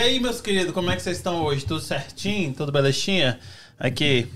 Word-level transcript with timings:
aí, 0.00 0.18
meus 0.18 0.40
queridos, 0.40 0.72
como 0.72 0.90
é 0.90 0.96
que 0.96 1.02
vocês 1.02 1.18
estão 1.18 1.44
hoje? 1.44 1.66
Tudo 1.66 1.80
certinho? 1.80 2.54
Tudo 2.54 2.72
belezinha? 2.72 3.38
Aqui, 3.78 4.26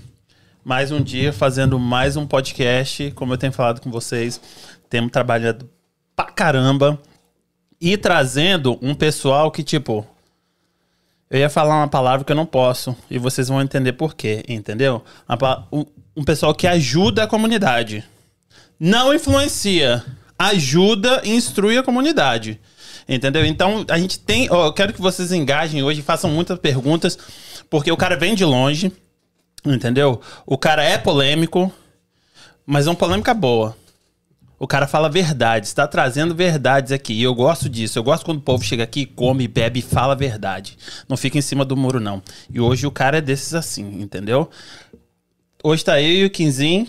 mais 0.63 0.91
um 0.91 1.01
dia 1.01 1.33
fazendo 1.33 1.79
mais 1.79 2.15
um 2.15 2.27
podcast. 2.27 3.11
Como 3.15 3.33
eu 3.33 3.37
tenho 3.37 3.51
falado 3.51 3.81
com 3.81 3.89
vocês, 3.89 4.39
temos 4.87 5.11
trabalhado 5.11 5.67
pra 6.15 6.25
caramba 6.25 7.01
e 7.81 7.97
trazendo 7.97 8.77
um 8.79 8.93
pessoal 8.93 9.49
que, 9.49 9.63
tipo, 9.63 10.05
eu 11.31 11.39
ia 11.39 11.49
falar 11.49 11.77
uma 11.77 11.87
palavra 11.87 12.23
que 12.23 12.31
eu 12.31 12.35
não 12.35 12.45
posso 12.45 12.95
e 13.09 13.17
vocês 13.17 13.47
vão 13.47 13.59
entender 13.59 13.93
por 13.93 14.13
quê, 14.13 14.45
entendeu? 14.47 15.03
Um, 16.15 16.23
pessoal 16.23 16.53
que 16.53 16.67
ajuda 16.67 17.23
a 17.23 17.27
comunidade. 17.27 18.03
Não 18.79 19.11
influencia, 19.11 20.05
ajuda 20.37 21.21
e 21.23 21.35
instrui 21.35 21.75
a 21.75 21.83
comunidade. 21.83 22.61
Entendeu? 23.07 23.45
Então, 23.45 23.85
a 23.87 23.99
gente 23.99 24.19
tem. 24.19 24.47
Ó, 24.49 24.67
eu 24.67 24.73
quero 24.73 24.93
que 24.93 25.01
vocês 25.01 25.31
engajem 25.31 25.83
hoje, 25.83 26.01
façam 26.01 26.29
muitas 26.29 26.57
perguntas, 26.57 27.17
porque 27.69 27.91
o 27.91 27.97
cara 27.97 28.15
vem 28.15 28.33
de 28.33 28.43
longe, 28.43 28.91
entendeu? 29.63 30.19
O 30.45 30.57
cara 30.57 30.83
é 30.83 30.97
polêmico, 30.97 31.71
mas 32.65 32.87
é 32.87 32.89
uma 32.89 32.95
polêmica 32.95 33.33
boa. 33.33 33.77
O 34.57 34.67
cara 34.67 34.87
fala 34.87 35.09
verdades, 35.09 35.69
está 35.69 35.85
trazendo 35.85 36.33
verdades 36.33 36.91
aqui. 36.91 37.13
E 37.13 37.23
eu 37.23 37.35
gosto 37.35 37.69
disso. 37.69 37.99
Eu 37.99 38.03
gosto 38.03 38.25
quando 38.25 38.37
o 38.37 38.41
povo 38.41 38.63
chega 38.63 38.83
aqui, 38.83 39.05
come, 39.05 39.47
bebe 39.47 39.79
e 39.79 39.83
fala 39.83 40.13
a 40.13 40.15
verdade. 40.15 40.77
Não 41.09 41.17
fica 41.17 41.37
em 41.37 41.41
cima 41.41 41.65
do 41.65 41.75
muro, 41.75 41.99
não. 41.99 42.23
E 42.49 42.59
hoje 42.59 42.87
o 42.87 42.91
cara 42.91 43.17
é 43.17 43.21
desses 43.21 43.53
assim, 43.53 44.01
entendeu? 44.01 44.49
Hoje 45.61 45.83
tá 45.83 46.01
eu 46.01 46.09
e 46.09 46.25
o 46.25 46.29
Quinzinho. 46.29 46.87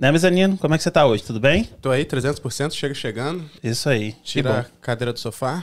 Né, 0.00 0.10
Mezanino? 0.10 0.56
Como 0.56 0.74
é 0.74 0.78
que 0.78 0.82
você 0.82 0.90
tá 0.90 1.04
hoje? 1.04 1.22
Tudo 1.22 1.38
bem? 1.38 1.68
Tô 1.82 1.90
aí, 1.90 2.06
300%, 2.06 2.72
chega 2.72 2.94
chegando. 2.94 3.44
Isso 3.62 3.86
aí. 3.86 4.16
Tira 4.24 4.60
a 4.60 4.64
cadeira 4.80 5.12
do 5.12 5.20
sofá. 5.20 5.62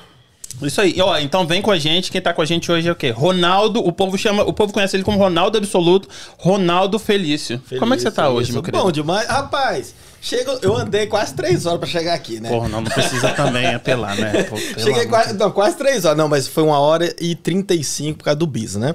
Isso 0.61 0.79
aí. 0.79 0.95
Ó, 1.01 1.17
então 1.17 1.47
vem 1.47 1.59
com 1.59 1.71
a 1.71 1.79
gente. 1.79 2.11
Quem 2.11 2.21
tá 2.21 2.31
com 2.31 2.43
a 2.43 2.45
gente 2.45 2.71
hoje 2.71 2.87
é 2.87 2.91
o 2.91 2.95
quê? 2.95 3.09
Ronaldo, 3.09 3.79
o 3.79 3.91
povo 3.91 4.15
chama, 4.15 4.43
o 4.43 4.53
povo 4.53 4.71
conhece 4.71 4.95
ele 4.95 5.03
como 5.03 5.17
Ronaldo 5.17 5.57
Absoluto, 5.57 6.07
Ronaldo 6.37 6.99
Felício. 6.99 7.57
Felício 7.57 7.79
Como 7.79 7.95
é 7.95 7.97
que 7.97 8.03
você 8.03 8.11
tá 8.11 8.29
hoje, 8.29 8.53
meu 8.53 8.61
querido? 8.61 8.83
Bom 8.83 8.91
demais. 8.91 9.27
Rapaz, 9.27 9.95
chego, 10.21 10.51
eu 10.61 10.77
andei 10.77 11.07
quase 11.07 11.33
três 11.33 11.65
horas 11.65 11.79
pra 11.79 11.89
chegar 11.89 12.13
aqui, 12.13 12.39
né? 12.39 12.47
Porra, 12.47 12.69
não, 12.69 12.81
não 12.81 12.91
precisa 12.91 13.29
também 13.31 13.73
apelar, 13.73 14.15
né? 14.15 14.43
Pô, 14.45 14.55
Cheguei 14.55 15.07
quase, 15.07 15.33
não, 15.33 15.49
quase 15.49 15.75
três 15.75 16.05
horas. 16.05 16.17
Não, 16.17 16.29
mas 16.29 16.47
foi 16.47 16.61
uma 16.61 16.79
hora 16.79 17.11
e 17.19 17.35
trinta 17.35 17.73
e 17.73 17.83
cinco 17.83 18.19
por 18.19 18.25
causa 18.25 18.37
do 18.37 18.45
bis, 18.45 18.75
né? 18.75 18.93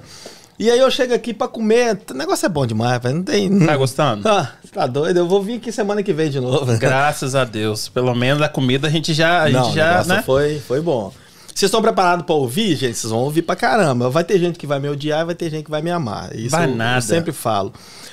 E 0.62 0.70
aí 0.70 0.78
eu 0.78 0.88
chego 0.92 1.12
aqui 1.12 1.34
pra 1.34 1.48
comer. 1.48 2.00
O 2.08 2.14
negócio 2.14 2.46
é 2.46 2.48
bom 2.48 2.64
demais, 2.64 3.02
velho. 3.02 3.16
Não 3.16 3.24
tem. 3.24 3.66
Tá 3.66 3.76
gostando? 3.76 4.28
Ah, 4.28 4.52
tá 4.72 4.86
doido. 4.86 5.16
Eu 5.16 5.26
vou 5.26 5.42
vir 5.42 5.56
aqui 5.56 5.72
semana 5.72 6.04
que 6.04 6.12
vem 6.12 6.30
de 6.30 6.38
novo. 6.38 6.72
Graças 6.78 7.34
a 7.34 7.44
Deus. 7.44 7.88
Pelo 7.88 8.14
menos 8.14 8.40
a 8.40 8.48
comida 8.48 8.86
a 8.86 8.90
gente 8.90 9.12
já. 9.12 9.46
A 9.46 9.48
Não, 9.48 9.64
gente 9.64 9.74
já 9.74 10.04
né? 10.04 10.22
foi, 10.24 10.60
foi 10.60 10.80
bom. 10.80 11.12
Vocês 11.52 11.68
estão 11.68 11.82
preparados 11.82 12.24
para 12.24 12.36
ouvir, 12.36 12.76
gente? 12.76 12.96
Vocês 12.96 13.10
vão 13.10 13.22
ouvir 13.22 13.42
pra 13.42 13.56
caramba. 13.56 14.08
Vai 14.08 14.22
ter 14.22 14.38
gente 14.38 14.56
que 14.56 14.64
vai 14.64 14.78
me 14.78 14.88
odiar, 14.88 15.26
vai 15.26 15.34
ter 15.34 15.50
gente 15.50 15.64
que 15.64 15.70
vai 15.70 15.82
me 15.82 15.90
amar. 15.90 16.32
Isso 16.32 16.50
vai 16.50 16.66
eu, 16.70 16.76
nada. 16.76 16.98
eu 16.98 17.02
sempre 17.02 17.32
falo. 17.32 17.72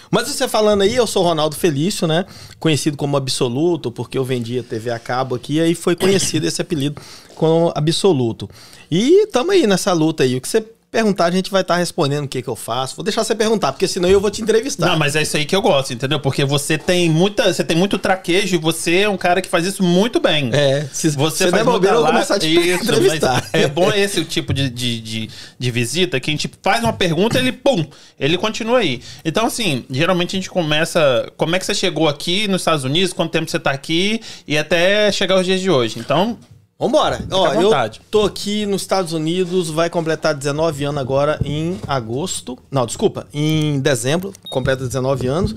Mas 0.09 0.27
você 0.27 0.47
falando 0.47 0.81
aí, 0.81 0.95
eu 0.95 1.05
sou 1.05 1.22
Ronaldo 1.22 1.55
Felício, 1.55 2.08
né? 2.08 2.25
Conhecido 2.59 2.97
como 2.97 3.16
Absoluto, 3.16 3.92
porque 3.92 4.17
eu 4.17 4.25
vendia 4.25 4.64
TV 4.64 4.89
a 4.89 4.97
cabo 4.97 5.36
aqui, 5.36 5.58
e 5.58 5.61
aí 5.61 5.75
foi 5.75 5.95
conhecido 5.95 6.47
esse 6.47 6.59
apelido 6.59 7.00
como 7.36 7.72
Absoluto. 7.75 8.50
E 8.89 9.25
estamos 9.25 9.52
aí 9.53 9.67
nessa 9.67 9.94
luta 9.94 10.23
aí. 10.23 10.36
O 10.36 10.42
que 10.42 10.47
você 10.50 10.66
perguntar, 10.92 11.26
a 11.26 11.32
gente 11.32 11.52
vai 11.52 11.62
estar 11.62 11.76
tá 11.76 11.80
respondendo 11.80 12.26
o 12.26 12.28
que, 12.28 12.42
que 12.42 12.48
eu 12.48 12.56
faço. 12.56 12.95
Vou 12.95 13.04
deixar 13.04 13.23
você 13.23 13.36
perguntar, 13.36 13.72
porque 13.72 13.88
senão 13.88 14.09
eu 14.09 14.20
vou 14.20 14.32
te 14.32 14.42
entrevistar. 14.42 14.88
Não, 14.88 14.98
mas 14.98 15.16
é 15.16 15.22
isso 15.22 15.38
aí 15.38 15.45
que 15.45 15.56
eu 15.56 15.62
gosto, 15.62 15.94
entendeu? 15.94 16.20
Porque 16.20 16.44
você 16.44 16.78
tem 16.78 17.09
muita, 17.09 17.54
você 17.54 17.64
tem 17.64 17.78
muito 17.78 17.98
traquejo 18.00 18.56
e 18.56 18.58
você 18.58 19.02
é 19.02 19.10
um 19.10 19.17
cara 19.17 19.42
que 19.42 19.48
faz 19.48 19.66
isso 19.66 19.84
muito 19.84 20.20
bem. 20.20 20.50
É, 20.52 20.88
se 20.92 21.10
você, 21.10 21.45
você 21.45 21.52
faz 21.52 21.64
bobeira, 21.64 21.95
eu 21.95 22.02
vou 22.02 22.12
começar 22.12 22.36
a 22.36 22.40
te 22.40 22.48
isso, 22.48 22.84
entrevistar. 22.84 23.48
É 23.54 23.67
bom 23.67 23.92
esse 23.92 24.23
tipo 24.26 24.54
de, 24.54 24.70
de, 24.70 25.00
de, 25.00 25.30
de, 25.58 25.72
visita 25.72 26.20
que 26.20 26.30
a 26.30 26.34
gente 26.34 26.50
faz 26.62 26.84
uma 26.84 26.94
pergunta 26.94 27.38
ele, 27.38 27.52
pum, 27.52 27.86
ele 28.20 28.38
continua 28.38 28.80
aí. 28.80 29.02
Então, 29.23 29.45
assim, 29.45 29.86
geralmente 29.89 30.36
a 30.36 30.39
gente 30.39 30.49
começa. 30.49 31.32
Como 31.38 31.55
é 31.55 31.60
que 31.60 31.66
você 31.66 31.76
chegou 31.76 32.08
aqui 32.08 32.48
nos 32.48 32.61
Estados 32.61 32.83
Unidos? 32.83 33.14
Quanto 33.14 33.32
tempo 33.32 33.49
você 33.49 33.60
tá 33.60 33.72
aqui? 33.72 34.22
E 34.48 34.58
até 34.58 35.11
chegar 35.11 35.36
aos 35.36 35.45
dias 35.45 35.61
de 35.61 35.70
hoje. 35.70 35.99
Então, 35.99 36.38
Vambora. 36.80 37.28
Ó, 37.30 37.54
eu 37.56 37.72
tô 38.10 38.23
aqui 38.23 38.66
nos 38.66 38.84
Estados 38.84 39.12
Unidos, 39.12 39.70
vai 39.70 39.90
completar 39.90 40.34
19 40.34 40.86
anos 40.86 41.02
agora 41.02 41.38
em 41.44 41.78
agosto. 41.86 42.58
Não, 42.72 42.86
desculpa, 42.86 43.28
em 43.34 43.82
dezembro, 43.82 44.32
completa 44.50 44.86
19 44.86 45.28
anos. 45.28 45.54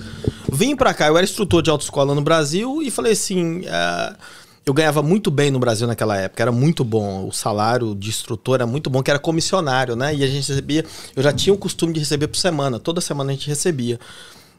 Vim 0.50 0.74
pra 0.74 0.92
cá, 0.92 1.06
eu 1.06 1.16
era 1.16 1.24
instrutor 1.24 1.62
de 1.62 1.70
autoescola 1.70 2.12
no 2.12 2.22
Brasil 2.22 2.82
e 2.82 2.90
falei 2.90 3.12
assim. 3.12 3.60
Uh, 3.60 4.16
eu 4.64 4.72
ganhava 4.72 5.02
muito 5.02 5.28
bem 5.28 5.50
no 5.50 5.58
Brasil 5.58 5.88
naquela 5.88 6.16
época, 6.16 6.42
era 6.42 6.52
muito 6.52 6.84
bom. 6.84 7.26
O 7.26 7.32
salário 7.32 7.94
de 7.96 8.08
instrutor 8.08 8.56
era 8.56 8.66
muito 8.66 8.88
bom, 8.88 9.02
que 9.02 9.10
era 9.10 9.18
comissionário, 9.18 9.96
né? 9.96 10.14
E 10.14 10.22
a 10.22 10.26
gente 10.26 10.48
recebia. 10.48 10.84
Eu 11.16 11.22
já 11.22 11.32
tinha 11.32 11.52
o 11.52 11.58
costume 11.58 11.92
de 11.92 12.00
receber 12.00 12.28
por 12.28 12.36
semana, 12.36 12.78
toda 12.78 13.00
semana 13.00 13.30
a 13.30 13.34
gente 13.34 13.48
recebia. 13.48 13.98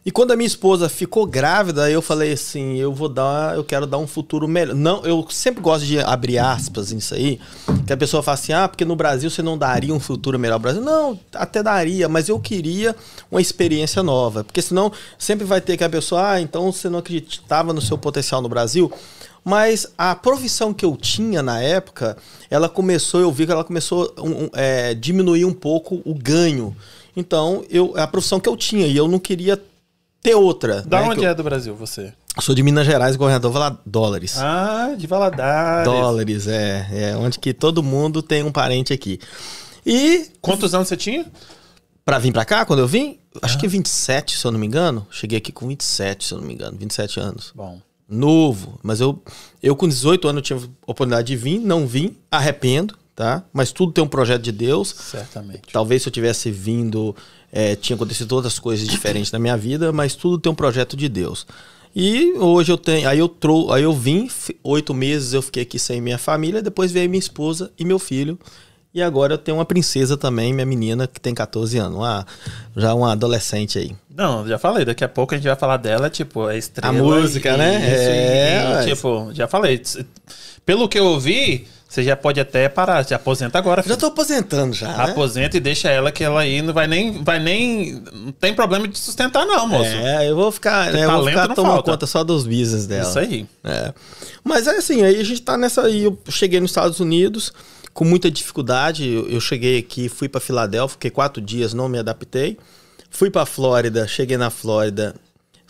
E 0.05 0.11
quando 0.11 0.31
a 0.31 0.35
minha 0.35 0.47
esposa 0.47 0.89
ficou 0.89 1.25
grávida, 1.25 1.89
eu 1.89 2.01
falei 2.01 2.33
assim, 2.33 2.75
eu 2.75 2.91
vou 2.91 3.07
dar, 3.07 3.55
eu 3.55 3.63
quero 3.63 3.87
dar 3.87 3.97
um 3.97 4.07
futuro 4.07 4.49
melhor. 4.49 4.75
Não, 4.75 5.01
eu 5.05 5.25
sempre 5.29 5.61
gosto 5.61 5.85
de 5.85 5.97
abrir 5.97 6.39
aspas 6.39 6.91
nisso 6.91 7.15
aí, 7.15 7.39
que 7.87 7.93
a 7.93 7.95
pessoa 7.95 8.21
fala 8.21 8.35
assim: 8.35 8.51
"Ah, 8.51 8.67
porque 8.67 8.83
no 8.83 8.97
Brasil 8.97 9.29
você 9.29 9.41
não 9.41 9.57
daria 9.57 9.93
um 9.93 10.01
futuro 10.01 10.37
melhor 10.37 10.55
ao 10.55 10.59
Brasil". 10.59 10.81
Não, 10.81 11.17
até 11.33 11.63
daria, 11.63 12.09
mas 12.09 12.27
eu 12.27 12.37
queria 12.37 12.93
uma 13.31 13.39
experiência 13.39 14.03
nova, 14.03 14.43
porque 14.43 14.61
senão 14.61 14.91
sempre 15.17 15.45
vai 15.45 15.61
ter 15.61 15.77
que 15.77 15.83
a 15.85 15.89
pessoa, 15.89 16.31
ah, 16.31 16.41
então 16.41 16.69
você 16.69 16.89
não 16.89 16.99
acreditava 16.99 17.71
no 17.71 17.81
seu 17.81 17.97
potencial 17.97 18.41
no 18.41 18.49
Brasil. 18.49 18.91
Mas 19.45 19.87
a 19.97 20.15
profissão 20.15 20.73
que 20.73 20.85
eu 20.85 20.95
tinha 20.95 21.41
na 21.41 21.61
época, 21.61 22.17
ela 22.49 22.67
começou, 22.69 23.21
eu 23.21 23.31
vi 23.31 23.45
que 23.45 23.51
ela 23.51 23.63
começou 23.63 24.13
a 24.17 24.21
um, 24.21 24.49
é, 24.53 24.93
diminuir 24.93 25.43
um 25.45 25.53
pouco 25.53 26.01
o 26.05 26.13
ganho. 26.13 26.75
Então, 27.15 27.63
eu, 27.69 27.93
a 27.97 28.07
profissão 28.07 28.39
que 28.39 28.47
eu 28.47 28.55
tinha 28.55 28.87
e 28.87 28.95
eu 28.95 29.07
não 29.07 29.19
queria 29.19 29.61
ter 30.23 30.35
outra. 30.35 30.81
Da 30.81 31.01
né, 31.01 31.09
onde 31.09 31.23
eu... 31.23 31.29
é 31.29 31.35
do 31.35 31.43
Brasil 31.43 31.75
você? 31.75 32.13
Sou 32.39 32.55
de 32.55 32.63
Minas 32.63 32.87
Gerais, 32.87 33.17
governador 33.17 33.51
Valad... 33.51 33.75
Dólares. 33.85 34.37
Ah, 34.39 34.95
de 34.97 35.05
Valadares. 35.05 35.83
Dólares, 35.83 36.47
é. 36.47 36.87
É 36.91 37.17
onde 37.17 37.37
que 37.37 37.53
todo 37.53 37.83
mundo 37.83 38.23
tem 38.23 38.41
um 38.41 38.51
parente 38.51 38.93
aqui. 38.93 39.19
E... 39.85 40.27
Quantos 40.41 40.73
anos 40.73 40.87
você 40.87 40.95
tinha? 40.95 41.25
Pra 42.05 42.17
vir 42.17 42.31
pra 42.31 42.45
cá, 42.45 42.65
quando 42.65 42.79
eu 42.79 42.87
vim? 42.87 43.19
Acho 43.41 43.59
que 43.59 43.67
27, 43.67 44.37
se 44.37 44.45
eu 44.45 44.51
não 44.51 44.59
me 44.59 44.65
engano. 44.65 45.05
Cheguei 45.11 45.37
aqui 45.37 45.51
com 45.51 45.67
27, 45.67 46.25
se 46.25 46.33
eu 46.33 46.37
não 46.39 46.45
me 46.45 46.53
engano. 46.53 46.77
27 46.77 47.19
anos. 47.19 47.51
Bom. 47.53 47.79
Novo. 48.07 48.79
Mas 48.81 49.01
eu, 49.01 49.21
eu 49.61 49.75
com 49.75 49.87
18 49.87 50.27
anos 50.27 50.39
eu 50.39 50.57
tinha 50.57 50.69
oportunidade 50.87 51.27
de 51.27 51.35
vir, 51.35 51.59
não 51.59 51.85
vim, 51.85 52.15
arrependo, 52.31 52.95
tá? 53.15 53.43
Mas 53.53 53.71
tudo 53.71 53.91
tem 53.91 54.03
um 54.03 54.07
projeto 54.07 54.41
de 54.41 54.51
Deus. 54.51 54.93
Certamente. 54.97 55.61
Talvez 55.71 56.03
se 56.03 56.09
eu 56.09 56.13
tivesse 56.13 56.51
vindo 56.51 57.15
é, 57.53 57.75
tinha 57.75 57.95
acontecido 57.95 58.31
outras 58.31 58.57
coisas 58.57 58.87
diferentes 58.87 59.31
na 59.31 59.37
minha 59.37 59.55
vida, 59.55 59.93
mas 59.93 60.15
tudo 60.15 60.39
tem 60.39 60.51
um 60.51 60.55
projeto 60.55 60.97
de 60.97 61.07
Deus. 61.07 61.45
E 61.95 62.33
hoje 62.33 62.71
eu 62.71 62.77
tenho. 62.77 63.07
Aí 63.07 63.19
eu 63.19 63.29
trou, 63.29 63.71
aí 63.71 63.83
eu 63.83 63.93
vim, 63.93 64.27
oito 64.63 64.91
meses 64.95 65.33
eu 65.33 65.41
fiquei 65.43 65.61
aqui 65.61 65.77
sem 65.77 66.01
minha 66.01 66.17
família, 66.17 66.63
depois 66.63 66.91
veio 66.91 67.07
minha 67.07 67.19
esposa 67.19 67.71
e 67.77 67.85
meu 67.85 67.99
filho. 67.99 68.39
E 68.91 69.01
agora 69.01 69.33
eu 69.33 69.37
tenho 69.37 69.57
uma 69.57 69.65
princesa 69.65 70.15
também, 70.17 70.53
minha 70.53 70.65
menina, 70.65 71.07
que 71.07 71.19
tem 71.19 71.33
14 71.33 71.77
anos. 71.77 71.97
Uma, 71.97 72.25
já 72.75 72.93
uma 72.93 73.11
adolescente 73.11 73.77
aí. 73.77 73.95
Não, 74.15 74.47
já 74.47 74.59
falei, 74.59 74.85
daqui 74.85 75.03
a 75.03 75.09
pouco 75.09 75.33
a 75.33 75.37
gente 75.37 75.47
vai 75.47 75.55
falar 75.55 75.77
dela, 75.77 76.11
tipo, 76.11 76.45
a 76.45 76.55
estrela. 76.55 76.95
A 76.95 77.01
música, 77.01 77.53
e, 77.53 77.57
né? 77.57 77.77
Isso, 77.77 78.09
é, 78.09 78.61
e, 78.61 78.73
mas... 78.73 78.85
tipo, 78.85 79.29
já 79.33 79.47
falei. 79.47 79.81
Pelo 80.63 80.87
que 80.87 80.99
eu 80.99 81.05
ouvi, 81.05 81.67
você 81.93 82.01
já 82.01 82.15
pode 82.15 82.39
até 82.39 82.67
parar, 82.67 83.05
se 83.05 83.13
aposenta 83.13 83.55
agora. 83.55 83.83
Filho. 83.83 83.93
Já 83.93 83.99
tô 83.99 84.07
aposentando 84.07 84.73
já. 84.73 84.87
Né? 84.87 85.11
Aposenta 85.11 85.57
e 85.57 85.59
deixa 85.59 85.91
ela 85.91 86.11
que 86.11 86.23
ela 86.23 86.41
aí 86.41 86.59
não 86.59 86.73
vai 86.73 86.87
nem. 86.87 87.23
Vai 87.23 87.39
nem. 87.39 88.01
Não 88.11 88.31
tem 88.31 88.51
problema 88.51 88.87
de 88.87 88.97
sustentar, 88.97 89.45
não, 89.45 89.67
moço. 89.67 89.91
É, 89.91 90.27
eu 90.27 90.35
vou 90.35 90.51
ficar, 90.51 90.91
né, 90.91 91.05
eu 91.05 91.11
vou 91.11 91.27
ficar 91.27 91.49
tomando 91.49 91.73
falta. 91.73 91.91
conta 91.91 92.07
só 92.07 92.23
dos 92.23 92.47
business 92.47 92.87
dela. 92.87 93.07
Isso 93.07 93.19
aí. 93.19 93.45
É. 93.63 93.93
Mas 94.43 94.65
é 94.65 94.71
assim, 94.71 95.03
aí 95.03 95.19
a 95.19 95.23
gente 95.23 95.43
tá 95.43 95.55
nessa 95.55 95.83
aí. 95.83 96.05
Eu 96.05 96.17
cheguei 96.29 96.59
nos 96.59 96.71
Estados 96.71 96.99
Unidos 96.99 97.53
com 97.93 98.03
muita 98.03 98.31
dificuldade. 98.31 99.07
Eu, 99.07 99.29
eu 99.29 99.39
cheguei 99.39 99.77
aqui, 99.77 100.09
fui 100.09 100.27
para 100.27 100.41
Filadélfia, 100.41 100.93
fiquei 100.93 101.11
quatro 101.11 101.39
dias, 101.39 101.75
não 101.75 101.87
me 101.87 101.99
adaptei. 101.99 102.57
Fui 103.11 103.29
para 103.29 103.45
Flórida, 103.45 104.07
cheguei 104.07 104.35
na 104.35 104.49
Flórida, 104.49 105.13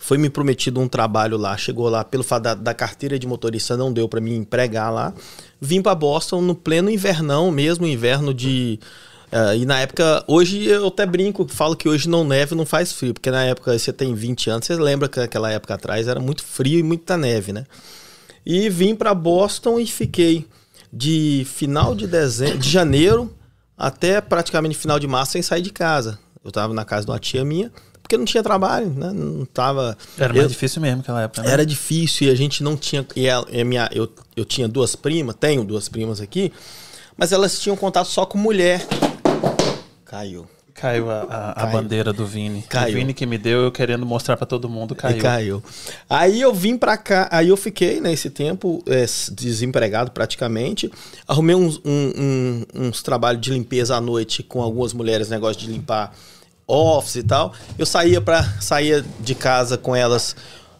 foi 0.03 0.17
me 0.17 0.29
prometido 0.29 0.81
um 0.81 0.88
trabalho 0.88 1.38
lá, 1.38 1.55
chegou 1.55 1.88
lá 1.88 2.03
pelo 2.03 2.25
fato 2.25 2.44
da, 2.44 2.53
da 2.53 2.73
carteira 2.73 3.17
de 3.17 3.25
motorista 3.25 3.77
não 3.77 3.91
deu 3.91 4.09
para 4.09 4.19
me 4.19 4.35
empregar 4.35 4.91
lá. 4.91 5.13
Vim 5.61 5.81
para 5.81 5.95
Boston 5.95 6.41
no 6.41 6.53
pleno 6.53 6.89
invernão, 6.89 7.50
mesmo 7.50 7.88
inverno 7.88 8.33
de 8.33 8.81
uh, 9.31 9.55
e 9.55 9.65
na 9.65 9.79
época, 9.79 10.21
hoje 10.27 10.65
eu 10.65 10.88
até 10.88 11.05
brinco, 11.05 11.47
falo 11.47 11.73
que 11.73 11.88
hoje 11.88 12.09
não 12.09 12.25
neve, 12.25 12.53
não 12.53 12.65
faz 12.65 12.91
frio, 12.91 13.13
porque 13.13 13.31
na 13.31 13.45
época 13.45 13.79
você 13.79 13.94
tem 13.94 14.13
20 14.13 14.50
anos, 14.50 14.65
você 14.65 14.75
lembra 14.75 15.07
que 15.07 15.21
aquela 15.21 15.50
época 15.50 15.73
atrás 15.73 16.05
era 16.05 16.19
muito 16.19 16.44
frio 16.44 16.79
e 16.79 16.83
muita 16.83 17.15
neve, 17.15 17.53
né? 17.53 17.65
E 18.45 18.67
vim 18.69 18.95
para 18.95 19.13
Boston 19.13 19.79
e 19.79 19.88
fiquei 19.88 20.45
de 20.91 21.47
final 21.50 21.95
de 21.95 22.07
dezembro, 22.07 22.57
de 22.57 22.69
janeiro 22.69 23.33
até 23.77 24.19
praticamente 24.19 24.75
final 24.75 25.00
de 25.00 25.07
março 25.07 25.31
sem 25.31 25.41
sair 25.41 25.61
de 25.61 25.71
casa. 25.71 26.19
Eu 26.44 26.50
estava 26.50 26.73
na 26.73 26.83
casa 26.83 27.05
de 27.05 27.11
uma 27.13 27.19
tia 27.19 27.45
minha, 27.45 27.71
porque 28.03 28.17
não 28.17 28.25
tinha 28.25 28.44
trabalho, 28.44 28.89
né? 28.89 29.11
Não 29.13 29.45
tava. 29.45 29.97
Era 30.17 30.33
mais 30.33 30.44
eu, 30.44 30.50
difícil 30.50 30.81
mesmo 30.81 30.97
naquela 30.97 31.23
época. 31.23 31.41
Né? 31.41 31.51
Era 31.51 31.65
difícil 31.65 32.27
e 32.27 32.31
a 32.31 32.35
gente 32.35 32.61
não 32.61 32.75
tinha. 32.75 33.07
E 33.15 33.29
a 33.29 33.44
minha, 33.65 33.89
eu, 33.94 34.11
eu 34.35 34.44
tinha 34.44 34.67
duas 34.67 34.95
primas, 34.95 35.35
tenho 35.39 35.63
duas 35.63 35.88
primas 35.88 36.19
aqui, 36.19 36.51
mas 37.17 37.31
elas 37.31 37.57
tinham 37.59 37.77
contato 37.77 38.07
só 38.07 38.25
com 38.25 38.38
mulher. 38.38 38.85
Caiu. 40.05 40.45
Caiu 40.73 41.09
a, 41.09 41.21
a, 41.55 41.63
a 41.63 41.65
bandeira 41.67 42.11
do 42.11 42.25
Vini. 42.25 42.63
Caiu. 42.63 42.95
O 42.95 42.97
Vini 42.97 43.13
que 43.13 43.25
me 43.25 43.38
deu, 43.38 43.61
eu 43.61 43.71
querendo 43.71 44.05
mostrar 44.05 44.35
para 44.35 44.45
todo 44.45 44.67
mundo, 44.67 44.95
caiu. 44.95 45.17
E 45.17 45.21
caiu. 45.21 45.63
Aí 46.09 46.41
eu 46.41 46.53
vim 46.53 46.77
pra 46.77 46.97
cá, 46.97 47.29
aí 47.31 47.50
eu 47.50 47.57
fiquei 47.57 48.01
nesse 48.01 48.29
tempo 48.29 48.83
é, 48.88 49.05
desempregado 49.31 50.11
praticamente. 50.11 50.91
Arrumei 51.27 51.55
uns, 51.55 51.79
um, 51.85 52.65
um, 52.75 52.88
uns 52.88 53.03
trabalhos 53.03 53.41
de 53.41 53.51
limpeza 53.51 53.95
à 53.95 54.01
noite 54.01 54.44
com 54.44 54.61
algumas 54.61 54.94
mulheres, 54.94 55.29
negócio 55.29 55.61
de 55.61 55.71
limpar 55.71 56.13
office 56.68 57.18
e 57.18 57.24
tal. 57.24 57.54
Eu 57.77 57.86
saía 57.86 58.21
para 58.21 58.44
saía 58.62 59.04
de 59.19 59.36
casa 59.36 59.77
com 59.77 59.95
elas 59.95 60.36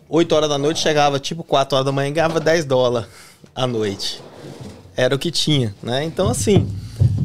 8 0.10 0.36
horas 0.36 0.50
da 0.50 0.58
noite, 0.58 0.80
chegava 0.80 1.20
tipo 1.20 1.44
4 1.44 1.76
horas 1.76 1.86
da 1.86 1.92
manhã 1.92 2.10
e 2.10 2.14
ganhava 2.14 2.40
10 2.40 2.66
dólares 2.66 3.08
à 3.56 3.66
noite. 3.68 4.22
Era 4.96 5.16
o 5.16 5.20
que 5.20 5.32
tinha, 5.32 5.74
né? 5.82 6.04
Então 6.04 6.30
assim, 6.30 6.70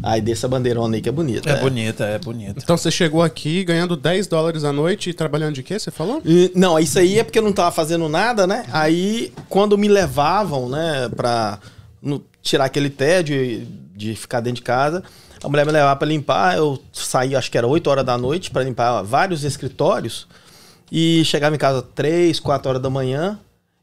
Aí 0.02 0.20
dessa 0.20 0.46
bandeirona 0.46 0.96
aí 0.96 1.02
que 1.02 1.08
é 1.08 1.12
bonita. 1.12 1.50
É, 1.50 1.54
é, 1.54 1.60
bonita, 1.60 2.04
é 2.04 2.18
bonita. 2.18 2.60
Então 2.62 2.76
você 2.76 2.90
chegou 2.90 3.22
aqui 3.22 3.64
ganhando 3.64 3.96
10 3.96 4.26
dólares 4.26 4.64
a 4.64 4.72
noite 4.72 5.10
e 5.10 5.14
trabalhando 5.14 5.54
de 5.54 5.62
quê? 5.62 5.78
Você 5.78 5.90
falou? 5.90 6.22
E, 6.24 6.52
não, 6.54 6.78
isso 6.78 6.98
aí 6.98 7.18
é 7.18 7.24
porque 7.24 7.38
eu 7.38 7.42
não 7.42 7.52
tava 7.52 7.70
fazendo 7.70 8.08
nada, 8.08 8.46
né? 8.46 8.64
Aí 8.72 9.32
quando 9.48 9.76
me 9.76 9.88
levavam, 9.88 10.68
né, 10.68 11.08
pra 11.14 11.58
no, 12.00 12.24
tirar 12.42 12.66
aquele 12.66 12.90
tédio 12.90 13.36
de, 13.36 13.66
de 13.96 14.14
ficar 14.14 14.40
dentro 14.40 14.56
de 14.56 14.62
casa, 14.62 15.02
a 15.42 15.48
mulher 15.48 15.64
me 15.64 15.72
levava 15.72 15.96
para 15.96 16.08
limpar, 16.08 16.56
eu 16.56 16.82
saía, 16.92 17.38
acho 17.38 17.50
que 17.50 17.58
era 17.58 17.66
8 17.66 17.88
horas 17.88 18.04
da 18.04 18.18
noite 18.18 18.50
para 18.50 18.64
limpar 18.64 19.02
vários 19.02 19.44
escritórios 19.44 20.26
e 20.90 21.24
chegava 21.24 21.54
em 21.54 21.58
casa 21.58 21.82
3, 21.82 22.40
4 22.40 22.68
horas 22.68 22.82
da 22.82 22.90
manhã 22.90 23.38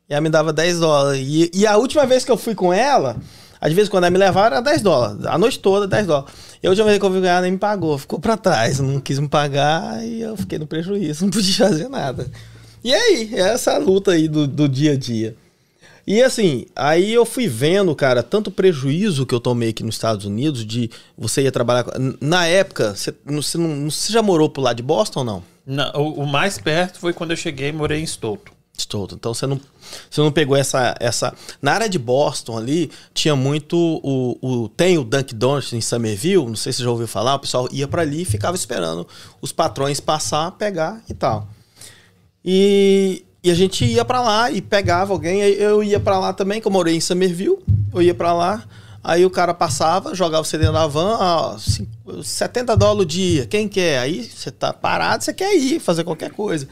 e 0.09 0.13
ela 0.13 0.21
me 0.21 0.29
dava 0.29 0.51
10 0.51 0.79
dólares. 0.79 1.25
E, 1.25 1.51
e 1.53 1.65
a 1.65 1.77
última 1.77 2.05
vez 2.05 2.23
que 2.25 2.31
eu 2.31 2.37
fui 2.37 2.53
com 2.53 2.73
ela, 2.73 3.17
às 3.59 3.73
vezes, 3.73 3.89
quando 3.89 4.03
ela 4.03 4.11
me 4.11 4.17
levava, 4.17 4.47
era 4.47 4.61
10 4.61 4.81
dólares. 4.81 5.25
A 5.25 5.37
noite 5.37 5.59
toda, 5.59 5.87
10 5.87 6.07
dólares. 6.07 6.33
E 6.61 6.67
a 6.67 6.69
última 6.69 6.85
vez 6.87 6.99
que 6.99 7.05
eu 7.05 7.09
vi 7.09 7.25
ela, 7.25 7.41
nem 7.41 7.53
me 7.53 7.57
pagou. 7.57 7.97
Ficou 7.97 8.19
pra 8.19 8.37
trás. 8.37 8.79
Não 8.79 8.99
quis 8.99 9.17
me 9.17 9.27
pagar 9.27 10.05
e 10.05 10.21
eu 10.21 10.37
fiquei 10.37 10.59
no 10.59 10.67
prejuízo. 10.67 11.23
Não 11.25 11.31
podia 11.31 11.67
fazer 11.67 11.89
nada. 11.89 12.29
E 12.83 12.93
aí, 12.93 13.33
essa 13.33 13.77
luta 13.77 14.11
aí 14.11 14.27
do, 14.27 14.45
do 14.45 14.69
dia 14.69 14.91
a 14.91 14.97
dia. 14.97 15.35
E 16.07 16.21
assim, 16.21 16.65
aí 16.75 17.11
eu 17.13 17.25
fui 17.25 17.47
vendo, 17.47 17.95
cara, 17.95 18.21
tanto 18.21 18.51
prejuízo 18.51 19.25
que 19.25 19.33
eu 19.33 19.39
tomei 19.39 19.69
aqui 19.69 19.83
nos 19.83 19.95
Estados 19.95 20.25
Unidos 20.25 20.65
de 20.65 20.89
você 21.17 21.41
ia 21.41 21.51
trabalhar. 21.51 21.85
Na 22.21 22.45
época, 22.45 22.95
você, 22.95 23.13
você, 23.25 23.57
não, 23.57 23.89
você 23.89 24.13
já 24.13 24.21
morou 24.21 24.49
pro 24.49 24.61
lado 24.61 24.77
de 24.77 24.83
Boston 24.83 25.19
ou 25.19 25.25
não? 25.25 25.43
não 25.65 25.91
o, 25.95 26.23
o 26.23 26.27
mais 26.27 26.59
perto 26.59 26.99
foi 26.99 27.11
quando 27.11 27.31
eu 27.31 27.37
cheguei 27.37 27.69
e 27.69 27.73
morei 27.73 28.01
em 28.01 28.05
Stoughton. 28.05 28.53
Stoughton. 28.77 29.15
Então 29.15 29.33
você 29.33 29.47
não, 29.47 29.59
você 30.09 30.21
não 30.21 30.31
pegou 30.31 30.55
essa, 30.55 30.95
essa. 30.99 31.33
Na 31.61 31.73
área 31.73 31.89
de 31.89 31.97
Boston 31.97 32.57
ali, 32.57 32.91
tinha 33.13 33.35
muito. 33.35 33.75
O, 34.03 34.37
o, 34.41 34.69
tem 34.69 34.97
o 34.97 35.03
Dunkin' 35.03 35.35
Donuts 35.35 35.73
em 35.73 35.81
Somerville, 35.81 36.45
não 36.45 36.55
sei 36.55 36.71
se 36.71 36.77
você 36.77 36.83
já 36.83 36.91
ouviu 36.91 37.07
falar, 37.07 37.35
o 37.35 37.39
pessoal 37.39 37.67
ia 37.71 37.87
para 37.87 38.01
ali 38.01 38.21
e 38.21 38.25
ficava 38.25 38.55
esperando 38.55 39.07
os 39.41 39.51
patrões 39.51 39.99
passar, 39.99 40.51
pegar 40.51 41.01
e 41.09 41.13
tal. 41.13 41.47
E, 42.43 43.23
e 43.45 43.51
a 43.51 43.53
gente 43.53 43.85
ia 43.85 44.03
para 44.03 44.21
lá 44.21 44.49
e 44.49 44.59
pegava 44.59 45.13
alguém, 45.13 45.39
eu 45.39 45.83
ia 45.83 45.99
para 45.99 46.17
lá 46.17 46.33
também, 46.33 46.59
que 46.59 46.65
eu 46.65 46.71
morei 46.71 46.95
em 46.95 46.99
Somerville, 46.99 47.59
eu 47.93 48.01
ia 48.01 48.15
para 48.15 48.33
lá. 48.33 48.63
Aí 49.03 49.23
o 49.23 49.29
cara 49.29 49.53
passava, 49.53 50.15
jogava 50.15 50.41
o 50.41 50.45
CD 50.45 50.67
na 50.71 50.87
van, 50.87 51.15
ó, 51.19 51.57
70 52.23 52.75
dólares 52.75 53.03
o 53.03 53.05
dia, 53.05 53.45
quem 53.45 53.67
quer? 53.67 53.99
Aí 53.99 54.23
você 54.23 54.49
tá 54.49 54.73
parado, 54.73 55.23
você 55.23 55.31
quer 55.31 55.53
ir 55.53 55.79
fazer 55.79 56.03
qualquer 56.03 56.31
coisa. 56.31 56.67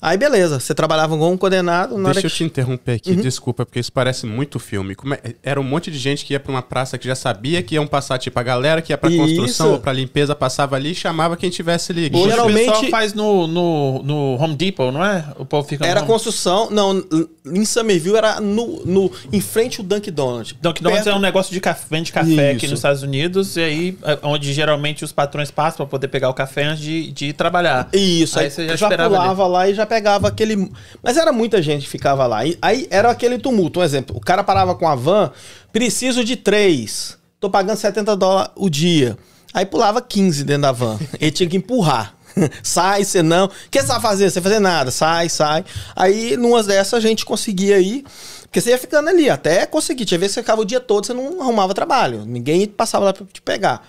Aí 0.00 0.16
beleza, 0.16 0.60
você 0.60 0.74
trabalhava 0.74 1.16
com 1.16 1.32
um 1.32 1.36
condenado. 1.36 2.00
Deixa 2.04 2.20
eu 2.20 2.30
que... 2.30 2.36
te 2.36 2.44
interromper 2.44 2.92
aqui, 2.92 3.10
uhum. 3.10 3.16
desculpa, 3.20 3.66
porque 3.66 3.80
isso 3.80 3.92
parece 3.92 4.26
muito 4.26 4.58
filme. 4.58 4.94
É... 5.24 5.34
Era 5.42 5.60
um 5.60 5.64
monte 5.64 5.90
de 5.90 5.98
gente 5.98 6.24
que 6.24 6.34
ia 6.34 6.40
pra 6.40 6.52
uma 6.52 6.62
praça 6.62 6.96
que 6.96 7.06
já 7.06 7.14
sabia 7.14 7.62
que 7.62 7.74
iam 7.74 7.86
passar, 7.86 8.18
tipo, 8.18 8.38
a 8.38 8.42
galera 8.42 8.80
que 8.80 8.92
ia 8.92 8.98
pra 8.98 9.10
isso. 9.10 9.18
construção 9.18 9.72
ou 9.72 9.80
pra 9.80 9.92
limpeza 9.92 10.34
passava 10.34 10.76
ali 10.76 10.92
e 10.92 10.94
chamava 10.94 11.36
quem 11.36 11.50
tivesse 11.50 11.92
ali. 11.92 12.10
Hoje, 12.12 12.30
Geralmente... 12.30 12.68
o 12.68 12.72
pessoal 12.72 12.90
faz 12.90 13.12
no, 13.12 13.46
no, 13.46 14.02
no 14.02 14.42
Home 14.42 14.54
Depot, 14.54 14.92
não 14.92 15.04
é? 15.04 15.24
O 15.36 15.44
povo 15.44 15.66
fica 15.66 15.84
Era 15.84 16.02
construção, 16.02 16.70
não, 16.70 17.02
em 17.44 17.64
Somerville 17.64 18.16
era 18.16 18.40
no, 18.40 18.84
no, 18.84 19.10
em 19.32 19.40
frente 19.40 19.80
ao 19.80 19.86
Dunkin' 19.86 20.12
Donuts. 20.12 20.54
Dunkin' 20.60 20.82
Donuts 20.82 21.06
é 21.06 21.14
um 21.14 21.20
negócio 21.20 21.52
de 21.52 21.60
café, 21.60 21.86
vende 21.90 22.12
café 22.12 22.30
isso. 22.30 22.56
aqui 22.56 22.68
nos 22.68 22.78
Estados 22.78 23.02
Unidos, 23.02 23.56
e 23.56 23.60
aí, 23.60 23.98
é 24.04 24.18
onde 24.22 24.52
geralmente 24.52 25.04
os 25.04 25.12
patrões 25.12 25.50
passam 25.50 25.78
pra 25.78 25.86
poder 25.86 26.08
pegar 26.08 26.28
o 26.28 26.34
café 26.34 26.64
antes 26.64 26.82
de, 26.82 27.10
de 27.10 27.26
ir 27.26 27.32
trabalhar. 27.32 27.88
Isso, 27.92 28.38
aí, 28.38 28.46
aí 28.46 28.50
você 28.50 28.68
já, 28.68 28.76
já 28.76 28.88
pulava 28.88 29.42
ali. 29.42 29.52
lá 29.52 29.68
e 29.68 29.74
já 29.74 29.86
pegava 29.88 30.28
aquele. 30.28 30.70
Mas 31.02 31.16
era 31.16 31.32
muita 31.32 31.60
gente 31.60 31.82
que 31.82 31.88
ficava 31.88 32.26
lá. 32.26 32.44
E 32.46 32.56
aí 32.62 32.86
era 32.90 33.10
aquele 33.10 33.38
tumulto. 33.38 33.80
Um 33.80 33.82
exemplo: 33.82 34.16
o 34.16 34.20
cara 34.20 34.44
parava 34.44 34.74
com 34.74 34.86
a 34.86 34.94
van, 34.94 35.32
preciso 35.72 36.24
de 36.24 36.36
três. 36.36 37.16
Tô 37.40 37.48
pagando 37.48 37.76
70 37.76 38.16
dólares 38.16 38.52
o 38.56 38.68
dia. 38.68 39.16
Aí 39.54 39.64
pulava 39.64 40.00
15 40.00 40.44
dentro 40.44 40.62
da 40.62 40.72
van. 40.72 40.98
Ele 41.20 41.30
tinha 41.30 41.48
que 41.48 41.56
empurrar. 41.56 42.14
sai, 42.62 43.04
você 43.04 43.22
não. 43.22 43.46
O 43.46 43.50
que 43.70 43.80
você 43.80 43.86
vai 43.86 44.00
fazer? 44.00 44.30
Você 44.30 44.40
fazer 44.40 44.58
nada. 44.58 44.90
Sai, 44.90 45.28
sai. 45.28 45.64
Aí, 45.96 46.36
numas 46.36 46.66
dessas, 46.66 46.94
a 46.94 47.00
gente 47.00 47.24
conseguia 47.24 47.78
ir. 47.78 48.04
Porque 48.42 48.60
você 48.60 48.70
ia 48.70 48.78
ficando 48.78 49.08
ali, 49.08 49.28
até 49.28 49.66
conseguir. 49.66 50.04
Tinha 50.04 50.18
vezes 50.18 50.34
que 50.34 50.40
você 50.40 50.42
ficava 50.42 50.62
o 50.62 50.64
dia 50.64 50.80
todo, 50.80 51.06
você 51.06 51.12
não 51.12 51.40
arrumava 51.40 51.74
trabalho. 51.74 52.24
Ninguém 52.24 52.66
passava 52.66 53.06
lá 53.06 53.12
pra 53.12 53.26
te 53.30 53.42
pegar. 53.42 53.86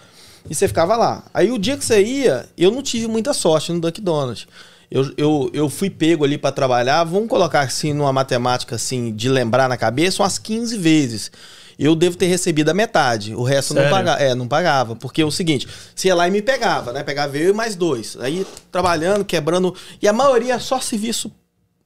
E 0.50 0.56
você 0.56 0.68
ficava 0.68 0.96
lá. 0.96 1.24
Aí 1.34 1.52
o 1.52 1.58
dia 1.58 1.78
que 1.78 1.86
você 1.86 2.02
ia, 2.04 2.48
eu 2.58 2.72
não 2.72 2.82
tive 2.82 3.08
muita 3.08 3.34
sorte 3.34 3.72
no 3.72 3.80
Dunkin' 3.80 4.02
Donuts 4.02 4.48
eu, 4.92 5.12
eu, 5.18 5.52
eu 5.54 5.70
fui 5.70 5.90
pego 5.90 6.24
ali 6.24 6.38
para 6.38 6.52
trabalhar, 6.52 7.04
vamos 7.04 7.30
colocar 7.30 7.62
assim 7.62 7.94
numa 7.94 8.12
matemática 8.12 8.76
assim 8.76 9.14
de 9.14 9.30
lembrar 9.30 9.70
na 9.70 9.78
cabeça 9.78 10.24
umas 10.24 10.40
15 10.40 10.78
vezes. 10.78 11.32
Eu 11.78 11.96
devo 11.96 12.18
ter 12.18 12.26
recebido 12.26 12.70
a 12.70 12.74
metade, 12.74 13.34
o 13.34 13.42
resto 13.42 13.74
Sério? 13.74 13.90
não 13.90 13.98
pagava. 13.98 14.22
É, 14.22 14.36
não 14.36 14.48
pagava. 14.48 14.96
Porque 14.98 15.22
é 15.22 15.26
o 15.26 15.32
seguinte, 15.32 15.66
se 15.96 16.08
ia 16.08 16.16
lá 16.16 16.28
e 16.28 16.32
me 16.32 16.42
pegava, 16.42 16.92
né? 16.92 17.04
Pegava 17.04 17.38
eu 17.38 17.52
e 17.52 17.54
mais 17.54 17.74
dois. 17.74 18.18
Aí 18.20 18.46
trabalhando, 18.70 19.24
quebrando. 19.24 19.74
E 20.02 20.08
a 20.08 20.12
maioria 20.12 20.56
é 20.56 20.60
só 20.60 20.82
serviço. 20.82 21.32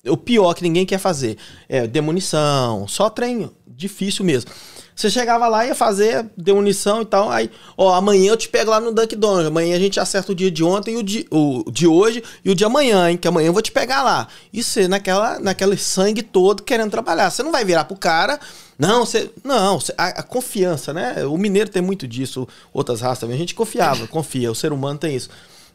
O 0.07 0.17
pior 0.17 0.55
que 0.55 0.63
ninguém 0.63 0.85
quer 0.85 0.97
fazer. 0.97 1.37
É 1.69 1.85
demolição, 1.85 2.87
só 2.87 3.07
trem 3.07 3.51
difícil 3.67 4.25
mesmo. 4.25 4.49
Você 4.95 5.09
chegava 5.09 5.47
lá, 5.47 5.65
ia 5.65 5.75
fazer 5.75 6.25
demolição 6.37 7.01
e 7.01 7.05
tal. 7.05 7.31
Aí, 7.31 7.49
ó, 7.77 7.93
amanhã 7.93 8.31
eu 8.31 8.37
te 8.37 8.47
pego 8.47 8.71
lá 8.71 8.79
no 8.79 8.91
Dunk 8.91 9.15
Donuts. 9.15 9.47
Amanhã 9.47 9.75
a 9.75 9.79
gente 9.79 9.99
acerta 9.99 10.31
o 10.31 10.35
dia 10.35 10.51
de 10.51 10.63
ontem 10.63 10.97
o 10.97 11.03
de, 11.03 11.25
o 11.31 11.63
de 11.71 11.87
hoje 11.87 12.23
e 12.43 12.51
o 12.51 12.55
de 12.55 12.63
amanhã, 12.63 13.09
hein? 13.09 13.17
Que 13.17 13.27
amanhã 13.27 13.47
eu 13.47 13.53
vou 13.53 13.61
te 13.61 13.71
pegar 13.71 14.03
lá. 14.03 14.27
E 14.51 14.63
você 14.63 14.87
naquela, 14.87 15.39
naquele 15.39 15.77
sangue 15.77 16.21
todo 16.21 16.63
querendo 16.63 16.91
trabalhar. 16.91 17.29
Você 17.29 17.41
não 17.41 17.51
vai 17.51 17.65
virar 17.65 17.85
pro 17.85 17.97
cara. 17.97 18.39
Não, 18.77 19.05
você. 19.05 19.31
Não, 19.43 19.79
você, 19.79 19.93
a, 19.97 20.07
a, 20.07 20.23
confiança, 20.23 20.93
né? 20.93 21.25
O 21.25 21.37
mineiro 21.37 21.69
tem 21.69 21.81
muito 21.81 22.07
disso, 22.07 22.47
outras 22.71 23.01
raças 23.01 23.19
também. 23.19 23.35
A 23.35 23.39
gente 23.39 23.55
confiava, 23.55 24.05
confia. 24.07 24.51
O 24.51 24.55
ser 24.55 24.73
humano 24.73 24.99
tem 24.99 25.15
isso. 25.15 25.29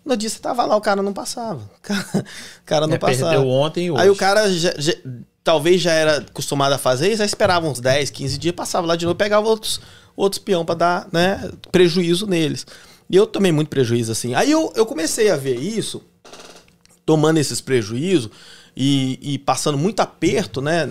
No 0.08 0.16
dia 0.16 0.30
você 0.30 0.38
tava 0.38 0.64
lá, 0.64 0.74
o 0.74 0.80
cara 0.80 1.02
não 1.02 1.12
passava. 1.12 1.60
O 1.78 1.80
cara, 1.82 2.08
o 2.18 2.64
cara 2.64 2.86
não 2.86 2.94
é, 2.94 2.98
passava. 2.98 3.30
Perdeu 3.32 3.48
ontem 3.48 3.86
e 3.86 3.90
hoje. 3.90 4.02
Aí 4.02 4.10
o 4.10 4.16
cara 4.16 4.50
já, 4.50 4.74
já, 4.78 4.94
talvez 5.44 5.82
já 5.82 5.92
era 5.92 6.16
acostumado 6.16 6.72
a 6.72 6.78
fazer, 6.78 7.14
já 7.14 7.26
esperava 7.26 7.68
uns 7.68 7.78
10, 7.78 8.08
15 8.10 8.38
dias, 8.38 8.54
passava 8.54 8.86
lá 8.86 8.96
de 8.96 9.04
novo, 9.04 9.14
pegava 9.14 9.46
outros, 9.46 9.80
outros 10.16 10.42
peão 10.42 10.64
para 10.64 10.74
dar 10.74 11.08
né, 11.12 11.50
prejuízo 11.70 12.26
neles. 12.26 12.66
E 13.10 13.16
eu 13.16 13.26
tomei 13.26 13.52
muito 13.52 13.68
prejuízo 13.68 14.10
assim. 14.10 14.34
Aí 14.34 14.50
eu, 14.50 14.72
eu 14.74 14.86
comecei 14.86 15.30
a 15.30 15.36
ver 15.36 15.58
isso, 15.58 16.02
tomando 17.04 17.36
esses 17.36 17.60
prejuízos 17.60 18.30
e, 18.74 19.18
e 19.34 19.38
passando 19.38 19.76
muito 19.76 20.00
aperto, 20.00 20.62
né? 20.62 20.88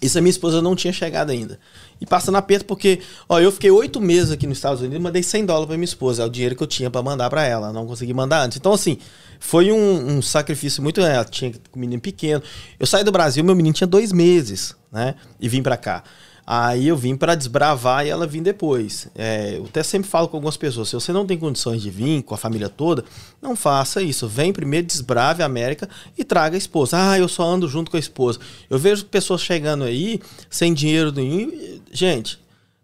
Isso 0.00 0.18
a 0.18 0.20
minha 0.20 0.30
esposa 0.30 0.62
não 0.62 0.76
tinha 0.76 0.92
chegado 0.92 1.30
ainda. 1.30 1.58
E 2.00 2.06
passando 2.06 2.36
aperto 2.36 2.64
porque, 2.64 3.00
ó, 3.28 3.38
eu 3.38 3.52
fiquei 3.52 3.70
oito 3.70 4.00
meses 4.00 4.30
aqui 4.30 4.46
nos 4.46 4.56
Estados 4.56 4.80
Unidos, 4.80 5.00
mandei 5.00 5.22
100 5.22 5.44
dólares 5.44 5.66
para 5.66 5.76
minha 5.76 5.84
esposa, 5.84 6.22
é 6.22 6.26
o 6.26 6.30
dinheiro 6.30 6.56
que 6.56 6.62
eu 6.62 6.66
tinha 6.66 6.90
para 6.90 7.02
mandar 7.02 7.28
para 7.28 7.44
ela, 7.44 7.72
não 7.72 7.86
consegui 7.86 8.14
mandar 8.14 8.42
antes. 8.42 8.56
Então, 8.56 8.72
assim, 8.72 8.98
foi 9.38 9.70
um, 9.70 10.16
um 10.16 10.22
sacrifício 10.22 10.82
muito. 10.82 11.00
Ela 11.00 11.24
tinha 11.24 11.52
um 11.74 11.78
menino 11.78 12.00
pequeno. 12.00 12.42
Eu 12.78 12.86
saí 12.86 13.04
do 13.04 13.12
Brasil, 13.12 13.44
meu 13.44 13.54
menino 13.54 13.74
tinha 13.74 13.86
dois 13.86 14.12
meses, 14.12 14.74
né? 14.90 15.14
E 15.38 15.48
vim 15.48 15.62
para 15.62 15.76
cá. 15.76 16.04
Aí 16.52 16.88
eu 16.88 16.96
vim 16.96 17.14
para 17.14 17.36
desbravar 17.36 18.04
e 18.04 18.08
ela 18.08 18.26
vim 18.26 18.42
depois. 18.42 19.06
É, 19.14 19.54
eu 19.56 19.66
até 19.66 19.84
sempre 19.84 20.10
falo 20.10 20.26
com 20.26 20.36
algumas 20.36 20.56
pessoas: 20.56 20.88
se 20.88 20.96
você 20.96 21.12
não 21.12 21.24
tem 21.24 21.38
condições 21.38 21.80
de 21.80 21.90
vir 21.90 22.24
com 22.24 22.34
a 22.34 22.36
família 22.36 22.68
toda, 22.68 23.04
não 23.40 23.54
faça 23.54 24.02
isso. 24.02 24.26
Vem 24.26 24.52
primeiro, 24.52 24.84
desbrave 24.84 25.44
a 25.44 25.46
América 25.46 25.88
e 26.18 26.24
traga 26.24 26.56
a 26.56 26.58
esposa. 26.58 26.96
Ah, 26.98 27.16
eu 27.16 27.28
só 27.28 27.44
ando 27.44 27.68
junto 27.68 27.88
com 27.88 27.96
a 27.96 28.00
esposa. 28.00 28.40
Eu 28.68 28.80
vejo 28.80 29.04
pessoas 29.04 29.42
chegando 29.42 29.84
aí 29.84 30.20
sem 30.50 30.74
dinheiro 30.74 31.12
nenhum. 31.12 31.78
Gente, 31.92 32.36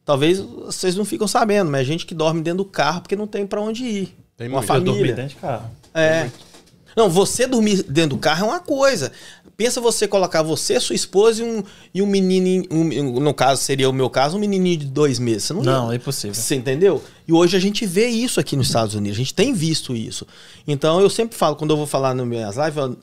talvez 0.05 0.39
vocês 0.39 0.95
não 0.95 1.05
ficam 1.05 1.27
sabendo, 1.27 1.69
mas 1.69 1.81
é 1.81 1.85
gente 1.85 2.07
que 2.07 2.15
dorme 2.15 2.43
dentro 2.43 2.59
do 2.59 2.71
carro 2.71 3.01
porque 3.01 3.17
não 3.17 3.27
tem 3.27 3.45
para 3.45 3.61
onde 3.61 3.85
ir. 3.85 4.17
Tem 4.37 4.47
uma 4.49 4.63
família. 4.63 5.13
dentro 5.13 5.35
de 5.35 5.41
carro. 5.41 5.69
É. 5.93 6.31
Não, 6.97 7.11
você 7.11 7.49
dormir 7.49 7.83
dentro 7.83 8.11
do 8.11 8.19
carro 8.19 8.47
é 8.47 8.49
uma 8.49 8.61
coisa. 8.61 9.11
Pensa 9.57 9.81
você 9.81 10.07
colocar 10.07 10.43
você, 10.43 10.79
sua 10.79 10.95
esposa 10.95 11.43
e 11.43 11.47
um, 11.47 11.63
e 11.95 12.03
um 12.03 12.07
menino, 12.07 12.67
um, 12.71 13.21
no 13.21 13.33
caso 13.33 13.63
seria 13.63 13.89
o 13.89 13.93
meu 13.93 14.11
caso, 14.11 14.37
um 14.37 14.41
menininho 14.41 14.77
de 14.77 14.87
dois 14.87 15.19
meses. 15.19 15.45
Você 15.45 15.55
não, 15.55 15.63
não 15.63 15.93
é 15.93 15.97
impossível. 15.97 16.35
Você 16.35 16.55
entendeu? 16.55 17.03
E 17.27 17.33
hoje 17.33 17.57
a 17.57 17.61
gente 17.61 17.87
vê 17.87 18.07
isso 18.07 18.39
aqui 18.39 18.55
nos 18.55 18.67
Estados 18.67 18.95
Unidos, 18.95 19.17
a 19.17 19.21
gente 19.21 19.33
tem 19.33 19.55
visto 19.55 19.97
isso. 19.97 20.27
Então 20.69 21.01
eu 21.01 21.09
sempre 21.09 21.37
falo, 21.39 21.57
quando 21.57 21.71
eu 21.71 21.77
vou 21.77 21.87
falar 21.87 22.15
nas 22.15 22.27
minhas 22.27 22.57
lives, 22.57 22.99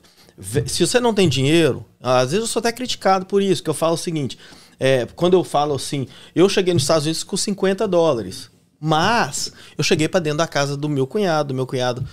se 0.70 0.86
você 0.86 1.00
não 1.00 1.12
tem 1.12 1.28
dinheiro, 1.28 1.84
às 2.00 2.30
vezes 2.30 2.46
eu 2.46 2.46
sou 2.46 2.60
até 2.60 2.70
criticado 2.70 3.26
por 3.26 3.42
isso, 3.42 3.60
que 3.60 3.70
eu 3.70 3.74
falo 3.74 3.94
o 3.94 3.98
seguinte, 3.98 4.38
é, 4.78 5.06
quando 5.16 5.34
eu 5.34 5.42
falo 5.42 5.74
assim, 5.74 6.06
eu 6.36 6.48
cheguei 6.48 6.72
nos 6.72 6.84
Estados 6.84 7.04
Unidos 7.04 7.22
com 7.24 7.36
50 7.36 7.86
dólares 7.86 8.50
Mas 8.80 9.52
eu 9.78 9.84
cheguei 9.84 10.08
para 10.08 10.20
dentro 10.20 10.38
da 10.38 10.46
casa 10.46 10.76
do 10.76 10.88
meu 10.88 11.06
cunhado, 11.06 11.48
do 11.48 11.54
meu 11.54 11.66
cunhado 11.66 12.06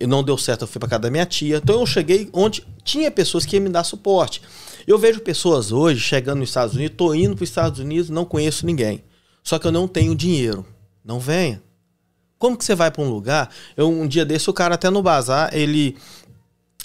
e 0.00 0.06
não 0.06 0.24
deu 0.24 0.38
certo, 0.38 0.62
eu 0.62 0.66
fui 0.66 0.80
para 0.80 0.88
casa 0.88 1.02
da 1.02 1.10
minha 1.10 1.26
tia. 1.26 1.58
Então 1.58 1.78
eu 1.78 1.86
cheguei 1.86 2.30
onde 2.32 2.66
tinha 2.82 3.10
pessoas 3.10 3.44
que 3.44 3.56
iam 3.56 3.62
me 3.62 3.68
dar 3.68 3.84
suporte. 3.84 4.40
Eu 4.86 4.98
vejo 4.98 5.20
pessoas 5.20 5.70
hoje 5.70 6.00
chegando 6.00 6.38
nos 6.38 6.48
Estados 6.48 6.74
Unidos, 6.74 6.96
tô 6.96 7.12
indo 7.12 7.36
para 7.36 7.44
os 7.44 7.50
Estados 7.50 7.78
Unidos, 7.78 8.08
não 8.08 8.24
conheço 8.24 8.64
ninguém. 8.64 9.04
Só 9.44 9.58
que 9.58 9.66
eu 9.66 9.72
não 9.72 9.86
tenho 9.86 10.14
dinheiro. 10.14 10.64
Não 11.04 11.20
venha. 11.20 11.62
Como 12.38 12.56
que 12.56 12.64
você 12.64 12.74
vai 12.74 12.90
para 12.90 13.02
um 13.02 13.10
lugar? 13.10 13.50
Eu, 13.76 13.90
um 13.90 14.08
dia 14.08 14.24
desse, 14.24 14.48
o 14.48 14.52
cara 14.52 14.74
até 14.74 14.88
no 14.88 15.02
bazar, 15.02 15.50
ele. 15.52 15.96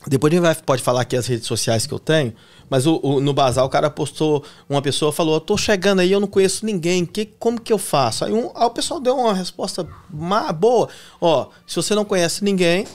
Depois 0.05 0.31
a 0.31 0.35
gente 0.35 0.43
vai, 0.43 0.55
pode 0.55 0.83
falar 0.83 1.01
aqui 1.01 1.15
as 1.15 1.25
redes 1.25 1.47
sociais 1.47 1.87
que 1.87 1.93
eu 1.93 1.99
tenho, 1.99 2.33
mas 2.69 2.85
o, 2.87 2.99
o, 3.03 3.19
no 3.19 3.33
bazar 3.33 3.63
o 3.63 3.69
cara 3.69 3.89
postou, 3.89 4.43
uma 4.69 4.81
pessoa 4.81 5.11
falou: 5.11 5.35
Eu 5.35 5.41
tô 5.41 5.57
chegando 5.57 5.99
aí, 5.99 6.11
eu 6.11 6.19
não 6.19 6.27
conheço 6.27 6.65
ninguém, 6.65 7.05
que, 7.05 7.25
como 7.25 7.59
que 7.59 7.71
eu 7.71 7.77
faço? 7.77 8.25
Aí, 8.25 8.33
um, 8.33 8.51
aí 8.55 8.65
o 8.65 8.69
pessoal 8.69 8.99
deu 8.99 9.15
uma 9.15 9.33
resposta 9.33 9.87
má, 10.09 10.51
boa: 10.51 10.89
Ó, 11.21 11.47
se 11.67 11.75
você 11.75 11.93
não 11.93 12.05
conhece 12.05 12.43
ninguém, 12.43 12.87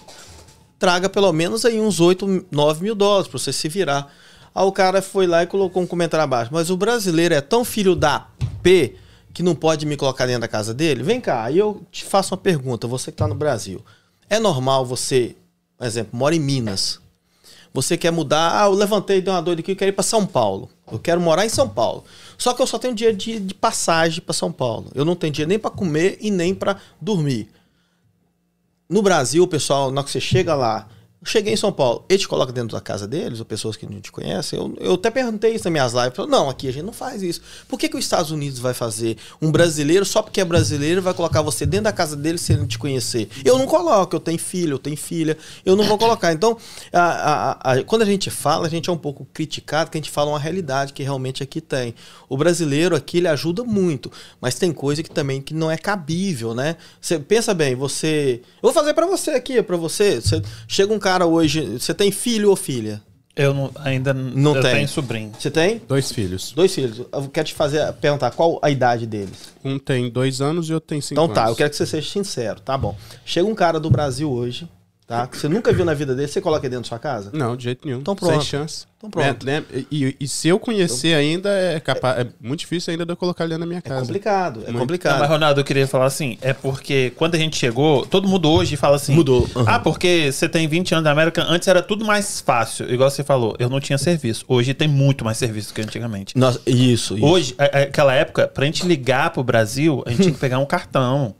traga 0.78 1.08
pelo 1.08 1.32
menos 1.32 1.64
aí 1.64 1.80
uns 1.80 2.00
8, 2.00 2.46
9 2.50 2.82
mil 2.82 2.94
dólares 2.94 3.28
para 3.28 3.38
você 3.38 3.52
se 3.52 3.68
virar. 3.68 4.12
Aí 4.52 4.64
o 4.64 4.72
cara 4.72 5.00
foi 5.00 5.26
lá 5.26 5.42
e 5.42 5.46
colocou 5.46 5.82
um 5.82 5.86
comentário 5.86 6.24
abaixo: 6.24 6.50
Mas 6.52 6.70
o 6.70 6.76
brasileiro 6.76 7.34
é 7.34 7.40
tão 7.40 7.64
filho 7.64 7.94
da 7.94 8.26
P 8.62 8.96
que 9.32 9.42
não 9.42 9.54
pode 9.54 9.86
me 9.86 9.96
colocar 9.96 10.26
dentro 10.26 10.42
da 10.42 10.48
casa 10.48 10.74
dele? 10.74 11.02
Vem 11.02 11.20
cá, 11.20 11.44
aí 11.44 11.58
eu 11.58 11.82
te 11.90 12.04
faço 12.04 12.34
uma 12.34 12.40
pergunta, 12.40 12.88
você 12.88 13.12
que 13.12 13.14
está 13.14 13.28
no 13.28 13.34
Brasil. 13.34 13.84
É 14.28 14.38
normal 14.38 14.84
você, 14.84 15.36
por 15.76 15.86
exemplo, 15.86 16.18
mora 16.18 16.34
em 16.34 16.40
Minas. 16.40 17.00
Você 17.72 17.96
quer 17.96 18.10
mudar, 18.10 18.62
ah, 18.62 18.66
eu 18.66 18.72
levantei, 18.72 19.20
dei 19.20 19.32
uma 19.32 19.40
dor 19.40 19.58
aqui, 19.58 19.72
eu 19.72 19.76
quero 19.76 19.90
ir 19.90 19.94
para 19.94 20.02
São 20.02 20.26
Paulo. 20.26 20.68
Eu 20.90 20.98
quero 20.98 21.20
morar 21.20 21.46
em 21.46 21.48
São 21.48 21.68
Paulo. 21.68 22.04
Só 22.36 22.52
que 22.52 22.60
eu 22.60 22.66
só 22.66 22.78
tenho 22.78 22.94
dia 22.94 23.14
de, 23.14 23.38
de 23.38 23.54
passagem 23.54 24.20
para 24.20 24.32
São 24.32 24.50
Paulo. 24.50 24.90
Eu 24.94 25.04
não 25.04 25.14
tenho 25.14 25.32
dia 25.32 25.46
nem 25.46 25.58
para 25.58 25.70
comer 25.70 26.18
e 26.20 26.30
nem 26.30 26.54
para 26.54 26.78
dormir. 27.00 27.48
No 28.88 29.02
Brasil, 29.02 29.46
pessoal, 29.46 29.92
na 29.92 30.00
hora 30.00 30.04
que 30.04 30.10
você 30.10 30.20
chega 30.20 30.54
lá, 30.54 30.88
cheguei 31.22 31.52
em 31.52 31.56
São 31.56 31.70
Paulo, 31.70 32.04
ele 32.08 32.18
te 32.18 32.26
coloca 32.26 32.50
dentro 32.50 32.74
da 32.74 32.80
casa 32.80 33.06
deles, 33.06 33.40
ou 33.40 33.44
pessoas 33.44 33.76
que 33.76 33.86
não 33.86 34.00
te 34.00 34.10
conhecem. 34.10 34.58
Eu, 34.58 34.74
eu 34.80 34.94
até 34.94 35.10
perguntei 35.10 35.54
isso 35.54 35.64
nas 35.64 35.72
minhas 35.72 35.92
lives. 35.92 36.16
Falei, 36.16 36.30
não, 36.30 36.48
aqui 36.48 36.66
a 36.66 36.72
gente 36.72 36.84
não 36.84 36.94
faz 36.94 37.22
isso. 37.22 37.42
Por 37.68 37.78
que, 37.78 37.88
que 37.88 37.96
os 37.96 38.04
Estados 38.04 38.30
Unidos 38.30 38.58
vai 38.58 38.72
fazer? 38.72 39.18
Um 39.40 39.52
brasileiro, 39.52 40.04
só 40.04 40.22
porque 40.22 40.40
é 40.40 40.44
brasileiro, 40.44 41.02
vai 41.02 41.12
colocar 41.12 41.42
você 41.42 41.66
dentro 41.66 41.84
da 41.84 41.92
casa 41.92 42.16
dele 42.16 42.38
sem 42.38 42.56
ele 42.56 42.66
te 42.66 42.78
conhecer. 42.78 43.28
Eu 43.44 43.58
não 43.58 43.66
coloco, 43.66 44.16
eu 44.16 44.20
tenho 44.20 44.38
filho, 44.38 44.74
eu 44.74 44.78
tenho 44.78 44.96
filha, 44.96 45.36
eu 45.64 45.76
não 45.76 45.84
vou 45.84 45.98
colocar. 45.98 46.32
Então, 46.32 46.56
a, 46.90 47.00
a, 47.02 47.72
a, 47.72 47.84
quando 47.84 48.02
a 48.02 48.06
gente 48.06 48.30
fala, 48.30 48.66
a 48.66 48.70
gente 48.70 48.88
é 48.88 48.92
um 48.92 48.98
pouco 48.98 49.26
criticado, 49.34 49.90
que 49.90 49.98
a 49.98 50.00
gente 50.00 50.10
fala 50.10 50.30
uma 50.30 50.38
realidade 50.38 50.94
que 50.94 51.02
realmente 51.02 51.42
aqui 51.42 51.60
tem. 51.60 51.94
O 52.30 52.36
brasileiro 52.36 52.96
aqui, 52.96 53.18
ele 53.18 53.28
ajuda 53.28 53.62
muito, 53.62 54.10
mas 54.40 54.54
tem 54.54 54.72
coisa 54.72 55.02
que 55.02 55.10
também 55.10 55.42
que 55.42 55.52
não 55.52 55.70
é 55.70 55.76
cabível, 55.76 56.54
né? 56.54 56.76
Você 56.98 57.18
pensa 57.18 57.52
bem, 57.52 57.74
você... 57.74 58.40
Eu 58.62 58.70
vou 58.70 58.72
fazer 58.72 58.94
para 58.94 59.06
você 59.06 59.32
aqui, 59.32 59.62
para 59.62 59.76
você. 59.76 60.20
você. 60.20 60.40
Chega 60.66 60.94
um 60.94 60.98
cara 60.98 61.09
cara 61.10 61.26
hoje. 61.26 61.78
Você 61.78 61.92
tem 61.92 62.12
filho 62.12 62.50
ou 62.50 62.56
filha? 62.56 63.02
Eu 63.34 63.54
não, 63.54 63.70
ainda 63.76 64.12
não 64.12 64.56
eu 64.56 64.62
tem. 64.62 64.74
tenho 64.74 64.88
sobrinho. 64.88 65.32
Você 65.38 65.50
tem? 65.50 65.80
Dois 65.88 66.12
filhos. 66.12 66.52
Dois 66.52 66.74
filhos. 66.74 66.98
Eu 67.12 67.28
quero 67.28 67.48
te 67.48 67.54
fazer 67.54 67.92
perguntar 67.94 68.30
qual 68.32 68.58
a 68.62 68.70
idade 68.70 69.06
deles. 69.06 69.54
Um 69.64 69.78
tem 69.78 70.10
dois 70.10 70.40
anos 70.40 70.68
e 70.68 70.74
outro 70.74 70.88
tem 70.88 71.00
cinco 71.00 71.14
então, 71.14 71.24
anos. 71.24 71.34
Então 71.36 71.44
tá, 71.46 71.50
eu 71.50 71.56
quero 71.56 71.70
que 71.70 71.76
você 71.76 71.86
seja 71.86 72.08
sincero, 72.08 72.60
tá 72.60 72.76
bom. 72.76 72.96
Chega 73.24 73.48
um 73.48 73.54
cara 73.54 73.80
do 73.80 73.90
Brasil 73.90 74.30
hoje, 74.30 74.68
tá? 75.10 75.26
Que 75.26 75.36
você 75.36 75.48
nunca 75.48 75.72
viu 75.72 75.84
na 75.84 75.92
vida 75.92 76.14
dele, 76.14 76.28
você 76.28 76.40
coloca 76.40 76.64
ele 76.64 76.70
dentro 76.70 76.84
da 76.84 76.88
sua 76.88 76.98
casa? 77.00 77.30
Não, 77.32 77.56
de 77.56 77.64
jeito 77.64 77.84
nenhum. 77.84 77.98
Então 77.98 78.14
pronto. 78.14 78.32
Sem 78.32 78.40
chance. 78.42 78.86
Então 78.96 79.10
pronto. 79.10 79.48
É, 79.48 79.64
e, 79.90 80.16
e, 80.20 80.28
se 80.28 80.46
eu 80.46 80.58
conhecer 80.58 81.08
então, 81.08 81.18
ainda, 81.18 81.48
é, 81.50 81.80
capaz, 81.80 82.20
é 82.20 82.26
muito 82.40 82.60
difícil 82.60 82.92
ainda 82.92 83.04
de 83.04 83.10
eu 83.12 83.16
colocar 83.16 83.44
ele 83.44 83.58
na 83.58 83.66
minha 83.66 83.78
é 83.78 83.82
casa. 83.82 84.02
É 84.02 84.06
complicado, 84.06 84.60
é 84.60 84.64
muito. 84.64 84.78
complicado. 84.78 85.12
Não, 85.14 85.20
mas, 85.20 85.28
Ronaldo, 85.28 85.60
eu 85.60 85.64
queria 85.64 85.88
falar 85.88 86.04
assim, 86.04 86.38
é 86.40 86.52
porque 86.52 87.12
quando 87.16 87.34
a 87.34 87.38
gente 87.38 87.56
chegou, 87.56 88.06
todo 88.06 88.28
mundo 88.28 88.48
hoje 88.48 88.76
fala 88.76 88.96
assim... 88.96 89.12
Mudou. 89.12 89.48
Uhum. 89.56 89.64
Ah, 89.66 89.80
porque 89.80 90.30
você 90.30 90.48
tem 90.48 90.68
20 90.68 90.92
anos 90.92 91.04
da 91.04 91.10
América, 91.10 91.44
antes 91.48 91.66
era 91.66 91.82
tudo 91.82 92.04
mais 92.04 92.40
fácil. 92.40 92.88
Igual 92.92 93.10
você 93.10 93.24
falou, 93.24 93.56
eu 93.58 93.68
não 93.68 93.80
tinha 93.80 93.98
serviço. 93.98 94.44
Hoje 94.46 94.74
tem 94.74 94.86
muito 94.86 95.24
mais 95.24 95.38
serviço 95.38 95.74
que 95.74 95.80
antigamente. 95.80 96.38
Nossa, 96.38 96.60
isso, 96.66 97.16
isso. 97.16 97.26
Hoje, 97.26 97.54
aquela 97.58 98.14
época, 98.14 98.46
pra 98.46 98.64
gente 98.66 98.86
ligar 98.86 99.30
pro 99.30 99.42
Brasil, 99.42 100.04
a 100.06 100.10
gente 100.10 100.22
tinha 100.22 100.34
que 100.34 100.40
pegar 100.40 100.58
um 100.58 100.66
cartão 100.66 101.34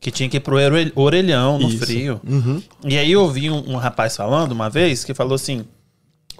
que 0.00 0.10
tinha 0.10 0.28
que 0.28 0.36
ir 0.36 0.40
pro 0.40 0.56
orelhão 0.94 1.58
no 1.58 1.68
Isso. 1.68 1.78
frio. 1.78 2.20
Uhum. 2.26 2.62
E 2.84 2.98
aí 2.98 3.12
eu 3.12 3.22
ouvi 3.22 3.50
um, 3.50 3.72
um, 3.72 3.76
rapaz 3.76 4.16
falando 4.16 4.52
uma 4.52 4.68
vez 4.68 5.04
que 5.04 5.14
falou 5.14 5.34
assim: 5.34 5.64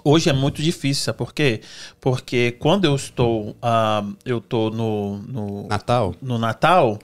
hoje 0.03 0.29
é 0.29 0.33
muito 0.33 0.61
difícil, 0.61 1.05
sabe 1.05 1.17
por 1.17 1.33
quê? 1.33 1.61
Porque 1.99 2.51
quando 2.53 2.85
eu 2.85 2.95
estou, 2.95 3.49
uh, 3.51 4.15
eu 4.23 4.39
tô 4.39 4.69
no, 4.69 5.17
no 5.19 5.67
Natal, 5.67 6.15
no 6.21 6.37
Natal, 6.37 6.99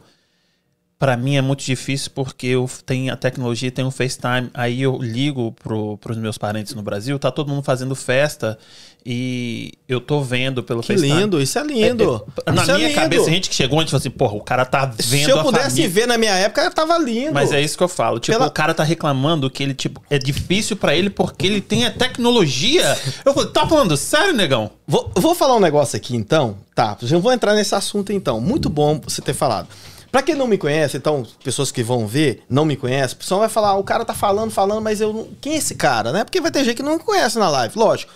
para 1.01 1.17
mim 1.17 1.35
é 1.35 1.41
muito 1.41 1.63
difícil 1.63 2.11
porque 2.13 2.45
eu 2.45 2.69
tenho 2.85 3.11
a 3.11 3.17
tecnologia, 3.17 3.71
tenho 3.71 3.87
o 3.87 3.91
FaceTime, 3.91 4.51
aí 4.53 4.83
eu 4.83 4.99
ligo 5.01 5.51
pro, 5.53 5.97
pros 5.97 6.15
meus 6.15 6.37
parentes 6.37 6.75
no 6.75 6.83
Brasil, 6.83 7.17
tá 7.17 7.31
todo 7.31 7.49
mundo 7.49 7.63
fazendo 7.63 7.95
festa 7.95 8.57
e 9.05 9.73
eu 9.87 9.99
tô 9.99 10.21
vendo 10.21 10.61
pelo 10.61 10.81
que 10.81 10.93
FaceTime. 10.93 11.21
lindo, 11.21 11.41
isso 11.41 11.57
é 11.57 11.63
lindo. 11.63 12.23
É, 12.45 12.49
é, 12.49 12.53
na 12.53 12.61
isso 12.61 12.71
é 12.71 12.75
minha 12.75 12.89
é 12.89 12.93
cabeça, 12.93 13.27
a 13.27 13.29
gente 13.29 13.49
que 13.49 13.55
chegou, 13.55 13.79
a 13.79 13.81
gente 13.81 13.89
falou 13.89 13.99
assim, 13.99 14.09
porra, 14.11 14.35
o 14.35 14.41
cara 14.41 14.63
tá 14.63 14.85
vendo 14.85 15.25
Se 15.25 15.31
eu 15.31 15.41
pudesse 15.41 15.87
ver 15.87 16.07
na 16.07 16.17
minha 16.17 16.33
época, 16.33 16.69
tava 16.69 16.97
lindo. 16.99 17.33
Mas 17.33 17.51
é 17.51 17.59
isso 17.59 17.75
que 17.75 17.83
eu 17.83 17.87
falo. 17.87 18.19
Tipo, 18.19 18.37
Pela... 18.37 18.47
o 18.47 18.51
cara 18.51 18.73
tá 18.73 18.83
reclamando 18.83 19.49
que 19.49 19.63
ele, 19.63 19.73
tipo, 19.73 20.01
é 20.09 20.19
difícil 20.19 20.75
para 20.75 20.95
ele 20.95 21.09
porque 21.09 21.47
ele 21.47 21.61
tem 21.61 21.85
a 21.85 21.91
tecnologia. 21.91 22.97
Eu 23.25 23.33
falei, 23.33 23.49
tá 23.49 23.67
falando 23.67 23.97
sério, 23.97 24.33
negão? 24.33 24.69
Vou, 24.87 25.11
vou 25.15 25.33
falar 25.33 25.55
um 25.55 25.59
negócio 25.59 25.97
aqui, 25.97 26.15
então. 26.15 26.57
Tá, 26.75 26.95
eu 27.01 27.19
vou 27.19 27.31
entrar 27.31 27.55
nesse 27.55 27.73
assunto, 27.73 28.13
então. 28.13 28.39
Muito 28.39 28.69
bom 28.69 29.01
você 29.03 29.21
ter 29.21 29.33
falado. 29.33 29.67
Pra 30.11 30.21
quem 30.21 30.35
não 30.35 30.45
me 30.45 30.57
conhece, 30.57 30.97
então, 30.97 31.25
pessoas 31.41 31.71
que 31.71 31.81
vão 31.81 32.05
ver, 32.05 32.43
não 32.49 32.65
me 32.65 32.75
conhecem, 32.75 33.15
o 33.15 33.19
pessoal 33.19 33.39
vai 33.39 33.49
falar, 33.49 33.77
o 33.77 33.83
cara 33.83 34.03
tá 34.03 34.13
falando, 34.13 34.51
falando, 34.51 34.81
mas 34.81 34.99
eu 34.99 35.13
não... 35.13 35.27
Quem 35.39 35.53
é 35.53 35.57
esse 35.57 35.73
cara, 35.73 36.11
né? 36.11 36.25
Porque 36.25 36.41
vai 36.41 36.51
ter 36.51 36.65
gente 36.65 36.75
que 36.75 36.83
não 36.83 36.97
me 36.97 36.99
conhece 36.99 37.39
na 37.39 37.49
live, 37.49 37.79
lógico. 37.79 38.11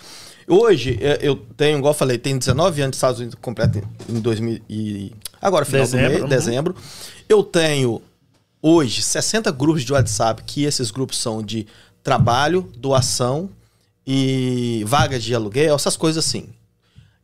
Hoje, 0.48 0.98
é, 1.00 1.18
eu 1.20 1.36
tenho, 1.56 1.78
igual 1.78 1.92
eu 1.92 1.98
falei, 1.98 2.18
tenho 2.18 2.38
19 2.38 2.80
anos 2.80 2.92
de 2.92 2.96
Estados 2.96 3.18
Unidos 3.18 3.38
completo 3.40 3.82
em 4.08 4.20
2000 4.20 4.60
e... 4.68 5.12
Agora, 5.42 5.64
final 5.64 5.82
dezembro, 5.82 6.06
do 6.06 6.10
mês, 6.10 6.22
uhum. 6.22 6.28
dezembro. 6.28 6.76
Eu 7.28 7.42
tenho, 7.42 8.00
hoje, 8.62 9.02
60 9.02 9.50
grupos 9.50 9.82
de 9.82 9.92
WhatsApp, 9.92 10.42
que 10.44 10.64
esses 10.64 10.90
grupos 10.90 11.18
são 11.18 11.42
de 11.42 11.66
trabalho, 12.02 12.70
doação 12.76 13.50
e 14.06 14.84
vagas 14.86 15.22
de 15.22 15.34
aluguel, 15.34 15.74
essas 15.74 15.96
coisas 15.96 16.24
assim. 16.24 16.48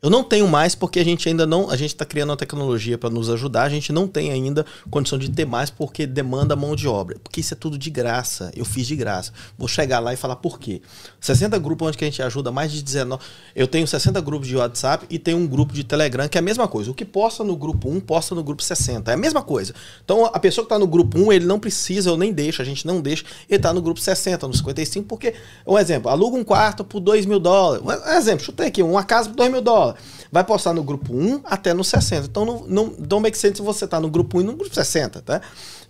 Eu 0.04 0.10
não 0.10 0.24
tenho 0.24 0.48
mais 0.48 0.74
porque 0.74 0.98
a 0.98 1.04
gente 1.04 1.28
ainda 1.28 1.46
não. 1.46 1.70
A 1.70 1.76
gente 1.76 1.90
está 1.90 2.04
criando 2.04 2.30
uma 2.30 2.36
tecnologia 2.36 2.98
para 2.98 3.08
nos 3.08 3.30
ajudar. 3.30 3.62
A 3.62 3.68
gente 3.68 3.92
não 3.92 4.08
tem 4.08 4.32
ainda 4.32 4.66
condição 4.90 5.16
de 5.16 5.30
ter 5.30 5.44
mais 5.44 5.70
porque 5.70 6.08
demanda 6.08 6.56
mão 6.56 6.74
de 6.74 6.88
obra. 6.88 7.20
Porque 7.22 7.40
isso 7.40 7.54
é 7.54 7.56
tudo 7.56 7.78
de 7.78 7.88
graça. 7.88 8.50
Eu 8.56 8.64
fiz 8.64 8.88
de 8.88 8.96
graça. 8.96 9.32
Vou 9.56 9.68
chegar 9.68 10.00
lá 10.00 10.12
e 10.12 10.16
falar 10.16 10.34
por 10.34 10.58
quê. 10.58 10.82
60 11.20 11.56
grupos 11.60 11.86
onde 11.86 11.96
que 11.98 12.04
a 12.04 12.08
gente 12.08 12.20
ajuda 12.20 12.50
mais 12.50 12.72
de 12.72 12.82
19. 12.82 13.22
Eu 13.54 13.68
tenho 13.68 13.86
60 13.86 14.20
grupos 14.22 14.48
de 14.48 14.56
WhatsApp 14.56 15.06
e 15.08 15.20
tenho 15.20 15.38
um 15.38 15.46
grupo 15.46 15.72
de 15.72 15.84
Telegram 15.84 16.26
que 16.26 16.36
é 16.36 16.40
a 16.40 16.42
mesma 16.42 16.66
coisa. 16.66 16.90
O 16.90 16.94
que 16.94 17.04
posta 17.04 17.44
no 17.44 17.54
grupo 17.54 17.88
1, 17.88 18.00
posta 18.00 18.34
no 18.34 18.42
grupo 18.42 18.60
60. 18.60 19.08
É 19.08 19.14
a 19.14 19.16
mesma 19.16 19.40
coisa. 19.40 19.72
Então 20.04 20.26
a 20.26 20.40
pessoa 20.40 20.64
que 20.64 20.66
está 20.66 20.80
no 20.80 20.88
grupo 20.88 21.16
1, 21.16 21.32
ele 21.32 21.46
não 21.46 21.60
precisa, 21.60 22.10
eu 22.10 22.16
nem 22.16 22.32
deixo, 22.32 22.60
a 22.60 22.64
gente 22.64 22.84
não 22.88 23.00
deixa. 23.00 23.24
Ele 23.48 23.56
está 23.56 23.72
no 23.72 23.80
grupo 23.80 24.00
60, 24.00 24.48
no 24.48 24.52
55, 24.52 25.06
porque. 25.06 25.32
Um 25.64 25.78
exemplo, 25.78 26.10
aluga 26.10 26.36
um 26.36 26.42
quarto 26.42 26.82
por 26.82 26.98
2 26.98 27.24
mil 27.24 27.38
dólares. 27.38 27.86
Um 27.86 28.16
exemplo, 28.16 28.44
chutei 28.44 28.66
aqui, 28.66 28.82
uma 28.82 29.04
casa 29.04 29.28
por 29.28 29.36
2 29.36 29.52
mil 29.52 29.60
dólares. 29.60 29.91
Vai 30.30 30.44
postar 30.44 30.72
no 30.72 30.82
grupo 30.82 31.14
1 31.14 31.42
até 31.44 31.72
no 31.74 31.82
60. 31.82 32.26
Então 32.26 32.44
não, 32.44 32.66
não, 32.66 32.94
não 33.08 33.20
make 33.20 33.36
sense 33.36 33.56
se 33.56 33.62
você 33.62 33.86
tá 33.86 34.00
no 34.00 34.10
grupo 34.10 34.38
1 34.38 34.40
e 34.40 34.44
no 34.44 34.56
grupo 34.56 34.74
60, 34.74 35.22
tá? 35.22 35.40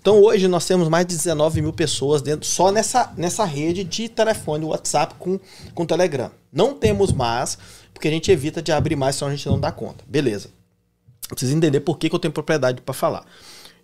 Então 0.01 0.21
hoje 0.21 0.49
nós 0.49 0.67
temos 0.67 0.89
mais 0.89 1.07
de 1.07 1.15
19 1.15 1.63
mil 1.63 1.73
pessoas 1.73 2.21
dentro 2.23 2.47
só 2.47 2.73
nessa, 2.73 3.13
nessa 3.17 3.45
rede 3.45 3.85
de 3.85 4.09
telefone 4.09 4.65
WhatsApp 4.65 5.15
com, 5.19 5.39
com 5.75 5.87
Telegram. 5.87 6.31
Não 6.53 6.75
temos 6.75 7.13
mais, 7.13 7.57
porque 7.95 8.09
a 8.09 8.11
gente 8.11 8.31
evita 8.31 8.61
de 8.61 8.73
abrir 8.73 8.97
mais, 8.97 9.17
senão 9.17 9.31
a 9.31 9.35
gente 9.35 9.49
não 9.49 9.61
dá 9.61 9.71
conta. 9.71 10.05
Beleza. 10.07 10.49
Precisa 11.29 11.55
entender 11.55 11.81
por 11.81 11.99
que, 11.99 12.09
que 12.09 12.15
eu 12.15 12.19
tenho 12.19 12.33
propriedade 12.33 12.81
para 12.83 12.93
falar. 12.93 13.25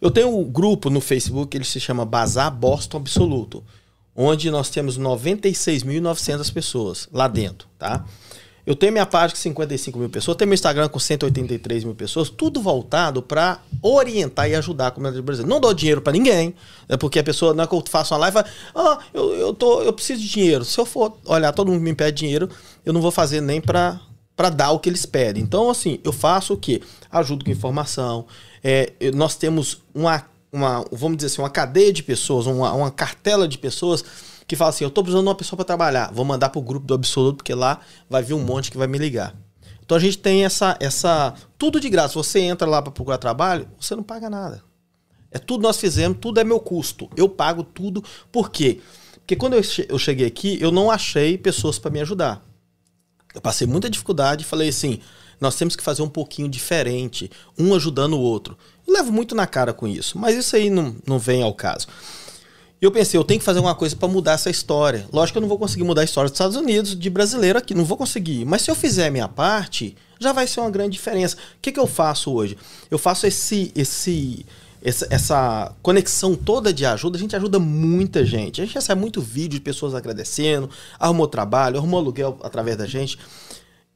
Eu 0.00 0.10
tenho 0.10 0.36
um 0.36 0.44
grupo 0.44 0.90
no 0.90 1.00
Facebook, 1.00 1.56
ele 1.56 1.64
se 1.64 1.80
chama 1.80 2.04
Bazar 2.04 2.54
Boston 2.54 2.98
Absoluto, 2.98 3.64
onde 4.14 4.50
nós 4.50 4.70
temos 4.70 4.98
96.900 4.98 6.52
pessoas 6.52 7.08
lá 7.12 7.28
dentro, 7.28 7.68
tá? 7.78 8.04
Eu 8.68 8.76
tenho 8.76 8.92
minha 8.92 9.06
página 9.06 9.30
com 9.30 9.36
55 9.36 9.98
mil 9.98 10.10
pessoas, 10.10 10.36
tenho 10.36 10.46
meu 10.46 10.54
Instagram 10.54 10.90
com 10.90 10.98
183 10.98 11.84
mil 11.84 11.94
pessoas, 11.94 12.28
tudo 12.28 12.60
voltado 12.60 13.22
para 13.22 13.62
orientar 13.80 14.46
e 14.46 14.54
ajudar 14.54 14.88
a 14.88 14.90
comunidade 14.90 15.22
brasileira. 15.22 15.48
Não 15.48 15.58
dou 15.58 15.72
dinheiro 15.72 16.02
para 16.02 16.12
ninguém, 16.12 16.54
né, 16.86 16.94
porque 16.98 17.18
a 17.18 17.24
pessoa, 17.24 17.54
não 17.54 17.64
é 17.64 17.66
que 17.66 17.74
eu 17.74 17.82
faço 17.88 18.12
uma 18.12 18.20
live, 18.20 18.46
ah, 18.74 18.98
eu, 19.14 19.34
eu, 19.36 19.54
tô, 19.54 19.80
eu 19.80 19.90
preciso 19.90 20.20
de 20.20 20.28
dinheiro. 20.28 20.66
Se 20.66 20.78
eu 20.78 20.84
for 20.84 21.16
olhar, 21.24 21.50
todo 21.54 21.72
mundo 21.72 21.80
me 21.80 21.94
pede 21.94 22.18
dinheiro, 22.18 22.50
eu 22.84 22.92
não 22.92 23.00
vou 23.00 23.10
fazer 23.10 23.40
nem 23.40 23.58
para 23.58 23.98
para 24.36 24.50
dar 24.50 24.70
o 24.70 24.78
que 24.78 24.88
eles 24.88 25.04
pedem. 25.06 25.42
Então, 25.42 25.68
assim, 25.70 25.98
eu 26.04 26.12
faço 26.12 26.52
o 26.52 26.56
quê? 26.56 26.82
Ajudo 27.10 27.44
com 27.44 27.50
informação. 27.50 28.26
É, 28.62 28.92
nós 29.14 29.34
temos 29.34 29.78
uma, 29.92 30.24
uma, 30.52 30.84
vamos 30.92 31.16
dizer 31.16 31.28
assim, 31.28 31.42
uma 31.42 31.50
cadeia 31.50 31.92
de 31.92 32.04
pessoas, 32.04 32.46
uma, 32.46 32.72
uma 32.72 32.90
cartela 32.90 33.48
de 33.48 33.58
pessoas 33.58 34.04
que 34.48 34.56
fala 34.56 34.70
assim: 34.70 34.82
eu 34.82 34.90
tô 34.90 35.02
precisando 35.02 35.24
de 35.24 35.28
uma 35.28 35.34
pessoa 35.34 35.58
para 35.58 35.66
trabalhar, 35.66 36.10
vou 36.12 36.24
mandar 36.24 36.48
pro 36.48 36.62
grupo 36.62 36.86
do 36.86 36.94
Absoluto, 36.94 37.36
porque 37.36 37.54
lá 37.54 37.80
vai 38.08 38.22
vir 38.22 38.32
um 38.32 38.42
monte 38.42 38.70
que 38.70 38.78
vai 38.78 38.88
me 38.88 38.98
ligar. 38.98 39.36
Então 39.84 39.96
a 39.96 40.00
gente 40.00 40.18
tem 40.18 40.44
essa. 40.44 40.76
essa 40.80 41.34
tudo 41.58 41.78
de 41.78 41.88
graça. 41.88 42.14
Você 42.14 42.40
entra 42.40 42.66
lá 42.66 42.80
para 42.80 42.90
procurar 42.90 43.18
trabalho, 43.18 43.68
você 43.78 43.94
não 43.94 44.02
paga 44.02 44.28
nada. 44.30 44.64
É 45.30 45.38
tudo 45.38 45.62
nós 45.62 45.76
fizemos, 45.76 46.18
tudo 46.18 46.40
é 46.40 46.44
meu 46.44 46.58
custo. 46.58 47.10
Eu 47.14 47.28
pago 47.28 47.62
tudo. 47.62 48.02
Por 48.32 48.50
quê? 48.50 48.80
Porque 49.18 49.36
quando 49.36 49.54
eu 49.54 49.98
cheguei 49.98 50.26
aqui, 50.26 50.58
eu 50.58 50.72
não 50.72 50.90
achei 50.90 51.36
pessoas 51.36 51.78
para 51.78 51.90
me 51.90 52.00
ajudar. 52.00 52.42
Eu 53.34 53.42
passei 53.42 53.66
muita 53.66 53.90
dificuldade 53.90 54.42
e 54.42 54.46
falei 54.46 54.70
assim: 54.70 55.00
nós 55.38 55.56
temos 55.56 55.76
que 55.76 55.82
fazer 55.82 56.00
um 56.00 56.08
pouquinho 56.08 56.48
diferente, 56.48 57.30
um 57.58 57.74
ajudando 57.74 58.14
o 58.14 58.20
outro. 58.20 58.56
Eu 58.86 58.94
levo 58.94 59.12
muito 59.12 59.34
na 59.34 59.46
cara 59.46 59.74
com 59.74 59.86
isso, 59.86 60.18
mas 60.18 60.34
isso 60.34 60.56
aí 60.56 60.70
não, 60.70 60.96
não 61.06 61.18
vem 61.18 61.42
ao 61.42 61.52
caso. 61.52 61.86
E 62.80 62.84
eu 62.84 62.92
pensei, 62.92 63.18
eu 63.18 63.24
tenho 63.24 63.40
que 63.40 63.44
fazer 63.44 63.58
alguma 63.58 63.74
coisa 63.74 63.96
para 63.96 64.06
mudar 64.06 64.32
essa 64.32 64.50
história. 64.50 65.06
Lógico 65.12 65.34
que 65.34 65.38
eu 65.38 65.42
não 65.42 65.48
vou 65.48 65.58
conseguir 65.58 65.82
mudar 65.82 66.02
a 66.02 66.04
história 66.04 66.30
dos 66.30 66.36
Estados 66.36 66.56
Unidos, 66.56 66.96
de 66.96 67.10
brasileiro 67.10 67.58
aqui, 67.58 67.74
não 67.74 67.84
vou 67.84 67.96
conseguir. 67.96 68.44
Mas 68.44 68.62
se 68.62 68.70
eu 68.70 68.74
fizer 68.74 69.08
a 69.08 69.10
minha 69.10 69.26
parte, 69.26 69.96
já 70.20 70.32
vai 70.32 70.46
ser 70.46 70.60
uma 70.60 70.70
grande 70.70 70.92
diferença. 70.92 71.36
O 71.36 71.60
que, 71.60 71.72
que 71.72 71.80
eu 71.80 71.88
faço 71.88 72.32
hoje? 72.32 72.56
Eu 72.88 72.96
faço 72.96 73.26
esse, 73.26 73.72
esse, 73.74 74.46
essa, 74.80 75.08
essa, 75.10 75.72
conexão 75.82 76.36
toda 76.36 76.72
de 76.72 76.86
ajuda. 76.86 77.16
A 77.16 77.20
gente 77.20 77.34
ajuda 77.34 77.58
muita 77.58 78.24
gente. 78.24 78.60
A 78.60 78.64
gente 78.64 78.74
recebe 78.74 79.00
muito 79.00 79.20
vídeo 79.20 79.58
de 79.58 79.60
pessoas 79.60 79.92
agradecendo, 79.92 80.70
arrumou 81.00 81.26
trabalho, 81.26 81.78
arrumou 81.78 81.98
aluguel 81.98 82.38
através 82.44 82.76
da 82.76 82.86
gente. 82.86 83.18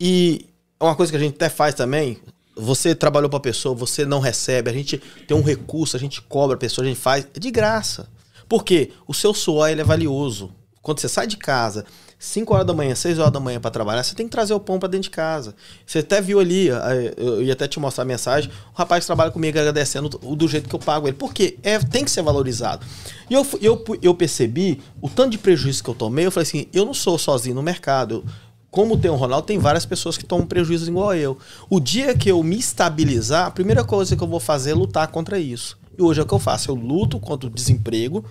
E 0.00 0.46
uma 0.80 0.96
coisa 0.96 1.12
que 1.12 1.16
a 1.16 1.20
gente 1.20 1.36
até 1.36 1.48
faz 1.48 1.72
também, 1.76 2.18
você 2.56 2.96
trabalhou 2.96 3.30
para 3.30 3.38
pessoa, 3.38 3.76
você 3.76 4.04
não 4.04 4.18
recebe, 4.18 4.68
a 4.68 4.72
gente 4.72 4.98
tem 5.28 5.36
um 5.36 5.42
recurso, 5.42 5.96
a 5.96 6.00
gente 6.00 6.20
cobra 6.20 6.56
a 6.56 6.58
pessoa, 6.58 6.84
a 6.84 6.88
gente 6.88 6.98
faz, 6.98 7.28
é 7.32 7.38
de 7.38 7.50
graça. 7.52 8.08
Porque 8.52 8.90
o 9.08 9.14
seu 9.14 9.32
suor 9.32 9.70
ele 9.70 9.80
é 9.80 9.84
valioso. 9.84 10.52
Quando 10.82 11.00
você 11.00 11.08
sai 11.08 11.26
de 11.26 11.38
casa, 11.38 11.86
5 12.18 12.52
horas 12.52 12.66
da 12.66 12.74
manhã, 12.74 12.94
6 12.94 13.18
horas 13.18 13.32
da 13.32 13.40
manhã 13.40 13.58
para 13.58 13.70
trabalhar, 13.70 14.02
você 14.02 14.14
tem 14.14 14.26
que 14.26 14.30
trazer 14.30 14.52
o 14.52 14.60
pão 14.60 14.78
para 14.78 14.90
dentro 14.90 15.04
de 15.04 15.10
casa. 15.10 15.54
Você 15.86 16.00
até 16.00 16.20
viu 16.20 16.38
ali, 16.38 16.66
eu 17.16 17.42
ia 17.42 17.54
até 17.54 17.66
te 17.66 17.80
mostrar 17.80 18.02
a 18.02 18.04
mensagem, 18.04 18.50
o 18.74 18.76
rapaz 18.76 19.06
trabalha 19.06 19.30
comigo 19.30 19.58
agradecendo 19.58 20.10
do 20.10 20.46
jeito 20.46 20.68
que 20.68 20.74
eu 20.74 20.78
pago 20.78 21.08
ele. 21.08 21.16
Porque 21.16 21.56
é, 21.62 21.78
tem 21.78 22.04
que 22.04 22.10
ser 22.10 22.20
valorizado. 22.20 22.84
E 23.30 23.32
eu, 23.32 23.46
eu, 23.62 23.82
eu 24.02 24.14
percebi 24.14 24.82
o 25.00 25.08
tanto 25.08 25.30
de 25.30 25.38
prejuízo 25.38 25.82
que 25.82 25.88
eu 25.88 25.94
tomei, 25.94 26.26
eu 26.26 26.30
falei 26.30 26.46
assim, 26.46 26.66
eu 26.74 26.84
não 26.84 26.92
sou 26.92 27.16
sozinho 27.16 27.54
no 27.54 27.62
mercado. 27.62 28.22
Como 28.70 28.98
tem 28.98 29.10
o 29.10 29.14
Ronaldo, 29.16 29.46
tem 29.46 29.58
várias 29.58 29.86
pessoas 29.86 30.18
que 30.18 30.26
tomam 30.26 30.46
prejuízo 30.46 30.90
igual 30.90 31.14
eu. 31.14 31.38
O 31.70 31.80
dia 31.80 32.14
que 32.14 32.30
eu 32.30 32.42
me 32.42 32.58
estabilizar, 32.58 33.46
a 33.46 33.50
primeira 33.50 33.82
coisa 33.82 34.14
que 34.14 34.22
eu 34.22 34.28
vou 34.28 34.40
fazer 34.40 34.72
é 34.72 34.74
lutar 34.74 35.08
contra 35.08 35.38
isso. 35.38 35.80
E 35.96 36.02
hoje 36.02 36.20
é 36.20 36.22
o 36.22 36.26
que 36.26 36.34
eu 36.34 36.38
faço. 36.38 36.70
Eu 36.70 36.74
luto 36.74 37.18
contra 37.20 37.48
o 37.48 37.52
desemprego. 37.52 38.24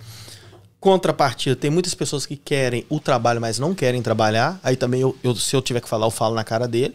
Contrapartida, 0.80 1.54
tem 1.54 1.70
muitas 1.70 1.94
pessoas 1.94 2.26
que 2.26 2.36
querem 2.36 2.84
o 2.88 2.98
trabalho, 2.98 3.40
mas 3.40 3.58
não 3.58 3.74
querem 3.74 4.02
trabalhar. 4.02 4.58
Aí 4.62 4.76
também, 4.76 5.00
eu, 5.00 5.16
eu, 5.22 5.34
se 5.36 5.54
eu 5.54 5.62
tiver 5.62 5.80
que 5.80 5.88
falar, 5.88 6.06
eu 6.06 6.10
falo 6.10 6.34
na 6.34 6.42
cara 6.42 6.66
dele. 6.66 6.94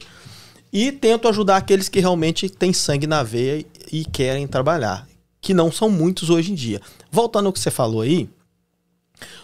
E 0.72 0.92
tento 0.92 1.28
ajudar 1.28 1.58
aqueles 1.58 1.88
que 1.88 2.00
realmente 2.00 2.50
têm 2.50 2.74
sangue 2.74 3.08
na 3.08 3.24
veia 3.24 3.66
e 3.92 4.04
querem 4.04 4.46
trabalhar. 4.46 5.08
Que 5.40 5.54
não 5.54 5.72
são 5.72 5.90
muitos 5.90 6.30
hoje 6.30 6.52
em 6.52 6.56
dia. 6.56 6.82
Voltando 7.10 7.46
ao 7.46 7.54
que 7.54 7.60
você 7.60 7.72
falou 7.72 8.02
aí, 8.02 8.30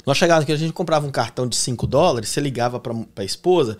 nós 0.05 0.17
chegávamos 0.17 0.43
aqui, 0.43 0.51
a 0.51 0.57
gente 0.57 0.73
comprava 0.73 1.07
um 1.07 1.11
cartão 1.11 1.47
de 1.47 1.55
5 1.55 1.87
dólares, 1.87 2.29
você 2.29 2.41
ligava 2.41 2.79
para 2.79 2.93
a 3.15 3.23
esposa, 3.23 3.77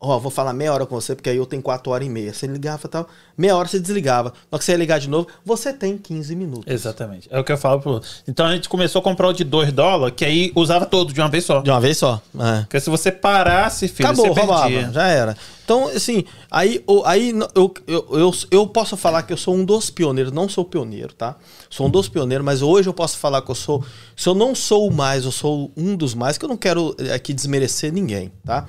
Ó, 0.00 0.14
oh, 0.14 0.20
vou 0.20 0.30
falar 0.30 0.52
meia 0.52 0.72
hora 0.72 0.86
com 0.86 0.94
você, 0.94 1.12
porque 1.16 1.28
aí 1.28 1.36
eu 1.36 1.44
tenho 1.44 1.60
quatro 1.60 1.90
horas 1.90 2.06
e 2.06 2.10
meia. 2.10 2.32
Você 2.32 2.46
ligava 2.46 2.82
e 2.84 2.88
tal, 2.88 3.08
meia 3.36 3.56
hora 3.56 3.66
você 3.66 3.80
desligava. 3.80 4.28
Na 4.28 4.34
hora 4.52 4.58
que 4.60 4.64
você 4.64 4.70
ia 4.70 4.78
ligar 4.78 5.00
de 5.00 5.08
novo, 5.08 5.26
você 5.44 5.72
tem 5.72 5.98
15 5.98 6.36
minutos. 6.36 6.72
Exatamente. 6.72 7.28
É 7.32 7.38
o 7.38 7.42
que 7.42 7.50
eu 7.50 7.58
falo 7.58 7.80
pro. 7.80 8.00
Então 8.26 8.46
a 8.46 8.54
gente 8.54 8.68
começou 8.68 9.00
a 9.00 9.02
comprar 9.02 9.26
o 9.26 9.32
de 9.32 9.42
2 9.42 9.72
dólares, 9.72 10.14
que 10.16 10.24
aí 10.24 10.52
usava 10.54 10.86
todo 10.86 11.12
de 11.12 11.20
uma 11.20 11.28
vez 11.28 11.44
só. 11.44 11.60
De 11.62 11.70
uma 11.70 11.80
vez 11.80 11.98
só. 11.98 12.22
É. 12.38 12.60
Porque 12.60 12.78
se 12.78 12.88
você 12.88 13.10
parasse, 13.10 13.88
filho, 13.88 14.08
Acabou, 14.10 14.32
você 14.32 14.40
roubava, 14.40 14.68
perdia. 14.68 14.92
já 14.92 15.08
era. 15.08 15.36
Então, 15.64 15.88
assim, 15.88 16.24
aí, 16.48 16.82
aí 17.04 17.34
eu, 17.54 17.74
eu, 17.86 18.06
eu, 18.12 18.34
eu 18.52 18.66
posso 18.68 18.96
falar 18.96 19.24
que 19.24 19.32
eu 19.32 19.36
sou 19.36 19.54
um 19.54 19.64
dos 19.64 19.90
pioneiros, 19.90 20.32
não 20.32 20.48
sou 20.48 20.64
pioneiro, 20.64 21.12
tá? 21.12 21.36
Sou 21.68 21.88
um 21.88 21.90
dos 21.90 22.08
pioneiros, 22.08 22.44
mas 22.44 22.62
hoje 22.62 22.88
eu 22.88 22.94
posso 22.94 23.18
falar 23.18 23.42
que 23.42 23.50
eu 23.50 23.54
sou. 23.54 23.84
Se 24.16 24.28
eu 24.28 24.34
não 24.34 24.54
sou 24.54 24.88
o 24.88 24.94
mais, 24.94 25.24
eu 25.24 25.32
sou 25.32 25.70
um 25.76 25.96
dos 25.96 26.14
mais, 26.14 26.38
que 26.38 26.44
eu 26.44 26.48
não 26.48 26.56
quero 26.56 26.96
aqui 27.12 27.34
desmerecer 27.34 27.92
ninguém, 27.92 28.32
tá? 28.46 28.64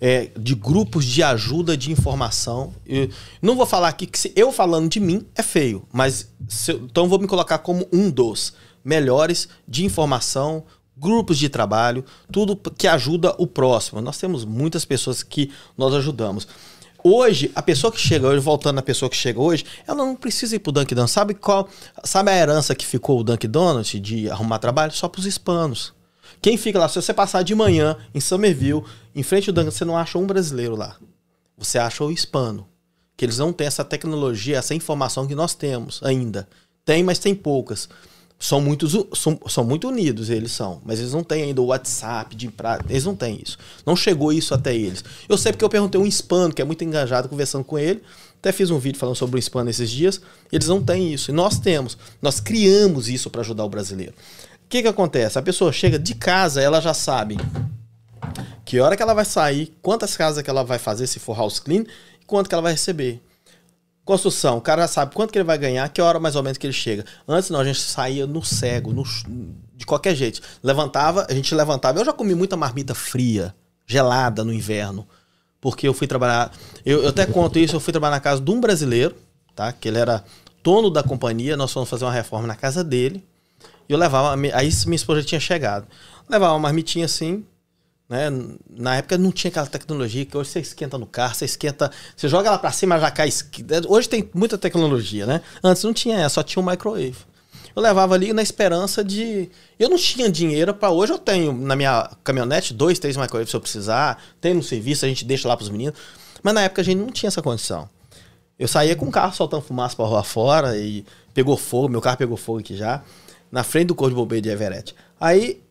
É, 0.00 0.30
de 0.38 0.54
grupos 0.54 1.04
de 1.04 1.22
ajuda 1.22 1.76
de 1.76 1.90
informação. 1.90 2.72
Eu 2.86 3.08
não 3.42 3.56
vou 3.56 3.66
falar 3.66 3.88
aqui 3.88 4.06
que 4.06 4.18
se 4.18 4.32
eu 4.36 4.52
falando 4.52 4.88
de 4.88 5.00
mim 5.00 5.26
é 5.34 5.42
feio, 5.42 5.86
mas 5.92 6.32
se, 6.48 6.72
então 6.72 7.08
vou 7.08 7.18
me 7.18 7.26
colocar 7.26 7.58
como 7.58 7.86
um 7.92 8.10
dos 8.10 8.54
melhores 8.84 9.48
de 9.66 9.84
informação, 9.84 10.64
grupos 10.96 11.38
de 11.38 11.48
trabalho, 11.48 12.04
tudo 12.32 12.56
que 12.56 12.86
ajuda 12.86 13.34
o 13.38 13.46
próximo. 13.46 14.00
Nós 14.00 14.18
temos 14.18 14.44
muitas 14.44 14.84
pessoas 14.84 15.22
que 15.22 15.50
nós 15.76 15.94
ajudamos. 15.94 16.46
Hoje, 17.02 17.50
a 17.54 17.62
pessoa 17.62 17.92
que 17.92 18.00
chega 18.00 18.26
hoje, 18.26 18.40
voltando 18.40 18.78
à 18.78 18.82
pessoa 18.82 19.08
que 19.08 19.16
chega 19.16 19.40
hoje, 19.40 19.64
ela 19.86 19.96
não 19.96 20.16
precisa 20.16 20.56
ir 20.56 20.58
pro 20.58 20.72
Dunkin' 20.72 20.96
Donuts. 20.96 21.12
Sabe 21.12 21.32
qual? 21.32 21.68
Sabe 22.02 22.30
a 22.32 22.36
herança 22.36 22.74
que 22.74 22.84
ficou 22.84 23.20
o 23.20 23.24
Dunkin' 23.24 23.48
Donuts 23.48 24.00
de 24.00 24.28
arrumar 24.28 24.58
trabalho? 24.58 24.92
Só 24.92 25.08
pros 25.08 25.24
hispanos. 25.24 25.94
Quem 26.40 26.56
fica 26.56 26.78
lá, 26.78 26.88
se 26.88 27.00
você 27.00 27.12
passar 27.12 27.42
de 27.42 27.54
manhã 27.54 27.96
em 28.14 28.20
Somerville, 28.20 28.84
em 29.14 29.22
frente 29.22 29.50
ao 29.50 29.54
Dunkin', 29.54 29.70
você 29.70 29.84
não 29.84 29.96
acha 29.96 30.18
um 30.18 30.26
brasileiro 30.26 30.76
lá. 30.76 30.96
Você 31.56 31.78
acha 31.78 32.04
o 32.04 32.12
hispano. 32.12 32.66
Que 33.16 33.24
eles 33.24 33.38
não 33.38 33.52
têm 33.52 33.66
essa 33.66 33.84
tecnologia, 33.84 34.58
essa 34.58 34.74
informação 34.74 35.26
que 35.26 35.34
nós 35.34 35.54
temos 35.54 36.00
ainda. 36.04 36.48
Tem, 36.84 37.02
mas 37.02 37.18
tem 37.18 37.34
poucas. 37.34 37.88
São, 38.38 38.60
muitos, 38.60 38.92
são, 39.14 39.36
são 39.48 39.64
muito 39.64 39.88
unidos, 39.88 40.30
eles 40.30 40.52
são. 40.52 40.80
Mas 40.84 41.00
eles 41.00 41.12
não 41.12 41.24
têm 41.24 41.42
ainda 41.42 41.60
o 41.60 41.66
WhatsApp 41.66 42.36
de 42.36 42.48
pra, 42.48 42.78
Eles 42.88 43.04
não 43.04 43.16
têm 43.16 43.40
isso. 43.44 43.58
Não 43.84 43.96
chegou 43.96 44.32
isso 44.32 44.54
até 44.54 44.74
eles. 44.76 45.04
Eu 45.28 45.36
sei 45.36 45.50
porque 45.50 45.64
eu 45.64 45.68
perguntei 45.68 46.00
um 46.00 46.06
hispano, 46.06 46.54
que 46.54 46.62
é 46.62 46.64
muito 46.64 46.84
engajado, 46.84 47.28
conversando 47.28 47.64
com 47.64 47.76
ele. 47.76 48.00
Até 48.38 48.52
fiz 48.52 48.70
um 48.70 48.78
vídeo 48.78 48.98
falando 48.98 49.16
sobre 49.16 49.36
o 49.36 49.40
hispano 49.40 49.68
esses 49.68 49.90
dias. 49.90 50.20
Eles 50.52 50.68
não 50.68 50.80
têm 50.80 51.12
isso. 51.12 51.32
E 51.32 51.34
nós 51.34 51.58
temos. 51.58 51.98
Nós 52.22 52.38
criamos 52.38 53.08
isso 53.08 53.28
para 53.28 53.40
ajudar 53.40 53.64
o 53.64 53.68
brasileiro. 53.68 54.14
O 54.68 54.70
que, 54.70 54.82
que 54.82 54.88
acontece? 54.88 55.38
A 55.38 55.42
pessoa 55.42 55.72
chega 55.72 55.98
de 55.98 56.14
casa, 56.14 56.60
ela 56.60 56.78
já 56.78 56.92
sabe 56.92 57.38
que 58.66 58.78
hora 58.80 58.94
que 58.94 59.02
ela 59.02 59.14
vai 59.14 59.24
sair, 59.24 59.74
quantas 59.80 60.14
casas 60.14 60.42
que 60.42 60.50
ela 60.50 60.62
vai 60.62 60.78
fazer 60.78 61.06
se 61.06 61.18
for 61.18 61.34
house 61.34 61.58
clean 61.58 61.84
e 62.20 62.24
quanto 62.26 62.50
que 62.50 62.54
ela 62.54 62.60
vai 62.60 62.72
receber. 62.72 63.18
Construção, 64.04 64.58
o 64.58 64.60
cara 64.60 64.82
já 64.82 64.88
sabe 64.88 65.14
quanto 65.14 65.32
que 65.32 65.38
ele 65.38 65.44
vai 65.46 65.56
ganhar, 65.56 65.88
que 65.88 66.02
hora 66.02 66.20
mais 66.20 66.36
ou 66.36 66.42
menos 66.42 66.58
que 66.58 66.66
ele 66.66 66.74
chega. 66.74 67.06
Antes 67.26 67.48
não, 67.48 67.60
a 67.60 67.64
gente 67.64 67.80
saía 67.80 68.26
no 68.26 68.44
cego, 68.44 68.92
no, 68.92 69.04
de 69.74 69.86
qualquer 69.86 70.14
jeito. 70.14 70.42
Levantava, 70.62 71.26
a 71.30 71.32
gente 71.32 71.54
levantava. 71.54 71.98
Eu 71.98 72.04
já 72.04 72.12
comi 72.12 72.34
muita 72.34 72.54
marmita 72.54 72.94
fria, 72.94 73.54
gelada 73.86 74.44
no 74.44 74.52
inverno, 74.52 75.08
porque 75.62 75.88
eu 75.88 75.94
fui 75.94 76.06
trabalhar. 76.06 76.52
Eu, 76.84 77.04
eu 77.04 77.08
até 77.08 77.24
conto 77.24 77.58
isso, 77.58 77.74
eu 77.74 77.80
fui 77.80 77.90
trabalhar 77.90 78.16
na 78.16 78.20
casa 78.20 78.38
de 78.38 78.50
um 78.50 78.60
brasileiro, 78.60 79.16
tá? 79.56 79.72
Que 79.72 79.88
ele 79.88 79.96
era 79.96 80.22
dono 80.62 80.90
da 80.90 81.02
companhia, 81.02 81.56
nós 81.56 81.72
fomos 81.72 81.88
fazer 81.88 82.04
uma 82.04 82.12
reforma 82.12 82.46
na 82.46 82.54
casa 82.54 82.84
dele. 82.84 83.24
Eu 83.88 83.96
levava. 83.98 84.34
Aí 84.54 84.70
minha 84.86 84.96
esposa 84.96 85.22
tinha 85.22 85.40
chegado. 85.40 85.86
Levava 86.28 86.52
uma 86.52 86.60
marmitinha 86.60 87.06
assim. 87.06 87.44
Né? 88.08 88.30
Na 88.70 88.96
época 88.96 89.18
não 89.18 89.30
tinha 89.30 89.50
aquela 89.50 89.66
tecnologia 89.66 90.24
que 90.24 90.36
hoje 90.36 90.50
você 90.50 90.60
esquenta 90.60 90.96
no 90.96 91.06
carro, 91.06 91.34
você 91.34 91.44
esquenta, 91.44 91.90
você 92.16 92.26
joga 92.26 92.48
ela 92.48 92.58
para 92.58 92.72
cima, 92.72 92.98
já 92.98 93.10
cai. 93.10 93.28
Hoje 93.86 94.08
tem 94.08 94.30
muita 94.32 94.56
tecnologia, 94.56 95.26
né? 95.26 95.42
Antes 95.62 95.84
não 95.84 95.92
tinha, 95.92 96.26
só 96.28 96.42
tinha 96.42 96.62
um 96.62 96.66
microwave. 96.66 97.16
Eu 97.76 97.82
levava 97.82 98.14
ali 98.14 98.32
na 98.32 98.42
esperança 98.42 99.04
de. 99.04 99.50
Eu 99.78 99.88
não 99.88 99.96
tinha 99.96 100.30
dinheiro 100.30 100.74
para 100.74 100.90
hoje. 100.90 101.12
Eu 101.12 101.18
tenho 101.18 101.52
na 101.52 101.76
minha 101.76 102.10
caminhonete 102.24 102.74
dois, 102.74 102.98
três 102.98 103.16
microwaves 103.16 103.50
se 103.50 103.56
eu 103.56 103.60
precisar. 103.60 104.20
Tem 104.40 104.52
no 104.52 104.62
serviço, 104.62 105.04
a 105.04 105.08
gente 105.08 105.24
deixa 105.24 105.46
lá 105.46 105.56
pros 105.56 105.68
meninos. 105.68 105.98
Mas 106.42 106.54
na 106.54 106.62
época 106.62 106.82
a 106.82 106.84
gente 106.84 106.98
não 106.98 107.08
tinha 107.08 107.28
essa 107.28 107.42
condição. 107.42 107.88
Eu 108.58 108.66
saía 108.66 108.96
com 108.96 109.06
o 109.06 109.10
carro 109.10 109.32
soltando 109.32 109.62
fumaça 109.62 109.94
pra 109.94 110.06
rua 110.06 110.24
fora 110.24 110.76
e 110.76 111.04
pegou 111.32 111.56
fogo, 111.56 111.88
meu 111.88 112.00
carro 112.00 112.16
pegou 112.16 112.36
fogo 112.36 112.58
aqui 112.58 112.76
já 112.76 113.02
na 113.50 113.62
frente 113.62 113.88
do 113.88 113.94
Corpo 113.94 114.10
de 114.10 114.16
Bombeiro 114.16 114.42
de 114.42 114.50
Everett. 114.50 114.94
Aí 115.18 115.62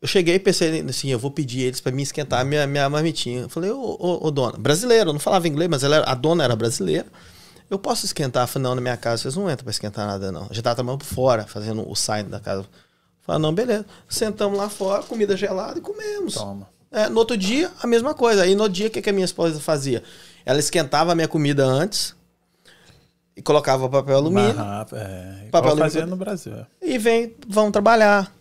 eu 0.00 0.08
cheguei 0.08 0.34
e 0.34 0.38
pensei 0.38 0.84
assim, 0.88 1.08
eu 1.08 1.18
vou 1.18 1.30
pedir 1.30 1.62
eles 1.62 1.80
para 1.80 1.92
me 1.92 2.02
esquentar 2.02 2.44
minha, 2.44 2.66
minha 2.66 2.88
marmitinha. 2.88 3.42
Eu 3.42 3.48
falei, 3.48 3.70
ô, 3.70 3.96
ô, 3.98 4.26
ô 4.26 4.30
dona, 4.30 4.56
brasileira, 4.58 5.10
eu 5.10 5.12
não 5.12 5.20
falava 5.20 5.48
inglês, 5.48 5.70
mas 5.70 5.82
ela, 5.82 6.04
a 6.06 6.14
dona 6.14 6.44
era 6.44 6.54
brasileira. 6.54 7.06
Eu 7.68 7.78
posso 7.78 8.06
esquentar? 8.06 8.44
Eu 8.44 8.48
falei, 8.48 8.68
não, 8.68 8.74
na 8.74 8.80
minha 8.80 8.96
casa 8.96 9.22
vocês 9.22 9.36
não 9.36 9.50
entram 9.50 9.64
para 9.64 9.70
esquentar 9.70 10.06
nada, 10.06 10.30
não. 10.30 10.48
Já 10.50 10.62
tava 10.62 10.76
trabalhando 10.76 11.00
por 11.00 11.06
fora, 11.06 11.44
fazendo 11.46 11.88
o 11.90 11.96
sign 11.96 12.28
da 12.28 12.38
casa. 12.38 12.64
Falei, 13.22 13.42
não, 13.42 13.52
beleza. 13.52 13.84
Sentamos 14.08 14.56
lá 14.56 14.68
fora, 14.68 15.02
comida 15.02 15.36
gelada 15.36 15.78
e 15.78 15.82
comemos. 15.82 16.34
Toma. 16.34 16.68
É, 16.92 17.08
no 17.08 17.18
outro 17.18 17.36
dia, 17.36 17.72
a 17.82 17.86
mesma 17.86 18.14
coisa. 18.14 18.42
Aí 18.42 18.54
no 18.54 18.68
dia, 18.68 18.86
o 18.86 18.90
que, 18.90 19.02
que 19.02 19.10
a 19.10 19.12
minha 19.12 19.24
esposa 19.24 19.58
fazia? 19.58 20.02
Ela 20.44 20.60
esquentava 20.60 21.10
a 21.10 21.14
minha 21.14 21.26
comida 21.26 21.64
antes, 21.64 22.14
e 23.36 23.42
colocava 23.42 23.88
papel 23.88 24.16
alumínio. 24.16 24.56
É, 24.92 25.48
papel 25.50 25.70
alumínio 25.70 25.76
fazia 25.76 26.06
no 26.06 26.16
Brasil. 26.16 26.54
É. 26.54 26.66
E 26.82 26.96
vem, 26.96 27.34
vão 27.46 27.70
trabalhar. 27.70 28.32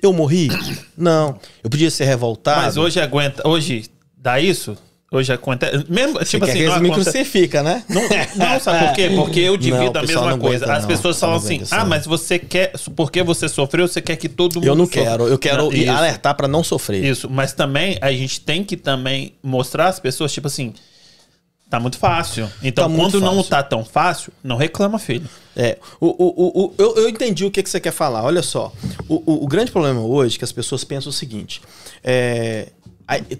Eu 0.00 0.12
morri? 0.12 0.48
Não. 0.96 1.38
Eu 1.62 1.68
podia 1.68 1.90
ser 1.90 2.06
revoltado. 2.06 2.62
Mas 2.62 2.76
hoje 2.76 3.00
aguenta, 3.00 3.46
hoje 3.46 3.84
dá 4.16 4.40
isso? 4.40 4.76
Hoje 5.12 5.30
acontece. 5.30 5.84
Mesmo, 5.90 6.18
Você 6.18 6.38
tipo 6.38 6.44
assim, 6.46 6.64
não 6.64 6.80
me 6.80 6.90
crucifica, 6.90 7.62
né? 7.62 7.84
Não, 7.86 8.00
não, 8.34 8.58
sabe 8.58 8.86
por 8.86 8.94
quê? 8.94 9.10
Porque 9.14 9.40
eu 9.40 9.58
divido 9.58 9.92
não, 9.92 10.00
a 10.00 10.06
mesma 10.06 10.38
coisa. 10.38 10.64
Aguenta, 10.64 10.80
As 10.80 10.86
pessoas 10.86 11.20
falam 11.20 11.36
assim: 11.36 11.62
ah, 11.70 11.84
mas 11.84 12.06
você 12.06 12.38
quer. 12.38 12.72
Porque 12.96 13.22
você 13.22 13.46
sofreu, 13.46 13.86
você 13.86 14.00
quer 14.00 14.16
que 14.16 14.26
todo 14.26 14.54
mundo. 14.54 14.66
Eu 14.66 14.74
não 14.74 14.86
sofra. 14.86 15.02
quero, 15.02 15.28
eu 15.28 15.38
quero 15.38 15.70
não, 15.70 15.94
alertar 15.94 16.34
para 16.34 16.48
não 16.48 16.64
sofrer. 16.64 17.04
Isso, 17.04 17.28
mas 17.28 17.52
também 17.52 17.98
a 18.00 18.10
gente 18.10 18.40
tem 18.40 18.64
que 18.64 18.74
também 18.74 19.34
mostrar 19.42 19.88
às 19.88 20.00
pessoas, 20.00 20.32
tipo 20.32 20.46
assim 20.46 20.72
Tá 21.72 21.80
muito 21.80 21.96
fácil. 21.96 22.52
Então, 22.62 22.86
tá 22.86 22.94
quando 22.94 23.18
não 23.18 23.42
tá 23.42 23.62
tão 23.62 23.82
fácil, 23.82 24.30
não 24.44 24.56
reclama, 24.58 24.98
filho. 24.98 25.26
É. 25.56 25.78
O, 25.98 26.06
o, 26.06 26.64
o, 26.66 26.74
eu, 26.76 26.96
eu 26.96 27.08
entendi 27.08 27.46
o 27.46 27.50
que, 27.50 27.62
que 27.62 27.70
você 27.70 27.80
quer 27.80 27.92
falar. 27.92 28.22
Olha 28.22 28.42
só. 28.42 28.70
O, 29.08 29.14
o, 29.24 29.44
o 29.44 29.46
grande 29.48 29.72
problema 29.72 30.02
hoje 30.02 30.36
é 30.36 30.38
que 30.38 30.44
as 30.44 30.52
pessoas 30.52 30.84
pensam 30.84 31.08
o 31.08 31.12
seguinte: 31.14 31.62
é, 32.04 32.68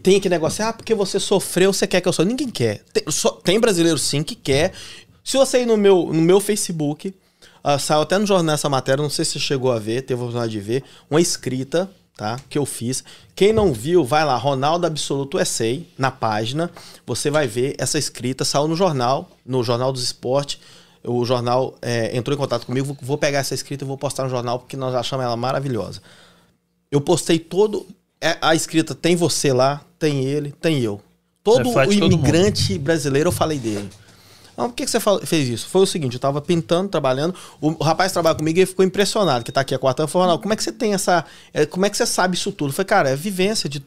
tem 0.02 0.16
aquele 0.16 0.34
negócio, 0.34 0.64
ah, 0.64 0.72
porque 0.72 0.94
você 0.94 1.20
sofreu, 1.20 1.74
você 1.74 1.86
quer 1.86 2.00
que 2.00 2.08
eu 2.08 2.12
sofra. 2.14 2.30
Ninguém 2.30 2.48
quer. 2.48 2.80
Tem, 2.90 3.04
só, 3.08 3.32
tem 3.32 3.60
brasileiro 3.60 3.98
sim 3.98 4.22
que 4.22 4.34
quer. 4.34 4.72
Se 5.22 5.36
você 5.36 5.60
ir 5.60 5.66
no 5.66 5.76
meu, 5.76 6.06
no 6.06 6.22
meu 6.22 6.40
Facebook, 6.40 7.14
uh, 7.62 7.78
saiu 7.78 8.00
até 8.00 8.16
no 8.16 8.24
jornal 8.24 8.54
essa 8.54 8.70
matéria, 8.70 9.02
não 9.02 9.10
sei 9.10 9.26
se 9.26 9.32
você 9.32 9.40
chegou 9.40 9.70
a 9.70 9.78
ver, 9.78 10.00
teve 10.00 10.18
a 10.18 10.24
oportunidade 10.24 10.52
de 10.52 10.60
ver, 10.60 10.82
uma 11.10 11.20
escrita 11.20 11.90
tá? 12.16 12.38
Que 12.48 12.58
eu 12.58 12.66
fiz. 12.66 13.02
Quem 13.34 13.52
não 13.52 13.72
viu, 13.72 14.04
vai 14.04 14.24
lá, 14.24 14.36
Ronaldo 14.36 14.86
Absoluto 14.86 15.38
Essay, 15.38 15.88
na 15.96 16.10
página. 16.10 16.70
Você 17.06 17.30
vai 17.30 17.46
ver 17.46 17.74
essa 17.78 17.98
escrita, 17.98 18.44
saiu 18.44 18.68
no 18.68 18.76
jornal, 18.76 19.30
no 19.44 19.62
Jornal 19.62 19.92
dos 19.92 20.02
Esportes. 20.02 20.60
O 21.04 21.24
jornal 21.24 21.76
é, 21.82 22.16
entrou 22.16 22.34
em 22.34 22.38
contato 22.38 22.64
comigo. 22.64 22.96
Vou 23.02 23.18
pegar 23.18 23.40
essa 23.40 23.54
escrita 23.54 23.84
e 23.84 23.86
vou 23.86 23.98
postar 23.98 24.24
no 24.24 24.30
jornal 24.30 24.58
porque 24.58 24.76
nós 24.76 24.94
achamos 24.94 25.24
ela 25.24 25.36
maravilhosa. 25.36 26.00
Eu 26.90 27.00
postei 27.00 27.38
todo. 27.38 27.86
É, 28.20 28.36
a 28.40 28.54
escrita 28.54 28.94
tem 28.94 29.16
você 29.16 29.52
lá, 29.52 29.80
tem 29.98 30.24
ele, 30.24 30.52
tem 30.60 30.80
eu. 30.80 31.00
Todo 31.42 31.68
o 31.68 31.92
imigrante 31.92 32.78
brasileiro 32.78 33.28
eu 33.28 33.32
falei 33.32 33.58
dele. 33.58 33.90
Não, 34.56 34.68
por 34.68 34.76
que, 34.76 34.84
que 34.84 34.90
você 34.90 34.98
fez 35.24 35.48
isso? 35.48 35.68
Foi 35.68 35.82
o 35.82 35.86
seguinte, 35.86 36.14
eu 36.14 36.20
tava 36.20 36.40
pintando, 36.40 36.88
trabalhando, 36.88 37.34
o, 37.60 37.70
rapaz 37.82 38.12
trabalha 38.12 38.36
comigo 38.36 38.58
e 38.58 38.66
ficou 38.66 38.84
impressionado, 38.84 39.44
que 39.44 39.52
tá 39.52 39.62
aqui 39.62 39.74
há 39.74 39.78
quatro 39.78 40.02
anos, 40.02 40.12
falou, 40.12 40.28
não, 40.28 40.38
como 40.38 40.52
é 40.52 40.56
que 40.56 40.62
você 40.62 40.72
tem 40.72 40.94
essa... 40.94 41.24
É, 41.52 41.64
como 41.64 41.86
é 41.86 41.90
que 41.90 41.96
você 41.96 42.06
sabe 42.06 42.36
isso 42.36 42.52
tudo? 42.52 42.70
Eu 42.70 42.74
falei, 42.74 42.86
cara, 42.86 43.10
é 43.10 43.16
vivência 43.16 43.68
de... 43.68 43.82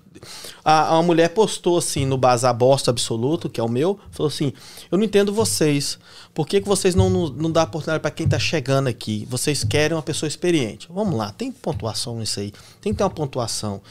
A, 0.63 0.93
uma 0.93 1.03
mulher 1.03 1.29
postou 1.29 1.77
assim 1.77 2.05
no 2.05 2.17
Bazar 2.17 2.53
Bosta 2.53 2.89
Absoluto, 2.89 3.49
que 3.49 3.59
é 3.59 3.63
o 3.63 3.69
meu, 3.69 3.99
falou 4.11 4.29
assim, 4.29 4.51
eu 4.91 4.97
não 4.97 5.05
entendo 5.05 5.31
vocês, 5.31 5.99
por 6.33 6.47
que, 6.47 6.61
que 6.61 6.67
vocês 6.67 6.95
não, 6.95 7.09
não, 7.09 7.29
não 7.29 7.51
dão 7.51 7.63
oportunidade 7.63 8.01
para 8.01 8.11
quem 8.11 8.27
tá 8.27 8.39
chegando 8.39 8.87
aqui? 8.87 9.27
Vocês 9.29 9.63
querem 9.63 9.95
uma 9.95 10.01
pessoa 10.01 10.27
experiente. 10.27 10.87
Vamos 10.89 11.15
lá, 11.15 11.31
tem 11.31 11.51
pontuação 11.51 12.17
nisso 12.17 12.39
aí, 12.39 12.51
tem 12.81 12.91
que 12.91 12.97
ter 12.97 13.03
uma 13.03 13.09
pontuação. 13.09 13.81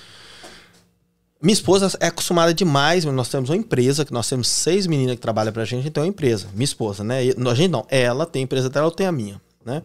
Minha 1.43 1.53
esposa 1.53 1.97
é 2.01 2.07
acostumada 2.07 2.55
demais, 2.55 3.05
nós 3.05 3.29
temos 3.29 3.51
uma 3.51 3.57
empresa, 3.57 4.05
que 4.05 4.13
nós 4.13 4.29
temos 4.29 4.49
seis 4.49 4.87
meninas 4.87 5.17
que 5.17 5.21
trabalham 5.21 5.53
pra 5.53 5.65
gente, 5.65 5.87
então 5.87 6.03
é 6.03 6.07
uma 6.07 6.11
empresa. 6.11 6.49
Minha 6.55 6.65
esposa, 6.65 7.05
né? 7.05 7.21
A 7.21 7.55
gente 7.55 7.69
não, 7.71 7.85
ela 7.91 8.25
tem 8.25 8.41
a 8.41 8.45
empresa 8.45 8.71
dela, 8.71 8.87
eu 8.87 8.91
tenho 8.91 9.11
a 9.11 9.13
minha, 9.13 9.41
né? 9.65 9.83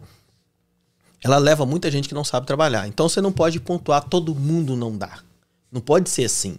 Ela 1.22 1.36
leva 1.36 1.66
muita 1.66 1.90
gente 1.90 2.08
que 2.08 2.14
não 2.14 2.24
sabe 2.24 2.46
trabalhar. 2.46 2.88
Então 2.88 3.08
você 3.08 3.20
não 3.20 3.30
pode 3.30 3.60
pontuar, 3.60 4.02
todo 4.04 4.34
mundo 4.34 4.74
não 4.74 4.96
dá. 4.96 5.18
Não 5.70 5.80
pode 5.80 6.08
ser 6.08 6.24
assim. 6.24 6.56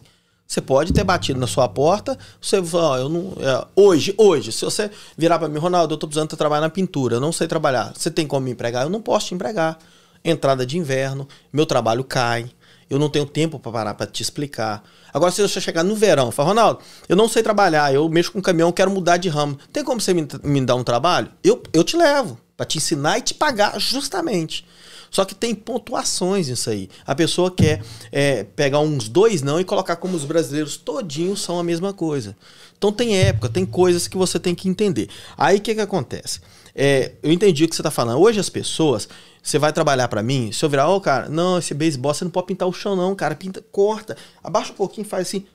Você 0.47 0.61
pode 0.61 0.91
ter 0.91 1.03
batido 1.03 1.39
na 1.39 1.47
sua 1.47 1.67
porta, 1.67 2.17
você 2.39 2.61
fala, 2.61 2.99
eu 2.99 3.09
não. 3.09 3.33
É, 3.39 3.65
hoje, 3.73 4.13
hoje, 4.17 4.51
se 4.51 4.65
você 4.65 4.91
virar 5.17 5.39
para 5.39 5.47
mim, 5.47 5.57
Ronaldo, 5.57 5.93
eu 5.93 5.97
tô 5.97 6.07
precisando 6.07 6.35
trabalhar 6.35 6.61
na 6.61 6.69
pintura, 6.69 7.15
eu 7.15 7.21
não 7.21 7.31
sei 7.31 7.47
trabalhar. 7.47 7.93
Você 7.95 8.11
tem 8.11 8.27
como 8.27 8.45
me 8.45 8.51
empregar? 8.51 8.83
Eu 8.83 8.89
não 8.89 9.01
posso 9.01 9.27
te 9.27 9.33
empregar. 9.33 9.79
Entrada 10.23 10.65
de 10.65 10.77
inverno, 10.77 11.27
meu 11.51 11.65
trabalho 11.65 12.03
cai 12.03 12.51
eu 12.91 12.99
não 12.99 13.09
tenho 13.09 13.25
tempo 13.25 13.57
para 13.57 13.71
parar 13.71 13.93
para 13.93 14.05
te 14.05 14.21
explicar. 14.21 14.83
Agora, 15.13 15.31
se 15.31 15.41
você 15.41 15.61
chegar 15.61 15.81
no 15.81 15.95
verão 15.95 16.27
e 16.27 16.31
falar, 16.33 16.49
Ronaldo, 16.49 16.81
eu 17.07 17.15
não 17.15 17.29
sei 17.29 17.41
trabalhar, 17.41 17.93
eu 17.93 18.07
mexo 18.09 18.33
com 18.33 18.41
caminhão, 18.41 18.69
quero 18.71 18.91
mudar 18.91 19.15
de 19.15 19.29
ramo. 19.29 19.57
Tem 19.71 19.81
como 19.81 20.01
você 20.01 20.13
me, 20.13 20.27
me 20.43 20.65
dar 20.65 20.75
um 20.75 20.83
trabalho? 20.83 21.29
Eu, 21.41 21.63
eu 21.71 21.85
te 21.85 21.95
levo 21.95 22.37
para 22.57 22.65
te 22.65 22.77
ensinar 22.77 23.17
e 23.17 23.21
te 23.21 23.33
pagar 23.33 23.79
justamente. 23.79 24.65
Só 25.09 25.23
que 25.23 25.33
tem 25.33 25.55
pontuações 25.55 26.49
nisso 26.49 26.69
aí. 26.69 26.89
A 27.05 27.15
pessoa 27.15 27.49
quer 27.49 27.81
é, 28.11 28.43
pegar 28.43 28.79
uns 28.79 29.07
dois 29.07 29.41
não 29.41 29.59
e 29.59 29.63
colocar 29.63 29.95
como 29.95 30.15
os 30.17 30.25
brasileiros 30.25 30.75
todinhos 30.75 31.41
são 31.41 31.59
a 31.59 31.63
mesma 31.63 31.93
coisa. 31.93 32.35
Então 32.77 32.91
tem 32.91 33.17
época, 33.17 33.47
tem 33.47 33.65
coisas 33.65 34.07
que 34.07 34.17
você 34.17 34.37
tem 34.37 34.53
que 34.53 34.67
entender. 34.67 35.07
Aí 35.37 35.57
o 35.57 35.61
que, 35.61 35.75
que 35.75 35.81
acontece? 35.81 36.41
É, 36.75 37.13
eu 37.23 37.31
entendi 37.31 37.63
o 37.63 37.69
que 37.69 37.75
você 37.75 37.81
está 37.81 37.91
falando. 37.91 38.19
Hoje 38.19 38.39
as 38.39 38.49
pessoas 38.49 39.07
você 39.41 39.57
vai 39.57 39.73
trabalhar 39.73 40.07
para 40.07 40.21
mim? 40.21 40.51
Se 40.51 40.63
eu 40.63 40.69
virar, 40.69 40.89
ô 40.89 40.95
oh, 40.95 41.01
cara, 41.01 41.27
não, 41.27 41.57
esse 41.57 41.73
beisebol 41.73 42.13
você 42.13 42.23
não 42.23 42.31
pode 42.31 42.47
pintar 42.47 42.67
o 42.67 42.73
chão, 42.73 42.95
não, 42.95 43.15
cara. 43.15 43.35
Pinta, 43.35 43.63
corta, 43.71 44.15
abaixa 44.43 44.71
um 44.71 44.75
pouquinho, 44.75 45.07
faz 45.07 45.27
assim. 45.27 45.45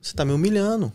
Você 0.00 0.14
tá 0.14 0.24
me 0.24 0.32
humilhando. 0.32 0.92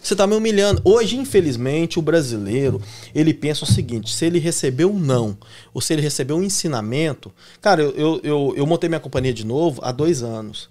Você 0.00 0.14
tá 0.14 0.26
me 0.26 0.34
humilhando. 0.34 0.82
Hoje, 0.84 1.16
infelizmente, 1.16 1.98
o 1.98 2.02
brasileiro, 2.02 2.80
ele 3.14 3.32
pensa 3.32 3.64
o 3.64 3.66
seguinte: 3.66 4.14
se 4.14 4.26
ele 4.26 4.38
recebeu 4.38 4.92
um 4.92 4.98
não, 4.98 5.36
ou 5.72 5.80
se 5.80 5.94
ele 5.94 6.02
recebeu 6.02 6.36
um 6.36 6.42
ensinamento. 6.42 7.32
Cara, 7.60 7.82
eu, 7.82 7.94
eu, 7.96 8.20
eu, 8.22 8.54
eu 8.56 8.66
montei 8.66 8.88
minha 8.88 9.00
companhia 9.00 9.32
de 9.32 9.46
novo 9.46 9.80
há 9.82 9.90
dois 9.90 10.22
anos. 10.22 10.68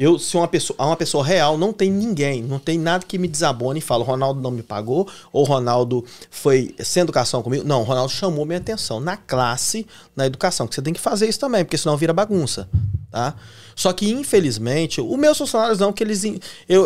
Eu, 0.00 0.18
se 0.18 0.34
uma 0.34 0.48
pessoa, 0.48 0.74
uma 0.82 0.96
pessoa 0.96 1.22
real, 1.22 1.58
não 1.58 1.74
tem 1.74 1.90
ninguém, 1.90 2.42
não 2.42 2.58
tem 2.58 2.78
nada 2.78 3.04
que 3.06 3.18
me 3.18 3.28
desabone 3.28 3.80
e 3.80 3.82
fala, 3.82 4.02
Ronaldo 4.02 4.40
não 4.40 4.50
me 4.50 4.62
pagou, 4.62 5.06
ou 5.30 5.44
Ronaldo 5.44 6.02
foi 6.30 6.74
sem 6.78 7.02
educação 7.02 7.42
comigo. 7.42 7.64
Não, 7.64 7.82
Ronaldo 7.82 8.10
chamou 8.10 8.46
minha 8.46 8.56
atenção 8.56 8.98
na 8.98 9.18
classe, 9.18 9.86
na 10.16 10.24
educação, 10.24 10.66
que 10.66 10.74
você 10.74 10.80
tem 10.80 10.94
que 10.94 11.00
fazer 11.00 11.28
isso 11.28 11.38
também, 11.38 11.66
porque 11.66 11.76
senão 11.76 11.98
vira 11.98 12.14
bagunça, 12.14 12.66
tá? 13.10 13.34
Só 13.76 13.92
que, 13.92 14.10
infelizmente, 14.10 15.02
os 15.02 15.18
meus 15.18 15.36
funcionários 15.36 15.78
não, 15.78 15.92
que 15.92 16.02
eles. 16.02 16.24
Eu, 16.24 16.40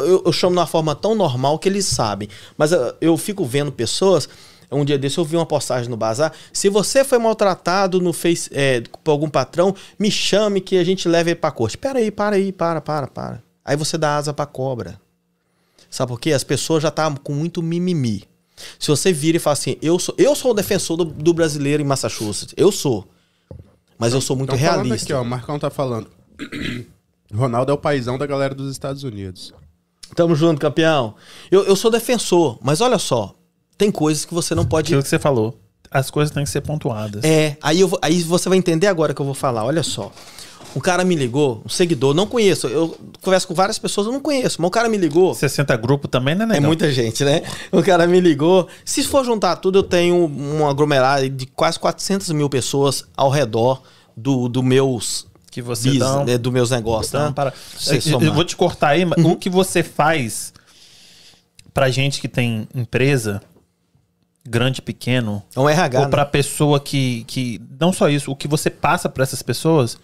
eu, 0.04 0.22
eu 0.26 0.32
chamo 0.32 0.54
de 0.54 0.58
uma 0.58 0.66
forma 0.66 0.94
tão 0.94 1.14
normal 1.14 1.58
que 1.60 1.68
eles 1.68 1.86
sabem. 1.86 2.28
Mas 2.58 2.72
eu, 2.72 2.94
eu 3.00 3.16
fico 3.16 3.44
vendo 3.44 3.70
pessoas 3.70 4.28
um 4.72 4.84
dia 4.84 4.98
desse 4.98 5.18
eu 5.18 5.24
vi 5.24 5.36
uma 5.36 5.46
postagem 5.46 5.88
no 5.88 5.96
bazar. 5.96 6.32
Se 6.52 6.68
você 6.68 7.04
foi 7.04 7.18
maltratado 7.18 8.00
no 8.00 8.12
face, 8.12 8.50
é, 8.52 8.82
por 9.02 9.10
algum 9.10 9.28
patrão, 9.28 9.74
me 9.98 10.10
chame 10.10 10.60
que 10.60 10.76
a 10.76 10.84
gente 10.84 11.08
leve 11.08 11.30
ele 11.30 11.40
pra 11.40 11.50
corte. 11.50 11.78
Pera 11.78 11.98
aí, 11.98 12.10
para 12.10 12.36
aí, 12.36 12.52
para, 12.52 12.80
para, 12.80 13.06
para. 13.06 13.42
Aí 13.64 13.76
você 13.76 13.96
dá 13.96 14.16
asa 14.16 14.32
pra 14.32 14.46
cobra. 14.46 15.00
Sabe 15.90 16.10
por 16.10 16.20
quê? 16.20 16.32
As 16.32 16.44
pessoas 16.44 16.82
já 16.82 16.88
estão 16.88 17.14
tá 17.14 17.20
com 17.22 17.32
muito 17.32 17.62
mimimi. 17.62 18.24
Se 18.78 18.88
você 18.88 19.12
vira 19.12 19.36
e 19.36 19.40
fala 19.40 19.52
assim, 19.54 19.76
eu 19.82 19.98
sou, 19.98 20.14
eu 20.18 20.34
sou 20.34 20.50
o 20.52 20.54
defensor 20.54 20.96
do, 20.96 21.04
do 21.04 21.32
brasileiro 21.34 21.82
em 21.82 21.86
Massachusetts. 21.86 22.54
Eu 22.56 22.70
sou. 22.70 23.06
Mas 23.98 24.12
eu 24.12 24.20
sou 24.20 24.36
muito 24.36 24.54
realista. 24.54 25.04
Aqui, 25.04 25.12
ó, 25.12 25.22
o 25.22 25.24
Marcão 25.24 25.58
tá 25.58 25.70
falando. 25.70 26.08
Ronaldo 27.32 27.70
é 27.70 27.74
o 27.74 27.78
paizão 27.78 28.18
da 28.18 28.26
galera 28.26 28.54
dos 28.54 28.70
Estados 28.70 29.02
Unidos. 29.02 29.52
Tamo 30.14 30.34
junto, 30.34 30.60
campeão. 30.60 31.14
Eu, 31.50 31.64
eu 31.64 31.74
sou 31.74 31.90
defensor, 31.90 32.58
mas 32.62 32.80
olha 32.80 32.98
só, 32.98 33.34
tem 33.76 33.90
coisas 33.90 34.24
que 34.24 34.34
você 34.34 34.54
não 34.54 34.64
pode. 34.64 34.88
Aquilo 34.88 35.02
que 35.02 35.08
você 35.08 35.18
falou. 35.18 35.58
As 35.90 36.10
coisas 36.10 36.34
têm 36.34 36.42
que 36.42 36.50
ser 36.50 36.60
pontuadas. 36.60 37.22
É, 37.24 37.56
aí, 37.62 37.80
eu 37.80 37.98
aí 38.02 38.20
você 38.22 38.48
vai 38.48 38.58
entender 38.58 38.88
agora 38.88 39.14
que 39.14 39.20
eu 39.20 39.26
vou 39.26 39.34
falar. 39.34 39.64
Olha 39.64 39.82
só. 39.82 40.10
O 40.74 40.80
cara 40.80 41.04
me 41.04 41.14
ligou, 41.14 41.62
um 41.64 41.68
seguidor, 41.68 42.12
não 42.14 42.26
conheço. 42.26 42.66
Eu 42.66 42.98
converso 43.22 43.46
com 43.46 43.54
várias 43.54 43.78
pessoas, 43.78 44.08
eu 44.08 44.12
não 44.12 44.18
conheço, 44.18 44.60
mas 44.60 44.66
o 44.66 44.70
cara 44.72 44.88
me 44.88 44.96
ligou. 44.96 45.32
60 45.32 45.76
grupo 45.76 46.08
também, 46.08 46.34
né, 46.34 46.56
É 46.56 46.58
muita 46.58 46.92
gente, 46.92 47.24
né? 47.24 47.42
O 47.70 47.80
cara 47.80 48.08
me 48.08 48.20
ligou. 48.20 48.66
Se 48.84 49.04
for 49.04 49.24
juntar 49.24 49.54
tudo, 49.56 49.78
eu 49.78 49.82
tenho 49.84 50.16
um 50.16 50.68
aglomerado 50.68 51.28
de 51.28 51.46
quase 51.46 51.78
400 51.78 52.28
mil 52.30 52.50
pessoas 52.50 53.04
ao 53.16 53.30
redor 53.30 53.82
do, 54.16 54.48
do 54.48 54.64
meus. 54.64 55.28
Que 55.48 55.62
você 55.62 55.90
bis, 55.90 56.00
dá 56.00 56.24
né, 56.24 56.36
do 56.36 56.50
meus 56.50 56.72
negócios, 56.72 57.12
né? 57.12 57.32
Para. 57.32 57.54
Eu, 57.86 58.20
eu, 58.20 58.34
vou 58.34 58.44
te 58.44 58.56
cortar 58.56 58.88
aí, 58.88 59.04
mas 59.04 59.24
uhum. 59.24 59.32
o 59.32 59.36
que 59.36 59.48
você 59.48 59.84
faz 59.84 60.52
pra 61.72 61.88
gente 61.88 62.20
que 62.20 62.26
tem 62.26 62.66
empresa 62.74 63.40
grande, 64.46 64.82
pequeno. 64.82 65.42
É 65.54 65.60
um 65.60 65.68
RH. 65.68 66.00
Ou 66.00 66.08
para 66.08 66.24
né? 66.24 66.30
pessoa 66.30 66.78
que, 66.80 67.24
que. 67.24 67.60
Não 67.80 67.92
só 67.92 68.08
isso, 68.08 68.30
o 68.30 68.36
que 68.36 68.48
você 68.48 68.70
passa 68.70 69.08
para 69.08 69.22
essas 69.22 69.42
pessoas 69.42 69.98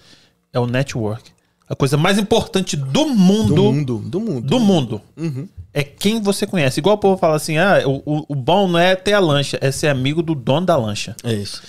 é 0.52 0.58
o 0.58 0.66
network. 0.66 1.30
A 1.70 1.76
coisa 1.76 1.96
mais 1.96 2.18
importante 2.18 2.76
do 2.76 3.06
mundo. 3.06 3.54
Do 3.54 3.72
mundo. 3.72 3.98
Do 4.04 4.20
mundo. 4.20 4.40
Do 4.46 4.60
mundo. 4.60 5.02
Uhum 5.16 5.48
é 5.72 5.84
quem 5.84 6.20
você 6.20 6.46
conhece. 6.46 6.80
Igual 6.80 6.96
o 6.96 6.98
povo 6.98 7.16
fala 7.16 7.36
assim: 7.36 7.56
ah, 7.56 7.82
o, 7.86 8.24
o, 8.28 8.34
bom 8.34 8.66
não 8.66 8.78
é 8.78 8.96
ter 8.96 9.12
a 9.12 9.20
lancha, 9.20 9.58
é 9.60 9.70
ser 9.70 9.88
amigo 9.88 10.22
do 10.22 10.34
dono 10.34 10.66
da 10.66 10.76
lancha. 10.76 11.14
É 11.22 11.32
isso. 11.32 11.62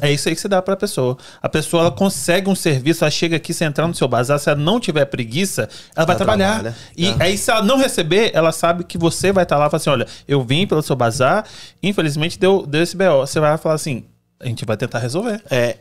É 0.00 0.12
isso 0.12 0.28
aí 0.28 0.34
que 0.34 0.40
você 0.40 0.48
dá 0.48 0.62
pra 0.62 0.76
pessoa. 0.76 1.16
A 1.42 1.48
pessoa 1.48 1.82
ela 1.82 1.90
consegue 1.90 2.48
um 2.48 2.54
serviço, 2.54 3.04
ela 3.04 3.10
chega 3.10 3.36
aqui, 3.36 3.52
se 3.52 3.64
entrar 3.64 3.88
no 3.88 3.94
seu 3.94 4.06
bazar, 4.06 4.38
se 4.38 4.48
ela 4.48 4.58
não 4.58 4.78
tiver 4.78 5.04
preguiça, 5.06 5.62
ela, 5.62 5.70
ela 5.96 6.06
vai 6.06 6.16
trabalhar. 6.16 6.52
Trabalha. 6.60 6.76
E 6.96 7.08
é. 7.08 7.16
aí, 7.18 7.38
se 7.38 7.50
ela 7.50 7.62
não 7.62 7.78
receber, 7.78 8.30
ela 8.34 8.52
sabe 8.52 8.84
que 8.84 8.96
você 8.96 9.32
vai 9.32 9.44
estar 9.44 9.56
tá 9.56 9.60
lá 9.60 9.66
e 9.66 9.70
fala 9.70 9.80
assim: 9.80 9.90
olha, 9.90 10.06
eu 10.28 10.42
vim 10.44 10.66
pelo 10.66 10.82
seu 10.82 10.94
bazar, 10.94 11.44
infelizmente 11.82 12.38
deu, 12.38 12.64
deu 12.66 12.82
esse 12.82 12.96
BO. 12.96 13.20
Você 13.20 13.40
vai 13.40 13.56
falar 13.58 13.74
assim: 13.74 14.04
a 14.38 14.46
gente 14.46 14.64
vai 14.64 14.76
tentar 14.76 15.00
resolver. 15.00 15.42
É, 15.50 15.76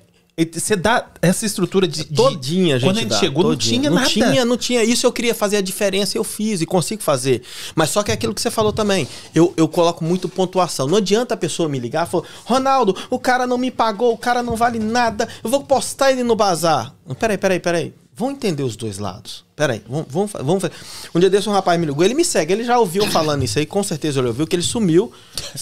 você 0.46 0.76
dá 0.76 1.08
essa 1.22 1.46
estrutura 1.46 1.88
de. 1.88 2.04
Todinha, 2.04 2.76
de, 2.76 2.82
gente. 2.82 2.90
Quando 2.90 2.98
a 2.98 3.02
gente 3.02 3.10
dá, 3.10 3.20
chegou, 3.20 3.44
todinha. 3.44 3.90
não 3.90 3.90
tinha 3.90 3.90
nada. 3.90 4.02
Não 4.02 4.32
tinha, 4.32 4.46
não 4.46 4.58
tinha. 4.58 4.84
Isso 4.84 5.06
eu 5.06 5.12
queria 5.12 5.36
fazer 5.36 5.58
a 5.58 5.62
diferença, 5.62 6.18
eu 6.18 6.24
fiz 6.24 6.62
e 6.62 6.66
consigo 6.66 7.02
fazer. 7.02 7.42
Mas 7.76 7.90
só 7.90 8.04
que 8.04 8.12
é 8.12 8.14
aquilo 8.14 8.34
que 8.34 8.42
você 8.42 8.52
falou 8.52 8.72
também. 8.74 9.08
Eu, 9.34 9.54
eu 9.58 9.68
coloco 9.68 10.04
muito 10.04 10.30
pontuação. 10.30 10.88
Não 10.88 10.98
adianta 10.98 11.34
a 11.34 11.38
pessoa 11.38 11.68
me 11.70 11.80
ligar 11.80 12.08
e 12.08 12.10
falar: 12.10 12.26
Ronaldo, 12.46 12.96
o 13.10 13.20
cara 13.20 13.46
não 13.46 13.58
me 13.58 13.72
pagou, 13.72 14.14
o 14.14 14.18
cara 14.18 14.44
não 14.44 14.56
vale 14.56 14.80
nada, 14.80 15.28
eu 15.44 15.50
vou 15.50 15.64
postar 15.64 16.12
ele 16.12 16.24
no 16.24 16.36
bazar. 16.36 16.94
Peraí, 17.20 17.38
peraí, 17.38 17.60
peraí. 17.60 17.94
Vão 18.20 18.32
entender 18.32 18.64
os 18.64 18.76
dois 18.76 18.98
lados. 18.98 19.46
Peraí, 19.56 19.82
vamos, 19.88 20.08
vamos, 20.10 20.32
vamos 20.34 20.62
fazer. 20.62 20.74
Um 21.16 21.22
dia 21.22 21.30
desse 21.30 21.48
um 21.48 21.54
rapaz 21.54 21.80
me 21.80 21.86
ligou, 21.86 22.04
ele 22.04 22.14
me 22.14 22.26
segue, 22.26 22.52
ele 22.52 22.66
já 22.66 22.78
ouviu 22.78 23.08
falando 23.08 23.46
isso 23.46 23.58
aí, 23.58 23.66
com 23.66 23.82
certeza 23.82 24.20
ele 24.20 24.28
ouviu, 24.28 24.46
que 24.46 24.58
ele 24.58 24.62
sumiu. 24.62 25.10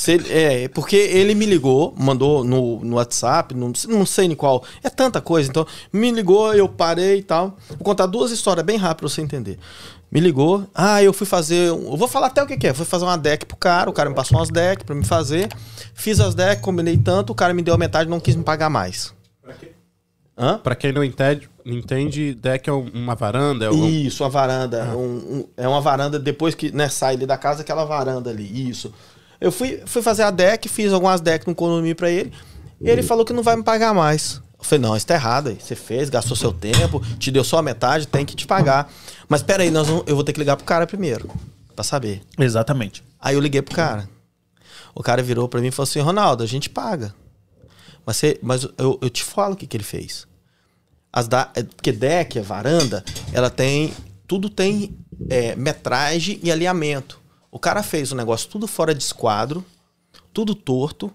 Ele, 0.08 0.34
é, 0.34 0.67
porque 0.70 0.96
ele 0.96 1.36
me 1.36 1.46
ligou, 1.46 1.93
mandou 1.96 2.43
no, 2.43 2.80
no 2.84 2.96
WhatsApp, 2.96 3.54
não, 3.54 3.72
não 3.89 4.08
sei 4.08 4.26
em 4.26 4.34
qual. 4.34 4.63
É 4.84 4.89
tanta 4.89 5.22
coisa, 5.22 5.48
então 5.48 5.67
me 5.93 6.10
ligou, 6.10 6.52
eu 6.56 6.67
parei 6.67 7.20
e 7.20 7.22
tal. 7.22 7.56
Vou 7.70 7.78
contar 7.78 8.08
duas 8.08 8.32
histórias 8.32 8.65
bem 8.65 8.78
rápidas 8.78 9.13
pra 9.13 9.15
você 9.15 9.22
entender. 9.22 9.60
Me 10.12 10.20
ligou. 10.20 10.65
Ah, 10.74 11.04
eu 11.04 11.13
fui 11.13 11.28
fazer. 11.28 11.67
Eu 11.67 11.96
vou 11.96 12.08
falar 12.08 12.28
até 12.28 12.41
o 12.41 12.48
que, 12.48 12.58
que 12.58 12.65
é. 12.65 12.74
Fui 12.74 12.86
fazer 12.86 13.06
uma 13.06 13.20
deck 13.20 13.46
pro 13.46 13.58
cara. 13.58 13.88
O 13.88 13.93
cara 13.93 14.10
me 14.10 14.15
passou 14.15 14.36
umas 14.39 14.50
decks 14.50 14.84
pra 14.84 14.96
me 14.96 15.06
fazer. 15.06 15.48
Fiz 15.93 16.20
as 16.20 16.34
decks, 16.34 16.63
combinei 16.63 16.98
tanto. 16.98 17.34
O 17.34 17.36
cara 17.36 17.54
me 17.54 17.62
deu 17.62 17.76
a 17.76 17.78
metade 17.78 18.10
não 18.10 18.20
quis 18.20 18.36
me 18.36 18.43
pagar 18.43 18.70
mais. 18.70 19.13
Pra, 19.43 19.54
quê? 19.54 19.77
Hã? 20.38 20.60
pra 20.60 20.76
quem 20.76 20.91
não 20.91 21.04
entende, 21.04 21.50
entende, 21.65 22.36
deck 22.36 22.69
é 22.69 22.73
uma 22.73 23.15
varanda? 23.15 23.65
É 23.65 23.71
Isso, 23.73 24.23
uma 24.23 24.30
varanda. 24.30 24.89
Ah. 24.91 24.95
Um, 24.95 25.02
um, 25.02 25.47
é 25.58 25.67
uma 25.67 25.82
varanda 25.82 26.19
depois 26.19 26.54
que 26.54 26.71
né, 26.71 26.88
sai 26.89 27.15
ali 27.15 27.26
da 27.26 27.38
casa, 27.38 27.62
aquela 27.62 27.86
varanda 27.86 28.30
ali. 28.30 28.69
Isso. 28.69 28.93
Eu 29.41 29.52
fui, 29.52 29.82
fui 29.88 30.02
fazer 30.02 30.23
a 30.23 30.32
deck, 30.32 30.69
fiz 30.69 30.93
algumas 30.93 31.21
decks 31.21 31.47
no 31.47 31.56
condomínio 31.56 31.95
pra 31.95 32.10
ele. 32.10 32.32
E 32.80 32.88
ele 32.88 33.02
falou 33.02 33.26
que 33.26 33.34
não 33.34 33.41
vai 33.41 33.56
me 33.56 33.63
pagar 33.63 33.93
mais. 33.95 34.41
Eu 34.60 34.63
falei, 34.63 34.82
não, 34.82 34.95
isso 34.95 35.08
tá 35.08 35.15
errado. 35.15 35.56
Você 35.60 35.76
fez, 35.76 36.10
gastou 36.10 36.38
seu 36.38 36.54
tempo, 36.54 37.00
te 37.17 37.32
deu 37.32 37.43
só 37.43 37.58
a 37.58 37.62
metade, 37.62 38.08
tem 38.08 38.23
que 38.26 38.36
te 38.36 38.45
pagar. 38.45 38.91
Mas 39.28 39.41
peraí, 39.41 39.71
nós 39.71 39.88
vamos, 39.88 40.04
eu 40.06 40.15
vou 40.15 40.23
ter 40.23 40.34
que 40.34 40.39
ligar 40.39 40.56
pro 40.56 40.65
cara 40.65 40.86
primeiro, 40.86 41.30
pra 41.76 41.84
saber. 41.84 42.21
Exatamente. 42.38 43.04
Aí 43.19 43.36
eu 43.36 43.41
liguei 43.41 43.62
pro 43.62 43.76
cara. 43.76 44.08
O 44.93 45.02
cara 45.02 45.21
virou 45.23 45.47
pra 45.47 45.62
mim 45.62 45.67
e 45.67 45.71
falou 45.71 45.88
assim, 45.88 46.00
Ronaldo, 46.00 46.43
a 46.43 46.47
gente 46.47 46.69
paga. 46.69 47.13
Mas, 48.08 48.15
você, 48.15 48.39
mas 48.41 48.63
eu, 48.78 48.98
eu 49.02 49.10
te 49.10 49.22
falo 49.22 49.54
o 49.54 49.58
que, 49.58 49.67
que 49.67 49.76
ele 49.76 49.84
fez. 49.84 50.26
As 51.12 51.28
da, 51.28 51.52
é, 51.54 51.62
porque 51.62 51.91
deck, 51.91 52.39
a 52.39 52.41
varanda, 52.41 53.04
ela 53.34 53.50
tem. 53.50 53.93
Tudo 54.26 54.50
tem 54.50 54.98
é, 55.30 55.58
metragem 55.58 56.39
e 56.41 56.50
alinhamento. 56.50 57.20
O 57.52 57.60
cara 57.60 57.84
fez 57.84 58.13
o 58.13 58.15
negócio 58.15 58.50
tudo 58.50 58.65
fora 58.65 58.96
de 58.96 59.04
esquadro, 59.04 59.63
tudo 60.34 60.56
torto. 60.56 61.12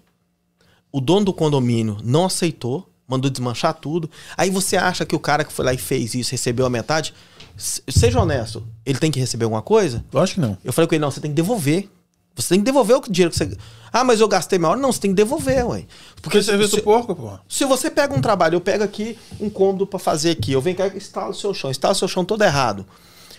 O 0.90 1.00
dono 1.00 1.24
do 1.24 1.33
condomínio 1.33 1.96
não 2.05 2.26
aceitou, 2.26 2.87
mandou 3.09 3.31
desmanchar 3.31 3.72
tudo. 3.72 4.11
Aí 4.37 4.50
você 4.50 4.76
acha 4.76 5.07
que 5.07 5.16
o 5.16 5.20
cara 5.20 5.44
que 5.44 5.52
foi 5.52 5.64
lá 5.64 5.72
e 5.72 5.78
fez 5.78 6.14
isso 6.14 6.33
recebeu 6.33 6.66
a 6.66 6.70
metade? 6.70 7.14
Seja 7.57 8.20
honesto, 8.20 8.66
ele 8.85 8.98
tem 8.98 9.11
que 9.11 9.20
receber 9.20 9.44
alguma 9.44 9.62
coisa? 9.62 10.05
Lógico 10.12 10.40
que 10.40 10.46
não. 10.46 10.59
Eu 10.62 10.72
falei 10.74 10.88
com 10.88 10.94
ele, 10.94 11.02
não, 11.02 11.11
você 11.11 11.20
tem 11.20 11.31
que 11.31 11.37
devolver. 11.37 11.88
Você 12.34 12.50
tem 12.50 12.58
que 12.58 12.64
devolver 12.64 12.96
o 12.96 13.00
dinheiro 13.00 13.30
que 13.30 13.36
você. 13.36 13.56
Ah, 13.92 14.04
mas 14.04 14.20
eu 14.20 14.28
gastei 14.28 14.58
maior. 14.58 14.76
Não, 14.76 14.90
você 14.90 15.00
tem 15.00 15.10
que 15.10 15.16
devolver, 15.16 15.66
ué. 15.66 15.84
Porque 16.22 16.38
é 16.38 16.42
serviço 16.42 16.76
se, 16.76 16.82
porco, 16.82 17.14
pô. 17.14 17.38
Se 17.48 17.64
você 17.64 17.90
pega 17.90 18.14
um 18.14 18.20
trabalho, 18.20 18.56
eu 18.56 18.60
pego 18.60 18.82
aqui 18.82 19.18
um 19.38 19.50
cômodo 19.50 19.86
para 19.86 19.98
fazer 19.98 20.30
aqui, 20.30 20.52
eu 20.52 20.60
venho 20.60 20.76
cá 20.76 20.86
e 20.86 20.96
instalo 20.96 21.30
o 21.30 21.34
seu 21.34 21.52
chão, 21.52 21.70
instalo 21.70 21.92
o 21.92 21.98
seu 21.98 22.08
chão 22.08 22.24
todo 22.24 22.42
errado. 22.42 22.86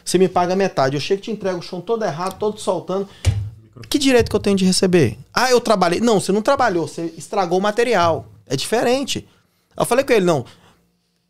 Você 0.06 0.18
me 0.18 0.28
paga 0.28 0.56
metade. 0.56 0.96
Eu 0.96 1.02
chego 1.02 1.22
e 1.22 1.24
te 1.24 1.32
entrego 1.32 1.60
o 1.60 1.62
chão 1.62 1.82
todo 1.82 2.06
errado, 2.06 2.38
todo 2.38 2.60
soltando. 2.60 3.08
Que 3.90 3.98
direito 3.98 4.30
que 4.30 4.36
eu 4.36 4.40
tenho 4.40 4.56
de 4.56 4.66
receber? 4.66 5.18
Ah, 5.34 5.50
eu 5.50 5.60
trabalhei. 5.60 6.00
Não, 6.00 6.20
você 6.20 6.32
não 6.32 6.42
trabalhou, 6.42 6.88
você 6.88 7.14
estragou 7.18 7.58
o 7.58 7.62
material. 7.62 8.28
É 8.46 8.56
diferente. 8.56 9.28
Eu 9.76 9.86
falei 9.86 10.06
com 10.06 10.14
ele, 10.14 10.26
não. 10.26 10.46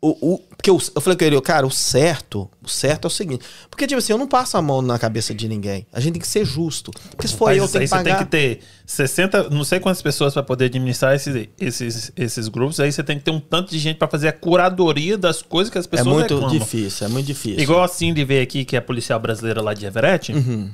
O, 0.06 0.34
o, 0.34 0.38
porque 0.38 0.68
eu, 0.68 0.78
eu 0.94 1.00
falei 1.00 1.16
com 1.16 1.24
ele, 1.24 1.40
cara, 1.40 1.66
o 1.66 1.70
certo, 1.70 2.46
o 2.62 2.68
certo 2.68 3.06
é 3.06 3.08
o 3.08 3.10
seguinte. 3.10 3.42
Porque, 3.70 3.86
tipo 3.86 3.98
assim, 3.98 4.12
eu 4.12 4.18
não 4.18 4.28
passo 4.28 4.54
a 4.58 4.60
mão 4.60 4.82
na 4.82 4.98
cabeça 4.98 5.34
de 5.34 5.48
ninguém. 5.48 5.86
A 5.90 5.98
gente 5.98 6.12
tem 6.12 6.20
que 6.20 6.28
ser 6.28 6.44
justo. 6.44 6.90
Porque 7.08 7.26
se 7.26 7.34
for 7.34 7.46
Mas 7.46 7.56
eu, 7.56 7.66
tenho 7.66 7.84
que 7.84 7.90
pagar... 7.90 8.10
Você 8.10 8.16
tem 8.16 8.26
que 8.26 8.30
ter 8.30 8.60
60, 8.84 9.48
não 9.48 9.64
sei 9.64 9.80
quantas 9.80 10.02
pessoas 10.02 10.34
para 10.34 10.42
poder 10.42 10.66
administrar 10.66 11.14
esses, 11.14 11.48
esses, 11.58 12.12
esses 12.14 12.48
grupos. 12.48 12.80
Aí 12.80 12.92
você 12.92 13.02
tem 13.02 13.16
que 13.16 13.24
ter 13.24 13.30
um 13.30 13.40
tanto 13.40 13.70
de 13.70 13.78
gente 13.78 13.96
para 13.96 14.06
fazer 14.06 14.28
a 14.28 14.32
curadoria 14.34 15.16
das 15.16 15.40
coisas 15.40 15.72
que 15.72 15.78
as 15.78 15.86
pessoas 15.86 16.06
É 16.06 16.10
muito 16.10 16.34
reclamam. 16.34 16.58
difícil, 16.58 17.06
é 17.06 17.08
muito 17.08 17.26
difícil. 17.26 17.60
Igual 17.60 17.82
assim 17.82 18.12
de 18.12 18.22
ver 18.26 18.42
aqui, 18.42 18.66
que 18.66 18.76
é 18.76 18.80
a 18.80 18.82
policial 18.82 19.18
brasileira 19.18 19.62
lá 19.62 19.72
de 19.72 19.86
Everett. 19.86 20.32
Uhum. 20.32 20.70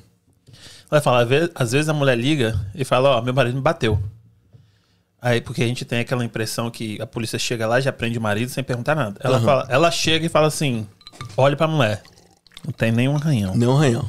Vai 0.90 1.00
falar, 1.00 1.24
às 1.54 1.70
vezes 1.70 1.88
a 1.88 1.92
mulher 1.92 2.18
liga 2.18 2.60
e 2.74 2.84
fala, 2.84 3.10
ó, 3.10 3.18
oh, 3.20 3.22
meu 3.22 3.32
marido 3.32 3.54
me 3.54 3.62
bateu. 3.62 3.96
Aí, 5.22 5.40
porque 5.40 5.62
a 5.62 5.66
gente 5.66 5.84
tem 5.84 6.00
aquela 6.00 6.24
impressão 6.24 6.70
que 6.70 7.00
a 7.00 7.06
polícia 7.06 7.38
chega 7.38 7.66
lá 7.66 7.78
e 7.78 7.82
já 7.82 7.92
prende 7.92 8.18
o 8.18 8.22
marido 8.22 8.50
sem 8.50 8.64
perguntar 8.64 8.94
nada. 8.94 9.20
Ela, 9.22 9.38
uhum. 9.38 9.44
fala, 9.44 9.66
ela 9.68 9.90
chega 9.90 10.24
e 10.24 10.28
fala 10.28 10.46
assim: 10.46 10.86
olha 11.36 11.56
pra 11.56 11.66
mulher. 11.66 12.02
Não 12.64 12.72
tem 12.72 12.90
nenhum 12.90 13.16
arranhão. 13.16 13.54
Nenhum 13.54 13.76
arranhão. 13.76 14.08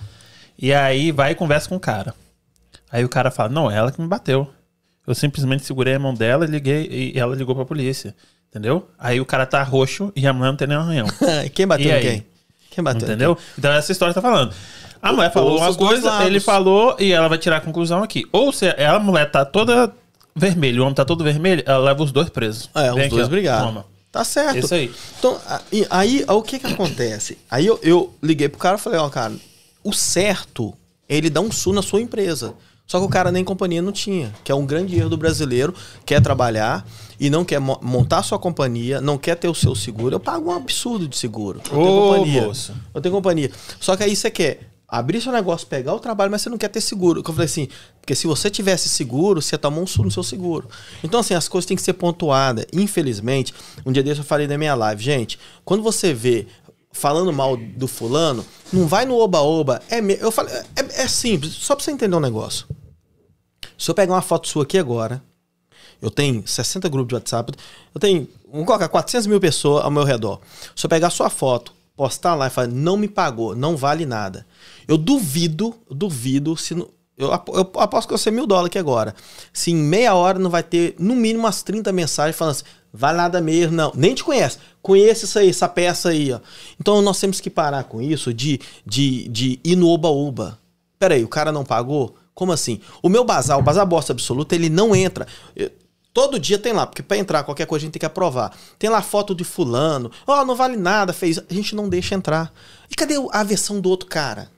E 0.58 0.74
aí 0.74 1.12
vai 1.12 1.32
e 1.32 1.36
conversa 1.36 1.67
com 1.67 1.76
o 1.76 1.80
cara. 1.80 2.15
Aí 2.89 3.04
o 3.04 3.10
cara 3.10 3.30
fala: 3.30 3.50
não, 3.50 3.69
é 3.69 3.76
ela 3.76 3.91
que 3.91 4.02
me 4.02 4.08
bateu. 4.08 4.50
Eu 5.06 5.13
simplesmente 5.13 5.65
segurei 5.65 5.95
a 5.95 6.00
mão 6.00 6.13
dela 6.13 6.45
e 6.45 6.47
liguei 6.47 7.13
e 7.15 7.19
ela 7.19 7.36
ligou 7.36 7.56
pra 7.56 7.65
polícia. 7.65 8.15
Entendeu? 8.50 8.89
Aí 8.97 9.19
o 9.19 9.26
cara 9.26 9.45
tá 9.45 9.63
roxo 9.63 10.12
e 10.15 10.28
a 10.28 10.34
mulher 10.34 10.50
não 10.50 10.58
tem 10.58 10.67
nenhum 10.67 10.82
arranhão. 10.82 11.08
quem 11.54 11.67
bateu 11.67 11.97
em 11.97 12.02
quem? 12.02 12.26
Quem 12.69 12.84
bateu? 12.84 13.08
Entendeu? 13.08 13.36
Quem? 13.36 13.45
Então 13.58 13.71
essa 13.71 13.91
história 13.91 14.13
tá 14.13 14.21
falando. 14.21 14.54
A 15.02 15.12
mulher 15.12 15.32
falou 15.32 15.58
uma 15.58 15.74
coisa, 15.74 16.24
ele 16.26 16.39
falou 16.39 16.95
e 17.00 17.12
ela 17.12 17.28
vai 17.28 17.38
tirar 17.38 17.58
a 17.58 17.62
conclusão 17.62 18.04
aqui. 18.04 18.28
Ou 18.32 18.54
se 18.54 18.67
ela, 18.78 18.97
a 18.97 19.00
mulher 19.00 19.32
tá 19.32 19.43
toda 19.43 19.91
vermelho, 20.35 20.81
o 20.81 20.85
homem 20.85 20.95
tá 20.95 21.05
todo 21.05 21.23
vermelho, 21.23 21.63
ela 21.65 21.79
leva 21.85 22.03
os 22.03 22.11
dois 22.11 22.29
presos. 22.29 22.69
É, 22.75 22.91
Vem 22.93 23.07
os 23.07 23.09
dois 23.09 23.27
brigaram. 23.27 23.83
Tá 24.11 24.25
certo. 24.25 24.57
Isso 24.57 24.73
aí. 24.73 24.91
Então, 25.17 25.39
aí, 25.71 25.87
aí 25.89 26.25
o 26.27 26.41
que 26.41 26.59
que 26.59 26.67
acontece? 26.67 27.37
Aí 27.49 27.65
eu, 27.65 27.79
eu 27.81 28.13
liguei 28.21 28.49
pro 28.49 28.59
cara 28.59 28.77
e 28.77 28.79
falei, 28.79 28.99
ó, 28.99 29.09
cara, 29.09 29.33
o 29.83 29.93
certo 29.93 30.73
é 31.07 31.15
ele 31.15 31.29
dar 31.29 31.41
um 31.41 31.51
sul 31.51 31.73
na 31.73 31.81
sua 31.81 32.01
empresa. 32.01 32.53
Só 32.85 32.99
que 32.99 33.05
o 33.05 33.09
cara 33.09 33.31
nem 33.31 33.41
companhia 33.41 33.81
não 33.81 33.93
tinha, 33.93 34.33
que 34.43 34.51
é 34.51 34.55
um 34.55 34.65
grande 34.65 34.97
erro 34.97 35.09
do 35.09 35.15
brasileiro, 35.15 35.73
quer 36.05 36.21
trabalhar 36.21 36.85
e 37.17 37.29
não 37.29 37.45
quer 37.45 37.59
montar 37.59 38.21
sua 38.21 38.37
companhia, 38.37 38.99
não 38.99 39.17
quer 39.17 39.35
ter 39.35 39.47
o 39.47 39.55
seu 39.55 39.73
seguro. 39.73 40.13
Eu 40.13 40.19
pago 40.19 40.51
um 40.51 40.53
absurdo 40.53 41.07
de 41.07 41.17
seguro. 41.17 41.61
Eu 41.71 41.77
tenho 41.77 41.85
companhia. 41.85 42.41
Moça. 42.41 42.75
Eu 42.93 43.01
tenho 43.01 43.15
companhia. 43.15 43.51
Só 43.79 43.95
que 43.95 44.03
aí 44.03 44.13
você 44.13 44.29
quer 44.29 44.70
abrir 44.91 45.21
seu 45.21 45.32
negócio, 45.32 45.65
pegar 45.65 45.93
o 45.93 45.99
trabalho, 46.01 46.30
mas 46.30 46.41
você 46.41 46.49
não 46.49 46.58
quer 46.58 46.67
ter 46.67 46.82
seguro. 46.82 47.21
Eu 47.21 47.23
falei 47.23 47.45
assim, 47.45 47.69
porque 48.01 48.13
se 48.13 48.27
você 48.27 48.49
tivesse 48.49 48.89
seguro, 48.89 49.41
você 49.41 49.58
tomou 49.58 49.82
um 49.82 49.88
susto 49.88 50.04
no 50.04 50.12
seu 50.12 50.21
seguro. 50.21 50.67
Então, 51.01 51.21
assim, 51.21 51.34
as 51.34 51.47
coisas 51.47 51.65
têm 51.65 51.77
que 51.77 51.82
ser 51.82 51.93
pontuadas. 51.93 52.65
Infelizmente, 52.73 53.54
um 53.86 53.91
dia 53.93 54.04
desse 54.04 54.19
eu 54.19 54.25
falei 54.25 54.47
na 54.47 54.58
minha 54.58 54.75
live, 54.75 55.01
gente, 55.01 55.39
quando 55.63 55.82
você 55.82 56.13
vê 56.13 56.45
falando 56.91 57.32
mal 57.32 57.56
do 57.56 57.88
fulano, 57.88 58.45
não 58.73 58.86
vai 58.86 59.06
no 59.06 59.17
oba-oba. 59.17 59.82
É, 59.89 59.99
eu 60.21 60.30
falei, 60.30 60.54
é, 60.54 61.04
é 61.04 61.08
simples, 61.08 61.54
só 61.54 61.73
pra 61.73 61.86
você 61.86 61.91
entender 61.91 62.17
um 62.17 62.19
negócio. 62.19 62.67
Se 63.77 63.89
eu 63.89 63.95
pegar 63.95 64.13
uma 64.13 64.21
foto 64.21 64.49
sua 64.49 64.63
aqui 64.63 64.77
agora, 64.77 65.23
eu 66.01 66.12
tenho 66.12 66.45
60 66.45 66.89
grupos 66.89 67.08
de 67.08 67.15
WhatsApp, 67.15 67.54
eu 67.95 68.01
tenho, 68.01 68.27
vamos 68.51 68.67
colocar 68.67 68.89
400 68.89 69.25
mil 69.25 69.39
pessoas 69.39 69.86
ao 69.86 69.89
meu 69.89 70.04
redor. 70.04 70.41
Se 70.75 70.86
eu 70.86 70.89
pegar 70.89 71.10
sua 71.10 71.30
foto, 71.30 71.73
postar 71.95 72.36
lá 72.36 72.47
e 72.47 72.49
falar, 72.49 72.67
não 72.67 72.97
me 72.97 73.08
pagou, 73.08 73.56
não 73.56 73.77
vale 73.77 74.06
nada. 74.06 74.45
Eu 74.91 74.97
duvido, 74.97 75.73
duvido 75.89 76.58
se. 76.58 76.73
eu, 76.73 76.89
eu 77.17 77.71
aposto 77.75 78.10
que 78.10 78.13
eu 78.13 78.17
sei 78.17 78.30
mil 78.30 78.45
dólares 78.45 78.67
aqui 78.67 78.77
agora. 78.77 79.15
Se 79.54 79.71
em 79.71 79.75
meia 79.75 80.13
hora 80.13 80.38
não 80.38 80.49
vai 80.49 80.62
ter 80.62 80.95
no 80.99 81.15
mínimo 81.15 81.45
umas 81.45 81.63
30 81.63 81.93
mensagens 81.93 82.36
falando 82.36 82.56
assim, 82.56 82.65
vai 82.91 83.13
nada 83.15 83.39
mesmo, 83.39 83.73
não. 83.73 83.93
Nem 83.95 84.13
te 84.13 84.21
conhece. 84.21 84.58
Conhece 84.82 85.23
isso 85.23 85.39
aí, 85.39 85.49
essa 85.49 85.69
peça 85.69 86.10
aí, 86.10 86.34
ó. 86.34 86.41
Então 86.77 87.01
nós 87.01 87.17
temos 87.21 87.39
que 87.39 87.49
parar 87.49 87.86
com 87.86 88.01
isso 88.01 88.34
de, 88.34 88.60
de, 88.86 89.30
de 89.30 89.62
ir 89.63 89.77
no 89.77 89.88
oba-oba. 89.88 90.60
Peraí, 90.99 91.23
o 91.23 91.30
cara 91.30 91.54
não 91.54 91.63
pagou? 91.63 92.17
Como 92.34 92.51
assim? 92.51 92.82
O 93.01 93.08
meu 93.08 93.23
bazar, 93.23 93.58
o 93.58 93.63
bazar 93.63 93.86
bosta 93.86 94.12
absoluta, 94.12 94.56
ele 94.56 94.67
não 94.67 94.93
entra. 94.93 95.25
Todo 96.13 96.38
dia 96.38 96.60
tem 96.60 96.73
lá, 96.73 96.86
porque 96.86 97.01
para 97.01 97.15
entrar 97.15 97.45
qualquer 97.45 97.65
coisa 97.65 97.84
a 97.84 97.86
gente 97.86 97.93
tem 97.93 97.99
que 98.01 98.06
aprovar. 98.06 98.54
Tem 98.77 98.89
lá 98.89 99.01
foto 99.01 99.34
de 99.34 99.45
fulano. 99.45 100.12
Ó, 100.27 100.41
oh, 100.41 100.45
não 100.45 100.54
vale 100.54 100.75
nada, 100.75 101.13
fez. 101.13 101.39
A 101.39 101.54
gente 101.54 101.77
não 101.77 101.88
deixa 101.88 102.13
entrar. 102.13 102.51
E 102.89 102.95
cadê 102.95 103.13
a 103.32 103.41
versão 103.41 103.80
do 103.80 103.89
outro 103.89 104.10
cara? 104.10 104.51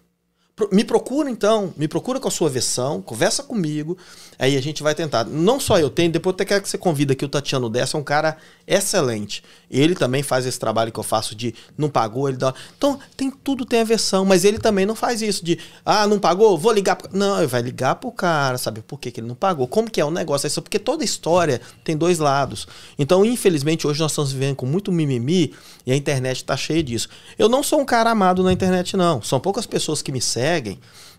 Me 0.72 0.84
procura 0.84 1.32
então, 1.32 1.74
me 1.76 1.88
procura 1.88 2.20
com 2.20 2.28
a 2.28 2.32
sua 2.32 2.48
versão, 2.48 3.02
conversa 3.02 3.42
comigo, 3.42 3.98
aí 4.38 4.56
a 4.56 4.62
gente 4.62 4.84
vai 4.84 4.94
tentar. 4.94 5.24
Não 5.26 5.60
só 5.60 5.80
eu 5.80 5.90
tenho, 5.90 6.12
depois 6.12 6.36
até 6.36 6.46
quero 6.46 6.62
que 6.62 6.70
você 6.70 6.78
convida 6.78 7.14
aqui 7.14 7.26
o 7.26 7.28
Tatiano 7.28 7.72
Dessa, 7.72 7.98
é 7.98 8.00
um 8.00 8.04
cara 8.04 8.38
excelente. 8.68 9.44
Ele 9.68 9.96
também 9.96 10.22
faz 10.22 10.46
esse 10.46 10.60
trabalho 10.60 10.92
que 10.92 11.00
eu 11.00 11.04
faço 11.04 11.34
de 11.34 11.56
não 11.76 11.90
pagou, 11.90 12.30
ele 12.30 12.38
dá. 12.38 12.54
Então, 12.78 13.00
tem 13.18 13.32
tudo 13.32 13.66
tem 13.66 13.80
a 13.80 13.84
versão, 13.84 14.26
mas 14.26 14.46
ele 14.46 14.60
também 14.60 14.86
não 14.86 14.94
faz 14.94 15.24
isso 15.24 15.44
de, 15.44 15.58
ah, 15.84 16.06
não 16.06 16.20
pagou, 16.20 16.56
vou 16.56 16.72
ligar. 16.72 16.98
Pro... 16.98 17.10
Não, 17.18 17.40
ele 17.40 17.48
vai 17.48 17.64
ligar 17.64 17.96
pro 17.96 18.12
cara, 18.12 18.60
sabe 18.60 18.84
por 18.84 19.00
que, 19.00 19.10
que 19.10 19.20
ele 19.22 19.28
não 19.28 19.36
pagou? 19.36 19.68
Como 19.68 19.90
que 19.90 20.00
é 20.00 20.06
o 20.06 20.12
negócio? 20.12 20.46
É 20.46 20.52
só 20.52 20.62
porque 20.62 20.78
toda 20.78 21.04
história 21.04 21.62
tem 21.84 21.98
dois 21.98 22.20
lados. 22.20 22.68
Então, 23.00 23.26
infelizmente, 23.26 23.88
hoje 23.88 24.00
nós 24.00 24.12
estamos 24.12 24.32
vivendo 24.32 24.58
com 24.58 24.68
muito 24.68 24.92
mimimi 24.92 25.52
e 25.84 25.92
a 25.92 25.96
internet 25.96 26.46
tá 26.46 26.56
cheia 26.56 26.84
disso. 26.84 27.10
Eu 27.40 27.50
não 27.50 27.64
sou 27.64 27.82
um 27.82 27.86
cara 27.86 28.12
amado 28.12 28.44
na 28.44 28.54
internet, 28.54 28.96
não. 28.96 29.20
São 29.20 29.40
poucas 29.40 29.66
pessoas 29.66 30.04
que 30.04 30.12
me 30.12 30.22
seguem 30.22 30.43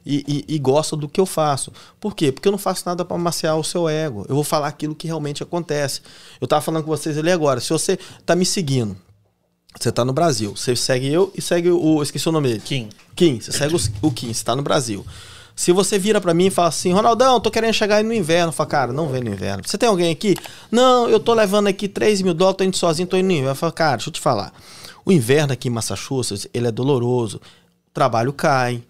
e, 0.04 0.44
e, 0.48 0.54
e 0.54 0.58
gostam 0.58 0.98
do 0.98 1.08
que 1.08 1.20
eu 1.20 1.26
faço. 1.26 1.72
Por 1.98 2.14
quê? 2.14 2.30
Porque 2.30 2.46
eu 2.46 2.52
não 2.52 2.58
faço 2.58 2.82
nada 2.86 3.04
para 3.04 3.16
maciar 3.16 3.58
o 3.58 3.64
seu 3.64 3.88
ego. 3.88 4.26
Eu 4.28 4.34
vou 4.34 4.44
falar 4.44 4.68
aquilo 4.68 4.94
que 4.94 5.06
realmente 5.06 5.42
acontece. 5.42 6.02
Eu 6.40 6.44
estava 6.44 6.60
falando 6.60 6.84
com 6.84 6.90
vocês 6.90 7.16
ali 7.16 7.30
agora. 7.30 7.60
Se 7.60 7.70
você 7.70 7.98
está 8.20 8.36
me 8.36 8.44
seguindo, 8.44 8.96
você 9.78 9.88
está 9.88 10.04
no 10.04 10.12
Brasil. 10.12 10.54
Você 10.54 10.76
segue 10.76 11.10
eu 11.10 11.32
e 11.34 11.40
segue 11.40 11.70
o. 11.70 12.02
Esqueci 12.02 12.28
o 12.28 12.32
nome 12.32 12.48
dele. 12.48 12.60
Kim. 12.60 12.88
Kim. 13.16 13.40
Você 13.40 13.52
segue 13.52 13.74
o, 13.74 13.80
o 14.06 14.10
Kim. 14.10 14.26
Você 14.26 14.32
está 14.32 14.54
no 14.54 14.62
Brasil. 14.62 15.04
Se 15.56 15.70
você 15.70 15.98
vira 15.98 16.20
para 16.20 16.34
mim 16.34 16.46
e 16.46 16.50
fala 16.50 16.68
assim, 16.68 16.92
Ronaldão, 16.92 17.38
tô 17.38 17.48
querendo 17.48 17.72
chegar 17.72 17.96
aí 17.96 18.02
no 18.02 18.12
inverno. 18.12 18.50
Fala, 18.50 18.68
cara, 18.68 18.92
não 18.92 19.08
vem 19.08 19.22
no 19.22 19.30
inverno. 19.30 19.62
Você 19.64 19.78
tem 19.78 19.88
alguém 19.88 20.10
aqui? 20.10 20.34
Não, 20.70 21.08
eu 21.08 21.20
tô 21.20 21.32
levando 21.32 21.68
aqui 21.68 21.86
3 21.86 22.22
mil 22.22 22.34
dólares, 22.34 22.58
tô 22.58 22.64
indo 22.64 22.76
sozinho, 22.76 23.06
tô 23.06 23.16
indo 23.16 23.26
no 23.26 23.32
inverno. 23.32 23.54
Fala, 23.54 23.72
cara, 23.72 23.96
deixa 23.96 24.08
eu 24.08 24.12
te 24.12 24.20
falar. 24.20 24.52
O 25.04 25.12
inverno 25.12 25.52
aqui 25.52 25.68
em 25.68 25.70
Massachusetts, 25.70 26.48
ele 26.52 26.66
é 26.66 26.72
doloroso. 26.72 27.36
O 27.36 27.94
trabalho 27.94 28.32
cai. 28.32 28.82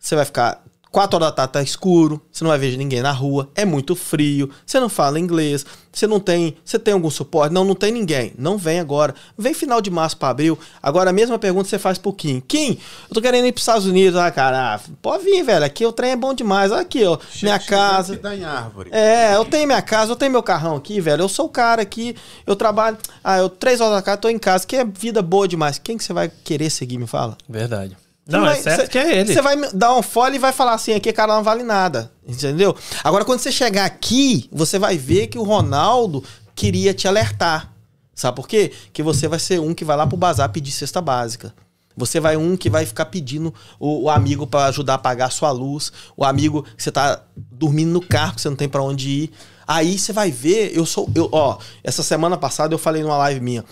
Você 0.00 0.16
vai 0.16 0.24
ficar 0.24 0.64
Quatro 0.90 1.16
horas 1.16 1.28
da 1.28 1.46
tarde 1.46 1.52
tá 1.52 1.62
escuro, 1.62 2.20
você 2.32 2.42
não 2.42 2.48
vai 2.48 2.58
ver 2.58 2.76
ninguém 2.76 3.00
na 3.00 3.12
rua, 3.12 3.48
é 3.54 3.64
muito 3.64 3.94
frio, 3.94 4.50
você 4.66 4.80
não 4.80 4.88
fala 4.88 5.20
inglês, 5.20 5.64
você 5.92 6.04
não 6.04 6.18
tem. 6.18 6.56
Você 6.64 6.80
tem 6.80 6.94
algum 6.94 7.10
suporte? 7.10 7.52
Não, 7.52 7.64
não 7.64 7.76
tem 7.76 7.92
ninguém. 7.92 8.32
Não 8.36 8.58
vem 8.58 8.80
agora. 8.80 9.14
Vem 9.38 9.54
final 9.54 9.80
de 9.80 9.88
março 9.88 10.16
para 10.16 10.30
abril. 10.30 10.58
Agora 10.82 11.10
a 11.10 11.12
mesma 11.12 11.38
pergunta 11.38 11.68
você 11.68 11.78
faz 11.78 11.96
pro 11.96 12.12
Kim. 12.12 12.40
Kim, 12.40 12.76
eu 13.08 13.14
tô 13.14 13.20
querendo 13.20 13.46
ir 13.46 13.52
pros 13.52 13.62
Estados 13.62 13.86
Unidos. 13.86 14.18
Ah, 14.18 14.30
cara, 14.32 14.74
ah, 14.74 14.80
pode 15.00 15.24
vir, 15.24 15.44
velho. 15.44 15.64
Aqui 15.64 15.86
o 15.86 15.92
trem 15.92 16.12
é 16.12 16.16
bom 16.16 16.34
demais. 16.34 16.72
Olha 16.72 16.80
aqui, 16.80 17.04
ó. 17.04 17.18
minha 17.40 17.58
casa. 17.58 18.16
Dá 18.16 18.34
em 18.34 18.44
árvore. 18.44 18.90
É, 18.92 19.36
eu 19.36 19.44
tenho 19.44 19.66
minha 19.66 19.82
casa, 19.82 20.10
eu 20.10 20.16
tenho 20.16 20.32
meu 20.32 20.42
carrão 20.42 20.74
aqui, 20.74 21.00
velho. 21.00 21.22
Eu 21.22 21.28
sou 21.28 21.46
o 21.46 21.50
cara 21.50 21.82
aqui, 21.82 22.16
eu 22.44 22.56
trabalho. 22.56 22.98
Ah, 23.22 23.38
eu 23.38 23.48
três 23.48 23.80
horas 23.80 23.94
da 23.94 24.02
casa, 24.02 24.16
tô 24.16 24.28
em 24.28 24.38
casa, 24.38 24.66
que 24.66 24.74
é 24.74 24.84
vida 24.84 25.22
boa 25.22 25.46
demais. 25.46 25.78
Quem 25.78 25.96
que 25.96 26.02
você 26.02 26.12
vai 26.12 26.28
querer 26.28 26.70
seguir, 26.70 26.98
me 26.98 27.06
fala? 27.06 27.36
Verdade. 27.48 27.96
Não, 28.26 28.42
vai, 28.42 28.58
é 28.58 28.62
certo 28.62 28.82
cê, 28.82 28.88
que 28.88 28.98
é 28.98 29.18
ele. 29.18 29.32
Você 29.32 29.42
vai 29.42 29.56
dar 29.72 29.96
um 29.96 30.02
fole 30.02 30.36
e 30.36 30.38
vai 30.38 30.52
falar 30.52 30.74
assim, 30.74 30.94
aqui 30.94 31.12
cara 31.12 31.34
não 31.34 31.42
vale 31.42 31.62
nada. 31.62 32.12
Entendeu? 32.26 32.76
Agora, 33.02 33.24
quando 33.24 33.40
você 33.40 33.50
chegar 33.50 33.84
aqui, 33.84 34.48
você 34.52 34.78
vai 34.78 34.96
ver 34.96 35.26
que 35.26 35.38
o 35.38 35.42
Ronaldo 35.42 36.22
queria 36.54 36.94
te 36.94 37.08
alertar. 37.08 37.72
Sabe 38.14 38.36
por 38.36 38.46
quê? 38.46 38.72
Que 38.92 39.02
você 39.02 39.26
vai 39.26 39.38
ser 39.38 39.60
um 39.60 39.72
que 39.72 39.84
vai 39.84 39.96
lá 39.96 40.06
pro 40.06 40.16
bazar 40.16 40.50
pedir 40.50 40.70
cesta 40.70 41.00
básica. 41.00 41.54
Você 41.96 42.20
vai 42.20 42.36
um 42.36 42.56
que 42.56 42.70
vai 42.70 42.86
ficar 42.86 43.06
pedindo 43.06 43.52
o, 43.78 44.04
o 44.04 44.10
amigo 44.10 44.46
para 44.46 44.66
ajudar 44.66 44.94
a 44.94 44.98
pagar 44.98 45.26
a 45.26 45.30
sua 45.30 45.50
luz, 45.50 45.92
o 46.16 46.24
amigo 46.24 46.62
que 46.76 46.82
você 46.82 46.90
tá 46.90 47.22
dormindo 47.36 47.90
no 47.90 48.00
carro, 48.00 48.34
que 48.34 48.40
você 48.40 48.48
não 48.48 48.56
tem 48.56 48.68
para 48.68 48.82
onde 48.82 49.08
ir. 49.08 49.30
Aí 49.66 49.98
você 49.98 50.12
vai 50.12 50.30
ver, 50.30 50.76
eu 50.76 50.86
sou, 50.86 51.08
eu, 51.14 51.28
ó, 51.32 51.58
essa 51.82 52.02
semana 52.02 52.36
passada 52.36 52.74
eu 52.74 52.78
falei 52.78 53.02
numa 53.02 53.16
live 53.16 53.40
minha. 53.40 53.64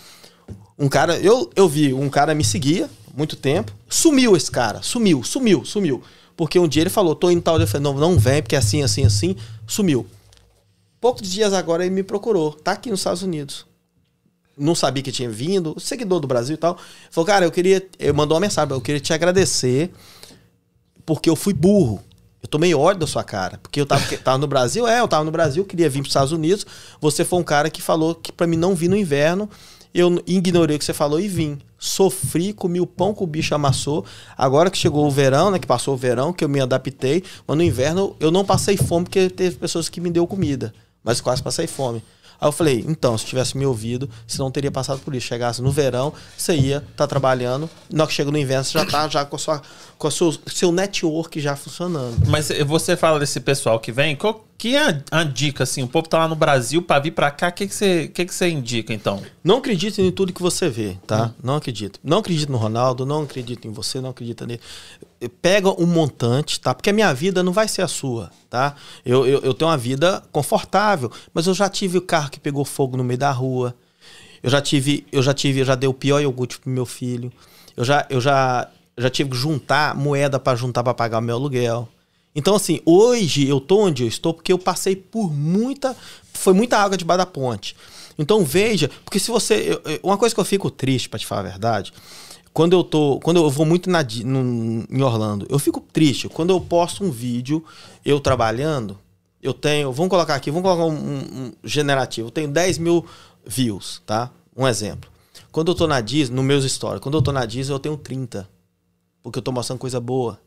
Um 0.77 0.87
cara, 0.87 1.17
eu, 1.17 1.49
eu 1.55 1.67
vi, 1.67 1.93
um 1.93 2.09
cara 2.09 2.33
me 2.33 2.43
seguia, 2.43 2.89
muito 3.19 3.35
tempo. 3.35 3.71
Sumiu 3.87 4.35
esse 4.35 4.49
cara. 4.49 4.81
Sumiu, 4.81 5.23
sumiu, 5.23 5.63
sumiu. 5.63 6.01
Porque 6.35 6.57
um 6.57 6.67
dia 6.67 6.81
ele 6.81 6.89
falou, 6.89 7.13
tô 7.13 7.29
indo 7.29 7.41
tal. 7.41 7.59
Eu 7.59 7.67
falei, 7.67 7.83
não, 7.83 7.93
não 7.93 8.17
vem, 8.17 8.41
porque 8.41 8.55
é 8.55 8.59
assim, 8.59 8.81
assim, 8.81 9.05
assim. 9.05 9.35
Sumiu. 9.67 10.07
Poucos 10.99 11.29
dias 11.29 11.53
agora 11.53 11.85
ele 11.85 11.93
me 11.93 12.01
procurou. 12.01 12.53
Tá 12.53 12.71
aqui 12.71 12.89
nos 12.89 13.01
Estados 13.01 13.21
Unidos. 13.21 13.65
Não 14.57 14.73
sabia 14.73 15.03
que 15.03 15.11
tinha 15.11 15.29
vindo. 15.29 15.77
Seguidor 15.79 16.19
do 16.19 16.27
Brasil 16.27 16.55
e 16.55 16.57
tal. 16.57 16.77
Falou, 17.11 17.27
cara, 17.27 17.45
eu 17.45 17.51
queria. 17.51 17.85
Eu 17.99 18.13
mandou 18.13 18.35
uma 18.35 18.41
mensagem, 18.41 18.73
eu 18.73 18.81
queria 18.81 19.01
te 19.01 19.13
agradecer. 19.13 19.91
Porque 21.05 21.29
eu 21.29 21.35
fui 21.35 21.53
burro. 21.53 22.01
Eu 22.41 22.47
tomei 22.47 22.73
ódio 22.73 23.01
da 23.01 23.07
sua 23.07 23.23
cara. 23.23 23.59
Porque 23.61 23.81
eu 23.81 23.85
tava, 23.85 24.03
tava 24.23 24.37
no 24.37 24.47
Brasil, 24.47 24.87
é, 24.87 25.01
eu 25.01 25.07
tava 25.07 25.25
no 25.25 25.31
Brasil, 25.31 25.65
queria 25.65 25.89
vir 25.89 25.99
para 25.99 26.07
os 26.07 26.09
Estados 26.09 26.31
Unidos. 26.31 26.65
Você 27.01 27.25
foi 27.25 27.39
um 27.39 27.43
cara 27.43 27.69
que 27.69 27.81
falou 27.81 28.15
que 28.15 28.31
para 28.31 28.47
mim 28.47 28.57
não 28.57 28.73
vir 28.73 28.87
no 28.87 28.95
inverno. 28.95 29.49
Eu 29.93 30.21
ignorei 30.27 30.75
o 30.75 30.79
que 30.79 30.85
você 30.85 30.93
falou 30.93 31.19
e 31.19 31.27
vim. 31.27 31.59
Sofri, 31.77 32.53
comi 32.53 32.79
o 32.79 32.85
pão 32.85 33.13
que 33.13 33.23
o 33.23 33.27
bicho 33.27 33.55
amassou. 33.55 34.05
Agora 34.37 34.69
que 34.69 34.77
chegou 34.77 35.07
o 35.07 35.11
verão, 35.11 35.49
né? 35.49 35.57
Que 35.57 35.65
passou 35.65 35.95
o 35.95 35.97
verão, 35.97 36.31
que 36.31 36.43
eu 36.43 36.49
me 36.49 36.59
adaptei. 36.59 37.23
Mas 37.47 37.57
no 37.57 37.63
inverno 37.63 38.15
eu 38.19 38.29
não 38.29 38.45
passei 38.45 38.77
fome 38.77 39.05
porque 39.05 39.29
teve 39.29 39.57
pessoas 39.57 39.89
que 39.89 39.99
me 39.99 40.11
deu 40.11 40.27
comida. 40.27 40.73
Mas 41.03 41.19
quase 41.21 41.41
passei 41.41 41.65
fome. 41.65 42.03
Aí 42.41 42.47
eu 42.47 42.53
falei, 42.53 42.85
então, 42.87 43.17
se 43.17 43.25
tivesse 43.25 43.57
me 43.57 43.65
ouvido, 43.65 44.09
você 44.25 44.37
não 44.37 44.49
teria 44.49 44.71
passado 44.71 45.01
por 45.01 45.13
isso. 45.13 45.27
Chegasse 45.27 45.61
no 45.61 45.71
verão, 45.71 46.13
você 46.37 46.55
ia 46.55 46.77
estar 46.77 46.89
tá 46.95 47.07
trabalhando. 47.07 47.69
Na 47.91 48.03
hora 48.03 48.07
que 48.07 48.13
chega 48.13 48.31
no 48.31 48.37
inverno, 48.37 48.63
você 48.63 48.77
já 48.77 48.83
está 48.85 49.07
já 49.09 49.25
com, 49.25 49.35
a 49.35 49.39
sua, 49.39 49.61
com 49.99 50.07
o 50.07 50.11
seu, 50.11 50.33
seu 50.47 50.71
network 50.71 51.39
já 51.41 51.57
funcionando. 51.57 52.25
Mas 52.27 52.49
você 52.65 52.95
fala 52.95 53.19
desse 53.19 53.41
pessoal 53.41 53.79
que 53.79 53.91
vem, 53.91 54.15
qual 54.15 54.47
que 54.57 54.73
é 54.73 54.89
a, 54.89 55.19
a 55.19 55.23
dica, 55.25 55.63
assim? 55.63 55.83
O 55.83 55.87
povo 55.87 56.07
tá 56.07 56.19
lá 56.19 56.27
no 56.27 56.35
Brasil 56.35 56.81
para 56.81 57.01
vir 57.01 57.11
para 57.11 57.29
cá, 57.29 57.49
o 57.49 57.51
que, 57.51 57.67
que, 57.67 57.75
você, 57.75 58.07
que, 58.07 58.25
que 58.25 58.33
você 58.33 58.49
indica, 58.49 58.93
então? 58.93 59.21
Não 59.43 59.57
acredite 59.57 60.01
em 60.01 60.09
tudo 60.09 60.31
que 60.31 60.41
você 60.41 60.69
vê, 60.69 60.97
tá? 61.05 61.25
Hum. 61.25 61.33
Não 61.43 61.55
acredito. 61.57 61.99
Não 62.01 62.19
acredito 62.19 62.49
no 62.49 62.57
Ronaldo, 62.57 63.05
não 63.05 63.23
acredito 63.23 63.67
em 63.67 63.71
você, 63.71 63.99
não 63.99 64.09
acredito 64.09 64.47
nele 64.47 64.61
pega 65.41 65.69
um 65.69 65.85
montante, 65.85 66.61
tá? 66.61 66.73
Porque 66.73 66.89
a 66.89 66.93
minha 66.93 67.13
vida 67.13 67.43
não 67.43 67.51
vai 67.51 67.67
ser 67.67 67.81
a 67.81 67.89
sua, 67.89 68.31
tá? 68.49 68.75
Eu, 69.05 69.27
eu, 69.27 69.41
eu, 69.41 69.53
tenho 69.53 69.69
uma 69.69 69.77
vida 69.77 70.23
confortável, 70.31 71.11
mas 71.33 71.45
eu 71.45 71.53
já 71.53 71.67
tive 71.67 71.97
o 71.97 72.01
carro 72.01 72.29
que 72.29 72.39
pegou 72.39 72.63
fogo 72.63 72.95
no 72.95 73.03
meio 73.03 73.17
da 73.17 73.31
rua. 73.31 73.75
Eu 74.41 74.49
já 74.49 74.61
tive, 74.61 75.05
eu 75.11 75.21
já 75.21 75.33
tive, 75.33 75.59
eu 75.59 75.65
já 75.65 75.75
dei 75.75 75.89
o 75.89 75.93
pior 75.93 76.21
iogurte 76.21 76.57
pro 76.57 76.69
meu 76.69 76.85
filho. 76.85 77.29
Eu 77.75 77.83
já, 77.83 78.07
eu 78.09 78.21
já, 78.21 78.69
já 78.99 79.09
tive 79.09 79.31
que 79.31 79.37
juntar 79.37 79.95
moeda 79.95 80.39
para 80.39 80.57
juntar 80.57 80.83
para 80.83 80.93
pagar 80.93 81.21
meu 81.21 81.35
aluguel. 81.35 81.87
Então, 82.35 82.55
assim, 82.55 82.79
hoje 82.85 83.47
eu 83.47 83.59
tô 83.59 83.79
onde 83.85 84.03
eu 84.03 84.07
estou 84.07 84.33
porque 84.33 84.51
eu 84.51 84.59
passei 84.59 84.95
por 84.95 85.33
muita. 85.33 85.95
Foi 86.33 86.53
muita 86.53 86.77
água 86.77 86.97
debaixo 86.97 87.17
da 87.17 87.25
ponte. 87.25 87.75
Então 88.17 88.43
veja, 88.43 88.89
porque 89.03 89.17
se 89.17 89.31
você. 89.31 89.79
Eu, 89.85 89.99
uma 90.03 90.17
coisa 90.17 90.35
que 90.35 90.41
eu 90.41 90.45
fico 90.45 90.69
triste, 90.69 91.07
para 91.07 91.17
te 91.17 91.25
falar 91.25 91.41
a 91.41 91.45
verdade, 91.45 91.93
quando 92.53 92.73
eu 92.73 92.83
tô. 92.83 93.19
Quando 93.23 93.37
eu 93.37 93.49
vou 93.49 93.65
muito 93.65 93.89
na, 93.89 94.03
no, 94.25 94.85
em 94.89 95.01
Orlando, 95.01 95.47
eu 95.49 95.57
fico 95.57 95.79
triste. 95.79 96.27
Quando 96.27 96.49
eu 96.49 96.59
posto 96.59 97.03
um 97.03 97.09
vídeo, 97.09 97.63
eu 98.05 98.19
trabalhando, 98.19 98.99
eu 99.41 99.53
tenho. 99.53 99.91
Vamos 99.93 100.09
colocar 100.09 100.35
aqui, 100.35 100.51
vamos 100.51 100.69
colocar 100.69 100.83
um, 100.83 100.97
um, 100.97 101.17
um 101.17 101.51
generativo. 101.63 102.27
Eu 102.27 102.31
tenho 102.31 102.49
10 102.49 102.77
mil 102.77 103.05
views, 103.45 104.01
tá? 104.05 104.29
Um 104.55 104.67
exemplo. 104.67 105.09
Quando 105.51 105.71
eu 105.71 105.75
tô 105.75 105.87
na 105.87 106.01
Disney, 106.01 106.35
no 106.35 106.43
meus 106.43 106.69
stories, 106.69 107.01
quando 107.01 107.17
eu 107.17 107.21
tô 107.21 107.31
na 107.31 107.45
Disney, 107.45 107.73
eu 107.73 107.79
tenho 107.79 107.97
30. 107.97 108.47
Porque 109.21 109.39
eu 109.39 109.43
tô 109.43 109.51
mostrando 109.51 109.79
coisa 109.79 109.99
boa. 109.99 110.39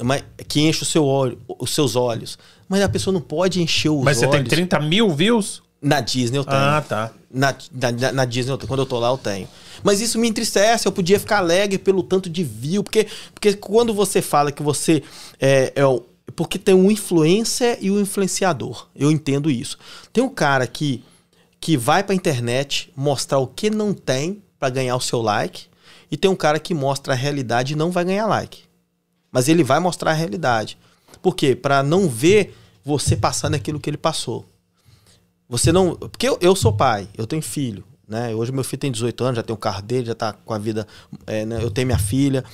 Mas, 0.00 0.24
que 0.48 0.60
enche 0.60 0.82
o 0.82 0.86
seu 0.86 1.04
olho, 1.04 1.38
os 1.58 1.74
seus 1.74 1.96
olhos. 1.96 2.38
Mas 2.68 2.82
a 2.82 2.88
pessoa 2.88 3.12
não 3.12 3.20
pode 3.20 3.60
encher 3.60 3.90
os 3.90 4.02
Mas 4.02 4.18
olhos. 4.18 4.30
Mas 4.30 4.42
você 4.42 4.56
tem 4.56 4.66
30 4.66 4.80
mil 4.80 5.10
views? 5.10 5.62
Na 5.80 6.00
Disney 6.00 6.38
eu 6.38 6.44
tenho. 6.44 6.56
Ah, 6.56 6.80
tá. 6.80 7.10
Na, 7.28 7.54
na, 7.72 8.12
na 8.12 8.24
Disney, 8.24 8.52
eu 8.52 8.58
tenho. 8.58 8.68
quando 8.68 8.80
eu 8.80 8.86
tô 8.86 9.00
lá, 9.00 9.08
eu 9.08 9.18
tenho. 9.18 9.48
Mas 9.82 10.00
isso 10.00 10.16
me 10.16 10.28
entristece, 10.28 10.86
eu 10.86 10.92
podia 10.92 11.18
ficar 11.18 11.38
alegre 11.38 11.76
pelo 11.76 12.04
tanto 12.04 12.30
de 12.30 12.44
view, 12.44 12.84
porque, 12.84 13.08
porque 13.34 13.54
quando 13.54 13.92
você 13.92 14.22
fala 14.22 14.52
que 14.52 14.62
você 14.62 15.02
é, 15.40 15.72
é 15.74 15.84
o. 15.84 16.04
Porque 16.36 16.56
tem 16.56 16.74
um 16.74 16.88
influencer 16.88 17.78
e 17.80 17.90
o 17.90 17.96
um 17.96 18.00
influenciador. 18.00 18.86
Eu 18.94 19.10
entendo 19.10 19.50
isso. 19.50 19.76
Tem 20.12 20.22
um 20.22 20.28
cara 20.28 20.66
que, 20.68 21.02
que 21.60 21.76
vai 21.76 22.04
pra 22.04 22.14
internet 22.14 22.92
mostrar 22.96 23.38
o 23.38 23.46
que 23.46 23.68
não 23.68 23.92
tem 23.92 24.40
para 24.58 24.70
ganhar 24.70 24.94
o 24.94 25.00
seu 25.00 25.20
like, 25.20 25.66
e 26.12 26.16
tem 26.18 26.30
um 26.30 26.36
cara 26.36 26.60
que 26.60 26.74
mostra 26.74 27.14
a 27.14 27.16
realidade 27.16 27.72
e 27.72 27.76
não 27.76 27.90
vai 27.90 28.04
ganhar 28.04 28.26
like. 28.26 28.64
Mas 29.30 29.48
ele 29.48 29.64
vai 29.64 29.80
mostrar 29.80 30.10
a 30.10 30.14
realidade. 30.14 30.76
Por 31.22 31.34
quê? 31.34 31.56
Para 31.56 31.82
não 31.82 32.06
ver 32.06 32.54
você 32.84 33.16
passando 33.16 33.54
aquilo 33.54 33.80
que 33.80 33.88
ele 33.88 33.96
passou. 33.96 34.44
Você 35.48 35.72
não. 35.72 35.96
Porque 35.96 36.28
eu, 36.28 36.36
eu 36.42 36.54
sou 36.54 36.70
pai, 36.70 37.08
eu 37.16 37.26
tenho 37.26 37.40
filho. 37.40 37.82
Né? 38.06 38.34
Hoje 38.34 38.52
meu 38.52 38.62
filho 38.62 38.80
tem 38.80 38.92
18 38.92 39.24
anos, 39.24 39.36
já 39.36 39.42
tem 39.42 39.54
o 39.54 39.58
carro 39.58 39.80
dele, 39.80 40.04
já 40.04 40.14
tá 40.14 40.34
com 40.34 40.52
a 40.52 40.58
vida. 40.58 40.86
É, 41.26 41.46
né? 41.46 41.58
Eu 41.62 41.70
tenho 41.70 41.86
minha 41.86 41.98
filha. 41.98 42.44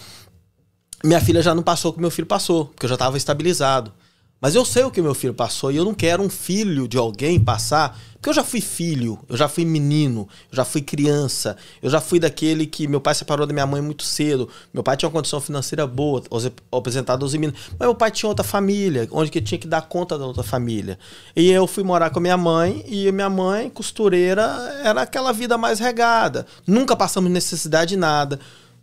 Minha 1.02 1.20
filha 1.20 1.42
já 1.42 1.52
não 1.52 1.64
passou 1.64 1.90
o 1.90 1.94
que 1.94 2.00
meu 2.00 2.12
filho 2.12 2.28
passou, 2.28 2.66
porque 2.66 2.86
eu 2.86 2.90
já 2.90 2.94
estava 2.94 3.16
estabilizado. 3.16 3.92
Mas 4.40 4.54
eu 4.54 4.64
sei 4.64 4.84
o 4.84 4.90
que 4.90 5.02
meu 5.02 5.14
filho 5.14 5.34
passou 5.34 5.72
e 5.72 5.76
eu 5.76 5.84
não 5.84 5.92
quero 5.92 6.22
um 6.22 6.28
filho 6.28 6.86
de 6.86 6.96
alguém 6.96 7.40
passar, 7.40 7.98
porque 8.14 8.28
eu 8.28 8.34
já 8.34 8.44
fui 8.44 8.60
filho, 8.60 9.18
eu 9.28 9.36
já 9.36 9.48
fui 9.48 9.64
menino, 9.64 10.28
eu 10.50 10.56
já 10.56 10.64
fui 10.64 10.80
criança, 10.80 11.56
eu 11.82 11.90
já 11.90 12.00
fui 12.00 12.20
daquele 12.20 12.64
que 12.64 12.86
meu 12.86 13.00
pai 13.00 13.16
separou 13.16 13.46
da 13.46 13.52
minha 13.52 13.66
mãe 13.66 13.80
muito 13.80 14.04
cedo. 14.04 14.48
Meu 14.72 14.82
pai 14.82 14.96
tinha 14.96 15.08
uma 15.08 15.12
condição 15.12 15.40
financeira 15.40 15.86
boa, 15.88 16.22
apresentado 16.70 17.24
aos 17.24 17.32
meninos, 17.32 17.58
mas 17.76 17.88
meu 17.88 17.94
pai 17.96 18.12
tinha 18.12 18.28
outra 18.28 18.44
família, 18.44 19.08
onde 19.10 19.30
que 19.30 19.40
tinha 19.40 19.58
que 19.58 19.66
dar 19.66 19.82
conta 19.82 20.16
da 20.16 20.24
outra 20.24 20.44
família. 20.44 20.98
E 21.34 21.50
eu 21.50 21.66
fui 21.66 21.82
morar 21.82 22.10
com 22.10 22.20
a 22.20 22.22
minha 22.22 22.36
mãe 22.36 22.84
e 22.86 23.10
minha 23.10 23.30
mãe, 23.30 23.68
costureira, 23.68 24.42
era 24.84 25.02
aquela 25.02 25.32
vida 25.32 25.58
mais 25.58 25.80
regada. 25.80 26.46
Nunca 26.64 26.94
passamos 26.94 27.30
necessidade 27.30 27.90
de 27.90 27.96
nada. 27.96 28.38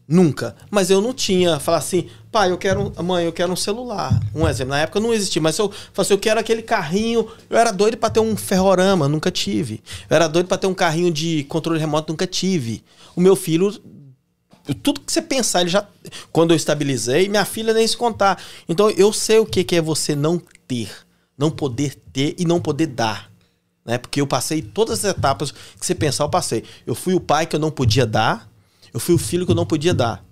Nunca. 0.07 0.55
Mas 0.69 0.89
eu 0.89 1.01
não 1.01 1.13
tinha. 1.13 1.59
Falar 1.59 1.79
assim, 1.79 2.09
pai, 2.31 2.51
eu 2.51 2.57
quero. 2.57 2.93
Mãe, 3.03 3.25
eu 3.25 3.33
quero 3.33 3.51
um 3.51 3.55
celular. 3.55 4.19
Um 4.35 4.47
exemplo. 4.47 4.71
Na 4.71 4.81
época 4.81 4.99
não 4.99 5.13
existia, 5.13 5.41
mas 5.41 5.57
eu 5.57 5.69
falei 5.69 6.05
assim, 6.05 6.13
eu 6.13 6.19
quero 6.19 6.39
aquele 6.39 6.61
carrinho. 6.61 7.27
Eu 7.49 7.57
era 7.57 7.71
doido 7.71 7.97
para 7.97 8.11
ter 8.11 8.19
um 8.19 8.35
ferrorama, 8.37 9.07
nunca 9.07 9.31
tive. 9.31 9.81
Eu 10.09 10.15
era 10.15 10.27
doido 10.27 10.47
para 10.47 10.57
ter 10.57 10.67
um 10.67 10.73
carrinho 10.73 11.11
de 11.11 11.43
controle 11.45 11.79
remoto, 11.79 12.11
nunca 12.13 12.27
tive. 12.27 12.83
O 13.15 13.21
meu 13.21 13.35
filho. 13.35 13.73
Tudo 14.81 14.99
que 14.99 15.11
você 15.11 15.21
pensar, 15.21 15.61
ele 15.61 15.69
já. 15.69 15.87
Quando 16.31 16.51
eu 16.51 16.55
estabilizei, 16.55 17.27
minha 17.27 17.45
filha 17.45 17.73
nem 17.73 17.87
se 17.87 17.97
contar. 17.97 18.41
Então 18.69 18.89
eu 18.91 19.11
sei 19.11 19.39
o 19.39 19.45
que, 19.45 19.63
que 19.63 19.75
é 19.75 19.81
você 19.81 20.15
não 20.15 20.41
ter. 20.67 20.89
Não 21.37 21.49
poder 21.49 21.95
ter 22.13 22.35
e 22.37 22.45
não 22.45 22.61
poder 22.61 22.87
dar. 22.87 23.31
Né? 23.83 23.97
Porque 23.97 24.21
eu 24.21 24.27
passei 24.27 24.61
todas 24.61 25.03
as 25.03 25.11
etapas 25.15 25.51
que 25.51 25.85
você 25.85 25.93
pensar, 25.93 26.23
eu 26.23 26.29
passei. 26.29 26.63
Eu 26.85 26.95
fui 26.95 27.13
o 27.13 27.19
pai 27.19 27.45
que 27.45 27.55
eu 27.55 27.59
não 27.59 27.69
podia 27.69 28.05
dar 28.05 28.49
eu 28.95 28.99
fui 29.01 29.13
o 29.13 29.17
filho 29.17 29.45
que 29.45 29.51
eu 29.51 29.55
não 29.55 29.65
podia 29.65 29.93
dar. 29.93 30.23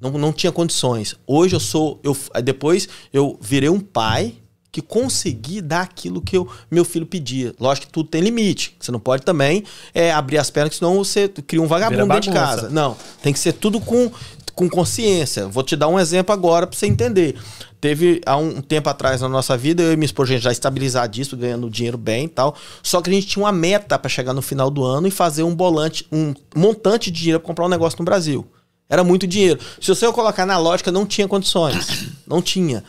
Não, 0.00 0.12
não 0.12 0.32
tinha 0.32 0.50
condições. 0.50 1.14
Hoje 1.26 1.54
eu 1.54 1.60
sou. 1.60 2.00
Eu, 2.02 2.16
depois 2.42 2.88
eu 3.12 3.38
virei 3.38 3.68
um 3.68 3.78
pai 3.78 4.34
que 4.72 4.80
consegui 4.80 5.60
dar 5.60 5.82
aquilo 5.82 6.22
que 6.22 6.34
eu, 6.34 6.48
meu 6.70 6.86
filho 6.86 7.04
pedia. 7.04 7.54
Lógico 7.60 7.88
que 7.88 7.92
tudo 7.92 8.08
tem 8.08 8.22
limite. 8.22 8.74
Você 8.80 8.90
não 8.90 8.98
pode 8.98 9.22
também 9.22 9.62
é, 9.92 10.10
abrir 10.10 10.38
as 10.38 10.48
pernas, 10.48 10.76
senão 10.76 10.96
você 10.96 11.28
cria 11.28 11.60
um 11.60 11.66
vagabundo 11.66 12.06
dentro 12.06 12.22
de 12.22 12.32
casa. 12.32 12.70
Não. 12.70 12.96
Tem 13.22 13.30
que 13.30 13.38
ser 13.38 13.52
tudo 13.52 13.78
com, 13.78 14.10
com 14.54 14.68
consciência. 14.68 15.46
Vou 15.46 15.62
te 15.62 15.76
dar 15.76 15.88
um 15.88 15.98
exemplo 15.98 16.32
agora 16.32 16.66
para 16.66 16.78
você 16.78 16.86
entender. 16.86 17.36
Teve 17.80 18.20
há 18.24 18.36
um 18.36 18.60
tempo 18.60 18.88
atrás 18.88 19.20
na 19.20 19.28
nossa 19.28 19.56
vida, 19.56 19.82
eu 19.82 19.92
e 19.92 19.96
minha 19.96 20.06
esposa 20.06 20.38
já 20.38 20.52
estabilizadíssimo, 20.52 21.40
ganhando 21.40 21.68
dinheiro 21.68 21.98
bem 21.98 22.26
e 22.26 22.28
tal. 22.28 22.54
Só 22.82 23.00
que 23.00 23.10
a 23.10 23.12
gente 23.12 23.26
tinha 23.26 23.44
uma 23.44 23.52
meta 23.52 23.98
para 23.98 24.08
chegar 24.08 24.32
no 24.32 24.42
final 24.42 24.70
do 24.70 24.84
ano 24.84 25.08
e 25.08 25.10
fazer 25.10 25.42
um 25.42 25.54
bolante, 25.54 26.06
um 26.12 26.32
montante 26.54 27.10
de 27.10 27.18
dinheiro 27.18 27.40
para 27.40 27.46
comprar 27.48 27.66
um 27.66 27.68
negócio 27.68 27.98
no 27.98 28.04
Brasil. 28.04 28.46
Era 28.88 29.02
muito 29.02 29.26
dinheiro. 29.26 29.58
Se 29.80 29.88
você 29.88 30.10
colocar 30.12 30.44
na 30.46 30.58
lógica, 30.58 30.92
não 30.92 31.06
tinha 31.06 31.26
condições. 31.26 32.12
Não 32.26 32.40
tinha. 32.40 32.82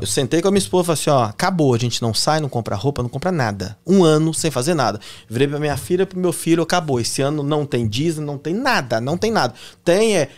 Eu 0.00 0.06
sentei 0.06 0.42
com 0.42 0.48
a 0.48 0.50
minha 0.50 0.58
esposa 0.58 0.82
e 0.82 0.86
falei 0.86 1.00
assim: 1.00 1.10
ó, 1.10 1.24
acabou, 1.30 1.74
a 1.74 1.78
gente 1.78 2.02
não 2.02 2.12
sai, 2.12 2.40
não 2.40 2.48
compra 2.48 2.74
roupa, 2.74 3.02
não 3.02 3.08
compra 3.08 3.30
nada. 3.30 3.78
Um 3.86 4.02
ano 4.02 4.34
sem 4.34 4.50
fazer 4.50 4.74
nada. 4.74 5.00
Virei 5.28 5.46
pra 5.46 5.60
minha 5.60 5.76
filha, 5.76 6.04
pro 6.04 6.18
meu 6.18 6.32
filho, 6.32 6.62
acabou. 6.62 6.98
Esse 6.98 7.22
ano 7.22 7.42
não 7.42 7.64
tem 7.64 7.86
Disney, 7.86 8.24
não 8.24 8.38
tem 8.38 8.54
nada, 8.54 9.00
não 9.00 9.16
tem 9.16 9.30
nada. 9.30 9.54
Tem 9.84 10.16
é. 10.16 10.28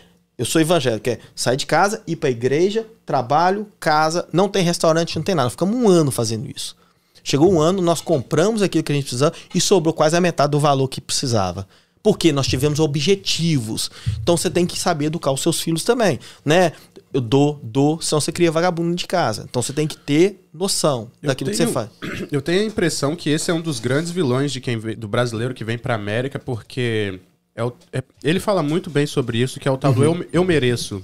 Eu 0.40 0.46
sou 0.46 0.58
evangélico, 0.58 1.06
é 1.10 1.18
sair 1.34 1.58
de 1.58 1.66
casa, 1.66 2.02
ir 2.06 2.16
pra 2.16 2.30
igreja, 2.30 2.86
trabalho, 3.04 3.66
casa, 3.78 4.26
não 4.32 4.48
tem 4.48 4.64
restaurante, 4.64 5.14
não 5.16 5.22
tem 5.22 5.34
nada. 5.34 5.50
Ficamos 5.50 5.76
um 5.76 5.86
ano 5.86 6.10
fazendo 6.10 6.50
isso. 6.50 6.74
Chegou 7.22 7.52
um 7.52 7.60
ano, 7.60 7.82
nós 7.82 8.00
compramos 8.00 8.62
aquilo 8.62 8.82
que 8.82 8.90
a 8.90 8.94
gente 8.94 9.04
precisava 9.04 9.34
e 9.54 9.60
sobrou 9.60 9.92
quase 9.92 10.16
a 10.16 10.20
metade 10.20 10.52
do 10.52 10.58
valor 10.58 10.88
que 10.88 10.98
precisava. 10.98 11.68
Porque 12.02 12.32
nós 12.32 12.46
tivemos 12.46 12.80
objetivos. 12.80 13.90
Então 14.22 14.34
você 14.34 14.48
tem 14.48 14.64
que 14.64 14.78
saber 14.78 15.04
educar 15.04 15.30
os 15.30 15.42
seus 15.42 15.60
filhos 15.60 15.84
também, 15.84 16.18
né? 16.42 16.72
Eu 17.12 17.20
dou, 17.20 17.60
dou, 17.62 18.00
senão 18.00 18.18
você 18.18 18.32
cria 18.32 18.50
vagabundo 18.50 18.96
de 18.96 19.06
casa. 19.06 19.44
Então 19.46 19.60
você 19.60 19.74
tem 19.74 19.86
que 19.86 19.98
ter 19.98 20.42
noção 20.54 21.10
eu 21.22 21.26
daquilo 21.26 21.50
tenho, 21.50 21.58
que 21.58 21.66
você 21.66 21.70
faz. 21.70 21.90
Eu 22.32 22.40
tenho 22.40 22.62
a 22.62 22.64
impressão 22.64 23.14
que 23.14 23.28
esse 23.28 23.50
é 23.50 23.54
um 23.54 23.60
dos 23.60 23.78
grandes 23.78 24.10
vilões 24.10 24.50
de 24.50 24.60
quem 24.62 24.78
do 24.96 25.06
brasileiro 25.06 25.52
que 25.52 25.64
vem 25.64 25.76
para 25.76 25.94
América, 25.94 26.38
porque 26.38 27.20
é 27.60 27.64
o, 27.64 27.72
é, 27.92 28.02
ele 28.24 28.40
fala 28.40 28.62
muito 28.62 28.88
bem 28.88 29.06
sobre 29.06 29.38
isso, 29.38 29.60
que 29.60 29.68
é 29.68 29.70
o 29.70 29.76
tal 29.76 29.92
uhum. 29.92 29.96
do 29.96 30.04
eu, 30.04 30.28
eu 30.32 30.44
mereço. 30.44 31.02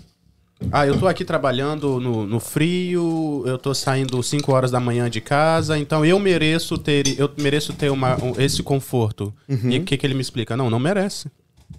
Ah, 0.73 0.87
eu 0.87 0.99
tô 0.99 1.07
aqui 1.07 1.23
trabalhando 1.23 2.01
no, 2.01 2.27
no 2.27 2.41
frio, 2.41 3.43
eu 3.45 3.59
tô 3.59 3.75
saindo 3.75 4.23
5 4.23 4.51
horas 4.51 4.71
da 4.71 4.81
manhã 4.81 5.11
de 5.11 5.21
casa, 5.21 5.79
então 5.79 6.03
eu 6.03 6.19
mereço 6.19 6.79
ter, 6.79 7.21
eu 7.21 7.31
mereço 7.37 7.75
ter 7.75 7.91
uma, 7.91 8.17
um, 8.25 8.41
esse 8.41 8.63
conforto. 8.63 9.35
Uhum. 9.47 9.71
E 9.71 9.79
o 9.79 9.85
que, 9.85 9.99
que 9.99 10.07
ele 10.07 10.15
me 10.15 10.23
explica? 10.23 10.57
Não, 10.57 10.71
não 10.71 10.79
merece. 10.79 11.31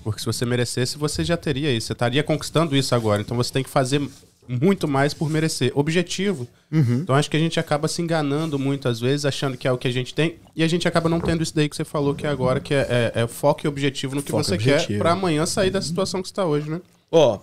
Porque 0.03 0.19
se 0.19 0.27
você 0.27 0.45
merecesse, 0.45 0.95
você 0.95 1.23
já 1.23 1.35
teria 1.35 1.71
isso. 1.71 1.87
Você 1.87 1.93
estaria 1.93 2.21
conquistando 2.21 2.75
isso 2.75 2.93
agora. 2.93 3.21
Então 3.21 3.35
você 3.35 3.51
tem 3.51 3.63
que 3.63 3.69
fazer 3.69 3.99
muito 4.47 4.87
mais 4.87 5.13
por 5.13 5.29
merecer. 5.29 5.71
Objetivo. 5.75 6.47
Uhum. 6.71 6.99
Então 7.01 7.15
acho 7.15 7.29
que 7.29 7.37
a 7.37 7.39
gente 7.39 7.59
acaba 7.59 7.87
se 7.87 8.01
enganando 8.01 8.57
muitas 8.57 8.99
vezes, 8.99 9.25
achando 9.25 9.57
que 9.57 9.67
é 9.67 9.71
o 9.71 9.77
que 9.77 9.87
a 9.87 9.91
gente 9.91 10.13
tem, 10.13 10.35
e 10.55 10.63
a 10.63 10.67
gente 10.67 10.87
acaba 10.87 11.09
não 11.09 11.19
tendo 11.19 11.43
isso 11.43 11.55
daí 11.55 11.69
que 11.69 11.75
você 11.75 11.85
falou 11.85 12.15
que 12.15 12.25
é 12.25 12.29
agora, 12.29 12.59
que 12.59 12.73
é, 12.73 13.11
é, 13.15 13.21
é 13.21 13.27
foco 13.27 13.65
e 13.65 13.67
objetivo 13.67 14.15
no 14.15 14.23
que 14.23 14.31
foco 14.31 14.43
você 14.43 14.55
objetivo. 14.55 14.87
quer 14.87 14.97
para 14.97 15.11
amanhã 15.11 15.45
sair 15.45 15.69
da 15.69 15.81
situação 15.81 16.21
que 16.21 16.27
está 16.27 16.45
hoje, 16.45 16.69
né? 16.69 16.81
Ó, 17.11 17.39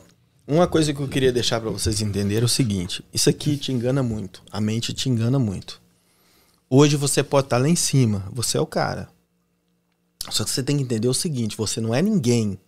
uma 0.47 0.67
coisa 0.67 0.93
que 0.93 1.01
eu 1.01 1.09
queria 1.09 1.33
deixar 1.33 1.61
para 1.61 1.71
vocês 1.71 2.01
entenderem 2.01 2.43
é 2.43 2.45
o 2.45 2.49
seguinte: 2.49 3.05
isso 3.13 3.31
aqui 3.31 3.57
te 3.57 3.73
engana 3.73 4.03
muito, 4.03 4.43
a 4.51 4.61
mente 4.61 4.93
te 4.93 5.09
engana 5.09 5.39
muito. 5.39 5.81
Hoje 6.69 6.97
você 6.97 7.23
pode 7.23 7.47
estar 7.47 7.59
lá 7.59 7.69
em 7.69 7.77
cima, 7.77 8.29
você 8.33 8.59
é 8.59 8.61
o 8.61 8.67
cara. 8.67 9.09
Só 10.31 10.45
que 10.45 10.51
você 10.51 10.63
tem 10.63 10.77
que 10.77 10.83
entender 10.83 11.09
o 11.09 11.15
seguinte: 11.15 11.57
você 11.57 11.81
não 11.81 11.95
é 11.95 12.03
ninguém. 12.03 12.59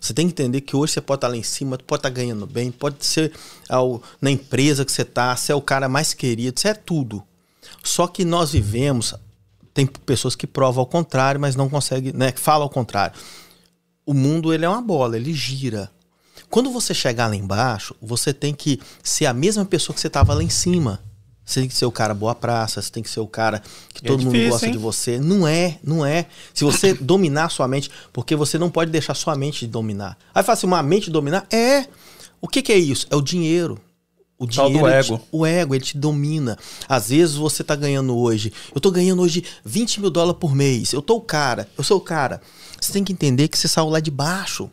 Você 0.00 0.14
tem 0.14 0.26
que 0.26 0.32
entender 0.32 0.60
que 0.62 0.74
hoje 0.76 0.94
você 0.94 1.00
pode 1.00 1.18
estar 1.18 1.28
lá 1.28 1.36
em 1.36 1.42
cima, 1.42 1.78
pode 1.78 2.00
estar 2.00 2.10
ganhando 2.10 2.46
bem, 2.46 2.70
pode 2.70 3.04
ser 3.04 3.32
ao, 3.68 4.02
na 4.20 4.30
empresa 4.30 4.84
que 4.84 4.92
você 4.92 5.02
está, 5.02 5.36
você 5.36 5.52
é 5.52 5.54
o 5.54 5.60
cara 5.60 5.88
mais 5.88 6.14
querido, 6.14 6.58
você 6.58 6.68
é 6.68 6.74
tudo. 6.74 7.22
Só 7.82 8.06
que 8.06 8.24
nós 8.24 8.52
vivemos, 8.52 9.14
tem 9.74 9.86
pessoas 9.86 10.34
que 10.34 10.46
provam 10.46 10.80
ao 10.80 10.86
contrário, 10.86 11.40
mas 11.40 11.56
não 11.56 11.68
conseguem, 11.68 12.12
né, 12.12 12.32
que 12.32 12.40
falam 12.40 12.62
ao 12.62 12.70
contrário. 12.70 13.18
O 14.04 14.14
mundo 14.14 14.52
ele 14.52 14.64
é 14.64 14.68
uma 14.68 14.82
bola, 14.82 15.16
ele 15.16 15.32
gira. 15.32 15.90
Quando 16.48 16.70
você 16.70 16.92
chegar 16.92 17.28
lá 17.28 17.36
embaixo, 17.36 17.94
você 18.02 18.34
tem 18.34 18.52
que 18.52 18.80
ser 19.02 19.26
a 19.26 19.34
mesma 19.34 19.64
pessoa 19.64 19.94
que 19.94 20.00
você 20.00 20.08
estava 20.08 20.34
lá 20.34 20.42
em 20.42 20.48
cima. 20.48 21.00
Você 21.50 21.60
tem 21.60 21.68
que 21.68 21.74
ser 21.74 21.84
o 21.84 21.90
cara 21.90 22.14
boa 22.14 22.32
praça, 22.32 22.80
você 22.80 22.92
tem 22.92 23.02
que 23.02 23.10
ser 23.10 23.18
o 23.18 23.26
cara 23.26 23.60
que 23.92 24.04
é 24.04 24.08
todo 24.08 24.20
difícil, 24.20 24.40
mundo 24.40 24.50
gosta 24.50 24.66
hein? 24.66 24.72
de 24.72 24.78
você. 24.78 25.18
Não 25.18 25.48
é, 25.48 25.78
não 25.82 26.06
é. 26.06 26.26
Se 26.54 26.62
você 26.62 26.94
dominar 27.02 27.50
sua 27.50 27.66
mente, 27.66 27.90
porque 28.12 28.36
você 28.36 28.56
não 28.56 28.70
pode 28.70 28.92
deixar 28.92 29.14
sua 29.14 29.34
mente 29.34 29.66
dominar. 29.66 30.16
Aí 30.32 30.44
fala 30.44 30.56
assim, 30.56 30.68
uma 30.68 30.80
mente 30.80 31.10
dominar? 31.10 31.44
É. 31.50 31.86
O 32.40 32.46
que, 32.46 32.62
que 32.62 32.72
é 32.72 32.78
isso? 32.78 33.04
É 33.10 33.16
o 33.16 33.20
dinheiro. 33.20 33.80
O 34.38 34.46
dinheiro, 34.46 34.78
do 34.78 34.86
ego. 34.86 35.18
Te, 35.18 35.24
o 35.32 35.44
ego, 35.44 35.74
ele 35.74 35.84
te 35.84 35.98
domina. 35.98 36.56
Às 36.88 37.08
vezes 37.08 37.34
você 37.34 37.64
tá 37.64 37.74
ganhando 37.74 38.16
hoje. 38.16 38.52
Eu 38.72 38.80
tô 38.80 38.92
ganhando 38.92 39.20
hoje 39.20 39.44
20 39.64 40.00
mil 40.00 40.08
dólares 40.08 40.38
por 40.40 40.54
mês. 40.54 40.92
Eu 40.92 41.02
tô 41.02 41.16
o 41.16 41.20
cara. 41.20 41.68
Eu 41.76 41.82
sou 41.82 41.98
o 41.98 42.00
cara. 42.00 42.40
Você 42.80 42.92
tem 42.92 43.02
que 43.02 43.12
entender 43.12 43.48
que 43.48 43.58
você 43.58 43.66
saiu 43.66 43.88
lá 43.88 43.98
de 43.98 44.10
baixo. 44.10 44.70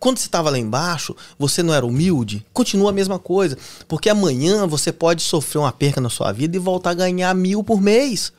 Quando 0.00 0.16
você 0.16 0.26
estava 0.26 0.48
lá 0.48 0.58
embaixo, 0.58 1.14
você 1.38 1.62
não 1.62 1.74
era 1.74 1.84
humilde? 1.84 2.44
Continua 2.54 2.88
a 2.88 2.92
mesma 2.92 3.18
coisa. 3.18 3.58
Porque 3.86 4.08
amanhã 4.08 4.66
você 4.66 4.90
pode 4.90 5.22
sofrer 5.22 5.58
uma 5.58 5.70
perca 5.70 6.00
na 6.00 6.08
sua 6.08 6.32
vida 6.32 6.56
e 6.56 6.58
voltar 6.58 6.90
a 6.90 6.94
ganhar 6.94 7.34
mil 7.34 7.62
por 7.62 7.82
mês. 7.82 8.32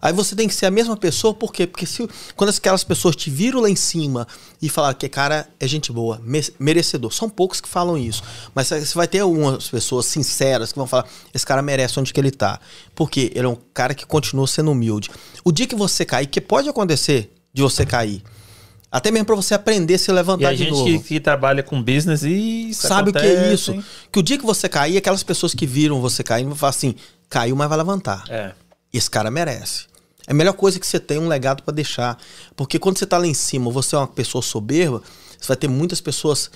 Aí 0.00 0.12
você 0.12 0.36
tem 0.36 0.46
que 0.46 0.54
ser 0.54 0.66
a 0.66 0.70
mesma 0.70 0.94
pessoa, 0.94 1.32
por 1.32 1.52
quê? 1.52 1.66
Porque 1.66 1.86
se, 1.86 2.06
quando 2.36 2.50
aquelas 2.50 2.84
pessoas 2.84 3.16
te 3.16 3.30
viram 3.30 3.60
lá 3.60 3.70
em 3.70 3.74
cima 3.74 4.28
e 4.60 4.68
falar 4.68 4.92
que 4.92 5.08
cara 5.08 5.48
é 5.58 5.66
gente 5.66 5.90
boa, 5.90 6.20
merecedor, 6.58 7.10
são 7.12 7.30
poucos 7.30 7.62
que 7.62 7.68
falam 7.68 7.96
isso. 7.96 8.22
Mas 8.54 8.68
você 8.68 8.94
vai 8.94 9.08
ter 9.08 9.20
algumas 9.20 9.68
pessoas 9.68 10.04
sinceras 10.04 10.70
que 10.70 10.78
vão 10.78 10.86
falar: 10.86 11.08
esse 11.32 11.46
cara 11.46 11.62
merece 11.62 11.98
onde 11.98 12.12
que 12.12 12.20
ele 12.20 12.30
tá. 12.30 12.60
Porque 12.94 13.32
ele 13.34 13.46
é 13.46 13.48
um 13.48 13.56
cara 13.72 13.94
que 13.94 14.04
continua 14.04 14.46
sendo 14.46 14.70
humilde. 14.70 15.10
O 15.42 15.50
dia 15.50 15.66
que 15.66 15.74
você 15.74 16.04
cair, 16.04 16.26
que 16.26 16.42
pode 16.42 16.68
acontecer 16.68 17.32
de 17.54 17.62
você 17.62 17.86
cair, 17.86 18.22
até 18.96 19.10
mesmo 19.10 19.26
para 19.26 19.36
você 19.36 19.52
aprender 19.52 19.92
a 19.92 19.98
se 19.98 20.10
levantar 20.10 20.44
e 20.44 20.46
a 20.46 20.56
gente 20.56 20.70
novo. 20.70 20.84
Que, 20.84 20.98
que 21.00 21.20
trabalha 21.20 21.62
com 21.62 21.82
business 21.82 22.22
e 22.22 22.72
sabe 22.72 23.10
acontece, 23.10 23.26
o 23.26 23.38
que 23.38 23.44
é 23.44 23.52
isso? 23.52 23.72
Hein? 23.72 23.84
Que 24.10 24.18
o 24.18 24.22
dia 24.22 24.38
que 24.38 24.46
você 24.46 24.70
cair, 24.70 24.96
aquelas 24.96 25.22
pessoas 25.22 25.52
que 25.52 25.66
viram 25.66 26.00
você 26.00 26.24
caindo 26.24 26.48
vão 26.48 26.56
falar 26.56 26.70
assim: 26.70 26.94
caiu, 27.28 27.54
mas 27.54 27.68
vai 27.68 27.76
levantar. 27.76 28.24
É. 28.26 28.52
Esse 28.90 29.10
cara 29.10 29.30
merece. 29.30 29.84
É 30.26 30.32
a 30.32 30.34
melhor 30.34 30.54
coisa 30.54 30.80
que 30.80 30.86
você 30.86 30.98
tem 30.98 31.18
um 31.18 31.28
legado 31.28 31.62
para 31.62 31.74
deixar. 31.74 32.16
Porque 32.56 32.78
quando 32.78 32.96
você 32.96 33.04
tá 33.04 33.18
lá 33.18 33.26
em 33.26 33.34
cima, 33.34 33.70
você 33.70 33.94
é 33.94 33.98
uma 33.98 34.08
pessoa 34.08 34.40
soberba, 34.40 35.02
você 35.38 35.46
vai 35.46 35.58
ter 35.58 35.68
muitas 35.68 36.00
pessoas 36.00 36.50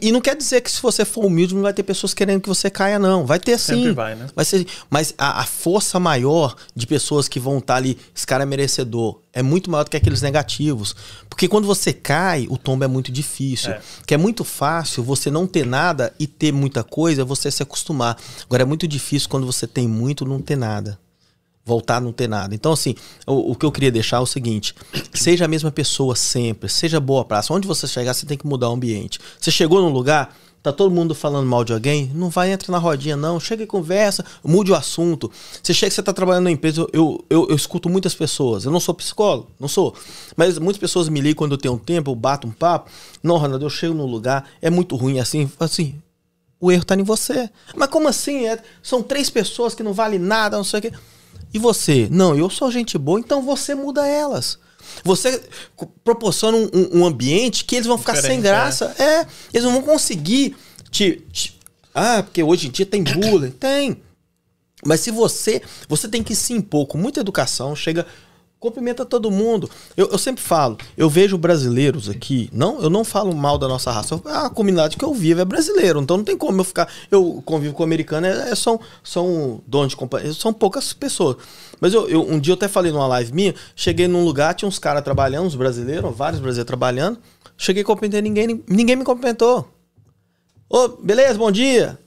e 0.00 0.12
não 0.12 0.20
quer 0.20 0.36
dizer 0.36 0.60
que 0.60 0.70
se 0.70 0.80
você 0.80 1.04
for 1.04 1.24
humilde 1.24 1.54
não 1.54 1.62
vai 1.62 1.72
ter 1.72 1.82
pessoas 1.82 2.14
querendo 2.14 2.40
que 2.40 2.48
você 2.48 2.70
caia, 2.70 2.98
não. 2.98 3.26
Vai 3.26 3.40
ter 3.40 3.58
sim. 3.58 3.74
Sempre 3.74 3.92
vai, 3.92 4.14
né? 4.14 4.28
Vai 4.34 4.44
ser, 4.44 4.66
mas 4.88 5.12
a, 5.18 5.40
a, 5.40 5.44
força 5.44 5.98
maior 5.98 6.54
de 6.74 6.86
pessoas 6.86 7.28
que 7.28 7.40
vão 7.40 7.58
estar 7.58 7.74
tá 7.74 7.78
ali, 7.78 7.98
esse 8.14 8.26
cara 8.26 8.44
é 8.44 8.46
merecedor, 8.46 9.20
é 9.32 9.42
muito 9.42 9.70
maior 9.70 9.84
do 9.84 9.90
que 9.90 9.96
aqueles 9.96 10.22
negativos. 10.22 10.94
Porque 11.28 11.48
quando 11.48 11.66
você 11.66 11.92
cai, 11.92 12.46
o 12.48 12.56
tombo 12.56 12.84
é 12.84 12.88
muito 12.88 13.10
difícil. 13.10 13.72
É. 13.72 13.80
Que 14.06 14.14
é 14.14 14.16
muito 14.16 14.44
fácil 14.44 15.02
você 15.02 15.30
não 15.30 15.46
ter 15.46 15.66
nada 15.66 16.12
e 16.18 16.26
ter 16.26 16.52
muita 16.52 16.84
coisa, 16.84 17.24
você 17.24 17.50
se 17.50 17.62
acostumar. 17.62 18.16
Agora 18.44 18.62
é 18.62 18.66
muito 18.66 18.86
difícil 18.86 19.28
quando 19.28 19.46
você 19.46 19.66
tem 19.66 19.88
muito 19.88 20.24
não 20.24 20.40
ter 20.40 20.56
nada 20.56 20.98
voltar 21.64 21.96
a 21.96 22.00
não 22.00 22.12
ter 22.12 22.28
nada. 22.28 22.54
Então, 22.54 22.72
assim, 22.72 22.94
o, 23.26 23.52
o, 23.52 23.56
que 23.56 23.64
eu 23.64 23.72
queria 23.72 23.90
deixar 23.90 24.18
é 24.18 24.20
o 24.20 24.26
seguinte: 24.26 24.74
seja 25.12 25.44
a 25.44 25.48
mesma 25.48 25.70
pessoa 25.70 26.16
sempre, 26.16 26.68
seja 26.68 27.00
boa 27.00 27.24
praça. 27.24 27.52
Onde 27.52 27.66
você 27.66 27.86
chegar, 27.86 28.14
você 28.14 28.26
tem 28.26 28.36
que 28.36 28.46
mudar 28.46 28.68
o 28.68 28.72
ambiente. 28.72 29.18
Você 29.40 29.50
chegou 29.50 29.80
num 29.80 29.90
lugar, 29.90 30.36
tá 30.62 30.72
todo 30.72 30.92
mundo 30.92 31.14
falando 31.14 31.46
mal 31.46 31.64
de 31.64 31.72
alguém, 31.72 32.10
não 32.14 32.28
vai 32.30 32.52
entrar 32.52 32.72
na 32.72 32.78
rodinha, 32.78 33.16
não. 33.16 33.38
Chega 33.38 33.62
e 33.62 33.66
conversa, 33.66 34.24
mude 34.42 34.72
o 34.72 34.74
assunto. 34.74 35.30
Você 35.62 35.72
chega, 35.72 35.90
você 35.90 36.02
tá 36.02 36.12
trabalhando 36.12 36.44
na 36.44 36.50
empresa, 36.50 36.86
eu, 36.92 37.24
eu, 37.30 37.48
eu, 37.48 37.56
escuto 37.56 37.88
muitas 37.88 38.14
pessoas. 38.14 38.64
Eu 38.64 38.72
não 38.72 38.80
sou 38.80 38.94
psicólogo, 38.94 39.48
não 39.58 39.68
sou. 39.68 39.94
Mas 40.36 40.58
muitas 40.58 40.80
pessoas 40.80 41.08
me 41.08 41.20
ligam 41.20 41.38
quando 41.38 41.52
eu 41.52 41.58
tenho 41.58 41.74
um 41.74 41.78
tempo, 41.78 42.10
eu 42.10 42.14
bato 42.14 42.46
um 42.46 42.52
papo. 42.52 42.90
Não, 43.22 43.36
Ronaldo, 43.36 43.64
eu 43.64 43.70
chego 43.70 43.94
num 43.94 44.06
lugar, 44.06 44.48
é 44.60 44.70
muito 44.70 44.96
ruim 44.96 45.18
assim, 45.20 45.50
assim. 45.58 45.94
O 46.60 46.70
erro 46.70 46.84
tá 46.84 46.94
em 46.94 47.02
você. 47.02 47.50
Mas 47.74 47.88
como 47.88 48.06
assim? 48.06 48.46
É, 48.46 48.62
são 48.80 49.02
três 49.02 49.28
pessoas 49.28 49.74
que 49.74 49.82
não 49.82 49.92
valem 49.92 50.20
nada, 50.20 50.56
não 50.56 50.62
sei 50.62 50.78
o 50.78 50.82
quê. 50.82 50.92
E 51.52 51.58
você? 51.58 52.08
Não, 52.10 52.36
eu 52.36 52.48
sou 52.48 52.70
gente 52.70 52.96
boa, 52.96 53.20
então 53.20 53.42
você 53.42 53.74
muda 53.74 54.06
elas. 54.06 54.58
Você 55.04 55.42
proporciona 56.04 56.56
um, 56.56 57.00
um 57.00 57.06
ambiente 57.06 57.64
que 57.64 57.76
eles 57.76 57.86
vão 57.86 57.98
ficar 57.98 58.14
Diferente, 58.14 58.34
sem 58.34 58.42
graça. 58.42 58.94
É. 58.98 59.02
é. 59.02 59.26
eles 59.52 59.64
não 59.64 59.72
vão 59.72 59.82
conseguir 59.82 60.56
te, 60.90 61.22
te, 61.32 61.58
Ah, 61.94 62.22
porque 62.22 62.42
hoje 62.42 62.68
em 62.68 62.70
dia 62.70 62.86
tem 62.86 63.02
bullying. 63.02 63.50
Tem. 63.50 64.02
Mas 64.84 65.00
se 65.00 65.10
você. 65.10 65.62
Você 65.88 66.08
tem 66.08 66.22
que 66.22 66.34
se 66.34 66.52
impor 66.52 66.86
com 66.86 66.98
muita 66.98 67.20
educação. 67.20 67.74
Chega 67.76 68.06
cumprimenta 68.62 69.04
todo 69.04 69.28
mundo. 69.28 69.68
Eu, 69.96 70.08
eu, 70.12 70.18
sempre 70.18 70.40
falo, 70.40 70.78
eu 70.96 71.10
vejo 71.10 71.36
brasileiros 71.36 72.08
aqui, 72.08 72.48
não, 72.52 72.80
eu 72.80 72.88
não 72.88 73.02
falo 73.02 73.34
mal 73.34 73.58
da 73.58 73.66
nossa 73.66 73.90
raça. 73.90 74.20
A 74.24 74.48
comunidade 74.48 74.96
que 74.96 75.04
eu 75.04 75.12
vivo 75.12 75.40
é 75.40 75.44
brasileiro, 75.44 76.00
então 76.00 76.16
não 76.16 76.24
tem 76.24 76.38
como 76.38 76.60
eu 76.60 76.64
ficar. 76.64 76.88
Eu 77.10 77.42
convivo 77.44 77.74
com 77.74 77.82
americano, 77.82 78.26
é, 78.26 78.50
é 78.50 78.54
são, 78.54 78.78
são 79.02 79.60
donos 79.66 79.90
de 79.90 79.96
companhia, 79.96 80.32
são 80.32 80.52
poucas 80.52 80.92
pessoas. 80.92 81.36
Mas 81.80 81.92
eu, 81.92 82.08
eu, 82.08 82.22
um 82.22 82.38
dia 82.38 82.52
eu 82.52 82.56
até 82.56 82.68
falei 82.68 82.92
numa 82.92 83.08
live 83.08 83.32
minha, 83.32 83.54
cheguei 83.74 84.06
num 84.06 84.24
lugar, 84.24 84.54
tinha 84.54 84.68
uns 84.68 84.78
caras 84.78 85.02
trabalhando, 85.02 85.46
uns 85.46 85.56
brasileiros, 85.56 86.16
vários 86.16 86.40
brasileiros 86.40 86.68
trabalhando. 86.68 87.18
Cheguei 87.56 87.82
cumprimentei 87.82 88.22
ninguém, 88.22 88.62
ninguém 88.68 88.96
me 88.96 89.04
cumprimentou. 89.04 89.68
Ô, 90.68 90.88
beleza, 90.88 91.36
bom 91.36 91.50
dia. 91.50 91.98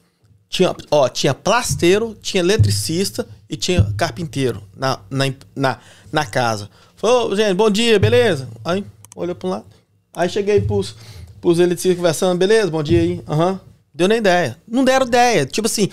Tinha, 0.55 0.73
ó, 0.89 1.09
tinha 1.09 1.33
plasteiro, 1.33 2.15
tinha 2.21 2.41
eletricista 2.41 3.27
e 3.49 3.57
tinha 3.57 3.93
carpinteiro 3.97 4.63
na, 4.73 5.01
na, 5.09 5.25
na, 5.53 5.79
na 6.09 6.25
casa. 6.25 6.69
Falou, 6.95 7.35
gente, 7.35 7.53
bom 7.53 7.69
dia, 7.69 7.99
beleza? 7.99 8.47
Aí, 8.63 8.81
olhou 9.17 9.35
para 9.35 9.47
um 9.49 9.51
lado. 9.51 9.65
Aí 10.13 10.29
cheguei 10.29 10.61
pros, 10.61 10.95
pros 11.41 11.59
eletricistas 11.59 11.97
conversando, 11.97 12.37
beleza, 12.37 12.71
bom 12.71 12.81
dia 12.81 13.01
aí. 13.01 13.21
Aham. 13.27 13.51
Uhum. 13.51 13.59
Deu 13.93 14.07
nem 14.07 14.19
ideia. 14.19 14.57
Não 14.65 14.85
deram 14.85 15.05
ideia. 15.05 15.45
Tipo 15.45 15.67
assim, 15.67 15.89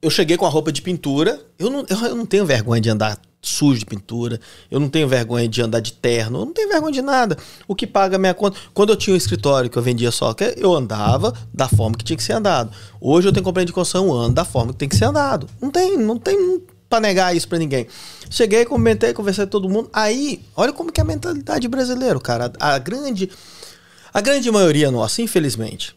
eu 0.00 0.08
cheguei 0.08 0.38
com 0.38 0.46
a 0.46 0.48
roupa 0.48 0.72
de 0.72 0.80
pintura. 0.80 1.38
Eu 1.58 1.68
não, 1.68 1.84
eu, 1.86 1.98
eu 2.06 2.16
não 2.16 2.24
tenho 2.24 2.46
vergonha 2.46 2.80
de 2.80 2.88
andar 2.88 3.18
sujo 3.42 3.78
de 3.78 3.86
pintura, 3.86 4.40
eu 4.70 4.78
não 4.78 4.88
tenho 4.88 5.08
vergonha 5.08 5.48
de 5.48 5.62
andar 5.62 5.80
de 5.80 5.92
terno, 5.92 6.40
eu 6.40 6.44
não 6.46 6.52
tenho 6.52 6.68
vergonha 6.68 6.92
de 6.92 7.02
nada. 7.02 7.36
O 7.66 7.74
que 7.74 7.86
paga 7.86 8.16
a 8.16 8.18
minha 8.18 8.34
conta. 8.34 8.58
Quando 8.74 8.90
eu 8.90 8.96
tinha 8.96 9.14
um 9.14 9.16
escritório 9.16 9.70
que 9.70 9.78
eu 9.78 9.82
vendia 9.82 10.10
só, 10.10 10.34
eu 10.56 10.74
andava 10.74 11.32
da 11.52 11.68
forma 11.68 11.96
que 11.96 12.04
tinha 12.04 12.16
que 12.16 12.22
ser 12.22 12.34
andado. 12.34 12.70
Hoje 13.00 13.28
eu 13.28 13.32
tenho 13.32 13.44
companhia 13.44 13.66
de 13.66 13.72
construção, 13.72 14.12
ando 14.12 14.34
da 14.34 14.44
forma 14.44 14.72
que 14.72 14.78
tem 14.78 14.88
que 14.88 14.96
ser 14.96 15.06
andado. 15.06 15.48
Não 15.60 15.70
tem, 15.70 15.96
não 15.96 16.18
tem 16.18 16.62
para 16.88 17.00
negar 17.00 17.34
isso 17.34 17.48
para 17.48 17.58
ninguém. 17.58 17.86
Cheguei, 18.28 18.64
comentei, 18.64 19.12
conversei 19.12 19.44
com 19.44 19.50
todo 19.50 19.68
mundo. 19.68 19.88
Aí, 19.92 20.42
olha 20.56 20.72
como 20.72 20.92
que 20.92 21.00
é 21.00 21.04
a 21.04 21.06
mentalidade 21.06 21.66
brasileira, 21.68 22.18
cara. 22.20 22.52
A, 22.58 22.74
a 22.74 22.78
grande 22.78 23.30
a 24.12 24.20
grande 24.20 24.50
maioria 24.50 24.90
nossa, 24.90 25.22
infelizmente, 25.22 25.94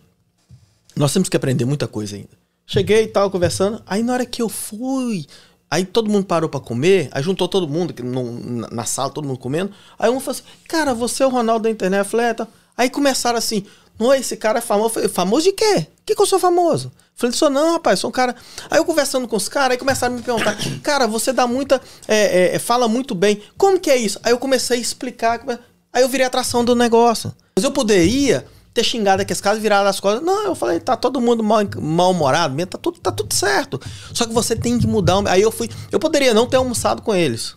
nós 0.95 1.11
temos 1.11 1.29
que 1.29 1.35
aprender 1.35 1.65
muita 1.65 1.87
coisa 1.87 2.15
ainda. 2.15 2.29
Cheguei 2.65 3.03
e 3.03 3.07
tal, 3.07 3.31
conversando. 3.31 3.81
Aí 3.87 4.03
na 4.03 4.13
hora 4.13 4.25
que 4.25 4.41
eu 4.41 4.47
fui, 4.47 5.25
aí 5.73 5.85
todo 5.85 6.07
mundo 6.07 6.25
parou 6.25 6.47
para 6.47 6.59
comer, 6.59 7.09
aí 7.11 7.23
juntou 7.23 7.47
todo 7.47 7.67
mundo 7.67 7.95
no, 8.03 8.67
na 8.71 8.85
sala, 8.85 9.09
todo 9.09 9.27
mundo 9.27 9.39
comendo. 9.39 9.71
Aí 9.97 10.07
um 10.07 10.19
falou 10.19 10.39
assim: 10.39 10.43
Cara, 10.67 10.93
você 10.93 11.23
é 11.23 11.25
o 11.25 11.29
Ronaldo 11.29 11.63
da 11.63 11.71
internet, 11.71 11.99
eu 11.99 12.05
falei, 12.05 12.27
é, 12.27 12.33
tá. 12.35 12.47
Aí 12.77 12.91
começaram 12.91 13.39
assim: 13.39 13.65
Não, 13.99 14.13
esse 14.13 14.37
cara 14.37 14.59
é 14.59 14.61
famoso. 14.61 14.89
Eu 14.89 14.93
falei, 14.93 15.09
famoso 15.09 15.43
de 15.45 15.53
quê? 15.53 15.87
Que 16.05 16.13
que 16.13 16.21
eu 16.21 16.27
sou 16.27 16.37
famoso? 16.37 16.89
Eu 16.89 17.01
falei, 17.15 17.35
sou 17.35 17.49
não, 17.49 17.73
rapaz, 17.73 17.99
sou 17.99 18.11
um 18.11 18.13
cara. 18.13 18.35
Aí 18.69 18.77
eu 18.77 18.85
conversando 18.85 19.27
com 19.27 19.35
os 19.35 19.49
caras, 19.49 19.71
aí 19.71 19.77
começaram 19.77 20.13
a 20.13 20.17
me 20.17 20.23
perguntar: 20.23 20.55
Cara, 20.83 21.07
você 21.07 21.33
dá 21.33 21.47
muita. 21.47 21.81
É, 22.07 22.55
é, 22.55 22.59
fala 22.59 22.87
muito 22.87 23.15
bem. 23.15 23.41
Como 23.57 23.79
que 23.79 23.89
é 23.89 23.97
isso? 23.97 24.19
Aí 24.23 24.31
eu 24.31 24.37
comecei 24.37 24.77
a 24.77 24.79
explicar. 24.79 25.43
Aí 25.91 26.03
eu 26.03 26.09
virei 26.09 26.27
atração 26.27 26.63
do 26.63 26.75
negócio. 26.75 27.33
Mas 27.55 27.63
eu 27.63 27.71
poderia 27.71 28.45
ter 28.73 28.83
xingado 28.83 29.21
aqueles 29.21 29.39
caras, 29.39 29.61
virado 29.61 29.87
as 29.87 29.99
costas. 29.99 30.23
Não, 30.23 30.45
eu 30.45 30.55
falei, 30.55 30.79
tá 30.79 30.97
todo 30.97 31.21
mundo 31.21 31.43
mal-humorado, 31.43 32.55
mal 32.55 32.65
tá 32.65 32.77
tudo, 32.77 32.99
tá 32.99 33.11
tudo 33.11 33.33
certo. 33.33 33.79
Só 34.13 34.25
que 34.25 34.33
você 34.33 34.55
tem 34.55 34.79
que 34.79 34.87
mudar. 34.87 35.21
Aí 35.27 35.41
eu 35.41 35.51
fui. 35.51 35.69
Eu 35.91 35.99
poderia 35.99 36.33
não 36.33 36.47
ter 36.47 36.57
almoçado 36.57 37.01
com 37.01 37.13
eles. 37.13 37.55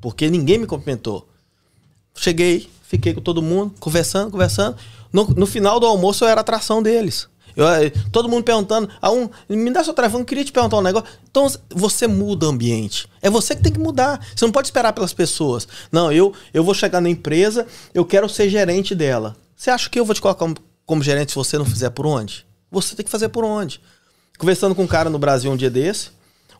Porque 0.00 0.28
ninguém 0.28 0.58
me 0.58 0.66
cumprimentou. 0.66 1.28
Cheguei, 2.14 2.68
fiquei 2.82 3.14
com 3.14 3.20
todo 3.20 3.40
mundo, 3.40 3.74
conversando, 3.80 4.30
conversando. 4.30 4.76
No, 5.12 5.24
no 5.28 5.46
final 5.46 5.80
do 5.80 5.86
almoço 5.86 6.24
eu 6.24 6.28
era 6.28 6.40
atração 6.40 6.82
deles. 6.82 7.28
Eu, 7.56 7.66
eh, 7.66 7.90
todo 8.12 8.28
mundo 8.28 8.44
perguntando, 8.44 8.88
a 9.00 9.10
um, 9.10 9.28
me 9.48 9.70
dá 9.70 9.82
seu 9.82 9.92
telefone, 9.92 10.24
queria 10.24 10.44
te 10.44 10.52
perguntar 10.52 10.76
um 10.76 10.82
negócio. 10.82 11.08
Então 11.30 11.50
você 11.70 12.06
muda 12.06 12.46
o 12.46 12.50
ambiente. 12.50 13.08
É 13.20 13.28
você 13.28 13.56
que 13.56 13.62
tem 13.62 13.72
que 13.72 13.78
mudar. 13.78 14.24
Você 14.34 14.44
não 14.44 14.52
pode 14.52 14.68
esperar 14.68 14.92
pelas 14.92 15.12
pessoas. 15.12 15.66
Não, 15.90 16.12
eu, 16.12 16.32
eu 16.52 16.62
vou 16.62 16.74
chegar 16.74 17.00
na 17.00 17.08
empresa, 17.10 17.66
eu 17.94 18.04
quero 18.04 18.28
ser 18.28 18.48
gerente 18.48 18.94
dela. 18.94 19.36
Você 19.60 19.68
acha 19.68 19.90
que 19.90 20.00
eu 20.00 20.06
vou 20.06 20.14
te 20.14 20.22
colocar 20.22 20.38
como, 20.38 20.56
como 20.86 21.02
gerente 21.02 21.32
se 21.32 21.36
você 21.36 21.58
não 21.58 21.66
fizer 21.66 21.90
por 21.90 22.06
onde? 22.06 22.46
Você 22.70 22.96
tem 22.96 23.04
que 23.04 23.10
fazer 23.10 23.28
por 23.28 23.44
onde. 23.44 23.78
Conversando 24.38 24.74
com 24.74 24.84
um 24.84 24.86
cara 24.86 25.10
no 25.10 25.18
Brasil 25.18 25.52
um 25.52 25.56
dia 25.56 25.68
desse, 25.68 26.12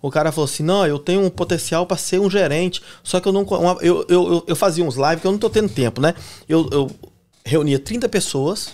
o 0.02 0.10
cara 0.10 0.30
falou 0.30 0.44
assim: 0.44 0.62
Não, 0.62 0.86
eu 0.86 0.98
tenho 0.98 1.24
um 1.24 1.30
potencial 1.30 1.86
para 1.86 1.96
ser 1.96 2.20
um 2.20 2.28
gerente, 2.28 2.82
só 3.02 3.18
que 3.18 3.26
eu 3.26 3.32
não. 3.32 3.44
Uma, 3.44 3.78
eu, 3.80 4.04
eu, 4.06 4.44
eu, 4.46 4.54
fazia 4.54 4.84
uns 4.84 4.96
lives 4.96 5.22
que 5.22 5.26
eu 5.26 5.32
não 5.32 5.38
tô 5.38 5.48
tendo 5.48 5.70
tempo, 5.70 5.98
né? 5.98 6.14
Eu, 6.46 6.68
eu 6.70 6.90
reunia 7.42 7.78
30 7.78 8.06
pessoas 8.06 8.70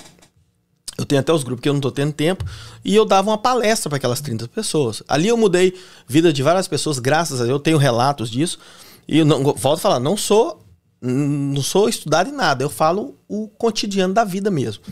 eu 0.99 1.05
tenho 1.05 1.21
até 1.21 1.33
os 1.33 1.45
grupos 1.45 1.63
que 1.63 1.69
eu 1.69 1.75
não 1.75 1.79
estou 1.79 1.93
tendo 1.93 2.13
tempo. 2.13 2.45
E 2.85 2.97
eu 2.97 3.05
dava 3.05 3.31
uma 3.31 3.39
palestra 3.39 3.89
para 3.91 3.99
aquelas 3.99 4.21
30 4.23 4.49
pessoas. 4.49 5.03
Ali 5.07 5.29
eu 5.29 5.37
mudei 5.37 5.79
vida 6.09 6.33
de 6.33 6.43
várias 6.43 6.67
pessoas, 6.67 6.99
graças 6.99 7.39
a 7.39 7.45
Deus. 7.45 7.53
Eu 7.53 7.61
tenho 7.61 7.77
relatos 7.77 8.31
disso. 8.31 8.59
E 9.07 9.23
não, 9.23 9.43
volto 9.43 9.79
a 9.79 9.83
falar, 9.83 10.01
não 10.01 10.17
sou, 10.17 10.66
não 11.01 11.63
sou 11.63 11.89
estudado 11.89 12.31
em 12.31 12.33
nada. 12.33 12.65
Eu 12.65 12.71
falo 12.71 13.17
o 13.29 13.49
cotidiano 13.49 14.15
da 14.15 14.25
vida 14.25 14.51
mesmo. 14.51 14.83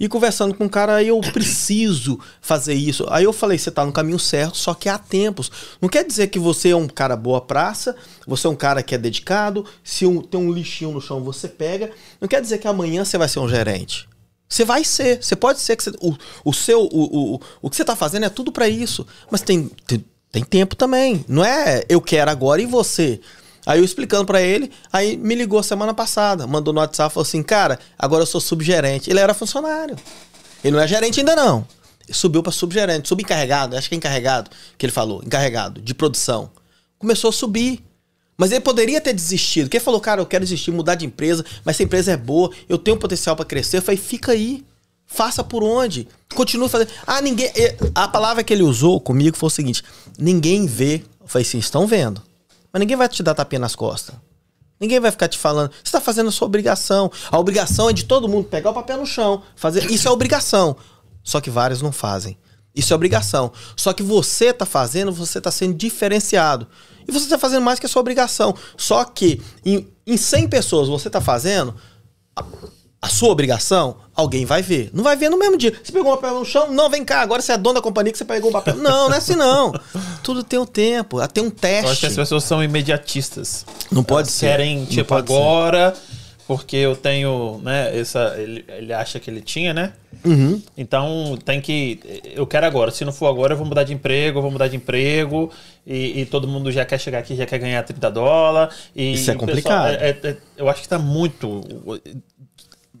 E 0.00 0.08
conversando 0.08 0.54
com 0.54 0.66
o 0.66 0.70
cara, 0.70 0.96
aí 0.96 1.08
eu 1.08 1.20
preciso 1.32 2.20
fazer 2.40 2.74
isso. 2.74 3.04
Aí 3.10 3.24
eu 3.24 3.32
falei, 3.32 3.58
você 3.58 3.68
está 3.68 3.84
no 3.84 3.92
caminho 3.92 4.18
certo, 4.18 4.56
só 4.56 4.72
que 4.72 4.88
há 4.88 4.96
tempos. 4.96 5.50
Não 5.80 5.88
quer 5.88 6.04
dizer 6.04 6.28
que 6.28 6.38
você 6.38 6.70
é 6.70 6.76
um 6.76 6.86
cara 6.86 7.16
boa 7.16 7.40
praça, 7.40 7.96
você 8.26 8.46
é 8.46 8.50
um 8.50 8.56
cara 8.56 8.82
que 8.82 8.94
é 8.94 8.98
dedicado, 8.98 9.64
se 9.82 10.06
um, 10.06 10.20
tem 10.20 10.40
um 10.40 10.52
lixinho 10.52 10.92
no 10.92 11.00
chão, 11.00 11.22
você 11.22 11.48
pega. 11.48 11.90
Não 12.20 12.28
quer 12.28 12.40
dizer 12.40 12.58
que 12.58 12.68
amanhã 12.68 13.04
você 13.04 13.18
vai 13.18 13.28
ser 13.28 13.40
um 13.40 13.48
gerente. 13.48 14.08
Você 14.48 14.64
vai 14.64 14.82
ser. 14.82 15.22
Você 15.22 15.36
pode 15.36 15.58
ser 15.60 15.76
que 15.76 15.82
você, 15.82 15.90
o, 16.00 16.16
o 16.44 16.54
seu. 16.54 16.80
O, 16.84 17.34
o, 17.34 17.40
o 17.60 17.68
que 17.70 17.76
você 17.76 17.84
tá 17.84 17.94
fazendo 17.94 18.24
é 18.24 18.30
tudo 18.30 18.50
para 18.50 18.68
isso. 18.68 19.06
Mas 19.30 19.42
tem, 19.42 19.70
tem, 19.86 20.04
tem, 20.32 20.42
tempo 20.42 20.74
também. 20.74 21.24
Não 21.28 21.44
é 21.44 21.84
eu 21.88 22.00
quero 22.00 22.30
agora 22.30 22.62
e 22.62 22.66
você. 22.66 23.20
Aí 23.68 23.80
eu 23.80 23.84
explicando 23.84 24.24
para 24.24 24.40
ele, 24.40 24.70
aí 24.90 25.14
me 25.18 25.34
ligou 25.34 25.62
semana 25.62 25.92
passada, 25.92 26.46
mandou 26.46 26.72
no 26.72 26.80
WhatsApp 26.80 27.12
falou 27.12 27.26
assim: 27.26 27.42
"Cara, 27.42 27.78
agora 27.98 28.22
eu 28.22 28.26
sou 28.26 28.40
subgerente". 28.40 29.10
Ele 29.10 29.20
era 29.20 29.34
funcionário. 29.34 29.94
Ele 30.64 30.74
não 30.74 30.82
é 30.82 30.88
gerente 30.88 31.20
ainda 31.20 31.36
não. 31.36 31.66
subiu 32.10 32.42
para 32.42 32.50
subgerente, 32.50 33.06
subencarregado, 33.06 33.76
acho 33.76 33.86
que 33.86 33.94
é 33.94 33.98
encarregado, 33.98 34.50
que 34.78 34.86
ele 34.86 34.92
falou, 34.92 35.22
encarregado 35.22 35.82
de 35.82 35.92
produção. 35.92 36.50
Começou 36.98 37.28
a 37.28 37.32
subir. 37.32 37.84
Mas 38.38 38.52
ele 38.52 38.60
poderia 38.60 39.02
ter 39.02 39.12
desistido. 39.12 39.68
Quem 39.68 39.80
falou, 39.80 40.00
cara, 40.00 40.22
eu 40.22 40.26
quero 40.26 40.44
desistir, 40.44 40.70
mudar 40.70 40.94
de 40.94 41.04
empresa, 41.04 41.44
mas 41.62 41.76
essa 41.76 41.82
empresa 41.82 42.12
é 42.12 42.16
boa, 42.16 42.50
eu 42.70 42.78
tenho 42.78 42.96
potencial 42.96 43.36
para 43.36 43.44
crescer. 43.44 43.76
Eu 43.76 43.82
falei, 43.82 43.98
fica 44.00 44.32
aí. 44.32 44.64
Faça 45.06 45.44
por 45.44 45.62
onde? 45.62 46.08
Continue 46.34 46.68
fazendo. 46.70 46.90
Ah, 47.06 47.20
ninguém. 47.20 47.50
A 47.94 48.08
palavra 48.08 48.42
que 48.42 48.52
ele 48.52 48.62
usou 48.62 49.00
comigo 49.00 49.36
foi 49.36 49.48
o 49.48 49.50
seguinte: 49.50 49.82
ninguém 50.18 50.66
vê. 50.66 51.02
Eu 51.20 51.26
falei 51.26 51.46
assim, 51.46 51.58
estão 51.58 51.86
vendo. 51.86 52.22
Mas 52.78 52.80
ninguém 52.80 52.96
vai 52.96 53.08
te 53.08 53.24
dar 53.24 53.34
tapinha 53.34 53.58
nas 53.58 53.74
costas. 53.74 54.14
Ninguém 54.78 55.00
vai 55.00 55.10
ficar 55.10 55.26
te 55.26 55.36
falando, 55.36 55.72
você 55.72 55.82
está 55.82 56.00
fazendo 56.00 56.28
a 56.28 56.30
sua 56.30 56.46
obrigação. 56.46 57.10
A 57.28 57.36
obrigação 57.36 57.90
é 57.90 57.92
de 57.92 58.04
todo 58.04 58.28
mundo 58.28 58.46
pegar 58.46 58.70
o 58.70 58.74
papel 58.74 58.98
no 58.98 59.06
chão. 59.06 59.42
fazer 59.56 59.90
Isso 59.90 60.06
é 60.06 60.10
obrigação. 60.12 60.76
Só 61.24 61.40
que 61.40 61.50
vários 61.50 61.82
não 61.82 61.90
fazem. 61.90 62.38
Isso 62.72 62.92
é 62.92 62.96
obrigação. 62.96 63.50
Só 63.76 63.92
que 63.92 64.04
você 64.04 64.50
está 64.50 64.64
fazendo, 64.64 65.12
você 65.12 65.38
está 65.38 65.50
sendo 65.50 65.74
diferenciado. 65.74 66.68
E 67.08 67.10
você 67.10 67.24
está 67.24 67.36
fazendo 67.36 67.64
mais 67.64 67.80
que 67.80 67.86
a 67.86 67.88
sua 67.88 67.98
obrigação. 67.98 68.54
Só 68.76 69.04
que 69.04 69.42
em, 69.64 69.88
em 70.06 70.16
100 70.16 70.48
pessoas 70.48 70.86
você 70.86 71.08
está 71.08 71.20
fazendo 71.20 71.74
a, 73.00 73.08
sua 73.08 73.30
obrigação, 73.30 73.96
alguém 74.14 74.44
vai 74.44 74.62
ver. 74.62 74.90
Não 74.92 75.04
vai 75.04 75.16
ver 75.16 75.28
no 75.28 75.38
mesmo 75.38 75.56
dia. 75.56 75.72
Você 75.82 75.92
pegou 75.92 76.12
um 76.12 76.16
papel 76.16 76.38
no 76.38 76.44
chão, 76.44 76.70
não, 76.72 76.88
vem 76.90 77.04
cá, 77.04 77.20
agora 77.20 77.40
você 77.42 77.52
é 77.52 77.58
dono 77.58 77.76
da 77.76 77.82
companhia 77.82 78.12
que 78.12 78.18
você 78.18 78.24
pegou 78.24 78.50
um 78.50 78.52
papel. 78.52 78.76
Não, 78.78 79.08
não 79.08 79.14
é 79.14 79.18
assim 79.18 79.34
não. 79.34 79.72
Tudo 80.22 80.42
tem 80.42 80.58
um 80.58 80.66
tempo, 80.66 81.26
tem 81.28 81.42
um 81.42 81.50
teste. 81.50 81.84
Eu 81.84 81.90
acho 81.90 82.00
que 82.00 82.06
as 82.06 82.16
pessoas 82.16 82.44
são 82.44 82.62
imediatistas. 82.62 83.66
Não 83.90 84.04
pode 84.04 84.28
Elas 84.28 84.34
ser. 84.34 84.46
Querem, 84.46 84.84
tipo, 84.84 85.14
agora... 85.14 85.94
Ser 85.94 86.18
porque 86.48 86.76
eu 86.76 86.96
tenho, 86.96 87.60
né, 87.62 87.94
essa, 87.94 88.34
ele, 88.38 88.64
ele 88.68 88.90
acha 88.90 89.20
que 89.20 89.30
ele 89.30 89.42
tinha, 89.42 89.74
né? 89.74 89.92
Uhum. 90.24 90.62
Então 90.78 91.38
tem 91.44 91.60
que, 91.60 92.00
eu 92.24 92.46
quero 92.46 92.64
agora, 92.64 92.90
se 92.90 93.04
não 93.04 93.12
for 93.12 93.26
agora 93.26 93.52
eu 93.52 93.56
vou 93.58 93.66
mudar 93.66 93.84
de 93.84 93.92
emprego, 93.92 94.38
eu 94.38 94.42
vou 94.42 94.50
mudar 94.50 94.66
de 94.66 94.74
emprego, 94.74 95.52
e, 95.86 96.22
e 96.22 96.24
todo 96.24 96.48
mundo 96.48 96.72
já 96.72 96.86
quer 96.86 96.98
chegar 96.98 97.18
aqui, 97.18 97.36
já 97.36 97.44
quer 97.44 97.58
ganhar 97.58 97.82
30 97.82 98.10
dólares. 98.10 98.74
Isso 98.96 99.30
é 99.30 99.34
complicado. 99.34 99.90
Pessoal, 99.90 100.08
é, 100.08 100.08
é, 100.24 100.36
eu 100.56 100.70
acho 100.70 100.80
que 100.80 100.88
tá 100.88 100.98
muito 100.98 101.60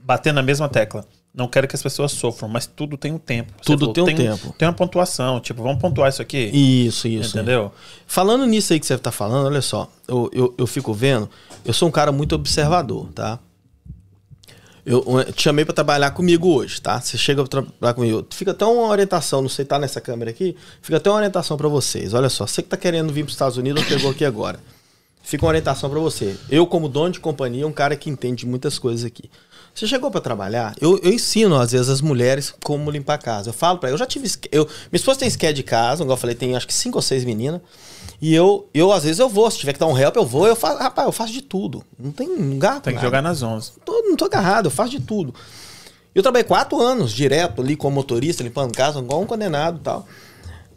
batendo 0.08 0.36
na 0.36 0.42
mesma 0.42 0.70
tecla. 0.70 1.04
Não 1.34 1.46
quero 1.46 1.68
que 1.68 1.76
as 1.76 1.82
pessoas 1.82 2.12
sofram, 2.12 2.48
mas 2.48 2.66
tudo 2.66 2.96
tem 2.96 3.12
um 3.12 3.18
tempo. 3.18 3.52
Tudo 3.62 3.80
falou, 3.80 3.92
tem 3.92 4.02
um 4.02 4.06
tem, 4.06 4.16
tempo. 4.16 4.54
Tem 4.56 4.66
uma 4.66 4.72
pontuação, 4.72 5.38
tipo, 5.38 5.62
vamos 5.62 5.78
pontuar 5.78 6.08
isso 6.08 6.22
aqui? 6.22 6.46
Isso, 6.46 7.06
isso. 7.06 7.36
Entendeu? 7.36 7.70
Falando 8.06 8.46
nisso 8.46 8.72
aí 8.72 8.80
que 8.80 8.86
você 8.86 8.96
tá 8.96 9.12
falando, 9.12 9.44
olha 9.44 9.60
só, 9.60 9.86
eu, 10.08 10.30
eu, 10.32 10.54
eu 10.56 10.66
fico 10.66 10.94
vendo 10.94 11.28
eu 11.62 11.74
sou 11.74 11.86
um 11.86 11.92
cara 11.92 12.10
muito 12.10 12.34
observador, 12.34 13.08
tá? 13.14 13.38
Eu, 14.86 15.04
te 15.34 15.42
chamei 15.42 15.66
para 15.66 15.74
trabalhar 15.74 16.12
comigo 16.12 16.48
hoje, 16.48 16.80
tá? 16.80 16.98
Você 16.98 17.18
chega 17.18 17.44
para 17.44 17.62
trabalhar 17.62 17.92
comigo. 17.92 18.26
Fica 18.30 18.52
até 18.52 18.64
uma 18.64 18.88
orientação, 18.88 19.42
não 19.42 19.48
sei, 19.50 19.66
tá 19.66 19.78
nessa 19.78 20.00
câmera 20.00 20.30
aqui? 20.30 20.56
Fica 20.80 20.96
até 20.96 21.10
uma 21.10 21.16
orientação 21.16 21.58
para 21.58 21.68
vocês. 21.68 22.14
Olha 22.14 22.30
só, 22.30 22.46
você 22.46 22.62
que 22.62 22.70
tá 22.70 22.76
querendo 22.78 23.12
vir 23.12 23.24
para 23.24 23.28
os 23.28 23.34
Estados 23.34 23.58
Unidos, 23.58 23.84
pegou 23.84 24.10
aqui 24.10 24.24
agora. 24.24 24.58
Fica 25.22 25.44
uma 25.44 25.50
orientação 25.50 25.90
para 25.90 26.00
você. 26.00 26.38
Eu, 26.48 26.66
como 26.66 26.88
dono 26.88 27.12
de 27.12 27.20
companhia, 27.20 27.66
um 27.66 27.72
cara 27.72 27.94
que 27.96 28.08
entende 28.08 28.46
muitas 28.46 28.78
coisas 28.78 29.04
aqui. 29.04 29.30
Você 29.78 29.86
chegou 29.86 30.10
para 30.10 30.20
trabalhar, 30.20 30.74
eu, 30.80 30.98
eu, 31.04 31.12
ensino 31.12 31.54
às 31.54 31.70
vezes 31.70 31.88
as 31.88 32.00
mulheres 32.00 32.52
como 32.64 32.90
limpar 32.90 33.14
a 33.14 33.18
casa. 33.18 33.50
Eu 33.50 33.52
falo 33.52 33.78
para 33.78 33.90
eu 33.90 33.96
já 33.96 34.04
tive. 34.04 34.28
Eu, 34.50 34.64
minha 34.64 34.96
esposa 34.96 35.20
tem 35.20 35.28
esquema 35.28 35.52
de 35.52 35.62
casa, 35.62 35.98
como 35.98 36.10
eu 36.10 36.16
falei, 36.16 36.34
tem 36.34 36.56
acho 36.56 36.66
que 36.66 36.74
cinco 36.74 36.98
ou 36.98 37.02
seis 37.02 37.24
meninas. 37.24 37.60
E 38.20 38.34
eu, 38.34 38.68
eu, 38.74 38.90
às 38.90 39.04
vezes, 39.04 39.20
eu 39.20 39.28
vou. 39.28 39.48
Se 39.48 39.56
tiver 39.56 39.74
que 39.74 39.78
dar 39.78 39.86
um 39.86 39.96
help, 39.96 40.16
eu 40.16 40.26
vou. 40.26 40.48
Eu 40.48 40.56
faço, 40.56 40.78
rapaz, 40.78 41.06
eu 41.06 41.12
faço 41.12 41.32
de 41.32 41.42
tudo. 41.42 41.84
Não 41.96 42.10
tem 42.10 42.28
um 42.28 42.58
gato. 42.58 42.82
Tem 42.82 42.92
que 42.92 42.96
nada. 42.96 43.06
jogar 43.06 43.22
nas 43.22 43.40
11. 43.40 43.74
Tô, 43.84 44.02
não 44.02 44.16
tô 44.16 44.24
agarrado, 44.24 44.66
eu 44.66 44.70
faço 44.72 44.90
de 44.90 44.98
tudo. 44.98 45.32
Eu 46.12 46.22
trabalhei 46.24 46.42
quatro 46.42 46.80
anos 46.80 47.12
direto 47.12 47.62
ali 47.62 47.76
como 47.76 47.94
motorista, 47.94 48.42
limpando 48.42 48.74
casa, 48.74 48.98
igual 48.98 49.22
um 49.22 49.26
condenado 49.26 49.78
e 49.78 49.82
tal. 49.84 50.08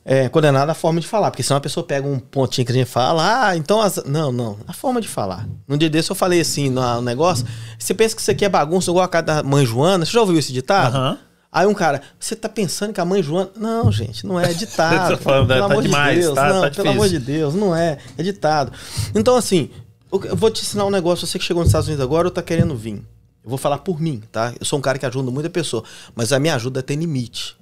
É, 0.03 0.27
condenado 0.29 0.69
a 0.69 0.73
forma 0.73 0.99
de 0.99 1.07
falar, 1.07 1.29
porque 1.29 1.43
senão 1.43 1.57
a 1.57 1.61
pessoa 1.61 1.85
pega 1.85 2.07
um 2.07 2.17
pontinho 2.17 2.65
que 2.65 2.71
a 2.71 2.75
gente 2.75 2.89
fala, 2.89 3.49
ah, 3.49 3.55
então 3.55 3.79
as... 3.79 4.03
Não, 4.03 4.31
não, 4.31 4.57
a 4.67 4.73
forma 4.73 4.99
de 4.99 5.07
falar. 5.07 5.47
No 5.67 5.77
dia 5.77 5.91
desse 5.91 6.09
eu 6.09 6.15
falei 6.15 6.41
assim 6.41 6.71
no 6.71 7.01
negócio, 7.01 7.45
você 7.77 7.93
pensa 7.93 8.15
que 8.15 8.21
isso 8.21 8.31
aqui 8.31 8.43
é 8.43 8.49
bagunça 8.49 8.89
igual 8.89 9.05
a 9.05 9.07
casa 9.07 9.25
da 9.25 9.43
mãe 9.43 9.63
Joana, 9.63 10.03
você 10.03 10.11
já 10.11 10.21
ouviu 10.21 10.39
esse 10.39 10.51
ditado? 10.51 10.95
Aham. 10.95 11.11
Uhum. 11.11 11.31
Aí 11.53 11.67
um 11.67 11.73
cara, 11.73 12.01
você 12.17 12.33
tá 12.33 12.47
pensando 12.47 12.93
que 12.93 13.01
a 13.01 13.03
mãe 13.03 13.21
Joana. 13.21 13.51
Não, 13.57 13.91
gente, 13.91 14.25
não 14.25 14.39
é 14.39 14.53
ditado. 14.55 15.09
tá 15.09 15.17
falando, 15.17 15.49
pelo 15.49 15.59
tá 15.59 15.65
amor 15.65 15.83
demais, 15.83 16.15
de 16.15 16.21
Deus. 16.21 16.35
Tá, 16.35 16.53
não, 16.53 16.61
tá 16.61 16.69
pelo 16.69 16.89
amor 16.89 17.09
de 17.09 17.19
Deus, 17.19 17.53
não 17.53 17.75
é. 17.75 17.97
É 18.17 18.23
ditado. 18.23 18.71
Então, 19.13 19.35
assim, 19.35 19.69
eu 20.11 20.35
vou 20.35 20.49
te 20.49 20.61
ensinar 20.61 20.85
um 20.85 20.89
negócio. 20.89 21.27
Você 21.27 21.37
que 21.37 21.43
chegou 21.43 21.61
nos 21.61 21.69
Estados 21.69 21.87
Unidos 21.87 22.03
agora 22.03 22.27
ou 22.27 22.31
tá 22.31 22.41
querendo 22.41 22.73
vir. 22.75 23.03
Eu 23.43 23.49
vou 23.49 23.57
falar 23.57 23.79
por 23.79 23.99
mim, 23.99 24.21
tá? 24.31 24.53
Eu 24.59 24.65
sou 24.65 24.79
um 24.79 24.81
cara 24.81 24.97
que 24.97 25.05
ajuda 25.05 25.29
muita 25.29 25.49
pessoa. 25.49 25.83
Mas 26.15 26.31
a 26.31 26.39
minha 26.39 26.55
ajuda 26.55 26.81
tem 26.81 26.97
limite. 26.97 27.57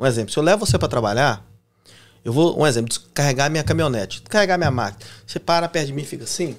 Um 0.00 0.06
exemplo, 0.06 0.32
se 0.32 0.38
eu 0.38 0.42
levo 0.42 0.66
você 0.66 0.76
para 0.76 0.88
trabalhar, 0.88 1.44
Eu 2.24 2.32
vou, 2.32 2.60
um 2.60 2.66
exemplo, 2.66 2.88
descarregar 2.88 3.50
minha 3.50 3.64
caminhonete, 3.64 4.20
descarregar 4.20 4.58
minha 4.58 4.70
máquina. 4.70 5.04
Você 5.26 5.38
para 5.38 5.68
perto 5.68 5.86
de 5.86 5.92
mim 5.92 6.02
e 6.02 6.06
fica 6.06 6.24
assim. 6.24 6.56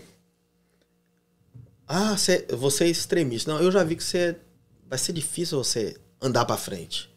Ah, 1.87 2.15
você, 2.17 2.45
você 2.51 2.85
é 2.85 2.87
extremista. 2.87 3.51
Não, 3.51 3.61
eu 3.61 3.71
já 3.71 3.83
vi 3.83 3.95
que 3.95 4.03
você. 4.03 4.35
Vai 4.87 4.97
ser 4.97 5.13
difícil 5.13 5.63
você 5.63 5.95
andar 6.21 6.45
para 6.45 6.57
frente. 6.57 7.09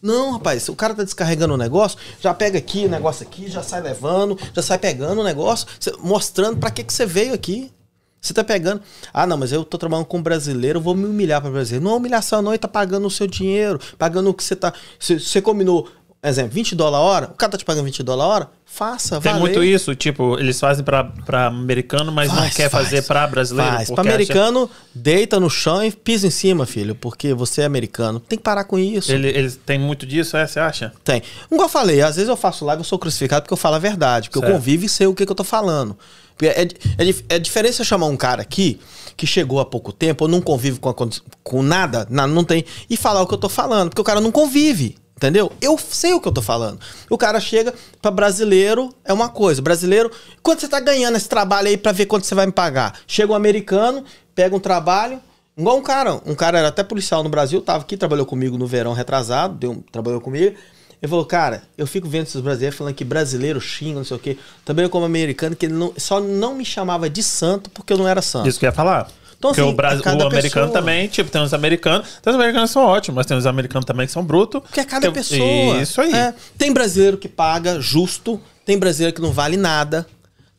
Não, 0.00 0.32
rapaz, 0.32 0.68
o 0.68 0.76
cara 0.76 0.94
tá 0.94 1.02
descarregando 1.02 1.54
o 1.54 1.56
negócio, 1.56 1.98
já 2.20 2.32
pega 2.32 2.58
aqui 2.58 2.84
o 2.84 2.88
negócio 2.88 3.26
aqui, 3.26 3.50
já 3.50 3.62
sai 3.62 3.80
levando, 3.80 4.38
já 4.52 4.62
sai 4.62 4.78
pegando 4.78 5.20
o 5.20 5.24
negócio, 5.24 5.66
mostrando 5.98 6.58
para 6.58 6.70
que, 6.70 6.84
que 6.84 6.92
você 6.92 7.06
veio 7.06 7.34
aqui. 7.34 7.72
Você 8.20 8.34
tá 8.34 8.42
pegando. 8.42 8.82
Ah, 9.12 9.26
não, 9.26 9.36
mas 9.36 9.52
eu 9.52 9.64
tô 9.64 9.78
trabalhando 9.78 10.06
com 10.06 10.20
brasileiro, 10.20 10.78
eu 10.78 10.82
vou 10.82 10.94
me 10.94 11.06
humilhar 11.06 11.40
para 11.40 11.50
brasileiro. 11.50 11.84
Não 11.84 11.92
é 11.92 11.96
humilhação, 11.96 12.42
não, 12.42 12.52
ele 12.52 12.58
tá 12.58 12.68
pagando 12.68 13.06
o 13.06 13.10
seu 13.10 13.26
dinheiro, 13.26 13.80
pagando 13.96 14.30
o 14.30 14.34
que 14.34 14.42
você 14.42 14.56
tá. 14.56 14.72
Você 14.98 15.40
combinou 15.40 15.88
exemplo, 16.28 16.52
20 16.52 16.74
dólares 16.74 17.04
a 17.04 17.08
hora, 17.08 17.26
o 17.26 17.34
cara 17.34 17.52
tá 17.52 17.58
te 17.58 17.64
pagando 17.64 17.84
20 17.84 18.02
dólares 18.02 18.30
a 18.30 18.34
hora, 18.34 18.50
faça, 18.64 19.20
Tem 19.20 19.34
muito 19.34 19.62
isso, 19.62 19.94
tipo, 19.94 20.38
eles 20.38 20.58
fazem 20.58 20.84
pra, 20.84 21.04
pra 21.04 21.46
americano, 21.46 22.10
mas 22.12 22.28
faz, 22.28 22.40
não 22.40 22.50
quer 22.50 22.68
faz, 22.68 22.84
fazer 22.84 23.02
pra 23.02 23.26
brasileiro. 23.26 23.76
Faz. 23.76 23.90
Pra 23.90 24.02
americano, 24.02 24.64
acha... 24.64 24.72
deita 24.94 25.40
no 25.40 25.48
chão 25.48 25.84
e 25.84 25.90
pisa 25.90 26.26
em 26.26 26.30
cima, 26.30 26.66
filho, 26.66 26.94
porque 26.94 27.32
você 27.32 27.62
é 27.62 27.64
americano. 27.64 28.20
Tem 28.20 28.36
que 28.36 28.42
parar 28.42 28.64
com 28.64 28.78
isso. 28.78 29.12
Ele, 29.12 29.28
eles 29.28 29.58
têm 29.64 29.78
muito 29.78 30.04
disso, 30.04 30.36
é, 30.36 30.46
você 30.46 30.60
acha? 30.60 30.92
Tem. 31.04 31.22
Igual 31.50 31.66
eu 31.66 31.72
falei, 31.72 32.02
às 32.02 32.16
vezes 32.16 32.28
eu 32.28 32.36
faço 32.36 32.64
live, 32.64 32.80
eu 32.80 32.84
sou 32.84 32.98
crucificado 32.98 33.42
porque 33.42 33.54
eu 33.54 33.58
falo 33.58 33.76
a 33.76 33.78
verdade, 33.78 34.28
porque 34.28 34.40
certo. 34.40 34.52
eu 34.52 34.56
convivo 34.58 34.84
e 34.84 34.88
sei 34.88 35.06
o 35.06 35.14
que, 35.14 35.24
que 35.24 35.32
eu 35.32 35.36
tô 35.36 35.44
falando. 35.44 35.96
É, 36.42 36.62
é, 36.62 36.68
é, 37.30 37.38
diferença 37.38 37.82
chamar 37.82 38.06
um 38.06 38.16
cara 38.16 38.42
aqui 38.42 38.78
que 39.16 39.26
chegou 39.26 39.58
há 39.58 39.64
pouco 39.64 39.92
tempo, 39.92 40.24
ou 40.24 40.28
não 40.28 40.42
convive 40.42 40.78
com, 40.78 40.90
a, 40.90 40.94
com 41.42 41.62
nada, 41.62 42.06
não, 42.10 42.26
não 42.26 42.44
tem, 42.44 42.64
e 42.90 42.96
falar 42.96 43.22
o 43.22 43.26
que 43.26 43.32
eu 43.32 43.38
tô 43.38 43.48
falando, 43.48 43.88
porque 43.88 44.02
o 44.02 44.04
cara 44.04 44.20
não 44.20 44.30
convive. 44.30 44.96
Entendeu? 45.16 45.50
Eu 45.62 45.78
sei 45.78 46.12
o 46.12 46.20
que 46.20 46.28
eu 46.28 46.32
tô 46.32 46.42
falando. 46.42 46.78
O 47.08 47.16
cara 47.16 47.40
chega 47.40 47.72
para 48.02 48.10
brasileiro, 48.10 48.94
é 49.02 49.14
uma 49.14 49.30
coisa. 49.30 49.62
Brasileiro, 49.62 50.10
quanto 50.42 50.60
você 50.60 50.68
tá 50.68 50.78
ganhando 50.78 51.16
esse 51.16 51.26
trabalho 51.28 51.68
aí 51.68 51.78
para 51.78 51.90
ver 51.90 52.04
quanto 52.04 52.26
você 52.26 52.34
vai 52.34 52.44
me 52.44 52.52
pagar? 52.52 52.98
Chega 53.06 53.32
um 53.32 53.34
americano, 53.34 54.04
pega 54.34 54.54
um 54.54 54.60
trabalho, 54.60 55.18
igual 55.56 55.78
um 55.78 55.82
cara, 55.82 56.20
um 56.26 56.34
cara 56.34 56.58
era 56.58 56.68
até 56.68 56.84
policial 56.84 57.22
no 57.22 57.30
Brasil, 57.30 57.62
tava 57.62 57.82
aqui, 57.82 57.96
trabalhou 57.96 58.26
comigo 58.26 58.58
no 58.58 58.66
verão 58.66 58.92
retrasado, 58.92 59.54
deu, 59.54 59.82
trabalhou 59.90 60.20
comigo. 60.20 60.54
Ele 61.00 61.10
falou, 61.10 61.24
cara, 61.24 61.62
eu 61.78 61.86
fico 61.86 62.06
vendo 62.06 62.26
esses 62.26 62.40
brasileiros 62.42 62.76
falando 62.76 62.94
que 62.94 63.04
brasileiro 63.04 63.58
xinga, 63.58 63.96
não 63.96 64.04
sei 64.04 64.16
o 64.18 64.20
quê. 64.20 64.36
Também 64.66 64.86
como 64.86 65.06
americano, 65.06 65.56
que 65.56 65.64
ele 65.64 65.74
não, 65.74 65.94
só 65.96 66.20
não 66.20 66.54
me 66.54 66.64
chamava 66.64 67.08
de 67.08 67.22
santo 67.22 67.70
porque 67.70 67.90
eu 67.90 67.96
não 67.96 68.06
era 68.06 68.20
santo. 68.20 68.48
Isso 68.48 68.58
que 68.58 68.66
eu 68.66 68.68
ia 68.68 68.72
falar. 68.72 69.08
Então, 69.38 69.50
Porque 69.50 69.60
assim, 69.60 69.70
o, 69.70 69.74
Brasil, 69.74 70.02
o 70.04 70.08
americano 70.08 70.40
pessoa... 70.40 70.68
também, 70.68 71.08
tipo, 71.08 71.30
tem 71.30 71.40
uns 71.40 71.52
americanos. 71.52 72.08
Tem 72.22 72.32
uns 72.32 72.36
americanos 72.36 72.70
que 72.70 72.74
são 72.74 72.84
ótimos, 72.84 73.16
mas 73.16 73.26
tem 73.26 73.36
uns 73.36 73.46
americanos 73.46 73.84
também 73.84 74.06
que 74.06 74.12
são 74.12 74.24
brutos. 74.24 74.62
Porque 74.62 74.80
é 74.80 74.84
cada 74.84 75.02
tem, 75.02 75.12
pessoa. 75.12 75.82
Isso 75.82 76.00
aí. 76.00 76.12
É, 76.12 76.34
tem 76.56 76.72
brasileiro 76.72 77.18
que 77.18 77.28
paga 77.28 77.80
justo, 77.80 78.40
tem 78.64 78.78
brasileiro 78.78 79.14
que 79.14 79.20
não 79.20 79.32
vale 79.32 79.56
nada. 79.56 80.06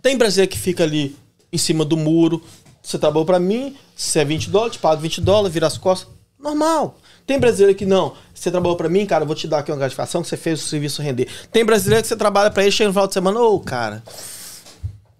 Tem 0.01 0.17
brasileiro 0.17 0.51
que 0.51 0.59
fica 0.59 0.83
ali 0.83 1.15
em 1.51 1.57
cima 1.57 1.83
do 1.83 1.97
muro. 1.97 2.41
Você 2.81 2.97
trabalhou 2.97 3.25
para 3.25 3.39
mim, 3.39 3.75
se 3.95 4.19
é 4.19 4.23
20 4.23 4.49
dólares, 4.49 4.73
te 4.75 4.79
pago 4.79 5.01
20 5.01 5.21
dólares, 5.21 5.53
vira 5.53 5.67
as 5.67 5.77
costas. 5.77 6.07
Normal. 6.39 6.97
Tem 7.25 7.39
brasileiro 7.39 7.75
que 7.75 7.85
não. 7.85 8.13
Você 8.33 8.49
trabalhou 8.51 8.77
para 8.77 8.87
mim, 8.87 9.05
cara, 9.05 9.23
eu 9.23 9.27
vou 9.27 9.35
te 9.35 9.47
dar 9.47 9.59
aqui 9.59 9.71
uma 9.71 9.77
gratificação 9.77 10.21
que 10.21 10.27
você 10.29 10.37
fez 10.37 10.63
o 10.63 10.67
serviço 10.67 11.01
render. 11.01 11.27
Tem 11.51 11.65
brasileiro 11.65 12.03
que 12.03 12.07
você 12.07 12.15
trabalha 12.15 12.51
para 12.51 12.63
ele, 12.63 12.71
chega 12.71 12.87
no 12.87 12.93
final 12.93 13.07
de 13.07 13.13
semana, 13.13 13.39
ô, 13.39 13.55
oh, 13.55 13.59
cara, 13.59 14.03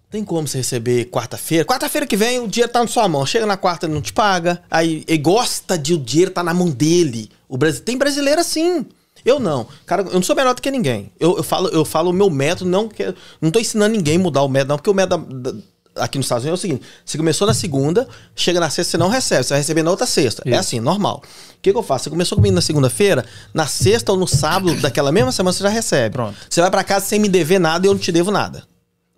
tem 0.09 0.23
como 0.23 0.47
você 0.47 0.59
receber 0.59 1.05
quarta-feira. 1.05 1.65
Quarta-feira 1.65 2.07
que 2.07 2.15
vem 2.15 2.39
o 2.39 2.47
dinheiro 2.47 2.71
tá 2.71 2.79
na 2.79 2.87
sua 2.87 3.07
mão. 3.07 3.25
Chega 3.25 3.45
na 3.45 3.57
quarta 3.57 3.87
não 3.87 4.01
te 4.01 4.13
paga. 4.13 4.61
Aí 4.71 5.03
ele 5.07 5.17
gosta 5.17 5.77
de 5.77 5.93
o 5.93 5.97
dinheiro 5.97 6.31
tá 6.31 6.43
na 6.43 6.53
mão 6.53 6.69
dele. 6.69 7.29
O 7.47 7.57
Brasil 7.57 7.81
tem 7.81 7.97
brasileiro 7.97 8.39
assim. 8.39 8.85
Eu 9.25 9.39
não. 9.39 9.67
Cara, 9.85 10.03
eu 10.03 10.13
não 10.13 10.23
sou 10.23 10.35
melhor 10.35 10.55
do 10.55 10.61
que 10.61 10.71
ninguém. 10.71 11.11
Eu, 11.19 11.37
eu 11.37 11.43
falo, 11.43 11.67
eu 11.69 11.83
falo 11.83 12.11
o 12.11 12.13
meu 12.13 12.29
método, 12.29 12.69
não 12.69 12.87
que 12.87 13.13
não 13.41 13.51
tô 13.51 13.59
ensinando 13.59 13.95
ninguém 13.95 14.15
a 14.15 14.19
mudar 14.19 14.43
o 14.43 14.47
método, 14.47 14.69
não, 14.69 14.77
porque 14.77 14.89
o 14.89 14.93
método 14.93 15.25
da, 15.33 15.51
da, 15.51 15.57
aqui 15.97 16.17
nos 16.17 16.27
Estados 16.27 16.45
Unidos 16.45 16.59
é 16.59 16.61
o 16.61 16.69
seguinte: 16.69 16.85
você 17.03 17.17
começou 17.17 17.45
na 17.45 17.53
segunda, 17.53 18.07
chega 18.33 18.61
na 18.61 18.69
sexta, 18.69 18.91
você 18.91 18.97
não 18.97 19.09
recebe, 19.09 19.43
você 19.43 19.49
vai 19.49 19.59
receber 19.59 19.83
na 19.83 19.91
outra 19.91 20.05
sexta. 20.05 20.43
É 20.45 20.49
Isso. 20.49 20.55
É 20.55 20.59
assim, 20.59 20.79
normal. 20.79 21.21
O 21.25 21.61
que, 21.61 21.73
que 21.73 21.77
eu 21.77 21.83
faço? 21.83 22.05
Você 22.05 22.09
começou 22.09 22.37
comigo 22.37 22.55
na 22.55 22.61
segunda-feira, 22.61 23.25
na 23.53 23.67
sexta 23.67 24.13
ou 24.13 24.17
no 24.17 24.27
sábado 24.27 24.73
daquela 24.79 25.11
mesma 25.11 25.33
semana 25.33 25.51
você 25.51 25.63
já 25.63 25.69
recebe. 25.69 26.13
Pronto. 26.13 26.37
Você 26.49 26.61
vai 26.61 26.71
para 26.71 26.83
casa 26.85 27.05
sem 27.05 27.19
me 27.19 27.27
dever 27.27 27.59
nada 27.59 27.85
e 27.85 27.89
eu 27.89 27.93
não 27.93 27.99
te 27.99 28.11
devo 28.13 28.31
nada. 28.31 28.63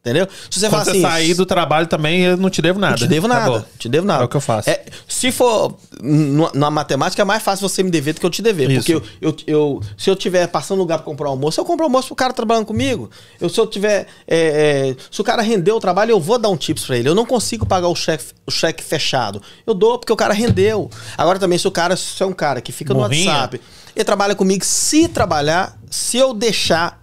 Entendeu? 0.02 0.28
Se 0.50 0.60
você 0.60 0.70
Quando 0.70 0.89
assim, 0.89 1.02
sair 1.02 1.34
do 1.34 1.45
trabalho 1.45 1.86
também, 1.86 2.22
eu 2.22 2.38
não 2.38 2.50
te 2.50 2.62
devo 2.62 2.80
nada. 2.80 2.91
Não 2.91 2.97
te 2.97 3.08
devo 3.08 3.28
nada. 3.28 3.66
Te 3.78 3.89
devo 3.89 4.08
nada. 4.08 4.24
É 4.24 4.26
o 4.26 4.30
que 4.30 4.38
eu 4.38 4.41
faço. 4.41 4.70
É, 4.70 4.86
se 5.08 5.30
for 5.30 5.78
na 6.54 6.72
matemática, 6.72 7.22
é 7.22 7.26
mais 7.26 7.43
fácil 7.43 7.68
você 7.68 7.84
me 7.84 7.91
dever 7.91 8.14
do 8.14 8.22
que 8.22 8.26
eu 8.26 8.30
te 8.30 8.41
dever. 8.41 8.72
Isso. 8.72 8.80
Porque 8.80 8.93
eu, 8.93 9.04
eu, 9.30 9.36
eu, 9.45 9.82
se 9.97 10.10
eu 10.10 10.16
tiver 10.16 10.47
passando 10.47 10.80
lugar 10.80 11.00
para 11.00 11.06
comprar 11.06 11.28
almoço, 11.28 11.60
eu 11.60 11.66
compro 11.66 11.84
almoço 11.84 12.08
pro 12.08 12.16
cara 12.16 12.32
trabalhando 12.32 12.66
comigo. 12.66 13.10
Eu, 13.41 13.50
se 13.50 13.60
eu 13.60 13.68
tiver. 13.68 14.08
É, 14.26 14.95
é, 14.95 14.95
se 15.12 15.20
o 15.20 15.24
cara 15.24 15.41
rendeu 15.41 15.76
o 15.76 15.80
trabalho, 15.82 16.12
eu 16.12 16.20
vou 16.20 16.39
dar 16.39 16.47
um 16.47 16.56
tips 16.56 16.86
para 16.86 16.97
ele. 16.97 17.10
Eu 17.10 17.16
não 17.16 17.26
consigo 17.26 17.66
pagar 17.66 17.89
o 17.89 17.95
cheque, 17.95 18.24
o 18.47 18.52
cheque 18.52 18.82
fechado. 18.82 19.41
Eu 19.68 19.74
dou 19.74 20.00
porque 20.00 20.14
o 20.14 20.18
cara 20.18 20.34
rendeu. 20.34 20.89
Agora 21.18 21.38
também, 21.38 21.58
se 21.60 21.68
o 21.68 21.72
cara 21.72 21.97
se 21.97 22.24
é 22.24 22.26
um 22.26 22.32
cara 22.32 22.62
que 22.62 22.72
fica 22.72 22.93
Morrinha. 22.93 23.26
no 23.26 23.32
WhatsApp, 23.32 23.62
ele 23.93 24.06
trabalha 24.06 24.34
comigo, 24.34 24.64
se 24.64 25.10
trabalhar, 25.10 25.78
se 25.89 26.16
eu 26.16 26.34
deixar 26.34 26.99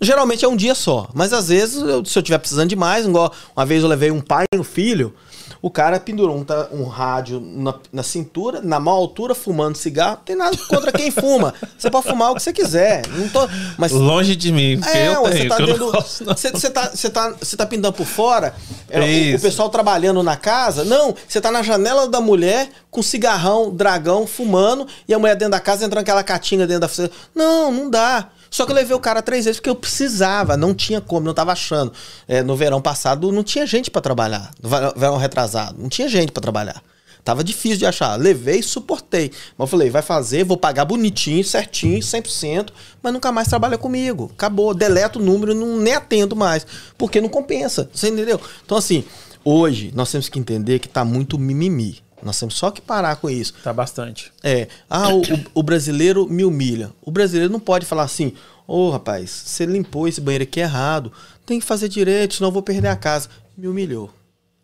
Geralmente 0.00 0.44
é 0.44 0.48
um 0.48 0.56
dia 0.56 0.74
só. 0.74 1.08
Mas 1.14 1.32
às 1.32 1.48
vezes, 1.48 1.76
eu, 1.82 2.04
se 2.04 2.18
eu 2.18 2.22
tiver 2.22 2.38
precisando 2.38 2.68
de 2.68 2.76
mais, 2.76 3.06
igual 3.06 3.32
uma 3.56 3.64
vez 3.64 3.82
eu 3.82 3.88
levei 3.88 4.10
um 4.10 4.20
pai 4.20 4.44
e 4.52 4.58
um 4.58 4.64
filho, 4.64 5.14
o 5.62 5.70
cara 5.70 5.98
pendurou 5.98 6.36
um, 6.36 6.46
um 6.78 6.84
rádio 6.84 7.40
na, 7.40 7.74
na, 7.92 8.02
cintura, 8.02 8.60
na 8.60 8.78
maior 8.78 8.98
altura, 8.98 9.34
fumando 9.34 9.76
cigarro. 9.76 10.16
Não 10.16 10.24
tem 10.24 10.36
nada 10.36 10.56
contra 10.68 10.92
quem 10.92 11.10
fuma. 11.10 11.54
Você 11.76 11.90
pode 11.90 12.06
fumar 12.06 12.30
o 12.30 12.34
que 12.34 12.42
você 12.42 12.52
quiser. 12.52 13.02
Não 13.08 13.28
tô, 13.28 13.48
mas, 13.76 13.92
Longe 13.92 14.36
de 14.36 14.52
mim, 14.52 14.80
é, 14.86 15.08
eu 15.08 15.22
tenho, 15.22 15.22
você 15.22 15.48
tá, 15.48 15.56
dentro, 15.56 15.92
você, 15.92 16.50
você, 16.50 16.70
tá, 16.70 16.90
você, 16.90 17.10
tá, 17.10 17.34
você 17.40 17.56
tá 17.56 17.66
pintando 17.66 17.92
por 17.94 18.06
fora, 18.06 18.54
é, 18.88 19.32
o, 19.32 19.36
o, 19.36 19.40
pessoal 19.40 19.68
trabalhando 19.68 20.22
na 20.22 20.36
casa. 20.36 20.84
Não, 20.84 21.14
você 21.26 21.40
tá 21.40 21.50
na 21.50 21.62
janela 21.62 22.08
da 22.08 22.20
mulher 22.20 22.68
com 22.90 23.02
cigarrão, 23.02 23.74
dragão, 23.74 24.26
fumando, 24.26 24.86
e 25.08 25.14
a 25.14 25.18
mulher 25.18 25.36
dentro 25.36 25.52
da 25.52 25.60
casa 25.60 25.84
entrando 25.84 26.02
aquela 26.02 26.22
catinga 26.22 26.66
dentro 26.66 26.88
da... 26.88 27.10
Não, 27.34 27.72
não 27.72 27.90
dá. 27.90 28.30
Só 28.50 28.64
que 28.64 28.72
eu 28.72 28.76
levei 28.76 28.96
o 28.96 29.00
cara 29.00 29.22
três 29.22 29.44
vezes 29.44 29.60
porque 29.60 29.70
eu 29.70 29.74
precisava, 29.74 30.56
não 30.56 30.74
tinha 30.74 31.00
como, 31.00 31.26
não 31.26 31.34
tava 31.34 31.52
achando. 31.52 31.92
É, 32.26 32.42
no 32.42 32.56
verão 32.56 32.80
passado 32.80 33.30
não 33.32 33.42
tinha 33.42 33.66
gente 33.66 33.90
para 33.90 34.00
trabalhar. 34.00 34.50
No 34.62 34.68
verão 34.68 35.16
retrasado, 35.16 35.80
não 35.80 35.88
tinha 35.88 36.08
gente 36.08 36.32
para 36.32 36.42
trabalhar. 36.42 36.82
Tava 37.26 37.42
difícil 37.42 37.78
de 37.78 37.86
achar. 37.86 38.14
Levei 38.14 38.60
e 38.60 38.62
suportei. 38.62 39.32
Mas 39.58 39.66
eu 39.66 39.66
falei, 39.66 39.90
vai 39.90 40.00
fazer, 40.00 40.44
vou 40.44 40.56
pagar 40.56 40.84
bonitinho, 40.84 41.42
certinho, 41.42 41.98
100%, 41.98 42.68
mas 43.02 43.12
nunca 43.12 43.32
mais 43.32 43.48
trabalha 43.48 43.76
comigo. 43.76 44.30
Acabou, 44.32 44.72
deleto 44.72 45.18
o 45.18 45.22
número, 45.22 45.52
não 45.52 45.76
nem 45.76 45.94
atendo 45.94 46.36
mais. 46.36 46.64
Porque 46.96 47.20
não 47.20 47.28
compensa. 47.28 47.90
Você 47.92 48.10
entendeu? 48.10 48.40
Então, 48.64 48.78
assim, 48.78 49.04
hoje 49.44 49.90
nós 49.92 50.08
temos 50.12 50.28
que 50.28 50.38
entender 50.38 50.78
que 50.78 50.88
tá 50.88 51.04
muito 51.04 51.36
mimimi. 51.36 52.05
Nós 52.22 52.38
temos 52.38 52.54
só 52.54 52.70
que 52.70 52.80
parar 52.80 53.16
com 53.16 53.28
isso. 53.28 53.54
Tá 53.62 53.72
bastante. 53.72 54.32
É. 54.42 54.68
Ah, 54.88 55.14
o, 55.14 55.22
o 55.54 55.62
brasileiro 55.62 56.28
me 56.28 56.44
humilha. 56.44 56.90
O 57.02 57.10
brasileiro 57.10 57.52
não 57.52 57.60
pode 57.60 57.86
falar 57.86 58.04
assim: 58.04 58.32
ô 58.66 58.88
oh, 58.88 58.90
rapaz, 58.90 59.30
você 59.30 59.66
limpou 59.66 60.08
esse 60.08 60.20
banheiro 60.20 60.44
aqui 60.44 60.60
errado. 60.60 61.12
Tem 61.44 61.60
que 61.60 61.66
fazer 61.66 61.88
direito, 61.88 62.34
senão 62.34 62.48
eu 62.48 62.52
vou 62.52 62.62
perder 62.62 62.88
a 62.88 62.96
casa. 62.96 63.28
Me 63.56 63.68
humilhou. 63.68 64.10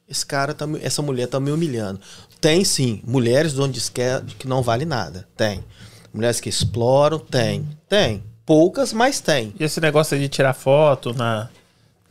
Esse 0.09 0.27
cara, 0.27 0.53
tá, 0.53 0.67
essa 0.83 1.01
mulher 1.01 1.27
tá 1.27 1.39
me 1.39 1.51
humilhando. 1.51 2.01
Tem 2.41 2.65
sim. 2.65 3.01
Mulheres 3.07 3.59
onde 3.59 3.81
quer 3.91 4.23
que 4.39 4.49
não 4.49 4.63
vale 4.63 4.85
nada. 4.85 5.29
Tem. 5.37 5.65
Mulheres 6.13 6.41
que 6.41 6.49
exploram, 6.49 7.19
tem. 7.19 7.67
Tem. 7.89 8.23
Poucas, 8.45 8.93
mas 8.93 9.21
tem. 9.21 9.55
E 9.59 9.65
esse 9.65 9.81
negócio 9.81 10.19
de 10.19 10.29
tirar 10.29 10.53
foto 10.53 11.15
na 11.15 11.49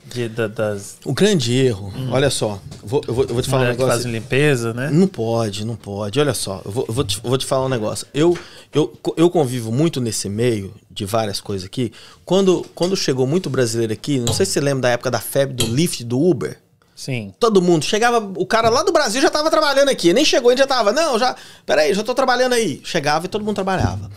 de, 0.06 0.30
da, 0.30 0.48
das... 0.48 0.98
O 1.06 1.14
grande 1.14 1.56
erro, 1.56 1.92
hum. 1.96 2.10
olha 2.12 2.30
só, 2.30 2.60
vou, 2.84 3.02
eu, 3.08 3.14
vou, 3.14 3.24
eu 3.26 3.34
vou 3.34 3.42
te 3.42 3.50
falar 3.50 3.64
um 3.64 3.68
negócio. 3.68 3.86
Que 3.86 3.98
fazem 3.98 4.12
limpeza, 4.12 4.74
né? 4.74 4.90
Não 4.92 5.08
pode, 5.08 5.66
não 5.66 5.76
pode. 5.76 6.20
Olha 6.20 6.34
só, 6.34 6.62
eu 6.66 6.72
vou, 6.72 6.86
eu 6.88 6.94
vou, 6.94 7.04
te, 7.04 7.20
vou 7.22 7.38
te 7.38 7.46
falar 7.46 7.66
um 7.66 7.70
negócio. 7.70 8.08
Eu, 8.14 8.38
eu, 8.74 8.94
eu 9.16 9.30
convivo 9.30 9.72
muito 9.72 10.02
nesse 10.02 10.30
meio 10.30 10.74
de 10.90 11.06
várias 11.06 11.40
coisas 11.40 11.66
aqui. 11.66 11.92
Quando, 12.26 12.66
quando 12.76 12.96
chegou 12.96 13.26
muito 13.26 13.50
brasileiro 13.50 13.94
aqui, 13.94 14.20
não 14.20 14.34
sei 14.34 14.46
se 14.46 14.54
você 14.54 14.60
lembra 14.60 14.84
da 14.84 14.90
época 14.90 15.12
da 15.12 15.20
febre 15.20 15.56
do 15.56 15.66
Lyft 15.66 16.04
do 16.04 16.20
Uber. 16.20 16.60
Sim. 16.96 17.34
Todo 17.40 17.62
mundo. 17.62 17.84
Chegava, 17.84 18.20
o 18.36 18.46
cara 18.46 18.70
lá 18.70 18.84
do 18.84 18.92
Brasil 18.92 19.22
já 19.22 19.30
tava 19.30 19.50
trabalhando 19.50 19.90
aqui. 19.90 20.14
Nem 20.14 20.24
chegou, 20.24 20.52
ele 20.52 20.60
já 20.60 20.68
tava. 20.68 20.92
Não, 20.92 21.18
já. 21.18 21.36
Peraí, 21.66 21.94
já 21.94 22.04
tô 22.04 22.14
trabalhando 22.14 22.54
aí. 22.54 22.80
Chegava 22.84 23.26
e 23.26 23.30
todo 23.30 23.44
mundo 23.44 23.56
trabalhava. 23.56 24.12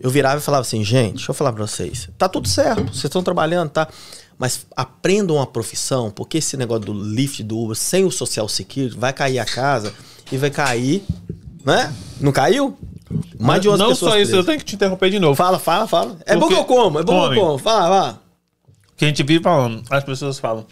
Eu 0.00 0.10
virava 0.10 0.38
e 0.38 0.42
falava 0.42 0.60
assim, 0.60 0.84
gente, 0.84 1.14
deixa 1.14 1.30
eu 1.30 1.34
falar 1.34 1.50
pra 1.52 1.66
vocês. 1.66 2.10
Tá 2.18 2.28
tudo 2.28 2.46
certo, 2.46 2.92
vocês 2.92 3.04
estão 3.04 3.22
trabalhando, 3.22 3.70
tá? 3.70 3.88
Mas 4.38 4.66
aprendam 4.76 5.40
a 5.40 5.46
profissão, 5.46 6.10
porque 6.10 6.38
esse 6.38 6.56
negócio 6.56 6.86
do 6.86 6.92
lift 6.92 7.42
do 7.42 7.58
Uber 7.58 7.76
sem 7.76 8.04
o 8.04 8.10
social 8.10 8.48
security 8.48 8.96
vai 8.96 9.12
cair 9.12 9.38
a 9.38 9.44
casa 9.44 9.92
e 10.30 10.36
vai 10.36 10.50
cair, 10.50 11.04
né? 11.64 11.94
Não 12.20 12.32
caiu? 12.32 12.76
Mais 13.38 13.60
de 13.60 13.68
11 13.68 13.78
Não 13.78 13.94
só 13.94 14.18
isso, 14.18 14.34
eu 14.34 14.44
tenho 14.44 14.58
que 14.58 14.64
te 14.64 14.74
interromper 14.74 15.10
de 15.10 15.18
novo. 15.18 15.34
Fala, 15.34 15.58
fala, 15.58 15.86
fala. 15.86 16.16
É 16.26 16.36
bom 16.36 16.48
que 16.48 16.54
eu 16.54 16.64
como, 16.64 16.98
é 16.98 17.02
bom 17.02 17.28
que 17.28 17.38
eu 17.38 17.40
como. 17.40 17.58
Fala, 17.58 17.88
fala. 17.88 18.20
Que 18.96 19.04
a 19.04 19.08
gente 19.08 19.22
vive 19.22 19.42
falando, 19.42 19.82
as 19.90 20.04
pessoas 20.04 20.38
falam. 20.38 20.66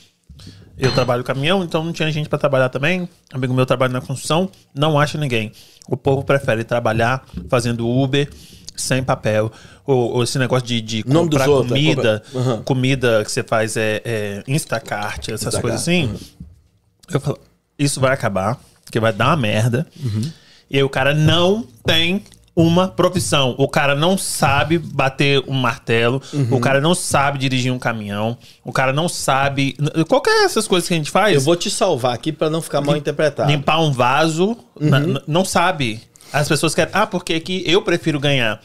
Eu 0.79 0.93
trabalho 0.93 1.23
caminhão, 1.23 1.63
então 1.63 1.85
não 1.85 1.93
tinha 1.93 2.11
gente 2.11 2.29
para 2.29 2.39
trabalhar 2.39 2.69
também. 2.69 3.09
Amigo 3.33 3.55
meu 3.55 3.67
trabalha 3.67 3.93
na 3.93 4.01
construção, 4.01 4.51
não 4.75 4.99
acha 4.99 5.19
ninguém. 5.19 5.53
O 5.89 5.97
povo 5.97 6.25
prefere 6.25 6.65
trabalhar 6.65 7.25
fazendo 7.49 7.89
Uber 7.89 8.29
sem 8.77 9.03
papel. 9.03 9.51
Ou, 9.87 10.13
ou 10.13 10.23
esse 10.23 10.39
negócio 10.39 10.67
de, 10.67 10.81
de 10.81 11.03
comprar 11.03 11.49
outros, 11.49 11.73
é 11.73 11.75
comida, 11.75 12.23
é 12.33 12.37
uhum. 12.37 12.63
comida 12.63 13.25
que 13.25 13.33
você 13.33 13.43
faz 13.43 13.77
é, 13.77 14.01
é 14.05 14.43
Instacart, 14.47 15.29
essas 15.29 15.43
Instacart. 15.43 15.63
coisas 15.63 15.81
assim. 15.81 16.05
Uhum. 16.05 16.19
Eu 17.13 17.21
falo, 17.21 17.39
isso 17.79 18.01
vai 18.01 18.13
acabar, 18.13 18.61
que 18.91 19.01
vai 19.01 19.13
dar 19.13 19.29
uma 19.29 19.37
merda. 19.37 19.87
Uhum. 20.03 20.31
E 20.71 20.77
aí 20.77 20.83
o 20.83 20.89
cara 20.89 21.15
não 21.15 21.67
tem 21.85 22.23
uma 22.55 22.89
profissão. 22.89 23.55
O 23.59 23.67
cara 23.67 23.95
não 23.95 24.17
sabe 24.17 24.79
bater 24.79 25.43
um 25.49 25.55
martelo, 25.55 26.23
uhum. 26.33 26.49
o 26.57 26.61
cara 26.61 26.81
não 26.81 26.95
sabe 26.95 27.39
dirigir 27.39 27.73
um 27.73 27.79
caminhão, 27.79 28.37
o 28.65 28.73
cara 28.73 28.93
não 28.93 29.09
sabe. 29.09 29.77
Qualquer 30.09 30.45
essas 30.45 30.69
coisas 30.69 30.87
que 30.87 30.95
a 30.95 30.97
gente 30.97 31.11
faz. 31.11 31.35
Eu 31.35 31.41
vou 31.41 31.57
te 31.57 31.71
salvar 31.71 32.15
aqui 32.15 32.33
para 32.33 32.51
não 32.51 32.63
ficar 32.63 32.81
mal 32.81 32.97
interpretado. 32.97 33.51
Limpar 33.51 33.81
um 33.81 33.93
vaso, 33.93 34.57
uhum. 34.81 35.19
não 35.27 35.45
sabe. 35.45 36.01
As 36.33 36.49
pessoas 36.49 36.75
querem. 36.75 36.93
Ah, 36.95 37.07
porque 37.07 37.35
aqui 37.35 37.63
eu 37.67 37.83
prefiro 37.83 38.19
ganhar 38.19 38.61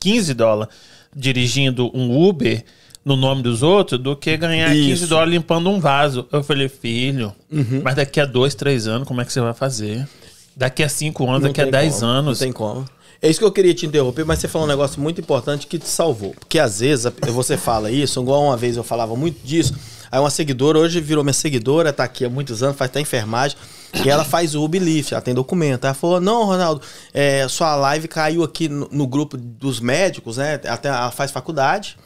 15 0.00 0.34
dólares 0.34 0.74
dirigindo 1.14 1.90
um 1.94 2.26
Uber 2.26 2.64
no 3.04 3.16
nome 3.16 3.42
dos 3.42 3.62
outros 3.62 4.00
do 4.00 4.16
que 4.16 4.36
ganhar 4.36 4.74
Isso. 4.74 4.88
15 4.88 5.06
dólares 5.06 5.34
limpando 5.34 5.68
um 5.68 5.78
vaso. 5.78 6.26
Eu 6.32 6.42
falei, 6.42 6.68
filho, 6.68 7.34
uhum. 7.52 7.82
mas 7.84 7.94
daqui 7.94 8.20
a 8.20 8.24
dois, 8.24 8.54
três 8.54 8.86
anos, 8.86 9.06
como 9.06 9.20
é 9.20 9.24
que 9.24 9.32
você 9.32 9.40
vai 9.40 9.52
fazer? 9.52 10.08
Daqui 10.56 10.82
a 10.82 10.88
cinco 10.88 11.24
anos, 11.24 11.42
não 11.42 11.48
daqui 11.48 11.60
a 11.60 11.66
dez 11.66 11.96
como. 11.96 12.06
anos. 12.06 12.40
Não 12.40 12.46
tem 12.46 12.52
como. 12.52 12.88
É 13.20 13.28
isso 13.28 13.38
que 13.38 13.44
eu 13.44 13.52
queria 13.52 13.72
te 13.72 13.86
interromper, 13.86 14.24
mas 14.24 14.38
você 14.38 14.48
falou 14.48 14.66
um 14.66 14.70
negócio 14.70 15.00
muito 15.00 15.20
importante 15.20 15.66
que 15.66 15.78
te 15.78 15.88
salvou. 15.88 16.34
Porque 16.38 16.58
às 16.58 16.80
vezes 16.80 17.10
você 17.32 17.56
fala 17.56 17.90
isso, 17.90 18.20
igual 18.20 18.44
uma 18.44 18.56
vez 18.56 18.76
eu 18.76 18.84
falava 18.84 19.16
muito 19.16 19.38
disso. 19.42 19.74
Aí 20.12 20.20
uma 20.20 20.30
seguidora, 20.30 20.78
hoje 20.78 21.00
virou 21.00 21.24
minha 21.24 21.32
seguidora, 21.32 21.92
tá 21.92 22.04
aqui 22.04 22.24
há 22.24 22.28
muitos 22.28 22.62
anos, 22.62 22.76
faz 22.76 22.90
até 22.90 23.00
enfermagem, 23.00 23.56
e 24.02 24.08
ela 24.08 24.24
faz 24.24 24.54
o 24.54 24.64
Ublift, 24.64 25.12
ela 25.12 25.20
tem 25.20 25.34
documento. 25.34 25.84
Ela 25.84 25.94
falou: 25.94 26.20
Não, 26.20 26.44
Ronaldo, 26.44 26.80
é, 27.12 27.46
sua 27.48 27.76
live 27.76 28.08
caiu 28.08 28.42
aqui 28.42 28.68
no, 28.68 28.88
no, 28.90 29.06
grupo 29.06 29.36
dos 29.36 29.80
médicos, 29.80 30.38
né? 30.38 30.54
Até 30.66 30.88
ela 30.88 31.10
faz 31.10 31.30
faculdade, 31.30 31.96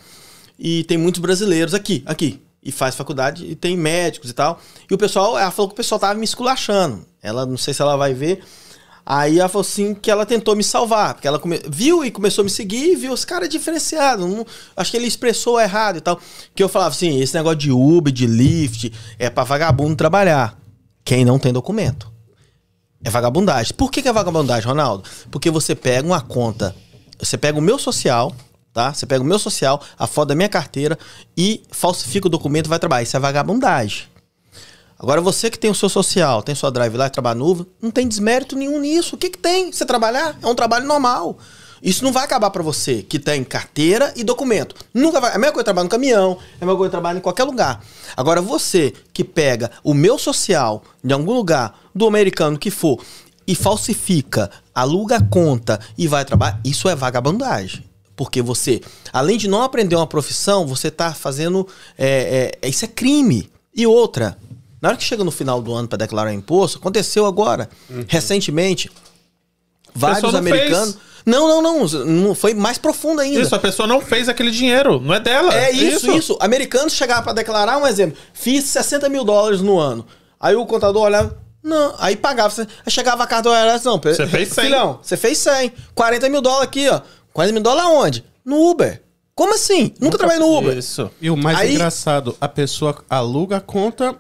e 0.59 0.85
tem 0.85 0.99
muitos 0.99 1.21
brasileiros 1.21 1.75
aqui, 1.75 2.03
aqui. 2.05 2.43
E 2.63 2.73
faz 2.73 2.95
faculdade, 2.95 3.47
e 3.47 3.55
tem 3.55 3.77
médicos 3.77 4.31
e 4.31 4.33
tal. 4.35 4.61
E 4.91 4.95
o 4.95 4.99
pessoal, 4.99 5.39
ela 5.39 5.51
falou 5.51 5.69
que 5.69 5.75
o 5.75 5.77
pessoal 5.77 5.99
tava 5.99 6.15
me 6.15 6.25
esculachando. 6.25 7.07
Ela, 7.23 7.47
não 7.47 7.57
sei 7.57 7.73
se 7.73 7.81
ela 7.81 7.97
vai 7.97 8.13
ver. 8.13 8.43
Aí 9.07 9.39
ela 9.39 9.49
falou 9.49 9.63
assim 9.63 9.95
que 9.95 10.11
ela 10.11 10.27
tentou 10.27 10.55
me 10.55 10.63
salvar, 10.63 11.15
porque 11.15 11.27
ela 11.27 11.39
come... 11.39 11.59
viu 11.67 12.05
e 12.05 12.11
começou 12.11 12.43
a 12.43 12.45
me 12.45 12.51
seguir 12.51 12.93
e 12.93 12.97
viu 12.97 13.11
os 13.11 13.25
caras 13.25 13.49
diferenciados. 13.49 14.29
Não... 14.29 14.45
Acho 14.77 14.91
que 14.91 14.99
ele 14.99 15.07
expressou 15.07 15.59
errado 15.59 15.97
e 15.97 16.01
tal. 16.03 16.21
Que 16.55 16.63
eu 16.63 16.69
falava 16.69 16.95
assim: 16.95 17.19
esse 17.19 17.35
negócio 17.35 17.59
de 17.59 17.73
Uber, 17.73 18.13
de 18.13 18.27
Lyft, 18.27 18.93
é 19.19 19.31
pra 19.31 19.45
vagabundo 19.45 19.97
trabalhar. 19.97 20.59
Quem 21.09 21.25
não 21.25 21.39
tem 21.39 21.55
documento. 21.55 22.13
É 23.03 23.09
vagabundagem. 23.09 23.73
Por 23.75 23.91
que, 23.91 24.03
que 24.03 24.09
é 24.09 24.13
vagabundagem, 24.13 24.69
Ronaldo? 24.69 25.09
Porque 25.31 25.51
você 25.51 25.75
pega 25.75 26.07
uma 26.07 26.21
conta, 26.21 26.77
você 27.19 27.39
pega 27.39 27.59
o 27.59 27.63
meu 27.63 27.79
social, 27.79 28.31
tá? 28.75 28.93
Você 28.93 29.07
pega 29.07 29.25
o 29.25 29.27
meu 29.27 29.39
social, 29.39 29.81
a 29.99 30.07
foto 30.07 30.29
da 30.29 30.35
minha 30.35 30.51
carteira 30.51 30.99
e 31.35 31.63
falsifica 31.71 32.27
o 32.27 32.31
documento 32.31 32.67
e 32.67 32.69
vai 32.69 32.79
trabalhar. 32.79 33.05
Isso 33.05 33.17
é 33.17 33.21
vagabundagem. 33.21 34.05
Agora, 34.99 35.23
você 35.23 35.51
que 35.51 35.59
tem 35.59 35.71
o 35.71 35.75
seu 35.75 35.89
social, 35.89 36.43
tem 36.43 36.55
sua 36.55 36.71
drive 36.71 36.95
lá 36.95 37.09
trabalha 37.09 37.39
nuvem, 37.39 37.67
não 37.81 37.91
tem 37.91 38.07
desmérito 38.07 38.55
nenhum 38.55 38.79
nisso. 38.79 39.15
O 39.15 39.19
que, 39.19 39.31
que 39.31 39.39
tem? 39.39 39.73
Você 39.73 39.87
trabalhar 39.87 40.37
é 40.43 40.47
um 40.47 40.55
trabalho 40.55 40.87
normal. 40.87 41.39
Isso 41.83 42.05
não 42.05 42.13
vai 42.13 42.25
acabar 42.25 42.51
para 42.51 42.63
você 42.63 43.03
que 43.03 43.19
tem 43.19 43.45
carteira 43.45 44.13
e 44.17 44.25
documento. 44.25 44.75
Nunca 44.93 45.21
vai. 45.21 45.33
É 45.33 45.37
a 45.37 45.39
mesma 45.39 45.53
coisa 45.53 45.65
trabalhar 45.65 45.85
no 45.85 45.91
caminhão, 45.91 46.39
é 46.61 46.65
a 46.65 46.67
mesma 46.67 46.77
coisa 46.77 46.91
trabalhar 46.91 47.19
em 47.19 47.23
qualquer 47.23 47.45
lugar. 47.45 47.83
Agora, 48.17 48.41
você 48.43 48.93
que 49.13 49.25
pega 49.25 49.71
o 49.83 49.95
meu 49.95 50.19
social 50.19 50.83
de 51.03 51.13
algum 51.13 51.33
lugar, 51.33 51.79
do 51.95 52.07
americano 52.07 52.59
que 52.59 52.71
for, 52.71 53.01
e 53.47 53.55
falsifica, 53.55 54.51
aluga 54.75 55.17
a 55.17 55.23
conta 55.23 55.81
e 55.97 56.07
vai 56.07 56.25
trabalhar, 56.25 56.61
isso 56.65 56.89
é 56.89 56.95
vagabundagem. 56.95 57.83
Porque 58.15 58.43
você, 58.43 58.81
além 59.13 59.39
de 59.39 59.49
não 59.49 59.63
aprender 59.63 59.97
uma 59.97 60.07
profissão, 60.07 60.67
você 60.67 60.91
tá 60.91 61.15
fazendo. 61.15 61.67
É, 61.97 62.53
é, 62.63 62.69
isso 62.69 62.85
é 62.85 62.89
crime. 62.89 63.49
E 63.75 63.87
outra, 63.87 64.37
na 64.83 64.89
hora 64.89 64.99
que 64.99 65.05
chega 65.05 65.25
no 65.25 65.31
final 65.31 65.63
do 65.63 65.73
ano 65.73 65.89
para 65.89 65.99
declarar 65.99 66.35
imposto, 66.35 66.79
aconteceu 66.79 67.25
agora, 67.27 67.71
uhum. 67.89 68.05
recentemente, 68.09 68.91
vários 69.95 70.35
americanos. 70.35 70.95
Fez. 70.95 71.09
Não, 71.29 71.47
não, 71.47 71.63
não, 71.63 71.87
não. 72.07 72.35
Foi 72.35 72.55
mais 72.55 72.79
profundo 72.79 73.21
ainda. 73.21 73.39
Isso, 73.39 73.55
a 73.55 73.59
pessoa 73.59 73.87
não 73.87 74.01
fez 74.01 74.31
aquele 74.31 74.51
dinheiro, 74.51 74.99
não 74.99 75.13
é 75.13 75.21
dela. 75.21 75.55
É 75.55 75.71
isso, 75.71 76.07
isso. 76.07 76.17
isso. 76.17 76.39
Americanos 76.41 76.95
chegavam 76.95 77.23
para 77.23 77.35
declarar, 77.35 77.77
um 77.77 77.87
exemplo, 77.87 78.17
fiz 78.33 78.65
60 78.65 79.11
mil 79.11 79.25
dólares 79.25 79.61
no 79.61 79.79
ano. 79.79 80.07
Aí 80.41 80.57
o 80.57 80.65
contador 80.65 81.03
olhava, 81.03 81.37
não, 81.63 81.95
aí 81.99 82.17
pagava. 82.17 82.55
Aí 82.63 82.91
chegava 82.91 83.25
a 83.25 83.27
carta 83.27 83.51
do 83.51 83.55
IRS, 83.55 83.85
não. 83.85 83.99
Você 83.99 84.27
fez 84.27 84.49
100. 84.49 84.65
Filhão, 84.65 84.99
você 85.03 85.17
fez 85.19 85.37
100. 85.37 85.73
40 85.95 86.29
mil 86.31 86.41
dólares 86.41 86.69
aqui, 86.69 86.89
ó. 86.89 87.03
40 87.35 87.53
mil 87.53 87.63
dólares 87.63 87.91
aonde? 87.91 88.25
No 88.43 88.71
Uber. 88.71 89.03
Como 89.35 89.55
assim? 89.55 89.83
Nunca, 89.83 90.05
Nunca 90.05 90.19
trabalhei 90.19 90.41
no 90.41 90.59
Uber. 90.59 90.79
Isso. 90.79 91.11
E 91.21 91.31
o 91.31 91.37
mais 91.37 91.59
aí, 91.59 91.75
engraçado, 91.75 92.35
a 92.41 92.49
pessoa 92.49 93.05
aluga 93.09 93.59
a 93.59 93.61
conta 93.61 94.17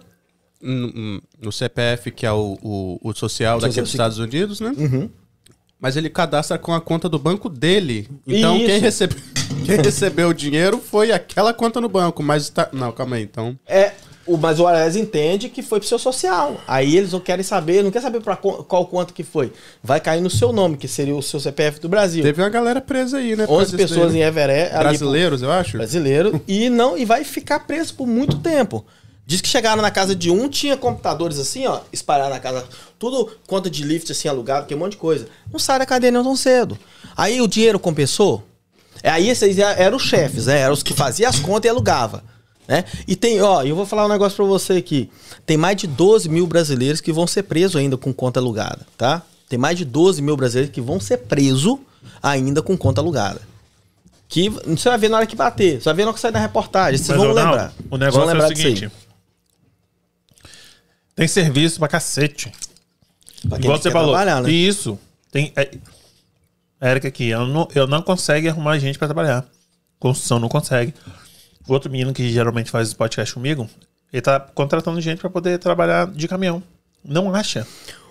no, 0.60 1.22
no 1.40 1.50
CPF, 1.50 2.10
que 2.10 2.26
é 2.26 2.32
o, 2.32 2.58
o, 2.62 3.00
o 3.02 3.14
social 3.14 3.58
daqui 3.58 3.80
dos 3.80 3.90
Estados 3.90 4.18
Unidos, 4.18 4.60
né? 4.60 4.74
Uhum. 4.76 5.08
Mas 5.80 5.96
ele 5.96 6.10
cadastra 6.10 6.58
com 6.58 6.74
a 6.74 6.80
conta 6.80 7.08
do 7.08 7.18
banco 7.18 7.48
dele. 7.48 8.08
Então 8.26 8.58
quem, 8.58 8.80
recebe, 8.80 9.14
quem 9.64 9.76
recebeu 9.76 10.28
o 10.30 10.34
dinheiro 10.34 10.78
foi 10.78 11.12
aquela 11.12 11.54
conta 11.54 11.80
no 11.80 11.88
banco. 11.88 12.22
Mas 12.22 12.50
tá. 12.50 12.68
Não, 12.72 12.90
calma 12.92 13.16
aí, 13.16 13.22
então. 13.22 13.56
É. 13.66 13.92
O, 14.26 14.36
mas 14.36 14.60
o 14.60 14.66
Ares 14.66 14.94
entende 14.94 15.48
que 15.48 15.62
foi 15.62 15.78
pro 15.78 15.88
seu 15.88 15.98
social. 15.98 16.60
Aí 16.66 16.96
eles 16.96 17.12
não 17.12 17.20
querem 17.20 17.42
saber, 17.42 17.82
não 17.82 17.90
quer 17.90 18.02
saber 18.02 18.20
para 18.20 18.36
qual 18.36 18.84
conta 18.86 19.10
que 19.10 19.24
foi. 19.24 19.50
Vai 19.82 20.00
cair 20.00 20.20
no 20.20 20.28
seu 20.28 20.52
nome, 20.52 20.76
que 20.76 20.86
seria 20.86 21.16
o 21.16 21.22
seu 21.22 21.40
CPF 21.40 21.80
do 21.80 21.88
Brasil. 21.88 22.22
Teve 22.22 22.42
uma 22.42 22.50
galera 22.50 22.78
presa 22.78 23.16
aí, 23.16 23.34
né? 23.34 23.46
11 23.48 23.76
pessoas 23.76 24.14
em 24.14 24.20
Everett. 24.20 24.76
Brasileiros, 24.76 25.40
eu 25.40 25.50
acho. 25.50 25.78
Brasileiro. 25.78 26.42
e 26.46 26.68
não 26.68 26.98
e 26.98 27.06
vai 27.06 27.24
ficar 27.24 27.60
preso 27.60 27.94
por 27.94 28.06
muito 28.06 28.36
tempo. 28.38 28.84
Diz 29.28 29.42
que 29.42 29.48
chegaram 29.50 29.82
na 29.82 29.90
casa 29.90 30.16
de 30.16 30.30
um, 30.30 30.48
tinha 30.48 30.74
computadores 30.74 31.38
assim, 31.38 31.66
ó, 31.66 31.80
espalhados 31.92 32.32
na 32.32 32.40
casa. 32.40 32.64
Tudo 32.98 33.30
conta 33.46 33.68
de 33.68 33.84
lift 33.84 34.10
assim, 34.10 34.26
alugado, 34.26 34.64
que 34.64 34.72
é 34.72 34.76
um 34.76 34.80
monte 34.80 34.92
de 34.92 34.96
coisa. 34.96 35.28
Não 35.52 35.58
sai 35.58 35.78
da 35.78 35.84
cadeia 35.84 36.10
não 36.10 36.24
tão 36.24 36.34
cedo. 36.34 36.78
Aí 37.14 37.38
o 37.38 37.46
dinheiro 37.46 37.78
compensou. 37.78 38.42
É, 39.02 39.10
aí 39.10 39.28
esses 39.28 39.58
eram 39.58 39.98
os 39.98 40.02
chefes, 40.02 40.46
né? 40.46 40.60
Eram 40.60 40.72
os 40.72 40.82
que 40.82 40.94
faziam 40.94 41.28
as 41.28 41.38
contas 41.38 41.66
e 41.66 41.68
alugava. 41.68 42.24
Né? 42.66 42.86
E 43.06 43.14
tem, 43.14 43.38
ó, 43.42 43.62
eu 43.62 43.76
vou 43.76 43.84
falar 43.84 44.06
um 44.06 44.08
negócio 44.08 44.34
pra 44.34 44.46
você 44.46 44.72
aqui. 44.72 45.10
Tem 45.44 45.58
mais 45.58 45.76
de 45.76 45.86
12 45.86 46.26
mil 46.30 46.46
brasileiros 46.46 47.02
que 47.02 47.12
vão 47.12 47.26
ser 47.26 47.42
presos 47.42 47.76
ainda 47.76 47.98
com 47.98 48.14
conta 48.14 48.40
alugada, 48.40 48.86
tá? 48.96 49.20
Tem 49.46 49.58
mais 49.58 49.76
de 49.76 49.84
12 49.84 50.22
mil 50.22 50.38
brasileiros 50.38 50.72
que 50.72 50.80
vão 50.80 50.98
ser 50.98 51.18
presos 51.18 51.76
ainda 52.22 52.62
com 52.62 52.78
conta 52.78 53.02
alugada. 53.02 53.42
Que 54.26 54.48
você 54.48 54.88
vai 54.88 54.96
ver 54.96 55.10
na 55.10 55.18
hora 55.18 55.26
que 55.26 55.36
bater, 55.36 55.82
você 55.82 55.84
vai 55.84 55.94
ver 55.94 56.02
na 56.04 56.08
hora 56.08 56.14
que 56.14 56.20
sair 56.20 56.32
da 56.32 56.40
reportagem. 56.40 56.96
Vocês 56.96 57.08
Mas, 57.08 57.18
vão 57.18 57.34
lembrar. 57.34 57.74
O 57.90 57.98
negócio 57.98 58.30
é 58.30 58.46
o 58.46 58.48
seguinte. 58.48 58.90
Tem 61.18 61.26
serviço 61.26 61.80
pra 61.80 61.88
cacete. 61.88 62.52
Pra 63.48 63.58
Igual 63.58 63.76
você 63.76 63.90
falou. 63.90 64.16
Né? 64.16 64.52
Isso. 64.52 64.96
Tem. 65.32 65.52
É, 65.56 65.68
Érica 66.80 67.08
aqui, 67.08 67.26
eu 67.26 67.44
não, 67.44 67.68
eu 67.74 67.88
não 67.88 68.00
consegue 68.02 68.48
arrumar 68.48 68.78
gente 68.78 68.96
pra 68.96 69.08
trabalhar. 69.08 69.44
Construção 69.98 70.38
não 70.38 70.48
consegue. 70.48 70.94
O 71.66 71.72
outro 71.72 71.90
menino 71.90 72.14
que 72.14 72.30
geralmente 72.30 72.70
faz 72.70 72.94
podcast 72.94 73.34
comigo, 73.34 73.68
ele 74.12 74.22
tá 74.22 74.38
contratando 74.38 75.00
gente 75.00 75.18
pra 75.18 75.28
poder 75.28 75.58
trabalhar 75.58 76.06
de 76.06 76.28
caminhão. 76.28 76.62
Não 77.04 77.34
acha. 77.34 77.66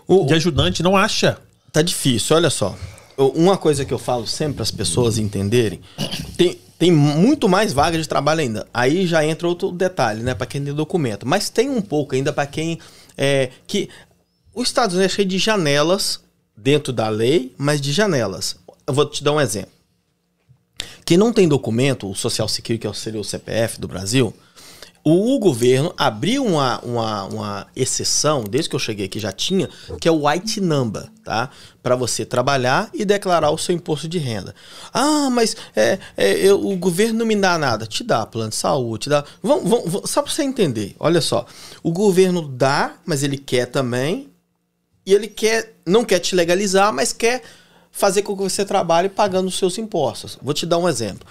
O, 0.06 0.26
de 0.26 0.34
ajudante, 0.34 0.84
não 0.84 0.98
acha. 0.98 1.38
Tá 1.72 1.82
difícil, 1.82 2.36
olha 2.36 2.50
só. 2.50 2.78
Uma 3.18 3.56
coisa 3.56 3.86
que 3.86 3.94
eu 3.94 3.98
falo 3.98 4.28
sempre 4.28 4.56
para 4.56 4.64
as 4.64 4.72
pessoas 4.72 5.18
entenderem, 5.18 5.80
tem, 6.36 6.60
tem 6.78 6.92
muito 6.92 7.48
mais 7.48 7.72
vaga 7.72 7.98
de 7.98 8.08
trabalho 8.08 8.42
ainda. 8.42 8.68
Aí 8.74 9.08
já 9.08 9.26
entra 9.26 9.48
outro 9.48 9.72
detalhe, 9.72 10.22
né, 10.24 10.36
para 10.36 10.46
quem 10.46 10.62
tem 10.62 10.74
documento. 10.74 11.26
Mas 11.26 11.50
tem 11.50 11.70
um 11.70 11.82
pouco 11.82 12.14
ainda 12.14 12.34
para 12.34 12.46
quem 12.46 12.78
é 13.18 13.52
que 13.66 13.90
os 14.54 14.68
Estados 14.68 14.96
Unidos 14.96 15.14
é 15.14 15.16
cheio 15.16 15.28
de 15.28 15.38
janelas 15.38 16.20
dentro 16.56 16.94
da 16.94 17.10
lei, 17.10 17.54
mas 17.58 17.82
de 17.82 17.92
janelas. 17.92 18.56
Eu 18.86 18.94
vou 18.94 19.06
te 19.06 19.24
dar 19.24 19.34
um 19.34 19.42
exemplo. 19.42 19.72
Quem 21.06 21.18
não 21.18 21.32
tem 21.32 21.48
documento, 21.48 22.10
o 22.10 22.16
Social 22.16 22.48
Security, 22.48 22.88
que 22.88 22.98
seria 22.98 23.20
o 23.20 23.24
CPF 23.24 23.80
do 23.80 23.88
Brasil, 23.88 24.34
o 25.10 25.40
governo 25.40 25.94
abriu 25.98 26.44
uma, 26.46 26.80
uma, 26.80 27.24
uma, 27.26 27.68
exceção, 27.76 28.44
desde 28.44 28.70
que 28.70 28.76
eu 28.76 28.80
cheguei 28.80 29.06
aqui 29.06 29.20
já 29.20 29.32
tinha, 29.32 29.70
que 30.02 30.08
é 30.08 30.12
o 30.12 30.28
White 30.28 30.60
Number, 30.60 31.08
tá? 31.24 31.50
Para 31.82 31.96
você 31.96 32.26
trabalhar 32.26 32.90
e 32.94 33.06
declarar 33.06 33.52
o 33.52 33.58
seu 33.58 33.74
imposto 33.74 34.08
de 34.08 34.18
renda. 34.18 34.54
Ah, 34.94 35.30
mas 35.30 35.56
é, 35.76 35.98
é, 36.18 36.34
eu, 36.46 36.60
o 36.60 36.76
governo 36.76 37.20
não 37.20 37.26
me 37.26 37.36
dá 37.38 37.58
nada. 37.58 37.86
Te 37.86 38.04
dá 38.04 38.26
plano 38.26 38.50
de 38.50 38.58
saúde, 38.58 39.04
te 39.04 39.10
dá. 39.10 39.24
Vamos, 39.42 39.70
vamos, 39.70 40.10
só 40.12 40.22
para 40.22 40.32
você 40.32 40.44
entender, 40.44 40.94
olha 41.00 41.22
só. 41.22 41.46
O 41.82 41.92
governo 41.94 42.42
dá, 42.42 42.96
mas 43.06 43.24
ele 43.24 43.38
quer 43.38 43.68
também. 43.68 44.30
E 45.06 45.14
ele 45.14 45.28
quer, 45.28 45.74
não 45.86 46.04
quer 46.04 46.20
te 46.20 46.36
legalizar, 46.36 46.92
mas 46.92 47.14
quer 47.14 47.42
fazer 47.94 48.24
com 48.24 48.36
que 48.36 48.44
você 48.44 48.66
trabalhe 48.66 49.08
pagando 49.08 49.48
os 49.48 49.58
seus 49.58 49.78
impostos. 49.78 50.38
Vou 50.42 50.54
te 50.54 50.66
dar 50.66 50.78
um 50.78 50.90
exemplo. 50.90 51.26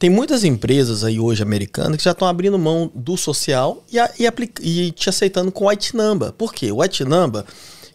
Tem 0.00 0.08
muitas 0.08 0.44
empresas 0.44 1.04
aí 1.04 1.20
hoje 1.20 1.42
americanas 1.42 1.98
que 1.98 2.02
já 2.02 2.12
estão 2.12 2.26
abrindo 2.26 2.58
mão 2.58 2.90
do 2.94 3.18
social 3.18 3.84
e, 3.92 3.98
a, 3.98 4.10
e, 4.18 4.26
aplica, 4.26 4.62
e 4.64 4.90
te 4.92 5.10
aceitando 5.10 5.52
com 5.52 5.68
White 5.68 5.94
Number. 5.94 6.32
Por 6.32 6.54
quê? 6.54 6.72
O 6.72 6.80
White 6.80 7.04
Number, 7.04 7.44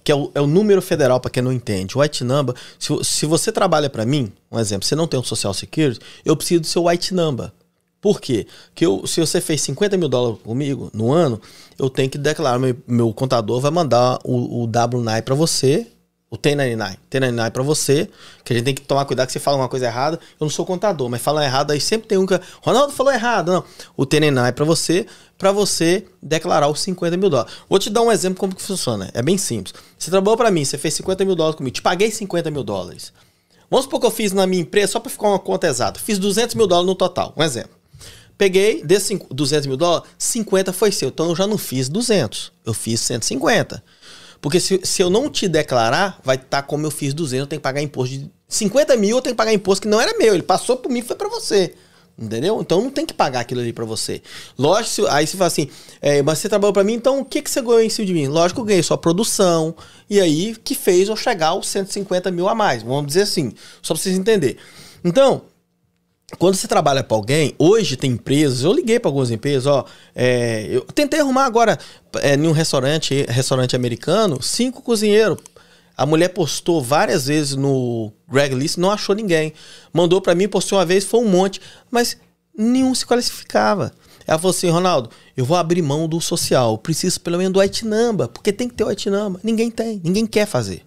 que 0.03 0.11
é 0.11 0.15
o, 0.15 0.29
é 0.35 0.39
o 0.39 0.45
número 0.45 0.83
federal 0.83 1.19
para 1.19 1.31
quem 1.31 1.41
não 1.41 1.51
entende. 1.51 1.97
O 1.97 2.01
white 2.01 2.23
number, 2.23 2.53
se, 2.77 2.93
se 3.03 3.25
você 3.25 3.51
trabalha 3.51 3.89
para 3.89 4.05
mim, 4.05 4.31
um 4.51 4.59
exemplo, 4.59 4.87
você 4.87 4.95
não 4.95 5.07
tem 5.07 5.19
um 5.19 5.23
social 5.23 5.51
security, 5.51 5.99
eu 6.23 6.37
preciso 6.37 6.61
do 6.61 6.67
seu 6.67 6.85
white 6.85 7.11
number. 7.11 7.51
Por 7.99 8.21
quê? 8.21 8.45
Porque 8.67 8.85
eu, 8.85 9.07
se 9.07 9.19
você 9.19 9.41
fez 9.41 9.61
50 9.61 9.97
mil 9.97 10.07
dólares 10.07 10.39
comigo 10.43 10.91
no 10.93 11.11
ano, 11.11 11.41
eu 11.79 11.89
tenho 11.89 12.07
que 12.07 12.19
declarar, 12.19 12.59
meu, 12.59 12.77
meu 12.87 13.11
contador 13.15 13.59
vai 13.59 13.71
mandar 13.71 14.19
o, 14.23 14.61
o 14.61 14.67
W9 14.67 15.23
para 15.23 15.33
você, 15.33 15.87
o 16.35 16.39
1099, 16.43 16.97
1099 17.11 17.51
para 17.51 17.63
você, 17.63 18.09
que 18.43 18.53
a 18.53 18.55
gente 18.55 18.65
tem 18.65 18.75
que 18.75 18.81
tomar 18.81 19.05
cuidado 19.05 19.27
que 19.27 19.33
você 19.33 19.39
fala 19.39 19.57
uma 19.57 19.69
coisa 19.69 19.85
errada. 19.85 20.19
Eu 20.39 20.45
não 20.45 20.49
sou 20.49 20.65
contador, 20.65 21.09
mas 21.09 21.21
fala 21.21 21.43
errado 21.43 21.71
aí 21.71 21.79
sempre 21.79 22.07
tem 22.07 22.17
um 22.17 22.25
que. 22.25 22.39
Ronaldo 22.61 22.93
falou 22.93 23.11
errado, 23.11 23.51
não. 23.51 23.63
O 23.95 24.03
1099 24.03 24.51
para 24.51 24.65
você, 24.65 25.05
para 25.37 25.51
você 25.51 26.05
declarar 26.21 26.67
os 26.67 26.79
50 26.81 27.17
mil 27.17 27.29
dólares. 27.29 27.53
Vou 27.69 27.79
te 27.79 27.89
dar 27.89 28.01
um 28.01 28.11
exemplo 28.11 28.37
como 28.37 28.53
que 28.53 28.61
funciona. 28.61 29.09
É 29.13 29.21
bem 29.21 29.37
simples. 29.37 29.73
Você 29.97 30.11
trabalhou 30.11 30.37
para 30.37 30.51
mim, 30.51 30.65
você 30.65 30.77
fez 30.77 30.93
50 30.95 31.25
mil 31.25 31.35
dólares 31.35 31.57
comigo, 31.57 31.73
te 31.73 31.81
paguei 31.81 32.11
50 32.11 32.51
mil 32.51 32.63
dólares. 32.63 33.13
Vamos 33.69 33.85
supor 33.85 33.99
que 33.99 34.05
eu 34.05 34.11
fiz 34.11 34.31
na 34.31 34.45
minha 34.45 34.61
empresa, 34.61 34.93
só 34.93 34.99
para 34.99 35.09
ficar 35.09 35.27
uma 35.27 35.39
conta 35.39 35.67
exata, 35.67 35.99
fiz 35.99 36.19
200 36.19 36.55
mil 36.55 36.67
dólares 36.67 36.87
no 36.87 36.95
total, 36.95 37.33
um 37.35 37.43
exemplo. 37.43 37.71
Peguei, 38.37 38.83
desses 38.83 39.17
200 39.31 39.65
mil 39.65 39.77
dólares, 39.77 40.09
50 40.17 40.73
foi 40.73 40.91
seu. 40.91 41.07
Então 41.09 41.29
eu 41.29 41.35
já 41.35 41.47
não 41.47 41.57
fiz 41.57 41.87
200, 41.87 42.51
eu 42.65 42.73
fiz 42.73 42.99
150. 43.01 43.81
Porque 44.45 44.59
se, 44.59 44.79
se 44.83 45.01
eu 45.01 45.09
não 45.09 45.27
te 45.27 45.47
declarar, 45.47 46.19
vai 46.23 46.35
estar 46.35 46.61
tá 46.61 46.61
como 46.61 46.85
eu 46.85 46.91
fiz 46.91 47.15
200, 47.15 47.39
eu 47.39 47.47
tenho 47.47 47.59
que 47.59 47.63
pagar 47.63 47.81
imposto 47.81 48.15
de 48.15 48.29
50 48.47 48.95
mil, 48.95 49.17
eu 49.17 49.21
tenho 49.23 49.33
que 49.33 49.37
pagar 49.37 49.51
imposto 49.51 49.81
que 49.81 49.87
não 49.87 49.99
era 49.99 50.15
meu. 50.19 50.35
Ele 50.35 50.43
passou 50.43 50.77
por 50.77 50.87
mim 50.87 51.01
foi 51.01 51.15
para 51.15 51.27
você. 51.27 51.73
Entendeu? 52.15 52.61
Então 52.61 52.79
não 52.79 52.91
tem 52.91 53.07
que 53.07 53.13
pagar 53.15 53.39
aquilo 53.39 53.61
ali 53.61 53.73
para 53.73 53.85
você. 53.85 54.21
Lógico, 54.55 55.07
aí 55.07 55.25
você 55.25 55.35
fala 55.35 55.47
assim, 55.47 55.67
é, 55.99 56.21
mas 56.21 56.37
você 56.37 56.47
trabalhou 56.47 56.71
para 56.73 56.83
mim, 56.83 56.93
então 56.93 57.21
o 57.21 57.25
que, 57.25 57.41
que 57.41 57.49
você 57.49 57.59
ganhou 57.59 57.81
em 57.81 57.89
cima 57.89 58.05
de 58.05 58.13
mim? 58.13 58.27
Lógico 58.27 58.61
eu 58.61 58.65
ganhei 58.65 58.83
sua 58.83 58.99
produção, 58.99 59.75
e 60.07 60.21
aí 60.21 60.55
que 60.63 60.75
fez 60.75 61.09
eu 61.09 61.15
chegar 61.15 61.47
aos 61.47 61.67
150 61.67 62.29
mil 62.29 62.47
a 62.47 62.53
mais. 62.53 62.83
Vamos 62.83 63.07
dizer 63.07 63.23
assim, 63.23 63.51
só 63.81 63.95
pra 63.95 64.03
vocês 64.03 64.15
entenderem. 64.15 64.57
Então, 65.03 65.41
quando 66.37 66.55
você 66.55 66.67
trabalha 66.67 67.03
para 67.03 67.15
alguém, 67.15 67.53
hoje 67.57 67.95
tem 67.95 68.11
empresas, 68.11 68.63
eu 68.63 68.73
liguei 68.73 68.99
para 68.99 69.09
algumas 69.09 69.31
empresas, 69.31 69.65
ó, 69.65 69.85
é, 70.15 70.67
eu 70.69 70.81
tentei 70.81 71.19
arrumar 71.19 71.45
agora 71.45 71.77
é, 72.21 72.35
em 72.35 72.47
um 72.47 72.51
restaurante, 72.51 73.25
restaurante 73.27 73.75
americano, 73.75 74.41
cinco 74.41 74.81
cozinheiros. 74.81 75.37
A 75.97 76.05
mulher 76.05 76.29
postou 76.29 76.81
várias 76.81 77.27
vezes 77.27 77.55
no 77.55 78.11
Greg 78.27 78.53
List, 78.53 78.77
não 78.77 78.91
achou 78.91 79.15
ninguém. 79.15 79.53
Mandou 79.93 80.19
para 80.19 80.35
mim, 80.35 80.47
postou 80.47 80.77
uma 80.77 80.85
vez, 80.85 81.05
foi 81.05 81.21
um 81.21 81.29
monte, 81.29 81.61
mas 81.89 82.17
nenhum 82.57 82.93
se 82.93 83.05
qualificava. 83.05 83.93
Ela 84.27 84.37
falou 84.37 84.51
assim, 84.51 84.69
Ronaldo, 84.69 85.09
eu 85.37 85.45
vou 85.45 85.55
abrir 85.55 85.81
mão 85.81 86.07
do 86.07 86.19
social, 86.19 86.77
preciso 86.77 87.21
pelo 87.21 87.37
menos 87.37 87.53
do 87.53 87.87
number, 87.87 88.27
porque 88.27 88.51
tem 88.51 88.67
que 88.67 88.75
ter 88.75 88.83
o 88.83 89.11
number. 89.11 89.39
Ninguém 89.43 89.71
tem, 89.71 90.01
ninguém 90.03 90.25
quer 90.25 90.45
fazer. 90.45 90.83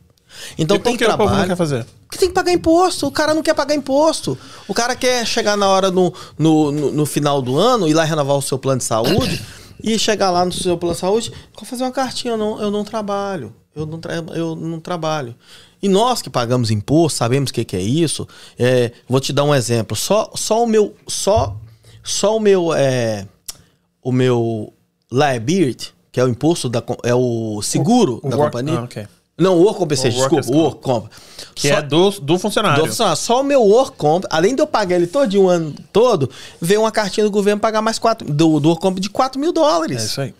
Então 0.59 0.77
e 0.77 0.81
tem 0.81 0.97
que 0.97 1.05
trabalho. 1.05 1.29
O 1.29 1.31
povo 1.31 1.41
não 1.41 1.49
quer 1.49 1.57
fazer? 1.57 1.87
Porque 2.07 2.19
tem 2.19 2.29
que 2.29 2.35
pagar 2.35 2.53
imposto. 2.53 3.07
O 3.07 3.11
cara 3.11 3.35
não 3.35 3.43
quer 3.43 3.55
pagar 3.55 3.75
imposto. 3.75 4.39
O 4.67 4.75
cara 4.75 4.97
quer 4.97 5.27
chegar 5.27 5.57
na 5.57 5.69
hora 5.69 5.91
no, 5.91 6.13
no, 6.39 6.73
no, 6.73 6.93
no 6.93 7.07
final 7.07 7.43
do 7.43 7.59
ano, 7.59 7.89
ir 7.89 7.95
lá 7.95 8.05
renovar 8.05 8.37
o 8.37 8.43
seu 8.43 8.59
plano 8.59 8.79
de 8.79 8.85
saúde 8.85 9.43
e 9.83 9.99
chegar 9.99 10.31
lá 10.31 10.45
no 10.45 10.53
seu 10.53 10.77
plano 10.77 10.95
de 10.95 11.01
saúde, 11.01 11.33
fazer 11.65 11.85
uma 11.85 11.93
cartinha, 11.93 12.35
eu 12.35 12.39
não, 12.39 12.61
eu 12.61 12.71
não 12.71 12.85
trabalho. 12.85 13.55
Eu 13.75 13.87
não, 13.87 14.01
tra 14.01 14.15
eu 14.35 14.57
não 14.57 14.81
trabalho. 14.81 15.35
E 15.81 15.89
nós 15.89 16.21
que 16.21 16.29
pagamos 16.29 16.71
imposto, 16.71 17.19
sabemos 17.19 17.51
o 17.51 17.55
que, 17.55 17.65
que 17.65 17.77
é 17.77 17.81
isso. 17.81 18.27
É, 18.59 18.91
vou 19.09 19.21
te 19.21 19.33
dar 19.33 19.45
um 19.45 19.55
exemplo. 19.55 19.97
Só, 19.97 20.33
só 20.35 20.65
o 20.65 20.67
meu. 20.67 20.95
Só, 21.07 21.57
só 22.03 22.37
o 22.37 22.41
meu. 22.41 22.75
É, 22.75 23.27
o 24.03 24.11
meu 24.11 24.73
liability, 25.13 25.95
que 26.11 26.19
é 26.19 26.25
o 26.25 26.29
imposto 26.29 26.69
da. 26.69 26.83
É 27.05 27.15
o 27.15 27.63
seguro 27.63 28.21
o, 28.23 28.29
da 28.29 28.37
companhia. 28.37 28.81
Ah, 28.81 28.85
okay. 28.85 29.07
Não, 29.39 29.57
o 29.57 29.63
Work 29.63 29.79
Compensation, 29.79 30.19
desculpa, 30.19 30.49
o 30.49 30.57
Work 30.57 30.81
Comp. 30.83 31.07
Que 31.55 31.69
Só, 31.69 31.75
é 31.75 31.83
do, 31.83 32.11
do 32.11 32.39
funcionário. 32.39 32.83
Do 32.83 32.89
funcionário. 32.89 33.17
Só 33.17 33.41
o 33.41 33.45
meu 33.45 33.63
Work 33.63 33.97
Comp, 33.97 34.25
além 34.31 34.55
de 34.55 34.61
eu 34.61 34.67
pagar 34.67 34.97
ele 34.97 35.07
todo 35.07 35.29
de 35.29 35.39
um 35.39 35.49
ano 35.49 35.75
todo, 35.93 36.29
veio 36.61 36.81
uma 36.81 36.91
cartinha 36.91 37.25
do 37.25 37.31
governo 37.31 37.61
pagar 37.61 37.81
mais 37.81 37.99
4, 37.99 38.27
do, 38.33 38.59
do 38.59 38.69
Work 38.69 38.83
Comp 38.83 38.99
de 38.99 39.09
4 39.09 39.41
mil 39.41 39.53
dólares. 39.53 40.03
É 40.03 40.05
isso 40.07 40.21
aí. 40.21 40.35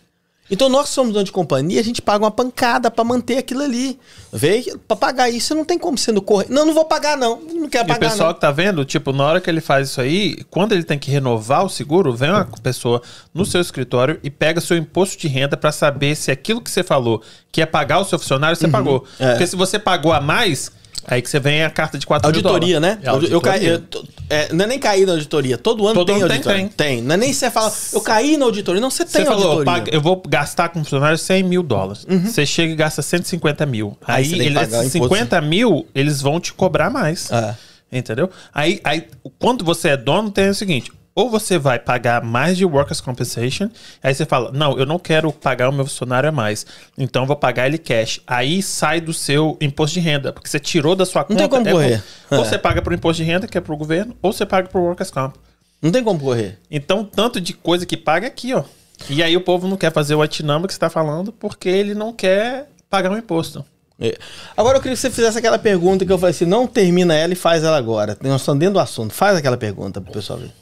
Então 0.51 0.69
nós 0.69 0.89
somos 0.89 1.13
dono 1.13 1.25
de 1.25 1.33
companhia, 1.33 1.81
a 1.81 1.85
gente 1.85 2.01
paga 2.01 2.25
uma 2.25 2.31
pancada 2.31 2.91
para 2.91 3.05
manter 3.05 3.39
aquilo 3.39 3.63
ali. 3.63 3.99
Vê, 4.33 4.65
para 4.87 4.97
pagar 4.97 5.29
isso 5.29 5.55
não 5.55 5.65
tem 5.65 5.79
como 5.79 5.99
sendo 5.99 6.23
correr. 6.23 6.47
Não, 6.49 6.65
não 6.65 6.73
vou 6.73 6.85
pagar 6.85 7.17
não, 7.17 7.41
não 7.41 7.69
quero 7.69 7.87
pagar 7.87 8.01
não. 8.01 8.09
o 8.09 8.11
pessoal 8.11 8.29
não. 8.29 8.35
que 8.35 8.41
tá 8.41 8.51
vendo, 8.51 8.85
tipo, 8.85 9.13
na 9.13 9.25
hora 9.25 9.41
que 9.41 9.51
ele 9.51 9.61
faz 9.61 9.91
isso 9.91 10.01
aí, 10.01 10.43
quando 10.51 10.73
ele 10.73 10.85
tem 10.85 10.99
que 10.99 11.11
renovar 11.11 11.65
o 11.65 11.69
seguro, 11.69 12.15
vem 12.15 12.31
uma 12.31 12.47
pessoa 12.63 13.03
no 13.35 13.45
seu 13.45 13.61
escritório 13.61 14.19
e 14.23 14.31
pega 14.31 14.61
seu 14.61 14.77
imposto 14.77 15.19
de 15.19 15.29
renda 15.29 15.57
para 15.57 15.73
saber 15.73 16.17
se 16.17 16.31
aquilo 16.31 16.61
que 16.61 16.71
você 16.71 16.83
falou, 16.83 17.23
que 17.53 17.61
é 17.61 17.67
pagar 17.67 17.99
o 18.01 18.05
seu 18.05 18.19
funcionário, 18.19 18.57
você 18.57 18.67
uhum. 18.67 18.73
pagou. 18.73 19.05
É. 19.19 19.31
Porque 19.31 19.47
se 19.47 19.57
você 19.57 19.79
pagou 19.79 20.13
a 20.13 20.21
mais, 20.21 20.73
Aí 21.09 21.23
que 21.23 21.31
você 21.31 21.41
vem 21.41 21.65
a 21.65 21.71
carta 21.71 21.99
de 21.99 22.07
4 22.07 22.27
Auditoria, 22.29 22.79
né? 22.79 22.99
É 23.03 23.09
auditoria. 23.09 23.35
Eu 23.35 23.41
caí, 23.41 23.67
eu, 23.67 23.83
é, 24.29 24.53
não 24.53 24.65
é 24.65 24.69
nem 24.69 24.79
cair 24.79 25.07
na 25.07 25.13
auditoria. 25.13 25.57
Todo 25.57 25.87
ano 25.87 25.95
Todo 25.95 26.07
tem 26.07 26.17
ano 26.17 26.25
auditoria. 26.25 26.59
Tem, 26.59 26.69
tem. 26.69 27.03
Não 27.03 27.15
é 27.15 27.17
nem 27.17 27.33
você 27.33 27.51
fala, 27.51 27.73
eu 27.93 28.01
caí 28.01 28.37
na 28.37 28.45
auditoria. 28.45 28.81
Não, 28.81 28.91
você 28.91 29.05
tem 29.05 29.25
você 29.25 29.31
auditoria. 29.31 29.65
Falou, 29.65 29.85
eu 29.91 30.01
vou 30.01 30.23
gastar 30.29 30.69
com 30.69 30.85
funcionário 30.85 31.17
100 31.17 31.43
mil 31.43 31.63
dólares. 31.63 32.05
Uhum. 32.09 32.27
Você 32.27 32.45
chega 32.45 32.73
e 32.73 32.77
gasta 32.77 33.01
150 33.01 33.65
mil. 33.65 33.97
Aí, 34.07 34.35
aí 34.35 34.47
eles, 34.47 34.93
50 34.93 35.41
mil, 35.41 35.87
eles 35.95 36.21
vão 36.21 36.39
te 36.39 36.53
cobrar 36.53 36.91
mais. 36.91 37.31
É. 37.33 37.55
Entendeu? 37.91 38.29
Aí, 38.53 38.81
aí, 38.85 39.07
quando 39.39 39.65
você 39.65 39.89
é 39.91 39.97
dono, 39.97 40.31
tem 40.31 40.51
o 40.51 40.55
seguinte: 40.55 40.93
ou 41.19 41.29
você 41.29 41.59
vai 41.59 41.81
pagar 41.81 42.23
mais 42.23 42.57
de 42.57 42.65
workers 42.65 43.01
compensation, 43.01 43.69
aí 44.01 44.15
você 44.15 44.25
fala, 44.25 44.53
não, 44.53 44.79
eu 44.79 44.87
não 44.87 45.01
quero 45.01 45.33
pagar 45.33 45.69
o 45.69 45.73
meu 45.73 45.85
funcionário 45.85 46.29
a 46.29 46.33
mais, 46.33 46.65
então 46.97 47.25
eu 47.25 47.27
vou 47.27 47.35
pagar 47.35 47.67
ele 47.67 47.77
cash. 47.77 48.21
Aí 48.25 48.63
sai 48.63 49.01
do 49.01 49.13
seu 49.13 49.59
imposto 49.61 49.95
de 49.95 50.01
renda, 50.01 50.33
porque 50.33 50.49
você 50.49 50.61
tirou 50.61 50.95
da 50.95 51.05
sua 51.05 51.25
conta. 51.25 51.43
Não 51.43 51.49
tem 51.49 51.49
como 51.49 51.69
é 51.69 51.73
correr. 51.73 52.05
Ou 52.31 52.39
é. 52.39 52.45
você 52.45 52.57
paga 52.57 52.81
pro 52.81 52.95
imposto 52.95 53.21
de 53.21 53.29
renda, 53.29 53.49
que 53.49 53.59
é 53.59 53.61
pro 53.61 53.77
governo, 53.77 54.17
ou 54.23 54.33
você 54.33 54.47
paga 54.47 54.69
pro 54.69 54.81
workers 54.81 55.11
comp. 55.11 55.35
Não 55.83 55.91
tem 55.91 56.05
como 56.05 56.21
correr. 56.21 56.57
Então, 56.71 57.03
tanto 57.03 57.41
de 57.41 57.53
coisa 57.53 57.85
que 57.85 57.97
paga 57.97 58.27
é 58.27 58.29
aqui, 58.29 58.55
ó. 58.55 58.63
E 59.11 59.21
aí 59.21 59.37
o 59.37 59.41
povo 59.41 59.67
não 59.67 59.77
quer 59.77 59.93
fazer 59.93 60.15
o 60.15 60.21
number 60.21 60.69
que 60.69 60.73
você 60.73 60.77
está 60.77 60.89
falando, 60.89 61.33
porque 61.33 61.69
ele 61.69 61.97
não 61.97 62.13
quer 62.13 62.69
pagar 62.89 63.11
o 63.11 63.15
um 63.15 63.19
imposto. 63.19 63.65
É. 64.01 64.17
Agora 64.57 64.79
eu 64.79 64.81
queria 64.81 64.95
que 64.95 65.01
você 65.01 65.11
fizesse 65.11 65.37
aquela 65.37 65.59
pergunta 65.59 66.07
que 66.07 66.13
eu 66.13 66.19
falei 66.19 66.31
assim, 66.31 66.45
não 66.45 66.65
termina 66.65 67.13
ela 67.13 67.33
e 67.33 67.37
faz 67.37 67.65
ela 67.65 67.77
agora. 67.77 68.17
Nós 68.23 68.41
estamos 68.41 68.61
dentro 68.61 68.75
do 68.75 68.81
assunto. 68.81 69.13
Faz 69.13 69.37
aquela 69.37 69.57
pergunta 69.57 70.01
pro 70.01 70.13
pessoal 70.13 70.39
ver. 70.39 70.53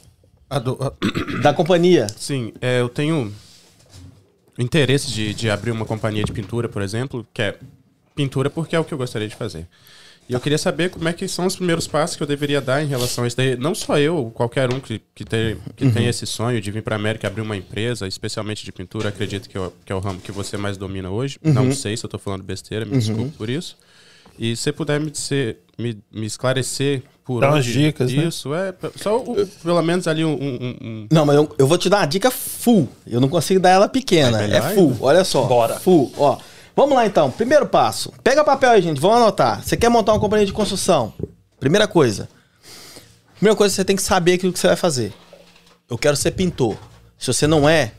A 0.49 0.59
do, 0.59 0.77
a... 0.81 0.93
Da 1.41 1.53
companhia. 1.53 2.07
Sim, 2.15 2.53
é, 2.61 2.81
eu 2.81 2.89
tenho 2.89 3.33
interesse 4.57 5.11
de, 5.11 5.33
de 5.33 5.49
abrir 5.49 5.71
uma 5.71 5.85
companhia 5.85 6.23
de 6.23 6.31
pintura, 6.31 6.67
por 6.67 6.81
exemplo, 6.81 7.25
que 7.33 7.41
é 7.41 7.57
pintura 8.15 8.49
porque 8.49 8.75
é 8.75 8.79
o 8.79 8.83
que 8.83 8.93
eu 8.93 8.97
gostaria 8.97 9.27
de 9.27 9.35
fazer. 9.35 9.67
E 10.29 10.33
eu 10.33 10.41
queria 10.41 10.57
saber 10.57 10.89
como 10.89 11.07
é 11.07 11.13
que 11.13 11.25
são 11.25 11.45
os 11.45 11.55
primeiros 11.55 11.87
passos 11.87 12.17
que 12.17 12.23
eu 12.23 12.27
deveria 12.27 12.59
dar 12.59 12.83
em 12.83 12.87
relação 12.87 13.23
a 13.23 13.27
isso 13.27 13.37
daí. 13.37 13.55
Não 13.55 13.73
só 13.73 13.97
eu, 13.97 14.29
qualquer 14.33 14.73
um 14.73 14.79
que, 14.79 15.01
que, 15.15 15.23
tem, 15.23 15.57
que 15.73 15.85
uhum. 15.85 15.91
tem 15.91 16.07
esse 16.07 16.25
sonho 16.25 16.59
de 16.59 16.69
vir 16.69 16.83
para 16.83 16.95
a 16.95 16.99
América 16.99 17.27
abrir 17.27 17.41
uma 17.41 17.55
empresa, 17.55 18.05
especialmente 18.05 18.65
de 18.65 18.71
pintura, 18.73 19.07
acredito 19.07 19.47
que, 19.47 19.57
eu, 19.57 19.73
que 19.85 19.91
é 19.91 19.95
o 19.95 19.99
ramo 19.99 20.19
que 20.19 20.31
você 20.31 20.57
mais 20.57 20.75
domina 20.75 21.09
hoje. 21.09 21.39
Uhum. 21.41 21.53
Não 21.53 21.71
sei 21.71 21.95
se 21.95 22.03
eu 22.03 22.07
estou 22.07 22.19
falando 22.19 22.43
besteira, 22.43 22.83
me 22.83 22.91
uhum. 22.91 22.99
desculpe 22.99 23.37
por 23.37 23.49
isso. 23.49 23.77
E 24.37 24.53
se 24.53 24.63
você 24.63 24.73
puder 24.73 24.99
me, 24.99 25.09
dizer, 25.09 25.59
me, 25.77 25.97
me 26.11 26.25
esclarecer 26.25 27.03
por 27.27 27.41
Dá 27.41 27.49
umas 27.49 27.65
dicas, 27.65 28.09
né? 28.09 28.23
Isso, 28.23 28.47
né? 28.47 28.69
é. 28.69 28.89
Só 28.95 29.17
o, 29.17 29.45
pelo 29.45 29.81
menos 29.81 30.07
ali 30.07 30.23
um, 30.23 30.31
um, 30.31 30.77
um... 30.81 31.07
Não, 31.11 31.25
mas 31.25 31.35
eu, 31.35 31.53
eu, 31.59 31.67
vou 31.67 31.77
te 31.77 31.89
dar 31.89 31.97
uma 31.97 32.05
dica 32.05 32.31
full. 32.31 32.87
Eu 33.05 33.19
não 33.19 33.27
consigo 33.27 33.59
dar 33.59 33.71
ela 33.71 33.89
pequena. 33.89 34.41
É, 34.41 34.55
é 34.55 34.61
full. 34.73 34.91
Ainda? 34.91 35.03
Olha 35.03 35.23
só. 35.25 35.43
Bora. 35.43 35.77
Full. 35.77 36.13
Ó. 36.17 36.37
Vamos 36.73 36.95
lá 36.95 37.05
então. 37.05 37.29
Primeiro 37.29 37.65
passo. 37.67 38.13
Pega 38.23 38.45
papel 38.45 38.69
aí, 38.69 38.81
gente. 38.81 39.01
Vamos 39.01 39.17
anotar. 39.17 39.61
Você 39.61 39.75
quer 39.75 39.89
montar 39.89 40.13
uma 40.13 40.21
companhia 40.21 40.45
de 40.45 40.53
construção? 40.53 41.13
Primeira 41.59 41.85
coisa. 41.85 42.29
Primeira 43.35 43.57
coisa, 43.57 43.75
você 43.75 43.83
tem 43.83 43.97
que 43.97 44.01
saber 44.01 44.35
aquilo 44.35 44.53
que 44.53 44.59
você 44.59 44.67
vai 44.67 44.77
fazer. 44.77 45.13
Eu 45.89 45.97
quero 45.97 46.15
ser 46.15 46.31
pintor. 46.31 46.77
Se 47.19 47.27
você 47.27 47.45
não 47.45 47.67
é, 47.67 47.91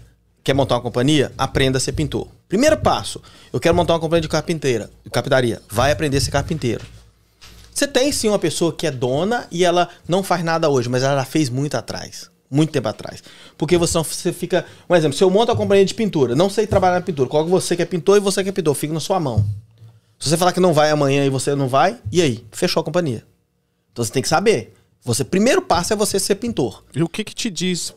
quer 0.42 0.54
montar 0.54 0.76
uma 0.76 0.80
companhia, 0.80 1.32
aprenda 1.36 1.76
a 1.76 1.80
ser 1.80 1.92
pintor. 1.92 2.28
Primeiro 2.48 2.78
passo. 2.78 3.20
Eu 3.52 3.60
quero 3.60 3.74
montar 3.74 3.92
uma 3.92 4.00
companhia 4.00 4.22
de 4.22 4.28
carpinteira, 4.28 4.88
de 5.04 5.10
carpintaria. 5.10 5.60
Vai 5.68 5.92
aprender 5.92 6.16
a 6.16 6.20
ser 6.22 6.30
carpinteiro. 6.30 6.82
Você 7.78 7.86
tem 7.86 8.10
sim 8.10 8.26
uma 8.26 8.40
pessoa 8.40 8.72
que 8.72 8.88
é 8.88 8.90
dona 8.90 9.46
e 9.52 9.64
ela 9.64 9.88
não 10.08 10.20
faz 10.20 10.42
nada 10.42 10.68
hoje, 10.68 10.88
mas 10.88 11.04
ela 11.04 11.24
fez 11.24 11.48
muito 11.48 11.76
atrás. 11.76 12.28
Muito 12.50 12.72
tempo 12.72 12.88
atrás. 12.88 13.22
Porque 13.56 13.78
você, 13.78 13.96
você 13.98 14.32
fica. 14.32 14.66
Um 14.90 14.96
exemplo, 14.96 15.16
se 15.16 15.22
eu 15.22 15.30
monto 15.30 15.52
a 15.52 15.56
companhia 15.56 15.84
de 15.84 15.94
pintura, 15.94 16.34
não 16.34 16.50
sei 16.50 16.66
trabalhar 16.66 16.96
na 16.96 17.02
pintura, 17.02 17.28
coloco 17.28 17.48
você 17.48 17.76
que 17.76 17.82
é 17.82 17.84
pintor 17.84 18.16
e 18.16 18.20
você 18.20 18.42
que 18.42 18.48
é 18.48 18.52
pintor, 18.52 18.74
fica 18.74 18.92
na 18.92 18.98
sua 18.98 19.20
mão. 19.20 19.46
Se 20.18 20.28
você 20.28 20.36
falar 20.36 20.50
que 20.50 20.58
não 20.58 20.72
vai 20.72 20.90
amanhã 20.90 21.24
e 21.24 21.30
você 21.30 21.54
não 21.54 21.68
vai, 21.68 21.96
e 22.10 22.20
aí? 22.20 22.44
Fechou 22.50 22.80
a 22.80 22.84
companhia. 22.84 23.24
Então 23.92 24.04
você 24.04 24.10
tem 24.10 24.22
que 24.22 24.28
saber. 24.28 24.74
Você 25.04 25.22
primeiro 25.22 25.62
passo 25.62 25.92
é 25.92 25.96
você 25.96 26.18
ser 26.18 26.34
pintor. 26.34 26.82
E 26.92 27.00
o 27.00 27.08
que 27.08 27.22
que 27.22 27.32
te 27.32 27.48
diz 27.48 27.94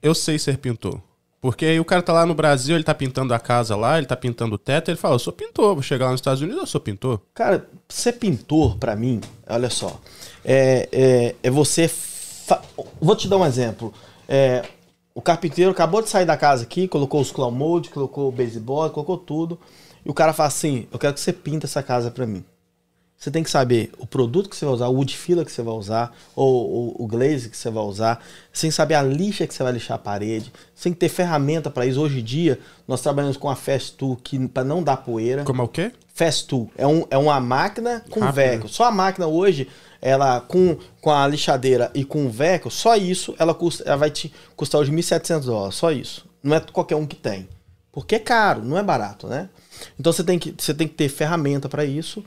eu 0.00 0.14
sei 0.14 0.38
ser 0.38 0.58
pintor? 0.58 1.02
Porque 1.44 1.66
aí 1.66 1.78
o 1.78 1.84
cara 1.84 2.00
tá 2.00 2.10
lá 2.10 2.24
no 2.24 2.34
Brasil, 2.34 2.74
ele 2.74 2.84
tá 2.84 2.94
pintando 2.94 3.34
a 3.34 3.38
casa 3.38 3.76
lá, 3.76 3.98
ele 3.98 4.06
tá 4.06 4.16
pintando 4.16 4.54
o 4.54 4.58
teto, 4.58 4.90
ele 4.90 4.96
fala, 4.96 5.16
eu 5.16 5.18
sou 5.18 5.30
pintor, 5.30 5.74
vou 5.74 5.82
chegar 5.82 6.06
lá 6.06 6.12
nos 6.12 6.20
Estados 6.20 6.40
Unidos, 6.40 6.58
eu 6.58 6.66
sou 6.66 6.80
pintor. 6.80 7.20
Cara, 7.34 7.68
ser 7.86 8.12
pintor, 8.12 8.78
para 8.78 8.96
mim, 8.96 9.20
olha 9.46 9.68
só, 9.68 10.00
é, 10.42 10.88
é, 10.90 11.34
é 11.42 11.50
você... 11.50 11.86
Fa... 11.86 12.62
Vou 12.98 13.14
te 13.14 13.28
dar 13.28 13.36
um 13.36 13.44
exemplo. 13.44 13.92
É, 14.26 14.64
o 15.14 15.20
carpinteiro 15.20 15.70
acabou 15.70 16.00
de 16.00 16.08
sair 16.08 16.24
da 16.24 16.34
casa 16.34 16.62
aqui, 16.62 16.88
colocou 16.88 17.20
os 17.20 17.30
claw 17.30 17.50
mode, 17.50 17.90
colocou 17.90 18.30
o 18.30 18.32
baseball, 18.32 18.88
colocou 18.88 19.18
tudo. 19.18 19.58
e 20.02 20.08
o 20.08 20.14
cara 20.14 20.32
fala 20.32 20.46
assim: 20.46 20.88
eu 20.90 20.98
quero 20.98 21.12
que 21.12 21.20
você 21.20 21.30
pinta 21.30 21.66
essa 21.66 21.82
casa 21.82 22.10
para 22.10 22.26
mim. 22.26 22.42
Você 23.18 23.30
tem 23.30 23.42
que 23.42 23.50
saber 23.50 23.90
o 23.98 24.06
produto 24.06 24.50
que 24.50 24.56
você 24.56 24.66
vai 24.66 24.74
usar, 24.74 24.88
o 24.88 24.94
wood 24.94 25.16
filler 25.16 25.46
que 25.46 25.52
você 25.52 25.62
vai 25.62 25.74
usar, 25.74 26.14
ou, 26.36 26.94
o 27.02 27.06
glaze 27.06 27.48
que 27.48 27.56
você 27.56 27.70
vai 27.70 27.82
usar. 27.82 28.22
Você 28.52 28.62
tem 28.62 28.70
que 28.70 28.76
saber 28.76 28.94
a 28.94 29.02
lixa 29.02 29.46
que 29.46 29.54
você 29.54 29.62
vai 29.62 29.72
lixar 29.72 29.94
a 29.94 29.98
parede. 29.98 30.52
Você 30.74 30.84
tem 30.84 30.92
que 30.92 30.98
ter 30.98 31.08
ferramenta 31.08 31.70
para 31.70 31.86
isso. 31.86 32.00
Hoje 32.00 32.20
em 32.20 32.24
dia, 32.24 32.58
nós 32.86 33.00
trabalhamos 33.00 33.38
com 33.38 33.48
a 33.48 33.56
Fast 33.56 33.92
Tool 33.92 34.18
para 34.52 34.62
não 34.62 34.82
dar 34.82 34.98
poeira. 34.98 35.42
Como 35.44 35.62
é 35.62 35.64
o 35.64 35.68
quê? 35.68 35.92
Fast 36.12 36.46
Tool. 36.46 36.70
É, 36.76 36.86
um, 36.86 37.06
é 37.10 37.16
uma 37.16 37.40
máquina 37.40 38.04
com 38.10 38.20
Rápido. 38.20 38.34
veco. 38.34 38.68
Só 38.68 38.84
a 38.84 38.90
máquina 38.90 39.26
hoje, 39.26 39.68
ela 40.02 40.40
com, 40.42 40.76
com 41.00 41.10
a 41.10 41.26
lixadeira 41.26 41.90
e 41.94 42.04
com 42.04 42.26
o 42.26 42.30
veco, 42.30 42.70
só 42.70 42.94
isso, 42.94 43.34
ela, 43.38 43.54
custa, 43.54 43.84
ela 43.84 43.96
vai 43.96 44.10
te 44.10 44.30
custar 44.54 44.80
hoje 44.82 44.92
1.700 44.92 45.40
dólares. 45.40 45.76
Só 45.76 45.90
isso. 45.90 46.26
Não 46.42 46.54
é 46.54 46.60
qualquer 46.60 46.96
um 46.96 47.06
que 47.06 47.16
tem. 47.16 47.48
Porque 47.90 48.16
é 48.16 48.18
caro, 48.18 48.62
não 48.62 48.76
é 48.76 48.82
barato, 48.82 49.26
né? 49.28 49.48
Então 49.98 50.12
você 50.12 50.22
tem 50.22 50.38
que, 50.38 50.54
você 50.56 50.74
tem 50.74 50.86
que 50.86 50.94
ter 50.94 51.08
ferramenta 51.08 51.68
para 51.68 51.84
isso. 51.84 52.22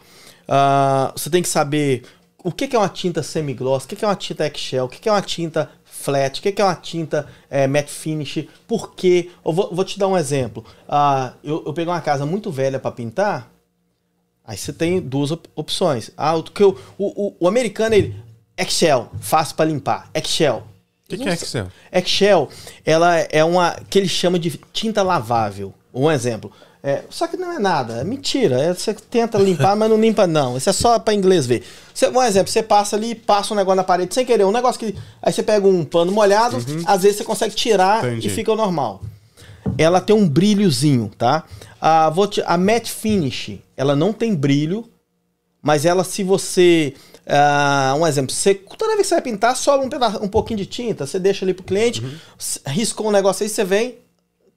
Uh, 0.47 1.11
você 1.15 1.29
tem 1.29 1.41
que 1.41 1.49
saber 1.49 2.03
o 2.43 2.51
que 2.51 2.75
é 2.75 2.79
uma 2.79 2.89
tinta 2.89 3.21
semi-gloss, 3.21 3.83
o 3.83 3.87
que 3.87 4.03
é 4.03 4.07
uma 4.07 4.15
tinta 4.15 4.45
eggshell, 4.45 4.85
o 4.85 4.89
que 4.89 5.09
é 5.09 5.11
uma 5.11 5.21
tinta 5.21 5.69
flat, 5.83 6.39
o 6.39 6.41
que 6.41 6.61
é 6.61 6.63
uma 6.63 6.75
tinta 6.75 7.27
é, 7.49 7.67
matte 7.67 7.91
finish, 7.91 8.47
por 8.67 8.93
quê? 8.93 9.31
Eu 9.43 9.51
vou, 9.51 9.73
vou 9.73 9.83
te 9.83 9.99
dar 9.99 10.07
um 10.07 10.17
exemplo. 10.17 10.63
Uh, 10.87 11.33
eu, 11.43 11.63
eu 11.65 11.73
peguei 11.73 11.91
uma 11.91 12.01
casa 12.01 12.25
muito 12.25 12.51
velha 12.51 12.79
para 12.79 12.91
pintar, 12.91 13.51
aí 14.45 14.57
você 14.57 14.71
tem 14.71 15.01
duas 15.01 15.31
op 15.31 15.49
opções. 15.55 16.11
Ah, 16.15 16.37
o, 16.37 16.43
o, 16.97 17.27
o, 17.27 17.35
o 17.39 17.47
americano, 17.47 17.95
ele, 17.95 18.15
eggshell, 18.55 19.09
fácil 19.19 19.55
para 19.55 19.65
limpar, 19.65 20.09
eggshell. 20.13 20.63
O 21.07 21.09
que, 21.09 21.17
que 21.17 21.29
é 21.29 21.33
Excel? 21.33 21.67
Excel, 21.89 22.49
ela 22.83 23.17
é 23.17 23.41
uma 23.41 23.77
que 23.89 23.97
ele 23.97 24.09
chama 24.09 24.37
de 24.37 24.59
tinta 24.73 25.01
lavável. 25.01 25.73
Um 25.93 26.11
exemplo. 26.11 26.51
É, 26.87 27.03
só 27.09 27.27
que 27.27 27.35
não 27.35 27.51
é 27.51 27.59
nada, 27.59 27.95
é 27.95 28.03
mentira. 28.05 28.61
É, 28.61 28.73
você 28.73 28.93
tenta 28.93 29.37
limpar, 29.37 29.75
mas 29.75 29.89
não 29.89 29.99
limpa, 29.99 30.25
não. 30.25 30.55
Isso 30.55 30.69
é 30.69 30.73
só 30.73 30.97
para 30.97 31.13
inglês 31.13 31.45
ver. 31.45 31.61
Você, 31.93 32.07
um 32.07 32.23
exemplo, 32.23 32.49
você 32.49 32.63
passa 32.63 32.95
ali, 32.95 33.13
passa 33.13 33.53
um 33.53 33.57
negócio 33.57 33.75
na 33.75 33.83
parede 33.83 34.15
sem 34.15 34.25
querer, 34.25 34.45
um 34.45 34.53
negócio 34.53 34.79
que. 34.79 34.95
Aí 35.21 35.33
você 35.33 35.43
pega 35.43 35.67
um 35.67 35.83
pano 35.83 36.13
molhado, 36.13 36.55
uhum. 36.55 36.83
às 36.85 37.03
vezes 37.03 37.17
você 37.17 37.25
consegue 37.25 37.53
tirar 37.53 38.05
Entendi. 38.05 38.27
e 38.27 38.29
fica 38.29 38.55
normal. 38.55 39.01
Ela 39.77 39.99
tem 39.99 40.15
um 40.15 40.25
brilhozinho, 40.29 41.11
tá? 41.17 41.43
A, 41.81 42.09
vou 42.09 42.25
te, 42.25 42.41
a 42.45 42.57
matte 42.57 42.89
finish, 42.89 43.59
ela 43.75 43.93
não 43.93 44.13
tem 44.13 44.33
brilho, 44.33 44.89
mas 45.61 45.83
ela, 45.83 46.05
se 46.05 46.23
você. 46.23 46.93
Uh, 47.25 47.99
um 47.99 48.07
exemplo, 48.07 48.33
você, 48.33 48.55
toda 48.55 48.95
vez 48.95 49.01
que 49.01 49.07
você 49.09 49.15
vai 49.15 49.21
pintar, 49.21 49.57
sobe 49.57 49.85
um, 49.85 49.89
pedaço, 49.89 50.23
um 50.23 50.29
pouquinho 50.29 50.59
de 50.59 50.65
tinta, 50.65 51.05
você 51.05 51.19
deixa 51.19 51.43
ali 51.43 51.53
pro 51.53 51.65
cliente, 51.65 52.01
uhum. 52.01 52.15
riscou 52.65 53.09
um 53.09 53.11
negócio 53.11 53.43
aí, 53.43 53.49
você 53.49 53.65
vem, 53.65 53.97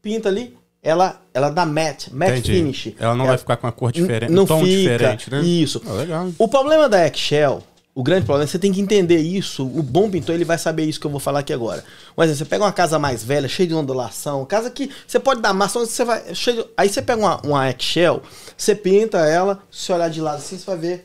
pinta 0.01 0.29
ali, 0.29 0.57
ela, 0.83 1.21
ela 1.35 1.51
dá 1.51 1.67
matte, 1.67 2.15
matte 2.15 2.39
Entendi. 2.39 2.53
finish. 2.53 2.95
Ela 2.99 3.15
não 3.15 3.25
ela, 3.25 3.33
vai 3.33 3.39
ficar 3.39 3.57
com 3.57 3.67
a 3.67 3.73
cor 3.73 3.93
diferente, 3.93 4.33
não 4.33 4.45
um 4.45 4.47
tom 4.47 4.61
fica, 4.65 4.77
diferente, 4.77 5.31
né? 5.31 5.41
Isso. 5.43 5.83
Ah, 5.87 5.93
legal. 5.93 6.31
O 6.39 6.49
problema 6.49 6.89
da 6.89 7.07
Eggshell, 7.07 7.63
o 7.95 8.03
grande 8.03 8.25
problema, 8.25 8.47
você 8.47 8.59
tem 8.59 8.73
que 8.73 8.81
entender 8.81 9.19
isso. 9.19 9.65
O 9.67 9.83
bom 9.83 10.11
pintor, 10.11 10.35
ele 10.35 10.45
vai 10.45 10.57
saber 10.57 10.85
isso 10.85 10.99
que 10.99 11.07
eu 11.07 11.11
vou 11.11 11.21
falar 11.21 11.41
aqui 11.41 11.53
agora. 11.53 11.85
Mas 12.17 12.31
você 12.31 12.47
pega 12.47 12.65
uma 12.65 12.73
casa 12.73 12.99
mais 12.99 13.23
velha, 13.23 13.47
cheia 13.47 13.69
de 13.69 13.75
ondulação, 13.75 14.45
casa 14.47 14.71
que 14.71 14.91
você 15.07 15.21
pode 15.21 15.43
dar 15.43 15.53
massa, 15.53 15.81
você 15.81 16.05
vai. 16.05 16.35
Cheio 16.35 16.63
de, 16.63 16.71
aí 16.77 16.89
você 16.89 17.03
pega 17.03 17.21
uma, 17.21 17.41
uma 17.45 17.69
Eggshell, 17.69 18.23
você 18.57 18.75
pinta 18.75 19.19
ela, 19.19 19.63
se 19.71 19.93
olhar 19.93 20.09
de 20.09 20.21
lado 20.21 20.37
assim, 20.37 20.57
você 20.57 20.65
vai 20.65 20.79
ver 20.79 21.05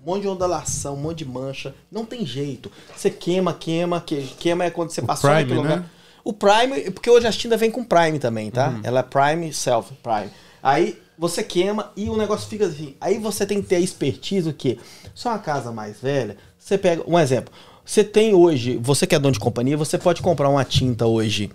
um 0.00 0.12
monte 0.12 0.22
de 0.22 0.28
ondulação, 0.28 0.94
um 0.94 0.98
monte 0.98 1.18
de 1.18 1.24
mancha. 1.24 1.74
Não 1.90 2.04
tem 2.04 2.24
jeito. 2.24 2.70
Você 2.94 3.10
queima, 3.10 3.52
queima, 3.52 4.00
que, 4.00 4.22
queima 4.38 4.64
é 4.64 4.70
quando 4.70 4.90
você 4.90 5.00
o 5.00 5.06
prime, 5.06 5.46
pelo 5.46 5.64
né? 5.64 5.74
lugar. 5.74 5.95
O 6.26 6.32
Prime, 6.32 6.90
porque 6.90 7.08
hoje 7.08 7.24
a 7.24 7.30
tinta 7.30 7.56
vem 7.56 7.70
com 7.70 7.84
Prime 7.84 8.18
também, 8.18 8.50
tá? 8.50 8.70
Uhum. 8.70 8.80
Ela 8.82 8.98
é 8.98 9.02
Prime 9.04 9.52
Self 9.54 9.94
Prime. 10.02 10.28
Aí 10.60 11.00
você 11.16 11.40
queima 11.40 11.92
e 11.96 12.10
o 12.10 12.16
negócio 12.16 12.48
fica 12.48 12.66
assim. 12.66 12.96
Aí 13.00 13.16
você 13.16 13.46
tem 13.46 13.62
que 13.62 13.68
ter 13.68 13.76
a 13.76 13.80
expertise 13.80 14.50
o 14.50 14.52
quê? 14.52 14.76
Só 15.14 15.28
uma 15.28 15.38
casa 15.38 15.70
mais 15.70 16.00
velha, 16.00 16.36
você 16.58 16.76
pega 16.76 17.04
um 17.06 17.16
exemplo. 17.16 17.54
Você 17.84 18.02
tem 18.02 18.34
hoje, 18.34 18.76
você 18.76 19.06
que 19.06 19.14
é 19.14 19.20
dono 19.20 19.34
de 19.34 19.38
companhia, 19.38 19.76
você 19.76 19.96
pode 19.96 20.20
comprar 20.20 20.48
uma 20.48 20.64
tinta 20.64 21.06
hoje 21.06 21.48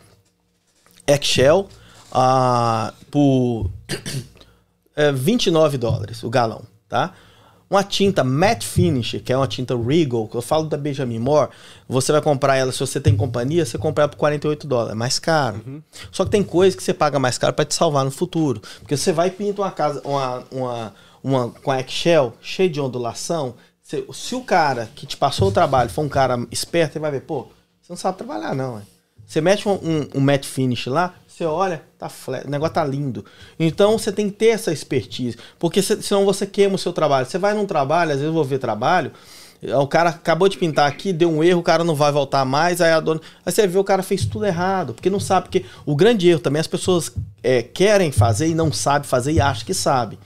Excel 1.05 1.67
uh, 2.13 2.93
por 3.11 3.69
é, 4.95 5.11
29 5.11 5.77
dólares 5.77 6.23
o 6.23 6.29
galão, 6.29 6.63
tá? 6.87 7.13
Uma 7.71 7.85
tinta 7.85 8.21
matte 8.21 8.67
finish, 8.67 9.21
que 9.23 9.31
é 9.31 9.37
uma 9.37 9.47
tinta 9.47 9.77
Regal, 9.77 10.27
que 10.27 10.35
eu 10.35 10.41
falo 10.41 10.65
da 10.65 10.75
Benjamin 10.75 11.19
Moore, 11.19 11.51
você 11.87 12.11
vai 12.11 12.21
comprar 12.21 12.57
ela, 12.57 12.69
se 12.69 12.81
você 12.81 12.99
tem 12.99 13.15
companhia, 13.15 13.65
você 13.65 13.77
compra 13.77 14.03
ela 14.03 14.09
por 14.09 14.17
48 14.17 14.67
dólares, 14.67 14.91
é 14.91 14.95
mais 14.95 15.19
caro. 15.19 15.61
Uhum. 15.65 15.81
Só 16.11 16.25
que 16.25 16.31
tem 16.31 16.43
coisas 16.43 16.75
que 16.75 16.83
você 16.83 16.93
paga 16.93 17.17
mais 17.17 17.37
caro 17.37 17.53
para 17.53 17.63
te 17.63 17.73
salvar 17.73 18.03
no 18.03 18.11
futuro. 18.11 18.61
Porque 18.79 18.97
você 18.97 19.13
vai 19.13 19.29
e 19.29 19.31
pinta 19.31 19.61
uma 19.61 19.71
casa, 19.71 20.01
uma, 20.03 20.43
uma, 20.51 20.93
uma 21.23 21.49
com 21.49 21.71
a 21.71 21.79
Excel 21.79 22.33
cheia 22.41 22.69
de 22.69 22.81
ondulação, 22.81 23.55
se, 23.81 24.05
se, 24.11 24.35
o 24.35 24.43
cara 24.43 24.89
que 24.93 25.05
te 25.05 25.15
passou 25.15 25.47
o 25.47 25.51
trabalho 25.51 25.89
for 25.89 26.01
um 26.01 26.09
cara 26.09 26.45
esperto, 26.51 26.97
ele 26.97 27.03
vai 27.03 27.11
ver, 27.11 27.21
pô, 27.21 27.47
você 27.81 27.93
não 27.93 27.97
sabe 27.97 28.17
trabalhar 28.17 28.53
não. 28.53 28.81
Você 29.25 29.39
mete 29.39 29.69
um, 29.69 29.75
um, 29.75 30.07
um 30.15 30.19
matte 30.19 30.45
finish 30.45 30.87
lá, 30.87 31.15
você 31.41 31.45
olha, 31.45 31.81
tá 31.97 32.07
flat, 32.07 32.45
o 32.45 32.49
negócio 32.49 32.75
tá 32.75 32.83
lindo. 32.83 33.25
Então 33.59 33.97
você 33.97 34.11
tem 34.11 34.29
que 34.29 34.35
ter 34.35 34.47
essa 34.47 34.71
expertise, 34.71 35.37
porque 35.57 35.81
senão 35.81 36.23
você 36.25 36.45
queima 36.45 36.75
o 36.75 36.77
seu 36.77 36.93
trabalho. 36.93 37.25
Você 37.25 37.37
vai 37.37 37.53
num 37.53 37.65
trabalho, 37.65 38.11
às 38.11 38.17
vezes 38.17 38.27
eu 38.27 38.33
vou 38.33 38.43
ver 38.43 38.59
trabalho, 38.59 39.11
o 39.63 39.87
cara 39.87 40.09
acabou 40.09 40.47
de 40.47 40.57
pintar 40.57 40.87
aqui, 40.87 41.11
deu 41.11 41.31
um 41.31 41.43
erro, 41.43 41.59
o 41.59 41.63
cara 41.63 41.83
não 41.83 41.95
vai 41.95 42.11
voltar 42.11 42.45
mais, 42.45 42.81
aí 42.81 42.91
a 42.91 42.99
dona. 42.99 43.21
Aí 43.45 43.51
você 43.51 43.65
vê 43.67 43.77
o 43.77 43.83
cara 43.83 44.03
fez 44.03 44.25
tudo 44.25 44.45
errado, 44.45 44.93
porque 44.93 45.09
não 45.09 45.19
sabe, 45.19 45.47
porque 45.47 45.65
o 45.85 45.95
grande 45.95 46.29
erro 46.29 46.39
também 46.39 46.59
as 46.59 46.67
pessoas 46.67 47.11
é, 47.43 47.61
querem 47.61 48.11
fazer 48.11 48.47
e 48.47 48.55
não 48.55 48.71
sabem 48.71 49.07
fazer 49.07 49.31
e 49.31 49.41
acham 49.41 49.65
que 49.65 49.73
sabe. 49.73 50.19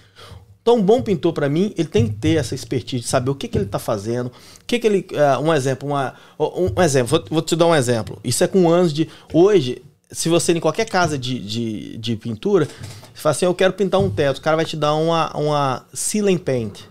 Então, 0.62 0.78
um 0.78 0.82
bom 0.82 1.00
pintor, 1.00 1.32
para 1.32 1.48
mim, 1.48 1.74
ele 1.78 1.88
tem 1.88 2.08
que 2.08 2.16
ter 2.16 2.38
essa 2.38 2.56
expertise 2.56 3.04
de 3.04 3.08
saber 3.08 3.30
o 3.30 3.36
que, 3.36 3.48
que 3.48 3.56
ele 3.56 3.66
está 3.66 3.78
fazendo, 3.78 4.28
o 4.28 4.32
que, 4.66 4.80
que 4.80 4.88
ele. 4.88 5.06
Uh, 5.12 5.44
um 5.44 5.54
exemplo, 5.54 5.88
uma, 5.88 6.16
um, 6.40 6.72
um 6.76 6.82
exemplo, 6.82 7.08
vou, 7.20 7.24
vou, 7.30 7.42
te 7.44 7.56
dar 7.56 7.68
um 7.68 7.76
exemplo. 7.76 8.20
Isso 8.24 8.44
é 8.44 8.48
com 8.48 8.68
anos 8.68 8.92
de. 8.92 9.08
Hoje, 9.32 9.84
se 10.16 10.30
você 10.30 10.54
em 10.54 10.62
qualquer 10.62 10.86
casa 10.86 11.18
de, 11.18 11.38
de, 11.40 11.98
de 11.98 12.16
pintura, 12.16 12.66
você 13.14 13.22
fala 13.22 13.32
assim, 13.32 13.46
eu 13.46 13.54
quero 13.54 13.74
pintar 13.74 14.00
um 14.00 14.10
teto, 14.10 14.38
o 14.38 14.42
cara 14.42 14.56
vai 14.56 14.66
te 14.66 14.78
dar 14.78 14.96
uma, 14.96 15.36
uma 15.36 15.86
ceiling 15.94 16.38
paint. 16.38 16.84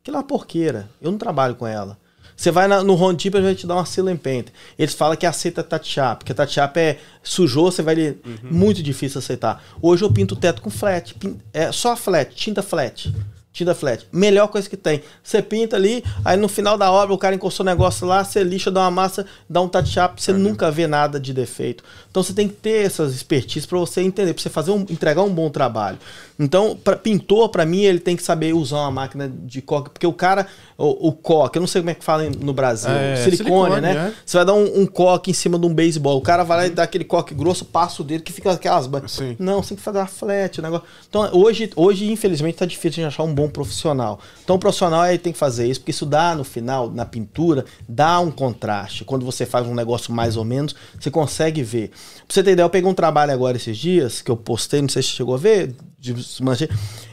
Aquilo 0.00 0.16
é 0.16 0.20
uma 0.20 0.26
porqueira. 0.26 0.88
Eu 1.00 1.10
não 1.10 1.18
trabalho 1.18 1.54
com 1.54 1.66
ela. 1.66 1.98
Você 2.34 2.50
vai 2.50 2.66
na, 2.66 2.82
no 2.82 2.94
Home 2.94 3.14
Depot, 3.14 3.36
ele 3.36 3.44
vai 3.44 3.54
te 3.54 3.66
dar 3.66 3.74
uma 3.74 3.84
ceiling 3.84 4.16
paint. 4.16 4.48
Eles 4.78 4.94
falam 4.94 5.16
que 5.18 5.26
aceita 5.26 5.62
touch-up, 5.62 6.20
porque 6.20 6.32
touch-up 6.32 6.80
é 6.80 6.98
sujou, 7.22 7.70
você 7.70 7.82
vai... 7.82 7.94
Uhum. 7.94 8.16
Muito 8.50 8.82
difícil 8.82 9.18
aceitar. 9.18 9.62
Hoje 9.80 10.02
eu 10.02 10.10
pinto 10.10 10.34
o 10.34 10.38
teto 10.38 10.62
com 10.62 10.70
flat. 10.70 11.14
é 11.52 11.70
só 11.70 11.94
flat, 11.94 12.34
tinta 12.34 12.62
flat 12.62 13.12
tinta 13.52 13.74
flat. 13.74 14.06
Melhor 14.10 14.48
coisa 14.48 14.68
que 14.68 14.76
tem. 14.76 15.02
Você 15.22 15.42
pinta 15.42 15.76
ali, 15.76 16.02
aí 16.24 16.36
no 16.36 16.48
final 16.48 16.78
da 16.78 16.90
obra 16.90 17.14
o 17.14 17.18
cara 17.18 17.34
encostou 17.34 17.64
o 17.64 17.68
negócio 17.68 18.06
lá, 18.06 18.24
você 18.24 18.42
lixa, 18.42 18.70
dá 18.70 18.80
uma 18.80 18.90
massa, 18.90 19.26
dá 19.48 19.60
um 19.60 19.68
touch-up, 19.68 20.20
você 20.20 20.32
uhum. 20.32 20.38
nunca 20.38 20.70
vê 20.70 20.86
nada 20.86 21.20
de 21.20 21.34
defeito. 21.34 21.84
Então 22.10 22.22
você 22.22 22.32
tem 22.32 22.48
que 22.48 22.54
ter 22.54 22.86
essas 22.86 23.14
expertises 23.14 23.66
para 23.66 23.78
você 23.78 24.00
entender, 24.00 24.32
para 24.32 24.42
você 24.42 24.48
fazer 24.48 24.70
um, 24.70 24.80
entregar 24.88 25.22
um 25.22 25.32
bom 25.32 25.50
trabalho. 25.50 25.98
Então, 26.42 26.76
pra, 26.76 26.96
pintor, 26.96 27.48
para 27.50 27.64
mim, 27.64 27.82
ele 27.82 28.00
tem 28.00 28.16
que 28.16 28.22
saber 28.22 28.52
usar 28.52 28.78
uma 28.78 28.90
máquina 28.90 29.28
de 29.28 29.62
coque, 29.62 29.90
porque 29.90 30.06
o 30.06 30.12
cara, 30.12 30.46
o, 30.76 31.08
o 31.08 31.12
coque, 31.12 31.56
eu 31.56 31.60
não 31.60 31.68
sei 31.68 31.80
como 31.80 31.90
é 31.90 31.94
que 31.94 32.04
fala 32.04 32.28
no 32.40 32.52
Brasil, 32.52 32.90
é, 32.90 33.14
silicone, 33.16 33.36
silicone, 33.36 33.80
né? 33.80 34.08
É. 34.08 34.12
Você 34.26 34.36
vai 34.38 34.46
dar 34.46 34.54
um, 34.54 34.80
um, 34.80 34.86
coque 34.86 35.30
em 35.30 35.34
cima 35.34 35.56
de 35.56 35.66
um 35.66 35.72
beisebol, 35.72 36.18
o 36.18 36.20
cara 36.20 36.42
vai 36.42 36.56
lá 36.58 36.66
e 36.66 36.70
dá 36.70 36.82
aquele 36.82 37.04
coque 37.04 37.32
grosso, 37.32 37.64
passa 37.64 38.02
o 38.02 38.04
dedo 38.04 38.24
que 38.24 38.32
fica 38.32 38.50
aquelas... 38.50 38.90
Sim. 39.06 39.36
Não, 39.38 39.62
você 39.62 39.70
tem 39.70 39.76
que 39.76 39.82
fazer 39.82 39.98
uma 39.98 40.06
flat, 40.06 40.58
o 40.58 40.62
negócio. 40.62 40.86
Então, 41.08 41.30
hoje, 41.32 41.70
hoje 41.76 42.10
infelizmente, 42.10 42.56
tá 42.56 42.66
difícil 42.66 43.02
de 43.02 43.04
achar 43.04 43.22
um 43.22 43.32
bom 43.32 43.48
profissional. 43.48 44.18
Então, 44.42 44.56
o 44.56 44.58
profissional 44.58 45.02
aí 45.02 45.18
tem 45.18 45.32
que 45.32 45.38
fazer 45.38 45.68
isso, 45.68 45.80
porque 45.80 45.92
isso 45.92 46.04
dá, 46.04 46.34
no 46.34 46.42
final, 46.42 46.90
na 46.90 47.04
pintura, 47.04 47.64
dá 47.88 48.18
um 48.18 48.32
contraste. 48.32 49.04
Quando 49.04 49.24
você 49.24 49.46
faz 49.46 49.66
um 49.66 49.74
negócio 49.74 50.12
mais 50.12 50.36
ou 50.36 50.44
menos, 50.44 50.74
você 50.98 51.10
consegue 51.10 51.62
ver. 51.62 51.88
Pra 51.88 52.26
você 52.28 52.42
ter 52.42 52.52
ideia, 52.52 52.64
eu 52.64 52.70
peguei 52.70 52.90
um 52.90 52.94
trabalho 52.94 53.32
agora 53.32 53.56
esses 53.56 53.78
dias, 53.78 54.20
que 54.20 54.30
eu 54.30 54.36
postei, 54.36 54.82
não 54.82 54.88
sei 54.88 55.02
se 55.02 55.10
você 55.10 55.16
chegou 55.16 55.34
a 55.34 55.38
ver, 55.38 55.74
de 56.02 56.12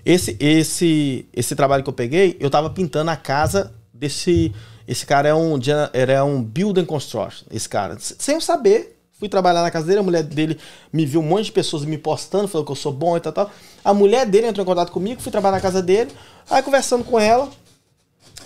esse, 0.05 0.37
esse, 0.39 1.25
esse 1.33 1.55
trabalho 1.55 1.83
que 1.83 1.89
eu 1.89 1.93
peguei, 1.93 2.37
eu 2.39 2.49
tava 2.49 2.69
pintando 2.69 3.11
a 3.11 3.15
casa 3.15 3.73
desse. 3.93 4.53
Esse 4.87 5.05
cara 5.05 5.29
é 5.29 5.33
um, 5.35 5.59
era 5.93 6.23
um 6.25 6.43
building 6.43 6.85
construction, 6.85 7.45
esse 7.51 7.69
cara. 7.69 7.97
Sem 7.99 8.35
eu 8.35 8.41
saber, 8.41 8.99
fui 9.13 9.29
trabalhar 9.29 9.61
na 9.61 9.69
casa 9.69 9.85
dele, 9.85 9.99
a 9.99 10.03
mulher 10.03 10.23
dele 10.23 10.57
me 10.91 11.05
viu 11.05 11.19
um 11.19 11.23
monte 11.23 11.45
de 11.45 11.51
pessoas 11.51 11.85
me 11.85 11.97
postando, 11.97 12.47
falou 12.47 12.65
que 12.65 12.71
eu 12.71 12.75
sou 12.75 12.91
bom 12.91 13.15
e 13.15 13.19
tal, 13.19 13.31
tal. 13.31 13.51
A 13.83 13.93
mulher 13.93 14.25
dele 14.25 14.47
entrou 14.47 14.63
em 14.63 14.67
contato 14.67 14.91
comigo, 14.91 15.21
fui 15.21 15.31
trabalhar 15.31 15.57
na 15.57 15.61
casa 15.61 15.81
dele, 15.81 16.11
aí 16.49 16.63
conversando 16.63 17.03
com 17.03 17.19
ela, 17.19 17.49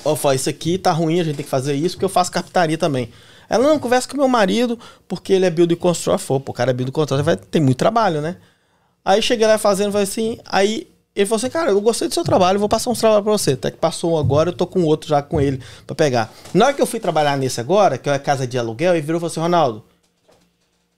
eu 0.04 0.16
falei, 0.18 0.36
isso 0.36 0.50
aqui 0.50 0.78
tá 0.78 0.92
ruim, 0.92 1.20
a 1.20 1.24
gente 1.24 1.38
tem 1.38 1.46
que 1.46 1.50
fazer 1.50 1.76
isso, 1.76 1.96
porque 1.96 2.06
eu 2.06 2.10
faço 2.10 2.32
carpintaria 2.32 2.78
também. 2.78 3.10
Ela, 3.50 3.68
não, 3.68 3.80
conversa 3.80 4.08
com 4.08 4.18
meu 4.18 4.28
marido, 4.28 4.78
porque 5.08 5.32
ele 5.34 5.46
é 5.46 5.50
building 5.50 5.76
construction. 5.76 6.18
Falei, 6.18 6.44
pô, 6.44 6.52
o 6.52 6.56
cara 6.56 6.72
é 6.72 6.74
building 6.74 6.92
construction, 6.92 7.24
vai 7.24 7.38
ter 7.38 7.60
muito 7.60 7.78
trabalho, 7.78 8.20
né? 8.20 8.38
Aí 9.06 9.22
cheguei 9.22 9.46
lá 9.46 9.58
fazendo, 9.58 9.92
falei 9.92 10.04
assim, 10.04 10.40
aí 10.46 10.88
ele 11.16 11.26
falou 11.26 11.38
assim, 11.38 11.50
cara, 11.50 11.70
eu 11.70 11.80
gostei 11.80 12.08
do 12.08 12.14
seu 12.14 12.24
trabalho, 12.24 12.60
vou 12.60 12.70
passar 12.70 12.90
uns 12.90 13.00
trabalhos 13.00 13.24
pra 13.24 13.32
você. 13.34 13.52
Até 13.52 13.70
que 13.70 13.78
passou 13.78 14.14
um 14.14 14.18
agora, 14.18 14.50
eu 14.50 14.54
tô 14.54 14.66
com 14.66 14.84
outro 14.84 15.10
já 15.10 15.22
com 15.22 15.40
ele 15.40 15.60
pra 15.86 15.96
pegar. 15.96 16.34
Na 16.54 16.66
hora 16.66 16.74
que 16.74 16.82
eu 16.82 16.88
fui 16.88 17.00
trabalhar 17.00 17.38
nesse 17.38 17.60
agora, 17.60 17.98
que 17.98 18.10
é 18.10 18.14
a 18.14 18.20
casa 18.20 18.48
de 18.48 18.58
aluguel, 18.58 18.94
ele 18.94 19.02
virou 19.02 19.18
e 19.18 19.20
falou 19.20 19.32
assim, 19.32 19.40
Ronaldo, 19.40 19.84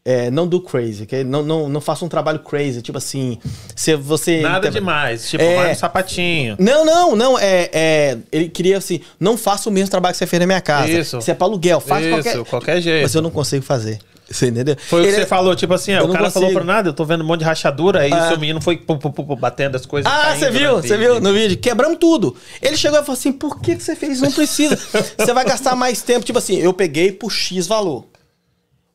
é, 0.06 0.30
não 0.30 0.48
do 0.48 0.62
crazy, 0.62 1.04
okay? 1.04 1.24
não, 1.24 1.42
não, 1.42 1.68
não 1.68 1.82
faça 1.82 2.06
um 2.06 2.08
trabalho 2.08 2.40
crazy, 2.40 2.82
tipo 2.82 2.98
assim, 2.98 3.40
se 3.76 3.96
você... 3.96 4.40
Nada 4.40 4.70
demais, 4.70 5.28
tipo, 5.28 5.44
é, 5.44 5.56
vai 5.56 5.70
no 5.70 5.76
sapatinho. 5.76 6.56
Não, 6.60 6.86
não, 6.86 7.16
não, 7.16 7.40
é, 7.40 7.70
é, 7.74 8.18
ele 8.32 8.48
queria 8.48 8.78
assim, 8.78 9.02
não 9.20 9.36
faça 9.36 9.68
o 9.68 9.72
mesmo 9.72 9.90
trabalho 9.90 10.14
que 10.14 10.20
você 10.20 10.28
fez 10.28 10.40
na 10.40 10.46
minha 10.46 10.62
casa. 10.62 10.92
Isso. 10.92 11.20
Se 11.22 11.32
é 11.32 11.34
pra 11.34 11.48
aluguel, 11.48 11.82
faça 11.82 12.06
Isso, 12.06 12.12
qualquer... 12.12 12.46
qualquer 12.46 12.82
jeito. 12.82 13.02
Mas 13.02 13.16
eu 13.16 13.22
não 13.22 13.32
consigo 13.32 13.66
fazer. 13.66 14.00
Você 14.30 14.48
entendeu? 14.48 14.76
Foi 14.88 15.02
ele, 15.02 15.10
o 15.10 15.12
que 15.12 15.22
você 15.22 15.28
falou, 15.28 15.56
tipo 15.56 15.74
assim, 15.74 15.96
o 15.96 16.08
cara 16.08 16.26
consigo. 16.26 16.32
falou 16.32 16.52
pra 16.52 16.64
nada, 16.64 16.90
eu 16.90 16.94
tô 16.94 17.06
vendo 17.06 17.24
um 17.24 17.28
monte 17.28 17.40
de 17.40 17.46
rachadura, 17.46 18.02
aí 18.02 18.12
ah. 18.12 18.26
o 18.26 18.28
seu 18.30 18.40
menino 18.40 18.60
foi 18.60 18.78
pum, 18.78 18.98
pum, 18.98 19.12
pum, 19.12 19.36
batendo 19.36 19.76
as 19.76 19.86
coisas. 19.86 20.12
Ah, 20.12 20.36
você 20.36 20.50
viu, 20.50 20.78
você 20.78 20.98
viu 20.98 21.20
no 21.20 21.32
vídeo? 21.32 21.58
Quebramos 21.58 21.98
tudo. 22.00 22.36
Ele 22.62 22.76
chegou 22.76 23.00
e 23.00 23.04
falou 23.04 23.18
assim: 23.18 23.32
por 23.32 23.62
que, 23.62 23.76
que 23.76 23.84
você 23.84 23.96
fez? 23.96 24.22
Não 24.22 24.32
precisa. 24.32 24.76
você 24.76 25.34
vai 25.34 25.46
gastar 25.46 25.76
mais 25.76 26.02
tempo. 26.02 26.26
Tipo 26.26 26.40
assim, 26.40 26.58
eu 26.58 26.74
peguei 26.74 27.12
por 27.12 27.32
X 27.32 27.68
valor. 27.68 28.06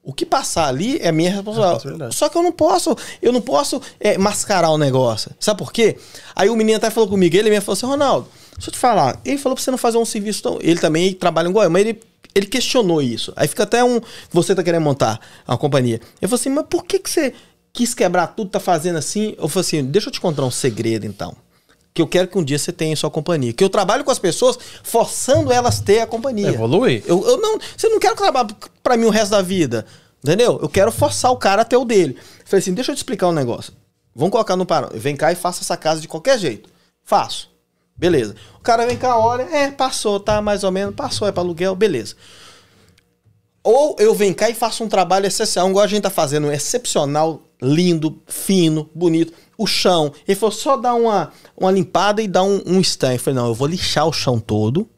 O 0.03 0.13
que 0.15 0.25
passar 0.25 0.67
ali 0.67 0.99
é 1.01 1.13
minha 1.13 1.31
responsabilidade. 1.31 2.15
É 2.15 2.17
Só 2.17 2.29
que 2.29 2.37
eu 2.37 2.43
não 2.43 2.53
posso, 2.53 2.97
eu 3.21 3.33
não 3.33 3.41
posso 3.41 3.81
é, 4.01 4.17
mascarar 4.17 4.71
o 4.71 4.79
negócio. 4.79 5.31
Sabe 5.39 5.59
por 5.59 5.73
quê? 5.73 5.97
Aí 6.35 6.49
o 6.49 6.57
menino 6.57 6.79
até 6.79 6.91
falou 6.91 7.09
comigo, 7.09 7.37
ele 7.37 7.51
me 7.51 7.61
falou 7.61 7.75
assim, 7.75 7.87
Ronaldo, 7.87 8.27
deixa 8.57 8.71
eu 8.71 8.73
te 8.73 8.79
falar, 8.79 9.21
ele 9.25 9.37
falou 9.37 9.55
pra 9.55 9.63
você 9.63 9.71
não 9.71 9.77
fazer 9.77 9.99
um 9.99 10.05
serviço 10.07 10.43
tão... 10.43 10.59
Ele 10.63 10.81
também 10.81 11.13
trabalha 11.13 11.49
em 11.49 11.53
Goiânia, 11.53 11.71
mas 11.71 11.87
ele, 11.87 12.01
ele 12.35 12.47
questionou 12.47 13.03
isso. 13.03 13.33
Aí 13.37 13.49
fica 13.49 13.63
até 13.63 13.83
um... 13.83 14.01
Você 14.31 14.55
tá 14.55 14.63
querendo 14.63 14.83
montar 14.83 15.21
uma 15.47 15.59
companhia. 15.59 16.01
Eu 16.21 16.29
falei 16.29 16.41
assim, 16.41 16.51
mas 16.51 16.67
por 16.69 16.85
que, 16.85 16.99
que 16.99 17.11
você 17.11 17.35
quis 17.73 17.95
quebrar 17.95 18.29
tudo, 18.29 18.51
tá 18.51 18.61
fazendo 18.61 18.97
assim? 18.97 19.35
Eu 19.39 19.49
falei 19.49 19.67
assim, 19.67 19.85
deixa 19.85 20.09
eu 20.09 20.13
te 20.13 20.21
contar 20.21 20.45
um 20.45 20.51
segredo 20.51 21.07
então 21.07 21.37
que 21.93 22.01
eu 22.01 22.07
quero 22.07 22.29
que 22.29 22.39
um 22.39 22.45
dia 22.45 22.59
você 22.59 22.73
tenha 22.73 22.95
sua 22.95 23.11
companhia. 23.11 23.53
Que 23.53 23.65
eu 23.65 23.69
trabalho 23.69 24.05
com 24.05 24.11
as 24.11 24.19
pessoas 24.19 24.59
forçando 24.83 25.53
elas 25.53 25.81
a 25.81 25.83
ter 25.83 26.01
a 26.01 26.07
companhia. 26.07 26.49
Evolui. 26.49 27.03
Eu, 27.07 27.27
eu 27.27 27.37
não, 27.39 27.59
você 27.77 27.89
não 27.89 27.99
quer 27.99 28.15
trabalhar 28.15 28.49
para 28.83 28.97
mim 28.97 29.07
o 29.07 29.11
resto 29.11 29.33
da 29.33 29.43
vida. 29.43 29.85
Entendeu? 30.23 30.59
Eu 30.63 30.69
quero 30.69 30.93
forçar 30.93 31.33
o 31.33 31.37
cara 31.37 31.63
a 31.63 31.65
ter 31.65 31.77
o 31.77 31.85
dele. 31.85 32.17
falei 32.45 32.61
assim, 32.63 32.75
deixa 32.75 32.93
eu 32.93 32.95
te 32.95 32.99
explicar 32.99 33.29
um 33.29 33.33
negócio. 33.33 33.73
Vamos 34.15 34.33
colocar 34.33 34.57
no 34.57 34.67
parâmetro. 34.67 35.01
Vem 35.01 35.17
cá 35.17 35.33
e 35.33 35.35
faça 35.35 35.63
essa 35.63 35.77
casa 35.77 36.01
de 36.01 36.09
qualquer 36.09 36.39
jeito. 36.39 36.69
Faço. 37.05 37.51
Beleza. 38.01 38.35
O 38.59 38.61
cara 38.61 38.87
vem 38.87 38.97
cá, 38.97 39.19
olha, 39.19 39.43
é, 39.43 39.71
passou, 39.71 40.19
tá 40.19 40.41
mais 40.41 40.65
ou 40.65 40.73
menos, 40.73 40.95
passou, 40.95 41.29
é 41.29 41.33
para 41.33 41.43
aluguel, 41.43 41.77
beleza. 41.77 42.17
Ou 43.63 43.95
eu 43.99 44.15
venho 44.15 44.35
cá 44.35 44.49
e 44.49 44.55
faço 44.55 44.83
um 44.83 44.89
trabalho 44.89 45.27
excepcional, 45.27 45.69
igual 45.69 45.85
a 45.85 45.87
gente 45.87 46.03
tá 46.03 46.09
fazendo, 46.09 46.51
excepcional, 46.51 47.43
lindo, 47.61 48.23
fino, 48.27 48.89
bonito 48.95 49.35
o 49.59 49.67
chão. 49.67 50.11
Ele 50.27 50.35
falou, 50.35 50.51
só 50.51 50.79
dá 50.79 50.95
uma, 50.95 51.31
uma 51.55 51.71
limpada 51.71 52.23
e 52.23 52.27
dá 52.27 52.43
um, 52.43 52.63
um 52.65 52.81
stand. 52.81 53.13
Eu 53.13 53.19
falei, 53.19 53.39
não, 53.39 53.49
eu 53.49 53.55
vou 53.55 53.69
lixar 53.69 54.07
o 54.07 54.13
chão 54.13 54.41
todo 54.41 54.89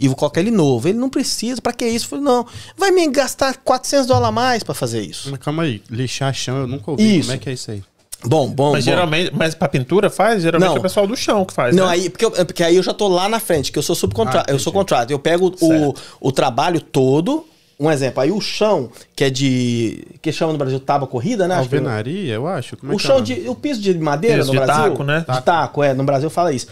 e 0.00 0.08
vou 0.08 0.16
colocar 0.16 0.40
ele 0.40 0.50
novo. 0.50 0.88
Ele 0.88 0.96
não 0.96 1.10
precisa, 1.10 1.60
para 1.60 1.74
que 1.74 1.86
isso? 1.86 2.06
Eu 2.06 2.08
falei, 2.08 2.24
não, 2.24 2.46
vai 2.74 2.90
me 2.90 3.06
gastar 3.08 3.58
400 3.58 4.06
dólares 4.06 4.28
a 4.28 4.32
mais 4.32 4.62
para 4.62 4.72
fazer 4.72 5.02
isso. 5.02 5.30
Mas 5.30 5.38
calma 5.40 5.64
aí, 5.64 5.82
lixar 5.90 6.32
chão 6.32 6.56
eu 6.56 6.66
nunca 6.66 6.90
ouvi. 6.90 7.18
Isso. 7.18 7.28
Como 7.28 7.36
é 7.36 7.38
que 7.38 7.50
é 7.50 7.52
isso 7.52 7.70
aí? 7.70 7.84
Bom, 8.24 8.48
bom. 8.48 8.72
Mas 8.72 8.84
bom. 8.84 8.90
geralmente, 8.90 9.32
mas 9.34 9.54
pra 9.54 9.68
pintura 9.68 10.10
faz? 10.10 10.42
Geralmente 10.42 10.68
não. 10.68 10.76
é 10.76 10.78
o 10.78 10.82
pessoal 10.82 11.06
do 11.06 11.16
chão 11.16 11.44
que 11.44 11.52
faz. 11.52 11.74
Não, 11.74 11.86
né? 11.86 11.92
aí, 11.92 12.10
porque, 12.10 12.24
eu, 12.24 12.30
porque 12.30 12.64
aí 12.64 12.76
eu 12.76 12.82
já 12.82 12.92
tô 12.92 13.06
lá 13.08 13.28
na 13.28 13.38
frente, 13.38 13.70
que 13.70 13.78
eu 13.78 13.82
sou 13.82 13.94
subcontrato. 13.94 14.50
Ah, 14.50 14.52
eu 14.52 14.58
sou 14.58 14.72
contrato. 14.72 15.10
Eu 15.10 15.18
pego 15.18 15.54
o, 15.60 15.94
o 16.20 16.32
trabalho 16.32 16.80
todo, 16.80 17.46
um 17.78 17.90
exemplo, 17.90 18.20
aí 18.20 18.32
o 18.32 18.40
chão, 18.40 18.90
que 19.14 19.24
é 19.24 19.30
de. 19.30 20.04
que 20.20 20.32
chama 20.32 20.52
no 20.52 20.58
Brasil 20.58 20.80
tábua 20.80 21.06
corrida, 21.06 21.46
né? 21.46 21.56
Alvenaria, 21.56 22.34
eu 22.34 22.46
acho. 22.48 22.76
Como 22.76 22.92
é 22.92 22.96
o 22.96 22.98
chão 22.98 23.18
é? 23.18 23.22
de. 23.22 23.48
O 23.48 23.54
piso 23.54 23.80
de 23.80 23.96
madeira 23.96 24.38
piso 24.38 24.52
no 24.52 24.58
de 24.58 24.66
Brasil. 24.66 24.90
Taco, 24.90 25.04
né? 25.04 25.24
De 25.28 25.42
taco, 25.42 25.82
é. 25.82 25.94
No 25.94 26.02
Brasil 26.02 26.28
fala 26.28 26.52
isso. 26.52 26.66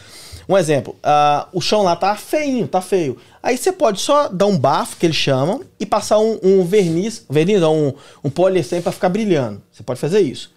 Um 0.49 0.57
exemplo, 0.57 0.95
uh, 1.05 1.47
o 1.53 1.61
chão 1.61 1.83
lá 1.83 1.97
tá 1.97 2.15
feinho, 2.15 2.69
tá 2.69 2.81
feio. 2.81 3.17
Aí 3.43 3.57
você 3.57 3.73
pode 3.73 4.01
só 4.01 4.29
dar 4.29 4.47
um 4.47 4.57
bafo, 4.57 4.97
que 4.97 5.05
eles 5.05 5.17
chamam, 5.17 5.63
e 5.79 5.85
passar 5.85 6.19
um, 6.19 6.39
um 6.41 6.65
verniz, 6.65 7.25
verniz 7.29 7.61
não, 7.61 7.89
um, 7.89 7.93
um 8.23 8.31
poliéster 8.31 8.81
pra 8.81 8.93
ficar 8.93 9.09
brilhando. 9.09 9.61
Você 9.73 9.83
pode 9.83 9.99
fazer 9.99 10.21
isso. 10.21 10.56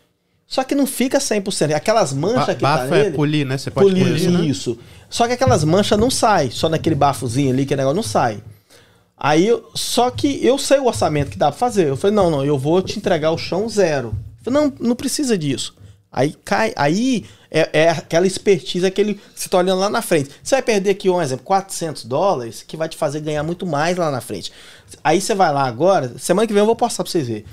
Só 0.50 0.64
que 0.64 0.74
não 0.74 0.88
fica 0.88 1.20
100%. 1.20 1.76
Aquelas 1.76 2.12
manchas 2.12 2.48
ba 2.48 2.56
que 2.56 2.62
bafo 2.62 2.90
tá 2.90 2.98
é 2.98 3.12
polir, 3.12 3.46
né? 3.46 3.56
Você 3.56 3.70
pode 3.70 3.88
polir, 3.88 4.04
polir 4.04 4.32
né? 4.32 4.46
isso. 4.46 4.80
Só 5.08 5.28
que 5.28 5.34
aquelas 5.34 5.64
manchas 5.64 5.98
não 5.98 6.10
saem, 6.10 6.50
só 6.50 6.68
naquele 6.68 6.96
bafozinho 6.96 7.54
ali, 7.54 7.68
que 7.68 7.76
negócio 7.76 7.96
não 7.96 8.02
sai. 8.02 8.42
Aí, 9.16 9.48
só 9.76 10.10
que 10.10 10.44
eu 10.44 10.58
sei 10.58 10.80
o 10.80 10.88
orçamento 10.88 11.30
que 11.30 11.38
dá 11.38 11.52
pra 11.52 11.60
fazer. 11.60 11.90
Eu 11.90 11.96
falei, 11.96 12.16
não, 12.16 12.32
não, 12.32 12.44
eu 12.44 12.58
vou 12.58 12.82
te 12.82 12.98
entregar 12.98 13.30
o 13.30 13.38
chão 13.38 13.70
zero. 13.70 14.16
Eu 14.40 14.52
falei, 14.52 14.60
não, 14.60 14.74
não 14.80 14.96
precisa 14.96 15.38
disso. 15.38 15.76
Aí 16.12 16.36
cai, 16.44 16.74
aí 16.76 17.26
é, 17.52 17.70
é 17.72 17.90
aquela 17.90 18.26
expertise 18.26 18.90
que 18.90 19.00
ele 19.00 19.20
se 19.36 19.48
tá 19.50 19.60
olhando 19.60 19.80
lá 19.80 19.90
na 19.90 20.02
frente. 20.02 20.32
Você 20.42 20.56
vai 20.56 20.64
perder 20.64 20.90
aqui, 20.90 21.08
um 21.12 21.22
exemplo, 21.22 21.46
400 21.46 22.06
dólares, 22.06 22.64
que 22.68 22.76
vai 22.76 22.90
te 22.90 22.98
fazer 22.98 23.20
ganhar 23.20 23.44
muito 23.44 23.68
mais 23.68 23.96
lá 23.98 24.10
na 24.10 24.20
frente. 24.20 24.52
Aí 25.04 25.22
você 25.22 25.36
vai 25.36 25.54
lá 25.54 25.66
agora, 25.66 26.18
semana 26.18 26.48
que 26.48 26.54
vem 26.54 26.62
eu 26.62 26.66
vou 26.66 26.76
postar 26.76 27.04
pra 27.04 27.12
vocês 27.12 27.28
verem. 27.28 27.46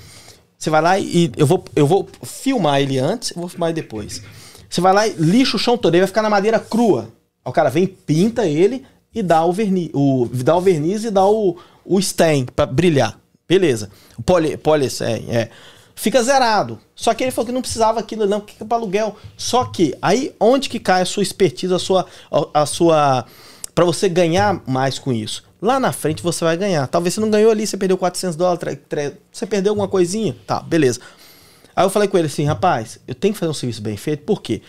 Você 0.57 0.69
vai 0.69 0.81
lá 0.81 0.99
e 0.99 1.31
eu 1.37 1.45
vou, 1.45 1.63
eu 1.75 1.85
vou 1.85 2.07
filmar 2.23 2.81
ele 2.81 2.97
antes, 2.97 3.31
eu 3.31 3.39
vou 3.39 3.47
filmar 3.47 3.69
ele 3.69 3.81
depois. 3.81 4.21
Você 4.69 4.81
vai 4.81 4.93
lá 4.93 5.07
e 5.07 5.13
lixa 5.13 5.55
o 5.55 5.59
chão 5.59 5.77
todo, 5.77 5.93
ele 5.93 6.01
vai 6.01 6.07
ficar 6.07 6.21
na 6.21 6.29
madeira 6.29 6.59
crua. 6.59 7.09
O 7.45 7.51
cara 7.51 7.69
vem, 7.69 7.87
pinta 7.87 8.45
ele, 8.45 8.85
e 9.13 9.23
dá 9.23 9.43
o 9.45 9.53
verniz, 9.53 9.89
o, 9.93 10.27
dá 10.31 10.55
o 10.55 10.61
verniz 10.61 11.03
e 11.03 11.11
dá 11.11 11.25
o, 11.25 11.57
o 11.85 11.99
stain 11.99 12.45
para 12.45 12.65
brilhar. 12.65 13.19
Beleza. 13.47 13.89
O 14.17 14.21
poli, 14.21 14.57
poli 14.57 14.87
é, 15.29 15.49
fica 15.95 16.21
zerado. 16.21 16.79
Só 16.95 17.13
que 17.13 17.23
ele 17.23 17.31
falou 17.31 17.47
que 17.47 17.51
não 17.51 17.61
precisava 17.61 17.99
aquilo 17.99 18.27
não, 18.27 18.41
que 18.41 18.61
é 18.61 18.73
aluguel. 18.73 19.15
Só 19.37 19.65
que 19.65 19.95
aí 20.01 20.35
onde 20.39 20.69
que 20.69 20.79
cai 20.79 21.01
a 21.01 21.05
sua 21.05 21.23
expertise, 21.23 21.73
a 21.73 21.79
sua 21.79 22.05
a, 22.31 22.61
a 22.61 22.65
sua 22.65 23.25
para 23.73 23.85
você 23.85 24.09
ganhar 24.09 24.61
mais 24.67 24.99
com 24.99 25.13
isso? 25.13 25.46
Lá 25.61 25.79
na 25.79 25.91
frente 25.91 26.21
você 26.21 26.43
vai 26.43 26.55
ganhar. 26.55 26.87
Talvez 26.87 27.13
você 27.13 27.21
não 27.21 27.29
ganhou 27.29 27.51
ali, 27.51 27.65
você 27.65 27.77
perdeu 27.77 27.97
400 27.97 28.35
dólares, 28.35 28.79
você 29.31 29.45
perdeu 29.45 29.71
alguma 29.71 29.87
coisinha, 29.87 30.35
tá, 30.45 30.61
beleza. 30.61 30.99
Aí 31.75 31.85
eu 31.85 31.89
falei 31.89 32.07
com 32.07 32.17
ele 32.17 32.27
assim, 32.27 32.43
rapaz, 32.45 32.99
eu 33.07 33.15
tenho 33.15 33.33
que 33.33 33.39
fazer 33.39 33.49
um 33.49 33.53
serviço 33.53 33.81
bem 33.81 33.97
feito, 33.97 34.23
por 34.23 34.41
quê? 34.41 34.61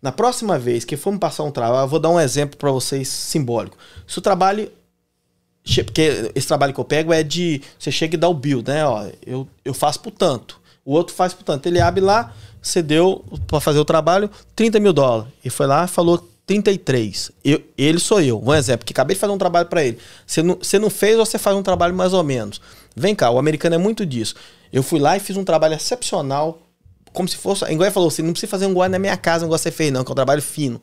Na 0.00 0.12
próxima 0.12 0.58
vez 0.58 0.84
que 0.84 0.96
for 0.96 1.12
me 1.12 1.18
passar 1.18 1.42
um 1.42 1.50
trabalho, 1.50 1.84
eu 1.84 1.88
vou 1.88 1.98
dar 1.98 2.10
um 2.10 2.20
exemplo 2.20 2.56
para 2.56 2.70
vocês 2.70 3.08
simbólico. 3.08 3.76
Se 4.06 4.18
o 4.18 4.22
trabalho. 4.22 4.70
Porque 5.84 6.30
esse 6.32 6.46
trabalho 6.46 6.72
que 6.72 6.78
eu 6.78 6.84
pego 6.84 7.12
é 7.12 7.24
de. 7.24 7.60
Você 7.76 7.90
chega 7.90 8.14
e 8.14 8.18
dá 8.18 8.28
o 8.28 8.34
bill, 8.34 8.62
né? 8.64 8.86
Ó, 8.86 9.04
eu, 9.26 9.48
eu 9.64 9.74
faço 9.74 9.98
por 9.98 10.12
tanto. 10.12 10.60
O 10.84 10.92
outro 10.92 11.12
faz 11.12 11.34
por 11.34 11.42
tanto. 11.42 11.66
Ele 11.66 11.80
abre 11.80 12.00
lá, 12.00 12.32
você 12.62 12.80
deu 12.82 13.24
para 13.48 13.58
fazer 13.58 13.80
o 13.80 13.84
trabalho 13.84 14.30
30 14.54 14.78
mil 14.78 14.92
dólares. 14.92 15.32
E 15.44 15.50
foi 15.50 15.66
lá 15.66 15.88
falou 15.88 16.24
33. 16.46 17.32
Eu, 17.44 17.62
ele 17.76 17.98
sou 17.98 18.20
eu. 18.20 18.40
Um 18.40 18.54
exemplo, 18.54 18.86
que 18.86 18.92
acabei 18.92 19.14
de 19.14 19.20
fazer 19.20 19.32
um 19.32 19.38
trabalho 19.38 19.68
para 19.68 19.84
ele. 19.84 19.98
Você 20.26 20.42
não, 20.42 20.56
você 20.56 20.78
não 20.78 20.88
fez 20.88 21.18
ou 21.18 21.26
você 21.26 21.38
faz 21.38 21.56
um 21.56 21.62
trabalho 21.62 21.94
mais 21.94 22.12
ou 22.12 22.22
menos. 22.22 22.60
Vem 22.94 23.14
cá, 23.14 23.30
o 23.30 23.38
americano 23.38 23.74
é 23.74 23.78
muito 23.78 24.06
disso. 24.06 24.34
Eu 24.72 24.82
fui 24.82 25.00
lá 25.00 25.16
e 25.16 25.20
fiz 25.20 25.36
um 25.36 25.44
trabalho 25.44 25.74
excepcional 25.74 26.62
como 27.12 27.28
se 27.28 27.36
fosse. 27.36 27.64
Igual 27.64 27.86
ele 27.86 27.90
falou 27.90 28.08
assim: 28.08 28.22
não 28.22 28.32
precisa 28.32 28.50
fazer 28.50 28.66
um 28.66 28.74
guarda 28.74 28.92
na 28.92 28.98
minha 28.98 29.16
casa, 29.16 29.44
um 29.44 29.48
você 29.48 29.70
fez, 29.70 29.92
não, 29.92 30.04
que 30.04 30.10
é 30.10 30.12
um 30.12 30.14
trabalho 30.14 30.42
fino. 30.42 30.80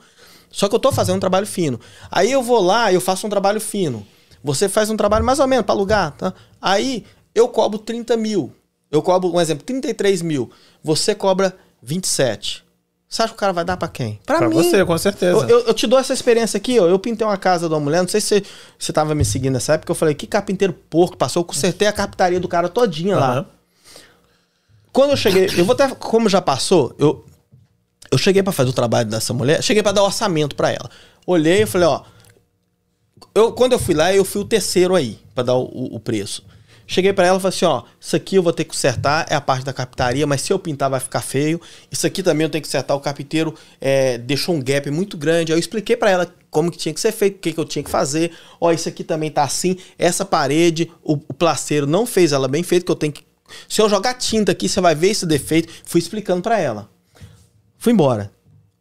Só 0.52 0.68
que 0.68 0.76
eu 0.76 0.80
tô 0.80 0.92
fazendo 0.92 1.16
um 1.16 1.20
trabalho 1.20 1.48
fino. 1.48 1.80
Aí 2.12 2.32
eu 2.32 2.44
vou 2.44 2.62
lá, 2.62 2.92
eu 2.92 3.02
faço 3.02 3.26
um 3.26 3.30
trabalho 3.30 3.62
fino. 3.62 4.06
Você 4.44 4.68
faz 4.68 4.90
um 4.90 4.98
trabalho 4.98 5.24
mais 5.24 5.40
ou 5.40 5.48
menos 5.48 5.66
para 5.66 5.74
alugar, 5.74 6.12
tá? 6.12 6.34
Aí 6.62 7.06
eu 7.34 7.48
cobro 7.48 7.80
30 7.80 8.18
mil. 8.18 8.54
Eu 8.92 9.02
cobro, 9.02 9.34
um 9.34 9.42
exemplo, 9.42 9.64
33 9.64 10.22
mil. 10.22 10.52
Você 10.84 11.16
cobra 11.16 11.56
27. 11.82 12.64
Você 13.14 13.22
acha 13.22 13.32
que 13.32 13.38
o 13.38 13.40
cara 13.40 13.54
vai 13.54 13.64
dar 13.64 13.78
para 13.78 13.88
quem? 13.88 14.20
Para 14.26 14.42
mim. 14.42 14.56
Pra 14.56 14.64
você, 14.64 14.84
com 14.84 14.98
certeza. 14.98 15.38
Eu, 15.38 15.48
eu, 15.48 15.60
eu, 15.68 15.74
te 15.76 15.86
dou 15.86 16.00
essa 16.00 16.12
experiência 16.12 16.58
aqui, 16.58 16.80
ó. 16.80 16.88
Eu 16.88 16.98
pintei 16.98 17.28
uma 17.28 17.38
casa 17.38 17.68
de 17.68 17.74
uma 17.76 17.80
mulher, 17.80 18.02
não 18.02 18.08
sei 18.08 18.20
se 18.20 18.44
você, 18.80 18.92
tava 18.92 19.14
me 19.14 19.24
seguindo 19.24 19.54
nessa 19.54 19.74
época, 19.74 19.92
eu 19.92 19.96
falei, 19.96 20.16
que 20.16 20.26
carpinteiro 20.26 20.74
porco, 20.74 21.16
passou, 21.16 21.42
eu 21.42 21.46
consertei 21.46 21.88
a 21.88 21.92
carpintaria 21.92 22.40
do 22.40 22.48
cara 22.48 22.68
todinha 22.68 23.14
uhum. 23.14 23.22
lá. 23.22 23.46
Quando 24.92 25.12
eu 25.12 25.18
cheguei, 25.18 25.48
eu 25.56 25.64
vou 25.64 25.74
até, 25.74 25.88
como 25.90 26.28
já 26.28 26.42
passou, 26.42 26.96
eu, 26.98 27.24
eu 28.10 28.18
cheguei 28.18 28.42
para 28.42 28.52
fazer 28.52 28.72
o 28.72 28.74
trabalho 28.74 29.08
dessa 29.08 29.32
mulher, 29.32 29.62
cheguei 29.62 29.84
para 29.84 29.92
dar 29.92 30.02
orçamento 30.02 30.56
para 30.56 30.72
ela. 30.72 30.90
Olhei 31.28 31.62
e 31.62 31.66
falei, 31.68 31.88
ó, 31.88 32.02
eu, 33.36 33.52
quando 33.52 33.74
eu 33.74 33.80
fui 33.80 33.94
lá, 33.94 34.12
eu 34.12 34.26
fui 34.26 34.42
o 34.42 34.46
terceiro 34.46 34.96
aí, 34.96 35.20
para 35.36 35.44
dar 35.44 35.56
o, 35.56 35.96
o, 35.96 36.00
preço. 36.00 36.44
Cheguei 36.94 37.12
para 37.12 37.26
ela 37.26 37.40
e 37.40 37.42
falei 37.42 37.56
assim, 37.56 37.66
ó, 37.66 37.82
isso 38.00 38.16
aqui 38.16 38.36
eu 38.36 38.44
vou 38.44 38.54
ter 38.54 38.66
que 38.66 38.70
consertar, 38.70 39.26
é 39.28 39.34
a 39.34 39.42
parte 39.42 39.66
da 39.66 39.74
captaria, 39.74 40.28
mas 40.28 40.42
se 40.42 40.54
eu 40.54 40.60
pintar 40.60 40.92
vai 40.92 41.00
ficar 41.00 41.22
feio. 41.22 41.60
Isso 41.92 42.06
aqui 42.06 42.22
também 42.22 42.46
eu 42.46 42.50
tenho 42.52 42.62
que 42.62 42.68
consertar, 42.68 42.94
o 42.94 43.00
carpinteiro 43.00 43.56
é, 43.82 44.20
deixou 44.20 44.54
um 44.54 44.62
gap 44.62 44.92
muito 44.92 45.18
grande. 45.18 45.52
Aí 45.52 45.58
eu 45.58 45.60
expliquei 45.60 45.98
para 45.98 46.12
ela 46.12 46.36
como 46.52 46.70
que 46.70 46.78
tinha 46.78 46.94
que 46.94 47.02
ser 47.02 47.12
feito, 47.12 47.38
o 47.38 47.40
que, 47.40 47.52
que 47.52 47.60
eu 47.60 47.66
tinha 47.66 47.82
que 47.82 47.90
fazer. 47.90 48.32
Ó, 48.62 48.72
isso 48.72 48.88
aqui 48.88 49.04
também 49.04 49.32
tá 49.32 49.44
assim, 49.44 49.76
essa 49.98 50.24
parede, 50.24 50.92
o, 51.04 51.14
o 51.14 51.34
placeiro 51.34 51.88
não 51.88 52.06
fez 52.06 52.32
ela 52.32 52.48
bem 52.48 52.62
feito, 52.62 52.86
que 52.86 52.92
eu 52.92 52.96
tenho 52.96 53.12
que 53.12 53.24
se 53.68 53.82
eu 53.82 53.90
jogar 53.90 54.14
tinta 54.14 54.52
aqui, 54.52 54.70
você 54.70 54.80
vai 54.80 54.94
ver 54.94 55.10
esse 55.10 55.26
defeito. 55.26 55.74
Fui 55.84 56.00
explicando 56.00 56.44
para 56.44 56.60
ela. 56.60 56.90
Fui 57.78 57.92
embora. 57.92 58.32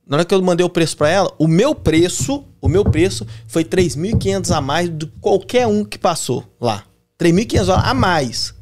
Na 0.07 0.19
hora 0.19 0.25
que 0.25 0.35
eu 0.35 0.43
mandei 0.43 0.65
o 0.65 0.71
preço 0.71 0.97
para 0.97 1.09
ela, 1.09 1.35
o 1.39 1.49
meu 1.49 1.75
preço, 1.75 2.45
o 2.61 2.69
meu 2.69 2.85
preço 2.85 3.27
foi 3.47 3.65
3.500 3.65 4.55
a 4.55 4.61
mais 4.61 4.89
do 4.89 5.07
qualquer 5.21 5.67
um 5.67 5.85
que 5.85 5.99
passou 5.99 6.45
lá. 6.61 6.85
3.500 7.23 7.83
a 7.85 7.95
mais. 7.95 8.55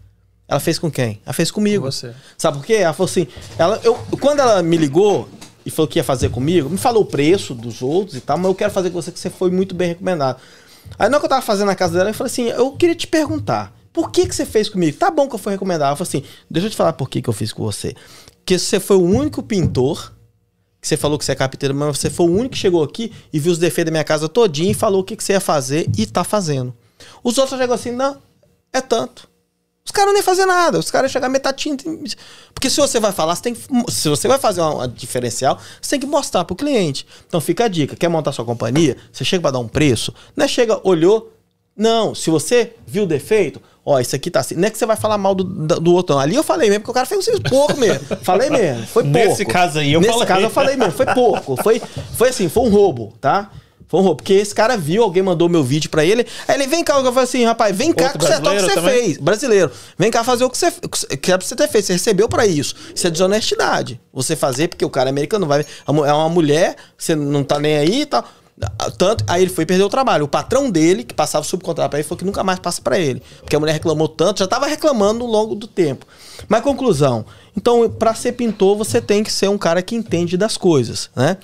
Ela 0.46 0.60
fez 0.60 0.78
com 0.78 0.90
quem? 0.90 1.20
Ela 1.24 1.32
fez 1.32 1.50
comigo. 1.50 1.84
Com 1.84 1.92
você. 1.92 2.12
Sabe 2.36 2.58
por 2.58 2.66
quê? 2.66 2.74
Ela 2.74 2.92
falou 2.92 3.08
assim, 3.08 3.26
ela, 3.56 3.80
eu, 3.84 3.94
quando 4.20 4.40
ela 4.40 4.62
me 4.62 4.76
ligou 4.76 5.28
e 5.64 5.70
falou 5.70 5.88
que 5.88 5.98
ia 5.98 6.04
fazer 6.04 6.30
comigo, 6.30 6.68
me 6.68 6.78
falou 6.78 7.02
o 7.02 7.06
preço 7.06 7.54
dos 7.54 7.82
outros 7.82 8.16
e 8.16 8.20
tal, 8.20 8.36
mas 8.36 8.46
eu 8.46 8.54
quero 8.54 8.72
fazer 8.72 8.90
com 8.90 9.00
você 9.00 9.12
que 9.12 9.18
você 9.18 9.30
foi 9.30 9.50
muito 9.50 9.74
bem 9.74 9.88
recomendado. 9.88 10.40
Aí 10.98 11.08
na 11.08 11.16
hora 11.16 11.20
que 11.20 11.26
eu 11.26 11.30
tava 11.30 11.42
fazendo 11.42 11.68
na 11.68 11.76
casa 11.76 11.94
dela, 11.94 12.10
eu 12.10 12.14
falei 12.14 12.30
assim, 12.30 12.48
eu 12.48 12.72
queria 12.72 12.94
te 12.94 13.06
perguntar, 13.06 13.72
Por 13.92 14.10
que, 14.10 14.26
que 14.26 14.34
você 14.34 14.46
fez 14.46 14.68
comigo? 14.68 14.96
Tá 14.96 15.10
bom 15.10 15.28
que 15.28 15.34
eu 15.34 15.38
fui 15.38 15.52
recomendar. 15.52 15.92
Eu 15.92 15.96
falei 15.96 16.08
assim, 16.08 16.24
deixa 16.48 16.66
eu 16.66 16.70
te 16.70 16.76
falar 16.76 16.92
por 16.92 17.08
que, 17.08 17.20
que 17.20 17.28
eu 17.28 17.34
fiz 17.34 17.52
com 17.52 17.64
você. 17.64 17.94
Que 18.44 18.58
você 18.58 18.78
foi 18.78 18.96
o 18.96 19.02
único 19.02 19.42
pintor 19.42 20.12
que 20.80 20.88
você 20.88 20.96
falou 20.96 21.18
que 21.18 21.24
você 21.24 21.32
é 21.32 21.34
carpinteiro, 21.34 21.74
mas 21.74 21.98
você 21.98 22.08
foi 22.08 22.26
o 22.26 22.30
único 22.30 22.50
que 22.50 22.58
chegou 22.58 22.82
aqui 22.82 23.12
e 23.32 23.38
viu 23.38 23.52
os 23.52 23.58
defeitos 23.58 23.86
da 23.86 23.90
minha 23.90 24.04
casa 24.04 24.28
todinho 24.28 24.70
e 24.70 24.74
falou 24.74 25.02
o 25.02 25.04
que, 25.04 25.14
que 25.14 25.22
você 25.22 25.34
ia 25.34 25.40
fazer 25.40 25.86
e 25.96 26.06
tá 26.06 26.24
fazendo. 26.24 26.74
Os 27.22 27.36
outros 27.36 27.58
chegam 27.58 27.74
assim, 27.74 27.90
não, 27.90 28.16
é 28.72 28.80
tanto. 28.80 29.28
Os 29.84 29.90
caras 29.90 30.14
nem 30.14 30.22
fazer 30.22 30.46
nada, 30.46 30.78
os 30.78 30.90
caras 30.90 31.10
chegam 31.10 31.26
a 31.26 31.30
metade 31.32 31.56
tinta. 31.58 31.84
Porque 32.54 32.70
se 32.70 32.76
você 32.76 33.00
vai 33.00 33.10
falar, 33.10 33.34
você 33.34 33.42
tem 33.42 33.56
se 33.88 34.08
você 34.08 34.28
vai 34.28 34.38
fazer 34.38 34.60
uma, 34.60 34.74
uma, 34.74 34.88
diferencial, 34.88 35.58
você 35.80 35.90
tem 35.90 36.00
que 36.00 36.06
mostrar 36.06 36.44
pro 36.44 36.54
cliente. 36.54 37.06
Então 37.26 37.40
fica 37.40 37.64
a 37.64 37.68
dica, 37.68 37.96
quer 37.96 38.08
montar 38.08 38.30
sua 38.30 38.44
companhia, 38.44 38.96
você 39.12 39.24
chega 39.24 39.42
para 39.42 39.52
dar 39.52 39.58
um 39.58 39.66
preço, 39.66 40.14
não 40.36 40.44
é 40.44 40.48
chega, 40.48 40.80
olhou, 40.84 41.32
não, 41.76 42.14
se 42.14 42.30
você 42.30 42.74
viu 42.86 43.04
o 43.04 43.06
defeito, 43.06 43.60
ó, 43.84 43.98
isso 43.98 44.14
aqui 44.14 44.30
tá 44.30 44.40
assim. 44.40 44.54
Não 44.54 44.68
é 44.68 44.70
que 44.70 44.78
você 44.78 44.86
vai 44.86 44.96
falar 44.96 45.16
mal 45.16 45.34
do, 45.34 45.42
do 45.44 45.94
outro. 45.94 46.18
Ali 46.18 46.36
eu 46.36 46.44
falei 46.44 46.68
mesmo, 46.68 46.82
porque 46.82 46.90
o 46.90 46.94
cara 46.94 47.06
fez 47.06 47.26
isso 47.26 47.40
pouco 47.42 47.76
mesmo. 47.76 48.06
falei 48.22 48.50
mesmo, 48.50 48.86
foi 48.86 49.02
pouco. 49.10 49.18
Nesse 49.18 49.44
caso 49.44 49.78
aí 49.78 49.92
eu 49.92 50.00
Nesse 50.00 50.12
falei. 50.12 50.28
caso 50.28 50.42
eu 50.42 50.50
falei 50.50 50.76
mesmo, 50.76 50.92
foi 50.92 51.06
pouco. 51.06 51.56
Foi, 51.56 51.80
foi 52.16 52.28
assim, 52.28 52.48
foi 52.48 52.64
um 52.64 52.70
roubo, 52.70 53.14
tá? 53.20 53.50
Foi 53.90 53.98
um 53.98 54.04
roubo. 54.04 54.16
Porque 54.18 54.34
esse 54.34 54.54
cara 54.54 54.76
viu, 54.76 55.02
alguém 55.02 55.20
mandou 55.20 55.48
meu 55.48 55.64
vídeo 55.64 55.90
pra 55.90 56.04
ele. 56.04 56.24
Aí 56.46 56.54
ele, 56.54 56.68
vem 56.68 56.84
cá, 56.84 56.94
eu 56.94 57.04
falei 57.06 57.24
assim, 57.24 57.44
rapaz, 57.44 57.76
vem 57.76 57.92
cá 57.92 58.04
Outro 58.04 58.20
consertar 58.20 58.52
o 58.52 58.56
que 58.56 58.62
você 58.62 58.80
fez. 58.80 59.18
Brasileiro. 59.18 59.72
Vem 59.98 60.10
cá 60.12 60.22
fazer 60.22 60.44
o 60.44 60.50
que 60.50 60.56
você 60.56 60.70
que 61.20 61.32
é 61.32 61.36
pra 61.36 61.44
você 61.44 61.56
ter 61.56 61.68
feito. 61.68 61.86
Você 61.86 61.94
recebeu 61.94 62.28
pra 62.28 62.46
isso. 62.46 62.76
Isso 62.94 63.06
é 63.08 63.10
desonestidade. 63.10 64.00
Você 64.12 64.36
fazer, 64.36 64.68
porque 64.68 64.84
o 64.84 64.90
cara 64.90 65.08
é 65.08 65.10
americano 65.10 65.44
vai. 65.44 65.60
É 65.60 65.90
uma 65.90 66.28
mulher, 66.28 66.76
você 66.96 67.16
não 67.16 67.42
tá 67.42 67.58
nem 67.58 67.78
aí 67.78 68.02
e 68.02 68.06
tal. 68.06 68.24
Tanto, 68.98 69.24
aí 69.26 69.42
ele 69.42 69.50
foi 69.50 69.66
perder 69.66 69.82
o 69.82 69.88
trabalho. 69.88 70.26
O 70.26 70.28
patrão 70.28 70.70
dele, 70.70 71.02
que 71.02 71.14
passava 71.14 71.42
subcontrato 71.44 71.90
pra 71.90 71.98
ele, 71.98 72.06
falou 72.06 72.18
que 72.18 72.24
nunca 72.24 72.44
mais 72.44 72.58
passa 72.58 72.80
para 72.80 72.98
ele. 72.98 73.20
Porque 73.40 73.56
a 73.56 73.58
mulher 73.58 73.72
reclamou 73.72 74.06
tanto, 74.06 74.38
já 74.38 74.44
estava 74.44 74.66
reclamando 74.66 75.24
ao 75.24 75.30
longo 75.30 75.54
do 75.54 75.66
tempo. 75.66 76.06
Mas 76.46 76.62
conclusão. 76.62 77.24
Então, 77.56 77.90
para 77.90 78.14
ser 78.14 78.32
pintor, 78.32 78.76
você 78.76 79.00
tem 79.00 79.24
que 79.24 79.32
ser 79.32 79.48
um 79.48 79.58
cara 79.58 79.82
que 79.82 79.96
entende 79.96 80.36
das 80.36 80.56
coisas, 80.56 81.10
né? 81.16 81.38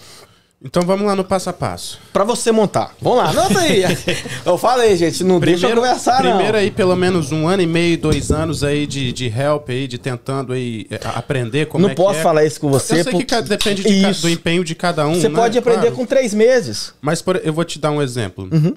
Então 0.66 0.82
vamos 0.82 1.06
lá 1.06 1.14
no 1.14 1.22
passo 1.22 1.48
a 1.48 1.52
passo. 1.52 2.01
Pra 2.12 2.24
você 2.24 2.51
montar. 2.51 2.93
Vamos 3.01 3.18
lá, 3.18 3.30
anota 3.30 3.60
aí. 3.60 3.84
eu 4.44 4.59
falei, 4.59 4.97
gente, 4.97 5.22
não 5.22 5.38
primeiro, 5.38 5.60
deixa 5.60 5.72
eu 5.72 5.80
conversar, 5.80 6.16
primeiro 6.16 6.28
não. 6.28 6.36
Primeiro 6.38 6.59
aí, 6.59 6.70
pelo 6.72 6.97
menos 6.97 7.30
um 7.30 7.47
ano 7.47 7.62
e 7.62 7.66
meio, 7.66 7.97
dois 7.97 8.32
anos 8.32 8.64
aí 8.64 8.84
de, 8.84 9.12
de 9.12 9.26
help 9.26 9.70
aí, 9.70 9.86
de 9.86 9.97
tentando 9.97 10.52
aí 10.52 10.88
é, 10.90 10.98
aprender 11.14 11.66
como 11.66 11.84
não 11.84 11.93
é 11.93 11.94
posso 11.94 12.14
que 12.14 12.18
é. 12.18 12.22
falar 12.22 12.44
isso 12.44 12.60
com 12.60 12.68
você. 12.68 12.98
Eu 12.98 13.05
sei 13.05 13.12
que 13.24 13.43
depende 13.43 13.84
de 13.84 14.02
ca, 14.02 14.10
do 14.10 14.28
empenho 14.28 14.64
de 14.64 14.74
cada 14.74 15.06
um, 15.06 15.14
Você 15.14 15.28
né? 15.28 15.36
pode 15.36 15.56
aprender 15.56 15.80
claro. 15.82 15.97
com 15.97 16.05
três 16.05 16.34
meses. 16.34 16.93
Mas 17.01 17.22
por, 17.22 17.40
eu 17.44 17.52
vou 17.52 17.64
te 17.64 17.78
dar 17.78 17.93
um 17.93 18.02
exemplo. 18.02 18.48
Uhum. 18.51 18.74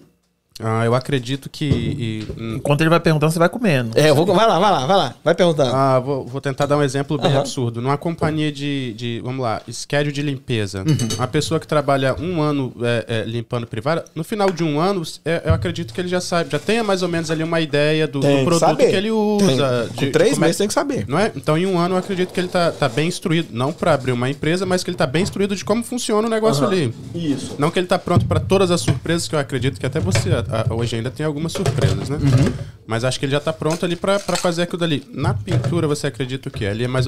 Ah, 0.61 0.83
eu 0.85 0.93
acredito 0.93 1.49
que... 1.49 1.65
E, 1.65 2.27
Enquanto 2.55 2.81
ele 2.81 2.89
vai 2.89 2.99
perguntando, 2.99 3.31
você 3.31 3.39
vai 3.39 3.47
comendo. 3.49 3.97
É, 3.97 4.09
eu 4.09 4.15
vou, 4.15 4.25
vai 4.25 4.45
lá, 4.47 4.59
vai 4.59 4.71
lá, 4.71 4.85
vai 4.85 4.97
lá. 4.97 5.15
Vai 5.23 5.33
perguntando. 5.35 5.71
Ah, 5.73 5.99
vou, 5.99 6.25
vou 6.25 6.41
tentar 6.41 6.65
dar 6.65 6.77
um 6.77 6.83
exemplo 6.83 7.17
bem 7.17 7.31
Uhum. 7.31 7.39
absurdo. 7.39 7.81
Numa 7.81 7.97
companhia 7.97 8.51
de, 8.51 8.93
de, 8.93 9.21
vamos 9.23 9.41
lá, 9.41 9.61
schedule 9.71 10.11
de 10.11 10.21
limpeza. 10.21 10.79
Uhum. 10.79 10.97
Uma 11.17 11.27
pessoa 11.27 11.59
que 11.59 11.67
trabalha 11.67 12.15
um 12.19 12.41
ano 12.41 12.73
é, 12.81 13.05
é, 13.07 13.23
limpando 13.23 13.65
privada, 13.67 14.03
no 14.15 14.23
final 14.23 14.49
de 14.51 14.63
um 14.63 14.79
ano, 14.79 15.01
é, 15.23 15.43
eu 15.45 15.53
acredito 15.53 15.93
que 15.93 16.01
ele 16.01 16.07
já 16.09 16.19
sabe, 16.19 16.49
já 16.51 16.59
tenha 16.59 16.83
mais 16.83 17.01
ou 17.03 17.07
menos 17.07 17.31
ali 17.31 17.43
uma 17.43 17.61
ideia 17.61 18.05
do, 18.07 18.19
do 18.19 18.27
Tem 18.27 18.39
que 18.39 18.43
produto 18.45 18.59
saber. 18.67 18.89
que 18.89 18.95
ele 18.95 19.11
usa. 19.11 19.87
Com 19.89 19.95
de- 19.95 20.05
de 20.07 20.11
três 20.11 20.31
como 20.33 20.43
é- 20.43 20.47
meses 20.47 20.57
tem 20.57 20.67
que 20.67 20.73
saber. 20.73 21.05
Não 21.07 21.17
é? 21.17 21.31
Então, 21.35 21.57
em 21.57 21.65
um 21.65 21.77
ano, 21.77 21.95
eu 21.95 21.99
acredito 21.99 22.33
que 22.33 22.39
ele 22.39 22.47
tá, 22.49 22.71
tá 22.71 22.89
bem 22.89 23.07
instruído. 23.07 23.49
Não 23.51 23.71
para 23.71 23.93
abrir 23.93 24.11
uma 24.11 24.29
empresa, 24.29 24.65
mas 24.65 24.83
que 24.83 24.89
ele 24.89 24.97
tá 24.97 25.07
bem 25.07 25.23
instruído 25.23 25.55
de 25.55 25.63
como 25.63 25.83
funciona 25.83 26.27
o 26.27 26.29
negócio 26.31 26.65
ali. 26.65 26.93
Isso. 27.15 27.55
Não 27.57 27.71
que 27.71 27.79
ele 27.79 27.87
tá 27.87 27.97
pronto 27.97 28.25
para 28.25 28.39
todas 28.39 28.71
as 28.71 28.81
surpresas, 28.81 29.27
que 29.27 29.35
eu 29.35 29.39
acredito 29.39 29.79
que 29.79 29.85
até 29.85 29.99
você 29.99 30.29
hoje 30.71 30.95
ainda 30.95 31.09
tem 31.11 31.25
algumas 31.25 31.51
surpresas, 31.51 32.09
né? 32.09 32.17
Uhum. 32.17 32.53
Mas 32.87 33.03
acho 33.03 33.19
que 33.19 33.25
ele 33.25 33.31
já 33.33 33.39
tá 33.39 33.53
pronto 33.53 33.85
ali 33.85 33.95
para 33.95 34.17
fazer 34.19 34.63
aquilo 34.63 34.79
dali. 34.79 35.05
Na 35.13 35.33
pintura, 35.33 35.87
você 35.87 36.07
acredita 36.07 36.49
o 36.49 36.51
quê? 36.51 36.65
Ali 36.65 36.83
é 36.85 36.87
mais. 36.87 37.05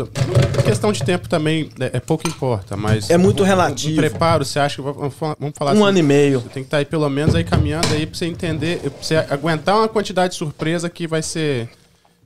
Questão 0.64 0.92
de 0.92 1.04
tempo 1.04 1.28
também 1.28 1.70
é, 1.80 1.98
é 1.98 2.00
pouco 2.00 2.28
importa, 2.28 2.78
mas. 2.78 3.10
É 3.10 3.18
muito 3.18 3.42
o- 3.42 3.46
relativo. 3.46 3.94
O, 3.94 3.98
preparo, 3.98 4.46
você 4.46 4.60
acha 4.60 4.76
que. 4.76 4.82
Vamos 4.82 5.16
falar 5.56 5.74
Um 5.76 5.84
ano 5.84 5.98
e 5.98 6.04
meio. 6.04 6.40
Você 6.42 6.50
tem 6.50 6.64
que 6.64 6.68
estar 6.68 6.78
aí 6.78 6.86
pelo 6.86 7.10
menos 7.10 7.34
aí 7.34 7.44
caminhando 7.44 7.88
aí 7.94 8.06
pra 8.06 8.16
você 8.18 8.26
entender, 8.26 8.80
pra 8.80 8.92
você 9.02 9.16
aguentar 9.16 9.76
uma 9.78 9.88
quantidade 9.88 10.34
de 10.34 10.38
surpresa 10.38 10.90
que 10.90 11.08
vai 11.08 11.22
ser. 11.24 11.70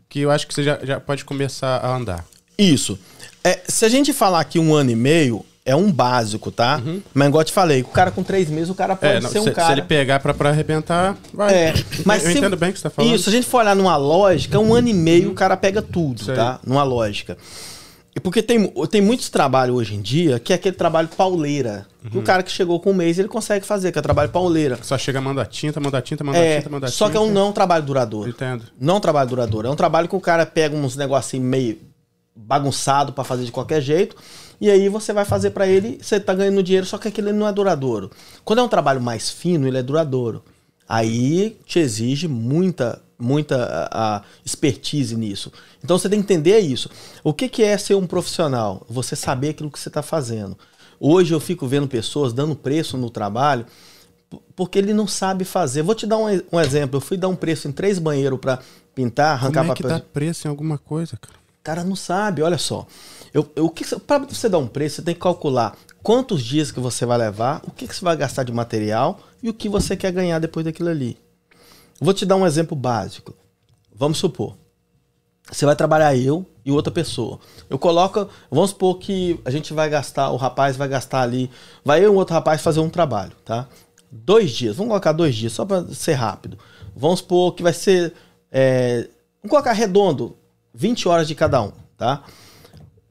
Que 0.10 0.20
eu 0.20 0.32
acho 0.32 0.46
que 0.48 0.54
você 0.54 0.64
já, 0.64 0.80
já 0.84 1.00
pode 1.00 1.24
começar 1.26 1.78
a 1.78 1.96
andar. 1.96 2.26
Isso. 2.58 2.98
É, 3.44 3.62
se 3.68 3.86
a 3.86 3.90
gente 3.90 4.12
falar 4.14 4.40
aqui 4.42 4.60
um 4.60 4.74
ano 4.74 4.92
e 4.92 4.96
meio, 4.96 5.46
é 5.66 5.76
um 5.76 5.92
básico, 5.92 6.52
tá? 6.52 6.80
Mas 7.14 7.28
igual 7.28 7.42
eu 7.42 7.46
te 7.46 7.52
falei, 7.52 7.82
o 7.82 7.86
cara 7.88 8.12
com 8.12 8.22
três 8.22 8.50
meses, 8.50 8.70
o 8.70 8.76
cara 8.76 8.96
pode 8.96 9.12
Uhum. 9.14 9.18
É, 9.18 9.22
não, 9.22 9.30
ser 9.32 9.40
um 9.40 9.44
se, 9.46 9.52
cara. 9.52 9.68
se 9.68 9.74
ele 9.74 9.82
pegar 9.82 10.20
pra, 10.20 10.32
pra 10.34 10.50
arrebentar, 10.52 11.18
vai. 11.34 11.54
É, 11.54 11.74
mas 12.06 12.24
eu 12.24 12.32
se- 12.32 12.38
entendo 12.38 12.56
bem 12.56 12.70
o 12.70 12.74
que 12.74 12.78
você 12.80 12.84
tá 12.84 12.90
falando. 12.92 13.14
Isso, 13.16 13.24
se 13.26 13.30
a 13.30 13.34
gente 13.34 13.48
for 13.48 13.58
olhar 13.62 13.76
numa 13.76 13.98
lógica, 13.98 14.60
um 14.60 14.74
ano 14.76 14.88
e 14.90 14.94
meio 14.94 15.32
o 15.32 15.34
cara 15.34 15.58
pega 15.58 15.82
tudo, 15.82 16.24
Sei. 16.24 16.36
tá? 16.36 16.60
Numa 16.66 16.84
lógica. 16.84 17.36
E 18.16 18.20
porque 18.20 18.42
tem, 18.42 18.72
tem 18.90 19.02
muitos 19.02 19.28
trabalhos 19.30 19.76
hoje 19.76 19.94
em 19.96 20.02
dia 20.02 20.40
que 20.40 20.54
é 20.54 20.56
aquele 20.56 20.76
trabalho 20.76 21.10
pauleira. 21.10 21.86
Uhum. 22.04 22.10
Que 22.12 22.18
o 22.20 22.22
cara 22.22 22.44
que 22.44 22.52
chegou 22.52 22.80
com 22.80 22.92
um 22.92 22.94
mês 22.94 23.18
ele 23.20 23.28
consegue 23.28 23.66
fazer, 23.66 23.92
que 23.92 24.00
é 24.00 24.02
trabalho 24.02 24.30
pauleira. 24.30 24.78
Só 24.84 24.98
chega, 24.98 25.20
manda 25.20 25.44
tinta, 25.46 25.82
manda 25.82 26.02
tinta, 26.02 26.24
manda 26.24 26.38
É, 26.38 26.58
tinta, 26.60 26.70
manda 26.70 26.88
só 26.88 27.10
que 27.10 27.18
é 27.18 27.20
um, 27.20 27.30
não 27.32 27.50
é 27.50 27.52
trabalho 27.52 27.84
duradouro. 27.84 28.30
Entendo. 28.30 28.64
Não 28.80 28.98
é 28.98 29.00
trabalho 29.02 29.28
duradouro. 29.30 29.68
É 29.68 29.72
um 29.72 29.76
trabalho 29.76 30.08
que 30.08 30.16
o 30.16 30.22
cara 30.22 30.46
pega 30.46 30.74
uns 30.76 30.96
negocinhos 30.96 31.46
meio 31.46 31.78
bagunçado 32.36 33.12
pra 33.14 33.24
fazer 33.24 33.44
de 33.46 33.52
qualquer 33.52 33.82
jeito. 33.82 34.16
E 34.60 34.70
aí 34.70 34.88
você 34.90 35.12
vai 35.14 35.26
fazer 35.26 35.52
pra 35.52 35.68
ele, 35.68 36.00
você 36.02 36.20
tá 36.20 36.34
ganhando 36.34 36.64
dinheiro, 36.64 36.86
só 36.86 36.98
que 36.98 37.08
aquilo 37.08 37.32
não 37.34 37.48
é 37.48 37.54
duradouro. 37.54 38.10
Quando 38.44 38.60
é 38.60 38.64
um 38.64 38.68
trabalho 38.70 39.02
mais 39.02 39.30
fino, 39.30 39.68
ele 39.68 39.78
é 39.78 39.84
duradouro. 39.84 40.44
Aí 40.88 41.58
te 41.66 41.80
exige 41.80 42.28
muita, 42.28 43.02
muita 43.18 43.90
a, 43.92 44.18
a 44.18 44.22
expertise 44.46 45.16
nisso. 45.16 45.52
Então 45.84 45.98
você 45.98 46.08
tem 46.08 46.22
que 46.22 46.34
entender 46.34 46.60
isso. 46.60 46.90
O 47.24 47.34
que, 47.34 47.50
que 47.50 47.64
é 47.64 47.78
ser 47.78 47.96
um 47.96 48.08
profissional? 48.08 48.86
Você 48.90 49.16
saber 49.16 49.50
aquilo 49.50 49.72
que 49.72 49.80
você 49.80 49.90
está 49.90 50.02
fazendo. 50.02 50.58
Hoje 51.00 51.34
eu 51.34 51.40
fico 51.40 51.68
vendo 51.68 51.88
pessoas 51.88 52.32
dando 52.34 52.56
preço 52.56 52.98
no 52.98 53.10
trabalho 53.10 53.66
porque 54.56 54.80
ele 54.80 54.94
não 54.94 55.08
sabe 55.08 55.44
fazer. 55.44 55.82
Vou 55.82 55.96
te 55.96 56.08
dar 56.08 56.18
um, 56.18 56.42
um 56.52 56.60
exemplo. 56.60 56.98
Eu 56.98 57.02
fui 57.02 57.18
dar 57.18 57.28
um 57.28 57.36
preço 57.36 57.68
em 57.68 57.72
três 57.72 58.00
banheiros 58.00 58.40
para 58.40 58.60
pintar, 58.94 59.34
arrancar 59.34 59.62
Como 59.62 59.72
é 59.72 59.76
que 59.76 59.84
papel. 59.84 59.98
dá 59.98 60.06
preço 60.14 60.48
em 60.48 60.50
alguma 60.50 60.78
coisa, 60.78 61.18
cara? 61.18 61.36
O 61.38 61.64
cara 61.64 61.84
não 61.84 61.96
sabe, 61.96 62.42
olha 62.42 62.58
só. 62.58 62.86
Eu, 63.36 63.46
eu, 63.54 63.70
para 64.08 64.20
você 64.20 64.48
dar 64.48 64.60
um 64.60 64.66
preço, 64.66 64.96
você 64.96 65.02
tem 65.02 65.14
que 65.14 65.20
calcular 65.20 65.76
quantos 66.02 66.42
dias 66.42 66.72
que 66.72 66.80
você 66.80 67.06
vai 67.06 67.18
levar, 67.18 67.62
o 67.68 67.72
que, 67.72 67.86
que 67.86 67.94
você 67.94 68.06
vai 68.06 68.16
gastar 68.16 68.44
de 68.44 68.54
material 68.54 69.20
e 69.44 69.50
o 69.50 69.54
que 69.54 69.68
você 69.68 69.98
quer 69.98 70.14
ganhar 70.14 70.40
depois 70.40 70.64
daquilo 70.64 70.88
ali. 70.88 71.18
Vou 72.00 72.14
te 72.14 72.26
dar 72.26 72.38
um 72.38 72.48
exemplo 72.48 72.78
básico. 72.78 73.36
Vamos 73.94 74.20
supor, 74.20 74.56
você 75.52 75.66
vai 75.66 75.76
trabalhar 75.76 76.16
eu 76.16 76.46
e 76.64 76.72
outra 76.72 76.94
pessoa. 76.94 77.38
Eu 77.70 77.78
coloco, 77.78 78.30
vamos 78.50 78.70
supor 78.70 79.00
que 79.00 79.38
a 79.44 79.52
gente 79.52 79.74
vai 79.74 79.90
gastar, 79.90 80.32
o 80.32 80.38
rapaz 80.38 80.78
vai 80.78 80.88
gastar 80.88 81.20
ali, 81.20 81.52
vai 81.84 82.00
eu 82.00 82.14
e 82.14 82.16
um 82.16 82.18
outro 82.18 82.34
rapaz 82.34 82.62
fazer 82.62 82.80
um 82.80 82.90
trabalho, 82.90 83.34
tá? 83.44 83.68
Dois 84.10 84.52
dias, 84.52 84.78
vamos 84.78 84.92
colocar 84.92 85.12
dois 85.12 85.36
dias, 85.36 85.52
só 85.52 85.66
para 85.66 85.86
ser 85.94 86.14
rápido. 86.14 86.58
Vamos 86.96 87.20
supor 87.20 87.54
que 87.54 87.62
vai 87.62 87.74
ser, 87.74 88.14
é, 88.50 89.10
vamos 89.42 89.50
colocar 89.50 89.74
redondo, 89.74 90.38
20 90.74 91.10
horas 91.10 91.28
de 91.28 91.36
cada 91.36 91.62
um, 91.62 91.74
tá? 91.98 92.24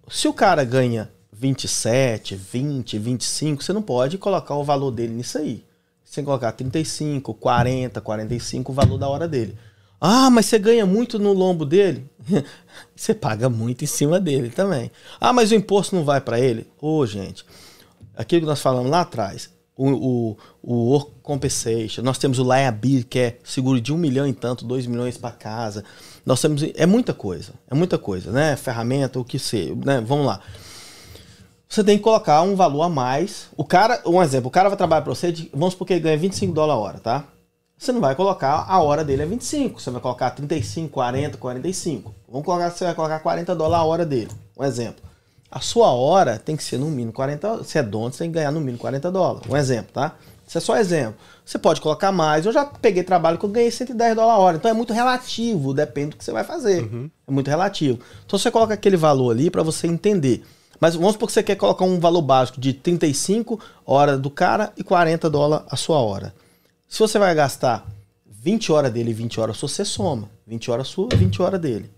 Se 0.09 0.29
o 0.29 0.33
cara 0.33 0.65
ganha 0.65 1.11
27, 1.33 2.37
20, 2.37 2.99
25, 2.99 3.63
você 3.63 3.73
não 3.73 3.83
pode 3.83 4.19
colocar 4.19 4.55
o 4.55 4.65
valor 4.65 4.91
dele 4.91 5.15
nisso 5.15 5.39
aí. 5.39 5.65
Você 6.05 6.17
tem 6.17 6.25
que 6.25 6.27
colocar 6.27 6.53
35, 6.53 7.35
40, 7.35 8.01
45, 8.01 8.71
o 8.71 8.75
valor 8.75 8.99
da 8.99 9.09
hora 9.09 9.27
dele. 9.27 9.57
Ah, 10.01 10.29
mas 10.31 10.47
você 10.47 10.59
ganha 10.59 10.85
muito 10.85 11.19
no 11.19 11.33
lombo 11.33 11.65
dele? 11.65 12.09
você 12.95 13.15
paga 13.15 13.49
muito 13.49 13.85
em 13.85 13.87
cima 13.87 14.21
dele 14.21 14.51
também. 14.51 14.91
Ah, 15.21 15.33
mas 15.33 15.51
o 15.51 15.55
imposto 15.55 15.97
não 15.97 16.05
vai 16.05 16.21
para 16.21 16.39
ele? 16.39 16.67
Ô, 16.81 17.05
gente, 17.07 17.45
aquilo 18.17 18.43
que 18.43 18.47
nós 18.47 18.61
falamos 18.61 18.91
lá 18.91 19.01
atrás, 19.01 19.51
o, 19.77 19.91
o, 19.91 20.37
o 20.63 20.75
work 20.91 21.13
compensation, 21.23 22.03
nós 22.03 22.19
temos 22.19 22.39
o 22.39 22.45
liability, 22.45 23.07
que 23.07 23.19
é 23.19 23.39
seguro 23.43 23.81
de 23.81 23.93
um 23.93 23.97
milhão 23.97 24.27
e 24.27 24.33
tanto, 24.33 24.65
dois 24.65 24.87
milhões 24.87 25.17
para 25.17 25.35
casa. 25.35 25.85
Nós 26.25 26.41
temos. 26.41 26.63
É 26.75 26.87
muita 26.87 27.13
coisa, 27.13 27.53
é 27.71 27.75
muita 27.75 27.99
coisa, 27.99 28.31
né? 28.31 28.57
Ferramenta, 28.57 29.19
o 29.19 29.25
que 29.25 29.39
ser, 29.39 29.77
né? 29.77 30.01
Vamos 30.01 30.27
lá. 30.27 30.41
Você 31.69 31.83
tem 31.83 31.99
que 31.99 32.05
colocar 32.05 32.41
um 32.43 32.55
valor 32.55 32.83
a 32.83 32.89
mais. 32.89 33.49
O 33.57 33.65
cara, 33.65 34.01
um 34.07 34.23
exemplo, 34.23 34.49
o 34.49 34.51
cara 34.51 34.69
vai 34.69 34.79
trabalhar 34.79 35.03
para 35.03 35.15
você, 35.15 35.33
de, 35.33 35.51
vamos 35.53 35.73
supor 35.73 35.87
que 35.87 35.95
ele 35.95 36.01
ganha 36.01 36.17
25 36.17 36.53
dólares 36.53 36.81
a 36.81 36.85
hora, 36.85 36.99
tá? 37.01 37.25
Você 37.77 37.91
não 37.91 38.01
vai 38.01 38.15
colocar 38.15 38.65
a 38.69 38.81
hora 38.81 39.05
dele 39.05 39.23
é 39.23 39.27
25, 39.27 39.81
você 39.81 39.91
vai 39.91 40.01
colocar 40.01 40.31
35, 40.31 40.89
40, 40.89 41.37
45. 41.37 42.15
Vamos 42.29 42.45
colocar, 42.47 42.71
você 42.71 42.85
vai 42.85 42.95
colocar 42.95 43.19
40 43.19 43.55
dólares 43.55 43.83
a 43.83 43.85
hora 43.85 44.07
dele. 44.07 44.31
Um 44.57 44.65
exemplo. 44.65 45.03
A 45.51 45.61
sua 45.61 45.93
hora 45.93 46.39
tem 46.39 46.57
que 46.57 46.65
ser 46.65 46.79
no 46.79 46.87
mínimo 46.87 47.13
40, 47.13 47.65
se 47.65 47.79
é 47.79 47.83
dono, 47.83 48.13
você 48.13 48.19
tem 48.19 48.31
que 48.31 48.35
ganhar 48.35 48.51
no 48.51 48.61
mínimo 48.61 48.79
40 48.79 49.11
dólares. 49.11 49.51
Um 49.51 49.57
exemplo, 49.57 49.93
tá? 49.93 50.17
Isso 50.47 50.59
é 50.59 50.61
só 50.61 50.77
exemplo. 50.77 51.17
Você 51.45 51.59
pode 51.59 51.81
colocar 51.81 52.13
mais. 52.13 52.47
Eu 52.47 52.53
já 52.53 52.65
peguei 52.65 53.03
trabalho 53.03 53.39
que 53.39 53.45
eu 53.45 53.51
ganhei 53.51 53.71
110 53.71 54.15
dólares 54.15 54.39
a 54.39 54.43
hora. 54.43 54.57
Então 54.57 54.71
é 54.71 54.75
muito 54.75 54.93
relativo, 54.93 55.75
depende 55.75 56.11
do 56.11 56.17
que 56.17 56.25
você 56.25 56.33
vai 56.33 56.45
fazer. 56.45 56.83
É 57.27 57.31
muito 57.31 57.49
relativo. 57.49 57.99
Então 58.27 58.39
você 58.39 58.51
coloca 58.51 58.75
aquele 58.75 58.97
valor 58.97 59.31
ali 59.31 59.51
para 59.51 59.63
você 59.63 59.87
entender. 59.87 60.45
Mas 60.81 60.95
vamos 60.95 61.13
supor 61.13 61.29
que 61.29 61.33
você 61.33 61.43
quer 61.43 61.57
colocar 61.57 61.85
um 61.85 61.99
valor 61.99 62.23
básico 62.23 62.61
de 62.61 62.73
35 62.73 63.61
horas 63.87 64.21
do 64.21 64.31
cara 64.31 64.73
e 64.77 64.85
40 64.85 65.31
dólares 65.31 65.67
a 65.71 65.77
sua 65.77 65.99
hora. 65.99 66.35
Se 66.89 66.99
você 66.99 67.19
vai 67.19 67.35
gastar 67.35 67.87
20 68.27 68.71
horas 68.73 68.93
dele 68.93 69.11
e 69.11 69.15
20 69.15 69.41
horas, 69.41 69.57
sua, 69.57 69.69
você 69.69 69.85
soma. 69.85 70.29
20 70.47 70.71
horas 70.71 70.89
sua, 70.89 71.09
20 71.15 71.41
horas 71.41 71.61
dele. 71.61 71.91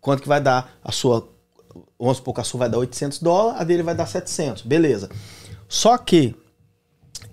Quanto 0.00 0.22
que 0.22 0.28
vai 0.28 0.40
dar 0.40 0.76
a 0.84 0.92
sua. 0.92 1.26
Vamos 1.98 2.18
supor 2.18 2.34
que 2.34 2.40
a 2.42 2.44
sua 2.44 2.58
vai 2.58 2.68
dar 2.68 2.78
800 2.78 3.18
dólares, 3.20 3.60
a 3.60 3.64
dele 3.64 3.82
vai 3.82 3.94
dar 3.94 4.06
700. 4.06 4.62
Beleza. 4.62 5.08
Só 5.66 5.96
que, 5.96 6.36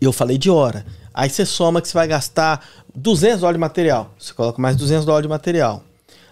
eu 0.05 0.11
falei 0.11 0.37
de 0.37 0.49
hora. 0.49 0.85
Aí 1.13 1.29
você 1.29 1.45
soma 1.45 1.81
que 1.81 1.87
você 1.87 1.93
vai 1.93 2.07
gastar 2.07 2.65
200 2.95 3.41
dólares 3.41 3.57
de 3.57 3.61
material. 3.61 4.11
Você 4.17 4.33
coloca 4.33 4.61
mais 4.61 4.75
200 4.75 5.05
dólares 5.05 5.25
de 5.25 5.29
material. 5.29 5.83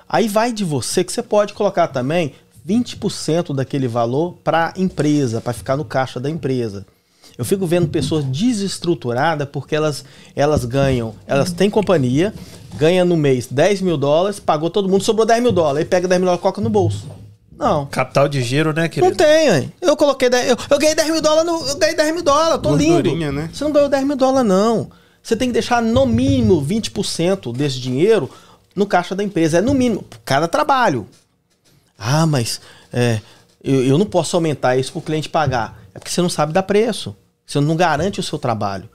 Aí 0.07 0.27
vai 0.27 0.51
de 0.51 0.63
você 0.63 1.03
que 1.03 1.11
você 1.11 1.21
pode 1.21 1.53
colocar 1.53 1.87
também 1.89 2.33
20% 2.67 3.53
daquele 3.53 3.87
valor 3.87 4.37
para 4.43 4.73
a 4.75 4.79
empresa, 4.79 5.39
para 5.39 5.53
ficar 5.53 5.77
no 5.77 5.85
caixa 5.85 6.19
da 6.19 6.29
empresa. 6.29 6.85
Eu 7.37 7.45
fico 7.45 7.65
vendo 7.65 7.87
pessoas 7.87 8.25
desestruturadas 8.25 9.47
porque 9.47 9.75
elas, 9.75 10.03
elas 10.35 10.65
ganham, 10.65 11.13
elas 11.25 11.51
têm 11.51 11.69
companhia, 11.69 12.33
ganha 12.75 13.05
no 13.05 13.15
mês 13.15 13.47
10 13.47 13.81
mil 13.81 13.97
dólares, 13.97 14.39
pagou 14.39 14.69
todo 14.69 14.89
mundo, 14.89 15.03
sobrou 15.03 15.25
10 15.25 15.43
mil 15.43 15.51
dólares, 15.51 15.79
aí 15.79 15.85
pega 15.85 16.07
10 16.07 16.19
mil 16.19 16.25
dólares 16.25 16.39
e 16.39 16.41
coloca 16.41 16.61
no 16.61 16.69
bolso. 16.69 17.07
Não. 17.59 17.85
Capital 17.87 18.29
de 18.29 18.41
giro, 18.41 18.71
né, 18.71 18.87
querido? 18.87 19.09
Não 19.09 19.17
tem, 19.17 19.49
hein? 19.49 19.73
Eu 19.81 19.97
coloquei 19.97 20.29
10, 20.29 20.51
eu, 20.51 20.57
eu 20.69 20.79
ganhei 20.79 20.95
10 20.95 21.09
mil 21.11 21.21
dólares, 21.21 21.45
no, 21.45 21.67
eu 21.67 21.75
ganhei 21.75 21.95
10 21.95 22.13
mil 22.13 22.23
dólares, 22.23 22.61
tô 22.63 22.73
lindo. 22.73 23.33
Né? 23.33 23.49
Você 23.51 23.65
não 23.65 23.71
ganhou 23.73 23.89
10 23.89 24.07
mil 24.07 24.15
dólares, 24.15 24.47
não. 24.47 24.89
Você 25.21 25.35
tem 25.35 25.49
que 25.49 25.53
deixar 25.53 25.81
no 25.81 26.05
mínimo 26.05 26.65
20% 26.65 27.53
desse 27.53 27.77
dinheiro 27.77 28.29
no 28.73 28.85
caixa 28.85 29.13
da 29.13 29.21
empresa. 29.21 29.57
É 29.57 29.61
no 29.61 29.73
mínimo, 29.73 30.05
cada 30.23 30.47
trabalho. 30.47 31.05
Ah, 31.97 32.25
mas 32.25 32.61
é, 32.93 33.19
eu, 33.61 33.83
eu 33.83 33.97
não 33.97 34.05
posso 34.05 34.37
aumentar 34.37 34.77
isso 34.77 34.93
para 34.93 34.99
o 34.99 35.01
cliente 35.03 35.27
pagar. 35.27 35.81
É 35.93 35.99
porque 35.99 36.11
você 36.11 36.21
não 36.21 36.29
sabe 36.29 36.53
dar 36.53 36.63
preço. 36.63 37.13
Você 37.45 37.59
não 37.59 37.75
garante 37.75 38.21
o 38.21 38.23
seu 38.23 38.39
trabalho. 38.39 38.89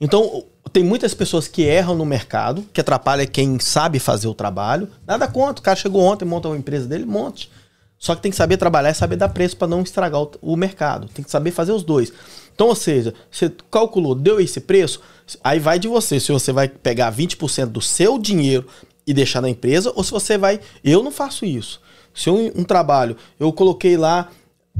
Então, 0.00 0.42
tem 0.72 0.82
muitas 0.82 1.14
pessoas 1.14 1.46
que 1.46 1.62
erram 1.62 1.94
no 1.94 2.04
mercado, 2.04 2.64
que 2.72 2.80
atrapalha 2.80 3.24
quem 3.24 3.60
sabe 3.60 4.00
fazer 4.00 4.26
o 4.26 4.34
trabalho. 4.34 4.88
Nada 5.06 5.28
contra. 5.28 5.60
O 5.60 5.64
cara 5.64 5.76
chegou 5.76 6.02
ontem, 6.02 6.24
monta 6.24 6.48
uma 6.48 6.56
empresa 6.56 6.88
dele, 6.88 7.04
monte. 7.04 7.48
Só 8.00 8.14
que 8.14 8.22
tem 8.22 8.30
que 8.30 8.36
saber 8.36 8.56
trabalhar 8.56 8.90
e 8.90 8.94
saber 8.94 9.16
dar 9.16 9.28
preço 9.28 9.58
para 9.58 9.68
não 9.68 9.82
estragar 9.82 10.22
o, 10.22 10.30
o, 10.40 10.56
mercado. 10.56 11.06
Tem 11.12 11.22
que 11.22 11.30
saber 11.30 11.50
fazer 11.50 11.72
os 11.72 11.84
dois. 11.84 12.10
Então, 12.54 12.68
ou 12.68 12.74
seja, 12.74 13.12
você 13.30 13.52
calculou, 13.70 14.14
deu 14.14 14.40
esse 14.40 14.58
preço, 14.58 15.02
aí 15.44 15.58
vai 15.58 15.78
de 15.78 15.86
você. 15.86 16.18
Se 16.18 16.32
você 16.32 16.50
vai 16.50 16.66
pegar 16.66 17.14
20% 17.14 17.66
do 17.66 17.82
seu 17.82 18.18
dinheiro 18.18 18.66
e 19.06 19.12
deixar 19.12 19.42
na 19.42 19.50
empresa, 19.50 19.92
ou 19.94 20.02
se 20.02 20.10
você 20.10 20.38
vai. 20.38 20.60
Eu 20.82 21.02
não 21.02 21.12
faço 21.12 21.44
isso. 21.44 21.78
Se 22.14 22.30
eu, 22.30 22.50
um 22.56 22.64
trabalho, 22.64 23.16
eu 23.38 23.52
coloquei 23.52 23.98
lá 23.98 24.30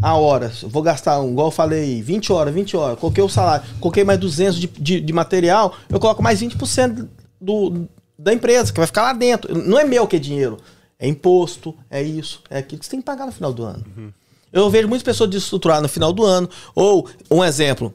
a 0.00 0.16
horas, 0.16 0.62
vou 0.62 0.82
gastar, 0.82 1.22
igual 1.22 1.48
eu 1.48 1.52
falei, 1.52 2.00
20 2.00 2.32
horas, 2.32 2.54
20 2.54 2.76
horas, 2.76 2.98
coloquei 2.98 3.22
o 3.22 3.28
salário, 3.28 3.66
coloquei 3.80 4.02
mais 4.02 4.18
200 4.18 4.58
de, 4.58 4.66
de, 4.66 5.00
de 5.00 5.12
material, 5.12 5.74
eu 5.90 6.00
coloco 6.00 6.22
mais 6.22 6.40
20% 6.40 7.06
do, 7.38 7.86
da 8.18 8.32
empresa, 8.32 8.72
que 8.72 8.78
vai 8.78 8.86
ficar 8.86 9.02
lá 9.02 9.12
dentro. 9.12 9.54
Não 9.54 9.78
é 9.78 9.84
meu 9.84 10.06
que 10.06 10.16
é 10.16 10.18
dinheiro, 10.18 10.56
é 11.00 11.08
imposto, 11.08 11.74
é 11.90 12.02
isso, 12.02 12.42
é 12.50 12.58
aquilo 12.58 12.78
que 12.78 12.84
você 12.84 12.90
tem 12.90 13.00
que 13.00 13.06
pagar 13.06 13.26
no 13.26 13.32
final 13.32 13.52
do 13.52 13.64
ano. 13.64 13.84
Uhum. 13.96 14.12
Eu 14.52 14.68
vejo 14.68 14.86
muitas 14.86 15.02
pessoas 15.02 15.30
desestruturadas 15.30 15.82
no 15.82 15.88
final 15.88 16.12
do 16.12 16.24
ano, 16.24 16.48
ou, 16.74 17.08
um 17.30 17.42
exemplo, 17.42 17.94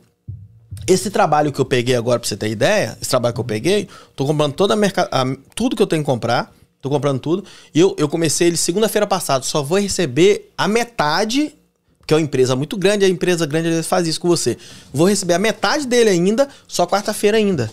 esse 0.88 1.12
trabalho 1.12 1.52
que 1.52 1.60
eu 1.60 1.66
peguei 1.66 1.96
agora, 1.96 2.20
pra 2.20 2.28
você 2.28 2.36
ter 2.36 2.50
ideia, 2.50 2.98
esse 3.00 3.10
trabalho 3.10 3.34
que 3.34 3.40
eu 3.40 3.46
peguei, 3.46 3.88
tô 4.16 4.26
comprando 4.26 4.54
toda 4.54 4.74
a 4.74 4.78
merca... 4.78 5.10
tudo 5.54 5.76
que 5.76 5.82
eu 5.82 5.88
tenho 5.88 6.02
que 6.02 6.06
comprar, 6.06 6.54
tô 6.82 6.90
comprando 6.90 7.20
tudo, 7.20 7.46
e 7.74 7.80
eu, 7.80 7.96
eu 7.98 8.10
comecei 8.10 8.48
ele 8.48 8.58
segunda-feira 8.58 9.06
passada, 9.06 9.44
só 9.44 9.62
vou 9.62 9.80
receber 9.80 10.52
a 10.58 10.68
metade 10.68 11.54
que 12.06 12.14
é 12.14 12.18
uma 12.18 12.24
empresa 12.24 12.56
muito 12.56 12.78
grande, 12.78 13.04
a 13.04 13.10
empresa 13.10 13.46
grande 13.46 13.68
às 13.68 13.74
vezes 13.74 13.88
faz 13.88 14.08
isso 14.08 14.22
com 14.22 14.28
você. 14.28 14.58
Vou 14.94 15.08
receber 15.08 15.34
a 15.34 15.40
metade 15.40 15.88
dele 15.88 16.10
ainda, 16.10 16.48
só 16.68 16.86
quarta-feira 16.86 17.38
ainda. 17.38 17.72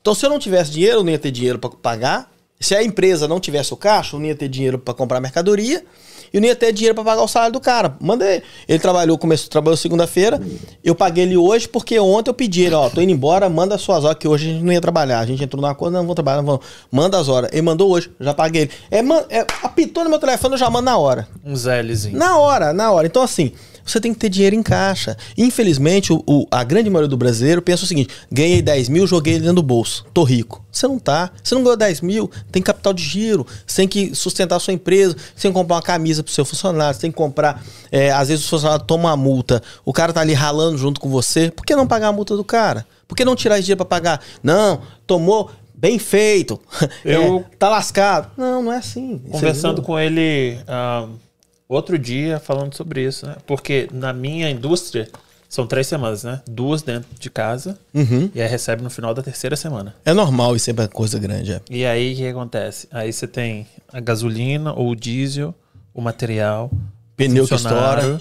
Então, 0.00 0.14
se 0.14 0.26
eu 0.26 0.30
não 0.30 0.38
tivesse 0.38 0.72
dinheiro, 0.72 0.98
eu 0.98 1.04
não 1.04 1.12
ia 1.12 1.18
ter 1.18 1.30
dinheiro 1.30 1.58
para 1.58 1.70
pagar. 1.70 2.31
Se 2.62 2.74
a 2.74 2.82
empresa 2.82 3.26
não 3.26 3.40
tivesse 3.40 3.74
o 3.74 3.76
caixa, 3.76 4.16
eu 4.16 4.20
não 4.20 4.26
ia 4.26 4.34
ter 4.34 4.48
dinheiro 4.48 4.78
para 4.78 4.94
comprar 4.94 5.20
mercadoria 5.20 5.84
e 6.32 6.40
não 6.40 6.46
ia 6.46 6.56
ter 6.56 6.72
dinheiro 6.72 6.94
para 6.94 7.04
pagar 7.04 7.22
o 7.22 7.28
salário 7.28 7.52
do 7.52 7.60
cara. 7.60 7.96
Mandei. 8.00 8.42
Ele 8.66 8.78
trabalhou, 8.78 9.18
começou, 9.18 9.50
trabalhou 9.50 9.76
segunda-feira. 9.76 10.40
Eu 10.82 10.94
paguei 10.94 11.24
ele 11.24 11.36
hoje 11.36 11.68
porque 11.68 11.98
ontem 11.98 12.30
eu 12.30 12.34
pedi 12.34 12.62
ele, 12.62 12.74
ó, 12.74 12.88
tô 12.88 13.00
indo 13.00 13.12
embora, 13.12 13.48
manda 13.48 13.74
as 13.74 13.82
suas 13.82 14.04
horas, 14.04 14.16
que 14.16 14.26
hoje 14.26 14.48
a 14.48 14.52
gente 14.52 14.64
não 14.64 14.72
ia 14.72 14.80
trabalhar. 14.80 15.18
A 15.18 15.26
gente 15.26 15.44
entrou 15.44 15.60
numa 15.60 15.74
coisa, 15.74 15.98
não 15.98 16.06
vou 16.06 16.14
trabalhar, 16.14 16.38
não 16.38 16.44
vou. 16.44 16.60
Manda 16.90 17.18
as 17.18 17.28
horas. 17.28 17.50
Ele 17.52 17.62
mandou 17.62 17.90
hoje, 17.90 18.10
já 18.18 18.32
paguei 18.32 18.62
ele. 18.62 18.70
É, 18.90 19.02
man, 19.02 19.24
é, 19.28 19.44
apitou 19.62 20.04
no 20.04 20.10
meu 20.10 20.18
telefone, 20.18 20.54
eu 20.54 20.58
já 20.58 20.70
mando 20.70 20.86
na 20.86 20.96
hora. 20.96 21.28
Um 21.44 21.54
Zlzinho. 21.54 22.16
Na 22.16 22.38
hora, 22.38 22.72
na 22.72 22.90
hora. 22.90 23.06
Então, 23.06 23.22
assim, 23.22 23.52
você 23.84 24.00
tem 24.00 24.12
que 24.12 24.18
ter 24.18 24.28
dinheiro 24.28 24.56
em 24.56 24.62
caixa. 24.62 25.16
Infelizmente, 25.36 26.12
o, 26.12 26.22
o, 26.26 26.46
a 26.50 26.64
grande 26.64 26.88
maioria 26.88 27.08
do 27.08 27.16
brasileiro 27.16 27.62
pensa 27.62 27.84
o 27.84 27.86
seguinte: 27.86 28.14
ganhei 28.30 28.62
10 28.62 28.88
mil, 28.88 29.06
joguei 29.06 29.38
dentro 29.38 29.56
do 29.56 29.62
bolso, 29.62 30.06
tô 30.12 30.24
rico. 30.24 30.64
Você 30.70 30.86
não 30.86 30.98
tá. 30.98 31.30
Você 31.42 31.54
não 31.54 31.62
ganhou 31.62 31.76
10 31.76 32.00
mil, 32.00 32.30
tem 32.50 32.62
capital 32.62 32.92
de 32.92 33.02
giro, 33.02 33.46
você 33.66 33.82
tem 33.82 33.88
que 33.88 34.14
sustentar 34.14 34.56
a 34.56 34.60
sua 34.60 34.72
empresa, 34.72 35.14
você 35.14 35.42
tem 35.42 35.50
que 35.50 35.58
comprar 35.58 35.76
uma 35.76 35.82
camisa 35.82 36.22
pro 36.22 36.32
seu 36.32 36.44
funcionário, 36.44 36.94
você 36.94 37.00
tem 37.02 37.10
que 37.10 37.16
comprar. 37.16 37.62
É, 37.90 38.10
às 38.10 38.28
vezes 38.28 38.44
o 38.44 38.48
funcionário 38.48 38.84
toma 38.84 39.10
uma 39.10 39.16
multa, 39.16 39.62
o 39.84 39.92
cara 39.92 40.12
tá 40.12 40.20
ali 40.20 40.32
ralando 40.32 40.78
junto 40.78 41.00
com 41.00 41.08
você. 41.08 41.50
Por 41.50 41.64
que 41.64 41.76
não 41.76 41.86
pagar 41.86 42.08
a 42.08 42.12
multa 42.12 42.36
do 42.36 42.44
cara? 42.44 42.86
Por 43.06 43.14
que 43.14 43.24
não 43.24 43.36
tirar 43.36 43.56
esse 43.56 43.64
dinheiro 43.64 43.84
para 43.84 43.86
pagar? 43.86 44.22
Não, 44.42 44.80
tomou, 45.06 45.50
bem 45.74 45.98
feito. 45.98 46.58
Eu 47.04 47.44
é, 47.46 47.56
tá 47.58 47.68
lascado. 47.68 48.30
Não, 48.36 48.62
não 48.62 48.72
é 48.72 48.78
assim. 48.78 49.18
Conversando 49.30 49.82
com 49.82 49.98
ele. 49.98 50.58
Uh 50.62 51.31
outro 51.72 51.98
dia 51.98 52.38
falando 52.38 52.74
sobre 52.74 53.04
isso, 53.04 53.26
né? 53.26 53.36
Porque 53.46 53.88
na 53.92 54.12
minha 54.12 54.50
indústria 54.50 55.08
são 55.48 55.66
três 55.66 55.86
semanas, 55.86 56.24
né? 56.24 56.40
Duas 56.48 56.82
dentro 56.82 57.10
de 57.18 57.28
casa 57.28 57.78
uhum. 57.92 58.30
e 58.34 58.40
aí 58.40 58.48
recebe 58.48 58.82
no 58.82 58.88
final 58.88 59.12
da 59.12 59.22
terceira 59.22 59.54
semana. 59.54 59.94
É 60.04 60.14
normal, 60.14 60.56
isso 60.56 60.70
é 60.70 60.88
coisa 60.88 61.18
grande, 61.18 61.52
é. 61.52 61.60
E 61.68 61.84
aí 61.84 62.14
o 62.14 62.16
que 62.16 62.26
acontece? 62.26 62.88
Aí 62.90 63.12
você 63.12 63.26
tem 63.26 63.66
a 63.92 64.00
gasolina 64.00 64.72
ou 64.72 64.90
o 64.90 64.96
diesel, 64.96 65.54
o 65.92 66.00
material, 66.00 66.70
pneu 67.16 67.46
que 67.46 67.54
estoura, 67.54 68.20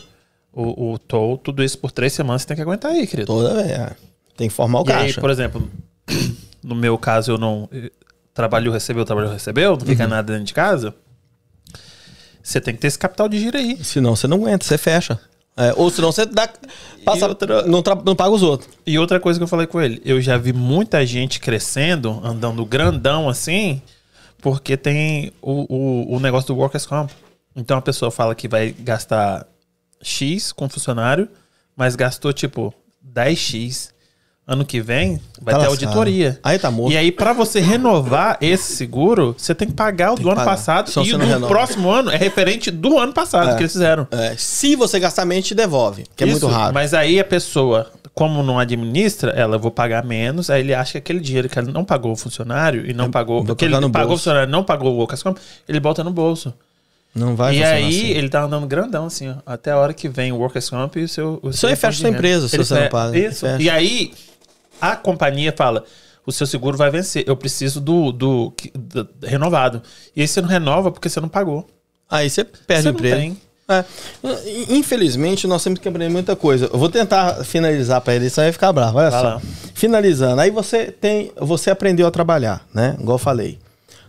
o, 0.51 0.91
o 0.91 0.99
toll, 0.99 1.37
tudo 1.37 1.63
isso 1.63 1.77
por 1.77 1.91
três 1.91 2.11
semanas 2.11 2.41
você 2.41 2.49
tem 2.49 2.57
que 2.57 2.61
aguentar 2.61 2.91
aí, 2.91 3.07
querido. 3.07 3.27
Toda 3.27 3.61
é. 3.61 3.91
Tem 4.35 4.49
que 4.49 4.53
formar 4.53 4.81
o 4.81 4.83
e 4.83 4.87
caixa. 4.87 5.05
Aí, 5.05 5.13
por 5.13 5.29
exemplo, 5.29 5.69
no 6.61 6.75
meu 6.75 6.97
caso 6.97 7.31
eu 7.31 7.37
não 7.37 7.69
trabalho 8.33 8.71
recebeu, 8.71 9.05
trabalho 9.05 9.29
recebeu, 9.29 9.77
não 9.77 9.85
fica 9.85 10.03
uhum. 10.03 10.09
nada 10.09 10.33
dentro 10.33 10.45
de 10.45 10.53
casa. 10.53 10.93
Você 12.43 12.59
tem 12.59 12.73
que 12.73 12.81
ter 12.81 12.88
esse 12.88 12.99
capital 12.99 13.27
de 13.30 13.39
giro 13.39 13.57
aí. 13.57 13.84
Senão 13.84 14.15
você 14.15 14.27
não 14.27 14.38
aguenta, 14.38 14.65
você 14.65 14.77
fecha. 14.77 15.19
É, 15.55 15.73
ou 15.76 15.89
senão 15.89 16.11
você 16.11 16.26
dá, 16.26 16.49
passa, 17.03 17.27
outra, 17.27 17.63
não, 17.63 17.84
não 18.05 18.15
paga 18.15 18.31
os 18.31 18.41
outros. 18.41 18.69
E 18.85 18.97
outra 18.97 19.19
coisa 19.19 19.39
que 19.39 19.43
eu 19.43 19.47
falei 19.47 19.68
com 19.68 19.81
ele, 19.81 20.01
eu 20.05 20.22
já 20.22 20.38
vi 20.38 20.53
muita 20.53 21.05
gente 21.05 21.39
crescendo, 21.39 22.22
andando 22.23 22.65
grandão 22.65 23.27
assim, 23.27 23.81
porque 24.41 24.77
tem 24.77 25.34
o, 25.41 25.65
o, 25.73 26.15
o 26.15 26.19
negócio 26.19 26.47
do 26.47 26.55
Workers 26.59 26.85
Comp. 26.85 27.11
Então 27.55 27.77
a 27.77 27.81
pessoa 27.81 28.09
fala 28.09 28.34
que 28.34 28.47
vai 28.47 28.72
gastar 28.72 29.45
X 30.01 30.51
com 30.51 30.69
funcionário, 30.69 31.27
mas 31.76 31.95
gastou 31.95 32.31
tipo 32.31 32.73
10X 33.05 33.90
ano 34.51 34.65
que 34.65 34.81
vem 34.81 35.19
vai 35.41 35.53
tá 35.53 35.61
ter 35.61 35.67
auditoria. 35.67 36.39
Aí 36.43 36.59
tá 36.59 36.69
morto. 36.69 36.93
E 36.93 36.97
aí, 36.97 37.11
para 37.11 37.33
você 37.33 37.59
renovar 37.59 38.37
esse 38.39 38.75
seguro, 38.75 39.35
você 39.37 39.55
tem 39.55 39.67
que 39.67 39.73
pagar 39.73 40.13
o 40.13 40.15
do 40.15 40.27
ano 40.29 40.37
pagar. 40.37 40.51
passado. 40.51 40.89
Só 40.89 41.03
e 41.03 41.13
no 41.13 41.47
próximo 41.47 41.89
ano 41.89 42.11
é 42.11 42.17
referente 42.17 42.69
do 42.69 42.99
ano 42.99 43.13
passado 43.13 43.51
é. 43.51 43.55
que 43.55 43.61
eles 43.61 43.71
fizeram. 43.71 44.07
É. 44.11 44.35
Se 44.37 44.75
você 44.75 44.99
gastar 44.99 45.25
menos, 45.25 45.47
te 45.47 45.55
devolve, 45.55 46.05
que 46.15 46.23
é 46.23 46.27
Isso, 46.27 46.45
muito 46.45 46.55
raro. 46.55 46.73
Mas 46.73 46.93
aí 46.93 47.19
a 47.19 47.25
pessoa, 47.25 47.91
como 48.13 48.43
não 48.43 48.59
administra, 48.59 49.31
ela 49.31 49.57
vou 49.57 49.71
pagar 49.71 50.03
menos, 50.03 50.49
aí 50.49 50.61
ele 50.61 50.73
acha 50.73 50.93
que 50.93 50.97
aquele 50.99 51.19
dinheiro 51.19 51.49
que 51.49 51.57
ela 51.57 51.71
não 51.71 51.83
pagou 51.83 52.11
o 52.11 52.15
funcionário 52.15 52.89
e 52.89 52.93
não 52.93 53.05
é, 53.05 53.09
pagou. 53.09 53.43
Que 53.55 53.65
ele 53.65 53.89
pagou 53.89 54.13
o 54.13 54.17
funcionário 54.17 54.51
não 54.51 54.63
pagou 54.63 54.93
o 54.93 54.97
Workers 54.97 55.23
ele 55.67 55.79
bota 55.79 56.03
no 56.03 56.11
bolso. 56.11 56.53
Não 57.13 57.35
vai 57.35 57.57
E 57.57 57.63
aí 57.63 57.87
assim. 57.87 58.07
ele 58.11 58.29
tá 58.29 58.43
andando 58.43 58.65
grandão, 58.65 59.05
assim, 59.05 59.29
ó, 59.29 59.35
até 59.45 59.71
a 59.71 59.77
hora 59.77 59.93
que 59.93 60.07
vem 60.07 60.31
o 60.31 60.37
Workers 60.37 60.69
Comp 60.69 60.95
e 60.95 61.03
o 61.03 61.09
seu. 61.09 61.39
O 61.43 61.51
seu 61.51 61.69
fecha 61.75 61.99
sua 61.99 62.09
empresa 62.09 62.47
se 62.47 62.57
você 62.57 62.79
não 62.79 62.87
paga. 62.87 63.17
Isso. 63.17 63.45
E 63.59 63.69
aí 63.69 64.13
a 64.81 64.95
companhia 64.95 65.53
fala: 65.55 65.85
o 66.25 66.31
seu 66.31 66.47
seguro 66.47 66.77
vai 66.77 66.89
vencer, 66.89 67.23
eu 67.27 67.35
preciso 67.37 67.79
do, 67.79 68.11
do, 68.11 68.53
do, 68.73 69.03
do 69.03 69.27
renovado. 69.27 69.81
E 70.15 70.21
aí 70.21 70.27
você 70.27 70.41
não 70.41 70.49
renova 70.49 70.91
porque 70.91 71.07
você 71.07 71.21
não 71.21 71.29
pagou. 71.29 71.67
Aí 72.09 72.29
você 72.29 72.43
perde 72.43 72.83
você 72.83 72.89
o 72.89 72.91
emprego. 72.91 73.37
É. 73.69 73.85
Infelizmente, 74.69 75.47
nós 75.47 75.63
temos 75.63 75.79
que 75.79 75.87
aprender 75.87 76.09
muita 76.09 76.35
coisa. 76.35 76.69
Eu 76.71 76.77
vou 76.77 76.89
tentar 76.89 77.45
finalizar 77.45 78.01
para 78.01 78.15
ele, 78.15 78.25
isso 78.25 78.41
vai 78.41 78.51
ficar 78.51 78.73
bravo. 78.73 78.97
Olha 78.97 79.09
vai 79.09 79.21
só. 79.21 79.27
Lá. 79.27 79.41
Finalizando, 79.73 80.41
aí 80.41 80.51
você 80.51 80.91
tem. 80.91 81.31
Você 81.37 81.69
aprendeu 81.69 82.05
a 82.05 82.11
trabalhar, 82.11 82.65
né? 82.73 82.97
Igual 82.99 83.15
eu 83.15 83.19
falei. 83.19 83.59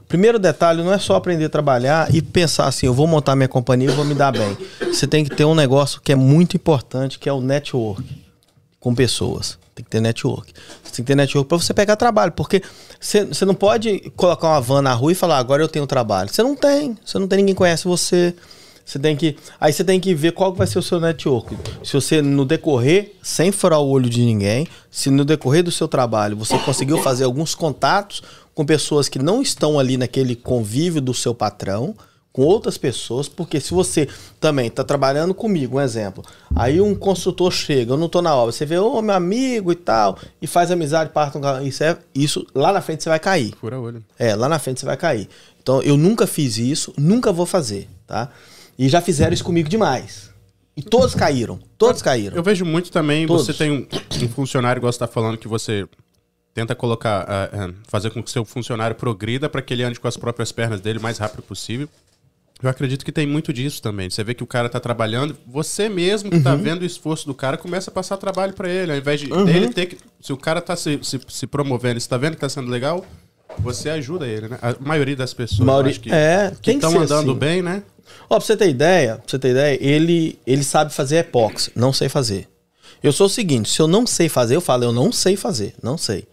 Primeiro 0.08 0.38
detalhe 0.38 0.82
não 0.82 0.92
é 0.92 0.98
só 0.98 1.14
aprender 1.14 1.46
a 1.46 1.48
trabalhar 1.48 2.14
e 2.14 2.20
pensar 2.20 2.66
assim, 2.66 2.84
eu 2.84 2.92
vou 2.92 3.06
montar 3.06 3.34
minha 3.34 3.48
companhia 3.48 3.88
e 3.88 3.94
vou 3.94 4.04
me 4.04 4.14
dar 4.14 4.30
bem. 4.30 4.58
Você 4.80 5.06
tem 5.06 5.24
que 5.24 5.34
ter 5.34 5.46
um 5.46 5.54
negócio 5.54 6.02
que 6.02 6.12
é 6.12 6.14
muito 6.14 6.54
importante, 6.54 7.18
que 7.18 7.30
é 7.30 7.32
o 7.32 7.40
network 7.40 8.04
com 8.78 8.94
pessoas. 8.94 9.58
Tem 9.82 9.84
que 9.84 9.90
ter 9.90 10.00
network. 10.00 10.52
Você 10.82 10.92
tem 10.92 11.04
que 11.04 11.12
ter 11.12 11.14
network 11.16 11.48
para 11.48 11.58
você 11.58 11.74
pegar 11.74 11.96
trabalho. 11.96 12.32
Porque 12.32 12.62
você 13.00 13.44
não 13.44 13.54
pode 13.54 14.12
colocar 14.16 14.48
uma 14.48 14.60
van 14.60 14.82
na 14.82 14.94
rua 14.94 15.12
e 15.12 15.14
falar, 15.14 15.38
agora 15.38 15.62
eu 15.62 15.68
tenho 15.68 15.86
trabalho. 15.86 16.32
Você 16.32 16.42
não 16.42 16.54
tem. 16.54 16.96
Você 17.04 17.18
não 17.18 17.26
tem 17.26 17.38
ninguém 17.38 17.54
conhece 17.54 17.86
você. 17.86 18.34
Você 18.84 18.98
tem 18.98 19.16
que. 19.16 19.36
Aí 19.60 19.72
você 19.72 19.84
tem 19.84 20.00
que 20.00 20.14
ver 20.14 20.32
qual 20.32 20.52
vai 20.52 20.66
ser 20.66 20.78
o 20.78 20.82
seu 20.82 21.00
network. 21.00 21.56
Se 21.84 21.94
você, 21.94 22.20
no 22.20 22.44
decorrer, 22.44 23.14
sem 23.22 23.52
furar 23.52 23.80
o 23.80 23.88
olho 23.88 24.08
de 24.08 24.20
ninguém, 24.22 24.66
se 24.90 25.10
no 25.10 25.24
decorrer 25.24 25.62
do 25.62 25.70
seu 25.70 25.88
trabalho 25.88 26.36
você 26.36 26.58
conseguiu 26.58 26.98
fazer 26.98 27.24
alguns 27.24 27.54
contatos 27.54 28.22
com 28.54 28.64
pessoas 28.64 29.08
que 29.08 29.18
não 29.18 29.40
estão 29.40 29.78
ali 29.78 29.96
naquele 29.96 30.36
convívio 30.36 31.00
do 31.00 31.14
seu 31.14 31.34
patrão, 31.34 31.94
com 32.32 32.42
outras 32.42 32.78
pessoas, 32.78 33.28
porque 33.28 33.60
se 33.60 33.74
você 33.74 34.08
também 34.40 34.68
está 34.68 34.82
trabalhando 34.82 35.34
comigo, 35.34 35.76
um 35.76 35.80
exemplo, 35.80 36.24
aí 36.56 36.80
um 36.80 36.94
consultor 36.94 37.52
chega, 37.52 37.92
eu 37.92 37.96
não 37.96 38.06
estou 38.06 38.22
na 38.22 38.34
obra, 38.34 38.52
você 38.52 38.64
vê, 38.64 38.78
ô 38.78 38.96
oh, 38.96 39.02
meu 39.02 39.14
amigo 39.14 39.70
e 39.70 39.74
tal, 39.74 40.18
e 40.40 40.46
faz 40.46 40.70
amizade, 40.70 41.10
parte 41.10 41.36
um 41.36 41.62
isso, 41.62 41.84
é, 41.84 41.98
isso 42.14 42.46
lá 42.54 42.72
na 42.72 42.80
frente 42.80 43.02
você 43.02 43.10
vai 43.10 43.20
cair. 43.20 43.54
Fura 43.60 43.78
olho. 43.78 44.02
É, 44.18 44.34
lá 44.34 44.48
na 44.48 44.58
frente 44.58 44.80
você 44.80 44.86
vai 44.86 44.96
cair. 44.96 45.28
Então 45.62 45.82
eu 45.82 45.96
nunca 45.96 46.26
fiz 46.26 46.56
isso, 46.56 46.92
nunca 46.96 47.32
vou 47.32 47.44
fazer, 47.44 47.88
tá? 48.06 48.30
E 48.78 48.88
já 48.88 49.00
fizeram 49.00 49.34
isso 49.34 49.44
comigo 49.44 49.68
demais. 49.68 50.30
E 50.74 50.82
todos 50.82 51.14
caíram, 51.14 51.60
todos 51.76 52.00
caíram. 52.00 52.34
Eu 52.34 52.42
vejo 52.42 52.64
muito 52.64 52.90
também, 52.90 53.26
todos. 53.26 53.44
você 53.44 53.52
tem 53.52 53.70
um, 53.70 53.86
um 54.24 54.28
funcionário, 54.30 54.80
igual 54.80 54.90
você 54.90 54.96
está 54.96 55.06
falando, 55.06 55.36
que 55.36 55.46
você 55.46 55.86
tenta 56.54 56.74
colocar, 56.74 57.26
uh, 57.28 57.70
uh, 57.70 57.74
fazer 57.86 58.10
com 58.10 58.22
que 58.22 58.30
seu 58.30 58.42
funcionário 58.42 58.96
progrida 58.96 59.50
para 59.50 59.60
que 59.60 59.74
ele 59.74 59.82
ande 59.82 60.00
com 60.00 60.08
as 60.08 60.16
próprias 60.16 60.50
pernas 60.50 60.80
dele 60.80 60.98
o 60.98 61.02
mais 61.02 61.18
rápido 61.18 61.42
possível. 61.42 61.88
Eu 62.62 62.70
acredito 62.70 63.04
que 63.04 63.10
tem 63.10 63.26
muito 63.26 63.52
disso 63.52 63.82
também. 63.82 64.08
Você 64.08 64.22
vê 64.22 64.34
que 64.34 64.42
o 64.42 64.46
cara 64.46 64.68
tá 64.68 64.78
trabalhando, 64.78 65.36
você 65.46 65.88
mesmo 65.88 66.30
que 66.30 66.40
tá 66.40 66.52
uhum. 66.52 66.58
tá 66.58 66.62
vendo 66.62 66.82
o 66.82 66.84
esforço 66.84 67.26
do 67.26 67.34
cara, 67.34 67.56
começa 67.56 67.90
a 67.90 67.92
passar 67.92 68.16
trabalho 68.16 68.52
para 68.52 68.68
ele. 68.70 68.92
Ao 68.92 68.98
invés 68.98 69.20
de 69.20 69.32
uhum. 69.32 69.44
dele 69.44 69.68
ter 69.70 69.86
que. 69.86 69.98
Se 70.20 70.32
o 70.32 70.36
cara 70.36 70.60
tá 70.60 70.76
se, 70.76 71.00
se, 71.02 71.20
se 71.28 71.46
promovendo, 71.46 71.98
você 71.98 72.08
tá 72.08 72.16
vendo 72.16 72.34
que 72.34 72.40
tá 72.40 72.48
sendo 72.48 72.70
legal, 72.70 73.04
você 73.58 73.90
ajuda 73.90 74.26
ele, 74.26 74.48
né? 74.48 74.58
A 74.62 74.76
maioria 74.80 75.16
das 75.16 75.34
pessoas 75.34 75.66
Mauri... 75.66 75.98
que 75.98 76.12
é, 76.12 76.52
estão 76.64 77.00
andando 77.00 77.30
assim. 77.30 77.38
bem, 77.38 77.62
né? 77.62 77.82
Ó, 78.30 78.36
pra 78.36 78.46
você 78.46 78.56
ter 78.56 78.68
ideia, 78.68 79.16
pra 79.16 79.24
você 79.26 79.38
ter 79.38 79.50
ideia, 79.50 79.78
ele, 79.80 80.38
ele 80.46 80.62
sabe 80.62 80.92
fazer 80.92 81.16
epóxi, 81.16 81.72
não 81.74 81.92
sei 81.92 82.08
fazer. 82.08 82.48
Eu 83.02 83.12
sou 83.12 83.26
o 83.26 83.30
seguinte, 83.30 83.68
se 83.68 83.80
eu 83.80 83.88
não 83.88 84.06
sei 84.06 84.28
fazer, 84.28 84.54
eu 84.54 84.60
falo, 84.60 84.84
eu 84.84 84.92
não 84.92 85.10
sei 85.10 85.36
fazer, 85.36 85.74
não 85.82 85.98
sei. 85.98 86.26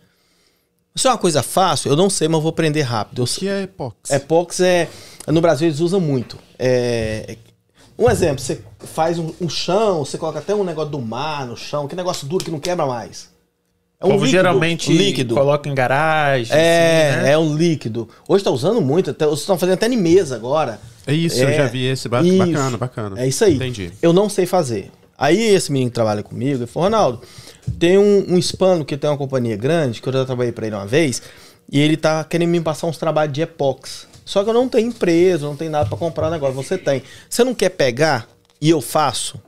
Se 1.00 1.08
é 1.08 1.12
uma 1.12 1.18
coisa 1.18 1.42
fácil, 1.42 1.90
eu 1.90 1.96
não 1.96 2.10
sei, 2.10 2.28
mas 2.28 2.36
eu 2.36 2.42
vou 2.42 2.50
aprender 2.50 2.82
rápido. 2.82 3.22
Eu... 3.22 3.24
O 3.24 3.28
que 3.28 3.48
é 3.48 3.64
epóxi? 3.64 4.14
Epóxi 4.14 4.66
é 4.66 4.90
no 5.28 5.40
Brasil 5.40 5.70
eles 5.70 5.80
usam 5.80 6.02
muito. 6.02 6.38
É, 6.58 7.38
um 7.98 8.10
exemplo, 8.10 8.40
você 8.40 8.62
faz 8.80 9.18
um, 9.18 9.32
um, 9.40 9.48
chão, 9.48 10.04
você 10.04 10.18
coloca 10.18 10.40
até 10.40 10.54
um 10.54 10.64
negócio 10.64 10.92
do 10.92 11.00
mar 11.00 11.48
no 11.48 11.56
chão, 11.56 11.88
que 11.88 11.96
negócio 11.96 12.28
duro 12.28 12.44
que 12.44 12.52
não 12.52 12.60
quebra 12.60 12.86
mais. 12.86 13.30
É 13.98 14.06
um 14.06 14.10
Como 14.10 14.26
líquido, 14.26 14.32
geralmente 14.32 14.92
líquido. 14.92 15.36
coloca 15.36 15.70
em 15.70 15.74
garagem. 15.74 16.54
É, 16.54 17.12
assim, 17.12 17.22
né? 17.22 17.32
é 17.32 17.38
um 17.38 17.56
líquido. 17.56 18.10
Hoje 18.28 18.42
está 18.42 18.52
usando 18.52 18.82
muito, 18.82 19.12
até, 19.12 19.26
vocês 19.26 19.40
estão 19.40 19.58
fazendo 19.58 19.76
até 19.76 19.88
em 19.88 19.96
mesa 19.96 20.36
agora. 20.36 20.82
É 21.08 21.14
isso, 21.14 21.40
é, 21.40 21.46
eu 21.46 21.54
já 21.54 21.68
vi 21.68 21.86
esse. 21.86 22.10
Bacana, 22.10 22.78
bacana. 22.78 23.22
É 23.22 23.26
isso 23.26 23.46
aí. 23.46 23.56
Entendi. 23.56 23.92
Eu 24.02 24.12
não 24.12 24.28
sei 24.28 24.46
fazer. 24.46 24.92
Aí 25.18 25.42
esse 25.42 25.72
menino 25.72 25.92
que 25.92 25.96
trabalha 25.96 26.24
comigo, 26.24 26.60
ele 26.60 26.68
falou, 26.68 26.90
Ronaldo, 26.90 27.22
tem 27.70 27.98
um, 27.98 28.34
um 28.34 28.38
hispano 28.38 28.84
que 28.84 28.98
tem 28.98 29.10
uma 29.10 29.18
companhia 29.18 29.56
grande, 29.56 30.02
que 30.02 30.10
eu 30.10 30.14
já 30.14 30.26
trabalhei 30.26 30.52
para 30.52 30.68
ele 30.68 30.76
uma 30.76 30.86
vez, 30.86 31.22
e 31.72 31.80
ele 31.80 31.98
tá 31.98 32.24
querendo 32.24 32.50
me 32.50 32.62
passar 32.62 32.88
uns 32.88 32.98
trabalhos 32.98 33.34
de 33.34 33.42
epox. 33.42 34.08
Só 34.26 34.44
que 34.44 34.50
eu 34.50 34.54
não 34.54 34.70
tenho 34.70 34.88
empresa, 34.88 35.46
não 35.46 35.56
tenho 35.56 35.72
nada 35.72 35.90
para 35.90 35.98
comprar 35.98 36.28
o 36.28 36.32
negócio. 36.32 36.56
Você 36.56 36.78
tem. 36.78 37.02
Você 37.30 37.44
não 37.44 37.56
quer 37.56 37.70
pegar 37.70 38.28
e 38.62 38.70
eu 38.70 38.80
faço? 38.80 39.42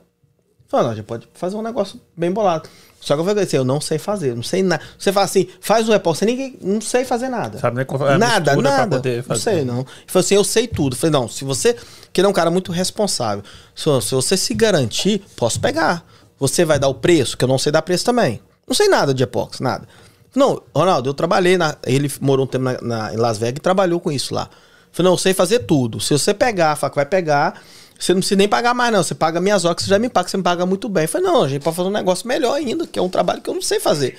Fala, 0.68 0.88
não, 0.88 0.96
gente 0.96 1.04
pode 1.04 1.28
fazer 1.34 1.54
um 1.54 1.62
negócio 1.62 2.00
bem 2.16 2.32
bolado. 2.32 2.68
Só 3.02 3.14
que 3.14 3.20
eu 3.20 3.24
vou 3.24 3.34
dizer, 3.34 3.58
eu 3.58 3.64
não 3.64 3.80
sei 3.80 3.98
fazer, 3.98 4.34
não 4.34 4.44
sei 4.44 4.62
nada. 4.62 4.82
Você 4.96 5.12
fala 5.12 5.24
assim, 5.24 5.48
faz 5.60 5.88
um 5.88 5.92
repórter, 5.92 6.26
ninguém, 6.26 6.56
não 6.62 6.80
sei 6.80 7.04
fazer 7.04 7.28
nada. 7.28 7.58
Sabe 7.58 7.76
nem 7.76 7.84
é 7.84 8.18
nada, 8.18 8.56
nada. 8.56 9.02
Não 9.28 9.36
sei, 9.36 9.64
não. 9.64 9.80
Ele 9.80 9.86
falou 10.06 10.24
assim, 10.24 10.34
eu 10.36 10.44
sei 10.44 10.68
tudo. 10.68 10.94
Eu 10.94 10.98
falei, 10.98 11.12
não, 11.12 11.28
se 11.28 11.44
você, 11.44 11.76
que 12.12 12.20
é 12.20 12.28
um 12.28 12.32
cara 12.32 12.50
muito 12.50 12.70
responsável, 12.70 13.44
se, 13.74 13.84
se 14.00 14.14
você 14.14 14.36
se 14.36 14.54
garantir, 14.54 15.24
posso 15.36 15.60
pegar. 15.60 16.06
Você 16.42 16.64
vai 16.64 16.76
dar 16.76 16.88
o 16.88 16.94
preço, 16.94 17.36
que 17.36 17.44
eu 17.44 17.48
não 17.48 17.56
sei 17.56 17.70
dar 17.70 17.82
preço 17.82 18.04
também. 18.04 18.40
Não 18.66 18.74
sei 18.74 18.88
nada 18.88 19.14
de 19.14 19.22
epóxi, 19.22 19.62
nada. 19.62 19.86
Não, 20.34 20.60
Ronaldo, 20.74 21.08
eu 21.08 21.14
trabalhei 21.14 21.56
na. 21.56 21.76
Ele 21.86 22.10
morou 22.20 22.46
um 22.46 22.48
tempo 22.48 22.64
na, 22.64 22.80
na, 22.82 23.14
em 23.14 23.16
Las 23.16 23.38
Vegas 23.38 23.58
e 23.58 23.60
trabalhou 23.60 24.00
com 24.00 24.10
isso 24.10 24.34
lá. 24.34 24.50
Falei, 24.90 25.06
não, 25.06 25.14
eu 25.14 25.18
sei 25.18 25.32
fazer 25.34 25.60
tudo. 25.60 26.00
Se 26.00 26.12
você 26.12 26.34
pegar, 26.34 26.76
que 26.76 26.96
vai 26.96 27.06
pegar, 27.06 27.62
você 27.96 28.12
não 28.12 28.18
precisa 28.18 28.38
nem 28.38 28.48
pagar 28.48 28.74
mais, 28.74 28.92
não. 28.92 29.04
Você 29.04 29.14
paga 29.14 29.40
minhas 29.40 29.64
horas, 29.64 29.84
você 29.84 29.88
já 29.88 30.00
me 30.00 30.08
paga, 30.08 30.28
você 30.28 30.36
me 30.36 30.42
paga 30.42 30.66
muito 30.66 30.88
bem. 30.88 31.04
Eu 31.04 31.08
falei, 31.08 31.28
não, 31.28 31.44
a 31.44 31.48
gente 31.48 31.62
pode 31.62 31.76
fazer 31.76 31.88
um 31.88 31.92
negócio 31.92 32.26
melhor 32.26 32.54
ainda, 32.54 32.88
que 32.88 32.98
é 32.98 33.02
um 33.02 33.08
trabalho 33.08 33.40
que 33.40 33.48
eu 33.48 33.54
não 33.54 33.62
sei 33.62 33.78
fazer. 33.78 34.18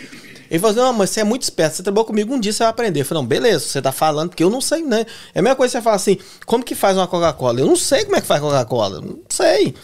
Ele 0.49 0.59
falou, 0.59 0.71
assim, 0.71 0.79
não, 0.79 0.93
mas 0.93 1.09
você 1.09 1.19
é 1.19 1.23
muito 1.25 1.41
esperto, 1.41 1.75
você 1.75 1.83
trabalhou 1.83 2.05
comigo 2.05 2.33
um 2.33 2.39
dia, 2.39 2.53
você 2.53 2.59
vai 2.59 2.69
aprender. 2.69 3.01
Eu 3.01 3.05
falei, 3.05 3.21
não, 3.21 3.27
beleza, 3.27 3.65
você 3.65 3.81
tá 3.81 3.91
falando, 3.91 4.29
porque 4.29 4.45
eu 4.45 4.49
não 4.49 4.61
sei, 4.61 4.81
né? 4.81 5.05
É 5.35 5.39
a 5.39 5.41
mesma 5.41 5.57
coisa 5.57 5.71
que 5.73 5.77
você 5.77 5.83
fala 5.83 5.97
assim, 5.97 6.17
como 6.45 6.63
que 6.63 6.73
faz 6.73 6.95
uma 6.95 7.05
Coca-Cola? 7.05 7.59
Eu 7.59 7.65
não 7.65 7.75
sei 7.75 8.05
como 8.05 8.15
é 8.15 8.21
que 8.21 8.27
faz 8.27 8.39
Coca-Cola, 8.39 9.01
não 9.01 9.19
sei. 9.27 9.75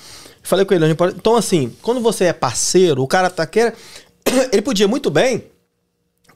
Falei 0.49 0.65
com 0.65 0.73
ele, 0.73 0.95
pode... 0.95 1.15
então 1.15 1.35
assim, 1.35 1.71
quando 1.79 2.01
você 2.01 2.25
é 2.25 2.33
parceiro, 2.33 3.03
o 3.03 3.07
cara 3.07 3.29
tá 3.29 3.45
querendo. 3.45 3.75
Ele 4.51 4.63
podia 4.63 4.87
muito 4.87 5.11
bem 5.11 5.43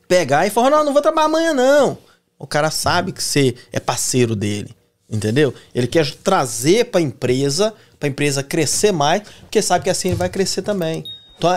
pegar 0.07 0.45
e 0.45 0.51
falar, 0.51 0.69
não, 0.69 0.85
não 0.85 0.93
vou 0.93 1.01
trabalhar 1.01 1.25
amanhã, 1.25 1.51
não. 1.51 1.97
O 2.37 2.45
cara 2.45 2.69
sabe 2.69 3.11
que 3.11 3.23
você 3.23 3.55
é 3.71 3.79
parceiro 3.79 4.35
dele, 4.35 4.75
entendeu? 5.09 5.51
Ele 5.73 5.87
quer 5.87 6.13
trazer 6.17 6.91
para 6.91 6.99
a 6.99 7.03
empresa, 7.03 7.73
para 7.99 8.07
a 8.07 8.11
empresa 8.11 8.43
crescer 8.43 8.91
mais, 8.91 9.23
porque 9.41 9.63
sabe 9.63 9.85
que 9.85 9.89
assim 9.89 10.09
ele 10.09 10.17
vai 10.17 10.29
crescer 10.29 10.61
também. 10.61 11.03
Então, 11.35 11.49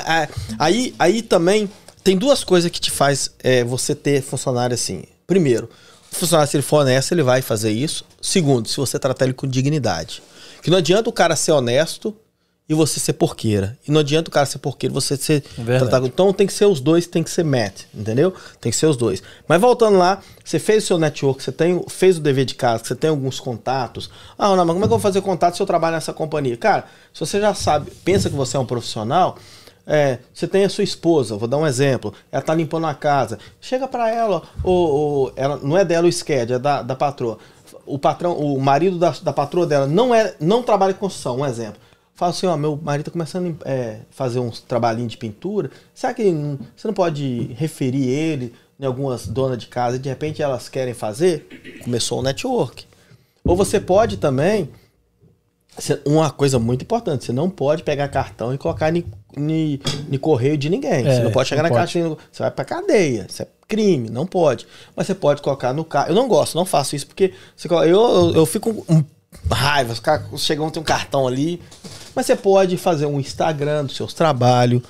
aí, 0.59 0.95
aí 0.99 1.21
também 1.21 1.71
tem 2.03 2.17
duas 2.17 2.43
coisas 2.43 2.71
que 2.71 2.81
te 2.81 2.91
faz 2.91 3.33
é, 3.41 3.65
você 3.65 3.95
ter 3.95 4.23
funcionário 4.23 4.73
assim. 4.73 5.05
Primeiro, 5.27 5.69
o 6.11 6.15
funcionário, 6.15 6.51
se 6.51 6.57
ele 6.57 6.63
for 6.63 6.79
honesto, 6.79 7.13
ele 7.13 7.23
vai 7.23 7.43
fazer 7.43 7.71
isso. 7.71 8.03
Segundo, 8.23 8.67
se 8.67 8.79
você 8.79 8.99
tratar 8.99 9.27
ele 9.27 9.35
com 9.35 9.47
dignidade. 9.47 10.23
Que 10.63 10.71
não 10.71 10.79
adianta 10.79 11.11
o 11.11 11.13
cara 11.13 11.37
ser 11.37 11.53
honesto 11.53 12.17
e 12.69 12.75
você 12.75 12.99
ser 12.99 13.13
porqueira. 13.13 13.79
E 13.87 13.93
não 13.93 14.01
adianta 14.01 14.29
o 14.29 14.33
cara 14.33 14.45
ser 14.45 14.59
porqueiro, 14.59 14.93
você 14.93 15.17
ser 15.17 15.43
tratado. 15.43 16.07
Então 16.07 16.33
tem 16.33 16.47
que 16.47 16.53
ser 16.53 16.67
os 16.67 16.81
dois, 16.81 17.07
tem 17.07 17.23
que 17.23 17.31
ser 17.31 17.45
match, 17.45 17.85
entendeu? 17.95 18.35
Tem 18.61 18.73
que 18.73 18.77
ser 18.77 18.87
os 18.87 18.97
dois. 18.97 19.23
Mas 19.47 19.61
voltando 19.61 19.97
lá, 19.97 20.21
você 20.45 20.59
fez 20.59 20.85
o 20.85 20.87
seu 20.89 20.99
network, 20.99 21.43
você 21.43 21.53
tem, 21.53 21.81
fez 21.89 22.19
o 22.19 22.21
dever 22.21 22.45
de 22.45 22.55
casa, 22.55 22.85
você 22.85 22.95
tem 22.95 23.11
alguns 23.11 23.39
contatos. 23.39 24.11
Ah, 24.37 24.57
não, 24.57 24.65
mas 24.65 24.75
como 24.75 24.79
é 24.79 24.81
que 24.81 24.85
eu 24.85 24.89
vou 24.89 24.99
fazer 24.99 25.21
contato 25.21 25.57
se 25.57 25.63
eu 25.63 25.67
trabalho 25.67 25.95
nessa 25.95 26.13
companhia? 26.13 26.57
Cara, 26.57 26.87
se 27.15 27.21
você 27.21 27.41
já 27.41 27.55
sabe, 27.55 27.91
pensa 28.05 28.29
que 28.29 28.35
você 28.35 28.57
é 28.57 28.61
um 28.61 28.67
profissional, 28.67 29.39
é, 29.87 30.19
você 30.35 30.49
tem 30.49 30.65
a 30.65 30.69
sua 30.69 30.83
esposa, 30.83 31.37
vou 31.37 31.47
dar 31.47 31.59
um 31.59 31.67
exemplo, 31.67 32.13
ela 32.33 32.43
tá 32.43 32.53
limpando 32.53 32.89
a 32.89 32.95
casa. 32.95 33.39
Chega 33.61 33.87
para 33.87 34.11
ela, 34.11 34.43
ou, 34.65 34.75
ou, 34.75 35.33
ela 35.37 35.61
não 35.63 35.79
é 35.79 35.85
dela 35.85 36.09
o 36.09 36.13
SCAD, 36.13 36.55
é 36.55 36.59
da, 36.59 36.83
da 36.83 36.97
patroa. 36.97 37.39
O 37.85 37.97
patrão, 37.97 38.37
o 38.37 38.61
marido 38.61 38.99
da, 38.99 39.15
da 39.23 39.33
patroa 39.33 39.65
dela 39.65 39.87
não 39.87 40.13
é 40.13 40.35
não 40.41 40.65
trabalha 40.65 40.93
com 40.93 41.01
construção, 41.01 41.39
um 41.39 41.47
exemplo 41.47 41.87
fala 42.17 42.31
assim, 42.31 42.47
ó, 42.47 42.57
meu 42.57 42.77
marido 42.83 43.05
tá 43.05 43.11
começando 43.11 43.57
a 43.65 43.71
é, 43.71 44.01
fazer 44.11 44.41
uns 44.41 44.61
trabalhinhos 44.61 45.13
de 45.13 45.19
pintura, 45.19 45.71
será 45.95 46.15
que 46.15 46.25
não, 46.25 46.59
você 46.75 46.89
não 46.89 46.95
pode 46.95 47.53
referir 47.55 48.09
ele 48.09 48.55
em 48.81 48.87
algumas 48.87 49.27
donas 49.27 49.59
de 49.59 49.67
casa 49.67 49.97
e 49.97 49.99
de 49.99 50.09
repente 50.09 50.43
elas 50.43 50.69
querem 50.69 50.95
fazer? 50.95 51.47
Começou 51.85 52.21
o 52.21 52.23
network. 52.23 52.87
Ou 53.45 53.55
você 53.55 53.79
pode 53.79 54.17
também, 54.17 54.71
uma 56.07 56.31
coisa 56.31 56.59
muito 56.59 56.83
importante, 56.83 57.27
você 57.27 57.33
não 57.33 57.51
pode 57.51 57.83
pegar 57.83 58.09
cartão 58.09 58.53
e 58.53 58.59
colocar 58.59 58.91
no 58.91 60.19
correio 60.19 60.57
de 60.57 60.71
ninguém. 60.71 61.07
É, 61.07 61.17
você 61.17 61.23
não 61.23 61.31
pode 61.31 61.51
chegar 61.51 61.63
não 61.63 61.71
na 61.71 61.77
pode. 61.77 61.93
caixa, 61.93 62.17
você 62.33 62.43
vai 62.43 62.51
pra 62.51 62.65
cadeia, 62.65 63.27
isso 63.29 63.43
é 63.43 63.47
crime, 63.69 64.09
não 64.09 64.27
pode. 64.27 64.67
Mas 64.97 65.07
você 65.07 65.15
pode 65.15 65.43
colocar 65.43 65.75
no 65.75 65.85
carro. 65.85 66.09
Eu 66.09 66.15
não 66.15 66.27
gosto, 66.27 66.55
não 66.55 66.65
faço 66.65 66.97
isso, 66.97 67.07
porque 67.07 67.35
você, 67.55 67.69
eu, 67.69 67.83
eu, 67.83 68.35
eu 68.37 68.47
fico 68.47 68.85
um 68.89 69.05
raiva, 69.51 69.93
os 69.93 70.01
caras 70.01 70.41
chegam, 70.41 70.71
tem 70.71 70.81
um 70.81 70.85
cartão 70.85 71.27
ali, 71.27 71.63
mas 72.15 72.27
você 72.27 72.37
pode 72.37 72.77
fazer 72.77 73.07
um 73.07 73.21
Instagram 73.21 73.85
dos 73.85 73.97
seus 73.97 74.15
trabalhos, 74.15 74.83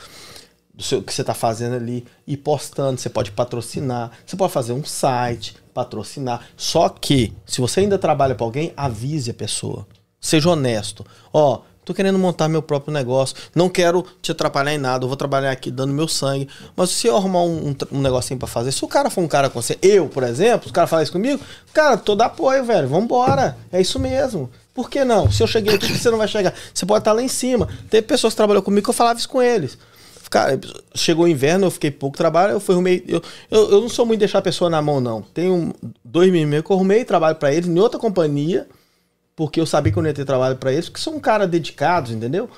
do 0.74 0.82
seu, 0.82 1.02
que 1.02 1.12
você 1.12 1.22
está 1.22 1.34
fazendo 1.34 1.76
ali, 1.76 2.06
e 2.26 2.36
postando. 2.36 3.00
Você 3.00 3.08
pode 3.08 3.32
patrocinar. 3.32 4.10
Você 4.24 4.36
pode 4.36 4.52
fazer 4.52 4.72
um 4.72 4.84
site, 4.84 5.56
patrocinar. 5.72 6.46
Só 6.56 6.88
que, 6.88 7.32
se 7.46 7.60
você 7.60 7.80
ainda 7.80 7.98
trabalha 7.98 8.34
para 8.34 8.46
alguém, 8.46 8.72
avise 8.76 9.30
a 9.30 9.34
pessoa. 9.34 9.86
Seja 10.20 10.50
honesto. 10.50 11.04
Ó, 11.32 11.62
tô 11.86 11.94
querendo 11.94 12.18
montar 12.18 12.48
meu 12.48 12.60
próprio 12.60 12.92
negócio. 12.92 13.36
Não 13.54 13.68
quero 13.68 14.04
te 14.20 14.32
atrapalhar 14.32 14.74
em 14.74 14.78
nada. 14.78 15.04
Eu 15.04 15.08
vou 15.08 15.16
trabalhar 15.16 15.52
aqui 15.52 15.70
dando 15.70 15.94
meu 15.94 16.08
sangue. 16.08 16.48
Mas 16.76 16.90
se 16.90 17.06
eu 17.06 17.16
arrumar 17.16 17.44
um, 17.44 17.68
um, 17.68 17.76
um 17.92 18.02
negocinho 18.02 18.38
para 18.38 18.48
fazer, 18.48 18.72
se 18.72 18.84
o 18.84 18.88
cara 18.88 19.08
for 19.08 19.20
um 19.20 19.28
cara 19.28 19.48
com 19.48 19.62
você, 19.62 19.78
eu, 19.80 20.08
por 20.08 20.24
exemplo, 20.24 20.64
se 20.64 20.70
o 20.70 20.72
cara 20.74 20.88
falar 20.88 21.04
isso 21.04 21.12
comigo, 21.12 21.40
cara, 21.72 21.96
todo 21.96 22.20
apoio, 22.22 22.64
velho. 22.64 22.88
Vambora. 22.88 23.56
É 23.72 23.80
isso 23.80 24.00
mesmo. 24.00 24.50
Por 24.74 24.90
que 24.90 25.04
não? 25.04 25.30
Se 25.30 25.42
eu 25.42 25.46
cheguei 25.46 25.76
aqui, 25.76 25.96
você 25.96 26.10
não 26.10 26.18
vai 26.18 26.26
chegar? 26.26 26.52
Você 26.74 26.84
pode 26.84 27.02
estar 27.02 27.12
lá 27.12 27.22
em 27.22 27.28
cima. 27.28 27.68
Teve 27.88 28.04
pessoas 28.04 28.32
que 28.32 28.36
trabalham 28.36 28.60
comigo 28.60 28.82
que 28.84 28.90
eu 28.90 28.94
falava 28.94 29.18
isso 29.18 29.28
com 29.28 29.40
eles. 29.40 29.78
Cara, 30.28 30.58
chegou 30.92 31.24
o 31.24 31.28
inverno, 31.28 31.66
eu 31.66 31.70
fiquei 31.70 31.92
pouco 31.92 32.16
trabalho, 32.18 32.54
eu 32.54 32.60
fui 32.60 32.74
arrumei. 32.74 33.04
Eu, 33.06 33.22
eu, 33.48 33.70
eu, 33.70 33.80
não 33.80 33.88
sou 33.88 34.04
muito 34.04 34.18
deixar 34.18 34.40
a 34.40 34.42
pessoa 34.42 34.68
na 34.68 34.82
mão, 34.82 35.00
não. 35.00 35.22
Tenho 35.22 35.72
dois 36.04 36.32
meninos 36.32 36.64
que 36.64 36.72
eu 36.72 36.76
arrumei 36.76 37.04
trabalho 37.04 37.36
para 37.36 37.54
eles 37.54 37.68
em 37.68 37.78
outra 37.78 38.00
companhia, 38.00 38.66
porque 39.36 39.60
eu 39.60 39.66
sabia 39.66 39.92
que 39.92 39.98
eu 39.98 40.02
não 40.02 40.08
ia 40.08 40.14
ter 40.14 40.24
trabalho 40.24 40.56
para 40.56 40.72
eles, 40.72 40.88
porque 40.88 41.00
são 41.00 41.14
um 41.14 41.20
cara 41.20 41.46
dedicados, 41.46 42.10
entendeu? 42.10 42.50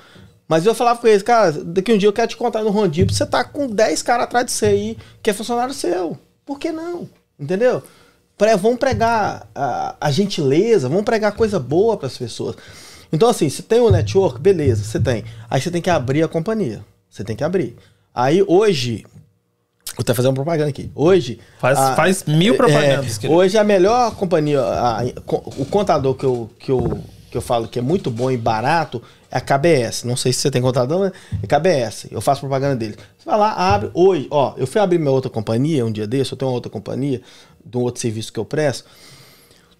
Mas 0.47 0.65
eu 0.65 0.73
falava 0.73 0.99
com 0.99 1.07
eles, 1.07 1.21
cara, 1.21 1.51
daqui 1.51 1.93
um 1.93 1.97
dia 1.97 2.09
eu 2.09 2.13
quero 2.13 2.29
te 2.29 2.37
contar 2.37 2.63
no 2.63 2.71
rondinho, 2.71 3.07
você 3.07 3.25
tá 3.25 3.43
com 3.43 3.67
10 3.67 4.01
caras 4.01 4.23
atrás 4.23 4.45
de 4.45 4.51
você 4.51 4.65
aí, 4.65 4.97
que 5.21 5.29
é 5.29 5.33
funcionário 5.33 5.73
seu. 5.73 6.17
Por 6.43 6.57
que 6.57 6.71
não? 6.71 7.07
Entendeu? 7.39 7.83
vamos 8.57 8.79
pregar 8.79 9.49
a, 9.53 9.95
a 9.99 10.11
gentileza, 10.11 10.87
vamos 10.87 11.03
pregar 11.03 11.33
coisa 11.33 11.59
boa 11.59 11.97
para 11.97 12.07
as 12.07 12.17
pessoas. 12.17 12.55
Então, 13.11 13.27
assim, 13.27 13.49
você 13.49 13.61
tem 13.61 13.81
um 13.81 13.89
network, 13.89 14.39
beleza, 14.39 14.83
você 14.83 14.99
tem. 14.99 15.25
Aí 15.49 15.59
você 15.59 15.69
tem 15.69 15.81
que 15.81 15.89
abrir 15.89 16.23
a 16.23 16.27
companhia. 16.27 16.83
Você 17.09 17.23
tem 17.23 17.35
que 17.35 17.43
abrir. 17.43 17.75
Aí 18.13 18.43
hoje. 18.47 19.05
Vou 19.99 20.03
até 20.03 20.13
fazer 20.13 20.29
uma 20.29 20.33
propaganda 20.33 20.69
aqui. 20.69 20.89
Hoje. 20.95 21.41
Faz, 21.59 21.77
a, 21.77 21.93
faz 21.93 22.23
mil 22.23 22.55
propagandas. 22.55 23.21
É, 23.21 23.27
hoje 23.27 23.57
a 23.57 23.65
melhor 23.65 24.15
companhia, 24.15 24.61
a, 24.61 25.01
a, 25.01 25.03
o 25.57 25.65
contador 25.65 26.15
que 26.15 26.25
eu, 26.25 26.49
que, 26.57 26.71
eu, 26.71 27.03
que 27.29 27.35
eu 27.35 27.41
falo 27.41 27.67
que 27.67 27.79
é 27.79 27.81
muito 27.81 28.09
bom 28.09 28.31
e 28.31 28.37
barato 28.37 29.01
é 29.29 29.37
a 29.37 29.41
KBS. 29.41 30.05
Não 30.05 30.15
sei 30.15 30.31
se 30.31 30.39
você 30.39 30.49
tem 30.49 30.61
contador, 30.61 30.99
mas 31.01 31.11
é 31.43 31.45
KBS. 31.45 32.07
Eu 32.11 32.21
faço 32.21 32.39
propaganda 32.39 32.77
dele. 32.77 32.95
Você 33.17 33.29
vai 33.29 33.37
lá, 33.37 33.51
abre. 33.51 33.91
Hoje, 33.93 34.25
ó, 34.31 34.53
eu 34.55 34.65
fui 34.65 34.79
abrir 34.79 34.99
minha 34.99 35.11
outra 35.11 35.29
companhia 35.29 35.85
um 35.85 35.91
dia 35.91 36.07
desse, 36.07 36.31
eu 36.31 36.37
tenho 36.37 36.49
uma 36.49 36.55
outra 36.55 36.71
companhia, 36.71 37.21
de 37.65 37.77
um 37.77 37.81
outro 37.81 37.99
serviço 37.99 38.31
que 38.31 38.39
eu 38.39 38.45
presto. 38.45 38.87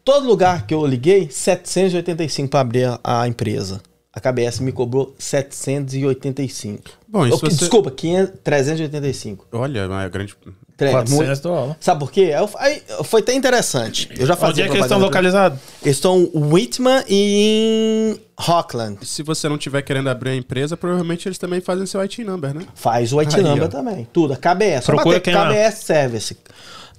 Todo 0.03 0.27
lugar 0.27 0.67
que 0.67 0.73
eu 0.73 0.85
liguei, 0.85 1.29
785 1.31 2.49
para 2.49 2.59
abrir 2.59 2.83
a, 3.01 3.21
a, 3.21 3.25
empresa. 3.25 3.79
A 4.11 4.19
KBS 4.19 4.59
me 4.59 4.71
cobrou 4.71 5.13
785. 5.19 6.83
Bom, 7.07 7.27
isso 7.27 7.37
você... 7.37 7.55
Desculpa, 7.55 7.91
500, 7.91 8.39
385. 8.43 9.47
Olha, 9.51 9.81
é 9.81 10.09
grande. 10.09 10.35
400 10.77 11.39
dólares. 11.41 11.75
Sabe 11.79 11.99
por 11.99 12.11
quê? 12.11 12.31
Aí, 12.57 12.81
foi 13.03 13.21
até 13.21 13.33
interessante. 13.33 14.09
Eu 14.17 14.25
já 14.25 14.35
fazia 14.35 14.51
Onde 14.53 14.61
é 14.61 14.65
que 14.67 14.77
eles 14.77 14.85
estão 14.85 14.99
localizados? 14.99 15.59
Eles 15.83 15.97
estão 15.97 16.17
em 16.19 16.31
Whitman 16.33 17.03
e 17.07 18.15
em 18.15 18.21
Rockland. 18.39 19.05
Se 19.05 19.21
você 19.21 19.49
não 19.49 19.57
estiver 19.57 19.81
querendo 19.81 20.09
abrir 20.09 20.31
a 20.31 20.35
empresa, 20.35 20.77
provavelmente 20.77 21.27
eles 21.27 21.37
também 21.37 21.59
fazem 21.59 21.85
seu 21.85 21.99
IT 22.01 22.23
number, 22.23 22.53
né? 22.53 22.65
Faz 22.73 23.11
o 23.11 23.19
IT 23.19 23.35
Aí, 23.35 23.43
number 23.43 23.65
ó. 23.65 23.67
também. 23.67 24.07
Tudo. 24.11 24.33
A 24.33 24.37
KBS. 24.37 24.85
Procura 24.85 25.19
quem 25.19 25.33
KBS 25.33 25.53
lá. 25.53 25.71
Service. 25.71 26.37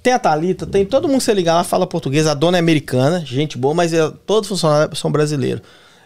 Tem 0.03 0.13
a 0.13 0.19
Thalita, 0.19 0.65
tem 0.65 0.85
todo 0.85 1.07
mundo 1.07 1.21
se 1.21 1.33
ligar 1.33 1.55
lá, 1.55 1.63
fala 1.63 1.85
português. 1.85 2.25
A 2.25 2.33
dona 2.33 2.57
é 2.57 2.59
americana, 2.59 3.23
gente 3.25 3.57
boa, 3.57 3.73
mas 3.73 3.93
é, 3.93 4.11
todos 4.25 4.49
os 4.49 4.59
funcionários 4.59 4.97
são 4.97 5.11
brasileiros. 5.11 5.61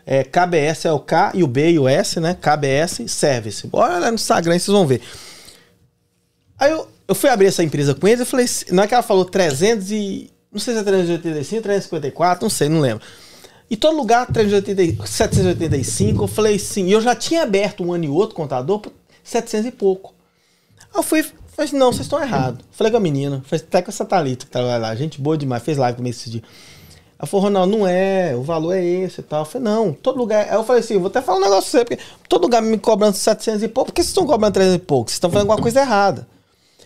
É, 0.06 0.24
KBS 0.24 0.86
é 0.86 0.92
o 0.92 1.00
K 1.00 1.32
e 1.34 1.44
o 1.44 1.48
B 1.48 1.72
e 1.72 1.80
o 1.80 1.88
S, 1.88 2.20
né? 2.20 2.38
KBS 2.40 3.04
Service. 3.08 3.66
Bora 3.68 3.98
lá 3.98 4.10
no 4.10 4.16
Instagram, 4.16 4.54
vocês 4.54 4.68
vão 4.68 4.86
ver. 4.86 5.02
Aí 6.58 6.72
eu, 6.72 6.88
eu 7.08 7.16
fui 7.16 7.30
abrir 7.30 7.48
essa 7.48 7.64
empresa 7.64 7.96
com 7.96 8.08
eles, 8.08 8.20
eu 8.20 8.26
falei, 8.26 8.46
não 8.72 8.84
é 8.84 8.88
que 8.88 8.94
ela 8.94 9.04
falou 9.04 9.26
300 9.26 9.92
e... 9.92 10.32
Não 10.52 10.60
sei 10.60 10.74
se 10.74 10.80
é 10.80 10.84
385, 10.84 11.64
354, 11.64 12.44
não 12.44 12.50
sei, 12.50 12.70
não 12.70 12.80
lembro. 12.80 13.06
E 13.70 13.76
todo 13.76 13.98
lugar, 13.98 14.26
380, 14.28 15.06
785, 15.06 16.24
eu 16.24 16.28
falei 16.28 16.58
sim. 16.58 16.86
E 16.86 16.92
eu 16.94 17.02
já 17.02 17.14
tinha 17.14 17.44
aberto 17.44 17.84
um 17.84 17.92
ano 17.92 18.06
e 18.06 18.10
outro 18.10 18.36
contador 18.36 18.80
por 18.80 18.94
700 19.24 19.68
e 19.68 19.72
pouco. 19.72 20.14
Aí 20.94 21.00
eu 21.00 21.04
fui, 21.04 21.26
Falei 21.56 21.70
assim, 21.70 21.78
não, 21.78 21.94
vocês 21.94 22.06
estão 22.06 22.22
errados. 22.22 22.66
Falei 22.72 22.92
com 22.92 22.98
a 22.98 23.00
menina, 23.00 23.42
falei 23.46 23.64
até 23.66 23.82
com 23.82 23.90
essa 23.90 24.04
Thalita 24.04 24.46
que 24.46 24.52
trabalha 24.52 24.78
lá, 24.78 24.94
gente 24.94 25.22
boa 25.22 25.38
demais, 25.38 25.64
fez 25.64 25.78
live 25.78 25.96
comigo 25.96 26.14
esse 26.14 26.30
dia. 26.30 26.44
Ela 27.18 27.28
falou, 27.28 27.46
Ronaldo, 27.46 27.78
não 27.78 27.88
é, 27.88 28.36
o 28.36 28.44
valor 28.44 28.74
é 28.74 28.84
esse 28.84 29.22
e 29.22 29.24
tal. 29.24 29.42
Eu 29.42 29.46
falei, 29.46 29.68
não, 29.68 29.94
todo 29.94 30.18
lugar. 30.18 30.48
Aí 30.50 30.56
eu 30.56 30.64
falei 30.64 30.82
assim, 30.82 30.98
vou 30.98 31.08
até 31.08 31.22
falar 31.22 31.38
um 31.38 31.42
negócio 31.42 31.72
pra 31.72 31.80
você, 31.80 31.86
porque 31.86 32.04
todo 32.28 32.44
lugar 32.44 32.62
me 32.62 32.78
cobrando 32.78 33.16
700 33.16 33.64
e 33.64 33.68
pouco, 33.68 33.92
por 33.92 33.96
que 33.96 34.02
vocês 34.02 34.10
estão 34.10 34.26
cobrando 34.26 34.54
300 34.54 34.76
e 34.76 34.80
pouco? 34.80 35.10
Vocês 35.10 35.16
estão 35.16 35.30
fazendo 35.30 35.50
alguma 35.50 35.62
coisa 35.62 35.80
errada. 35.80 36.28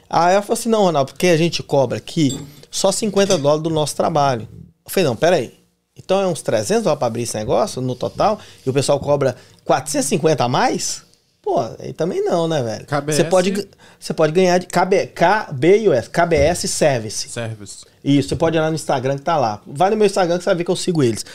Aí 0.09 0.33
ela 0.33 0.41
falou 0.41 0.53
assim, 0.59 0.69
não, 0.69 0.83
Ronaldo, 0.83 1.11
porque 1.13 1.27
a 1.27 1.37
gente 1.37 1.63
cobra 1.63 1.97
aqui 1.97 2.39
só 2.69 2.91
50 2.91 3.37
dólares 3.37 3.63
do 3.63 3.69
nosso 3.69 3.95
trabalho. 3.95 4.47
Eu 4.85 4.91
falei, 4.91 5.07
não, 5.07 5.15
peraí. 5.15 5.53
Então 5.95 6.21
é 6.21 6.27
uns 6.27 6.41
300 6.41 6.83
dólares 6.83 6.99
pra 6.99 7.07
abrir 7.07 7.23
esse 7.23 7.37
negócio 7.37 7.81
no 7.81 7.95
total, 7.95 8.39
e 8.65 8.69
o 8.69 8.73
pessoal 8.73 8.99
cobra 8.99 9.35
450 9.65 10.43
a 10.43 10.47
mais? 10.47 11.03
Pô, 11.49 11.59
aí 11.79 11.93
também 11.93 12.23
não, 12.23 12.47
né, 12.47 12.61
velho? 12.61 12.85
KBS... 12.85 13.17
Você 13.17 13.23
pode, 13.23 13.67
você 13.99 14.13
pode 14.13 14.31
ganhar 14.31 14.59
de 14.59 14.67
KB, 14.67 15.07
KBUS, 15.07 16.07
KBS 16.07 16.69
Service. 16.69 17.27
Service. 17.27 17.85
Isso, 18.03 18.29
você 18.29 18.35
pode 18.35 18.55
ir 18.55 18.59
lá 18.59 18.69
no 18.69 18.75
Instagram 18.75 19.17
que 19.17 19.23
tá 19.23 19.35
lá. 19.35 19.59
Vai 19.65 19.89
no 19.89 19.97
meu 19.97 20.05
Instagram 20.05 20.37
que 20.37 20.43
você 20.43 20.49
vai 20.51 20.55
ver 20.57 20.63
que 20.63 20.69
eu 20.69 20.75
sigo 20.75 21.01
eles. 21.01 21.25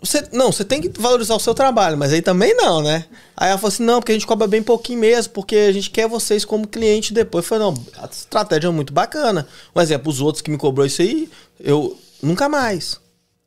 Você, 0.00 0.28
não, 0.32 0.52
você 0.52 0.64
tem 0.64 0.80
que 0.80 0.88
valorizar 0.96 1.34
o 1.34 1.40
seu 1.40 1.54
trabalho, 1.54 1.98
mas 1.98 2.12
aí 2.12 2.22
também 2.22 2.54
não, 2.54 2.80
né? 2.80 3.04
Aí 3.36 3.48
ela 3.48 3.58
falou 3.58 3.72
assim: 3.72 3.82
não, 3.82 3.98
porque 3.98 4.12
a 4.12 4.14
gente 4.14 4.28
cobra 4.28 4.46
bem 4.46 4.62
pouquinho 4.62 5.00
mesmo, 5.00 5.32
porque 5.32 5.56
a 5.56 5.72
gente 5.72 5.90
quer 5.90 6.06
vocês 6.06 6.44
como 6.44 6.68
cliente 6.68 7.12
depois. 7.12 7.44
Eu 7.44 7.48
falei: 7.48 7.64
não, 7.64 7.84
a 8.00 8.06
estratégia 8.06 8.68
é 8.68 8.70
muito 8.70 8.92
bacana. 8.92 9.44
Um 9.74 9.80
exemplo, 9.80 10.08
os 10.08 10.20
outros 10.20 10.40
que 10.40 10.52
me 10.52 10.56
cobrou 10.56 10.86
isso 10.86 11.02
aí, 11.02 11.28
eu 11.58 11.98
nunca 12.22 12.48
mais. 12.48 13.00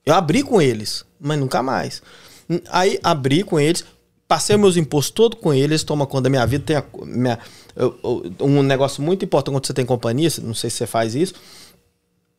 Eu 0.05 0.13
abri 0.13 0.43
com 0.43 0.61
eles, 0.61 1.05
mas 1.17 1.39
nunca 1.39 1.63
mais. 1.63 2.01
Aí 2.69 2.99
abri 3.01 3.43
com 3.43 3.57
eles, 3.57 3.85
passei 4.27 4.57
meus 4.57 4.77
impostos 4.77 5.11
todo 5.11 5.35
com 5.35 5.53
eles, 5.53 5.83
toma 5.83 6.05
conta 6.05 6.23
da 6.23 6.29
minha 6.29 6.45
vida. 6.45 6.63
Tem 6.65 6.75
a, 6.75 6.83
minha, 7.03 7.39
eu, 7.75 7.97
eu, 8.03 8.45
um 8.45 8.63
negócio 8.63 9.01
muito 9.03 9.23
importante 9.25 9.53
quando 9.53 9.65
você 9.65 9.73
tem 9.73 9.85
companhia, 9.85 10.29
não 10.41 10.53
sei 10.53 10.69
se 10.69 10.77
você 10.77 10.87
faz 10.87 11.15
isso, 11.15 11.33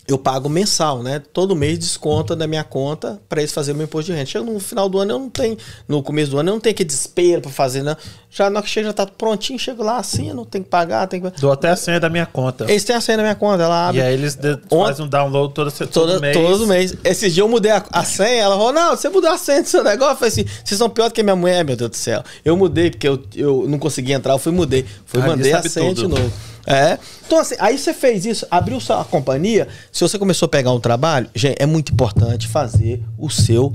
eu 0.08 0.16
pago 0.16 0.48
mensal, 0.48 1.02
né? 1.02 1.20
Todo 1.32 1.56
mês 1.56 1.78
desconta 1.78 2.36
da 2.36 2.46
minha 2.46 2.62
conta 2.62 3.20
para 3.28 3.40
eles 3.40 3.52
fazerem 3.52 3.74
o 3.74 3.78
meu 3.78 3.84
imposto 3.86 4.12
de 4.12 4.16
renda. 4.16 4.26
Chega 4.26 4.44
no 4.44 4.60
final 4.60 4.88
do 4.88 4.98
ano, 4.98 5.12
eu 5.12 5.18
não 5.18 5.28
tenho, 5.28 5.56
no 5.88 6.02
começo 6.02 6.30
do 6.30 6.38
ano, 6.38 6.50
eu 6.50 6.54
não 6.54 6.60
tenho 6.60 6.74
que 6.76 6.84
desespero 6.84 7.42
para 7.42 7.50
fazer, 7.50 7.82
né? 7.82 7.96
Já 8.30 8.48
na 8.48 8.62
que 8.62 8.68
chega, 8.68 8.88
já 8.88 8.92
tá 8.92 9.06
prontinho, 9.06 9.58
chego 9.58 9.82
lá 9.82 9.96
assim, 9.96 10.28
eu 10.28 10.34
não 10.34 10.44
tenho 10.44 10.62
que 10.62 10.70
pagar, 10.70 11.08
tem 11.08 11.20
que... 11.20 11.30
Dou 11.40 11.50
até 11.50 11.70
a 11.70 11.76
senha 11.76 11.98
da 11.98 12.08
minha 12.08 12.26
conta. 12.26 12.64
Eles 12.68 12.84
têm 12.84 12.94
a 12.94 13.00
senha 13.00 13.16
da 13.16 13.22
minha 13.22 13.34
conta, 13.34 13.64
ela 13.64 13.88
abre. 13.88 14.00
E 14.00 14.04
aí 14.04 14.14
eles 14.14 14.38
fazem 14.70 15.06
um 15.06 15.08
download 15.08 15.54
todo, 15.54 15.72
todo, 15.72 15.88
todo 15.88 16.20
mês. 16.20 16.36
Todo 16.36 16.66
mês. 16.66 16.94
Esses 17.02 17.34
dias 17.34 17.38
eu 17.38 17.48
mudei 17.48 17.72
a, 17.72 17.84
a 17.90 18.04
senha, 18.04 18.42
ela 18.42 18.56
falou, 18.56 18.72
não, 18.72 18.90
você 18.96 19.08
mudou 19.08 19.30
a 19.30 19.38
senha 19.38 19.62
do 19.62 19.68
seu 19.68 19.82
negócio? 19.82 20.12
Eu 20.12 20.16
falei 20.16 20.28
assim, 20.28 20.44
vocês 20.64 20.78
são 20.78 20.88
pior 20.88 21.08
do 21.08 21.14
que 21.14 21.22
minha 21.22 21.34
mulher, 21.34 21.64
meu 21.64 21.76
Deus 21.76 21.90
do 21.90 21.96
céu. 21.96 22.22
Eu 22.44 22.56
mudei, 22.56 22.90
porque 22.90 23.08
eu, 23.08 23.22
eu 23.34 23.64
não 23.66 23.78
conseguia 23.78 24.14
entrar, 24.14 24.34
eu 24.34 24.38
fui 24.38 24.52
mudei. 24.52 24.84
Fui, 25.06 25.20
ah, 25.20 25.26
mandei 25.26 25.52
a 25.52 25.62
senha 25.62 25.94
tudo. 25.94 26.02
de 26.02 26.08
novo. 26.08 26.32
É. 26.66 26.98
Então, 27.24 27.38
assim, 27.38 27.54
aí 27.60 27.78
você 27.78 27.94
fez 27.94 28.26
isso, 28.26 28.46
abriu 28.50 28.80
sua 28.80 29.04
companhia. 29.04 29.68
Se 29.92 30.00
você 30.02 30.18
começou 30.18 30.46
a 30.46 30.48
pegar 30.48 30.72
um 30.72 30.80
trabalho, 30.80 31.30
gente, 31.34 31.56
é 31.62 31.66
muito 31.66 31.92
importante 31.92 32.48
fazer 32.48 33.02
o 33.16 33.30
seu 33.30 33.74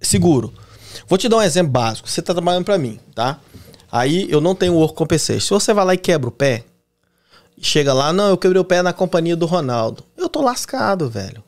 seguro. 0.00 0.52
Vou 1.06 1.16
te 1.16 1.28
dar 1.28 1.36
um 1.36 1.42
exemplo 1.42 1.70
básico. 1.70 2.10
Você 2.10 2.20
está 2.20 2.34
trabalhando 2.34 2.64
para 2.64 2.76
mim, 2.76 2.98
tá? 3.14 3.38
Aí 3.90 4.30
eu 4.30 4.40
não 4.40 4.54
tenho 4.54 4.74
work 4.74 4.94
compensation. 4.94 5.40
Se 5.40 5.50
você 5.50 5.72
vai 5.72 5.84
lá 5.84 5.94
e 5.94 5.98
quebra 5.98 6.28
o 6.28 6.32
pé, 6.32 6.64
chega 7.60 7.92
lá, 7.92 8.12
não, 8.12 8.28
eu 8.28 8.36
quebrei 8.36 8.60
o 8.60 8.64
pé 8.64 8.82
na 8.82 8.92
companhia 8.92 9.36
do 9.36 9.46
Ronaldo. 9.46 10.02
Eu 10.16 10.28
tô 10.28 10.42
lascado, 10.42 11.08
velho. 11.08 11.42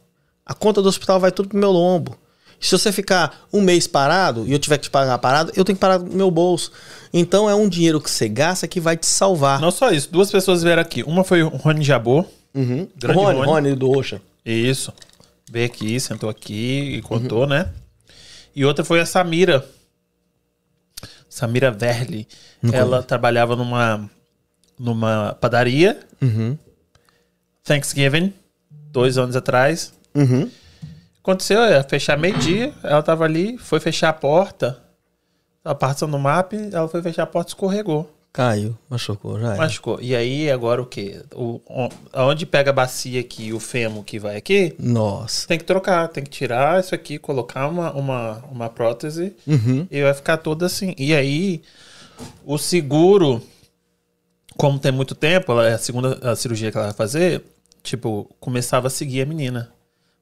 A 0.46 0.54
conta 0.54 0.80
do 0.80 0.88
hospital 0.88 1.18
vai 1.18 1.32
tudo 1.32 1.48
pro 1.48 1.58
meu 1.58 1.70
lombo. 1.70 2.16
Se 2.60 2.72
você 2.72 2.92
ficar 2.92 3.46
um 3.50 3.62
mês 3.62 3.86
parado 3.86 4.46
e 4.46 4.52
eu 4.52 4.58
tiver 4.58 4.76
que 4.76 4.84
te 4.84 4.90
pagar 4.90 5.16
parado, 5.18 5.50
eu 5.56 5.64
tenho 5.64 5.76
que 5.76 5.80
parar 5.80 5.98
no 5.98 6.14
meu 6.14 6.30
bolso. 6.30 6.70
Então 7.12 7.48
é 7.48 7.54
um 7.54 7.68
dinheiro 7.68 8.00
que 8.00 8.10
você 8.10 8.28
gasta 8.28 8.68
que 8.68 8.78
vai 8.78 8.96
te 8.96 9.06
salvar. 9.06 9.60
Não 9.60 9.70
só 9.70 9.90
isso, 9.90 10.10
duas 10.12 10.30
pessoas 10.30 10.62
vieram 10.62 10.82
aqui. 10.82 11.02
Uma 11.02 11.24
foi 11.24 11.42
o 11.42 11.48
Rony 11.48 11.82
Jabô. 11.82 12.24
Uhum. 12.54 12.86
Grande 12.96 13.18
Rony, 13.18 13.38
Rony, 13.38 13.46
Rony 13.46 13.74
do 13.74 13.90
Oxa. 13.90 14.20
Isso. 14.44 14.92
Veio 15.50 15.66
aqui, 15.66 15.98
sentou 15.98 16.28
aqui 16.28 16.96
e 16.96 17.02
contou, 17.02 17.42
uhum. 17.42 17.46
né? 17.46 17.70
E 18.54 18.64
outra 18.64 18.84
foi 18.84 19.00
a 19.00 19.06
Samira. 19.06 19.66
Samira 21.28 21.70
Verli. 21.70 22.28
Ela 22.72 23.02
trabalhava 23.02 23.56
numa, 23.56 24.10
numa 24.78 25.36
padaria. 25.40 25.98
Uhum. 26.20 26.58
Thanksgiving, 27.64 28.34
dois 28.70 29.16
anos 29.16 29.34
atrás. 29.34 29.92
Uhum. 30.14 30.50
Aconteceu, 31.22 31.60
ia 31.60 31.82
fechar 31.82 32.16
meio-dia, 32.16 32.72
ela 32.82 33.02
tava 33.02 33.24
ali, 33.24 33.58
foi 33.58 33.78
fechar 33.78 34.08
a 34.08 34.12
porta, 34.12 34.82
a 35.62 35.74
passando 35.74 36.12
no 36.12 36.18
mapa, 36.18 36.56
ela 36.56 36.88
foi 36.88 37.02
fechar 37.02 37.24
a 37.24 37.26
porta 37.26 37.50
e 37.50 37.52
escorregou. 37.52 38.10
Caiu, 38.32 38.78
machucou, 38.88 39.40
já 39.40 39.48
era. 39.48 39.56
Machucou. 39.56 39.98
E 40.00 40.14
aí, 40.14 40.50
agora 40.50 40.80
o 40.80 40.86
quê? 40.86 41.20
O, 41.34 41.60
onde 42.14 42.46
pega 42.46 42.70
a 42.70 42.72
bacia 42.72 43.20
aqui 43.20 43.52
o 43.52 43.58
fêmur 43.58 44.04
que 44.04 44.20
vai 44.20 44.36
aqui? 44.36 44.74
Nossa. 44.78 45.48
Tem 45.48 45.58
que 45.58 45.64
trocar, 45.64 46.08
tem 46.08 46.22
que 46.22 46.30
tirar 46.30 46.78
isso 46.78 46.94
aqui, 46.94 47.18
colocar 47.18 47.66
uma, 47.66 47.92
uma, 47.92 48.44
uma 48.50 48.68
prótese 48.68 49.34
uhum. 49.46 49.86
e 49.90 50.02
vai 50.02 50.14
ficar 50.14 50.36
todo 50.36 50.64
assim. 50.64 50.94
E 50.96 51.12
aí, 51.12 51.60
o 52.46 52.56
seguro, 52.56 53.42
como 54.56 54.78
tem 54.78 54.92
muito 54.92 55.16
tempo, 55.16 55.50
ela, 55.50 55.68
é 55.68 55.74
a 55.74 55.78
segunda 55.78 56.18
a 56.22 56.36
cirurgia 56.36 56.70
que 56.70 56.78
ela 56.78 56.86
vai 56.86 56.96
fazer, 56.96 57.42
tipo, 57.82 58.30
começava 58.38 58.86
a 58.86 58.90
seguir 58.90 59.22
a 59.22 59.26
menina 59.26 59.72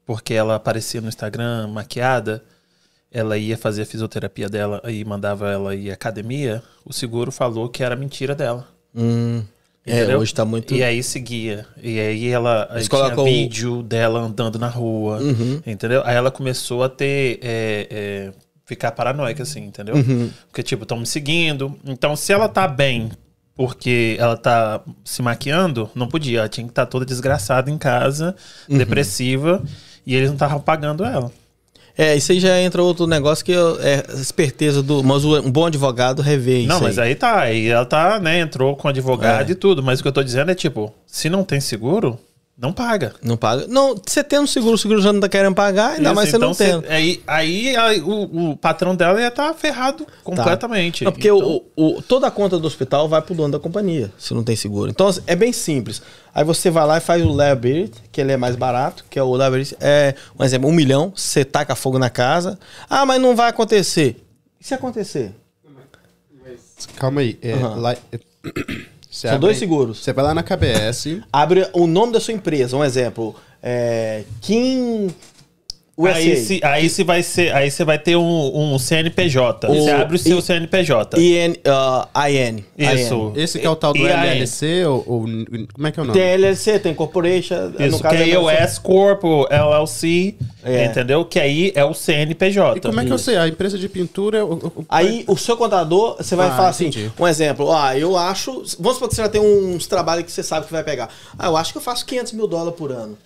porque 0.09 0.33
ela 0.33 0.55
aparecia 0.55 1.03
no 1.03 1.09
Instagram 1.09 1.67
maquiada, 1.67 2.43
ela 3.13 3.37
ia 3.37 3.59
fazer 3.59 3.83
a 3.83 3.85
fisioterapia 3.85 4.49
dela 4.49 4.81
e 4.89 5.05
mandava 5.05 5.51
ela 5.51 5.75
ir 5.75 5.91
à 5.91 5.93
academia, 5.93 6.63
o 6.83 6.95
seguro 6.95 7.31
falou 7.31 7.69
que 7.69 7.83
era 7.83 7.95
mentira 7.95 8.35
dela. 8.35 8.67
Hum. 8.97 9.43
É, 9.85 10.17
hoje 10.17 10.33
tá 10.33 10.47
muito. 10.47 10.75
E 10.75 10.83
aí 10.83 11.03
seguia. 11.03 11.67
E 11.83 12.01
aí 12.01 12.27
ela 12.29 12.69
aí 12.71 12.89
tinha 12.89 12.89
colocou... 12.89 13.27
vídeo 13.27 13.83
dela 13.83 14.21
andando 14.21 14.59
na 14.59 14.69
rua. 14.69 15.19
Uhum. 15.19 15.61
Entendeu? 15.67 16.01
Aí 16.07 16.17
ela 16.17 16.31
começou 16.31 16.83
a 16.83 16.89
ter. 16.89 17.39
É, 17.43 17.87
é, 17.91 18.33
ficar 18.65 18.93
paranoica, 18.93 19.43
assim, 19.43 19.67
entendeu? 19.67 19.95
Uhum. 19.95 20.31
Porque, 20.47 20.63
tipo, 20.63 20.85
estão 20.85 20.99
me 20.99 21.07
seguindo. 21.07 21.79
Então, 21.85 22.17
se 22.17 22.33
ela 22.33 22.49
tá 22.49 22.67
bem 22.67 23.11
porque 23.55 24.17
ela 24.19 24.37
tá 24.37 24.81
se 25.05 25.21
maquiando, 25.21 25.91
não 25.95 26.07
podia. 26.07 26.39
Ela 26.39 26.49
tinha 26.49 26.65
que 26.65 26.71
estar 26.71 26.87
tá 26.87 26.91
toda 26.91 27.05
desgraçada 27.05 27.71
em 27.71 27.77
casa, 27.77 28.35
uhum. 28.69 28.79
depressiva. 28.79 29.63
E 30.09 30.15
eles 30.15 30.31
não 30.31 30.37
estavam 30.37 30.59
pagando 30.59 31.05
ela. 31.05 31.31
É, 31.97 32.17
isso 32.17 32.33
aí 32.33 32.41
já 32.41 32.59
entra 32.59 32.83
outro 32.83 33.07
negócio 33.07 33.45
que 33.45 33.53
é 33.53 34.05
esperteza 34.19 34.83
do. 34.83 35.03
Mas 35.05 35.23
um 35.23 35.51
bom 35.51 35.67
advogado 35.67 36.23
revê 36.23 36.61
isso. 36.61 36.69
Não, 36.69 36.81
mas 36.81 36.99
aí, 36.99 37.11
aí 37.11 37.15
tá. 37.15 37.41
Aí 37.41 37.69
ela 37.69 37.85
tá, 37.85 38.19
né? 38.19 38.41
Entrou 38.41 38.75
com 38.75 38.89
advogado 38.89 39.51
é. 39.51 39.53
e 39.53 39.55
tudo. 39.55 39.83
Mas 39.83 40.01
o 40.01 40.03
que 40.03 40.09
eu 40.09 40.13
tô 40.13 40.23
dizendo 40.23 40.51
é 40.51 40.55
tipo, 40.55 40.95
se 41.07 41.29
não 41.29 41.45
tem 41.45 41.61
seguro, 41.61 42.19
Não 42.61 42.73
paga. 42.73 43.15
Não 43.23 43.37
paga. 43.37 43.69
Não, 43.69 43.95
você 44.05 44.25
tendo 44.25 44.49
seguro, 44.49 44.75
o 44.75 44.79
seguro 44.79 45.01
já 45.01 45.13
não 45.13 45.21
tá 45.21 45.29
querendo 45.29 45.55
pagar, 45.55 45.91
ainda 45.91 46.09
Isso, 46.09 46.15
mais 46.17 46.29
você 46.29 46.37
então 46.37 46.49
não 46.49 46.55
tendo. 46.57 46.83
cê- 46.85 46.93
aí 46.93 47.23
aí, 47.25 47.77
aí 47.77 48.01
o, 48.01 48.51
o 48.51 48.57
patrão 48.57 48.97
dela 48.97 49.21
ia 49.21 49.29
estar 49.29 49.55
ferrado 49.55 50.05
completamente. 50.25 51.05
Não, 51.05 51.13
porque 51.13 51.29
Então, 51.31 51.63
o, 51.77 51.99
o- 51.99 52.03
toda 52.03 52.27
a 52.27 52.31
conta 52.33 52.59
do 52.59 52.67
hospital 52.67 53.09
vai 53.09 53.23
pro 53.23 53.33
dono 53.33 53.53
da 53.53 53.61
companhia, 53.61 54.13
se 54.19 54.35
não 54.35 54.43
tem 54.43 54.57
seguro. 54.57 54.91
Então, 54.91 55.09
é 55.29 55.37
bem 55.37 55.53
simples. 55.53 56.03
Aí 56.35 56.43
você 56.43 56.69
vai 56.69 56.85
lá 56.85 56.97
e 56.99 57.01
faz 57.01 57.25
o 57.25 57.31
liability, 57.31 58.03
que 58.11 58.21
ele 58.21 58.33
é 58.33 58.37
mais 58.37 58.57
barato, 58.57 59.05
que 59.09 59.21
é 59.21 59.23
o 59.23 59.37
liability, 59.37 59.77
é, 59.81 60.17
um 60.37 60.43
exemplo, 60.45 60.69
um 60.69 60.73
milhão, 60.73 61.13
você 61.15 61.45
taca 61.45 61.77
fogo 61.77 61.97
na 61.97 62.11
casa. 62.11 62.59
Ah, 62.91 63.07
mas 63.07 63.21
não 63.23 63.37
vai 63.37 63.51
acontecer. 63.51 64.21
E 64.61 64.65
se 64.65 64.75
acontecer? 64.75 65.33
Calma 66.97 67.21
aí. 67.21 67.39
é, 67.41 67.53
Aham. 67.53 67.75
lá- 67.77 67.93
é- 68.13 68.21
você 69.19 69.27
São 69.29 69.37
abre- 69.37 69.47
dois 69.47 69.59
seguros. 69.59 69.99
Você 69.99 70.13
vai 70.13 70.25
lá 70.25 70.35
na 70.35 70.43
KBS. 70.43 71.21
Abre 71.33 71.69
o 71.73 71.87
nome 71.87 72.13
da 72.13 72.21
sua 72.21 72.35
empresa, 72.35 72.77
um 72.77 72.85
exemplo, 72.85 73.35
é, 73.63 74.23
Kim 74.41 75.09
USA. 75.99 76.15
Aí 76.17 76.37
se, 76.37 76.61
aí 76.65 76.89
se 76.89 77.03
vai 77.05 77.23
ser, 77.23 77.53
aí 77.55 77.71
você 77.71 77.85
vai 77.85 77.99
ter 77.99 78.17
um, 78.17 78.75
um 78.75 78.79
CNPJ. 78.79 79.69
O- 79.69 79.75
você 79.75 79.91
abre 79.91 80.15
o 80.15 80.19
seu 80.19 80.39
I- 80.39 80.43
CNPJ. 80.43 81.21
IN, 81.21 81.51
uh, 81.67 82.29
IN. 82.31 82.65
Isso. 82.95 83.33
Esse 83.35 83.59
que 83.59 83.67
é 83.67 83.71
o 83.71 83.75
tal 83.77 83.93
do? 83.93 84.07
LLC 84.07 84.85
ou, 84.87 85.05
ou- 85.07 85.21
Como 85.75 85.87
é 85.87 85.91
que 85.91 85.99
é 85.99 86.03
o 86.03 86.07
nome? 86.07 86.19
Tem 86.19 86.29
LLC, 86.35 86.79
tem 86.79 86.95
Corporation. 86.95 87.73
Isso, 87.79 87.97
no 87.97 88.01
caso 88.01 88.17
que 88.25 88.31
é 88.33 88.39
o. 88.39 88.49
S 88.49 88.81
Corp, 88.81 89.25
LLC, 89.51 90.35
É. 90.63 90.85
entendeu? 90.87 91.25
Que 91.25 91.41
aí 91.41 91.73
é 91.75 91.85
o 91.85 91.93
CNPJ. 91.95 92.79
E 92.79 92.81
como 92.81 93.01
é 93.01 93.05
que 93.05 93.13
eu 93.13 93.19
sei? 93.19 93.37
A 93.37 93.49
empresa 93.49 93.77
de 93.79 93.89
pintura. 93.89 94.45
o- 94.45 94.53
o- 94.55 94.67
o- 94.81 94.85
Aí 94.89 95.25
o 95.27 95.37
seu 95.37 95.57
contador, 95.57 96.17
você 96.17 96.37
vai 96.37 96.49
Ah, 96.49 96.53
falar 96.57 96.69
assim, 96.69 96.87
entendi. 96.87 97.11
um 97.19 97.27
exemplo, 97.27 97.73
ah, 97.73 97.97
eu 97.99 98.17
acho, 98.17 98.53
vamos 98.79 98.95
supor 98.95 99.09
que 99.09 99.15
você 99.15 99.21
vai 99.23 99.31
ter 99.31 99.41
uns 99.41 99.87
trabalhos 99.87 100.25
que 100.25 100.31
você 100.33 100.43
sabe 100.43 100.67
que 100.67 100.73
vai 100.73 100.85
pegar. 100.85 101.09
Ah, 101.39 101.47
eu 101.47 101.57
acho 101.57 101.73
que 101.73 101.79
eu 101.79 101.83
faço 101.83 102.05
500 102.07 102.33
mil 102.33 102.47
dólares 102.47 102.79
por 102.79 102.93
ano. 102.93 103.17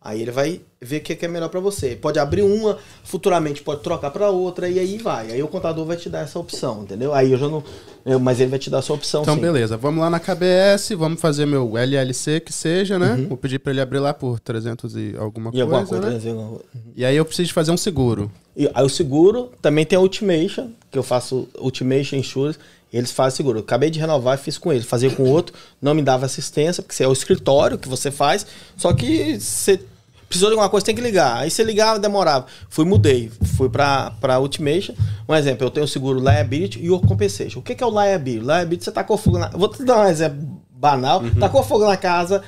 Aí 0.00 0.22
ele 0.22 0.30
vai 0.30 0.60
ver 0.80 0.98
o 0.98 1.00
que 1.00 1.24
é 1.24 1.28
melhor 1.28 1.48
pra 1.48 1.58
você. 1.58 1.96
Pode 1.96 2.20
abrir 2.20 2.42
uma, 2.42 2.78
futuramente 3.02 3.62
pode 3.62 3.82
trocar 3.82 4.10
pra 4.12 4.30
outra 4.30 4.68
e 4.68 4.78
aí 4.78 4.96
vai. 4.96 5.32
Aí 5.32 5.42
o 5.42 5.48
contador 5.48 5.84
vai 5.84 5.96
te 5.96 6.08
dar 6.08 6.20
essa 6.20 6.38
opção, 6.38 6.82
entendeu? 6.84 7.12
Aí 7.12 7.32
eu 7.32 7.38
já 7.38 7.48
não, 7.48 7.64
eu- 8.06 8.20
mas 8.20 8.38
ele 8.40 8.48
vai 8.50 8.60
te 8.60 8.70
dar 8.70 8.78
essa 8.78 8.92
opção 8.92 9.22
Então, 9.22 9.34
sim. 9.34 9.40
beleza. 9.40 9.76
Vamos 9.76 10.00
lá 10.00 10.08
na 10.08 10.20
KBS, 10.20 10.94
vamos 10.94 11.20
fazer 11.20 11.46
meu 11.46 11.76
LLC 11.76 12.38
que 12.38 12.52
seja, 12.52 12.96
né? 12.96 13.26
Vou 13.28 13.36
pedir 13.36 13.58
pra 13.58 13.72
ele 13.72 13.80
abrir 13.80 13.98
lá 13.98 14.14
por 14.14 14.38
300 14.38 14.94
e 14.94 15.14
alguma 15.18 15.50
Uhum. 15.50 15.56
E 15.56 15.60
alguma 15.60 15.84
coisa, 15.84 16.02
coisa, 16.02 16.16
né? 16.18 16.24
né? 16.24 16.30
alguma 16.30 16.48
coisa. 16.58 16.64
E 16.96 17.04
aí 17.04 17.16
eu 17.16 17.24
preciso 17.24 17.52
fazer 17.52 17.72
um 17.72 17.76
seguro. 17.76 18.30
E 18.56 18.70
aí 18.72 18.84
o 18.84 18.88
seguro 18.88 19.50
também 19.60 19.84
tem 19.84 19.96
a 19.96 20.00
Ultimation, 20.00 20.68
que 20.92 20.98
eu 20.98 21.02
faço 21.02 21.48
Ultimation 21.58 22.16
Insurance, 22.16 22.58
eles 22.92 23.12
fazem 23.12 23.36
seguro. 23.36 23.58
Eu 23.58 23.62
acabei 23.62 23.90
de 23.90 23.98
renovar 23.98 24.38
e 24.38 24.40
fiz 24.40 24.58
com 24.58 24.72
eles. 24.72 24.86
Fazia 24.86 25.10
com 25.10 25.24
outro, 25.24 25.54
não 25.80 25.94
me 25.94 26.02
dava 26.02 26.26
assistência, 26.26 26.82
porque 26.82 27.02
é 27.02 27.08
o 27.08 27.12
escritório 27.12 27.78
que 27.78 27.88
você 27.88 28.10
faz, 28.10 28.46
só 28.76 28.92
que 28.92 29.38
você 29.38 29.80
precisou 30.28 30.50
de 30.50 30.54
alguma 30.54 30.68
coisa, 30.68 30.84
tem 30.84 30.94
que 30.94 31.00
ligar. 31.00 31.38
Aí 31.38 31.50
você 31.50 31.64
ligava, 31.64 31.98
demorava. 31.98 32.46
Fui, 32.68 32.84
mudei. 32.84 33.30
Fui 33.56 33.68
pra, 33.68 34.12
pra 34.20 34.38
Ultimation. 34.38 34.94
Um 35.28 35.34
exemplo, 35.34 35.66
eu 35.66 35.70
tenho 35.70 35.84
o 35.84 35.88
seguro 35.88 36.20
Liability 36.20 36.80
e 36.80 36.90
o 36.90 37.00
Compensation. 37.00 37.60
O 37.60 37.62
que, 37.62 37.74
que 37.74 37.82
é 37.82 37.86
o 37.86 37.90
Liability? 37.90 38.44
Liability, 38.44 38.84
você 38.84 38.92
tacou 38.92 39.16
fogo 39.16 39.38
na... 39.38 39.48
Vou 39.48 39.68
te 39.68 39.82
dar 39.84 40.00
um 40.00 40.08
exemplo 40.08 40.60
banal. 40.70 41.22
Uhum. 41.22 41.34
Tacou 41.34 41.62
fogo 41.62 41.86
na 41.86 41.96
casa, 41.96 42.42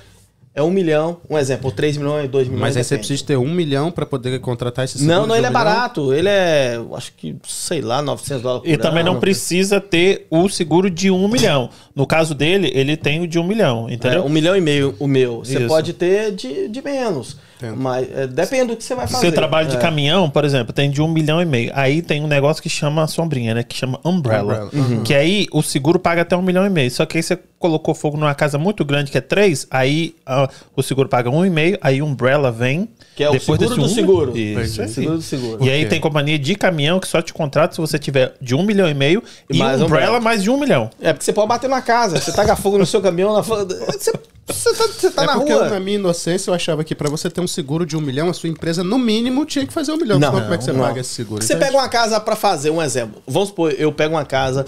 é 0.61 0.63
um 0.63 0.71
milhão, 0.71 1.19
um 1.29 1.37
exemplo, 1.39 1.67
ou 1.67 1.73
3 1.73 1.97
milhões, 1.97 2.29
2 2.31 2.49
milhões. 2.49 2.61
Mas 2.61 2.77
aí 2.77 2.85
você 2.85 2.97
precisa 2.99 3.25
ter 3.25 3.37
um 3.37 3.51
milhão 3.53 3.91
pra 3.91 4.07
poder 4.07 4.39
contratar 4.41 4.85
esse 4.85 4.99
seguro. 4.99 5.17
Não, 5.21 5.27
não, 5.27 5.35
ele 5.35 5.45
um 5.45 5.47
é 5.47 5.51
milhão? 5.51 5.65
barato. 5.65 6.13
Ele 6.15 6.29
é, 6.29 6.81
acho 6.95 7.13
que, 7.17 7.35
sei 7.47 7.81
lá, 7.81 8.01
900 8.03 8.43
dólares 8.43 8.63
por 8.65 8.71
E 8.73 8.77
também 8.77 9.03
não 9.03 9.13
ano. 9.13 9.21
precisa 9.21 9.81
ter 9.81 10.27
o 10.31 10.49
seguro 10.49 10.91
de 10.91 11.11
um 11.11 11.27
milhão. 11.29 11.71
No 11.95 12.07
caso 12.07 12.35
dele, 12.35 12.71
ele 12.75 12.97
tem 12.97 13.21
o 13.23 13.27
de 13.27 13.39
um 13.39 13.45
milhão, 13.45 13.89
É, 13.89 13.95
entendeu? 13.95 14.25
um 14.25 14.29
milhão 14.29 14.57
e 14.57 14.61
meio 14.61 14.95
o 14.99 15.07
meu. 15.07 15.39
Você 15.45 15.59
Isso. 15.59 15.67
pode 15.67 15.93
ter 15.93 16.33
de, 16.33 16.69
de 16.69 16.83
menos. 16.83 17.37
Entendo. 17.63 17.77
Mas 17.81 18.09
é, 18.11 18.27
depende 18.27 18.69
do 18.69 18.77
que 18.77 18.83
você 18.85 18.95
vai 18.95 19.07
Se 19.07 19.13
fazer. 19.13 19.27
você 19.27 19.33
trabalha 19.33 19.69
de 19.69 19.77
É. 19.77 19.79
caminhão, 19.79 20.31
por 20.31 20.45
exemplo, 20.45 20.73
tem 20.73 20.91
de 20.91 21.03
um 21.03 21.09
milhão 21.09 21.41
e 21.43 21.45
meio. 21.45 21.71
Aí 21.75 22.01
tem 22.01 22.23
um 22.23 22.27
negócio 22.27 22.63
que 22.63 22.69
chama 22.71 23.07
sombrinha, 23.07 23.55
né? 23.55 23.63
Que 23.63 23.77
chama 23.77 24.01
umbrella. 24.05 24.65
Umbrella. 24.65 24.71
Uhum. 24.73 25.03
Que 25.03 25.15
aí 25.15 25.47
o 25.53 25.63
seguro 25.63 25.99
paga 25.99 26.23
até 26.23 26.37
um 26.37 26.43
milhão 26.43 26.65
e 26.65 26.71
meio. 26.71 26.91
Só 26.91 27.05
que 27.05 27.19
aí 27.19 27.23
você 27.23 27.39
colocou 27.59 27.95
fogo 27.95 28.17
numa 28.17 28.35
casa 28.35 28.57
muito 28.57 28.85
grande, 28.85 29.11
que 29.11 29.19
é 29.19 29.21
três, 29.21 29.67
aí 29.71 30.15
ah, 30.25 30.49
o 30.75 30.83
seguro 30.83 31.09
paga 31.09 31.29
um 31.29 31.45
e 31.45 31.51
meio, 31.51 31.77
aí 31.83 32.01
umbrella 32.01 32.51
vem. 32.51 32.89
Que 33.21 33.25
é 33.25 33.29
o 33.29 33.33
depois 33.33 33.61
seguro 33.61 33.77
do 33.81 33.85
um- 33.85 33.89
seguro. 33.95 34.39
Isso. 34.39 34.81
aí. 34.81 34.89
Seguro 34.89 35.17
do 35.17 35.23
seguro. 35.23 35.63
E 35.65 35.69
aí 35.69 35.85
tem 35.87 36.01
companhia 36.01 36.39
de 36.39 36.55
caminhão 36.55 36.99
que 36.99 37.07
só 37.07 37.21
te 37.21 37.35
contrata 37.35 37.75
se 37.75 37.81
você 37.81 37.99
tiver 37.99 38.35
de 38.41 38.55
um 38.55 38.63
milhão 38.63 38.89
e 38.89 38.95
meio 38.95 39.23
E 39.51 39.57
e, 39.57 39.59
mais 39.59 39.81
umbrella 39.83 39.87
umbrella. 40.07 40.21
mais 40.21 40.43
de 40.43 40.49
um 40.51 40.59
milhão. 40.59 40.89
É, 41.01 41.13
porque 41.13 41.25
você 41.27 41.33
pode 41.35 41.47
bater 41.49 41.69
na 41.69 41.83
casa. 41.83 42.19
Você 42.19 42.33
taca 42.33 42.57
fogo 42.57 42.79
no 42.79 42.87
seu 42.87 43.01
caminhão. 43.03 43.35
Na... 43.35 43.43
Você, 43.43 44.13
você 44.47 44.73
tá, 44.75 44.87
você 44.89 45.11
tá 45.11 45.23
é 45.23 45.27
na 45.27 45.35
porque 45.35 45.53
rua. 45.53 45.65
eu, 45.67 45.71
na 45.71 45.79
minha 45.79 45.97
inocência 45.97 46.51
eu 46.51 46.55
achava 46.55 46.83
que 46.83 46.95
pra 46.95 47.11
você 47.11 47.29
ter 47.29 47.43
um 47.43 47.47
seguro 47.47 47.85
de 47.85 47.95
um 47.95 48.01
milhão, 48.01 48.31
a 48.31 48.33
sua 48.33 48.49
empresa 48.49 48.83
no 48.83 48.99
mínimo 48.99 49.45
tinha 49.45 49.67
que 49.67 49.73
fazer 49.73 49.93
um 49.93 49.97
milhão. 49.99 50.19
Não, 50.19 50.29
Senão 50.31 50.41
como 50.43 50.55
é 50.55 50.57
que 50.59 50.65
você 50.65 50.73
não. 50.73 50.81
paga 50.81 51.01
esse 51.01 51.11
seguro? 51.11 51.43
Você 51.45 51.53
Então, 51.53 51.67
pega 51.67 51.79
uma 51.79 51.89
casa 51.91 52.19
pra 52.21 52.35
fazer, 52.35 52.71
um 52.71 52.81
exemplo. 52.81 53.23
Vamos 53.27 53.51
supor, 53.51 53.75
eu 53.77 53.93
pego 53.93 54.15
uma 54.15 54.25
casa. 54.25 54.65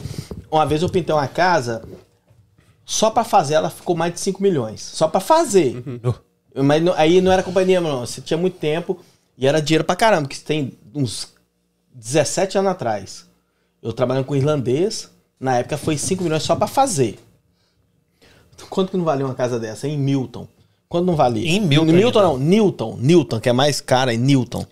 Uma 0.50 0.66
vez 0.66 0.82
eu 0.82 0.88
pintei 0.90 1.14
uma 1.14 1.26
casa, 1.26 1.82
só 2.84 3.08
pra 3.08 3.24
fazer 3.24 3.54
ela 3.54 3.70
ficou 3.70 3.96
mais 3.96 4.12
de 4.12 4.20
5 4.20 4.42
milhões. 4.42 4.82
Só 4.82 5.08
pra 5.08 5.20
fazer. 5.20 5.82
Mas 6.54 6.82
não- 6.82 6.92
aí 6.94 7.20
não 7.20 7.32
era 7.32 7.42
companhia, 7.42 7.80
não. 7.80 8.00
Você 8.00 8.20
tinha 8.20 8.36
muito 8.36 8.58
tempo 8.58 8.98
e 9.38 9.46
era 9.46 9.60
dinheiro 9.60 9.84
pra 9.84 9.96
caramba, 9.96 10.28
que 10.28 10.38
tem 10.40 10.72
uns 10.94 11.28
17 11.94 12.58
anos 12.58 12.70
atrás. 12.72 13.24
Eu 13.82 13.92
trabalhando 13.92 14.24
com 14.26 14.36
irlandês, 14.36 15.10
na 15.40 15.58
época 15.58 15.76
foi 15.76 15.96
5 15.98 16.22
milhões 16.22 16.42
só 16.42 16.54
pra 16.54 16.66
fazer. 16.66 17.18
Quanto 18.70 18.90
que 18.90 18.96
não 18.96 19.04
valia 19.04 19.24
uma 19.26 19.34
casa 19.34 19.58
dessa? 19.58 19.88
Em 19.88 19.98
Milton. 19.98 20.46
Quanto 20.88 21.04
não 21.06 21.16
valia? 21.16 21.48
Em 21.48 21.60
Milton 21.60 21.86
Milton 21.92 22.18
ainda. 22.20 22.28
não, 22.32 22.38
Newton. 22.38 22.96
Newton, 23.00 23.40
que 23.40 23.48
é 23.48 23.52
mais 23.52 23.80
cara 23.80 24.14
em 24.14 24.18
Newton. 24.18 24.64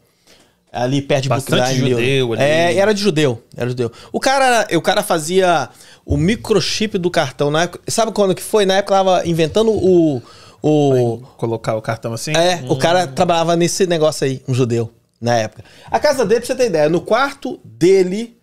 Ali 0.73 1.03
perto 1.03 1.25
de 1.25 1.29
Bastante 1.29 1.75
judeu 1.79 1.99
Newton. 1.99 2.33
ali. 2.35 2.43
É, 2.43 2.77
era 2.77 2.93
de 2.95 3.01
judeu. 3.01 3.43
Era 3.57 3.69
judeu. 3.71 3.91
O 4.13 4.21
cara, 4.21 4.69
o 4.77 4.81
cara 4.81 5.03
fazia 5.03 5.69
o 6.07 6.17
microchip 6.17 6.97
do 6.99 7.11
cartão. 7.11 7.51
Na 7.51 7.63
época, 7.63 7.81
sabe 7.91 8.13
quando 8.13 8.35
que 8.35 8.43
foi? 8.43 8.65
Na 8.65 8.75
época 8.75 8.95
tava 8.95 9.27
inventando 9.27 9.73
o. 9.73 10.23
o 10.63 11.21
Colocar 11.37 11.77
o 11.77 11.83
cartão 11.83 12.13
assim. 12.13 12.33
é, 12.37 12.63
o 12.69 12.77
cara 12.77 13.07
trabalhava 13.07 13.57
nesse 13.57 13.87
negócio 13.87 14.25
aí, 14.27 14.43
um 14.47 14.55
judeu, 14.55 14.91
na 15.21 15.37
época. 15.37 15.65
A 15.91 15.99
casa 15.99 16.25
dele, 16.25 16.41
pra 16.41 16.47
você 16.47 16.55
ter 16.55 16.67
ideia, 16.67 16.89
no 16.89 17.01
quarto 17.01 17.59
dele, 17.65 18.37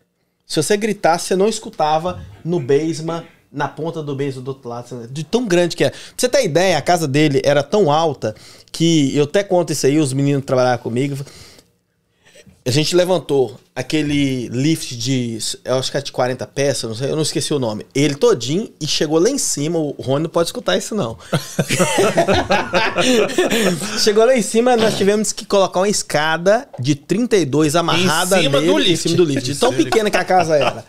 se 0.46 0.62
você 0.62 0.78
gritasse, 0.78 1.28
você 1.28 1.36
não 1.36 1.48
escutava 1.48 2.22
no 2.44 2.60
basement, 2.60 3.24
na 3.52 3.68
ponta 3.68 4.02
do 4.04 4.16
basement 4.16 4.44
do 4.44 4.50
outro 4.50 4.70
lado, 4.70 5.08
de 5.08 5.24
tão 5.24 5.46
grande 5.46 5.76
que 5.76 5.84
era. 5.84 5.92
Pra 5.92 6.02
você 6.18 6.30
ter 6.30 6.44
ideia, 6.46 6.78
a 6.78 6.82
casa 6.82 7.08
dele 7.08 7.42
era 7.44 7.64
tão 7.64 7.92
alta 7.92 8.36
que 8.72 9.16
eu 9.16 9.24
até 9.24 9.44
conto 9.44 9.72
isso 9.72 9.86
aí, 9.86 9.98
os 10.00 10.14
meninos 10.14 10.46
trabalhavam 10.46 10.84
comigo. 10.84 11.18
A 12.68 12.70
gente 12.70 12.94
levantou 12.94 13.58
aquele 13.74 14.50
lift 14.50 14.98
de, 14.98 15.38
eu 15.64 15.76
acho 15.76 15.90
que 15.90 15.96
é 15.96 16.02
de 16.02 16.12
40 16.12 16.46
peças, 16.48 16.84
não 16.90 16.98
sei, 16.98 17.10
eu 17.10 17.16
não 17.16 17.22
esqueci 17.22 17.54
o 17.54 17.60
nome. 17.60 17.86
Ele 17.96 18.14
todinho 18.14 18.70
e 18.82 18.86
chegou 18.86 19.20
lá 19.20 19.30
em 19.30 19.38
cima. 19.38 19.80
O 19.80 19.96
Rony 19.98 20.24
não 20.24 20.30
pode 20.30 20.50
escutar 20.50 20.76
isso, 20.76 20.94
não. 20.94 21.18
chegou 24.04 24.26
lá 24.26 24.36
em 24.36 24.42
cima, 24.42 24.76
nós 24.76 24.98
tivemos 24.98 25.32
que 25.32 25.46
colocar 25.46 25.80
uma 25.80 25.88
escada 25.88 26.68
de 26.78 26.94
32 26.94 27.78
amarrada 27.78 28.38
Em 28.38 28.44
cima 28.44 28.60
nele, 28.60 28.74
do 28.74 28.80
em 28.82 28.84
lift. 28.84 29.04
cima 29.04 29.16
do 29.16 29.24
lift. 29.24 29.56
Tão 29.56 29.74
pequena 29.74 30.12
que 30.12 30.18
a 30.18 30.26
casa 30.26 30.58
era. 30.58 30.84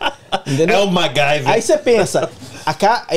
Entendeu? 0.45 0.79
É 0.79 0.81
o 0.81 0.91
MacGyver. 0.91 1.47
Aí 1.47 1.61
você 1.61 1.77
pensa, 1.77 2.29
ca... 2.77 3.07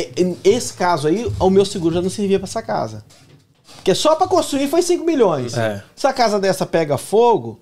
esse 0.44 0.72
caso 0.74 1.08
aí, 1.08 1.28
o 1.40 1.50
meu 1.50 1.64
seguro 1.64 1.96
já 1.96 2.00
não 2.00 2.10
servia 2.10 2.38
pra 2.38 2.46
essa 2.48 2.62
casa. 2.62 3.04
Porque 3.74 3.92
só 3.92 4.14
pra 4.14 4.28
construir 4.28 4.68
foi 4.68 4.82
5 4.82 5.04
milhões. 5.04 5.58
É. 5.58 5.82
Se 5.96 6.06
a 6.06 6.12
casa 6.12 6.38
dessa 6.38 6.64
pega 6.64 6.96
fogo, 6.96 7.60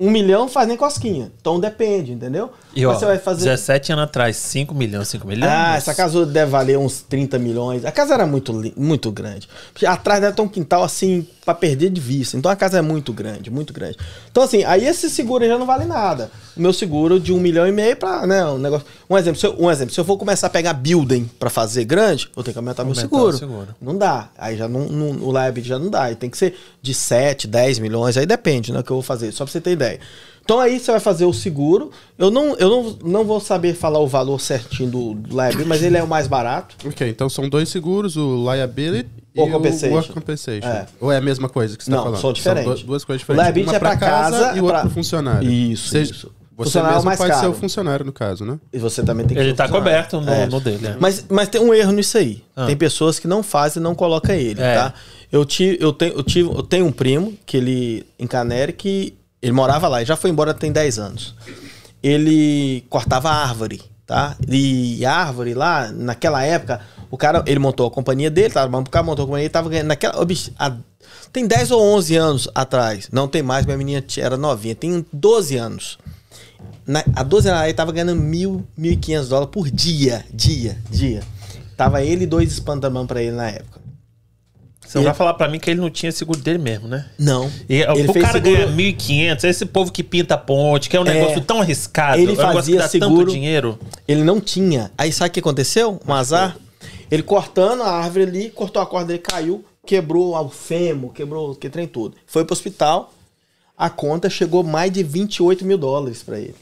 um 0.00 0.10
milhão 0.12 0.42
não 0.42 0.48
faz 0.48 0.68
nem 0.68 0.76
cosquinha. 0.76 1.32
Então 1.40 1.58
depende, 1.58 2.12
entendeu? 2.12 2.50
E 2.72 2.86
ó, 2.86 2.90
Mas 2.90 3.00
você 3.00 3.06
vai 3.06 3.18
fazer. 3.18 3.44
17 3.46 3.92
anos 3.92 4.04
atrás, 4.04 4.36
5 4.36 4.72
milhões, 4.72 5.08
5 5.08 5.26
milhões. 5.26 5.50
Ah, 5.50 5.76
essa 5.76 5.92
casa 5.92 6.24
deve 6.24 6.52
valer 6.52 6.78
uns 6.78 7.02
30 7.02 7.36
milhões. 7.38 7.84
A 7.84 7.90
casa 7.90 8.14
era 8.14 8.24
muito, 8.24 8.52
muito 8.76 9.10
grande. 9.10 9.48
Atrás 9.84 10.20
deve 10.20 10.36
ter 10.36 10.42
um 10.42 10.48
quintal 10.48 10.84
assim 10.84 11.26
pra 11.44 11.52
perder 11.52 11.90
de 11.90 12.00
vista. 12.00 12.36
Então 12.36 12.48
a 12.48 12.54
casa 12.54 12.78
é 12.78 12.82
muito 12.82 13.12
grande, 13.12 13.50
muito 13.50 13.72
grande. 13.72 13.96
Então 14.30 14.44
assim, 14.44 14.62
aí 14.62 14.86
esse 14.86 15.10
seguro 15.10 15.44
já 15.44 15.58
não 15.58 15.66
vale 15.66 15.84
nada. 15.84 16.30
O 16.56 16.60
meu 16.60 16.72
seguro 16.72 17.18
de 17.18 17.32
um 17.32 17.40
milhão 17.40 17.66
e 17.66 17.72
meio 17.72 17.96
pra, 17.96 18.24
né, 18.24 18.44
um 18.44 18.58
negócio. 18.58 18.86
Um 19.10 19.16
exemplo, 19.16 19.40
se 19.40 19.46
eu, 19.46 19.56
um 19.58 19.70
exemplo, 19.70 19.94
se 19.94 19.98
eu 19.98 20.04
for 20.04 20.18
começar 20.18 20.48
a 20.48 20.50
pegar 20.50 20.74
building 20.74 21.30
pra 21.38 21.48
fazer 21.48 21.84
grande, 21.84 22.28
eu 22.36 22.42
tenho 22.42 22.52
que 22.52 22.58
aumentar, 22.58 22.84
meu 22.84 22.92
Aumentar 22.92 23.00
seguro. 23.08 23.34
o 23.34 23.38
seguro. 23.38 23.68
Não 23.80 23.96
dá. 23.96 24.28
Aí 24.36 24.56
já 24.56 24.68
não, 24.68 24.86
não 24.86 25.26
o 25.26 25.32
liability 25.32 25.68
já 25.68 25.78
não 25.78 25.88
dá. 25.88 26.02
Aí 26.04 26.14
tem 26.14 26.28
que 26.28 26.36
ser 26.36 26.54
de 26.82 26.92
7, 26.92 27.46
10 27.46 27.78
milhões. 27.78 28.16
Aí 28.18 28.26
depende, 28.26 28.70
né, 28.72 28.82
que 28.82 28.90
eu 28.90 28.96
vou 28.96 29.02
fazer. 29.02 29.32
Só 29.32 29.44
pra 29.44 29.52
você 29.52 29.60
ter 29.62 29.70
ideia. 29.70 29.98
Então 30.44 30.60
aí 30.60 30.78
você 30.78 30.90
vai 30.90 31.00
fazer 31.00 31.24
o 31.24 31.32
seguro. 31.32 31.90
Eu 32.18 32.30
não, 32.30 32.54
eu 32.56 32.68
não, 32.68 32.98
não 33.02 33.24
vou 33.24 33.40
saber 33.40 33.74
falar 33.74 33.98
o 33.98 34.06
valor 34.06 34.40
certinho 34.40 34.90
do, 34.90 35.14
do 35.14 35.30
liability, 35.36 35.64
mas 35.68 35.82
ele 35.82 35.96
é 35.96 36.02
o 36.02 36.08
mais 36.08 36.26
barato. 36.26 36.76
Ok, 36.86 37.08
então 37.08 37.28
são 37.30 37.48
dois 37.48 37.68
seguros, 37.70 38.16
o 38.16 38.50
liability 38.52 39.08
e 39.34 39.50
compensation. 39.50 39.92
o 39.92 39.96
work 39.96 40.12
compensation. 40.12 40.66
É. 40.68 40.86
Ou 41.00 41.10
é 41.12 41.16
a 41.16 41.20
mesma 41.20 41.48
coisa 41.48 41.76
que 41.78 41.84
você 41.84 41.90
Não, 41.90 41.98
tá 41.98 42.04
falando? 42.04 42.20
são 42.20 42.32
diferentes. 42.32 42.80
du- 42.80 42.86
duas 42.88 43.04
coisas 43.04 43.20
O 43.22 43.24
diferentes. 43.24 43.44
liability 43.46 43.70
Uma 43.70 43.76
é 43.76 43.80
pra 43.80 43.96
casa, 43.96 44.56
e 44.56 44.60
o 44.60 44.64
outro 44.64 44.80
pro 44.80 44.90
funcionário. 44.90 45.50
Isso, 45.50 45.88
Seja- 45.90 46.10
isso. 46.12 46.32
Você 46.64 46.82
mesmo 46.82 47.04
mais 47.04 47.18
pode 47.18 47.30
caro. 47.30 47.40
ser 47.40 47.46
o 47.46 47.54
funcionário, 47.54 48.04
no 48.04 48.12
caso, 48.12 48.44
né? 48.44 48.58
E 48.72 48.78
você 48.78 49.04
também 49.04 49.24
tem 49.24 49.36
que 49.36 49.42
Ele 49.42 49.54
tá 49.54 49.68
coberto 49.68 50.20
no, 50.20 50.28
é. 50.28 50.46
no 50.46 50.60
dele. 50.60 50.88
É. 50.88 50.96
Mas, 50.98 51.24
mas 51.28 51.48
tem 51.48 51.60
um 51.60 51.72
erro 51.72 51.92
nisso 51.92 52.18
aí. 52.18 52.42
Ah. 52.56 52.66
Tem 52.66 52.76
pessoas 52.76 53.20
que 53.20 53.28
não 53.28 53.44
fazem 53.44 53.80
e 53.80 53.84
não 53.84 53.94
colocam 53.94 54.34
ele, 54.34 54.60
é. 54.60 54.74
tá? 54.74 54.94
Eu, 55.30 55.44
tive, 55.44 55.78
eu, 55.80 55.92
tenho, 55.92 56.14
eu, 56.14 56.22
tive, 56.24 56.48
eu 56.48 56.62
tenho 56.64 56.86
um 56.86 56.90
primo, 56.90 57.32
que 57.46 57.56
ele, 57.56 58.04
em 58.18 58.26
Canere, 58.26 58.72
que 58.72 59.14
ele 59.40 59.52
morava 59.52 59.86
lá 59.86 60.02
e 60.02 60.04
já 60.04 60.16
foi 60.16 60.30
embora 60.30 60.52
tem 60.52 60.72
10 60.72 60.98
anos. 60.98 61.36
Ele 62.02 62.84
cortava 62.90 63.30
árvore, 63.30 63.80
tá? 64.04 64.36
E 64.48 65.06
árvore 65.06 65.54
lá, 65.54 65.92
naquela 65.92 66.42
época, 66.42 66.80
o 67.08 67.16
cara, 67.16 67.44
ele 67.46 67.60
montou 67.60 67.86
a 67.86 67.90
companhia 67.90 68.32
dele, 68.32 68.52
tava 68.52 68.76
o 68.76 68.90
cara 68.90 69.04
montou 69.04 69.22
a 69.22 69.26
companhia, 69.26 69.44
ele 69.44 69.52
tava 69.52 69.68
ganhando 69.68 69.86
naquela... 69.86 70.26
A, 70.58 70.72
tem 71.32 71.46
10 71.46 71.70
ou 71.70 71.80
11 71.94 72.16
anos 72.16 72.48
atrás, 72.52 73.08
não 73.12 73.28
tem 73.28 73.42
mais, 73.42 73.64
minha 73.64 73.78
menina 73.78 74.04
era 74.16 74.36
novinha, 74.36 74.74
tem 74.74 75.06
12 75.12 75.56
anos 75.56 75.98
na, 76.86 77.04
a 77.14 77.22
12 77.22 77.48
anos 77.48 77.64
ele 77.64 77.74
tava 77.74 77.92
ganhando 77.92 78.16
mil, 78.16 78.66
mil 78.76 78.92
e 78.92 78.96
quinhentos 78.96 79.28
dólares 79.28 79.50
por 79.52 79.70
dia. 79.70 80.24
Dia, 80.32 80.78
dia. 80.90 81.22
Tava 81.76 82.02
ele 82.02 82.24
e 82.24 82.26
dois 82.26 82.50
espantamão 82.50 83.06
pra 83.06 83.22
ele 83.22 83.36
na 83.36 83.48
época. 83.48 83.78
Você 84.88 84.96
não 84.96 85.04
vai 85.04 85.14
falar 85.14 85.34
pra 85.34 85.48
mim 85.48 85.58
que 85.58 85.70
ele 85.70 85.80
não 85.80 85.90
tinha 85.90 86.10
seguro 86.10 86.40
dele 86.40 86.58
mesmo, 86.58 86.88
né? 86.88 87.04
Não. 87.18 87.50
E, 87.68 87.82
ele 87.82 88.08
o 88.08 88.14
cara 88.14 88.32
seguro... 88.32 88.56
ganha 88.56 88.68
1.500, 88.68 89.44
esse 89.44 89.66
povo 89.66 89.92
que 89.92 90.02
pinta 90.02 90.38
ponte, 90.38 90.88
que 90.88 90.96
é 90.96 91.00
um 91.00 91.04
é, 91.06 91.12
negócio 91.12 91.42
tão 91.42 91.60
arriscado, 91.60 92.18
ele 92.18 92.30
é 92.30 92.34
um 92.34 92.52
fazia 92.52 92.88
seguro, 92.88 93.30
dinheiro. 93.30 93.78
Ele 94.06 94.24
não 94.24 94.40
tinha. 94.40 94.90
Aí 94.96 95.12
sabe 95.12 95.28
o 95.28 95.32
que 95.34 95.40
aconteceu? 95.40 96.00
Um 96.08 96.14
azar. 96.14 96.56
Ele 97.10 97.22
cortando 97.22 97.82
a 97.82 97.90
árvore 97.90 98.24
ali, 98.24 98.50
cortou 98.50 98.80
a 98.80 98.86
corda 98.86 99.08
dele, 99.08 99.18
caiu, 99.18 99.62
quebrou 99.84 100.34
o 100.34 100.48
fêmur, 100.48 101.12
quebrou 101.12 101.54
que 101.54 101.68
trem 101.68 101.86
tudo. 101.86 102.16
Foi 102.26 102.46
pro 102.46 102.54
hospital, 102.54 103.12
a 103.78 103.88
conta 103.88 104.28
chegou 104.28 104.64
mais 104.64 104.90
de 104.90 105.04
28 105.04 105.64
mil 105.64 105.78
dólares 105.78 106.20
para 106.20 106.40
ele. 106.40 106.56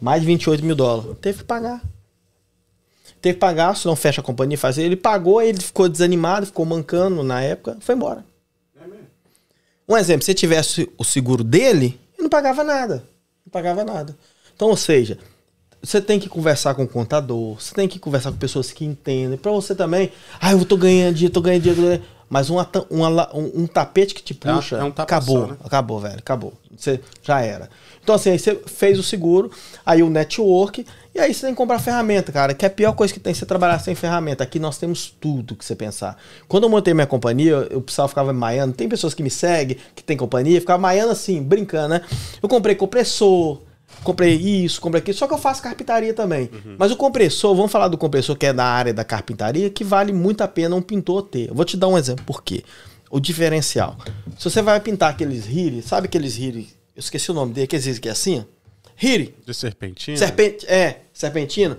Mais 0.00 0.20
de 0.20 0.26
28 0.26 0.64
mil 0.64 0.74
dólares. 0.74 1.16
Teve 1.20 1.38
que 1.38 1.44
pagar. 1.44 1.80
Teve 3.20 3.34
que 3.34 3.40
pagar, 3.40 3.76
se 3.76 3.86
não 3.86 3.94
fecha 3.94 4.20
a 4.20 4.24
companhia 4.24 4.58
fazer. 4.58 4.82
Ele 4.82 4.96
pagou, 4.96 5.40
ele 5.40 5.60
ficou 5.60 5.88
desanimado, 5.88 6.46
ficou 6.46 6.66
mancando 6.66 7.22
na 7.22 7.40
época, 7.40 7.76
foi 7.80 7.94
embora. 7.94 8.24
É 9.86 9.92
um 9.92 9.96
exemplo, 9.96 10.24
se 10.24 10.34
tivesse 10.34 10.90
o 10.98 11.04
seguro 11.04 11.44
dele, 11.44 12.00
ele 12.14 12.22
não 12.22 12.28
pagava 12.28 12.64
nada. 12.64 13.04
Não 13.46 13.50
pagava 13.52 13.84
nada. 13.84 14.16
Então, 14.54 14.68
ou 14.68 14.76
seja, 14.76 15.18
você 15.80 16.00
tem 16.00 16.18
que 16.18 16.28
conversar 16.28 16.74
com 16.74 16.82
o 16.82 16.88
contador, 16.88 17.60
você 17.60 17.74
tem 17.74 17.86
que 17.86 17.98
conversar 17.98 18.32
com 18.32 18.38
pessoas 18.38 18.72
que 18.72 18.84
entendem. 18.84 19.38
Para 19.38 19.52
você 19.52 19.74
também, 19.74 20.10
ah, 20.40 20.52
eu 20.52 20.64
tô 20.64 20.76
ganhando 20.76 21.14
dinheiro, 21.14 21.34
tô 21.34 21.40
ganhando 21.40 21.62
dinheiro. 21.62 22.02
Mas 22.32 22.48
uma, 22.48 22.66
uma, 22.88 23.36
um, 23.36 23.64
um, 23.64 23.66
tapete 23.66 24.14
que 24.14 24.22
te 24.22 24.32
puxa, 24.32 24.76
é, 24.76 24.80
é 24.80 24.84
um 24.84 24.88
acabou, 24.96 25.48
né? 25.48 25.56
acabou, 25.62 26.00
velho, 26.00 26.18
acabou. 26.18 26.54
Você 26.74 26.98
já 27.22 27.42
era. 27.42 27.68
Então, 28.02 28.14
assim, 28.14 28.30
aí 28.30 28.38
você 28.38 28.58
fez 28.64 28.98
o 28.98 29.02
seguro, 29.02 29.50
aí 29.84 30.02
o 30.02 30.08
network, 30.08 30.86
e 31.14 31.20
aí 31.20 31.34
você 31.34 31.42
tem 31.42 31.50
que 31.50 31.58
comprar 31.58 31.78
ferramenta, 31.78 32.32
cara, 32.32 32.54
que 32.54 32.64
é 32.64 32.68
a 32.68 32.70
pior 32.70 32.94
coisa 32.94 33.12
que 33.12 33.20
tem 33.20 33.34
você 33.34 33.44
trabalhar 33.44 33.78
sem 33.80 33.94
ferramenta. 33.94 34.42
Aqui 34.42 34.58
nós 34.58 34.78
temos 34.78 35.14
tudo 35.20 35.54
que 35.54 35.62
você 35.62 35.76
pensar. 35.76 36.16
Quando 36.48 36.62
eu 36.62 36.70
montei 36.70 36.94
minha 36.94 37.06
companhia, 37.06 37.68
o 37.70 37.82
pessoal 37.82 38.08
ficava 38.08 38.32
maiando, 38.32 38.72
tem 38.72 38.88
pessoas 38.88 39.12
que 39.12 39.22
me 39.22 39.28
seguem, 39.28 39.76
que 39.94 40.02
tem 40.02 40.16
companhia, 40.16 40.58
ficava 40.58 40.80
maiando 40.80 41.12
assim, 41.12 41.42
brincando, 41.42 41.90
né? 41.90 42.00
Eu 42.42 42.48
comprei 42.48 42.74
compressor, 42.74 43.60
comprei 44.02 44.34
isso, 44.34 44.80
comprei 44.80 45.00
aquilo, 45.00 45.16
só 45.16 45.26
que 45.26 45.34
eu 45.34 45.38
faço 45.38 45.62
carpintaria 45.62 46.12
também. 46.12 46.50
Uhum. 46.52 46.76
Mas 46.78 46.90
o 46.90 46.96
compressor, 46.96 47.54
vamos 47.54 47.70
falar 47.70 47.88
do 47.88 47.98
compressor 47.98 48.36
que 48.36 48.46
é 48.46 48.52
da 48.52 48.64
área 48.64 48.92
da 48.92 49.04
carpintaria, 49.04 49.70
que 49.70 49.84
vale 49.84 50.12
muito 50.12 50.42
a 50.42 50.48
pena 50.48 50.74
um 50.74 50.82
pintor 50.82 51.22
ter. 51.22 51.48
Eu 51.48 51.54
vou 51.54 51.64
te 51.64 51.76
dar 51.76 51.88
um 51.88 51.96
exemplo, 51.96 52.24
por 52.24 52.42
quê? 52.42 52.64
O 53.10 53.20
diferencial. 53.20 53.96
Se 54.38 54.50
você 54.50 54.62
vai 54.62 54.80
pintar 54.80 55.10
aqueles 55.10 55.46
hiri, 55.46 55.82
sabe 55.82 56.06
aqueles 56.06 56.38
hiri 56.38 56.68
eu 56.94 57.00
esqueci 57.00 57.30
o 57.30 57.34
nome 57.34 57.54
dele, 57.54 57.66
que 57.66 57.74
existe 57.74 58.00
que 58.00 58.08
é 58.08 58.12
assim? 58.12 58.44
Hiri. 59.00 59.34
De 59.46 59.54
serpentina? 59.54 60.16
Serpent, 60.16 60.64
é, 60.64 60.96
serpentina. 61.12 61.78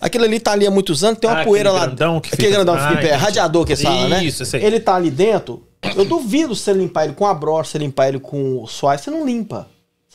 Aquilo 0.00 0.24
ali 0.24 0.38
tá 0.38 0.52
ali 0.52 0.64
há 0.64 0.70
muitos 0.70 1.02
anos, 1.02 1.18
tem 1.18 1.28
uma 1.28 1.40
ah, 1.40 1.44
poeira 1.44 1.72
lá. 1.72 1.86
Grandão 1.86 2.20
que 2.20 2.28
aquele 2.28 2.48
fica... 2.48 2.54
grandão 2.54 2.76
que 2.76 2.82
fica 2.82 2.94
em 2.94 3.08
pé, 3.08 3.14
radiador 3.14 3.66
que 3.66 3.74
fala, 3.74 4.08
né? 4.08 4.24
Isso, 4.24 4.44
sei. 4.44 4.64
Ele 4.64 4.78
tá 4.78 4.94
ali 4.94 5.10
dentro. 5.10 5.66
Eu 5.96 6.04
duvido 6.04 6.54
você 6.54 6.72
limpar 6.72 7.04
ele 7.04 7.14
com 7.14 7.26
a 7.26 7.34
brocha, 7.34 7.72
você 7.72 7.78
limpar 7.78 8.08
ele 8.08 8.20
com 8.20 8.62
o 8.62 8.66
suave, 8.68 9.02
você 9.02 9.10
não 9.10 9.26
limpa. 9.26 9.68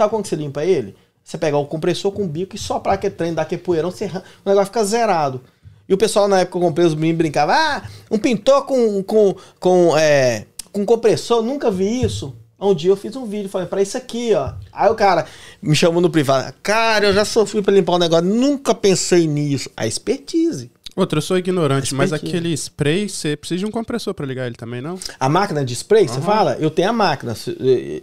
Sabe 0.04 0.12
como 0.12 0.24
que 0.24 0.30
você 0.30 0.36
limpa 0.36 0.66
ele? 0.66 0.96
Você 1.24 1.38
pegar 1.38 1.58
o 1.58 1.66
compressor 1.66 2.12
com 2.12 2.24
o 2.24 2.28
bico 2.28 2.56
e 2.56 2.60
soprar 2.60 2.96
aquele 2.96 3.16
trem, 3.16 3.34
dar 3.34 3.44
aquele 3.44 3.62
poeirão, 3.62 3.90
você... 3.90 4.06
o 4.46 4.50
negócio 4.50 4.66
fica 4.66 4.84
zerado. 4.84 5.42
E 5.88 5.94
o 5.94 5.98
pessoal 5.98 6.28
na 6.28 6.42
época 6.42 6.60
que 6.60 6.64
eu 6.64 6.68
comprei 6.68 6.86
os 6.86 6.94
meninos 6.94 7.18
brincava, 7.20 7.54
ah, 7.54 7.84
um 8.12 8.18
pintor 8.18 8.66
com, 8.66 9.02
com, 9.04 9.36
com, 9.60 9.98
é, 9.98 10.46
com 10.74 10.86
compressor, 10.86 11.42
nunca 11.42 11.72
vi 11.72 12.04
isso. 12.04 12.36
Um 12.60 12.74
dia 12.74 12.92
eu 12.92 12.98
fiz 12.98 13.16
um 13.16 13.26
vídeo, 13.26 13.50
falei, 13.50 13.68
pra 13.68 13.82
isso 13.82 13.98
aqui, 13.98 14.34
ó. 14.34 14.54
Aí 14.72 14.90
o 14.90 14.96
cara 14.96 15.26
me 15.62 15.76
chamou 15.76 16.02
no 16.02 16.10
privado. 16.10 16.54
Cara, 16.62 17.08
eu 17.08 17.14
já 17.14 17.26
sofri 17.26 17.62
pra 17.62 17.74
limpar 17.74 17.94
o 17.94 17.96
um 17.96 18.00
negócio, 18.00 18.26
nunca 18.26 18.76
pensei 18.76 19.28
nisso. 19.28 19.70
A 19.76 19.88
expertise. 19.88 20.72
Outra, 20.96 21.18
eu 21.18 21.22
sou 21.22 21.38
ignorante, 21.38 21.96
mas 21.96 22.14
aquele 22.14 22.54
spray, 22.54 23.10
você 23.10 23.36
precisa 23.36 23.60
de 23.60 23.66
um 23.66 23.72
compressor 23.72 24.14
para 24.14 24.26
ligar 24.26 24.46
ele 24.46 24.56
também, 24.56 24.82
não? 24.82 25.00
A 25.20 25.28
máquina 25.28 25.66
de 25.66 25.74
spray, 25.74 26.08
você 26.08 26.22
fala? 26.22 26.56
Eu 26.60 26.70
tenho 26.70 26.90
a 26.90 26.94
máquina. 26.94 27.34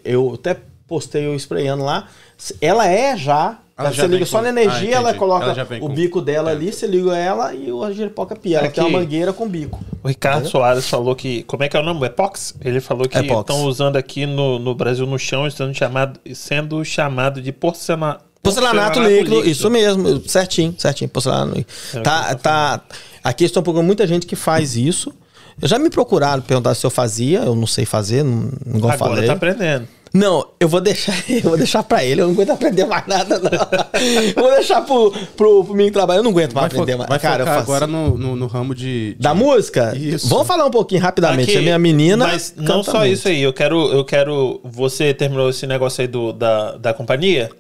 Eu 0.05 0.35
até 0.35 0.61
postei 0.91 1.25
eu 1.25 1.37
sprayando 1.37 1.85
lá. 1.85 2.09
Ela 2.61 2.89
é 2.89 3.17
já 3.17 3.59
ela 3.79 3.93
você 3.95 4.07
liga 4.07 4.27
só 4.27 4.43
na 4.43 4.51
energia, 4.51 4.97
ah, 4.97 5.01
ela 5.01 5.15
coloca 5.15 5.47
ela 5.47 5.67
o 5.81 5.89
bico 5.89 6.21
dela 6.21 6.51
é. 6.51 6.53
ali, 6.53 6.71
você 6.71 6.87
liga 6.87 7.17
ela 7.17 7.55
e 7.55 7.73
o 7.73 7.91
giripoca 7.93 8.37
pia. 8.37 8.59
Ela 8.59 8.69
tem 8.69 8.85
uma 8.85 8.99
mangueira 8.99 9.33
com 9.33 9.49
bico. 9.49 9.83
O 10.03 10.09
Ricardo 10.09 10.41
Entendeu? 10.41 10.51
Soares 10.51 10.87
falou 10.87 11.17
que. 11.17 11.45
Como 11.45 11.63
é 11.63 11.69
que 11.69 11.77
é 11.77 11.81
o 11.81 11.83
nome? 11.83 12.05
Epox? 12.07 12.55
Ele 12.63 12.81
falou 12.81 13.09
que 13.09 13.19
estão 13.19 13.65
usando 13.65 13.97
aqui 13.97 14.27
no, 14.27 14.59
no 14.59 14.75
Brasil 14.75 15.07
no 15.07 15.19
chão, 15.19 15.51
sendo 15.51 15.73
chamado, 15.73 16.21
sendo 16.35 16.85
chamado 16.85 17.41
de 17.41 17.53
porcelana, 17.53 18.19
Porcelanato, 18.43 18.99
porcelanato 18.99 19.01
líquido, 19.01 19.37
líquido, 19.37 19.51
isso 19.51 19.71
mesmo, 19.71 20.29
certinho, 20.29 20.75
certinho, 20.79 21.11
porcelanato 21.11 21.65
é 21.95 22.01
tá, 22.01 22.35
tá, 22.35 22.81
aqui 23.23 23.45
estão 23.45 23.63
procurando 23.63 23.87
muita 23.87 24.07
gente 24.07 24.27
que 24.27 24.37
faz 24.37 24.77
isso. 24.77 25.13
Eu 25.61 25.69
já 25.69 25.79
me 25.79 25.91
procuraram 25.91 26.43
perguntar 26.43 26.75
se 26.75 26.85
eu 26.87 26.91
fazia, 26.91 27.41
eu 27.41 27.55
não 27.55 27.67
sei 27.67 27.85
fazer, 27.85 28.25
não, 28.25 28.51
não 28.65 28.77
Agora 28.79 28.97
falei. 28.97 29.27
tá 29.27 29.35
aprendendo. 29.35 29.87
Não, 30.13 30.45
eu 30.59 30.69
vou 30.69 30.81
deixar, 30.81 31.15
eu 31.31 31.43
vou 31.43 31.57
deixar 31.57 31.83
pra 31.83 32.05
ele, 32.05 32.21
eu 32.21 32.27
não 32.27 32.35
aguento 32.35 32.51
aprender 32.51 32.85
mais 32.85 33.07
nada, 33.07 33.39
não. 33.39 33.51
eu 33.51 34.35
vou 34.43 34.51
deixar 34.55 34.83
pro, 34.83 35.13
pro, 35.37 35.65
pro 35.65 35.75
meu 35.75 35.91
trabalho, 35.93 36.19
eu 36.19 36.25
não 36.25 36.33
aguento 36.33 36.53
mais 36.53 36.73
vai 36.73 36.81
aprender 36.81 36.97
mais. 36.97 37.09
Vai 37.09 37.19
Cara, 37.19 37.45
faço... 37.45 37.59
agora 37.61 37.87
no, 37.87 38.19
no, 38.19 38.37
no, 38.37 38.47
ramo 38.47 38.75
de, 38.75 39.15
de, 39.15 39.21
Da 39.21 39.35
música? 39.35 39.97
Isso. 39.97 40.29
Vamos 40.29 40.47
falar 40.47 40.67
um 40.67 40.71
pouquinho 40.71 41.01
rapidamente. 41.01 41.51
Aqui, 41.51 41.59
a 41.59 41.63
minha 41.63 41.79
menina. 41.79 42.27
Mas 42.27 42.55
não 42.57 42.83
só 42.83 43.01
muito. 43.01 43.13
isso 43.13 43.29
aí, 43.29 43.41
eu 43.41 43.53
quero, 43.53 43.93
eu 43.93 44.05
quero. 44.05 44.61
Você 44.65 45.15
terminou 45.15 45.51
esse 45.51 45.67
negócio 45.67 46.01
aí 46.01 46.09
do, 46.09 46.33
da, 46.33 46.77
da 46.77 46.93
companhia? 46.93 47.51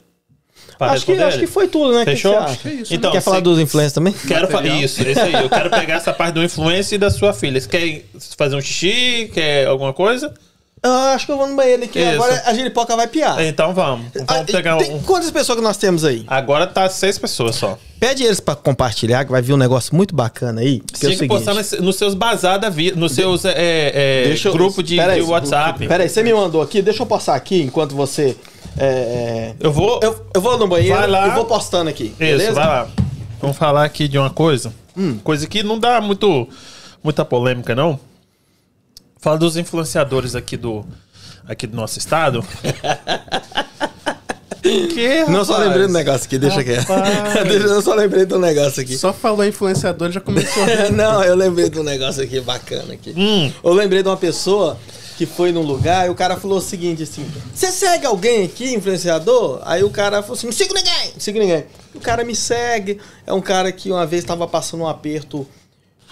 Acho 0.78 1.04
que, 1.04 1.12
acho 1.12 1.38
que 1.38 1.46
foi 1.46 1.68
tudo, 1.68 1.92
né? 1.92 2.04
Fechou? 2.04 2.34
Que 2.44 2.56
que 2.56 2.68
é 2.68 2.72
isso, 2.72 2.94
então, 2.94 3.12
Quer 3.12 3.20
falar 3.20 3.40
dos 3.40 3.58
influencers 3.58 3.92
também? 3.92 4.14
Quero 4.26 4.48
falar. 4.48 4.66
Isso, 4.66 5.06
isso 5.06 5.20
aí. 5.20 5.34
Eu 5.34 5.48
quero 5.48 5.68
pegar 5.68 5.96
essa 5.96 6.12
parte 6.12 6.34
do 6.34 6.42
influencer 6.42 6.96
e 6.96 6.98
da 6.98 7.10
sua 7.10 7.34
filha. 7.34 7.60
Você 7.60 7.68
quer 7.68 8.04
fazer 8.36 8.56
um 8.56 8.60
xixi? 8.60 9.30
Quer 9.32 9.66
alguma 9.66 9.92
coisa? 9.92 10.32
Eu 10.82 10.90
acho 10.90 11.26
que 11.26 11.32
eu 11.32 11.36
vou 11.36 11.46
no 11.46 11.54
banheiro 11.54 11.84
aqui. 11.84 11.98
Isso. 11.98 12.10
Agora 12.14 12.42
a 12.46 12.54
giripoca 12.54 12.96
vai 12.96 13.06
piar. 13.06 13.42
Então 13.44 13.74
vamos. 13.74 14.06
Vamos 14.14 14.28
ah, 14.28 14.44
pegar 14.44 14.78
tem, 14.78 14.94
um... 14.94 15.02
Quantas 15.02 15.30
pessoas 15.30 15.58
que 15.58 15.64
nós 15.64 15.76
temos 15.76 16.04
aí? 16.04 16.24
Agora 16.26 16.66
tá 16.66 16.88
seis 16.88 17.18
pessoas 17.18 17.56
só. 17.56 17.78
Pede 17.98 18.24
eles 18.24 18.40
pra 18.40 18.54
compartilhar, 18.54 19.26
que 19.26 19.30
vai 19.30 19.42
vir 19.42 19.52
um 19.52 19.58
negócio 19.58 19.94
muito 19.94 20.14
bacana 20.14 20.62
aí. 20.62 20.80
Que 20.80 21.00
Tinha 21.00 21.12
é 21.12 21.16
que 21.16 21.26
postar 21.28 21.54
nos 21.54 21.96
seus 21.96 22.14
bazar 22.14 22.58
da 22.58 22.70
vida, 22.70 22.98
nos 22.98 23.12
seus 23.12 23.44
é, 23.44 23.52
é, 23.56 24.34
eu, 24.42 24.52
grupo 24.52 24.82
de, 24.82 24.96
de 24.96 25.20
WhatsApp. 25.20 25.86
Peraí, 25.86 26.08
você 26.08 26.22
me 26.22 26.32
mandou 26.32 26.62
aqui, 26.62 26.80
deixa 26.80 27.02
eu 27.02 27.06
passar 27.06 27.34
aqui 27.34 27.60
enquanto 27.60 27.94
você. 27.94 28.34
É, 28.78 28.86
é, 28.86 29.54
eu 29.60 29.70
vou. 29.70 30.00
Eu, 30.02 30.24
eu, 30.34 30.40
vou 30.40 30.56
no 30.56 30.66
banheiro 30.66 30.96
vai 30.96 31.06
lá. 31.06 31.28
e 31.28 31.30
vou 31.32 31.44
postando 31.44 31.90
aqui. 31.90 32.04
Isso, 32.04 32.16
beleza? 32.16 32.52
vai 32.54 32.66
lá. 32.66 32.88
Vamos 33.38 33.56
falar 33.58 33.84
aqui 33.84 34.08
de 34.08 34.16
uma 34.16 34.30
coisa. 34.30 34.72
Hum. 34.96 35.18
Coisa 35.22 35.46
que 35.46 35.62
não 35.62 35.78
dá 35.78 36.00
muito, 36.00 36.48
muita 37.02 37.22
polêmica, 37.22 37.74
não. 37.74 38.00
Fala 39.20 39.36
dos 39.36 39.56
influenciadores 39.56 40.34
aqui 40.34 40.56
do 40.56 40.84
aqui 41.46 41.66
do 41.66 41.76
nosso 41.76 41.98
estado. 41.98 42.44
Que, 44.62 45.24
não 45.24 45.42
só 45.42 45.56
lembrei 45.56 45.86
do 45.86 45.92
negócio 45.92 46.26
aqui, 46.26 46.38
deixa 46.38 46.60
aqui. 46.60 46.72
eu 47.64 47.80
só 47.80 47.94
lembrei 47.94 48.26
do 48.26 48.38
negócio 48.38 48.82
aqui. 48.82 48.96
Só 48.96 49.10
falou 49.10 49.44
influenciador 49.44 50.10
já 50.10 50.20
começou 50.20 50.62
a 50.62 50.90
Não, 50.92 51.24
eu 51.24 51.34
lembrei 51.34 51.70
do 51.70 51.82
negócio 51.82 52.22
aqui 52.22 52.38
bacana 52.42 52.92
aqui. 52.92 53.14
Hum. 53.16 53.50
Eu 53.64 53.72
lembrei 53.72 54.02
de 54.02 54.08
uma 54.10 54.18
pessoa 54.18 54.78
que 55.16 55.24
foi 55.24 55.50
num 55.50 55.62
lugar 55.62 56.06
e 56.06 56.10
o 56.10 56.14
cara 56.14 56.36
falou 56.36 56.58
o 56.58 56.60
seguinte 56.60 57.02
assim: 57.02 57.26
Você 57.54 57.72
segue 57.72 58.04
alguém 58.04 58.44
aqui, 58.44 58.74
influenciador? 58.74 59.60
Aí 59.64 59.82
o 59.82 59.88
cara 59.88 60.20
falou 60.20 60.36
assim: 60.36 60.46
Não 60.46 60.52
sigo 60.52 60.74
ninguém, 60.74 61.12
não 61.14 61.20
sigo 61.20 61.38
ninguém. 61.38 61.64
O 61.94 62.00
cara 62.00 62.22
me 62.22 62.36
segue. 62.36 63.00
É 63.26 63.32
um 63.32 63.40
cara 63.40 63.72
que 63.72 63.90
uma 63.90 64.06
vez 64.06 64.22
estava 64.22 64.46
passando 64.46 64.82
um 64.82 64.88
aperto. 64.88 65.48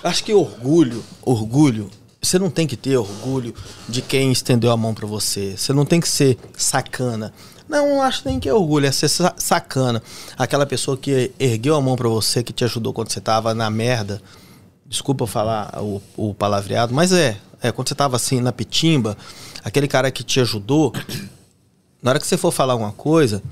Acho 0.02 0.24
que 0.24 0.32
orgulho, 0.32 1.04
orgulho 1.22 1.90
você 2.28 2.38
não 2.38 2.50
tem 2.50 2.66
que 2.66 2.76
ter 2.76 2.96
orgulho 2.96 3.54
de 3.88 4.02
quem 4.02 4.30
estendeu 4.30 4.70
a 4.70 4.76
mão 4.76 4.92
para 4.92 5.06
você. 5.06 5.56
Você 5.56 5.72
não 5.72 5.84
tem 5.84 6.00
que 6.00 6.08
ser 6.08 6.38
sacana. 6.56 7.32
Não, 7.68 8.02
acho 8.02 8.22
nem 8.26 8.38
que 8.38 8.48
é 8.48 8.54
orgulho, 8.54 8.86
é 8.86 8.92
ser 8.92 9.08
sacana. 9.08 10.02
Aquela 10.36 10.66
pessoa 10.66 10.96
que 10.96 11.32
ergueu 11.38 11.74
a 11.74 11.80
mão 11.80 11.96
para 11.96 12.08
você, 12.08 12.42
que 12.42 12.52
te 12.52 12.64
ajudou 12.64 12.92
quando 12.92 13.10
você 13.10 13.20
tava 13.20 13.54
na 13.54 13.70
merda. 13.70 14.20
Desculpa 14.86 15.26
falar 15.26 15.82
o, 15.82 16.02
o 16.16 16.34
palavreado, 16.34 16.94
mas 16.94 17.12
é, 17.12 17.36
é. 17.62 17.72
Quando 17.72 17.88
você 17.88 17.94
tava 17.94 18.16
assim 18.16 18.40
na 18.40 18.52
pitimba, 18.52 19.16
aquele 19.64 19.88
cara 19.88 20.10
que 20.10 20.22
te 20.22 20.40
ajudou, 20.40 20.94
na 22.02 22.10
hora 22.10 22.18
que 22.18 22.26
você 22.26 22.38
for 22.38 22.50
falar 22.50 22.72
alguma 22.72 22.92
coisa, 22.92 23.42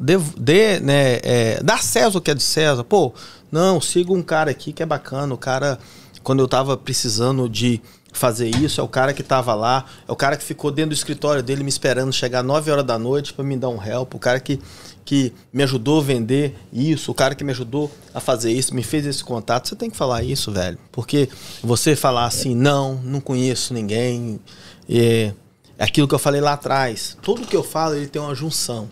dê, 0.00 0.18
dê 0.36 0.80
né, 0.80 1.20
é, 1.22 1.60
dá 1.62 1.78
César 1.78 2.18
o 2.18 2.20
que 2.20 2.30
é 2.30 2.34
de 2.34 2.42
César. 2.42 2.82
Pô, 2.82 3.12
não, 3.52 3.80
siga 3.80 4.12
um 4.12 4.22
cara 4.22 4.50
aqui 4.50 4.72
que 4.72 4.82
é 4.82 4.86
bacana. 4.86 5.32
O 5.32 5.38
cara, 5.38 5.78
quando 6.24 6.40
eu 6.40 6.48
tava 6.48 6.76
precisando 6.76 7.48
de 7.48 7.80
fazer 8.12 8.48
isso, 8.56 8.80
é 8.80 8.84
o 8.84 8.88
cara 8.88 9.12
que 9.14 9.22
tava 9.22 9.54
lá, 9.54 9.84
é 10.06 10.12
o 10.12 10.16
cara 10.16 10.36
que 10.36 10.44
ficou 10.44 10.70
dentro 10.70 10.90
do 10.90 10.94
escritório 10.94 11.42
dele 11.42 11.62
me 11.62 11.68
esperando 11.68 12.12
chegar 12.12 12.42
9 12.42 12.70
horas 12.70 12.84
da 12.84 12.98
noite 12.98 13.32
para 13.32 13.44
me 13.44 13.56
dar 13.56 13.68
um 13.68 13.82
help, 13.82 14.14
o 14.14 14.18
cara 14.18 14.40
que, 14.40 14.60
que 15.04 15.32
me 15.52 15.62
ajudou 15.62 16.00
a 16.00 16.02
vender 16.02 16.56
isso, 16.72 17.10
o 17.10 17.14
cara 17.14 17.34
que 17.34 17.44
me 17.44 17.52
ajudou 17.52 17.90
a 18.12 18.20
fazer 18.20 18.52
isso, 18.52 18.74
me 18.74 18.82
fez 18.82 19.06
esse 19.06 19.22
contato. 19.22 19.68
Você 19.68 19.76
tem 19.76 19.90
que 19.90 19.96
falar 19.96 20.22
isso, 20.22 20.50
velho. 20.50 20.78
Porque 20.90 21.28
você 21.62 21.94
falar 21.94 22.26
assim, 22.26 22.54
não, 22.54 22.94
não 22.96 23.20
conheço 23.20 23.72
ninguém, 23.72 24.40
é, 24.88 25.32
é 25.78 25.84
aquilo 25.84 26.08
que 26.08 26.14
eu 26.14 26.18
falei 26.18 26.40
lá 26.40 26.54
atrás. 26.54 27.16
Tudo 27.22 27.46
que 27.46 27.56
eu 27.56 27.62
falo, 27.62 27.94
ele 27.94 28.08
tem 28.08 28.20
uma 28.20 28.34
junção. 28.34 28.88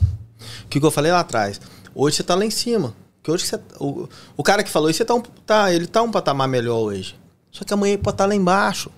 O 0.65 0.69
que 0.69 0.79
eu 0.79 0.91
falei 0.91 1.13
lá 1.13 1.21
atrás. 1.21 1.61
Hoje 1.95 2.17
você 2.17 2.23
tá 2.23 2.35
lá 2.35 2.45
em 2.45 2.51
cima. 2.51 2.95
Que 3.23 3.31
hoje 3.31 3.45
você, 3.45 3.61
o, 3.79 4.09
o 4.37 4.43
cara 4.43 4.63
que 4.63 4.71
falou 4.71 4.89
isso, 4.89 4.99
você 4.99 5.05
tá 5.05 5.15
um, 5.15 5.21
tá, 5.21 5.73
ele 5.73 5.87
tá 5.87 6.01
um 6.03 6.11
patamar 6.11 6.49
melhor 6.49 6.79
hoje. 6.79 7.15
Só 7.51 7.65
que 7.65 7.75
amanhã 7.75 7.95
ele 7.95 8.03
pode 8.03 8.15
estar 8.15 8.25
tá 8.25 8.29
lá 8.29 8.35
embaixo. 8.35 8.91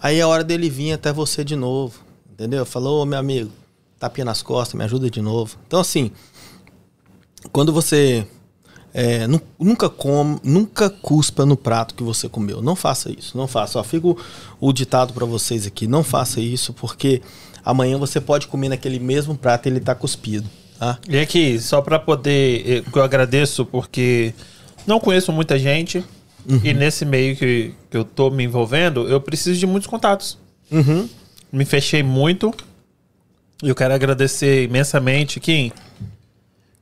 Aí 0.00 0.18
é 0.18 0.26
hora 0.26 0.44
dele 0.44 0.68
vir 0.68 0.92
até 0.92 1.12
você 1.12 1.44
de 1.44 1.56
novo. 1.56 2.00
Entendeu? 2.32 2.66
Falou, 2.66 3.06
meu 3.06 3.18
amigo, 3.18 3.50
tapinha 3.98 4.24
nas 4.24 4.42
costas, 4.42 4.74
me 4.74 4.84
ajuda 4.84 5.08
de 5.10 5.22
novo. 5.22 5.56
Então, 5.66 5.80
assim, 5.80 6.10
quando 7.50 7.72
você 7.72 8.26
é, 8.92 9.26
nunca 9.58 9.88
come, 9.88 10.38
nunca 10.42 10.88
cuspa 10.88 11.44
no 11.44 11.56
prato 11.56 11.94
que 11.94 12.02
você 12.02 12.28
comeu. 12.28 12.62
Não 12.62 12.74
faça 12.74 13.10
isso, 13.10 13.36
não 13.36 13.46
faça. 13.46 13.78
Ó, 13.78 13.82
fico 13.82 14.18
o 14.60 14.72
ditado 14.72 15.12
para 15.12 15.26
vocês 15.26 15.66
aqui, 15.66 15.86
não 15.86 16.02
faça 16.02 16.40
isso, 16.40 16.72
porque 16.72 17.20
amanhã 17.64 17.98
você 17.98 18.20
pode 18.20 18.46
comer 18.46 18.70
naquele 18.70 18.98
mesmo 18.98 19.36
prato 19.36 19.66
e 19.66 19.68
ele 19.70 19.80
tá 19.80 19.94
cuspido. 19.94 20.48
Tá? 20.78 20.98
E 21.08 21.18
aqui, 21.18 21.60
só 21.60 21.80
para 21.80 21.98
poder, 21.98 22.84
eu 22.94 23.02
agradeço 23.02 23.64
porque 23.64 24.34
não 24.86 25.00
conheço 25.00 25.32
muita 25.32 25.58
gente, 25.58 26.04
Uhum. 26.48 26.60
E 26.62 26.72
nesse 26.72 27.04
meio 27.04 27.36
que, 27.36 27.74
que 27.90 27.96
eu 27.96 28.04
tô 28.04 28.30
me 28.30 28.44
envolvendo, 28.44 29.08
eu 29.08 29.20
preciso 29.20 29.58
de 29.58 29.66
muitos 29.66 29.88
contatos. 29.88 30.38
Uhum. 30.70 31.08
Me 31.52 31.64
fechei 31.64 32.02
muito. 32.02 32.52
E 33.62 33.68
eu 33.68 33.74
quero 33.74 33.94
agradecer 33.94 34.64
imensamente. 34.64 35.40
Kim, 35.40 35.72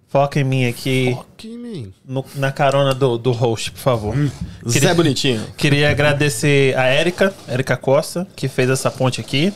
foca 0.09 0.41
em 0.41 0.45
mim 0.45 0.66
aqui. 0.66 1.12
Foca 1.15 1.47
em 1.47 1.59
mim. 1.59 1.93
No, 2.05 2.24
na 2.35 2.53
carona 2.53 2.95
do, 2.95 3.16
do 3.16 3.32
host, 3.32 3.70
por 3.70 3.81
favor. 3.81 4.16
Hum. 4.16 4.31
Queria, 4.70 4.89
Zé 4.89 4.95
Bonitinho. 4.95 5.47
Queria 5.57 5.91
agradecer 5.91 6.77
a 6.77 6.85
Érica, 6.86 7.35
Érica 7.49 7.77
Costa, 7.77 8.27
que 8.36 8.49
fez 8.49 8.69
essa 8.69 8.91
ponte 8.91 9.20
aqui, 9.20 9.53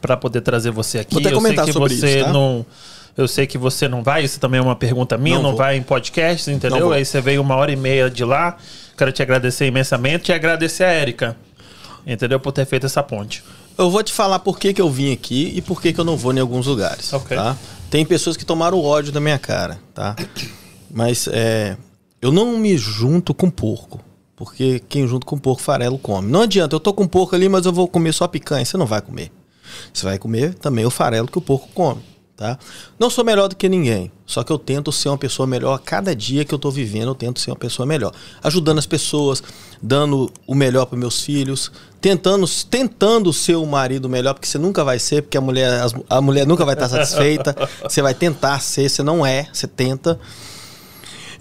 para 0.00 0.16
poder 0.16 0.40
trazer 0.40 0.70
você 0.70 0.98
aqui. 0.98 1.14
Vou 1.14 1.20
até 1.20 1.32
comentar 1.32 1.66
eu 1.66 1.72
sei 1.72 1.72
que 1.72 1.78
sobre 1.78 1.94
você 1.94 2.18
isso, 2.18 2.26
tá? 2.26 2.32
não 2.32 2.66
eu 3.18 3.26
sei 3.26 3.48
que 3.48 3.58
você 3.58 3.88
não 3.88 4.00
vai, 4.00 4.22
isso 4.22 4.38
também 4.38 4.60
é 4.60 4.62
uma 4.62 4.76
pergunta 4.76 5.18
minha, 5.18 5.38
não, 5.38 5.50
não 5.50 5.56
vai 5.56 5.76
em 5.76 5.82
podcast, 5.82 6.48
entendeu? 6.52 6.92
Aí 6.92 7.04
você 7.04 7.20
veio 7.20 7.42
uma 7.42 7.56
hora 7.56 7.72
e 7.72 7.74
meia 7.74 8.08
de 8.08 8.24
lá. 8.24 8.56
Quero 8.96 9.10
te 9.10 9.20
agradecer 9.20 9.66
imensamente 9.66 10.30
e 10.30 10.32
agradecer 10.32 10.84
a 10.84 10.92
Érica, 10.92 11.36
entendeu? 12.06 12.38
Por 12.38 12.52
ter 12.52 12.64
feito 12.64 12.86
essa 12.86 13.02
ponte. 13.02 13.42
Eu 13.76 13.90
vou 13.90 14.04
te 14.04 14.12
falar 14.12 14.38
por 14.38 14.56
que, 14.56 14.72
que 14.72 14.80
eu 14.80 14.88
vim 14.88 15.12
aqui 15.12 15.52
e 15.52 15.60
por 15.60 15.82
que, 15.82 15.92
que 15.92 15.98
eu 15.98 16.04
não 16.04 16.16
vou 16.16 16.32
em 16.32 16.38
alguns 16.38 16.68
lugares. 16.68 17.12
Okay. 17.12 17.36
Tá? 17.36 17.56
Tem 17.90 18.06
pessoas 18.06 18.36
que 18.36 18.44
tomaram 18.44 18.80
ódio 18.80 19.10
da 19.10 19.18
minha 19.18 19.38
cara, 19.38 19.80
tá? 19.92 20.14
Mas 20.88 21.28
é, 21.32 21.76
eu 22.22 22.30
não 22.30 22.56
me 22.56 22.78
junto 22.78 23.34
com 23.34 23.50
porco. 23.50 24.00
Porque 24.36 24.80
quem 24.88 25.08
junto 25.08 25.26
com 25.26 25.36
porco 25.36 25.60
farelo 25.60 25.98
come. 25.98 26.30
Não 26.30 26.42
adianta, 26.42 26.76
eu 26.76 26.78
tô 26.78 26.92
com 26.92 27.04
porco 27.04 27.34
ali, 27.34 27.48
mas 27.48 27.66
eu 27.66 27.72
vou 27.72 27.88
comer 27.88 28.14
só 28.14 28.28
picanha. 28.28 28.64
Você 28.64 28.76
não 28.76 28.86
vai 28.86 29.00
comer. 29.00 29.32
Você 29.92 30.04
vai 30.04 30.18
comer 30.20 30.54
também 30.54 30.86
o 30.86 30.90
farelo 30.90 31.26
que 31.26 31.38
o 31.38 31.40
porco 31.40 31.68
come 31.74 32.00
tá? 32.38 32.56
Não 32.98 33.10
sou 33.10 33.24
melhor 33.24 33.48
do 33.48 33.56
que 33.56 33.68
ninguém, 33.68 34.12
só 34.24 34.44
que 34.44 34.52
eu 34.52 34.58
tento 34.58 34.92
ser 34.92 35.08
uma 35.08 35.18
pessoa 35.18 35.44
melhor 35.44 35.74
a 35.74 35.78
cada 35.78 36.14
dia 36.14 36.44
que 36.44 36.54
eu 36.54 36.56
estou 36.56 36.70
vivendo, 36.70 37.08
eu 37.08 37.14
tento 37.14 37.40
ser 37.40 37.50
uma 37.50 37.56
pessoa 37.56 37.84
melhor, 37.84 38.14
ajudando 38.42 38.78
as 38.78 38.86
pessoas, 38.86 39.42
dando 39.82 40.30
o 40.46 40.54
melhor 40.54 40.86
para 40.86 40.96
meus 40.96 41.20
filhos, 41.20 41.72
tentando, 42.00 42.46
tentando 42.70 43.32
ser 43.32 43.56
o 43.56 43.66
marido 43.66 44.08
melhor, 44.08 44.34
porque 44.34 44.46
você 44.46 44.56
nunca 44.56 44.84
vai 44.84 45.00
ser, 45.00 45.22
porque 45.22 45.36
a 45.36 45.40
mulher, 45.40 45.82
a 46.08 46.20
mulher 46.20 46.46
nunca 46.46 46.64
vai 46.64 46.74
estar 46.74 46.88
satisfeita. 46.88 47.56
você 47.82 48.00
vai 48.00 48.14
tentar 48.14 48.60
ser, 48.60 48.88
você 48.88 49.02
não 49.02 49.26
é, 49.26 49.48
você 49.52 49.66
tenta. 49.66 50.18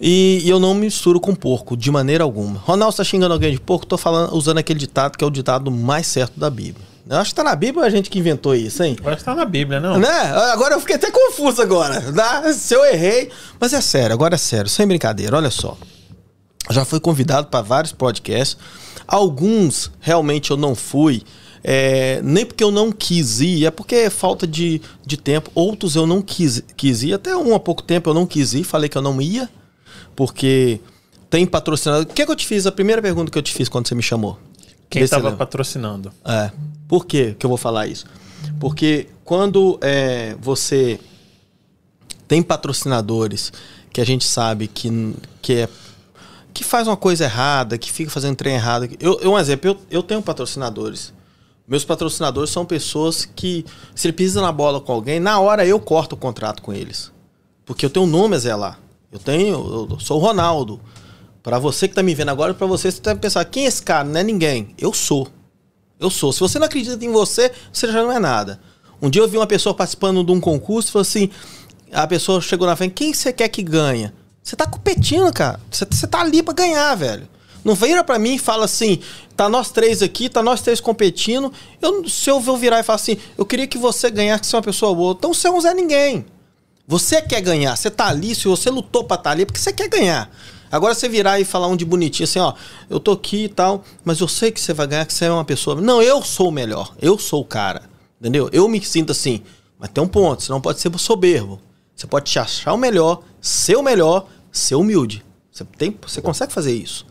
E, 0.02 0.42
e, 0.44 0.50
eu 0.50 0.60
não 0.60 0.74
misturo 0.74 1.20
com 1.20 1.36
porco, 1.36 1.78
de 1.78 1.92
maneira 1.92 2.24
alguma. 2.24 2.60
Ronaldo 2.60 2.92
está 2.92 3.04
xingando 3.04 3.34
alguém 3.34 3.52
de 3.52 3.60
porco, 3.60 3.86
estou 3.86 3.98
falando, 3.98 4.34
usando 4.36 4.58
aquele 4.58 4.80
ditado 4.80 5.16
que 5.16 5.24
é 5.24 5.28
o 5.28 5.32
ditado 5.32 5.70
mais 5.70 6.08
certo 6.08 6.40
da 6.40 6.50
Bíblia. 6.50 6.87
Eu 7.10 7.18
acho 7.18 7.32
que 7.32 7.36
tá 7.36 7.44
na 7.44 7.56
Bíblia 7.56 7.86
a 7.86 7.90
gente 7.90 8.10
que 8.10 8.20
inventou 8.20 8.54
isso, 8.54 8.84
hein? 8.84 8.98
Acho 9.06 9.18
que 9.18 9.24
tá 9.24 9.36
na 9.36 9.46
Bíblia, 9.46 9.80
não? 9.80 9.98
Né? 9.98 10.08
Agora 10.52 10.76
eu 10.76 10.80
fiquei 10.80 10.96
até 10.96 11.10
confuso 11.10 11.62
agora. 11.62 12.00
Né? 12.00 12.54
Se 12.54 12.74
eu 12.74 12.86
errei. 12.86 13.30
Mas 13.60 13.74
é 13.74 13.82
sério, 13.82 14.14
agora 14.14 14.36
é 14.36 14.38
sério, 14.38 14.70
sem 14.70 14.86
brincadeira, 14.86 15.38
olha 15.38 15.50
só. 15.50 15.78
Já 16.70 16.84
fui 16.84 17.00
convidado 17.00 17.48
para 17.48 17.62
vários 17.62 17.94
podcasts. 17.94 18.58
Alguns 19.08 19.90
realmente 20.02 20.52
eu 20.52 20.58
não 20.58 20.76
fui. 20.76 21.24
É, 21.64 22.22
nem 22.24 22.46
porque 22.46 22.64
eu 22.64 22.72
não 22.72 22.92
quis 22.92 23.40
ir, 23.40 23.66
é 23.66 23.72
porque 23.72 23.96
é 23.96 24.10
falta 24.10 24.46
de, 24.46 24.82
de 25.06 25.18
tempo. 25.18 25.50
Outros 25.56 25.96
eu 25.96 26.06
não 26.06 26.22
quis, 26.22 26.64
quis 26.76 27.04
ir. 27.04 27.14
Até 27.14 27.36
um 27.36 27.56
há 27.56 27.60
pouco 27.60 27.82
tempo 27.82 28.10
eu 28.10 28.14
não 28.14 28.26
quis 28.26 28.54
ir, 28.54 28.64
falei 28.64 28.90
que 28.90 28.98
eu 28.98 29.02
não 29.02 29.22
ia, 29.22 29.50
porque 30.16 30.80
tem 31.30 31.46
patrocinador. 31.46 32.04
O 32.04 32.14
que, 32.14 32.22
é 32.22 32.26
que 32.26 32.32
eu 32.32 32.36
te 32.36 32.46
fiz? 32.46 32.66
A 32.66 32.72
primeira 32.72 33.02
pergunta 33.02 33.32
que 33.32 33.38
eu 33.38 33.42
te 33.42 33.54
fiz 33.54 33.70
quando 33.70 33.88
você 33.88 33.96
me 33.96 34.04
chamou. 34.04 34.38
Quem 34.90 35.04
estava 35.04 35.32
patrocinando? 35.34 36.12
É. 36.26 36.52
Por 36.88 37.06
que 37.06 37.34
que 37.34 37.46
eu 37.46 37.50
vou 37.50 37.58
falar 37.58 37.88
isso? 37.88 38.06
Porque 38.60 39.08
quando 39.24 39.78
é, 39.82 40.36
você 40.40 41.00
tem 42.28 42.42
patrocinadores 42.42 43.52
que 43.92 44.02
a 44.02 44.06
gente 44.06 44.26
sabe 44.26 44.68
que, 44.68 45.16
que, 45.42 45.54
é, 45.54 45.70
que 46.54 46.64
faz 46.64 46.88
uma 46.88 46.98
coisa 46.98 47.24
errada, 47.24 47.78
que 47.78 47.92
fica 47.92 48.12
fazendo 48.12 48.36
trem 48.36 48.56
errado. 48.56 48.88
Eu, 49.00 49.20
eu 49.22 49.32
um 49.32 49.40
exemplo, 49.40 49.72
eu, 49.72 49.78
eu 49.90 50.04
tenho 50.04 50.22
patrocinadores. 50.22 51.14
Meus 51.68 51.84
patrocinadores 51.84 52.50
são 52.50 52.66
pessoas 52.66 53.26
que, 53.26 53.66
se 53.94 54.08
ele 54.08 54.14
pisa 54.14 54.42
na 54.42 54.52
bola 54.52 54.80
com 54.80 54.92
alguém, 54.92 55.20
na 55.20 55.40
hora 55.40 55.66
eu 55.66 55.80
corto 55.80 56.16
o 56.16 56.18
contrato 56.18 56.62
com 56.62 56.74
eles. 56.74 57.12
Porque 57.66 57.86
eu 57.86 57.90
tenho 57.90 58.06
um 58.06 58.10
nome 58.10 58.36
a 58.36 58.40
zelar. 58.40 58.80
Eu 59.12 59.20
tenho, 59.20 59.88
eu 59.92 60.00
sou 60.00 60.18
o 60.18 60.24
Ronaldo. 60.24 60.80
Para 61.44 61.60
você 61.60 61.88
que 61.88 61.96
tá 61.96 62.04
me 62.04 62.14
vendo 62.14 62.30
agora, 62.30 62.54
para 62.54 62.68
você, 62.68 62.92
você 62.92 63.02
deve 63.02 63.20
pensar, 63.20 63.44
quem 63.46 63.66
é 63.66 63.68
esse 63.68 63.82
cara? 63.82 64.08
Não 64.08 64.20
é 64.20 64.24
ninguém. 64.24 64.74
Eu 64.78 64.94
sou. 64.94 65.28
Eu 66.00 66.10
sou. 66.10 66.32
Se 66.32 66.40
você 66.40 66.60
não 66.60 66.66
acredita 66.66 67.04
em 67.04 67.12
você, 67.12 67.52
você 67.72 67.88
já 67.88 68.02
não 68.02 68.12
é 68.12 68.20
nada. 68.20 68.60
Um 69.02 69.10
dia 69.10 69.22
eu 69.22 69.28
vi 69.28 69.38
uma 69.38 69.48
pessoa 69.48 69.74
participando 69.74 70.24
de 70.24 70.32
um 70.32 70.40
concurso 70.40 70.90
e 70.90 70.92
falou 70.92 71.02
assim: 71.02 71.30
a 71.92 72.06
pessoa 72.08 72.42
chegou 72.42 72.68
na 72.68 72.76
frente, 72.76 72.94
quem 72.94 73.14
você 73.14 73.32
quer 73.32 73.48
que 73.50 73.64
ganha? 73.64 74.14
Você 74.44 74.56
tá 74.56 74.66
competindo, 74.66 75.32
cara. 75.34 75.60
Você, 75.70 76.08
tá 76.08 76.22
ali 76.22 76.42
para 76.42 76.54
ganhar, 76.54 76.96
velho. 76.96 77.28
Não 77.66 77.76
vira 77.76 78.02
para 78.02 78.18
mim 78.18 78.36
e 78.36 78.40
fala 78.40 78.64
assim, 78.64 79.00
tá 79.36 79.50
nós 79.50 79.72
três 79.72 80.02
aqui, 80.02 80.30
tá 80.30 80.42
nós 80.42 80.62
três 80.62 80.80
competindo. 80.80 81.52
Eu, 81.82 82.08
se 82.08 82.30
eu 82.30 82.40
vou 82.40 82.56
virar 82.56 82.80
e 82.80 82.84
falar 82.84 82.96
assim, 82.96 83.18
eu 83.38 83.46
queria 83.46 83.68
que 83.68 83.78
você 83.78 84.10
ganhasse, 84.10 84.42
que 84.42 84.48
você 84.48 84.56
é 84.56 84.60
uma 84.60 84.64
pessoa 84.64 84.96
boa. 84.96 85.16
Então 85.18 85.34
você 85.34 85.50
não 85.50 85.60
é 85.68 85.74
ninguém. 85.74 86.26
Você 86.88 87.22
quer 87.22 87.42
ganhar, 87.42 87.76
você 87.76 87.92
tá 87.92 88.08
ali, 88.08 88.34
se 88.34 88.48
você 88.48 88.70
lutou 88.70 89.04
pra 89.04 89.16
estar 89.16 89.24
tá 89.24 89.32
ali, 89.32 89.42
é 89.42 89.46
porque 89.46 89.60
você 89.60 89.74
quer 89.74 89.90
ganhar. 89.90 90.32
Agora 90.72 90.94
você 90.94 91.08
virar 91.08 91.40
e 91.40 91.46
falar 91.46 91.68
um 91.68 91.76
de 91.76 91.86
bonitinho 91.86 92.26
assim, 92.26 92.40
ó, 92.40 92.54
eu 92.90 93.00
tô 93.00 93.12
aqui 93.12 93.46
e 93.46 93.50
tal, 93.50 93.84
mas 94.04 94.20
eu 94.20 94.28
sei 94.28 94.52
que 94.52 94.60
você 94.60 94.74
vai 94.74 94.88
ganhar, 94.88 95.06
que 95.06 95.14
você 95.14 95.26
é 95.26 95.32
uma 95.32 95.46
pessoa. 95.46 95.80
Não, 95.80 96.02
eu 96.02 96.22
sou 96.22 96.50
o 96.50 96.52
melhor, 96.52 96.94
eu 97.02 97.18
sou 97.18 97.42
o 97.42 97.46
cara. 97.46 97.84
Entendeu? 98.20 98.50
Eu 98.52 98.68
me 98.68 98.84
sinto 98.84 99.12
assim. 99.12 99.44
Mas 99.80 99.92
tem 99.92 100.04
um 100.04 100.08
ponto, 100.08 100.42
você 100.44 100.52
não 100.52 100.60
pode 100.60 100.80
ser 100.80 100.92
soberbo. 100.98 101.62
Você 101.96 102.06
pode 102.08 102.30
te 102.30 102.40
achar 102.40 102.74
o 102.74 102.78
melhor, 102.78 103.24
ser 103.42 103.76
o 103.76 103.84
melhor, 103.84 104.28
ser 104.52 104.76
humilde. 104.76 105.24
Você, 105.52 105.64
tem, 105.64 105.98
você 106.06 106.22
consegue 106.22 106.54
fazer 106.54 106.74
isso. 106.74 107.06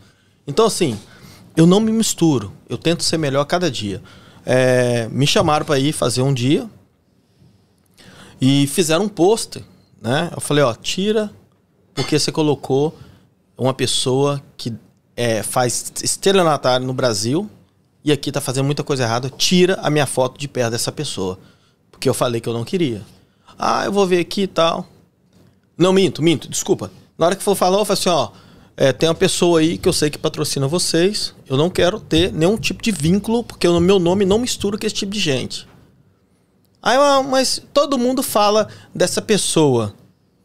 Então, 0.45 0.65
assim, 0.65 0.97
eu 1.55 1.65
não 1.65 1.79
me 1.79 1.91
misturo. 1.91 2.53
Eu 2.69 2.77
tento 2.77 3.03
ser 3.03 3.17
melhor 3.17 3.43
cada 3.45 3.69
dia. 3.69 4.01
É, 4.45 5.09
me 5.09 5.27
chamaram 5.27 5.65
para 5.65 5.77
ir 5.77 5.91
fazer 5.91 6.21
um 6.21 6.33
dia 6.33 6.69
e 8.39 8.67
fizeram 8.67 9.05
um 9.05 9.09
pôster, 9.09 9.63
né? 10.01 10.29
Eu 10.33 10.39
falei, 10.39 10.63
ó, 10.63 10.73
tira 10.73 11.29
porque 11.93 12.17
você 12.17 12.31
colocou 12.31 12.97
uma 13.57 13.73
pessoa 13.73 14.41
que 14.55 14.73
é, 15.15 15.41
faz 15.41 15.91
estelionatário 16.03 16.85
no 16.85 16.93
Brasil 16.93 17.49
e 18.03 18.11
aqui 18.11 18.31
tá 18.31 18.39
fazendo 18.39 18.65
muita 18.65 18.83
coisa 18.83 19.03
errada, 19.03 19.29
tira 19.29 19.79
a 19.81 19.89
minha 19.89 20.05
foto 20.05 20.39
de 20.39 20.47
perto 20.47 20.71
dessa 20.71 20.91
pessoa. 20.91 21.37
Porque 21.91 22.07
eu 22.07 22.13
falei 22.13 22.39
que 22.39 22.47
eu 22.47 22.53
não 22.53 22.63
queria. 22.63 23.01
Ah, 23.57 23.83
eu 23.85 23.91
vou 23.91 24.05
ver 24.05 24.19
aqui 24.19 24.43
e 24.43 24.47
tal. 24.47 24.87
Não, 25.77 25.91
minto, 25.91 26.21
minto, 26.21 26.47
desculpa. 26.47 26.91
Na 27.17 27.25
hora 27.25 27.35
que 27.35 27.43
for 27.43 27.55
falar, 27.55 27.77
eu 27.77 27.85
falo 27.85 27.99
assim, 27.99 28.09
ó, 28.09 28.29
é, 28.77 28.93
tem 28.93 29.09
uma 29.09 29.15
pessoa 29.15 29.59
aí 29.59 29.77
que 29.77 29.89
eu 29.89 29.93
sei 29.93 30.09
que 30.09 30.17
patrocina 30.17 30.67
vocês. 30.67 31.33
Eu 31.49 31.57
não 31.57 31.69
quero 31.69 31.99
ter 31.99 32.31
nenhum 32.31 32.55
tipo 32.57 32.81
de 32.81 32.91
vínculo, 32.91 33.43
porque 33.43 33.67
o 33.67 33.79
meu 33.79 33.99
nome 33.99 34.23
não 34.23 34.39
mistura 34.39 34.77
com 34.77 34.85
esse 34.85 34.95
tipo 34.95 35.11
de 35.11 35.19
gente. 35.19 35.67
Aí, 36.81 36.97
mas 37.27 37.61
todo 37.73 37.97
mundo 37.97 38.21
fala 38.21 38.67
dessa 38.93 39.21
pessoa. 39.21 39.93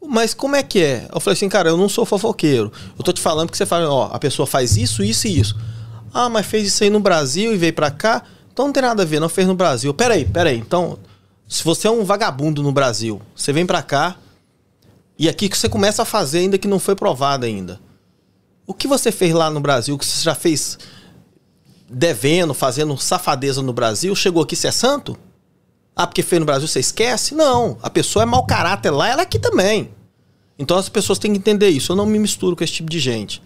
Mas 0.07 0.33
como 0.33 0.55
é 0.55 0.63
que 0.63 0.81
é? 0.83 1.07
Eu 1.13 1.19
falei 1.19 1.35
assim, 1.35 1.49
cara, 1.49 1.69
eu 1.69 1.77
não 1.77 1.87
sou 1.87 2.05
fofoqueiro. 2.05 2.71
Eu 2.97 3.03
tô 3.03 3.11
te 3.13 3.21
falando 3.21 3.49
que 3.49 3.57
você 3.57 3.65
fala, 3.65 3.89
ó, 3.89 4.09
a 4.11 4.19
pessoa 4.19 4.45
faz 4.45 4.77
isso, 4.77 5.03
isso 5.03 5.27
e 5.27 5.39
isso. 5.39 5.55
Ah, 6.13 6.29
mas 6.29 6.45
fez 6.45 6.67
isso 6.67 6.83
aí 6.83 6.89
no 6.89 6.99
Brasil 6.99 7.53
e 7.53 7.57
veio 7.57 7.73
pra 7.73 7.89
cá? 7.89 8.23
Então 8.51 8.65
não 8.65 8.73
tem 8.73 8.83
nada 8.83 9.01
a 9.01 9.05
ver, 9.05 9.19
não 9.19 9.29
fez 9.29 9.47
no 9.47 9.55
Brasil. 9.55 9.93
Peraí, 9.93 10.25
peraí. 10.25 10.57
Então, 10.57 10.99
se 11.47 11.63
você 11.63 11.87
é 11.87 11.91
um 11.91 12.03
vagabundo 12.03 12.61
no 12.61 12.71
Brasil, 12.71 13.21
você 13.35 13.51
vem 13.51 13.65
pra 13.65 13.81
cá 13.81 14.17
E 15.17 15.29
aqui 15.29 15.47
que 15.47 15.57
você 15.57 15.69
começa 15.69 16.01
a 16.01 16.05
fazer 16.05 16.39
ainda 16.39 16.57
que 16.57 16.67
não 16.67 16.79
foi 16.79 16.95
provado 16.95 17.45
ainda. 17.45 17.79
O 18.65 18.73
que 18.73 18.87
você 18.87 19.11
fez 19.11 19.33
lá 19.33 19.49
no 19.49 19.59
Brasil, 19.59 19.97
que 19.97 20.05
você 20.05 20.23
já 20.23 20.35
fez 20.35 20.77
devendo, 21.89 22.53
fazendo 22.53 22.97
safadeza 22.97 23.61
no 23.61 23.73
Brasil, 23.73 24.15
chegou 24.15 24.43
aqui 24.43 24.55
você 24.55 24.67
é 24.67 24.71
santo? 24.71 25.17
Ah, 25.95 26.07
porque 26.07 26.23
fez 26.23 26.39
no 26.39 26.45
Brasil 26.45 26.67
você 26.67 26.79
esquece? 26.79 27.35
Não, 27.35 27.77
a 27.81 27.89
pessoa 27.89 28.23
é 28.23 28.25
mau 28.25 28.45
caráter 28.45 28.89
lá, 28.91 29.07
ela 29.07 29.21
é 29.21 29.23
aqui 29.23 29.37
também. 29.37 29.91
Então 30.57 30.77
as 30.77 30.89
pessoas 30.89 31.19
têm 31.19 31.31
que 31.31 31.37
entender 31.37 31.69
isso. 31.69 31.91
Eu 31.91 31.95
não 31.95 32.05
me 32.05 32.17
misturo 32.17 32.55
com 32.55 32.63
esse 32.63 32.73
tipo 32.73 32.89
de 32.89 32.99
gente. 32.99 33.41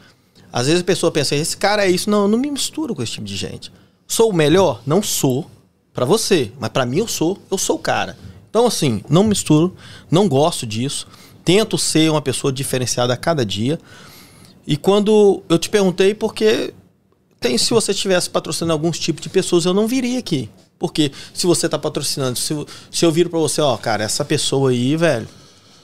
Às 0.51 0.67
vezes 0.67 0.81
a 0.81 0.85
pessoa 0.85 1.11
pensa, 1.11 1.35
esse 1.35 1.57
cara 1.57 1.85
é 1.85 1.89
isso. 1.89 2.09
Não, 2.09 2.23
eu 2.23 2.27
não 2.27 2.37
me 2.37 2.49
misturo 2.49 2.95
com 2.95 3.03
esse 3.03 3.13
tipo 3.13 3.25
de 3.25 3.35
gente. 3.35 3.71
Sou 4.07 4.29
o 4.29 4.33
melhor? 4.33 4.81
Não 4.85 5.03
sou 5.03 5.49
para 5.93 6.05
você, 6.05 6.51
mas 6.59 6.69
para 6.69 6.85
mim 6.85 6.99
eu 6.99 7.07
sou, 7.07 7.37
eu 7.51 7.57
sou 7.57 7.75
o 7.75 7.79
cara. 7.79 8.17
Então 8.49 8.65
assim, 8.65 9.01
não 9.09 9.23
misturo, 9.23 9.75
não 10.09 10.27
gosto 10.27 10.65
disso. 10.65 11.07
Tento 11.43 11.77
ser 11.77 12.09
uma 12.09 12.21
pessoa 12.21 12.51
diferenciada 12.51 13.13
a 13.13 13.17
cada 13.17 13.45
dia. 13.45 13.79
E 14.65 14.77
quando 14.77 15.41
eu 15.49 15.57
te 15.57 15.69
perguntei 15.69 16.13
porque 16.13 16.73
tem 17.39 17.57
se 17.57 17.73
você 17.73 17.91
estivesse 17.91 18.29
patrocinando 18.29 18.73
alguns 18.73 18.99
tipos 18.99 19.21
de 19.21 19.29
pessoas, 19.29 19.65
eu 19.65 19.73
não 19.73 19.87
viria 19.87 20.19
aqui. 20.19 20.49
Porque 20.79 21.11
se 21.33 21.47
você 21.47 21.67
tá 21.67 21.77
patrocinando, 21.77 22.37
se, 22.37 22.53
se 22.91 23.05
eu 23.05 23.11
viro 23.11 23.29
para 23.29 23.39
você, 23.39 23.61
ó, 23.61 23.75
cara, 23.77 24.03
essa 24.03 24.23
pessoa 24.23 24.69
aí, 24.69 24.95
velho, 24.95 25.27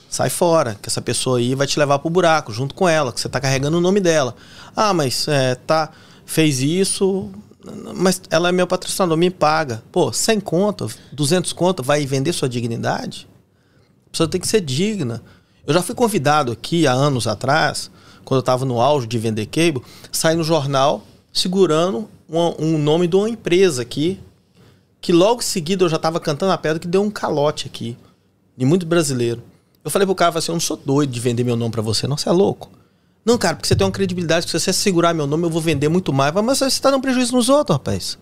sai 0.08 0.30
fora, 0.30 0.78
que 0.80 0.88
essa 0.88 1.02
pessoa 1.02 1.38
aí 1.38 1.54
vai 1.54 1.66
te 1.66 1.78
levar 1.78 1.98
pro 1.98 2.10
buraco 2.10 2.52
junto 2.52 2.74
com 2.74 2.88
ela, 2.88 3.12
que 3.12 3.20
você 3.20 3.28
tá 3.28 3.40
carregando 3.40 3.78
o 3.78 3.80
nome 3.80 4.00
dela. 4.00 4.36
Ah, 4.76 4.94
mas 4.94 5.26
é, 5.26 5.56
tá, 5.56 5.90
fez 6.24 6.60
isso, 6.60 7.30
mas 7.94 8.22
ela 8.30 8.48
é 8.48 8.52
meu 8.52 8.66
patrocinador, 8.66 9.16
me 9.16 9.30
paga. 9.30 9.82
Pô, 9.90 10.12
100 10.12 10.40
conto, 10.40 10.90
200 11.12 11.52
conto, 11.52 11.82
vai 11.82 12.06
vender 12.06 12.32
sua 12.32 12.48
dignidade? 12.48 13.26
A 14.06 14.10
pessoa 14.10 14.28
tem 14.28 14.40
que 14.40 14.46
ser 14.46 14.60
digna. 14.60 15.22
Eu 15.66 15.74
já 15.74 15.82
fui 15.82 15.94
convidado 15.94 16.52
aqui 16.52 16.86
há 16.86 16.92
anos 16.92 17.26
atrás, 17.26 17.90
quando 18.24 18.38
eu 18.38 18.40
estava 18.40 18.64
no 18.64 18.80
auge 18.80 19.06
de 19.06 19.18
vender 19.18 19.46
cable, 19.46 19.82
sair 20.12 20.36
no 20.36 20.44
jornal 20.44 21.02
segurando 21.32 22.08
um, 22.28 22.66
um 22.66 22.78
nome 22.78 23.08
de 23.08 23.16
uma 23.16 23.28
empresa 23.28 23.82
aqui, 23.82 24.20
que 25.04 25.12
logo 25.12 25.42
em 25.42 25.44
seguida 25.44 25.84
eu 25.84 25.88
já 25.90 25.96
estava 25.96 26.18
cantando 26.18 26.50
a 26.50 26.56
pedra 26.56 26.78
que 26.78 26.88
deu 26.88 27.02
um 27.02 27.10
calote 27.10 27.66
aqui, 27.66 27.94
de 28.56 28.64
muito 28.64 28.86
brasileiro. 28.86 29.42
Eu 29.84 29.90
falei 29.90 30.06
pro 30.06 30.14
cara, 30.14 30.38
assim, 30.38 30.50
eu 30.50 30.54
não 30.54 30.60
sou 30.60 30.78
doido 30.78 31.10
de 31.10 31.20
vender 31.20 31.44
meu 31.44 31.56
nome 31.56 31.70
para 31.70 31.82
você, 31.82 32.06
não, 32.06 32.16
você 32.16 32.26
é 32.26 32.32
louco. 32.32 32.70
Não, 33.22 33.36
cara, 33.36 33.54
porque 33.54 33.68
você 33.68 33.76
tem 33.76 33.86
uma 33.86 33.92
credibilidade, 33.92 34.48
se 34.48 34.58
você 34.58 34.72
segurar 34.72 35.12
meu 35.12 35.26
nome, 35.26 35.44
eu 35.44 35.50
vou 35.50 35.60
vender 35.60 35.90
muito 35.90 36.10
mais. 36.10 36.32
Mas 36.32 36.58
você 36.58 36.80
tá 36.80 36.90
dando 36.90 37.02
prejuízo 37.02 37.36
nos 37.36 37.50
outros, 37.50 37.76
rapaz. 37.76 38.16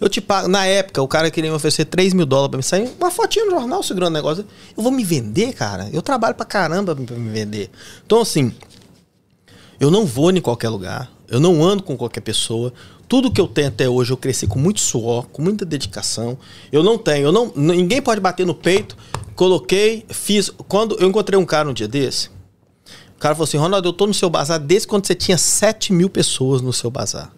Eu 0.00 0.08
te 0.08 0.20
pago. 0.20 0.46
Na 0.46 0.64
época, 0.64 1.02
o 1.02 1.08
cara 1.08 1.28
queria 1.32 1.50
me 1.50 1.56
oferecer 1.56 1.84
3 1.84 2.14
mil 2.14 2.26
dólares 2.26 2.50
pra 2.50 2.58
me 2.58 2.62
sair. 2.62 2.94
Uma 3.00 3.10
fotinha 3.10 3.46
no 3.46 3.50
jornal 3.50 3.82
segurando 3.82 4.10
o 4.10 4.14
negócio. 4.14 4.46
Eu 4.76 4.82
vou 4.84 4.92
me 4.92 5.02
vender, 5.02 5.52
cara. 5.52 5.90
Eu 5.92 6.00
trabalho 6.00 6.36
pra 6.36 6.46
caramba 6.46 6.94
pra 6.94 7.16
me 7.16 7.30
vender. 7.30 7.70
Então, 8.06 8.20
assim, 8.20 8.54
eu 9.80 9.90
não 9.90 10.06
vou 10.06 10.30
em 10.30 10.40
qualquer 10.40 10.68
lugar. 10.68 11.10
Eu 11.28 11.40
não 11.40 11.64
ando 11.64 11.82
com 11.82 11.96
qualquer 11.96 12.20
pessoa. 12.20 12.72
Tudo 13.14 13.30
que 13.30 13.40
eu 13.40 13.46
tenho 13.46 13.68
até 13.68 13.88
hoje 13.88 14.12
eu 14.12 14.16
cresci 14.16 14.44
com 14.44 14.58
muito 14.58 14.80
suor, 14.80 15.28
com 15.28 15.40
muita 15.40 15.64
dedicação. 15.64 16.36
Eu 16.72 16.82
não 16.82 16.98
tenho, 16.98 17.28
eu 17.28 17.30
não, 17.30 17.52
ninguém 17.54 18.02
pode 18.02 18.20
bater 18.20 18.44
no 18.44 18.56
peito. 18.56 18.96
Coloquei, 19.36 20.04
fiz. 20.08 20.50
Quando 20.66 20.96
eu 20.98 21.06
encontrei 21.06 21.38
um 21.38 21.46
cara 21.46 21.68
um 21.68 21.72
dia 21.72 21.86
desse, 21.86 22.26
o 23.16 23.20
cara 23.20 23.36
falou 23.36 23.44
assim: 23.44 23.56
Ronaldo, 23.56 23.86
eu 23.86 23.92
tô 23.92 24.08
no 24.08 24.12
seu 24.12 24.28
bazar 24.28 24.58
desde 24.58 24.88
quando 24.88 25.06
você 25.06 25.14
tinha 25.14 25.38
7 25.38 25.92
mil 25.92 26.10
pessoas 26.10 26.60
no 26.60 26.72
seu 26.72 26.90
bazar. 26.90 27.30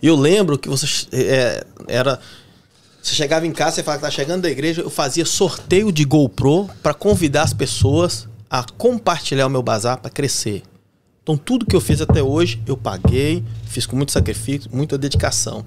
E 0.00 0.06
eu 0.06 0.14
lembro 0.14 0.56
que 0.56 0.68
você 0.68 0.86
é, 1.10 1.66
era. 1.88 2.20
Você 3.02 3.12
chegava 3.12 3.44
em 3.44 3.50
casa, 3.50 3.74
você 3.74 3.82
falava 3.82 4.00
que 4.00 4.06
tá 4.06 4.12
chegando 4.12 4.42
da 4.42 4.48
igreja, 4.48 4.82
eu 4.82 4.90
fazia 4.90 5.24
sorteio 5.24 5.90
de 5.90 6.04
GoPro 6.04 6.70
para 6.80 6.94
convidar 6.94 7.42
as 7.42 7.52
pessoas 7.52 8.28
a 8.48 8.62
compartilhar 8.62 9.48
o 9.48 9.50
meu 9.50 9.64
bazar 9.64 9.98
para 9.98 10.12
crescer. 10.12 10.62
Então 11.28 11.36
tudo 11.36 11.66
que 11.66 11.76
eu 11.76 11.80
fiz 11.80 12.00
até 12.00 12.22
hoje, 12.22 12.58
eu 12.66 12.74
paguei, 12.74 13.44
fiz 13.66 13.84
com 13.84 13.94
muito 13.94 14.12
sacrifício, 14.12 14.70
muita 14.72 14.96
dedicação. 14.96 15.62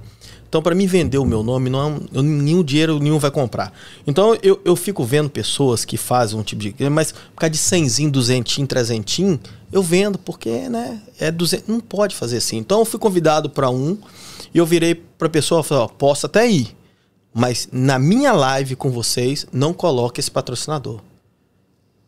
Então, 0.50 0.60
para 0.60 0.74
mim 0.74 0.88
vender 0.88 1.20
o 1.20 1.24
meu 1.24 1.44
nome, 1.44 1.70
não, 1.70 1.98
é 1.98 2.18
eu, 2.18 2.24
nenhum 2.24 2.64
dinheiro 2.64 2.98
nenhum 2.98 3.20
vai 3.20 3.30
comprar. 3.30 3.72
Então, 4.08 4.36
eu, 4.42 4.60
eu 4.66 4.76
fico 4.76 5.04
vendo 5.04 5.30
pessoas 5.30 5.86
que 5.86 5.98
fazem 5.98 6.40
um 6.40 6.42
tipo 6.42 6.64
de. 6.64 6.90
Mas 6.90 7.12
por 7.12 7.42
causa 7.42 7.52
de 7.52 7.60
100, 7.60 8.10
200, 8.10 8.68
300, 8.68 9.40
eu 9.72 9.84
vendo, 9.84 10.18
porque, 10.18 10.68
né? 10.68 11.00
É 11.20 11.32
200, 11.32 11.68
não 11.68 11.80
pode 11.80 12.16
fazer 12.16 12.38
assim. 12.38 12.58
Então, 12.58 12.80
eu 12.80 12.86
fui 12.86 13.00
convidado 13.00 13.48
para 13.48 13.70
um 13.70 14.00
e 14.52 14.58
eu 14.58 14.66
virei 14.66 14.96
para 14.96 15.28
a 15.28 15.32
pessoa 15.32 15.62
e 15.62 15.64
falei: 15.64 15.84
ó, 15.84 15.88
posso 15.88 16.26
até 16.26 16.50
ir, 16.50 16.76
mas 17.32 17.70
na 17.72 18.00
minha 18.00 18.34
live 18.34 18.76
com 18.76 18.90
vocês, 18.90 19.46
não 19.54 19.76
coloque 19.76 20.20
esse 20.20 20.32
patrocinador. 20.32 21.02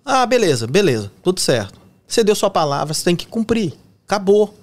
Ah, 0.03 0.25
beleza, 0.25 0.65
beleza, 0.65 1.11
tudo 1.21 1.39
certo. 1.39 1.82
Você 2.07 2.23
deu 2.23 2.35
sua 2.35 2.49
palavra, 2.49 2.93
você 2.93 3.03
tem 3.03 3.15
que 3.15 3.27
cumprir. 3.27 3.73
Acabou. 4.05 4.53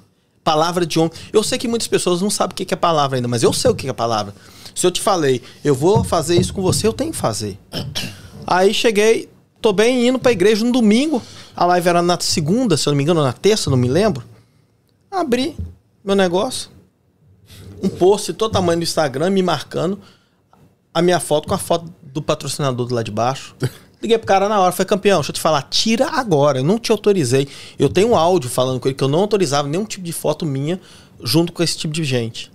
Palavra 0.42 0.86
de 0.86 0.98
homem. 0.98 1.12
Eu 1.32 1.42
sei 1.42 1.58
que 1.58 1.68
muitas 1.68 1.86
pessoas 1.86 2.22
não 2.22 2.30
sabem 2.30 2.54
o 2.54 2.56
que 2.56 2.72
é 2.72 2.76
palavra 2.76 3.18
ainda, 3.18 3.28
mas 3.28 3.42
eu 3.42 3.52
sei 3.52 3.70
o 3.70 3.74
que 3.74 3.88
é 3.88 3.92
palavra. 3.92 4.34
Se 4.74 4.86
eu 4.86 4.90
te 4.90 5.00
falei, 5.00 5.42
eu 5.64 5.74
vou 5.74 6.02
fazer 6.02 6.40
isso 6.40 6.54
com 6.54 6.62
você, 6.62 6.86
eu 6.86 6.92
tenho 6.92 7.10
que 7.10 7.16
fazer. 7.16 7.58
Aí 8.46 8.72
cheguei, 8.72 9.28
tô 9.60 9.72
bem 9.72 10.08
indo 10.08 10.18
pra 10.18 10.32
igreja 10.32 10.64
no 10.64 10.72
domingo. 10.72 11.22
A 11.54 11.66
live 11.66 11.88
era 11.88 12.02
na 12.02 12.18
segunda, 12.20 12.76
se 12.76 12.88
eu 12.88 12.92
não 12.92 12.96
me 12.96 13.02
engano, 13.02 13.22
na 13.22 13.32
terça, 13.32 13.68
não 13.68 13.76
me 13.76 13.88
lembro. 13.88 14.24
Abri 15.10 15.56
meu 16.02 16.16
negócio. 16.16 16.70
Um 17.82 17.88
post 17.88 18.32
todo 18.32 18.52
tamanho 18.52 18.78
no 18.78 18.82
Instagram 18.82 19.30
me 19.30 19.42
marcando 19.42 20.00
a 20.92 21.00
minha 21.00 21.20
foto 21.20 21.48
com 21.48 21.54
a 21.54 21.58
foto 21.58 21.92
do 22.02 22.20
patrocinador 22.20 22.86
do 22.86 22.94
lá 22.94 23.02
de 23.02 23.10
baixo. 23.10 23.54
Liguei 24.02 24.16
pro 24.16 24.26
cara 24.26 24.48
na 24.48 24.58
hora, 24.58 24.72
falei, 24.72 24.88
campeão, 24.88 25.18
deixa 25.18 25.30
eu 25.30 25.34
te 25.34 25.40
falar, 25.40 25.62
tira 25.62 26.08
agora, 26.08 26.58
eu 26.58 26.64
não 26.64 26.78
te 26.78 26.90
autorizei. 26.90 27.46
Eu 27.78 27.88
tenho 27.88 28.08
um 28.08 28.16
áudio 28.16 28.48
falando 28.48 28.80
com 28.80 28.88
ele 28.88 28.94
que 28.94 29.04
eu 29.04 29.08
não 29.08 29.20
autorizava 29.20 29.68
nenhum 29.68 29.84
tipo 29.84 30.04
de 30.04 30.12
foto 30.12 30.46
minha 30.46 30.80
junto 31.22 31.52
com 31.52 31.62
esse 31.62 31.76
tipo 31.76 31.92
de 31.92 32.02
gente. 32.02 32.50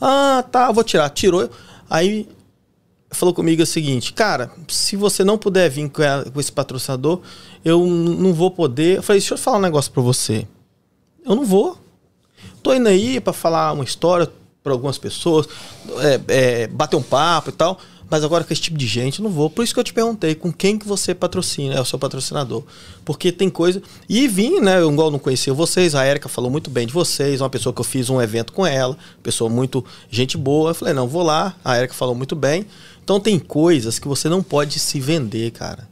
Ah, 0.00 0.44
tá, 0.50 0.70
vou 0.70 0.84
tirar. 0.84 1.08
Tirou. 1.10 1.48
Aí 1.88 2.28
falou 3.10 3.34
comigo 3.34 3.62
o 3.62 3.66
seguinte, 3.66 4.12
cara, 4.12 4.50
se 4.68 4.96
você 4.96 5.24
não 5.24 5.38
puder 5.38 5.70
vir 5.70 5.88
com, 5.88 6.02
com 6.32 6.40
esse 6.40 6.52
patrocinador, 6.52 7.20
eu 7.64 7.86
não 7.86 8.34
vou 8.34 8.50
poder. 8.50 8.98
Eu 8.98 9.02
falei, 9.02 9.20
deixa 9.20 9.34
eu 9.34 9.38
falar 9.38 9.58
um 9.58 9.62
negócio 9.62 9.90
pra 9.90 10.02
você. 10.02 10.46
Eu 11.24 11.34
não 11.34 11.44
vou. 11.44 11.78
Tô 12.62 12.74
indo 12.74 12.88
aí 12.88 13.20
pra 13.20 13.32
falar 13.32 13.72
uma 13.72 13.84
história 13.84 14.30
para 14.62 14.72
algumas 14.72 14.96
pessoas, 14.96 15.46
é, 16.00 16.20
é, 16.62 16.66
bater 16.66 16.96
um 16.96 17.02
papo 17.02 17.50
e 17.50 17.52
tal. 17.52 17.78
Mas 18.10 18.22
agora 18.22 18.44
com 18.44 18.52
esse 18.52 18.62
tipo 18.62 18.76
de 18.76 18.86
gente, 18.86 19.22
não 19.22 19.30
vou. 19.30 19.48
Por 19.48 19.64
isso 19.64 19.72
que 19.72 19.80
eu 19.80 19.84
te 19.84 19.92
perguntei 19.92 20.34
com 20.34 20.52
quem 20.52 20.78
que 20.78 20.86
você 20.86 21.14
patrocina, 21.14 21.74
é 21.74 21.80
o 21.80 21.84
seu 21.84 21.98
patrocinador. 21.98 22.62
Porque 23.04 23.32
tem 23.32 23.48
coisa. 23.48 23.82
E 24.08 24.28
vim, 24.28 24.60
né? 24.60 24.78
Eu 24.80 24.90
igual 24.90 25.10
não 25.10 25.18
conhecia 25.18 25.52
vocês, 25.54 25.94
a 25.94 26.06
Erika 26.06 26.28
falou 26.28 26.50
muito 26.50 26.70
bem 26.70 26.86
de 26.86 26.92
vocês, 26.92 27.40
uma 27.40 27.50
pessoa 27.50 27.72
que 27.72 27.80
eu 27.80 27.84
fiz 27.84 28.10
um 28.10 28.20
evento 28.20 28.52
com 28.52 28.66
ela, 28.66 28.96
pessoa 29.22 29.48
muito 29.48 29.84
gente 30.10 30.36
boa. 30.36 30.70
Eu 30.70 30.74
falei, 30.74 30.94
não, 30.94 31.08
vou 31.08 31.22
lá, 31.22 31.56
a 31.64 31.78
Erika 31.78 31.94
falou 31.94 32.14
muito 32.14 32.36
bem. 32.36 32.66
Então 33.02 33.18
tem 33.18 33.38
coisas 33.38 33.98
que 33.98 34.08
você 34.08 34.28
não 34.28 34.42
pode 34.42 34.78
se 34.78 35.00
vender, 35.00 35.50
cara. 35.50 35.88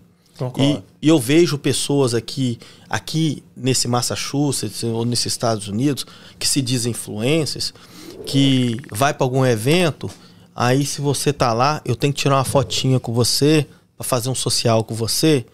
E, 0.59 0.83
e, 1.01 1.09
eu 1.09 1.21
vejo 1.21 1.57
pessoas 1.59 2.15
aqui, 2.15 2.59
aqui 2.89 3.45
nesse 3.57 3.87
Massachusetts 3.87 4.83
ou 4.83 5.05
nesses 5.05 5.27
Estados 5.27 5.69
Unidos, 5.69 6.05
que 6.39 6.49
se 6.49 6.61
dizem 6.61 6.91
influencers, 6.91 7.73
que 8.27 8.79
vai 8.91 9.15
para 9.15 9.25
algum 9.25 9.45
evento 9.45 10.11
Aí, 10.55 10.85
se 10.85 11.01
você 11.01 11.33
tá 11.33 11.53
lá, 11.53 11.81
eu 11.85 11.97
tenho 11.97 12.13
que 12.13 12.21
tirar 12.21 12.37
uma 12.37 12.45
fotinha 12.45 13.01
com 13.01 13.13
você, 13.13 13.67
para 13.97 14.05
fazer 14.05 14.29
um 14.29 14.35
social 14.35 14.85
com 14.85 14.95
você, 14.95 15.47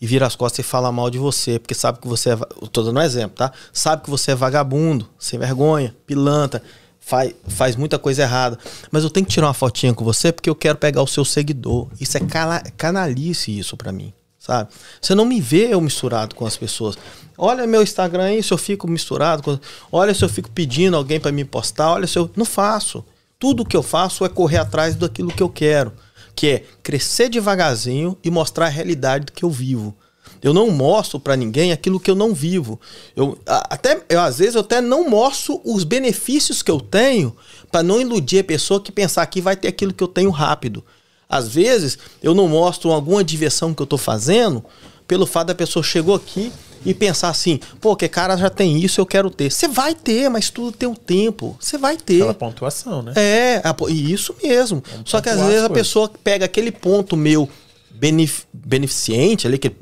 e 0.00 0.06
vira 0.06 0.26
as 0.26 0.36
costas 0.36 0.64
e 0.64 0.68
fala 0.68 0.92
mal 0.92 1.10
de 1.10 1.18
você, 1.18 1.58
porque 1.58 1.74
sabe 1.74 1.98
que 2.00 2.08
você 2.08 2.30
é. 2.30 2.36
Tô 2.70 2.82
dando 2.82 2.98
um 2.98 3.02
exemplo, 3.02 3.36
tá? 3.36 3.52
Sabe 3.72 4.02
que 4.02 4.10
você 4.10 4.32
é 4.32 4.34
vagabundo, 4.34 5.08
sem 5.18 5.38
vergonha, 5.38 5.94
pilantra, 6.06 6.62
faz, 7.00 7.32
faz 7.48 7.76
muita 7.76 7.98
coisa 7.98 8.22
errada. 8.22 8.58
Mas 8.90 9.04
eu 9.04 9.10
tenho 9.10 9.24
que 9.24 9.32
tirar 9.32 9.46
uma 9.46 9.54
fotinha 9.54 9.94
com 9.94 10.04
você 10.04 10.32
porque 10.32 10.50
eu 10.50 10.54
quero 10.54 10.76
pegar 10.76 11.02
o 11.02 11.06
seu 11.06 11.24
seguidor. 11.24 11.88
Isso 11.98 12.16
é 12.16 12.20
cana 12.20 12.62
canalice, 12.76 13.58
isso 13.58 13.76
para 13.76 13.90
mim, 13.90 14.12
sabe? 14.38 14.70
Você 15.00 15.14
não 15.14 15.24
me 15.24 15.40
vê 15.40 15.72
eu 15.72 15.80
misturado 15.80 16.34
com 16.34 16.44
as 16.44 16.56
pessoas. 16.56 16.98
Olha 17.38 17.66
meu 17.66 17.82
Instagram 17.82 18.24
aí, 18.24 18.42
se 18.42 18.52
eu 18.52 18.58
fico 18.58 18.86
misturado. 18.88 19.42
Com... 19.42 19.58
Olha 19.90 20.12
se 20.14 20.24
eu 20.24 20.28
fico 20.28 20.50
pedindo 20.50 20.96
alguém 20.96 21.18
para 21.18 21.32
me 21.32 21.44
postar. 21.44 21.92
Olha 21.92 22.06
se 22.06 22.18
eu. 22.18 22.30
Não 22.36 22.44
faço. 22.44 23.04
Tudo 23.38 23.64
que 23.64 23.76
eu 23.76 23.82
faço 23.82 24.24
é 24.24 24.28
correr 24.28 24.58
atrás 24.58 24.94
daquilo 24.94 25.30
que 25.30 25.42
eu 25.42 25.48
quero, 25.48 25.92
que 26.34 26.46
é 26.46 26.64
crescer 26.82 27.28
devagarzinho 27.28 28.16
e 28.24 28.30
mostrar 28.30 28.66
a 28.66 28.70
realidade 28.70 29.26
do 29.26 29.32
que 29.32 29.44
eu 29.44 29.50
vivo. 29.50 29.94
Eu 30.42 30.52
não 30.52 30.70
mostro 30.70 31.20
para 31.20 31.36
ninguém 31.36 31.72
aquilo 31.72 32.00
que 32.00 32.10
eu 32.10 32.14
não 32.14 32.34
vivo. 32.34 32.80
Eu 33.14 33.38
até 33.46 34.02
eu, 34.08 34.20
às 34.20 34.38
vezes 34.38 34.54
eu 34.54 34.60
até 34.60 34.80
não 34.80 35.08
mostro 35.08 35.60
os 35.64 35.84
benefícios 35.84 36.62
que 36.62 36.70
eu 36.70 36.80
tenho 36.80 37.36
para 37.70 37.82
não 37.82 38.00
iludir 38.00 38.40
a 38.40 38.44
pessoa 38.44 38.80
que 38.80 38.92
pensar 38.92 39.26
que 39.26 39.40
vai 39.40 39.56
ter 39.56 39.68
aquilo 39.68 39.92
que 39.92 40.02
eu 40.02 40.08
tenho 40.08 40.30
rápido. 40.30 40.84
Às 41.28 41.48
vezes 41.48 41.98
eu 42.22 42.34
não 42.34 42.48
mostro 42.48 42.90
alguma 42.90 43.24
diversão 43.24 43.74
que 43.74 43.82
eu 43.82 43.84
estou 43.84 43.98
fazendo 43.98 44.64
pelo 45.06 45.26
fato 45.26 45.48
da 45.48 45.54
pessoa 45.54 45.82
chegou 45.82 46.14
aqui 46.14 46.52
e 46.86 46.94
pensar 46.94 47.28
assim, 47.28 47.58
pô, 47.80 47.96
que 47.96 48.08
cara 48.08 48.36
já 48.36 48.48
tem 48.48 48.78
isso, 48.78 49.00
eu 49.00 49.06
quero 49.06 49.28
ter. 49.28 49.50
Você 49.50 49.66
vai 49.66 49.94
ter, 49.94 50.28
mas 50.30 50.48
tudo 50.48 50.70
tem 50.72 50.88
um 50.88 50.94
tempo. 50.94 51.56
Você 51.60 51.76
vai 51.76 51.96
ter. 51.96 52.16
Aquela 52.16 52.34
pontuação, 52.34 53.02
né? 53.02 53.12
É, 53.16 53.60
isso 53.90 54.34
mesmo. 54.42 54.82
Vamos 54.88 55.10
Só 55.10 55.20
que 55.20 55.28
às 55.28 55.40
vezes 55.40 55.64
a 55.64 55.70
pessoa 55.70 56.10
pega 56.22 56.44
aquele 56.44 56.70
ponto 56.70 57.16
meu 57.16 57.48
benef 57.90 58.44
beneficente 58.52 59.46
ali, 59.46 59.58
que, 59.58 59.72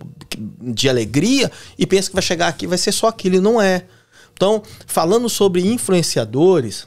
de 0.60 0.88
alegria 0.88 1.50
e 1.78 1.86
pensa 1.86 2.08
que 2.08 2.14
vai 2.14 2.22
chegar 2.22 2.48
aqui 2.48 2.66
vai 2.66 2.78
ser 2.78 2.92
só 2.92 3.08
aquilo 3.08 3.36
e 3.36 3.40
não 3.40 3.60
é. 3.60 3.84
Então, 4.32 4.62
falando 4.86 5.28
sobre 5.28 5.64
influenciadores, 5.64 6.86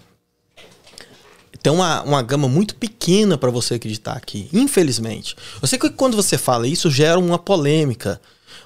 tem 1.61 1.71
uma, 1.71 2.01
uma 2.03 2.21
gama 2.21 2.47
muito 2.47 2.75
pequena 2.75 3.37
para 3.37 3.49
você 3.49 3.75
acreditar 3.75 4.13
aqui, 4.13 4.49
infelizmente. 4.51 5.35
Eu 5.61 5.67
sei 5.67 5.77
que 5.79 5.89
quando 5.89 6.15
você 6.15 6.37
fala 6.37 6.67
isso 6.67 6.89
gera 6.89 7.19
uma 7.19 7.39
polêmica, 7.39 8.19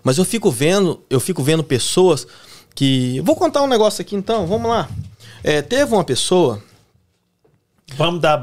mas 0.03 0.17
eu 0.17 0.25
fico 0.25 0.49
vendo, 0.51 1.01
eu 1.09 1.19
fico 1.19 1.43
vendo 1.43 1.63
pessoas 1.63 2.27
que. 2.75 3.19
Vou 3.21 3.35
contar 3.35 3.61
um 3.61 3.67
negócio 3.67 4.01
aqui 4.01 4.15
então, 4.15 4.45
vamos 4.47 4.69
lá. 4.69 4.89
É, 5.43 5.61
teve 5.61 5.93
uma 5.93 6.03
pessoa. 6.03 6.61
Vamos 7.97 8.21
dar 8.21 8.37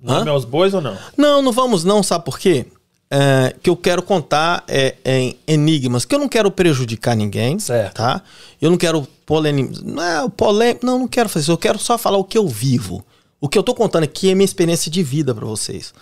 nome 0.00 0.30
Hã? 0.30 0.32
aos 0.32 0.44
bois 0.44 0.74
ou 0.74 0.80
não? 0.80 0.96
Não, 1.16 1.42
não 1.42 1.52
vamos 1.52 1.84
não, 1.84 2.02
sabe 2.02 2.24
por 2.24 2.38
quê? 2.38 2.66
É, 3.10 3.54
que 3.62 3.70
eu 3.70 3.76
quero 3.76 4.02
contar 4.02 4.62
é, 4.68 4.94
em 5.04 5.36
enigmas, 5.46 6.04
que 6.04 6.14
eu 6.14 6.18
não 6.18 6.28
quero 6.28 6.50
prejudicar 6.50 7.16
ninguém, 7.16 7.58
certo. 7.58 7.96
tá? 7.96 8.22
Eu 8.60 8.70
não 8.70 8.76
quero 8.76 9.08
polemizar, 9.24 9.82
não, 9.82 10.02
é, 10.02 10.28
polem... 10.28 10.78
não, 10.82 10.98
não 11.00 11.08
quero 11.08 11.28
fazer 11.28 11.44
isso, 11.44 11.52
eu 11.52 11.58
quero 11.58 11.78
só 11.78 11.96
falar 11.96 12.18
o 12.18 12.24
que 12.24 12.36
eu 12.36 12.46
vivo. 12.46 13.02
O 13.40 13.48
que 13.48 13.56
eu 13.56 13.62
tô 13.62 13.74
contando 13.74 14.04
aqui 14.04 14.30
é 14.30 14.34
minha 14.34 14.44
experiência 14.44 14.90
de 14.90 15.02
vida 15.02 15.34
para 15.34 15.46
vocês. 15.46 15.94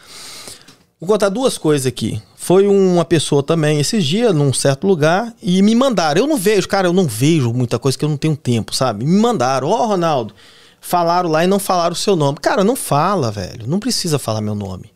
Vou 0.98 1.06
contar 1.08 1.28
duas 1.28 1.58
coisas 1.58 1.86
aqui. 1.86 2.22
Foi 2.36 2.66
uma 2.66 3.04
pessoa 3.04 3.42
também 3.42 3.78
esses 3.78 4.02
dias, 4.02 4.34
num 4.34 4.50
certo 4.50 4.86
lugar, 4.86 5.34
e 5.42 5.60
me 5.60 5.74
mandaram. 5.74 6.22
Eu 6.22 6.26
não 6.26 6.38
vejo, 6.38 6.66
cara, 6.66 6.88
eu 6.88 6.92
não 6.92 7.06
vejo 7.06 7.52
muita 7.52 7.78
coisa 7.78 7.98
que 7.98 8.04
eu 8.04 8.08
não 8.08 8.16
tenho 8.16 8.34
tempo, 8.34 8.74
sabe? 8.74 9.04
Me 9.04 9.20
mandaram, 9.20 9.68
ó, 9.68 9.82
oh, 9.82 9.86
Ronaldo, 9.88 10.34
falaram 10.80 11.28
lá 11.28 11.44
e 11.44 11.46
não 11.46 11.58
falaram 11.58 11.92
o 11.92 11.96
seu 11.96 12.16
nome. 12.16 12.38
Cara, 12.40 12.64
não 12.64 12.74
fala, 12.74 13.30
velho. 13.30 13.66
Não 13.66 13.78
precisa 13.78 14.18
falar 14.18 14.40
meu 14.40 14.54
nome. 14.54 14.90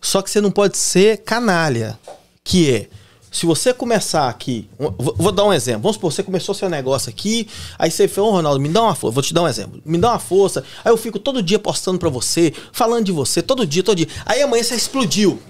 Só 0.00 0.22
que 0.22 0.28
você 0.28 0.40
não 0.40 0.50
pode 0.50 0.76
ser 0.76 1.18
canalha. 1.18 1.96
Que 2.42 2.70
é, 2.72 2.88
se 3.32 3.46
você 3.46 3.72
começar 3.72 4.28
aqui, 4.28 4.68
vou, 4.78 5.32
dar 5.32 5.44
um 5.44 5.52
exemplo. 5.54 5.80
Vamos 5.80 5.96
supor, 5.96 6.12
você 6.12 6.22
começou 6.22 6.54
seu 6.54 6.68
negócio 6.68 7.08
aqui, 7.08 7.48
aí 7.78 7.90
você 7.90 8.06
falou, 8.06 8.30
oh, 8.30 8.32
Ronaldo, 8.34 8.60
me 8.60 8.68
dá 8.68 8.82
uma 8.82 8.94
força. 8.94 9.14
Vou 9.14 9.22
te 9.22 9.32
dar 9.32 9.42
um 9.42 9.48
exemplo. 9.48 9.80
Me 9.86 9.96
dá 9.96 10.10
uma 10.10 10.18
força. 10.18 10.62
Aí 10.84 10.92
eu 10.92 10.98
fico 10.98 11.18
todo 11.18 11.42
dia 11.42 11.58
postando 11.58 11.98
pra 11.98 12.10
você, 12.10 12.52
falando 12.72 13.06
de 13.06 13.12
você, 13.12 13.40
todo 13.40 13.66
dia, 13.66 13.82
todo 13.82 13.96
dia. 13.96 14.08
Aí 14.26 14.42
amanhã 14.42 14.62
você 14.62 14.74
explodiu. 14.74 15.40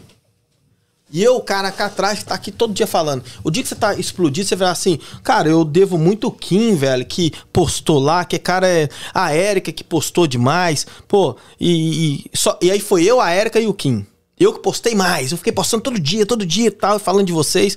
E 1.11 1.23
eu, 1.23 1.39
cara, 1.41 1.71
cá 1.73 1.87
atrás, 1.87 2.23
tá 2.23 2.35
aqui 2.35 2.53
todo 2.53 2.73
dia 2.73 2.87
falando. 2.87 3.23
O 3.43 3.51
dia 3.51 3.63
que 3.63 3.69
você 3.69 3.75
tá 3.75 3.95
explodindo, 3.95 4.47
você 4.47 4.57
vai 4.57 4.71
assim, 4.71 4.99
cara, 5.23 5.49
eu 5.49 5.63
devo 5.65 5.99
muito 5.99 6.29
o 6.29 6.31
Kim, 6.31 6.75
velho, 6.75 7.05
que 7.05 7.33
postou 7.53 7.99
lá, 7.99 8.25
que 8.25 8.39
cara 8.39 8.67
é 8.67 8.89
a 9.13 9.35
Érica 9.35 9.73
que 9.73 9.85
postou 9.85 10.27
demais. 10.27 10.87
Pô, 11.07 11.37
e, 11.61 12.25
e, 12.25 12.31
só, 12.33 12.57
e 12.63 12.71
aí 12.71 12.81
foi 12.81 13.05
eu, 13.05 13.21
a 13.21 13.31
Érica 13.31 13.61
e 13.61 13.67
o 13.67 13.75
Kim. 13.75 14.07
Eu 14.43 14.53
que 14.53 14.61
postei 14.61 14.95
mais, 14.95 15.33
eu 15.33 15.39
fiquei 15.39 15.53
postando 15.53 15.83
todo 15.83 15.99
dia, 15.99 16.27
todo 16.27 16.45
dia 16.45 16.69
e 16.69 16.71
tal, 16.71 16.99
falando 16.99 17.27
de 17.27 17.33
vocês. 17.33 17.77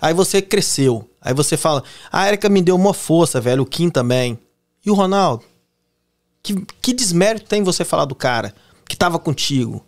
Aí 0.00 0.14
você 0.14 0.40
cresceu. 0.42 1.08
Aí 1.20 1.34
você 1.34 1.56
fala, 1.56 1.82
a 2.12 2.28
Erika 2.28 2.48
me 2.48 2.62
deu 2.62 2.76
uma 2.76 2.94
força, 2.94 3.40
velho, 3.40 3.62
o 3.62 3.66
Kim 3.66 3.90
também. 3.90 4.38
E 4.84 4.90
o 4.90 4.94
Ronaldo? 4.94 5.44
Que, 6.42 6.54
que 6.80 6.92
desmérito 6.92 7.46
tem 7.46 7.62
você 7.62 7.84
falar 7.84 8.04
do 8.04 8.14
cara 8.14 8.54
que 8.88 8.96
tava 8.96 9.18
contigo? 9.18 9.84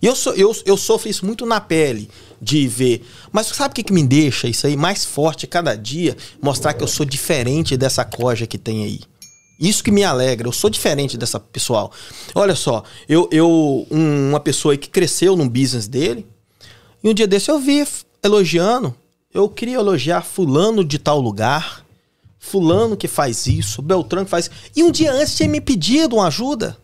Eu, 0.00 0.14
sou, 0.14 0.34
eu, 0.34 0.54
eu 0.64 0.76
sofro 0.76 1.08
isso 1.08 1.24
muito 1.24 1.44
na 1.46 1.60
pele 1.60 2.10
de 2.40 2.68
ver. 2.68 3.04
Mas 3.32 3.46
sabe 3.48 3.72
o 3.72 3.74
que, 3.74 3.82
que 3.82 3.92
me 3.92 4.06
deixa 4.06 4.46
isso 4.46 4.66
aí 4.66 4.76
mais 4.76 5.04
forte 5.04 5.46
cada 5.46 5.74
dia? 5.74 6.16
Mostrar 6.40 6.74
que 6.74 6.82
eu 6.82 6.88
sou 6.88 7.04
diferente 7.04 7.76
dessa 7.76 8.04
coja 8.04 8.46
que 8.46 8.58
tem 8.58 8.84
aí. 8.84 9.00
Isso 9.58 9.82
que 9.82 9.90
me 9.90 10.04
alegra. 10.04 10.48
Eu 10.48 10.52
sou 10.52 10.68
diferente 10.68 11.16
dessa 11.16 11.40
pessoal. 11.40 11.90
Olha 12.34 12.54
só, 12.54 12.84
eu, 13.08 13.28
eu 13.32 13.86
um, 13.90 14.30
uma 14.30 14.40
pessoa 14.40 14.76
que 14.76 14.88
cresceu 14.88 15.36
no 15.36 15.48
business 15.48 15.88
dele, 15.88 16.26
e 17.02 17.08
um 17.08 17.14
dia 17.14 17.26
desse 17.26 17.50
eu 17.50 17.58
vi 17.58 17.86
elogiando. 18.22 18.94
Eu 19.32 19.48
queria 19.48 19.76
elogiar 19.76 20.22
fulano 20.22 20.84
de 20.84 20.98
tal 20.98 21.20
lugar, 21.20 21.84
fulano 22.38 22.96
que 22.96 23.08
faz 23.08 23.46
isso, 23.46 23.82
Beltrano 23.82 24.24
que 24.24 24.30
faz. 24.30 24.50
E 24.74 24.82
um 24.82 24.90
dia 24.90 25.12
antes 25.12 25.36
tinha 25.36 25.48
me 25.48 25.60
pedido 25.60 26.16
uma 26.16 26.26
ajuda. 26.26 26.76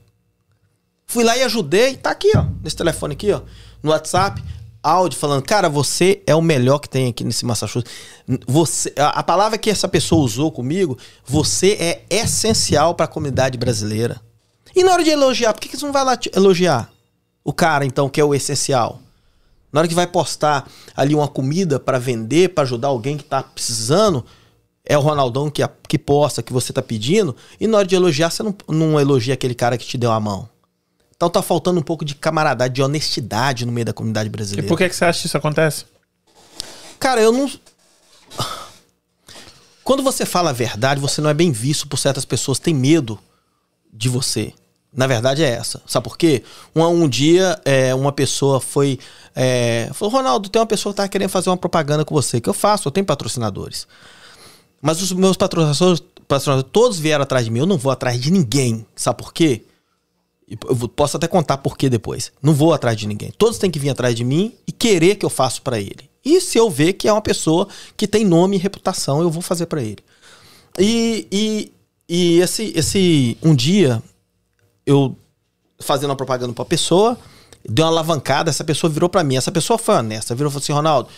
Fui 1.06 1.24
lá 1.24 1.36
e 1.36 1.42
ajudei. 1.42 1.96
Tá 1.96 2.10
aqui, 2.10 2.30
ó, 2.36 2.46
nesse 2.62 2.76
telefone 2.76 3.14
aqui, 3.14 3.32
ó, 3.32 3.42
no 3.82 3.90
WhatsApp 3.90 4.42
áudio 4.82 5.18
falando, 5.18 5.42
cara, 5.42 5.68
você 5.68 6.22
é 6.26 6.34
o 6.34 6.42
melhor 6.42 6.78
que 6.78 6.88
tem 6.88 7.08
aqui 7.08 7.22
nesse 7.22 7.44
Massachusetts. 7.44 7.92
Você, 8.46 8.92
a, 8.98 9.20
a 9.20 9.22
palavra 9.22 9.56
que 9.56 9.70
essa 9.70 9.86
pessoa 9.86 10.24
usou 10.24 10.50
comigo, 10.50 10.98
você 11.24 11.72
é 11.72 12.04
essencial 12.10 12.94
para 12.94 13.04
a 13.04 13.08
comunidade 13.08 13.56
brasileira. 13.56 14.20
E 14.74 14.82
na 14.82 14.92
hora 14.92 15.04
de 15.04 15.10
elogiar, 15.10 15.52
por 15.52 15.60
que, 15.60 15.68
que 15.68 15.76
você 15.76 15.84
não 15.84 15.92
vai 15.92 16.04
lá 16.04 16.18
elogiar 16.34 16.90
o 17.44 17.52
cara, 17.52 17.84
então, 17.84 18.08
que 18.08 18.20
é 18.20 18.24
o 18.24 18.34
essencial? 18.34 19.00
Na 19.72 19.80
hora 19.80 19.88
que 19.88 19.94
vai 19.94 20.06
postar 20.06 20.68
ali 20.96 21.14
uma 21.14 21.28
comida 21.28 21.78
para 21.78 21.98
vender, 21.98 22.50
para 22.50 22.64
ajudar 22.64 22.88
alguém 22.88 23.16
que 23.16 23.24
tá 23.24 23.42
precisando, 23.42 24.24
é 24.84 24.98
o 24.98 25.00
Ronaldão 25.00 25.50
que, 25.50 25.62
que 25.88 25.98
posta, 25.98 26.42
que 26.42 26.52
você 26.52 26.72
tá 26.72 26.82
pedindo, 26.82 27.34
e 27.60 27.66
na 27.66 27.78
hora 27.78 27.86
de 27.86 27.94
elogiar, 27.94 28.30
você 28.30 28.42
não, 28.42 28.54
não 28.68 29.00
elogia 29.00 29.34
aquele 29.34 29.54
cara 29.54 29.78
que 29.78 29.86
te 29.86 29.96
deu 29.96 30.10
a 30.10 30.20
mão. 30.20 30.48
Então 31.22 31.30
tá 31.30 31.40
faltando 31.40 31.78
um 31.78 31.84
pouco 31.84 32.04
de 32.04 32.16
camaradagem, 32.16 32.72
de 32.72 32.82
honestidade 32.82 33.64
no 33.64 33.70
meio 33.70 33.84
da 33.84 33.92
comunidade 33.92 34.28
brasileira. 34.28 34.66
E 34.66 34.68
por 34.68 34.76
que, 34.76 34.88
que 34.88 34.96
você 34.96 35.04
acha 35.04 35.20
que 35.20 35.28
isso 35.28 35.36
acontece? 35.36 35.84
Cara, 36.98 37.20
eu 37.20 37.30
não. 37.30 37.48
Quando 39.84 40.02
você 40.02 40.26
fala 40.26 40.50
a 40.50 40.52
verdade, 40.52 41.00
você 41.00 41.20
não 41.20 41.30
é 41.30 41.34
bem 41.34 41.52
visto 41.52 41.86
por 41.86 41.96
certas 41.96 42.24
pessoas, 42.24 42.58
tem 42.58 42.74
medo 42.74 43.20
de 43.92 44.08
você. 44.08 44.52
Na 44.92 45.06
verdade 45.06 45.44
é 45.44 45.48
essa. 45.48 45.80
Sabe 45.86 46.02
por 46.02 46.18
quê? 46.18 46.42
Um, 46.74 46.84
um 46.84 47.08
dia, 47.08 47.56
é, 47.64 47.94
uma 47.94 48.10
pessoa 48.10 48.60
foi. 48.60 48.98
É, 49.32 49.90
falou: 49.94 50.12
Ronaldo, 50.12 50.48
tem 50.48 50.58
uma 50.58 50.66
pessoa 50.66 50.92
que 50.92 50.96
tá 50.96 51.06
querendo 51.06 51.30
fazer 51.30 51.50
uma 51.50 51.56
propaganda 51.56 52.04
com 52.04 52.16
você. 52.16 52.40
Que 52.40 52.48
eu 52.48 52.54
faço, 52.54 52.88
eu 52.88 52.92
tenho 52.92 53.06
patrocinadores. 53.06 53.86
Mas 54.80 55.00
os 55.00 55.12
meus 55.12 55.36
patrocinadores, 55.36 56.02
patrocinadores 56.26 56.68
todos 56.72 56.98
vieram 56.98 57.22
atrás 57.22 57.44
de 57.44 57.50
mim. 57.52 57.60
Eu 57.60 57.66
não 57.66 57.78
vou 57.78 57.92
atrás 57.92 58.20
de 58.20 58.32
ninguém. 58.32 58.84
Sabe 58.96 59.18
por 59.18 59.32
quê? 59.32 59.62
Eu 60.68 60.88
posso 60.88 61.16
até 61.16 61.26
contar 61.26 61.58
por 61.58 61.76
que 61.76 61.88
depois. 61.88 62.32
Não 62.42 62.52
vou 62.52 62.72
atrás 62.72 62.96
de 62.96 63.06
ninguém. 63.06 63.32
Todos 63.36 63.58
têm 63.58 63.70
que 63.70 63.78
vir 63.78 63.90
atrás 63.90 64.14
de 64.14 64.24
mim 64.24 64.54
e 64.66 64.72
querer 64.72 65.16
que 65.16 65.24
eu 65.24 65.30
faça 65.30 65.60
para 65.60 65.78
ele. 65.78 66.10
E 66.24 66.40
se 66.40 66.58
eu 66.58 66.70
ver 66.70 66.92
que 66.94 67.08
é 67.08 67.12
uma 67.12 67.22
pessoa 67.22 67.66
que 67.96 68.06
tem 68.06 68.24
nome 68.24 68.56
e 68.56 68.58
reputação, 68.58 69.20
eu 69.20 69.30
vou 69.30 69.42
fazer 69.42 69.66
para 69.66 69.82
ele. 69.82 69.98
E, 70.78 71.26
e, 71.30 71.72
e 72.08 72.40
esse, 72.40 72.72
esse 72.76 73.36
um 73.42 73.54
dia 73.54 74.02
eu 74.86 75.16
fazendo 75.80 76.10
uma 76.10 76.16
propaganda 76.16 76.52
para 76.52 76.64
pessoa, 76.64 77.18
deu 77.68 77.84
uma 77.84 77.90
alavancada, 77.90 78.50
essa 78.50 78.64
pessoa 78.64 78.90
virou 78.90 79.08
para 79.08 79.24
mim. 79.24 79.36
Essa 79.36 79.52
pessoa 79.52 79.78
foi 79.78 79.96
honesta, 79.96 80.34
virou 80.34 80.50
e 80.50 80.52
falou 80.52 80.62
assim: 80.62 80.72
"Ronaldo, 80.72 81.08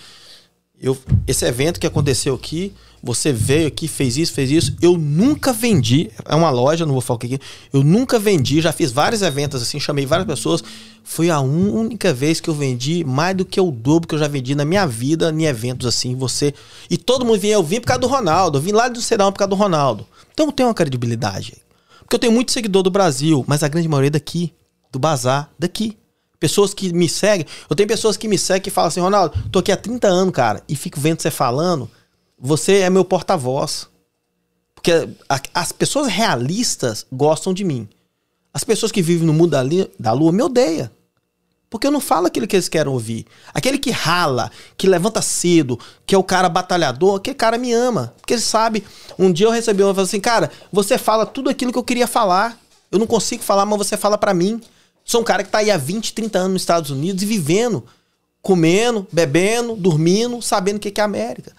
eu, 0.80 0.96
esse 1.26 1.44
evento 1.44 1.78
que 1.78 1.86
aconteceu 1.86 2.34
aqui, 2.34 2.74
você 3.04 3.32
veio 3.32 3.68
aqui, 3.68 3.86
fez 3.86 4.16
isso, 4.16 4.32
fez 4.32 4.50
isso. 4.50 4.76
Eu 4.80 4.96
nunca 4.96 5.52
vendi. 5.52 6.10
É 6.24 6.34
uma 6.34 6.50
loja, 6.50 6.86
não 6.86 6.92
vou 6.92 7.00
falar 7.02 7.16
o 7.16 7.18
que 7.18 7.34
é. 7.34 7.38
Eu 7.72 7.84
nunca 7.84 8.18
vendi, 8.18 8.60
já 8.60 8.72
fiz 8.72 8.90
vários 8.90 9.20
eventos 9.20 9.60
assim, 9.60 9.78
chamei 9.78 10.06
várias 10.06 10.26
pessoas. 10.26 10.64
Foi 11.02 11.28
a 11.28 11.38
única 11.38 12.14
vez 12.14 12.40
que 12.40 12.48
eu 12.48 12.54
vendi 12.54 13.04
mais 13.04 13.36
do 13.36 13.44
que 13.44 13.60
o 13.60 13.70
dobro 13.70 14.08
que 14.08 14.14
eu 14.14 14.18
já 14.18 14.26
vendi 14.26 14.54
na 14.54 14.64
minha 14.64 14.86
vida 14.86 15.30
em 15.30 15.44
eventos 15.44 15.86
assim. 15.86 16.16
Você. 16.16 16.54
E 16.88 16.96
todo 16.96 17.24
mundo 17.24 17.38
vinha, 17.38 17.54
eu 17.54 17.62
vim 17.62 17.80
por 17.80 17.86
causa 17.86 18.00
do 18.00 18.06
Ronaldo, 18.06 18.58
eu 18.58 18.62
vim 18.62 18.72
lá 18.72 18.88
do 18.88 19.00
Serão 19.02 19.30
por 19.30 19.38
causa 19.38 19.50
do 19.50 19.56
Ronaldo. 19.56 20.06
Então 20.32 20.46
eu 20.46 20.52
tenho 20.52 20.68
uma 20.68 20.74
credibilidade. 20.74 21.62
Porque 22.00 22.16
eu 22.16 22.18
tenho 22.18 22.32
muito 22.32 22.52
seguidor 22.52 22.82
do 22.82 22.90
Brasil, 22.90 23.44
mas 23.46 23.62
a 23.62 23.68
grande 23.68 23.88
maioria 23.88 24.08
é 24.08 24.10
daqui, 24.10 24.52
do 24.90 24.98
bazar, 24.98 25.50
daqui. 25.58 25.96
Pessoas 26.40 26.74
que 26.74 26.92
me 26.92 27.08
seguem. 27.08 27.46
Eu 27.68 27.76
tenho 27.76 27.88
pessoas 27.88 28.16
que 28.16 28.28
me 28.28 28.36
seguem 28.36 28.68
e 28.68 28.70
falam 28.70 28.88
assim, 28.88 29.00
Ronaldo, 29.00 29.34
tô 29.50 29.58
aqui 29.58 29.72
há 29.72 29.76
30 29.76 30.08
anos, 30.08 30.34
cara, 30.34 30.62
e 30.68 30.76
fico 30.76 31.00
vendo 31.00 31.20
você 31.20 31.30
falando. 31.30 31.88
Você 32.46 32.80
é 32.80 32.90
meu 32.90 33.06
porta-voz. 33.06 33.88
Porque 34.74 34.92
a, 35.26 35.40
as 35.54 35.72
pessoas 35.72 36.08
realistas 36.08 37.06
gostam 37.10 37.54
de 37.54 37.64
mim. 37.64 37.88
As 38.52 38.62
pessoas 38.62 38.92
que 38.92 39.00
vivem 39.00 39.26
no 39.26 39.32
mundo 39.32 39.52
da, 39.52 39.62
da 39.98 40.12
lua 40.12 40.30
me 40.30 40.42
odeiam. 40.42 40.90
Porque 41.70 41.86
eu 41.86 41.90
não 41.90 42.02
falo 42.02 42.26
aquilo 42.26 42.46
que 42.46 42.54
eles 42.54 42.68
querem 42.68 42.92
ouvir. 42.92 43.24
Aquele 43.54 43.78
que 43.78 43.90
rala, 43.90 44.50
que 44.76 44.86
levanta 44.86 45.22
cedo, 45.22 45.80
que 46.04 46.14
é 46.14 46.18
o 46.18 46.22
cara 46.22 46.50
batalhador, 46.50 47.16
aquele 47.16 47.34
cara 47.34 47.56
me 47.56 47.72
ama. 47.72 48.12
Porque 48.20 48.34
ele 48.34 48.42
sabe. 48.42 48.84
Um 49.18 49.32
dia 49.32 49.46
eu 49.46 49.50
recebi 49.50 49.82
uma 49.82 49.94
falou 49.94 50.06
assim, 50.06 50.20
cara, 50.20 50.50
você 50.70 50.98
fala 50.98 51.24
tudo 51.24 51.48
aquilo 51.48 51.72
que 51.72 51.78
eu 51.78 51.82
queria 51.82 52.06
falar. 52.06 52.60
Eu 52.92 52.98
não 52.98 53.06
consigo 53.06 53.42
falar, 53.42 53.64
mas 53.64 53.78
você 53.78 53.96
fala 53.96 54.18
para 54.18 54.34
mim. 54.34 54.60
Sou 55.02 55.22
um 55.22 55.24
cara 55.24 55.42
que 55.42 55.48
tá 55.48 55.58
aí 55.58 55.70
há 55.70 55.78
20, 55.78 56.12
30 56.12 56.38
anos 56.38 56.52
nos 56.52 56.62
Estados 56.62 56.90
Unidos 56.90 57.22
e 57.22 57.26
vivendo, 57.26 57.84
comendo, 58.42 59.06
bebendo, 59.10 59.74
dormindo, 59.74 60.42
sabendo 60.42 60.76
o 60.76 60.80
que 60.80 61.00
é 61.00 61.04
América. 61.04 61.54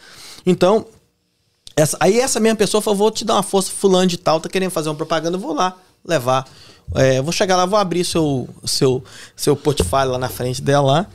Então, 0.46 0.86
essa, 1.76 1.98
aí 2.00 2.20
essa 2.20 2.40
mesma 2.40 2.56
pessoa 2.56 2.82
falou: 2.82 2.98
vou 2.98 3.12
te 3.12 3.26
dar 3.26 3.34
uma 3.36 3.44
força, 3.44 3.72
fulano 3.72 4.08
de 4.08 4.18
tal, 4.18 4.40
tá 4.40 4.48
querendo 4.48 4.72
fazer 4.72 4.90
uma 4.90 4.96
propaganda, 4.96 5.36
eu 5.36 5.42
vou 5.42 5.54
lá 5.54 5.78
levar. 6.04 6.48
É, 6.94 7.22
vou 7.22 7.32
chegar 7.32 7.56
lá, 7.58 7.66
vou 7.66 7.80
abrir 7.80 8.06
seu, 8.06 8.48
seu, 8.64 9.04
seu 9.36 9.56
portfólio 9.56 10.12
lá 10.12 10.20
na 10.20 10.30
frente 10.30 10.62
dela 10.62 10.86
lá. 10.86 11.08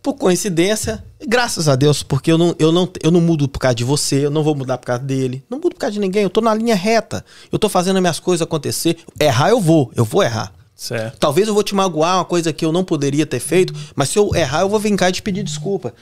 Por 0.00 0.14
coincidência, 0.14 1.04
graças 1.26 1.68
a 1.68 1.74
Deus, 1.74 2.04
porque 2.04 2.30
eu 2.30 2.38
não, 2.38 2.54
eu, 2.58 2.70
não, 2.70 2.88
eu 3.02 3.10
não 3.10 3.20
mudo 3.20 3.48
por 3.48 3.58
causa 3.58 3.74
de 3.74 3.82
você, 3.82 4.26
eu 4.26 4.30
não 4.30 4.44
vou 4.44 4.54
mudar 4.54 4.78
por 4.78 4.86
causa 4.86 5.02
dele, 5.02 5.44
não 5.50 5.58
mudo 5.58 5.74
por 5.74 5.80
causa 5.80 5.94
de 5.94 5.98
ninguém, 5.98 6.22
eu 6.22 6.30
tô 6.30 6.40
na 6.40 6.54
linha 6.54 6.76
reta, 6.76 7.24
eu 7.50 7.58
tô 7.58 7.68
fazendo 7.68 7.96
as 7.96 8.00
minhas 8.00 8.20
coisas 8.20 8.46
acontecer. 8.46 8.96
Errar 9.20 9.50
eu 9.50 9.60
vou, 9.60 9.90
eu 9.96 10.04
vou 10.04 10.22
errar. 10.22 10.52
Certo. 10.78 11.18
Talvez 11.18 11.48
eu 11.48 11.54
vou 11.54 11.64
te 11.64 11.74
magoar, 11.74 12.18
uma 12.18 12.24
coisa 12.24 12.52
que 12.52 12.64
eu 12.64 12.70
não 12.70 12.84
poderia 12.84 13.26
ter 13.26 13.40
feito, 13.40 13.72
mas 13.96 14.10
se 14.10 14.18
eu 14.18 14.32
errar, 14.32 14.60
eu 14.60 14.68
vou 14.68 14.78
vir 14.78 14.96
cá 14.96 15.08
e 15.08 15.12
te 15.12 15.20
pedir 15.20 15.42
desculpa. 15.42 15.92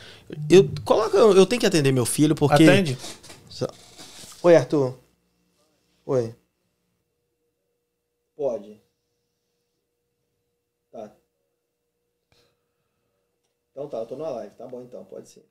Eu, 0.50 0.68
coloca, 0.84 1.16
eu 1.16 1.46
tenho 1.46 1.58
que 1.58 1.66
atender 1.66 1.90
meu 1.92 2.04
filho, 2.04 2.34
porque. 2.34 2.62
Atende. 2.62 2.98
Oi, 4.42 4.54
Arthur. 4.54 4.98
Oi. 6.04 6.36
Pode. 8.36 8.78
Tá. 10.92 11.10
Então 13.72 13.88
tá, 13.88 13.96
eu 13.96 14.06
tô 14.06 14.16
na 14.16 14.28
live. 14.28 14.54
Tá 14.56 14.66
bom 14.66 14.82
então, 14.82 15.02
pode 15.06 15.30
ser. 15.30 15.48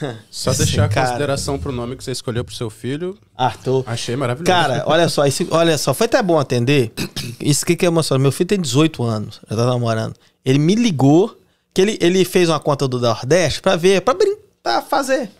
Só 0.30 0.52
deixar 0.52 0.84
a 0.84 0.88
cara. 0.88 1.06
consideração 1.08 1.58
pro 1.58 1.72
nome 1.72 1.96
que 1.96 2.04
você 2.04 2.12
escolheu 2.12 2.44
pro 2.44 2.54
seu 2.54 2.68
filho. 2.70 3.16
Arthur. 3.36 3.84
Achei 3.86 4.16
maravilhoso. 4.16 4.50
Cara, 4.50 4.84
olha 4.86 5.08
só, 5.08 5.26
esse, 5.26 5.46
olha 5.50 5.78
só, 5.78 5.94
foi 5.94 6.06
até 6.06 6.22
bom 6.22 6.38
atender. 6.38 6.92
Isso 7.40 7.64
que, 7.64 7.76
que 7.76 7.84
é 7.84 7.88
emocionante. 7.88 8.22
Meu 8.22 8.32
filho 8.32 8.48
tem 8.48 8.60
18 8.60 9.02
anos, 9.02 9.40
já 9.48 9.56
tá 9.56 9.66
namorando. 9.66 10.14
Ele 10.44 10.58
me 10.58 10.74
ligou, 10.74 11.36
que 11.72 11.80
ele, 11.80 11.98
ele 12.00 12.24
fez 12.24 12.48
uma 12.48 12.60
conta 12.60 12.86
do 12.86 13.00
Nordeste 13.00 13.60
pra 13.60 13.76
ver, 13.76 14.00
pra, 14.02 14.14
pra 14.62 14.82
fazer. 14.82 15.30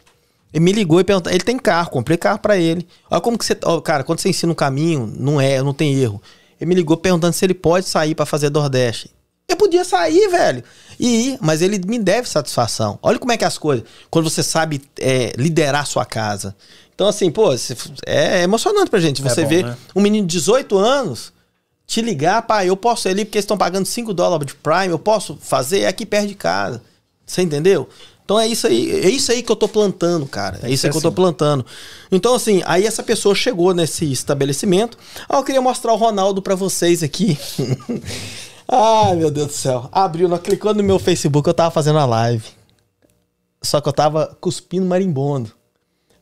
Ele 0.52 0.64
me 0.64 0.72
ligou 0.72 1.00
e 1.00 1.04
perguntou. 1.04 1.32
Ele 1.32 1.44
tem 1.44 1.58
carro, 1.58 1.90
comprei 1.90 2.16
carro 2.16 2.38
para 2.38 2.56
ele. 2.56 2.86
Olha 3.10 3.20
como 3.20 3.36
que 3.36 3.44
você. 3.44 3.56
Ó, 3.64 3.80
cara, 3.80 4.02
quando 4.02 4.20
você 4.20 4.30
ensina 4.30 4.52
um 4.52 4.54
caminho, 4.54 5.12
não 5.18 5.40
é, 5.40 5.62
não 5.62 5.74
tem 5.74 5.94
erro. 5.94 6.20
Ele 6.60 6.68
me 6.68 6.74
ligou 6.74 6.96
perguntando 6.96 7.34
se 7.34 7.44
ele 7.44 7.54
pode 7.54 7.86
sair 7.86 8.14
para 8.14 8.24
fazer 8.24 8.50
Nordeste. 8.50 9.10
Eu 9.48 9.56
podia 9.56 9.84
sair, 9.84 10.28
velho. 10.28 10.64
E 10.98 11.28
ir, 11.28 11.38
mas 11.40 11.62
ele 11.62 11.80
me 11.86 11.98
deve 11.98 12.28
satisfação. 12.28 12.98
Olha 13.02 13.18
como 13.18 13.32
é 13.32 13.36
que 13.36 13.44
é 13.44 13.46
as 13.46 13.58
coisas. 13.58 13.86
Quando 14.10 14.28
você 14.28 14.42
sabe 14.42 14.82
é, 14.98 15.32
liderar 15.36 15.86
sua 15.86 16.04
casa. 16.04 16.56
Então, 16.94 17.06
assim, 17.06 17.30
pô, 17.30 17.50
é 18.06 18.42
emocionante 18.42 18.90
pra 18.90 18.98
gente. 18.98 19.22
Você 19.22 19.42
é 19.42 19.44
bom, 19.44 19.50
ver 19.50 19.64
né? 19.64 19.76
um 19.94 20.00
menino 20.00 20.26
de 20.26 20.36
18 20.36 20.76
anos 20.78 21.32
te 21.86 22.02
ligar, 22.02 22.42
pai, 22.42 22.68
eu 22.68 22.76
posso 22.76 23.06
ir 23.06 23.12
ali 23.12 23.24
porque 23.24 23.38
eles 23.38 23.44
estão 23.44 23.56
pagando 23.56 23.86
5 23.86 24.12
dólares 24.12 24.46
de 24.48 24.54
Prime, 24.54 24.88
eu 24.88 24.98
posso 24.98 25.38
fazer 25.40 25.80
é 25.80 25.86
aqui 25.86 26.04
perto 26.04 26.26
de 26.26 26.34
casa. 26.34 26.82
Você 27.24 27.42
entendeu? 27.42 27.88
Então 28.24 28.40
é 28.40 28.48
isso 28.48 28.66
aí, 28.66 28.90
é 28.90 29.08
isso 29.08 29.30
aí 29.30 29.40
que 29.40 29.52
eu 29.52 29.54
tô 29.54 29.68
plantando, 29.68 30.26
cara. 30.26 30.58
É 30.64 30.68
isso 30.68 30.84
aí 30.84 30.90
que 30.90 30.98
eu 30.98 31.02
tô 31.02 31.12
plantando. 31.12 31.64
Então, 32.10 32.34
assim, 32.34 32.60
aí 32.66 32.84
essa 32.84 33.04
pessoa 33.04 33.36
chegou 33.36 33.72
nesse 33.72 34.10
estabelecimento. 34.10 34.98
Ah, 35.28 35.36
eu 35.36 35.44
queria 35.44 35.62
mostrar 35.62 35.92
o 35.92 35.96
Ronaldo 35.96 36.42
para 36.42 36.56
vocês 36.56 37.04
aqui. 37.04 37.38
Ai, 38.68 39.14
meu 39.16 39.30
Deus 39.30 39.48
do 39.48 39.52
céu. 39.52 39.88
Abriu, 39.92 40.28
não 40.28 40.38
clicou 40.38 40.74
no 40.74 40.82
meu 40.82 40.98
Facebook, 40.98 41.48
eu 41.48 41.54
tava 41.54 41.70
fazendo 41.70 41.98
a 41.98 42.04
live. 42.04 42.44
Só 43.62 43.80
que 43.80 43.88
eu 43.88 43.92
tava 43.92 44.36
cuspindo 44.40 44.86
marimbondo. 44.86 45.52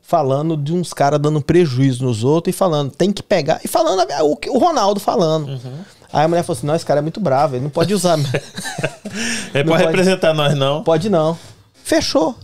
Falando 0.01 0.55
de 0.55 0.71
uns 0.71 0.93
caras 0.93 1.19
dando 1.19 1.41
prejuízo 1.41 2.05
nos 2.05 2.23
outros 2.23 2.53
e 2.53 2.57
falando, 2.57 2.91
tem 2.91 3.11
que 3.11 3.23
pegar. 3.23 3.59
E 3.63 3.67
falando, 3.67 4.07
o, 4.21 4.37
o 4.49 4.57
Ronaldo 4.59 4.99
falando. 4.99 5.47
Uhum. 5.47 5.79
Aí 6.13 6.23
a 6.23 6.27
mulher 6.27 6.43
falou 6.43 6.57
assim: 6.57 6.67
não, 6.67 6.75
esse 6.75 6.85
cara 6.85 6.99
é 6.99 7.01
muito 7.01 7.19
bravo, 7.19 7.55
ele 7.55 7.63
não 7.63 7.71
pode 7.71 7.93
usar. 7.93 8.17
ele 9.53 9.63
não 9.63 9.73
pode 9.73 9.85
representar 9.85 10.33
nós, 10.33 10.55
não? 10.55 10.83
Pode 10.83 11.09
não. 11.09 11.37
Fechou. 11.73 12.35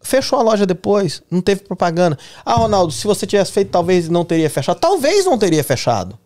Fechou 0.00 0.38
a 0.38 0.42
loja 0.42 0.64
depois, 0.64 1.22
não 1.28 1.40
teve 1.40 1.62
propaganda. 1.62 2.16
Ah, 2.44 2.54
Ronaldo, 2.54 2.92
se 2.92 3.06
você 3.06 3.26
tivesse 3.26 3.52
feito, 3.52 3.70
talvez 3.70 4.08
não 4.08 4.24
teria 4.24 4.48
fechado. 4.48 4.78
Talvez 4.78 5.26
não 5.26 5.36
teria 5.36 5.62
fechado. 5.64 6.16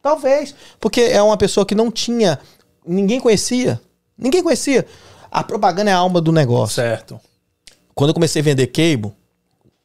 Talvez. 0.00 0.54
Porque 0.78 1.00
é 1.02 1.20
uma 1.20 1.36
pessoa 1.36 1.66
que 1.66 1.74
não 1.74 1.90
tinha 1.90 2.38
ninguém 2.86 3.20
conhecia. 3.20 3.80
Ninguém 4.16 4.42
conhecia. 4.42 4.86
A 5.30 5.42
propaganda 5.44 5.90
é 5.90 5.94
a 5.94 5.98
alma 5.98 6.20
do 6.20 6.32
negócio. 6.32 6.76
Certo. 6.76 7.20
Quando 7.94 8.10
eu 8.10 8.14
comecei 8.14 8.40
a 8.40 8.44
vender 8.44 8.66
cable, 8.68 9.12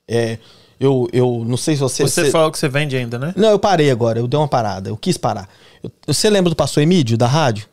é, 0.08 0.38
eu, 0.80 1.08
eu 1.14 1.44
não 1.46 1.58
sei 1.58 1.76
se 1.76 1.82
você. 1.82 2.04
Você, 2.04 2.30
falou 2.32 2.52
que 2.52 2.58
você 2.58 2.68
vende 2.68 2.96
ainda, 2.96 3.18
né? 3.18 3.34
Não, 3.36 3.50
eu 3.50 3.60
parei 3.60 3.90
agora. 3.90 4.20
Eu 4.20 4.28
dei 4.28 4.38
uma 4.38 4.48
parada. 4.48 4.90
Eu 4.90 4.98
quis 4.98 5.18
parar. 5.18 5.48
Eu, 5.82 5.92
você 6.08 6.30
lembra 6.30 6.50
do 6.50 6.56
Pastor 6.56 6.84
Emílio, 6.84 7.18
da 7.18 7.28
rádio? 7.28 7.68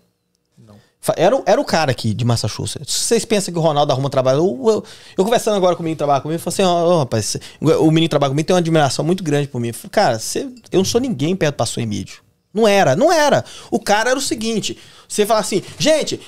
Não. 0.57 0.77
Era, 1.16 1.43
era 1.47 1.61
o 1.61 1.65
cara 1.65 1.90
aqui 1.90 2.15
de 2.15 2.24
Massachusetts. 2.24 2.94
Vocês 2.94 3.24
pensam 3.24 3.53
que 3.53 3.59
o 3.59 3.62
Ronaldo 3.62 3.93
arruma 3.93 4.09
trabalho? 4.09 4.39
Eu, 4.39 4.70
eu, 4.70 4.85
eu 5.19 5.24
conversando 5.24 5.57
agora 5.57 5.74
com 5.74 5.82
o 5.82 5.85
menino 5.85 5.97
que 5.97 5.99
trabalha 5.99 6.20
comigo, 6.20 6.36
eu 6.36 6.40
falei 6.40 6.55
assim: 6.55 6.86
oh, 6.86 6.99
rapaz, 6.99 7.36
o 7.61 7.90
menino 7.90 8.03
que 8.03 8.11
trabalha 8.11 8.31
comigo 8.31 8.47
tem 8.47 8.55
uma 8.55 8.61
admiração 8.61 9.05
muito 9.05 9.24
grande 9.24 9.49
por 9.49 9.61
mim. 9.61 9.69
Eu 9.69 9.74
falei, 9.74 9.90
cara, 9.90 10.19
você, 10.19 10.49
eu 10.70 10.78
não 10.78 10.85
sou 10.85 11.01
ninguém 11.01 11.35
perto 11.35 11.55
do 11.55 11.59
Pastor 11.59 11.82
Emílio. 11.82 12.15
Não 12.55 12.69
era, 12.69 12.94
não 12.94 13.11
era. 13.11 13.44
O 13.70 13.81
cara 13.81 14.11
era 14.11 14.19
o 14.19 14.23
seguinte: 14.23 14.78
você 15.13 15.27
fala 15.27 15.41
assim, 15.41 15.63
gente, 15.79 16.21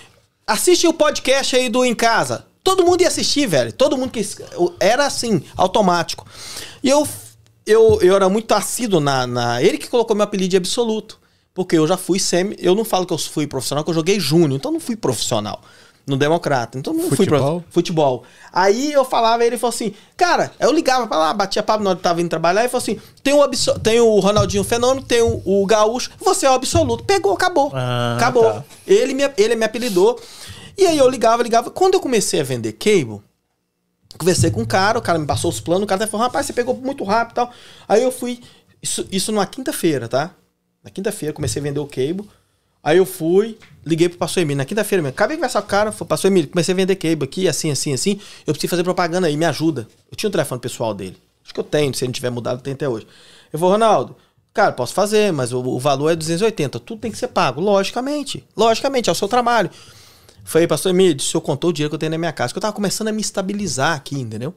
assiste 0.47 0.86
o 0.86 0.93
podcast 0.93 1.56
aí 1.56 1.69
do 1.69 1.85
Em 1.85 1.94
Casa. 1.94 2.47
Todo 2.62 2.85
mundo 2.85 3.02
ia 3.02 3.09
assistir, 3.09 3.47
velho. 3.47 3.73
Todo 3.73 3.97
mundo 3.97 4.11
que. 4.11 4.23
Era 4.81 5.06
assim, 5.06 5.43
automático. 5.56 6.27
E 6.82 6.89
eu, 6.89 7.06
eu, 7.66 7.98
eu 8.01 8.15
era 8.15 8.28
muito 8.28 8.52
assíduo 8.52 9.01
na, 9.01 9.27
na. 9.27 9.62
Ele 9.62 9.78
que 9.78 9.89
colocou 9.89 10.16
meu 10.16 10.24
apelido 10.24 10.51
de 10.51 10.56
absoluto. 10.56 11.20
Porque 11.52 11.77
eu 11.77 11.86
já 11.86 11.97
fui 11.97 12.19
semi. 12.19 12.56
Eu 12.59 12.74
não 12.74 12.85
falo 12.85 13.06
que 13.06 13.12
eu 13.12 13.19
fui 13.19 13.47
profissional, 13.47 13.85
que 13.85 13.90
eu 13.90 13.94
joguei 13.94 14.19
júnior, 14.19 14.59
então 14.59 14.73
não 14.73 14.81
fui 14.81 14.97
profissional 14.97 15.62
no 16.06 16.16
Democrata. 16.16 16.78
Então 16.78 16.93
não 16.93 17.09
futebol? 17.09 17.16
fui 17.16 17.60
pra 17.60 17.72
futebol. 17.72 18.24
Aí 18.52 18.93
eu 18.93 19.05
falava, 19.05 19.44
ele 19.44 19.56
falou 19.56 19.74
assim, 19.74 19.94
cara, 20.16 20.52
eu 20.60 20.72
ligava 20.72 21.06
pra 21.06 21.16
lá, 21.16 21.35
batia 21.35 21.62
papo 21.62 21.82
na 21.82 21.90
hora 21.90 21.97
que 21.97 22.02
tava 22.02 22.20
indo 22.20 22.28
trabalhar 22.28 22.64
e 22.64 22.68
falou 22.68 22.82
assim: 22.82 23.01
tem 23.22 23.32
o, 23.32 23.48
tem 23.78 24.01
o 24.01 24.18
Ronaldinho 24.20 24.64
Fenômeno, 24.64 25.06
tem 25.06 25.22
o, 25.22 25.43
o 25.44 25.66
Gaúcho, 25.66 26.10
você 26.20 26.47
é 26.47 26.51
o 26.51 26.55
absoluto. 26.55 27.05
Pegou, 27.05 27.32
acabou. 27.32 27.70
Ah, 27.74 28.16
acabou. 28.16 28.44
Tá. 28.44 28.64
Ele, 28.86 29.14
me, 29.14 29.31
ele 29.36 29.56
me 29.56 29.64
apelidou. 29.64 30.20
E 30.76 30.86
aí 30.86 30.98
eu 30.98 31.09
ligava, 31.09 31.43
ligava. 31.43 31.70
Quando 31.70 31.94
eu 31.94 32.01
comecei 32.01 32.40
a 32.40 32.44
vender 32.44 32.72
cable, 32.72 33.22
conversei 34.18 34.51
com 34.51 34.62
um 34.62 34.64
cara, 34.64 34.98
o 34.98 35.02
cara 35.02 35.18
me 35.18 35.26
passou 35.26 35.51
os 35.51 35.60
planos, 35.60 35.85
o 35.85 35.86
cara 35.86 36.02
até 36.02 36.10
falou, 36.10 36.26
rapaz, 36.26 36.47
você 36.47 36.52
pegou 36.52 36.74
muito 36.74 37.05
rápido 37.05 37.32
e 37.32 37.35
tal. 37.36 37.51
Aí 37.89 38.02
eu 38.02 38.10
fui. 38.10 38.40
Isso, 38.82 39.06
isso 39.10 39.32
numa 39.32 39.47
quinta-feira, 39.47 40.09
tá? 40.09 40.32
Na 40.82 40.90
quinta-feira 40.90 41.32
comecei 41.32 41.60
a 41.60 41.62
vender 41.62 41.81
o 41.81 41.86
cable. 41.86 42.28
Aí 42.82 42.98
eu 42.98 43.06
fui, 43.06 43.56
liguei 43.86 44.09
pro 44.09 44.19
pastor 44.19 44.43
Emílio 44.43 44.59
na 44.59 44.65
quinta-feira 44.65 45.02
mesmo. 45.02 45.15
Acabei 45.15 45.36
de 45.36 45.40
conversar 45.40 45.62
com 45.62 45.66
o 45.66 45.70
cara, 45.70 45.93
falei, 45.93 46.09
pastor 46.09 46.31
Emílio, 46.31 46.51
comecei 46.51 46.73
a 46.73 46.77
vender 46.77 46.97
cable 46.97 47.24
aqui, 47.24 47.48
assim, 47.48 47.70
assim, 47.70 47.93
assim. 47.93 48.20
Eu 48.47 48.52
preciso 48.52 48.70
fazer 48.70 48.82
propaganda 48.82 49.27
aí, 49.27 49.36
me 49.36 49.44
ajuda. 49.44 49.89
Eu 50.11 50.16
tinha 50.16 50.28
o 50.28 50.31
um 50.31 50.32
telefone 50.32 50.61
pessoal 50.61 50.94
dele. 50.94 51.16
Acho 51.44 51.52
que 51.52 51.61
eu 51.61 51.65
tenho, 51.65 51.94
se 51.94 52.05
ele 52.05 52.09
não 52.09 52.12
tiver 52.12 52.31
mudado, 52.31 52.62
tem 52.62 52.73
até 52.73 52.89
hoje. 52.89 53.06
Eu 53.52 53.59
falei, 53.59 53.73
Ronaldo, 53.73 54.16
cara, 54.52 54.73
posso 54.73 54.94
fazer, 54.94 55.32
mas 55.32 55.52
o, 55.52 55.61
o, 55.61 55.78
valor 55.78 56.11
é 56.11 56.16
280. 56.16 56.81
Tudo 56.81 57.01
tem 57.01 57.11
que 57.11 57.19
ser 57.19 57.28
pago, 57.28 57.61
logicamente. 57.61 58.44
Logicamente, 58.56 59.09
é 59.09 59.12
o 59.12 59.15
seu 59.15 59.28
trabalho. 59.28 59.70
Falei, 60.44 60.66
pastor 60.66 60.90
Emílio, 60.90 61.16
o 61.16 61.23
senhor 61.23 61.40
contou 61.40 61.70
o 61.70 61.73
dinheiro 61.73 61.90
que 61.90 61.94
eu 61.94 61.98
tenho 61.98 62.11
na 62.11 62.19
minha 62.19 62.32
casa, 62.32 62.52
que 62.52 62.59
eu 62.59 62.62
tava 62.62 62.73
começando 62.73 63.09
a 63.09 63.12
me 63.12 63.20
estabilizar 63.20 63.97
aqui, 63.97 64.19
entendeu? 64.19 64.55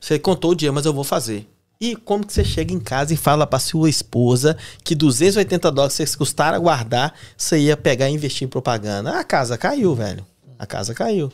Você 0.00 0.18
contou 0.18 0.52
o 0.52 0.54
dinheiro, 0.54 0.74
mas 0.74 0.86
eu 0.86 0.92
vou 0.92 1.04
fazer. 1.04 1.48
E 1.80 1.96
como 1.96 2.26
que 2.26 2.32
você 2.32 2.44
chega 2.44 2.72
em 2.72 2.80
casa 2.80 3.12
e 3.12 3.16
fala 3.16 3.46
para 3.46 3.58
sua 3.58 3.90
esposa 3.90 4.56
que 4.82 4.94
280 4.94 5.70
dólares 5.70 5.96
que 5.96 6.06
você 6.06 6.16
custar 6.16 6.54
a 6.54 6.58
guardar, 6.58 7.14
você 7.36 7.58
ia 7.58 7.76
pegar 7.76 8.08
e 8.08 8.14
investir 8.14 8.46
em 8.46 8.48
propaganda? 8.48 9.18
A 9.18 9.24
casa 9.24 9.58
caiu, 9.58 9.94
velho. 9.94 10.24
A 10.58 10.66
casa 10.66 10.94
caiu. 10.94 11.32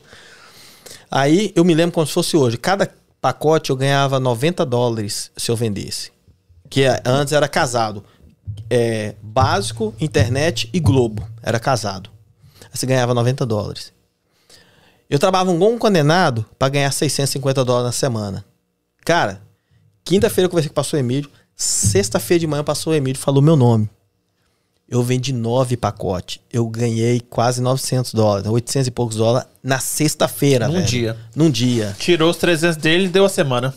Aí 1.11 1.53
eu 1.55 1.65
me 1.65 1.75
lembro 1.75 1.93
como 1.93 2.07
se 2.07 2.13
fosse 2.13 2.37
hoje. 2.37 2.57
Cada 2.57 2.91
pacote 3.21 3.71
eu 3.71 3.77
ganhava 3.77 4.19
90 4.19 4.65
dólares 4.65 5.31
se 5.37 5.51
eu 5.51 5.57
vendesse. 5.57 6.11
Que 6.69 6.85
é, 6.85 7.03
antes 7.05 7.33
era 7.33 7.49
casado. 7.49 8.05
É, 8.69 9.15
básico, 9.23 9.95
internet 10.01 10.71
e 10.73 10.81
Globo. 10.81 11.27
Era 11.43 11.61
casado. 11.61 12.11
Aí 12.63 12.71
você 12.73 12.87
ganhava 12.87 13.13
90 13.13 13.45
dólares. 13.45 13.93
Eu 15.09 15.19
trabalhava 15.19 15.51
um 15.51 15.59
bom 15.59 15.77
condenado 15.77 16.47
para 16.59 16.69
ganhar 16.69 16.93
650 16.93 17.65
dólares 17.65 17.87
na 17.87 17.93
semana. 17.93 18.45
Cara, 19.05 19.43
Quinta-feira 20.05 20.47
eu 20.47 20.51
conversei 20.51 20.69
com 20.69 20.75
o 20.75 20.77
pastor 20.77 20.99
Emílio. 21.01 21.31
Sexta-feira 21.55 22.41
de 22.41 22.47
manhã 22.47 22.65
o 22.87 22.95
Emílio 22.95 23.21
falou 23.21 23.43
meu 23.43 23.57
nome. 23.57 23.89
Eu 24.89 25.03
vendi 25.05 25.33
nove 25.33 25.77
pacotes. 25.77 26.41
Eu 26.53 26.67
ganhei 26.67 27.21
quase 27.21 27.61
900 27.63 28.13
dólares, 28.13 28.49
800 28.49 28.89
e 28.89 28.91
poucos 28.91 29.17
dólares 29.17 29.49
na 29.63 29.79
sexta-feira, 29.79 30.67
Num 30.67 30.75
velho. 30.75 30.87
dia. 30.87 31.17
Num 31.37 31.49
dia. 31.51 31.95
Tirou 31.99 32.31
os 32.31 32.37
300 32.39 32.77
dele 32.77 33.05
e 33.05 33.09
deu 33.09 33.25
a 33.25 33.29
semana. 33.29 33.73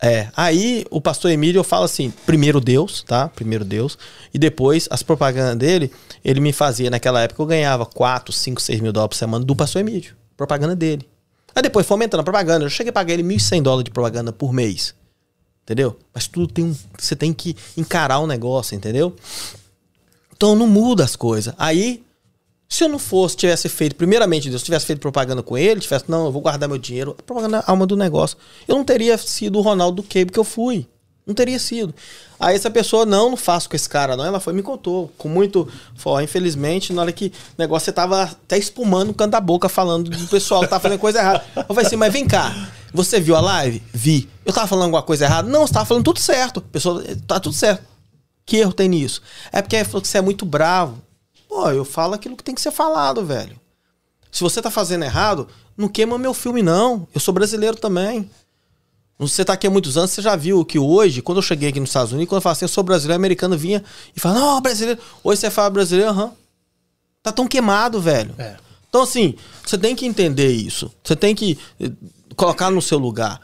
É. 0.00 0.28
Aí 0.36 0.84
o 0.90 1.00
pastor 1.00 1.30
Emílio 1.30 1.58
eu 1.58 1.64
falo 1.64 1.84
assim: 1.84 2.12
primeiro 2.24 2.60
Deus, 2.60 3.02
tá? 3.02 3.28
Primeiro 3.28 3.64
Deus. 3.64 3.98
E 4.32 4.38
depois 4.38 4.86
as 4.90 5.02
propagandas 5.02 5.56
dele, 5.56 5.90
ele 6.24 6.40
me 6.40 6.52
fazia. 6.52 6.90
Naquela 6.90 7.20
época 7.22 7.42
eu 7.42 7.46
ganhava 7.46 7.84
4, 7.86 8.32
5, 8.32 8.60
6 8.60 8.80
mil 8.80 8.92
dólares 8.92 9.16
por 9.16 9.18
semana 9.18 9.44
do 9.44 9.56
pastor 9.56 9.80
Emílio. 9.80 10.14
Propaganda 10.36 10.76
dele. 10.76 11.08
Aí 11.54 11.62
depois 11.62 11.86
foi 11.86 11.94
aumentando 11.94 12.20
a 12.20 12.24
propaganda. 12.24 12.64
Eu 12.64 12.70
cheguei 12.70 12.90
a 12.90 12.92
pagar 12.92 13.14
ele 13.14 13.22
1.100 13.22 13.62
dólares 13.62 13.84
de 13.84 13.90
propaganda 13.90 14.32
por 14.32 14.52
mês. 14.52 14.94
Entendeu? 15.64 15.98
Mas 16.12 16.28
tudo 16.28 16.46
tem 16.46 16.64
um. 16.64 16.76
Você 16.98 17.16
tem 17.16 17.32
que 17.32 17.56
encarar 17.76 18.18
o 18.18 18.26
negócio, 18.26 18.76
entendeu? 18.76 19.16
Então 20.36 20.54
não 20.54 20.66
muda 20.66 21.02
as 21.02 21.16
coisas. 21.16 21.54
Aí, 21.56 22.04
se 22.68 22.84
eu 22.84 22.88
não 22.88 22.98
fosse, 22.98 23.36
tivesse 23.36 23.68
feito, 23.68 23.96
primeiramente, 23.96 24.50
Deus 24.50 24.62
tivesse 24.62 24.84
feito 24.84 25.00
propaganda 25.00 25.42
com 25.42 25.56
ele, 25.56 25.80
tivesse, 25.80 26.04
não, 26.06 26.26
eu 26.26 26.32
vou 26.32 26.42
guardar 26.42 26.68
meu 26.68 26.76
dinheiro, 26.76 27.16
propaganda 27.26 27.58
é 27.58 27.60
a 27.60 27.70
alma 27.70 27.86
do 27.86 27.96
negócio. 27.96 28.36
Eu 28.68 28.76
não 28.76 28.84
teria 28.84 29.16
sido 29.16 29.58
o 29.58 29.62
Ronaldo 29.62 30.02
do 30.02 30.08
Cable 30.08 30.32
que 30.32 30.38
eu 30.38 30.44
fui. 30.44 30.86
Não 31.26 31.34
teria 31.34 31.58
sido. 31.58 31.94
Aí 32.38 32.54
essa 32.54 32.70
pessoa, 32.70 33.06
não, 33.06 33.30
não 33.30 33.36
faço 33.36 33.70
com 33.70 33.76
esse 33.76 33.88
cara, 33.88 34.14
não. 34.14 34.26
Ela 34.26 34.40
foi 34.40 34.52
me 34.52 34.62
contou. 34.62 35.10
Com 35.16 35.26
muito. 35.26 35.66
Falou, 35.96 36.20
infelizmente, 36.20 36.92
na 36.92 37.00
hora 37.00 37.12
que 37.12 37.28
o 37.28 37.32
negócio 37.56 37.86
você 37.86 37.92
tava 37.92 38.24
até 38.24 38.58
espumando 38.58 39.08
no 39.08 39.14
canto 39.14 39.30
da 39.30 39.40
boca, 39.40 39.66
falando 39.70 40.10
do 40.10 40.26
pessoal 40.26 40.60
que 40.60 40.68
tava 40.68 40.82
fazendo 40.82 40.98
coisa 40.98 41.20
errada. 41.20 41.42
Eu 41.56 41.74
falei 41.74 41.86
assim, 41.86 41.96
mas 41.96 42.12
vem 42.12 42.26
cá. 42.26 42.52
Você 42.94 43.20
viu 43.20 43.34
a 43.34 43.40
live? 43.40 43.82
Vi. 43.92 44.28
Eu 44.46 44.52
tava 44.52 44.68
falando 44.68 44.84
alguma 44.84 45.02
coisa 45.02 45.24
errada? 45.24 45.48
Não, 45.48 45.66
você 45.66 45.74
tava 45.74 45.84
falando 45.84 46.04
tudo 46.04 46.20
certo. 46.20 46.60
A 46.60 46.62
pessoa, 46.62 47.04
tá 47.26 47.40
tudo 47.40 47.52
certo. 47.52 47.84
Que 48.46 48.58
erro 48.58 48.72
tem 48.72 48.88
nisso? 48.88 49.20
É 49.50 49.60
porque 49.60 49.82
falou 49.84 50.00
que 50.00 50.06
você 50.06 50.18
é 50.18 50.20
muito 50.20 50.46
bravo. 50.46 51.02
Pô, 51.48 51.68
eu 51.70 51.84
falo 51.84 52.14
aquilo 52.14 52.36
que 52.36 52.44
tem 52.44 52.54
que 52.54 52.60
ser 52.60 52.70
falado, 52.70 53.26
velho. 53.26 53.58
Se 54.30 54.42
você 54.42 54.62
tá 54.62 54.70
fazendo 54.70 55.04
errado, 55.04 55.48
não 55.76 55.88
queima 55.88 56.16
meu 56.16 56.32
filme, 56.32 56.62
não. 56.62 57.08
Eu 57.12 57.20
sou 57.20 57.34
brasileiro 57.34 57.76
também. 57.76 58.30
Você 59.18 59.44
tá 59.44 59.54
aqui 59.54 59.66
há 59.66 59.70
muitos 59.70 59.96
anos, 59.96 60.12
você 60.12 60.22
já 60.22 60.36
viu 60.36 60.64
que 60.64 60.78
hoje, 60.78 61.20
quando 61.20 61.38
eu 61.38 61.42
cheguei 61.42 61.70
aqui 61.70 61.80
nos 61.80 61.90
Estados 61.90 62.12
Unidos, 62.12 62.28
quando 62.28 62.38
eu 62.38 62.42
falo 62.42 62.52
assim, 62.52 62.64
eu 62.64 62.68
sou 62.68 62.84
brasileiro, 62.84 63.20
americano 63.20 63.56
vinha 63.58 63.82
e 64.14 64.20
fala, 64.20 64.38
não, 64.38 64.60
brasileiro. 64.60 65.00
Hoje 65.22 65.40
você 65.40 65.50
fala 65.50 65.70
brasileiro, 65.70 66.10
aham. 66.10 66.24
Uhum. 66.26 66.32
Tá 67.24 67.32
tão 67.32 67.48
queimado, 67.48 68.00
velho. 68.00 68.34
É. 68.38 68.56
Então, 68.88 69.02
assim, 69.02 69.34
você 69.64 69.76
tem 69.76 69.96
que 69.96 70.06
entender 70.06 70.52
isso. 70.52 70.92
Você 71.02 71.16
tem 71.16 71.34
que 71.34 71.58
colocar 72.34 72.70
no 72.70 72.82
seu 72.82 72.98
lugar. 72.98 73.40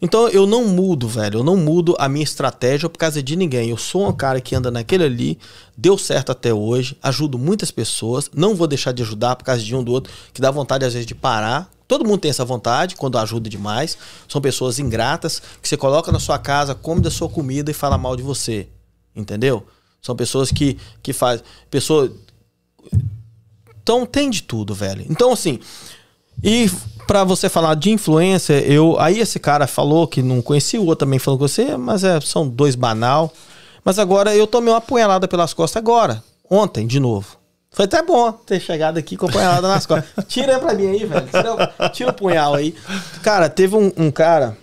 Então 0.00 0.28
eu 0.28 0.46
não 0.46 0.66
mudo, 0.66 1.06
velho. 1.06 1.38
Eu 1.38 1.44
não 1.44 1.56
mudo 1.56 1.94
a 1.96 2.08
minha 2.08 2.24
estratégia 2.24 2.88
por 2.88 2.98
causa 2.98 3.22
de 3.22 3.36
ninguém. 3.36 3.70
Eu 3.70 3.76
sou 3.76 4.08
um 4.08 4.12
cara 4.12 4.40
que 4.40 4.52
anda 4.52 4.68
naquele 4.68 5.04
ali, 5.04 5.38
deu 5.76 5.96
certo 5.96 6.32
até 6.32 6.52
hoje, 6.52 6.98
ajudo 7.00 7.38
muitas 7.38 7.70
pessoas, 7.70 8.28
não 8.34 8.56
vou 8.56 8.66
deixar 8.66 8.90
de 8.90 9.02
ajudar 9.02 9.36
por 9.36 9.44
causa 9.44 9.62
de 9.62 9.76
um 9.76 9.82
do 9.82 9.92
outro, 9.92 10.12
que 10.32 10.40
dá 10.40 10.50
vontade 10.50 10.84
às 10.84 10.92
vezes 10.92 11.06
de 11.06 11.14
parar. 11.14 11.70
Todo 11.86 12.04
mundo 12.04 12.18
tem 12.18 12.30
essa 12.30 12.44
vontade 12.44 12.96
quando 12.96 13.16
ajuda 13.16 13.48
demais. 13.48 13.96
São 14.26 14.40
pessoas 14.40 14.80
ingratas 14.80 15.40
que 15.60 15.68
você 15.68 15.76
coloca 15.76 16.10
na 16.10 16.18
sua 16.18 16.38
casa, 16.38 16.74
come 16.74 17.00
da 17.00 17.10
sua 17.10 17.28
comida 17.28 17.70
e 17.70 17.74
fala 17.74 17.96
mal 17.96 18.16
de 18.16 18.22
você. 18.22 18.66
Entendeu? 19.14 19.64
São 20.00 20.16
pessoas 20.16 20.50
que, 20.50 20.78
que 21.00 21.12
fazem. 21.12 21.44
Pessoa. 21.70 22.12
Então 23.82 24.04
tem 24.04 24.30
de 24.30 24.42
tudo, 24.42 24.74
velho. 24.74 25.06
Então, 25.08 25.32
assim. 25.32 25.60
E 26.42 26.68
para 27.06 27.24
você 27.24 27.48
falar 27.48 27.74
de 27.74 27.90
influência, 27.90 28.54
eu 28.60 28.98
aí 28.98 29.18
esse 29.18 29.38
cara 29.38 29.66
falou 29.66 30.06
que 30.06 30.22
não 30.22 30.40
conhecia, 30.40 30.80
o 30.80 30.86
outro 30.86 31.06
também 31.06 31.18
falou 31.18 31.38
com 31.38 31.46
você, 31.46 31.76
mas 31.76 32.04
é, 32.04 32.20
são 32.20 32.48
dois 32.48 32.74
banal. 32.74 33.32
Mas 33.84 33.98
agora 33.98 34.34
eu 34.34 34.46
tomei 34.46 34.72
uma 34.72 34.80
punhalada 34.80 35.26
pelas 35.26 35.52
costas 35.52 35.80
agora, 35.80 36.22
ontem, 36.48 36.86
de 36.86 37.00
novo. 37.00 37.36
Foi 37.72 37.86
até 37.86 38.02
bom 38.02 38.30
ter 38.32 38.60
chegado 38.60 38.98
aqui 38.98 39.16
com 39.16 39.26
a 39.26 39.30
punhalada 39.30 39.66
nas 39.66 39.86
costas. 39.86 40.10
Tira 40.28 40.58
pra 40.58 40.74
mim 40.74 40.88
aí, 40.88 41.04
velho. 41.04 41.26
Tira, 41.26 41.88
tira, 41.88 42.10
o 42.10 42.14
punhal 42.14 42.54
aí. 42.54 42.74
Cara, 43.22 43.48
teve 43.48 43.74
um, 43.74 43.90
um 43.96 44.10
cara. 44.10 44.56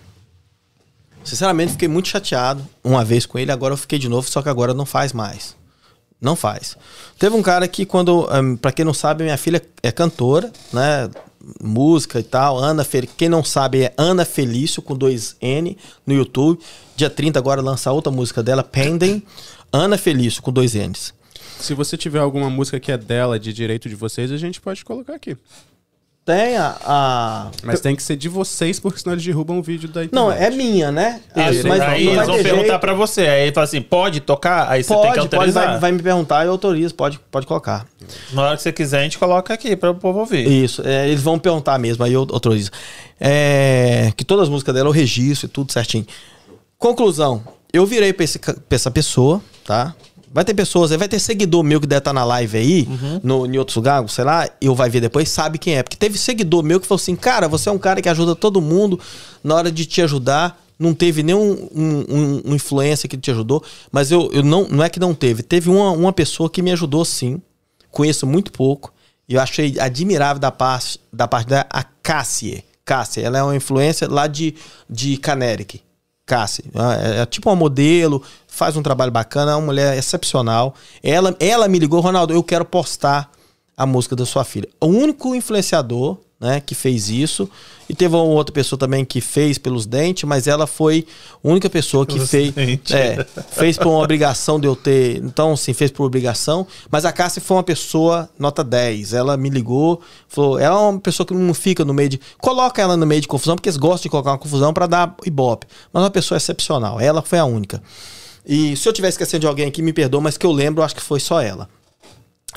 Sinceramente, 1.24 1.74
fiquei 1.74 1.88
muito 1.88 2.08
chateado 2.08 2.66
uma 2.84 3.04
vez 3.04 3.26
com 3.26 3.38
ele, 3.38 3.52
agora 3.52 3.74
eu 3.74 3.78
fiquei 3.78 4.00
de 4.00 4.08
novo, 4.08 4.30
só 4.30 4.42
que 4.42 4.50
agora 4.50 4.74
não 4.74 4.86
faz 4.86 5.12
mais. 5.12 5.56
Não 6.22 6.36
faz. 6.36 6.78
Teve 7.18 7.36
um 7.36 7.42
cara 7.42 7.68
que, 7.68 7.86
quando. 7.86 8.30
Um, 8.32 8.56
para 8.56 8.72
quem 8.72 8.86
não 8.86 8.94
sabe, 8.94 9.24
minha 9.24 9.38
filha 9.38 9.62
é 9.82 9.92
cantora, 9.92 10.52
né? 10.72 11.10
Música 11.62 12.20
e 12.20 12.24
tal. 12.24 12.58
Ana 12.58 12.84
Fel... 12.84 13.08
Quem 13.18 13.30
não 13.30 13.44
sabe 13.44 13.84
é 13.84 13.94
Ana 13.98 14.26
Felício, 14.26 14.82
com 14.82 14.96
dois 14.96 15.36
N, 15.42 15.78
no 16.06 16.14
YouTube. 16.14 16.60
Dia 16.96 17.10
30 17.10 17.40
agora 17.40 17.62
lança 17.62 17.92
outra 17.92 18.12
música 18.12 18.44
dela, 18.44 18.64
Pendem. 18.64 19.24
Ana 19.72 19.98
Felício, 19.98 20.42
com 20.42 20.52
dois 20.52 20.74
N's. 20.74 21.14
Se 21.60 21.74
você 21.74 21.98
tiver 21.98 22.20
alguma 22.20 22.50
música 22.50 22.80
que 22.80 22.92
é 22.92 22.98
dela, 22.98 23.40
de 23.40 23.52
direito 23.52 23.90
de 23.90 23.96
vocês, 23.96 24.32
a 24.32 24.38
gente 24.38 24.62
pode 24.62 24.84
colocar 24.86 25.14
aqui. 25.14 25.38
Tem 26.30 26.58
a, 26.58 26.78
a, 26.86 27.48
Mas 27.64 27.82
tem 27.82 27.96
que 27.96 28.04
ser 28.04 28.16
de 28.16 28.30
vocês, 28.30 28.80
porque 28.80 29.00
senão 29.00 29.16
eles 29.16 29.26
derrubam 29.26 29.58
o 29.58 29.64
vídeo 29.64 29.90
da 29.90 30.04
internet. 30.04 30.14
Não, 30.14 30.32
é 30.32 30.52
minha, 30.52 30.92
né? 30.92 31.22
Isso, 31.52 31.68
mas 31.68 31.82
aí 31.82 32.08
eles 32.08 32.28
vão 32.28 32.36
perguntar 32.36 32.68
jeito. 32.68 32.80
pra 32.80 32.94
você. 32.94 33.22
Aí 33.22 33.42
ele 33.42 33.52
fala 33.52 33.64
assim, 33.64 33.82
pode 33.82 34.20
tocar? 34.20 34.70
Aí 34.70 34.84
você 34.84 34.94
pode, 34.94 35.06
tem 35.06 35.14
que 35.14 35.20
autorizar. 35.22 35.64
Pode, 35.64 35.72
vai, 35.72 35.80
vai 35.80 35.92
me 35.92 36.04
perguntar, 36.04 36.46
eu 36.46 36.52
autorizo, 36.52 36.94
pode, 36.94 37.20
pode 37.32 37.48
colocar. 37.48 37.88
Na 38.32 38.44
hora 38.44 38.56
que 38.56 38.62
você 38.62 38.72
quiser, 38.72 39.00
a 39.00 39.04
gente 39.04 39.18
coloca 39.18 39.52
aqui 39.52 39.76
para 39.76 39.90
o 39.90 39.96
povo 39.96 40.20
ouvir. 40.20 40.48
Isso, 40.48 40.84
é, 40.86 41.08
eles 41.10 41.24
vão 41.24 41.40
perguntar 41.40 41.80
mesmo, 41.80 42.04
aí 42.04 42.14
eu 42.14 42.22
autorizo. 42.22 42.70
É, 43.20 44.14
que 44.16 44.24
todas 44.24 44.44
as 44.44 44.50
músicas 44.50 44.76
dela 44.76 44.88
eu 44.88 44.94
registro 44.94 45.48
e 45.48 45.50
tudo 45.50 45.72
certinho. 45.72 46.06
Conclusão, 46.78 47.44
eu 47.74 47.88
virei 47.88 48.14
pra, 48.14 48.24
esse, 48.24 48.38
pra 48.38 48.56
essa 48.70 48.92
pessoa, 48.92 49.42
tá? 49.66 49.96
Vai 50.32 50.46
ter 50.46 50.54
pessoas, 50.54 50.92
vai 50.92 51.08
ter 51.08 51.20
seguidor 51.20 51.64
meu 51.64 51.82
que 51.82 51.88
deve 51.88 52.00
estar 52.00 52.12
tá 52.12 52.14
na 52.14 52.24
live 52.24 52.58
aí, 52.58 52.88
uhum. 52.88 53.20
no, 53.24 53.46
em 53.48 53.58
outros 53.58 53.76
lugares, 53.76 54.12
sei 54.12 54.24
lá, 54.24 54.48
eu 54.62 54.76
vai 54.76 54.90
ver 54.90 55.02
depois, 55.02 55.28
sabe 55.30 55.58
quem 55.58 55.76
é. 55.76 55.84
Porque 55.84 55.98
teve 55.98 56.18
seguidor 56.20 56.64
meu 56.64 56.80
que 56.80 56.86
falou 56.86 57.02
assim, 57.02 57.16
cara, 57.16 57.48
você 57.48 57.70
é 57.70 57.72
um 57.72 57.80
cara 57.80 58.02
que 58.02 58.08
ajuda 58.08 58.36
todo 58.36 58.62
mundo 58.62 59.00
na 59.44 59.56
hora 59.56 59.72
de 59.72 59.86
te 59.86 60.02
ajudar. 60.02 60.62
Não 60.78 60.94
teve 60.94 61.24
nenhum 61.24 61.70
um, 61.76 62.06
um, 62.10 62.42
um 62.46 62.56
influência 62.56 63.10
que 63.10 63.18
te 63.18 63.32
ajudou, 63.32 63.62
mas 63.92 64.12
eu, 64.12 64.30
eu 64.32 64.44
não, 64.44 64.68
não 64.70 64.84
é 64.84 64.90
que 64.90 65.00
não 65.00 65.14
teve. 65.14 65.44
Teve 65.44 65.70
uma, 65.70 65.92
uma 65.92 66.14
pessoa 66.14 66.50
que 66.50 66.62
me 66.62 66.72
ajudou 66.72 67.04
sim. 67.04 67.42
Conheço 67.92 68.26
muito 68.26 68.52
pouco. 68.52 68.94
E 69.28 69.34
eu 69.34 69.42
achei 69.42 69.80
admirável 69.80 70.40
da 70.40 70.52
parte 70.52 71.00
da 71.12 71.28
parte 71.28 71.48
da 71.48 71.66
a 71.70 71.84
Cassie. 71.84 72.64
Cassie, 72.86 73.22
ela 73.24 73.38
é 73.38 73.44
uma 73.44 73.56
influência 73.56 74.08
lá 74.10 74.26
de, 74.26 74.56
de 74.90 75.18
Caneric. 75.18 75.82
Cassie. 76.30 76.64
É, 77.04 77.22
é, 77.22 77.26
tipo 77.26 77.50
uma 77.50 77.56
modelo, 77.56 78.22
faz 78.48 78.78
um 78.78 78.84
trabalho 78.84 79.12
bacana, 79.12 79.54
é 79.54 79.56
uma 79.56 79.66
mulher 79.66 79.98
excepcional. 79.98 80.76
Ela, 81.02 81.36
ela 81.40 81.68
me 81.68 81.80
ligou, 81.80 82.00
Ronaldo, 82.00 82.32
eu 82.32 82.44
quero 82.44 82.64
postar 82.64 83.32
a 83.76 83.86
música 83.86 84.16
da 84.16 84.28
sua 84.28 84.44
filha. 84.44 84.70
O 84.80 84.86
único 84.86 85.34
influenciador 85.34 86.20
né, 86.40 86.62
que 86.62 86.74
fez 86.74 87.10
isso. 87.10 87.50
E 87.90 87.96
teve 87.96 88.16
uma 88.16 88.24
outra 88.24 88.54
pessoa 88.54 88.80
também 88.80 89.04
que 89.04 89.20
fez 89.20 89.58
pelos 89.58 89.86
dentes, 89.86 90.24
mas 90.24 90.48
ela 90.48 90.68
foi 90.68 91.06
a 91.44 91.48
única 91.48 91.70
pessoa 91.70 92.06
que 92.06 92.20
fez. 92.20 92.54
É, 92.92 93.26
fez 93.50 93.78
por 93.78 93.88
uma 93.88 94.00
obrigação 94.00 94.60
de 94.60 94.68
eu 94.68 94.76
ter. 94.76 95.18
Então, 95.18 95.58
sim, 95.58 95.74
fez 95.74 95.90
por 95.92 96.06
obrigação. 96.06 96.68
Mas 96.90 97.04
a 97.04 97.12
Cássia 97.12 97.42
foi 97.42 97.58
uma 97.58 97.64
pessoa 97.64 98.30
nota 98.38 98.64
10. 98.64 99.14
Ela 99.14 99.36
me 99.36 99.50
ligou, 99.50 100.02
falou. 100.28 100.60
Ela 100.60 100.76
é 100.76 100.80
uma 100.80 101.00
pessoa 101.00 101.26
que 101.26 101.34
não 101.34 101.54
fica 101.54 101.84
no 101.84 101.94
meio 101.94 102.10
de. 102.10 102.20
Coloca 102.38 102.82
ela 102.82 102.96
no 102.96 103.08
meio 103.08 103.22
de 103.22 103.28
confusão, 103.28 103.56
porque 103.56 103.68
eles 103.68 103.78
gostam 103.78 104.04
de 104.04 104.10
colocar 104.10 104.32
uma 104.32 104.38
confusão 104.38 104.72
para 104.72 104.86
dar 104.86 105.16
ibope. 105.26 105.66
Mas 105.92 106.04
uma 106.04 106.12
pessoa 106.12 106.38
excepcional. 106.38 107.02
Ela 107.02 107.24
foi 107.24 107.40
a 107.40 107.46
única. 107.46 107.82
E 108.46 108.78
se 108.78 108.88
eu 108.88 108.94
tiver 108.94 109.10
esquecendo 109.10 109.42
de 109.42 109.48
alguém 109.48 109.68
aqui, 109.68 109.82
me 109.82 109.94
perdoa, 109.94 110.22
mas 110.22 110.38
que 110.38 110.46
eu 110.46 110.52
lembro, 110.52 110.84
acho 110.84 110.96
que 110.96 111.02
foi 111.02 111.20
só 111.20 111.42
ela. 111.42 111.68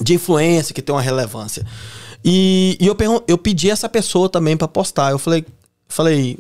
De 0.01 0.15
influência, 0.15 0.75
que 0.75 0.83
tem 0.83 0.95
uma 0.95 1.03
relevância. 1.03 1.67
E, 2.25 2.77
e 2.81 2.87
eu, 2.87 2.97
eu 3.27 3.39
pedi 3.39 3.71
essa 3.71 3.89
pessoa 3.89 4.29
também 4.29 4.57
para 4.57 4.69
postar. 4.69 5.11
Eu 5.11 5.19
falei, 5.19 5.45
falei, 5.89 6.39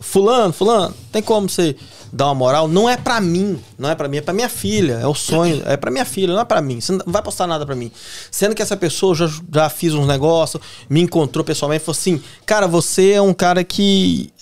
fulano, 0.00 0.52
fulano, 0.52 0.94
tem 1.10 1.22
como 1.22 1.48
você 1.48 1.76
dar 2.12 2.26
uma 2.26 2.34
moral? 2.34 2.68
Não 2.68 2.88
é 2.88 2.96
para 2.96 3.20
mim, 3.20 3.58
não 3.76 3.88
é 3.88 3.94
para 3.94 4.08
mim, 4.08 4.18
é 4.18 4.20
para 4.20 4.34
minha 4.34 4.48
filha, 4.48 4.94
é 4.94 5.06
o 5.06 5.14
sonho, 5.14 5.62
é 5.66 5.76
para 5.76 5.90
minha 5.90 6.04
filha, 6.04 6.32
não 6.32 6.40
é 6.40 6.44
para 6.44 6.62
mim. 6.62 6.80
Você 6.80 6.92
não 6.92 7.04
vai 7.06 7.22
postar 7.22 7.46
nada 7.46 7.66
para 7.66 7.74
mim. 7.74 7.90
Sendo 8.30 8.54
que 8.54 8.62
essa 8.62 8.76
pessoa 8.76 9.14
já, 9.14 9.28
já 9.52 9.68
fiz 9.68 9.94
uns 9.94 10.06
negócios, 10.06 10.62
me 10.88 11.00
encontrou 11.00 11.44
pessoalmente 11.44 11.84
falou 11.84 11.98
assim: 11.98 12.22
"Cara, 12.46 12.66
você 12.66 13.12
é 13.12 13.22
um 13.22 13.34
cara 13.34 13.64
que 13.64 14.32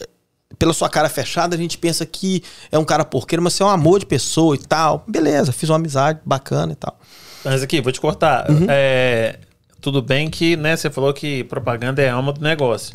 pela 0.59 0.73
sua 0.73 0.89
cara 0.89 1.09
fechada, 1.09 1.55
a 1.55 1.59
gente 1.59 1.77
pensa 1.77 2.07
que 2.07 2.43
é 2.71 2.79
um 2.79 2.85
cara 2.85 3.05
porqueiro, 3.05 3.43
mas 3.43 3.53
você 3.55 3.63
é 3.63 3.67
um 3.67 3.71
amor 3.71 3.99
de 3.99 4.07
pessoa 4.07 4.55
e 4.55 4.59
tal. 4.59 5.05
Beleza, 5.07 5.53
fiz 5.53 5.69
uma 5.69 5.77
amizade 5.77 6.21
bacana 6.25 6.73
e 6.73 6.77
tal. 6.77 6.99
Mas 7.45 7.63
aqui, 7.63 7.81
vou 7.81 7.93
te 7.93 8.01
cortar. 8.01 8.51
Uhum. 8.51 8.67
É, 8.69 9.39
tudo 9.81 10.03
bem 10.03 10.29
que, 10.29 10.57
né, 10.57 10.77
você 10.77 10.91
falou 10.91 11.13
que 11.13 11.45
propaganda 11.45 12.03
é 12.03 12.09
a 12.09 12.15
alma 12.15 12.33
do 12.33 12.41
negócio. 12.41 12.95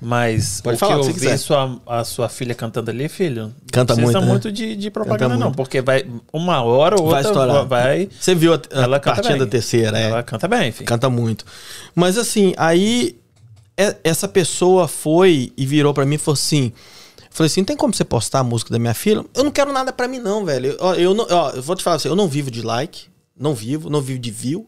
Mas 0.00 0.60
Pode 0.60 0.76
o 0.76 0.78
falar, 0.78 1.00
que 1.00 1.08
eu 1.08 1.14
vi 1.14 1.38
sua, 1.38 1.80
a 1.86 2.04
sua 2.04 2.28
filha 2.28 2.54
cantando 2.54 2.90
ali, 2.90 3.08
filho, 3.08 3.54
Canta 3.72 3.94
não 3.94 4.02
precisa 4.02 4.20
muito, 4.20 4.20
né? 4.20 4.30
muito 4.30 4.52
de, 4.52 4.76
de 4.76 4.90
propaganda, 4.90 5.34
Canta 5.34 5.36
não. 5.36 5.46
Muito. 5.46 5.56
Porque 5.56 5.80
vai 5.80 6.04
uma 6.30 6.62
hora 6.62 6.96
ou 6.96 7.06
outra 7.06 7.22
vai 7.22 7.30
estourar. 7.30 7.66
Vai, 7.66 8.08
Você 8.20 8.34
viu 8.34 8.52
a, 8.52 8.56
a 8.56 9.00
partida 9.00 9.38
da 9.38 9.46
terceira, 9.46 9.98
é? 9.98 10.10
Ela 10.10 10.22
canta 10.22 10.46
bem, 10.46 10.70
filho. 10.70 10.86
Canta 10.86 11.08
muito. 11.08 11.46
Mas 11.94 12.18
assim, 12.18 12.52
aí 12.58 13.18
é, 13.74 13.96
essa 14.04 14.28
pessoa 14.28 14.86
foi 14.86 15.52
e 15.56 15.64
virou 15.64 15.94
para 15.94 16.04
mim 16.04 16.16
e 16.16 16.18
falou 16.18 16.34
assim: 16.34 16.72
Falei 17.36 17.48
assim, 17.48 17.64
tem 17.64 17.76
como 17.76 17.94
você 17.94 18.02
postar 18.02 18.40
a 18.40 18.44
música 18.44 18.70
da 18.70 18.78
minha 18.78 18.94
filha? 18.94 19.22
Eu 19.34 19.44
não 19.44 19.50
quero 19.50 19.70
nada 19.70 19.92
para 19.92 20.08
mim, 20.08 20.18
não, 20.18 20.42
velho. 20.42 20.74
Eu, 20.80 20.94
eu, 20.94 21.14
não, 21.14 21.26
ó, 21.30 21.50
eu 21.50 21.62
vou 21.62 21.76
te 21.76 21.82
falar 21.82 21.96
assim, 21.96 22.08
eu 22.08 22.16
não 22.16 22.28
vivo 22.28 22.50
de 22.50 22.62
like, 22.62 23.08
não 23.38 23.54
vivo, 23.54 23.90
não 23.90 24.00
vivo 24.00 24.18
de 24.18 24.30
view. 24.30 24.66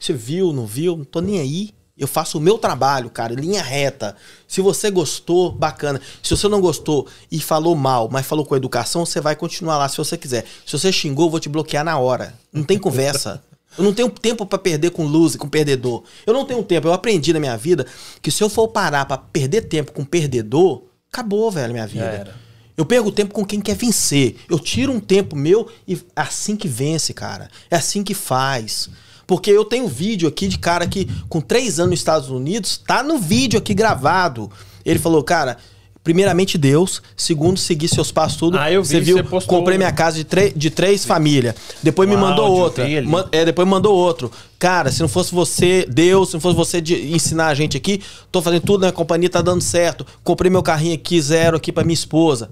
Você 0.00 0.14
viu, 0.14 0.52
não 0.52 0.66
viu? 0.66 0.96
Não 0.96 1.04
tô 1.04 1.20
nem 1.20 1.38
aí. 1.38 1.70
Eu 1.96 2.08
faço 2.08 2.38
o 2.38 2.40
meu 2.40 2.56
trabalho, 2.56 3.10
cara, 3.10 3.34
linha 3.34 3.62
reta. 3.62 4.16
Se 4.48 4.62
você 4.62 4.90
gostou, 4.90 5.52
bacana. 5.52 6.00
Se 6.22 6.34
você 6.34 6.48
não 6.48 6.58
gostou 6.58 7.06
e 7.30 7.38
falou 7.38 7.76
mal, 7.76 8.08
mas 8.10 8.24
falou 8.24 8.46
com 8.46 8.56
educação, 8.56 9.04
você 9.04 9.20
vai 9.20 9.36
continuar 9.36 9.76
lá 9.76 9.86
se 9.86 9.98
você 9.98 10.16
quiser. 10.16 10.46
Se 10.64 10.78
você 10.78 10.90
xingou, 10.90 11.26
eu 11.26 11.30
vou 11.30 11.40
te 11.40 11.50
bloquear 11.50 11.84
na 11.84 11.98
hora. 11.98 12.34
Não 12.50 12.64
tem 12.64 12.78
conversa. 12.78 13.44
Eu 13.78 13.84
não 13.84 13.94
tenho 13.94 14.10
tempo 14.10 14.44
para 14.44 14.58
perder 14.58 14.90
com 14.90 15.04
luz, 15.04 15.36
com 15.36 15.48
perdedor. 15.48 16.02
Eu 16.26 16.34
não 16.34 16.44
tenho 16.44 16.60
tempo. 16.60 16.88
Eu 16.88 16.92
aprendi 16.92 17.32
na 17.32 17.38
minha 17.38 17.56
vida 17.56 17.86
que 18.20 18.28
se 18.28 18.42
eu 18.42 18.48
for 18.48 18.66
parar 18.66 19.04
para 19.06 19.16
perder 19.16 19.62
tempo 19.62 19.92
com 19.92 20.04
perdedor, 20.04 20.82
acabou, 21.08 21.52
velho, 21.52 21.72
minha 21.72 21.86
vida. 21.86 22.34
Eu 22.76 22.84
perco 22.84 23.12
tempo 23.12 23.32
com 23.32 23.44
quem 23.44 23.60
quer 23.60 23.76
vencer. 23.76 24.36
Eu 24.48 24.58
tiro 24.58 24.90
um 24.90 24.98
tempo 24.98 25.36
meu 25.36 25.68
e 25.86 25.94
é 25.94 25.98
assim 26.16 26.56
que 26.56 26.66
vence, 26.66 27.14
cara. 27.14 27.48
É 27.70 27.76
assim 27.76 28.02
que 28.02 28.12
faz. 28.12 28.90
Porque 29.30 29.52
eu 29.52 29.64
tenho 29.64 29.86
vídeo 29.86 30.28
aqui 30.28 30.48
de 30.48 30.58
cara 30.58 30.88
que, 30.88 31.08
com 31.28 31.40
três 31.40 31.78
anos 31.78 31.90
nos 31.90 32.00
Estados 32.00 32.30
Unidos, 32.30 32.76
tá 32.84 33.00
no 33.00 33.16
vídeo 33.16 33.60
aqui 33.60 33.72
gravado. 33.72 34.50
Ele 34.84 34.98
falou, 34.98 35.22
cara, 35.22 35.56
primeiramente 36.02 36.58
Deus, 36.58 37.00
segundo, 37.16 37.56
seguir 37.56 37.86
seus 37.86 38.10
passos 38.10 38.36
tudo. 38.36 38.58
Ah, 38.58 38.72
eu 38.72 38.82
vi, 38.82 38.88
você 38.88 39.00
viu, 39.00 39.22
você 39.22 39.46
comprei 39.46 39.78
minha 39.78 39.92
casa 39.92 40.24
de, 40.24 40.50
de 40.50 40.68
três 40.68 41.04
famílias. 41.04 41.54
Depois 41.80 42.08
me 42.08 42.16
mandou 42.16 42.50
outra. 42.50 42.84
Man, 43.02 43.28
é, 43.30 43.44
depois 43.44 43.68
mandou 43.68 43.96
outro. 43.96 44.32
Cara, 44.58 44.90
se 44.90 45.00
não 45.00 45.08
fosse 45.08 45.32
você, 45.32 45.86
Deus, 45.88 46.30
se 46.30 46.34
não 46.34 46.40
fosse 46.40 46.56
você 46.56 46.80
de 46.80 47.14
ensinar 47.14 47.46
a 47.46 47.54
gente 47.54 47.76
aqui, 47.76 48.02
tô 48.32 48.42
fazendo 48.42 48.62
tudo, 48.62 48.80
né? 48.80 48.88
A 48.88 48.92
companhia 48.92 49.30
tá 49.30 49.40
dando 49.40 49.62
certo. 49.62 50.04
Comprei 50.24 50.50
meu 50.50 50.60
carrinho 50.64 50.96
aqui, 50.96 51.22
zero 51.22 51.56
aqui 51.56 51.70
para 51.70 51.84
minha 51.84 51.94
esposa. 51.94 52.50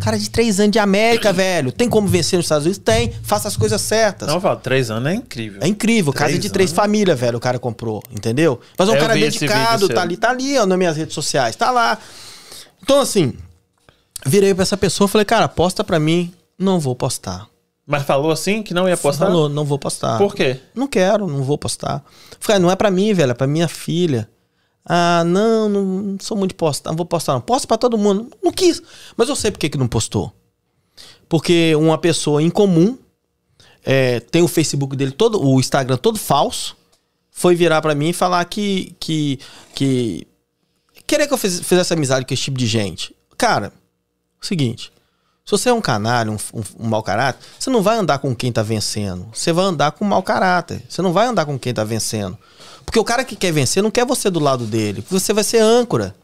Cara 0.00 0.18
de 0.18 0.30
três 0.30 0.60
anos 0.60 0.72
de 0.72 0.78
América, 0.78 1.32
velho. 1.34 1.72
Tem 1.72 1.88
como 1.88 2.06
vencer 2.06 2.36
nos 2.36 2.46
Estados 2.46 2.64
Unidos? 2.64 2.82
Tem. 2.82 3.12
Faça 3.22 3.48
as 3.48 3.56
coisas 3.56 3.80
certas. 3.80 4.28
Não, 4.28 4.38
Val, 4.38 4.56
três 4.56 4.90
anos 4.90 5.10
é 5.10 5.14
incrível. 5.14 5.60
É 5.62 5.66
incrível. 5.66 6.12
Três 6.12 6.30
Casa 6.32 6.38
de 6.40 6.50
três 6.50 6.72
famílias, 6.72 7.18
velho, 7.18 7.38
o 7.38 7.40
cara 7.40 7.58
comprou. 7.58 8.02
Entendeu? 8.10 8.60
Mas 8.78 8.88
é 8.88 8.92
um 8.92 8.98
cara 8.98 9.14
dedicado, 9.14 9.88
tá 9.88 10.02
ali, 10.02 10.16
tá 10.16 10.30
ali, 10.30 10.58
ó, 10.58 10.66
nas 10.66 10.78
minhas 10.78 10.96
redes 10.96 11.14
sociais. 11.14 11.56
Tá 11.56 11.70
lá. 11.70 11.98
Então, 12.82 13.00
assim, 13.00 13.34
virei 14.24 14.54
pra 14.54 14.62
essa 14.62 14.76
pessoa 14.76 15.08
e 15.08 15.10
falei, 15.10 15.24
cara, 15.24 15.48
posta 15.48 15.82
pra 15.82 15.98
mim. 15.98 16.32
Não 16.58 16.80
vou 16.80 16.94
postar. 16.94 17.48
Mas 17.86 18.02
falou 18.02 18.32
assim 18.32 18.62
que 18.62 18.74
não 18.74 18.88
ia 18.88 18.96
postar? 18.96 19.26
Falou, 19.26 19.48
não 19.48 19.64
vou 19.64 19.78
postar. 19.78 20.18
Por 20.18 20.34
quê? 20.34 20.58
Não 20.74 20.88
quero, 20.88 21.28
não 21.28 21.44
vou 21.44 21.56
postar. 21.56 22.02
Falei, 22.40 22.60
não 22.60 22.70
é 22.70 22.74
pra 22.74 22.90
mim, 22.90 23.14
velho, 23.14 23.30
é 23.30 23.34
pra 23.34 23.46
minha 23.46 23.68
filha. 23.68 24.28
Ah, 24.88 25.24
não, 25.24 25.68
não 25.68 26.16
sou 26.20 26.36
muito 26.36 26.50
de 26.50 26.56
postar, 26.56 26.90
não 26.90 26.96
vou 26.96 27.04
postar 27.04 27.32
não. 27.32 27.40
Posta 27.40 27.66
pra 27.66 27.76
todo 27.76 27.98
mundo. 27.98 28.30
Não 28.42 28.52
quis. 28.52 28.80
Mas 29.16 29.28
eu 29.28 29.34
sei 29.34 29.50
por 29.50 29.58
que, 29.58 29.68
que 29.68 29.76
não 29.76 29.88
postou. 29.88 30.32
Porque 31.28 31.74
uma 31.74 31.98
pessoa 31.98 32.40
incomum 32.40 32.96
é, 33.84 34.20
tem 34.20 34.42
o 34.42 34.48
Facebook 34.48 34.96
dele 34.96 35.10
todo, 35.10 35.44
o 35.44 35.58
Instagram 35.58 35.96
todo 35.96 36.18
falso, 36.18 36.76
foi 37.30 37.54
virar 37.54 37.82
para 37.82 37.94
mim 37.94 38.10
e 38.10 38.12
falar 38.12 38.44
que 38.44 38.94
que 38.98 39.40
que 39.74 40.26
querer 41.06 41.26
que 41.26 41.34
eu 41.34 41.38
fizesse 41.38 41.92
amizade 41.92 42.24
com 42.24 42.32
esse 42.32 42.44
tipo 42.44 42.58
de 42.58 42.66
gente. 42.66 43.14
Cara, 43.36 43.72
o 44.40 44.46
seguinte, 44.46 44.92
se 45.44 45.50
você 45.50 45.68
é 45.68 45.72
um 45.72 45.80
canalha, 45.80 46.30
um, 46.30 46.36
um, 46.54 46.62
um 46.80 46.88
mau 46.88 47.02
caráter, 47.02 47.40
você 47.58 47.70
não 47.70 47.82
vai 47.82 47.96
andar 47.96 48.18
com 48.18 48.34
quem 48.34 48.50
tá 48.50 48.62
vencendo. 48.62 49.28
Você 49.32 49.52
vai 49.52 49.64
andar 49.64 49.92
com 49.92 50.04
mau 50.04 50.22
caráter. 50.22 50.82
Você 50.88 51.00
não 51.02 51.12
vai 51.12 51.26
andar 51.26 51.46
com 51.46 51.56
quem 51.56 51.72
tá 51.72 51.84
vencendo. 51.84 52.36
Porque 52.86 52.98
o 52.98 53.04
cara 53.04 53.24
que 53.24 53.36
quer 53.36 53.52
vencer 53.52 53.82
não 53.82 53.90
quer 53.90 54.06
você 54.06 54.30
do 54.30 54.40
lado 54.40 54.64
dele. 54.64 55.04
Você 55.10 55.32
vai 55.32 55.44
ser 55.44 55.58
âncora. 55.58 56.14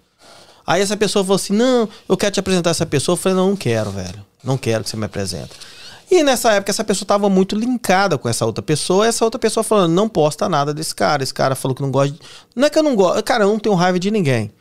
Aí 0.67 0.81
essa 0.81 0.97
pessoa 0.97 1.25
falou 1.25 1.37
assim: 1.37 1.53
Não, 1.53 1.89
eu 2.09 2.17
quero 2.17 2.33
te 2.33 2.41
apresentar 2.41 2.71
essa 2.71 2.87
pessoa. 2.87 3.15
Eu 3.15 3.19
falei: 3.19 3.37
Não, 3.37 3.51
não 3.51 3.57
quero, 3.57 3.91
velho. 3.91 4.25
Não 4.43 4.57
quero 4.57 4.85
que 4.85 4.91
você 4.91 4.97
me 4.97 5.05
apresente. 5.05 5.51
E 6.11 6.23
nessa 6.23 6.53
época 6.53 6.71
essa 6.71 6.85
pessoa 6.85 7.05
estava 7.05 7.29
muito 7.29 7.57
linkada 7.57 8.17
com 8.17 8.29
essa 8.29 8.47
outra 8.47 8.63
pessoa. 8.63 9.07
essa 9.07 9.25
outra 9.25 9.39
pessoa 9.39 9.65
falando: 9.65 9.93
Não 9.93 10.09
posta 10.09 10.49
nada 10.49 10.73
desse 10.73 10.95
cara. 10.95 11.23
Esse 11.23 11.35
cara 11.35 11.55
falou 11.55 11.75
que 11.75 11.83
não 11.83 11.91
gosta. 11.91 12.13
De... 12.13 12.21
Não 12.55 12.67
é 12.67 12.71
que 12.71 12.79
eu 12.79 12.83
não 12.83 12.95
gosto. 12.95 13.23
Cara, 13.23 13.45
eu 13.45 13.49
não 13.49 13.59
tenho 13.59 13.75
raiva 13.75 13.99
de 13.99 14.11
ninguém. 14.11 14.53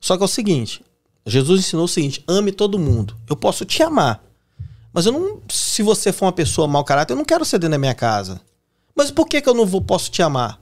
Só 0.00 0.16
que 0.16 0.22
é 0.22 0.26
o 0.26 0.28
seguinte: 0.28 0.82
Jesus 1.26 1.60
ensinou 1.60 1.84
o 1.84 1.88
seguinte: 1.88 2.24
ame 2.26 2.50
todo 2.50 2.78
mundo. 2.78 3.16
Eu 3.28 3.36
posso 3.36 3.64
te 3.64 3.82
amar. 3.82 4.22
Mas 4.92 5.06
eu 5.06 5.12
não. 5.12 5.40
Se 5.50 5.82
você 5.82 6.12
for 6.12 6.26
uma 6.26 6.32
pessoa 6.32 6.66
mau 6.66 6.84
caráter, 6.84 7.12
eu 7.12 7.16
não 7.16 7.24
quero 7.24 7.44
dentro 7.44 7.68
da 7.70 7.78
minha 7.78 7.94
casa. 7.94 8.40
Mas 8.94 9.10
por 9.10 9.26
que, 9.26 9.40
que 9.40 9.48
eu 9.48 9.54
não 9.54 9.64
vou, 9.64 9.80
posso 9.80 10.10
te 10.10 10.22
amar? 10.22 10.61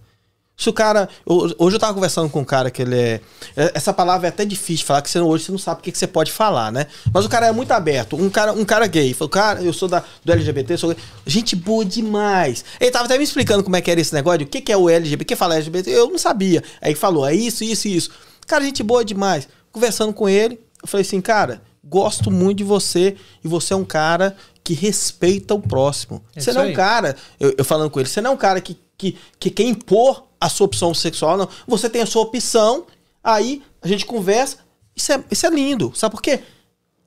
Se 0.61 0.69
o 0.69 0.75
cara. 0.75 1.09
Hoje 1.25 1.77
eu 1.77 1.81
tava 1.81 1.95
conversando 1.95 2.29
com 2.29 2.41
um 2.41 2.45
cara 2.45 2.71
que 2.71 2.83
ele 2.83 2.95
é. 2.95 3.21
é 3.57 3.73
essa 3.75 3.95
palavra 3.95 4.29
é 4.29 4.29
até 4.29 4.45
difícil 4.45 4.83
de 4.83 4.85
falar, 4.85 5.01
que 5.01 5.09
você, 5.09 5.19
hoje 5.19 5.45
você 5.45 5.53
não 5.53 5.59
sabe 5.59 5.81
o 5.81 5.83
que, 5.83 5.91
que 5.91 5.97
você 5.97 6.07
pode 6.07 6.31
falar, 6.31 6.71
né? 6.71 6.87
Mas 7.11 7.25
o 7.25 7.31
cara 7.31 7.47
é 7.47 7.53
muito 7.53 7.73
aberto. 7.73 8.15
Um 8.15 8.29
cara, 8.29 8.53
um 8.53 8.63
cara 8.63 8.87
gay. 8.87 9.15
Falou, 9.15 9.31
cara, 9.31 9.63
eu 9.63 9.73
sou 9.73 9.89
da, 9.89 10.05
do 10.23 10.31
LGBT, 10.31 10.77
sou 10.77 10.91
gay. 10.91 11.03
Gente 11.25 11.57
boa 11.57 11.83
demais. 11.83 12.63
Ele 12.79 12.91
tava 12.91 13.07
até 13.07 13.17
me 13.17 13.25
explicando 13.25 13.65
como 13.65 13.75
é 13.75 13.81
que 13.81 13.91
era 13.91 13.99
esse 14.03 14.13
negócio, 14.13 14.43
o 14.43 14.47
que, 14.47 14.61
que 14.61 14.71
é 14.71 14.77
o 14.77 14.91
LGBT, 14.91 15.23
o 15.23 15.27
que 15.27 15.35
fala 15.35 15.55
LGBT. 15.55 15.91
Eu 15.91 16.11
não 16.11 16.19
sabia. 16.19 16.63
Aí 16.83 16.95
falou, 16.95 17.27
é 17.27 17.35
isso, 17.35 17.65
isso 17.65 17.89
e 17.89 17.97
isso. 17.97 18.11
Cara, 18.47 18.63
gente 18.63 18.83
boa 18.83 19.03
demais. 19.03 19.49
Conversando 19.73 20.13
com 20.13 20.29
ele, 20.29 20.61
eu 20.83 20.87
falei 20.87 21.07
assim, 21.07 21.23
cara, 21.23 21.63
gosto 21.83 22.31
muito 22.31 22.59
de 22.59 22.65
você 22.65 23.17
e 23.43 23.49
você 23.49 23.73
é 23.73 23.77
um 23.77 23.85
cara 23.85 24.37
que 24.63 24.75
respeita 24.75 25.55
o 25.55 25.59
próximo. 25.59 26.23
É 26.37 26.41
você 26.41 26.53
não 26.53 26.65
é 26.65 26.67
um 26.67 26.75
cara, 26.75 27.17
eu, 27.39 27.55
eu 27.57 27.65
falando 27.65 27.89
com 27.89 27.99
ele, 27.99 28.11
você 28.11 28.21
não 28.21 28.33
é 28.33 28.35
um 28.35 28.37
cara 28.37 28.61
que, 28.61 28.77
que, 28.99 29.17
que 29.39 29.49
quer 29.49 29.63
impor 29.63 30.29
a 30.41 30.49
sua 30.49 30.65
opção 30.65 30.95
sexual, 30.95 31.37
não. 31.37 31.49
Você 31.67 31.91
tem 31.91 32.01
a 32.01 32.07
sua 32.07 32.23
opção, 32.23 32.87
aí 33.23 33.63
a 33.83 33.87
gente 33.87 34.07
conversa. 34.07 34.57
Isso 34.97 35.13
é, 35.13 35.25
isso 35.31 35.47
é 35.47 35.51
lindo. 35.51 35.93
Sabe 35.95 36.15
por 36.15 36.23
quê? 36.23 36.41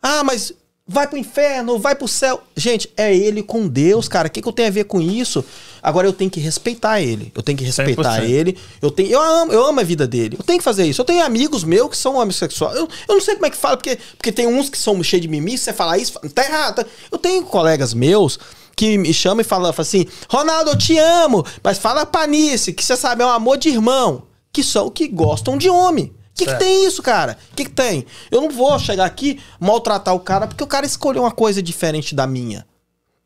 Ah, 0.01 0.23
mas 0.23 0.53
vai 0.85 1.07
pro 1.07 1.17
inferno, 1.17 1.79
vai 1.79 1.95
pro 1.95 2.07
céu. 2.07 2.41
Gente, 2.55 2.91
é 2.97 3.15
ele 3.15 3.41
com 3.41 3.67
Deus, 3.67 4.07
cara. 4.07 4.27
O 4.27 4.31
que, 4.31 4.41
que 4.41 4.47
eu 4.47 4.51
tenho 4.51 4.67
a 4.67 4.71
ver 4.71 4.83
com 4.83 5.01
isso? 5.01 5.43
Agora 5.81 6.07
eu 6.07 6.13
tenho 6.13 6.29
que 6.29 6.39
respeitar 6.39 7.01
ele. 7.01 7.31
Eu 7.33 7.41
tenho 7.41 7.57
que 7.57 7.63
respeitar 7.63 8.21
100%. 8.21 8.29
ele. 8.29 8.57
Eu 8.81 8.91
tenho, 8.91 9.09
eu 9.09 9.21
amo, 9.21 9.51
eu 9.51 9.65
amo 9.65 9.79
a 9.79 9.83
vida 9.83 10.05
dele. 10.05 10.35
Eu 10.37 10.43
tenho 10.43 10.59
que 10.59 10.63
fazer 10.63 10.85
isso. 10.85 11.01
Eu 11.01 11.05
tenho 11.05 11.23
amigos 11.23 11.63
meus 11.63 11.89
que 11.89 11.97
são 11.97 12.15
homossexuais. 12.15 12.75
Eu, 12.77 12.87
eu 13.07 13.15
não 13.15 13.21
sei 13.21 13.35
como 13.35 13.45
é 13.45 13.49
que 13.49 13.57
fala, 13.57 13.77
porque, 13.77 13.97
porque 14.17 14.31
tem 14.31 14.45
uns 14.47 14.69
que 14.69 14.77
são 14.77 15.01
cheios 15.03 15.21
de 15.21 15.27
mimimi. 15.27 15.57
Você 15.57 15.73
falar 15.73 15.97
isso, 15.97 16.13
tá 16.33 16.43
errado. 16.43 16.85
Eu 17.11 17.17
tenho 17.17 17.43
colegas 17.43 17.93
meus 17.93 18.37
que 18.75 18.97
me 18.97 19.13
chama 19.13 19.41
e 19.41 19.45
fala, 19.45 19.71
fala 19.73 19.87
assim: 19.87 20.05
Ronaldo, 20.29 20.71
eu 20.71 20.77
te 20.77 20.97
amo, 20.97 21.45
mas 21.63 21.77
fala 21.77 22.05
pra 22.05 22.27
Nice, 22.27 22.73
que 22.73 22.83
você 22.83 22.95
sabe, 22.97 23.23
é 23.23 23.25
um 23.25 23.29
amor 23.29 23.57
de 23.57 23.69
irmão. 23.69 24.23
Que 24.51 24.63
são 24.63 24.89
que 24.89 25.07
gostam 25.07 25.57
de 25.57 25.69
homem. 25.69 26.05
O 26.05 26.35
que, 26.35 26.45
que, 26.45 26.55
tem 26.55 26.85
isso, 26.85 27.01
cara? 27.01 27.37
O 27.51 27.55
que, 27.55 27.65
que 27.65 27.71
tem? 27.71 28.05
Eu 28.31 28.41
não 28.41 28.49
vou 28.49 28.77
chegar 28.79 29.05
aqui 29.05 29.39
maltratar 29.59 30.15
o 30.15 30.19
cara 30.19 30.47
porque 30.47 30.63
o 30.63 30.67
cara 30.67 30.85
escolheu 30.85 31.21
uma 31.21 31.31
coisa 31.31 31.61
diferente 31.61 32.15
da 32.15 32.25
minha. 32.25 32.65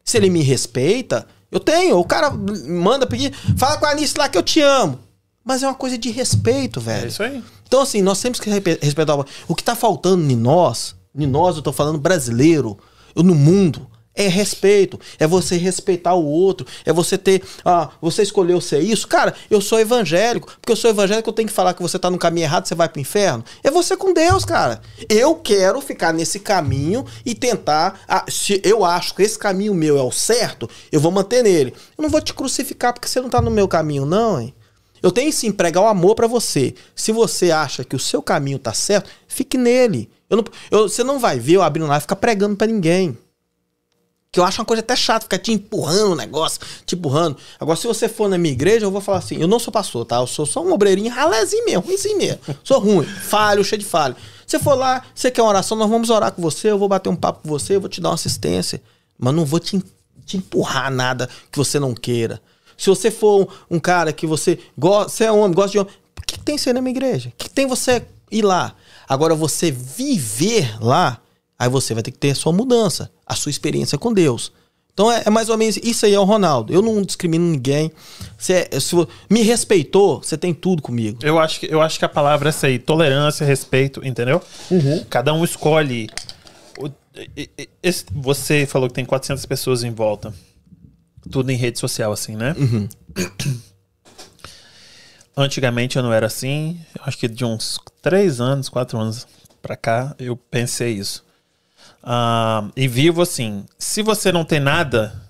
Se 0.03 0.17
ele 0.17 0.29
me 0.29 0.41
respeita, 0.41 1.25
eu 1.49 1.59
tenho. 1.59 1.97
O 1.97 2.03
cara 2.03 2.29
manda 2.29 3.07
pedir, 3.07 3.33
fala 3.57 3.77
com 3.77 3.85
a 3.85 3.91
Anice 3.91 4.17
lá 4.17 4.27
que 4.27 4.37
eu 4.37 4.43
te 4.43 4.61
amo. 4.61 4.99
Mas 5.43 5.63
é 5.63 5.67
uma 5.67 5.73
coisa 5.73 5.97
de 5.97 6.09
respeito, 6.09 6.81
velho. 6.81 7.05
É 7.05 7.07
isso 7.07 7.23
aí. 7.23 7.41
Então, 7.65 7.81
assim, 7.81 8.01
nós 8.01 8.19
temos 8.21 8.39
que 8.39 8.49
respeitar. 8.49 9.17
O 9.47 9.55
que 9.55 9.63
tá 9.63 9.75
faltando 9.75 10.29
em 10.29 10.35
nós, 10.35 10.93
em 11.15 11.25
nós, 11.25 11.55
eu 11.55 11.61
tô 11.61 11.71
falando 11.71 11.97
brasileiro, 11.97 12.77
eu, 13.15 13.23
no 13.23 13.33
mundo, 13.33 13.89
é 14.17 14.27
respeito, 14.27 14.99
é 15.19 15.27
você 15.27 15.55
respeitar 15.55 16.15
o 16.15 16.25
outro, 16.25 16.65
é 16.83 16.91
você 16.91 17.17
ter, 17.17 17.43
ah, 17.63 17.89
você 18.01 18.23
escolheu 18.23 18.59
ser 18.59 18.81
isso. 18.81 19.07
Cara, 19.07 19.33
eu 19.49 19.61
sou 19.61 19.79
evangélico, 19.79 20.47
porque 20.59 20.71
eu 20.71 20.75
sou 20.75 20.89
evangélico, 20.89 21.29
eu 21.29 21.33
tenho 21.33 21.47
que 21.47 21.53
falar 21.53 21.73
que 21.73 21.81
você 21.81 21.99
tá 21.99 22.09
no 22.09 22.17
caminho 22.17 22.45
errado, 22.45 22.67
você 22.67 22.75
vai 22.75 22.89
pro 22.89 22.99
inferno. 22.99 23.45
É 23.63 23.69
você 23.69 23.95
com 23.95 24.13
Deus, 24.13 24.43
cara. 24.43 24.81
Eu 25.07 25.35
quero 25.35 25.79
ficar 25.79 26.11
nesse 26.11 26.39
caminho 26.39 27.05
e 27.23 27.35
tentar, 27.35 28.01
ah, 28.07 28.25
se 28.27 28.59
eu 28.63 28.83
acho 28.83 29.13
que 29.13 29.21
esse 29.21 29.37
caminho 29.37 29.73
meu 29.73 29.97
é 29.97 30.03
o 30.03 30.11
certo, 30.11 30.67
eu 30.91 30.99
vou 30.99 31.11
manter 31.11 31.43
nele. 31.43 31.73
Eu 31.97 32.01
não 32.01 32.09
vou 32.09 32.19
te 32.19 32.33
crucificar 32.33 32.93
porque 32.93 33.07
você 33.07 33.21
não 33.21 33.29
tá 33.29 33.39
no 33.39 33.51
meu 33.51 33.67
caminho, 33.67 34.05
não, 34.05 34.41
hein? 34.41 34.53
Eu 35.01 35.11
tenho 35.11 35.31
sim 35.31 35.51
pregar 35.51 35.83
o 35.83 35.87
amor 35.87 36.15
para 36.15 36.27
você. 36.27 36.73
Se 36.95 37.11
você 37.11 37.51
acha 37.51 37.83
que 37.83 37.95
o 37.95 37.99
seu 37.99 38.21
caminho 38.21 38.57
tá 38.57 38.73
certo, 38.73 39.09
fique 39.27 39.57
nele. 39.57 40.09
Eu 40.29 40.37
não, 40.37 40.45
eu, 40.71 40.89
você 40.89 41.03
não 41.03 41.19
vai 41.19 41.39
ver 41.39 41.53
eu 41.53 41.61
abrindo 41.61 41.87
lá 41.87 41.97
e 41.97 42.01
ficar 42.01 42.15
pregando 42.15 42.55
para 42.55 42.67
ninguém. 42.67 43.17
Que 44.31 44.39
eu 44.39 44.43
acho 44.43 44.59
uma 44.59 44.65
coisa 44.65 44.81
até 44.81 44.95
chata 44.95 45.23
ficar 45.23 45.39
te 45.39 45.51
empurrando 45.51 46.11
o 46.11 46.15
negócio, 46.15 46.59
te 46.85 46.95
empurrando. 46.95 47.37
Agora, 47.59 47.77
se 47.77 47.87
você 47.87 48.09
for 48.09 48.29
na 48.29 48.37
minha 48.37 48.53
igreja, 48.53 48.85
eu 48.85 48.91
vou 48.91 49.01
falar 49.01 49.19
assim: 49.19 49.37
eu 49.37 49.47
não 49.47 49.57
sou 49.57 49.71
pastor, 49.71 50.05
tá? 50.05 50.17
Eu 50.17 50.27
sou 50.27 50.45
só 50.45 50.63
um 50.63 50.71
obreirinho 50.73 51.11
ralézinho 51.11 51.65
mesmo, 51.65 51.81
ruimzinho 51.81 52.17
mesmo. 52.17 52.39
Sou 52.63 52.79
ruim, 52.79 53.05
falho, 53.05 53.63
cheio 53.63 53.79
de 53.79 53.85
falho. 53.85 54.15
Você 54.45 54.59
for 54.59 54.75
lá, 54.75 55.03
você 55.13 55.29
quer 55.29 55.41
uma 55.41 55.49
oração, 55.49 55.77
nós 55.77 55.89
vamos 55.89 56.09
orar 56.09 56.31
com 56.31 56.41
você, 56.41 56.71
eu 56.71 56.79
vou 56.79 56.87
bater 56.87 57.09
um 57.09 57.15
papo 57.15 57.41
com 57.43 57.49
você, 57.49 57.75
eu 57.75 57.81
vou 57.81 57.89
te 57.89 57.99
dar 57.99 58.09
uma 58.09 58.15
assistência. 58.15 58.81
Mas 59.17 59.33
não 59.33 59.43
vou 59.43 59.59
te, 59.59 59.81
te 60.25 60.37
empurrar 60.37 60.91
nada 60.91 61.27
que 61.51 61.57
você 61.57 61.79
não 61.79 61.93
queira. 61.93 62.41
Se 62.77 62.89
você 62.89 63.09
for 63.09 63.51
um, 63.69 63.79
cara 63.79 64.13
que 64.13 64.27
você 64.27 64.59
gosta, 64.77 65.09
você 65.09 65.23
é 65.25 65.31
homem, 65.31 65.53
gosta 65.53 65.71
de 65.71 65.79
homem, 65.79 65.93
o 66.17 66.21
que 66.21 66.39
tem 66.39 66.57
você 66.57 66.71
na 66.71 66.79
minha 66.79 66.91
igreja? 66.91 67.29
O 67.29 67.33
que 67.35 67.49
tem 67.49 67.65
você 67.65 68.05
ir 68.31 68.43
lá? 68.43 68.75
Agora, 69.09 69.33
você 69.33 69.71
viver 69.71 70.77
lá, 70.79 71.19
Aí 71.59 71.69
você 71.69 71.93
vai 71.93 72.03
ter 72.03 72.11
que 72.11 72.19
ter 72.19 72.31
a 72.31 72.35
sua 72.35 72.53
mudança, 72.53 73.11
a 73.25 73.35
sua 73.35 73.49
experiência 73.49 73.97
com 73.97 74.13
Deus. 74.13 74.51
Então 74.97 75.11
é, 75.11 75.21
é 75.27 75.29
mais 75.29 75.47
ou 75.47 75.57
menos 75.59 75.77
isso 75.77 76.07
aí 76.07 76.13
é 76.15 76.19
o 76.19 76.23
Ronaldo. 76.23 76.73
Eu 76.73 76.81
não 76.81 77.03
discrimino 77.03 77.45
ninguém. 77.45 77.91
Você, 78.35 78.67
se 78.81 78.95
me 79.29 79.43
respeitou, 79.43 80.23
você 80.23 80.35
tem 80.35 80.55
tudo 80.55 80.81
comigo. 80.81 81.19
Eu 81.21 81.37
acho, 81.37 81.59
que, 81.59 81.71
eu 81.71 81.83
acho 81.83 81.99
que 81.99 82.05
a 82.05 82.09
palavra 82.09 82.47
é 82.47 82.49
essa 82.49 82.65
aí: 82.65 82.79
tolerância, 82.79 83.45
respeito, 83.45 84.03
entendeu? 84.03 84.41
Uhum. 84.71 85.05
Cada 85.07 85.31
um 85.35 85.43
escolhe. 85.43 86.09
Esse, 87.83 88.05
você 88.11 88.65
falou 88.65 88.87
que 88.87 88.95
tem 88.95 89.05
400 89.05 89.45
pessoas 89.45 89.83
em 89.83 89.91
volta. 89.91 90.33
Tudo 91.29 91.51
em 91.51 91.55
rede 91.55 91.77
social, 91.77 92.11
assim, 92.11 92.35
né? 92.35 92.55
Uhum. 92.57 92.89
Antigamente 95.37 95.97
eu 95.97 96.01
não 96.01 96.11
era 96.11 96.25
assim. 96.25 96.79
Acho 97.01 97.19
que 97.19 97.27
de 97.27 97.45
uns 97.45 97.79
3 98.01 98.41
anos, 98.41 98.67
4 98.67 98.97
anos 98.97 99.27
pra 99.61 99.75
cá, 99.77 100.15
eu 100.17 100.35
pensei 100.35 100.93
isso. 100.93 101.26
Uh, 102.07 102.71
e 102.73 102.87
vivo 102.87 103.21
assim. 103.21 103.65
Se 103.77 104.01
você 104.01 104.31
não 104.31 104.45
tem 104.45 104.61
nada 104.61 105.21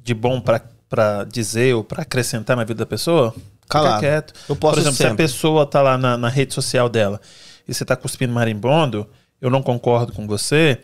de 0.00 0.14
bom 0.14 0.40
para 0.40 1.24
dizer 1.24 1.74
ou 1.74 1.82
para 1.82 2.02
acrescentar 2.02 2.56
na 2.56 2.62
vida 2.62 2.78
da 2.78 2.86
pessoa, 2.86 3.34
Calado. 3.68 3.96
fica 3.96 4.12
quieto. 4.12 4.34
Eu 4.48 4.54
posso 4.54 4.74
Por 4.74 4.80
exemplo, 4.80 4.96
sempre. 4.96 5.08
se 5.08 5.12
a 5.12 5.16
pessoa 5.16 5.66
tá 5.66 5.82
lá 5.82 5.98
na, 5.98 6.16
na 6.16 6.28
rede 6.28 6.54
social 6.54 6.88
dela 6.88 7.20
e 7.66 7.74
você 7.74 7.84
tá 7.84 7.96
cuspindo 7.96 8.32
marimbondo, 8.32 9.08
eu 9.40 9.50
não 9.50 9.60
concordo 9.60 10.12
com 10.12 10.24
você, 10.26 10.78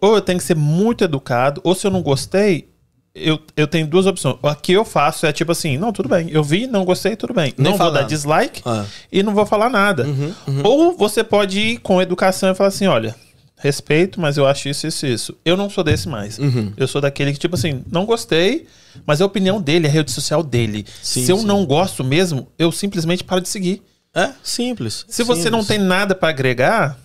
ou 0.00 0.14
eu 0.14 0.20
tenho 0.20 0.38
que 0.38 0.44
ser 0.44 0.56
muito 0.56 1.02
educado, 1.02 1.60
ou 1.64 1.74
se 1.74 1.84
eu 1.84 1.90
não 1.90 2.02
gostei, 2.02 2.68
eu, 3.14 3.40
eu 3.56 3.66
tenho 3.66 3.86
duas 3.86 4.06
opções. 4.06 4.36
O 4.40 4.54
que 4.54 4.72
eu 4.72 4.84
faço 4.84 5.26
é 5.26 5.32
tipo 5.32 5.50
assim, 5.50 5.76
não, 5.76 5.92
tudo 5.92 6.08
bem. 6.08 6.28
Eu 6.30 6.44
vi, 6.44 6.66
não 6.66 6.84
gostei, 6.84 7.16
tudo 7.16 7.34
bem. 7.34 7.52
Nem 7.56 7.72
não 7.72 7.78
vou 7.78 7.90
dar 7.90 8.02
dislike 8.02 8.62
ah. 8.64 8.84
e 9.10 9.22
não 9.22 9.34
vou 9.34 9.46
falar 9.46 9.70
nada. 9.70 10.04
Uhum, 10.04 10.34
uhum. 10.46 10.62
Ou 10.62 10.96
você 10.96 11.24
pode 11.24 11.58
ir 11.58 11.78
com 11.78 12.00
educação 12.00 12.50
e 12.50 12.54
falar 12.54 12.68
assim, 12.68 12.86
olha, 12.86 13.16
respeito, 13.56 14.20
mas 14.20 14.36
eu 14.36 14.46
acho 14.46 14.68
isso, 14.68 14.86
isso, 14.86 15.06
isso. 15.06 15.36
Eu 15.44 15.56
não 15.56 15.70
sou 15.70 15.82
desse 15.82 16.08
mais. 16.08 16.38
Uhum. 16.38 16.72
Eu 16.76 16.86
sou 16.86 17.00
daquele 17.00 17.32
que, 17.32 17.38
tipo 17.38 17.54
assim, 17.54 17.82
não 17.90 18.04
gostei, 18.04 18.66
mas 19.06 19.20
é 19.20 19.22
a 19.22 19.26
opinião 19.26 19.60
dele, 19.60 19.86
é 19.86 19.90
a 19.90 19.92
rede 19.92 20.10
social 20.10 20.42
dele. 20.42 20.84
Sim, 21.02 21.24
Se 21.24 21.32
eu 21.32 21.38
sim. 21.38 21.46
não 21.46 21.64
gosto 21.64 22.04
mesmo, 22.04 22.48
eu 22.58 22.70
simplesmente 22.70 23.24
paro 23.24 23.40
de 23.40 23.48
seguir. 23.48 23.82
É, 24.14 24.32
simples. 24.42 25.04
Se 25.08 25.16
simples. 25.16 25.38
você 25.38 25.50
não 25.50 25.64
tem 25.64 25.78
nada 25.78 26.14
para 26.14 26.28
agregar, 26.28 26.98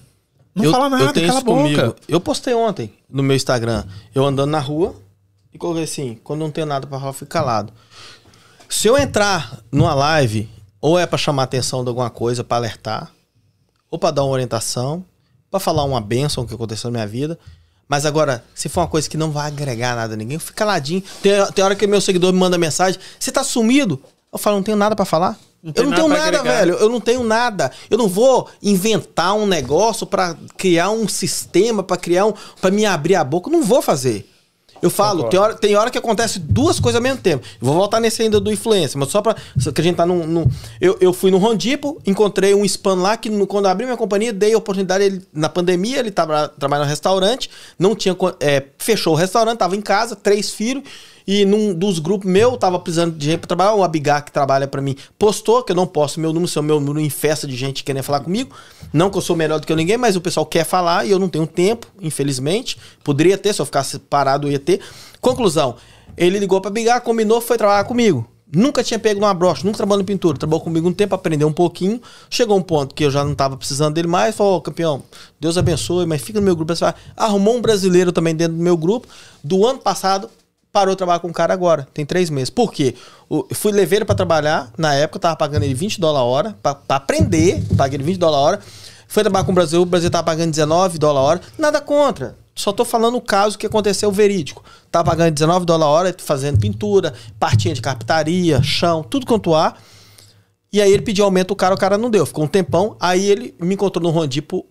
Não 0.56 0.66
eu, 0.66 0.72
fala 0.72 0.90
nada, 0.90 1.04
eu 1.04 1.14
tenho 1.14 1.28
cala 1.28 1.40
isso 1.40 1.46
comigo. 1.46 1.96
Eu 2.08 2.20
postei 2.22 2.54
ontem 2.54 2.94
no 3.10 3.24
meu 3.24 3.36
Instagram, 3.36 3.84
eu 4.14 4.26
andando 4.26 4.50
na 4.50 4.60
rua 4.60 4.96
e 5.54 5.58
coloquei 5.58 5.84
assim, 5.84 6.18
quando 6.24 6.40
não 6.40 6.52
tenho 6.52 6.68
nada 6.68 6.88
para 6.88 6.98
falar, 6.98 7.10
eu 7.10 7.14
fico 7.14 7.32
calado. 7.32 7.74
Se 8.70 8.88
eu 8.88 8.98
entrar 8.98 9.60
numa 9.70 9.94
live, 9.94 10.50
ou 10.80 10.98
é 10.98 11.06
para 11.06 11.18
chamar 11.18 11.44
a 11.44 11.46
atenção 11.46 11.84
de 11.84 11.90
alguma 11.90 12.10
coisa, 12.10 12.44
para 12.44 12.58
alertar, 12.58 13.12
ou 13.90 14.00
para 14.00 14.12
dar 14.12 14.24
uma 14.24 14.32
orientação, 14.32 15.04
para 15.52 15.60
falar 15.60 15.84
uma 15.84 16.02
benção 16.02 16.46
que 16.46 16.54
aconteceu 16.56 16.90
na 16.90 17.00
minha 17.00 17.08
vida, 17.08 17.38
mas 17.88 18.06
agora, 18.06 18.42
se 18.56 18.70
for 18.70 18.80
uma 18.80 18.88
coisa 18.88 19.10
que 19.10 19.18
não 19.18 19.32
vai 19.32 19.48
agregar 19.48 19.98
nada 19.98 20.14
a 20.14 20.18
ninguém, 20.18 20.40
fica 20.40 20.54
caladinho. 20.54 21.04
Tem, 21.22 21.34
tem 21.54 21.62
hora 21.64 21.76
que 21.76 21.86
meu 21.86 22.00
seguidor 22.00 22.32
me 22.32 22.40
manda 22.40 22.58
mensagem, 22.58 22.98
você 23.20 23.34
tá 23.34 23.44
sumido? 23.44 24.02
Eu 24.32 24.40
falo, 24.40 24.56
não 24.56 24.64
tenho 24.64 24.78
nada 24.78 24.96
para 24.96 25.04
falar. 25.04 25.38
Não 25.62 25.74
eu 25.76 25.84
não 25.84 25.94
tenho 25.94 26.08
nada, 26.08 26.40
agregar. 26.40 26.58
velho. 26.58 26.74
Eu 26.76 26.90
não 26.90 27.02
tenho 27.02 27.24
nada. 27.24 27.70
Eu 27.90 27.98
não 27.98 28.08
vou 28.08 28.50
inventar 28.64 29.36
um 29.36 29.46
negócio 29.46 30.08
para 30.08 30.38
criar 30.58 30.90
um 30.90 31.06
sistema, 31.06 31.84
para 31.84 31.98
criar 31.98 32.26
um. 32.26 32.34
para 32.62 32.72
me 32.72 32.86
abrir 32.86 33.16
a 33.16 33.24
boca. 33.26 33.50
Eu 33.50 33.52
não 33.52 33.64
vou 33.64 33.82
fazer. 33.82 34.31
Eu 34.82 34.90
falo, 34.90 35.26
tem 35.26 35.40
hora, 35.40 35.54
tem 35.54 35.76
hora 35.76 35.92
que 35.92 35.98
acontece 35.98 36.40
duas 36.40 36.80
coisas 36.80 36.98
ao 36.98 37.04
mesmo 37.04 37.20
tempo. 37.20 37.46
vou 37.60 37.76
voltar 37.76 38.00
nesse 38.00 38.22
ainda 38.24 38.40
do 38.40 38.52
influencer, 38.52 38.98
mas 38.98 39.10
só 39.10 39.22
pra. 39.22 39.36
Que 39.36 39.82
a 39.82 39.84
gente 39.84 39.96
tá 39.96 40.06
num. 40.06 40.26
num 40.26 40.46
eu, 40.80 40.98
eu 41.00 41.14
fui 41.14 41.30
no 41.30 41.38
Rondipo, 41.38 42.02
encontrei 42.06 42.56
um 42.56 42.66
spam 42.66 42.96
lá 42.96 43.16
que 43.16 43.30
no, 43.30 43.46
quando 43.46 43.68
abri 43.68 43.86
minha 43.86 43.98
companhia, 43.98 44.34
dei 44.34 44.54
a 44.54 44.58
oportunidade. 44.58 45.04
Ele, 45.04 45.22
na 45.34 45.50
pandemia, 45.50 46.00
ele 46.00 46.12
tava 46.12 46.48
trabalhando 46.48 46.86
no 46.86 46.90
restaurante, 46.90 47.50
não 47.78 47.96
tinha. 47.96 48.16
É, 48.40 48.64
fechou 48.78 49.14
o 49.14 49.16
restaurante, 49.16 49.60
tava 49.60 49.76
em 49.76 49.82
casa, 49.82 50.16
três 50.16 50.52
filhos. 50.52 50.84
E 51.28 51.46
num 51.46 51.74
dos 51.74 52.00
grupos 52.00 52.30
meu, 52.30 52.58
tava 52.58 52.80
precisando 52.80 53.16
de 53.16 53.26
gente 53.26 53.40
pra 53.40 53.48
trabalhar. 53.48 53.76
O 53.76 53.84
Abigar, 53.84 54.24
que 54.24 54.32
trabalha 54.32 54.68
para 54.68 54.82
mim, 54.82 54.96
postou 55.18 55.64
que 55.64 55.72
eu 55.72 55.76
não 55.76 55.88
posso 55.88 56.20
meu 56.20 56.34
número, 56.34 56.48
seu 56.48 56.64
meu 56.64 56.80
número 56.80 57.00
em 57.00 57.10
festa 57.10 57.48
de 57.48 57.56
gente 57.56 57.84
querendo 57.84 58.04
falar 58.04 58.22
comigo. 58.22 58.56
Não 58.92 59.10
que 59.10 59.18
eu 59.18 59.22
sou 59.22 59.36
melhor 59.36 59.60
do 59.60 59.68
que 59.68 59.76
ninguém, 59.76 59.98
mas 59.98 60.16
o 60.16 60.22
pessoal 60.22 60.46
quer 60.46 60.66
falar 60.66 61.06
e 61.06 61.12
eu 61.12 61.20
não 61.20 61.30
tenho 61.30 61.48
tempo, 61.48 61.88
infelizmente. 62.02 62.78
Poderia 63.04 63.38
ter, 63.38 63.54
se 63.54 63.62
eu 63.62 63.66
ficasse 63.66 64.00
parado, 64.00 64.48
eu 64.48 64.52
ia 64.52 64.60
ter. 64.60 64.80
Conclusão: 65.20 65.76
ele 66.18 66.40
ligou 66.40 66.60
pra 66.60 66.70
Abigar, 66.70 67.02
combinou, 67.02 67.42
foi 67.42 67.58
trabalhar 67.58 67.84
comigo. 67.84 68.28
Nunca 68.54 68.84
tinha 68.84 69.00
pego 69.00 69.22
numa 69.22 69.34
brocha, 69.34 69.64
nunca 69.64 69.78
trabalhou 69.78 70.02
em 70.02 70.06
pintura. 70.06 70.38
Trabalhou 70.38 70.62
comigo 70.62 70.88
um 70.88 70.92
tempo, 70.92 71.16
aprendeu 71.16 71.48
um 71.48 71.54
pouquinho. 71.54 72.02
Chegou 72.30 72.58
um 72.58 72.62
ponto 72.62 72.94
que 72.94 73.06
eu 73.06 73.10
já 73.10 73.24
não 73.24 73.32
estava 73.32 73.56
precisando 73.56 73.94
dele 73.94 74.10
mais. 74.10 74.36
Falou, 74.36 74.58
oh, 74.58 74.62
campeão, 74.62 75.04
Deus 75.40 75.58
abençoe, 75.58 76.06
mas 76.06 76.22
fica 76.22 76.40
no 76.40 76.46
meu 76.46 76.54
grupo. 76.54 76.74
Arrumou 77.16 77.56
um 77.56 77.62
brasileiro 77.62 78.12
também 78.12 78.36
dentro 78.36 78.58
do 78.58 78.62
meu 78.62 78.76
grupo. 78.76 79.08
Do 79.42 79.66
ano 79.66 79.80
passado, 79.80 80.30
parou 80.72 80.94
de 80.94 80.98
trabalhar 80.98 81.20
com 81.20 81.28
o 81.28 81.34
cara 81.34 81.54
agora. 81.54 81.88
Tem 81.94 82.06
três 82.06 82.30
meses. 82.30 82.50
Por 82.50 82.72
quê? 82.72 82.96
Eu 83.30 83.48
fui 83.54 83.72
ele 83.72 84.06
pra 84.06 84.16
trabalhar. 84.16 84.72
Na 84.78 84.94
época, 84.94 85.18
eu 85.18 85.22
tava 85.22 85.36
pagando 85.36 85.64
ele 85.64 85.74
20 85.74 86.00
dólares 86.00 86.22
a 86.22 86.26
hora. 86.26 86.58
Pra 86.62 86.80
aprender, 86.90 87.64
paguei 87.78 87.98
ele 87.98 88.04
20 88.04 88.18
dólares 88.18 88.38
a 88.38 88.48
hora. 88.48 88.60
Foi 89.08 89.24
trabalhar 89.24 89.44
com 89.44 89.52
o 89.52 89.56
Brasil, 89.56 89.82
o 89.82 89.86
Brasil 89.86 90.10
tava 90.10 90.24
pagando 90.24 90.52
19 90.52 90.98
dólares 90.98 91.20
a 91.20 91.30
hora. 91.30 91.42
Nada 91.58 91.82
contra. 91.82 92.38
Só 92.56 92.72
tô 92.72 92.86
falando 92.86 93.16
o 93.16 93.22
caso 93.22 93.58
que 93.58 93.66
aconteceu 93.66 94.12
verídico. 94.12 94.64
Tava 94.90 95.10
pagando 95.12 95.34
19 95.34 95.66
dólares 95.66 95.88
a 95.88 95.90
hora, 95.90 96.16
fazendo 96.18 96.60
pintura, 96.60 97.14
partinha 97.40 97.74
de 97.74 97.82
carpintaria, 97.82 98.62
chão, 98.64 99.04
tudo 99.04 99.26
quanto 99.26 99.54
há. 99.54 99.76
E 100.72 100.82
aí 100.82 100.92
ele 100.92 101.02
pediu 101.02 101.26
aumento, 101.26 101.52
o 101.52 101.56
cara, 101.56 101.76
o 101.76 101.78
cara 101.78 101.98
não 101.98 102.10
deu. 102.10 102.26
Ficou 102.26 102.46
um 102.46 102.48
tempão. 102.48 102.96
Aí 103.00 103.26
ele 103.26 103.54
me 103.60 103.74
encontrou 103.74 104.02
no 104.02 104.10
Rondipo 104.10 104.66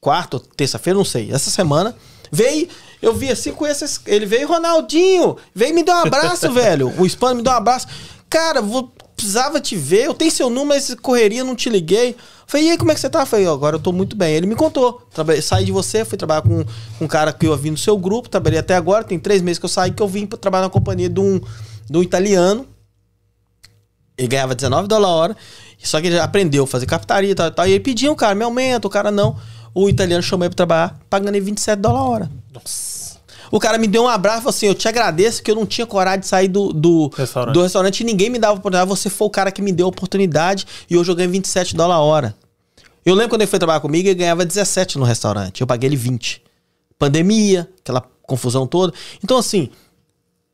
quarta, 0.00 0.40
terça-feira, 0.56 0.96
não 0.96 1.04
sei. 1.04 1.32
Essa 1.32 1.50
semana. 1.50 1.94
Veio, 2.30 2.68
eu 3.02 3.12
vi 3.12 3.30
assim 3.30 3.52
com 3.52 3.66
esses. 3.66 4.00
Ele 4.06 4.24
veio, 4.24 4.46
Ronaldinho, 4.46 5.36
veio 5.52 5.74
me 5.74 5.82
dar 5.82 5.96
um 5.96 6.06
abraço, 6.06 6.50
velho. 6.54 6.94
O 6.98 7.08
Spano 7.08 7.36
me 7.36 7.42
deu 7.42 7.52
um 7.52 7.56
abraço. 7.56 7.88
Cara, 8.30 8.62
vou, 8.62 8.92
precisava 9.16 9.60
te 9.60 9.76
ver, 9.76 10.06
eu 10.06 10.14
tenho 10.14 10.30
seu 10.30 10.48
número, 10.48 10.68
mas 10.68 10.94
correria, 10.94 11.42
não 11.42 11.56
te 11.56 11.68
liguei. 11.68 12.16
Falei, 12.46 12.68
e 12.68 12.70
aí, 12.70 12.78
como 12.78 12.92
é 12.92 12.94
que 12.94 13.00
você 13.00 13.10
tá? 13.10 13.26
Falei, 13.26 13.46
agora 13.46 13.76
eu 13.76 13.80
tô 13.80 13.92
muito 13.92 14.14
bem. 14.14 14.34
Ele 14.34 14.46
me 14.46 14.54
contou. 14.54 15.02
Trabalhei, 15.12 15.42
saí 15.42 15.64
de 15.64 15.72
você, 15.72 16.04
fui 16.04 16.16
trabalhar 16.16 16.42
com, 16.42 16.64
com 16.98 17.04
um 17.04 17.08
cara 17.08 17.32
que 17.32 17.46
eu 17.46 17.56
vi 17.56 17.70
no 17.70 17.76
seu 17.76 17.96
grupo, 17.98 18.28
trabalhei 18.28 18.58
até 18.58 18.74
agora, 18.74 19.04
tem 19.04 19.18
três 19.18 19.42
meses 19.42 19.58
que 19.58 19.64
eu 19.64 19.68
saí, 19.68 19.90
que 19.90 20.02
eu 20.02 20.08
vim 20.08 20.26
pra 20.26 20.38
trabalhar 20.38 20.64
na 20.64 20.70
companhia 20.70 21.08
de 21.08 21.20
um, 21.20 21.40
de 21.90 21.98
um 21.98 22.02
italiano. 22.02 22.66
Ele 24.16 24.28
ganhava 24.28 24.54
19 24.54 24.86
dólares 24.86 25.12
a 25.12 25.16
hora. 25.16 25.36
Só 25.82 26.00
que 26.00 26.06
ele 26.06 26.18
aprendeu 26.20 26.64
a 26.64 26.66
fazer 26.66 26.86
captaria 26.86 27.30
e 27.30 27.34
tal, 27.34 27.48
e 27.48 27.50
tal. 27.50 27.66
E 27.66 27.72
ele 27.72 27.80
pedia 27.80 28.12
um 28.12 28.14
cara, 28.14 28.34
me 28.34 28.44
aumenta, 28.44 28.86
o 28.86 28.90
cara 28.90 29.10
não. 29.10 29.36
O 29.74 29.88
italiano 29.88 30.22
chamou 30.22 30.44
ele 30.44 30.50
pra 30.50 30.66
trabalhar, 30.66 31.00
pagando 31.08 31.34
ele 31.34 31.44
27 31.44 31.80
dólares 31.80 32.06
a 32.06 32.08
hora. 32.08 32.30
Nossa. 32.52 32.91
O 33.52 33.60
cara 33.60 33.76
me 33.76 33.86
deu 33.86 34.04
um 34.04 34.08
abraço 34.08 34.38
e 34.38 34.42
falou 34.42 34.50
assim: 34.56 34.66
Eu 34.66 34.74
te 34.74 34.88
agradeço 34.88 35.42
que 35.42 35.50
eu 35.50 35.54
não 35.54 35.66
tinha 35.66 35.86
coragem 35.86 36.20
de 36.20 36.26
sair 36.26 36.48
do, 36.48 36.72
do, 36.72 37.12
restaurante. 37.14 37.54
do 37.54 37.62
restaurante 37.62 38.00
e 38.00 38.04
ninguém 38.04 38.30
me 38.30 38.38
dava 38.38 38.54
oportunidade. 38.54 38.88
Você 38.88 39.10
foi 39.10 39.26
o 39.26 39.30
cara 39.30 39.52
que 39.52 39.60
me 39.60 39.70
deu 39.70 39.86
a 39.86 39.88
oportunidade 39.90 40.66
e 40.88 40.96
hoje 40.96 41.10
eu 41.10 41.14
ganhei 41.14 41.30
27 41.30 41.76
dólares 41.76 42.00
a 42.00 42.02
hora. 42.02 42.34
Eu 43.04 43.14
lembro 43.14 43.30
quando 43.30 43.42
ele 43.42 43.50
foi 43.50 43.58
trabalhar 43.58 43.80
comigo, 43.80 44.08
ele 44.08 44.14
ganhava 44.14 44.46
17 44.46 44.98
no 44.98 45.04
restaurante. 45.04 45.60
Eu 45.60 45.66
paguei 45.66 45.90
ele 45.90 45.96
20. 45.96 46.42
Pandemia, 46.98 47.68
aquela 47.80 48.00
confusão 48.22 48.66
toda. 48.66 48.94
Então, 49.22 49.36
assim, 49.36 49.68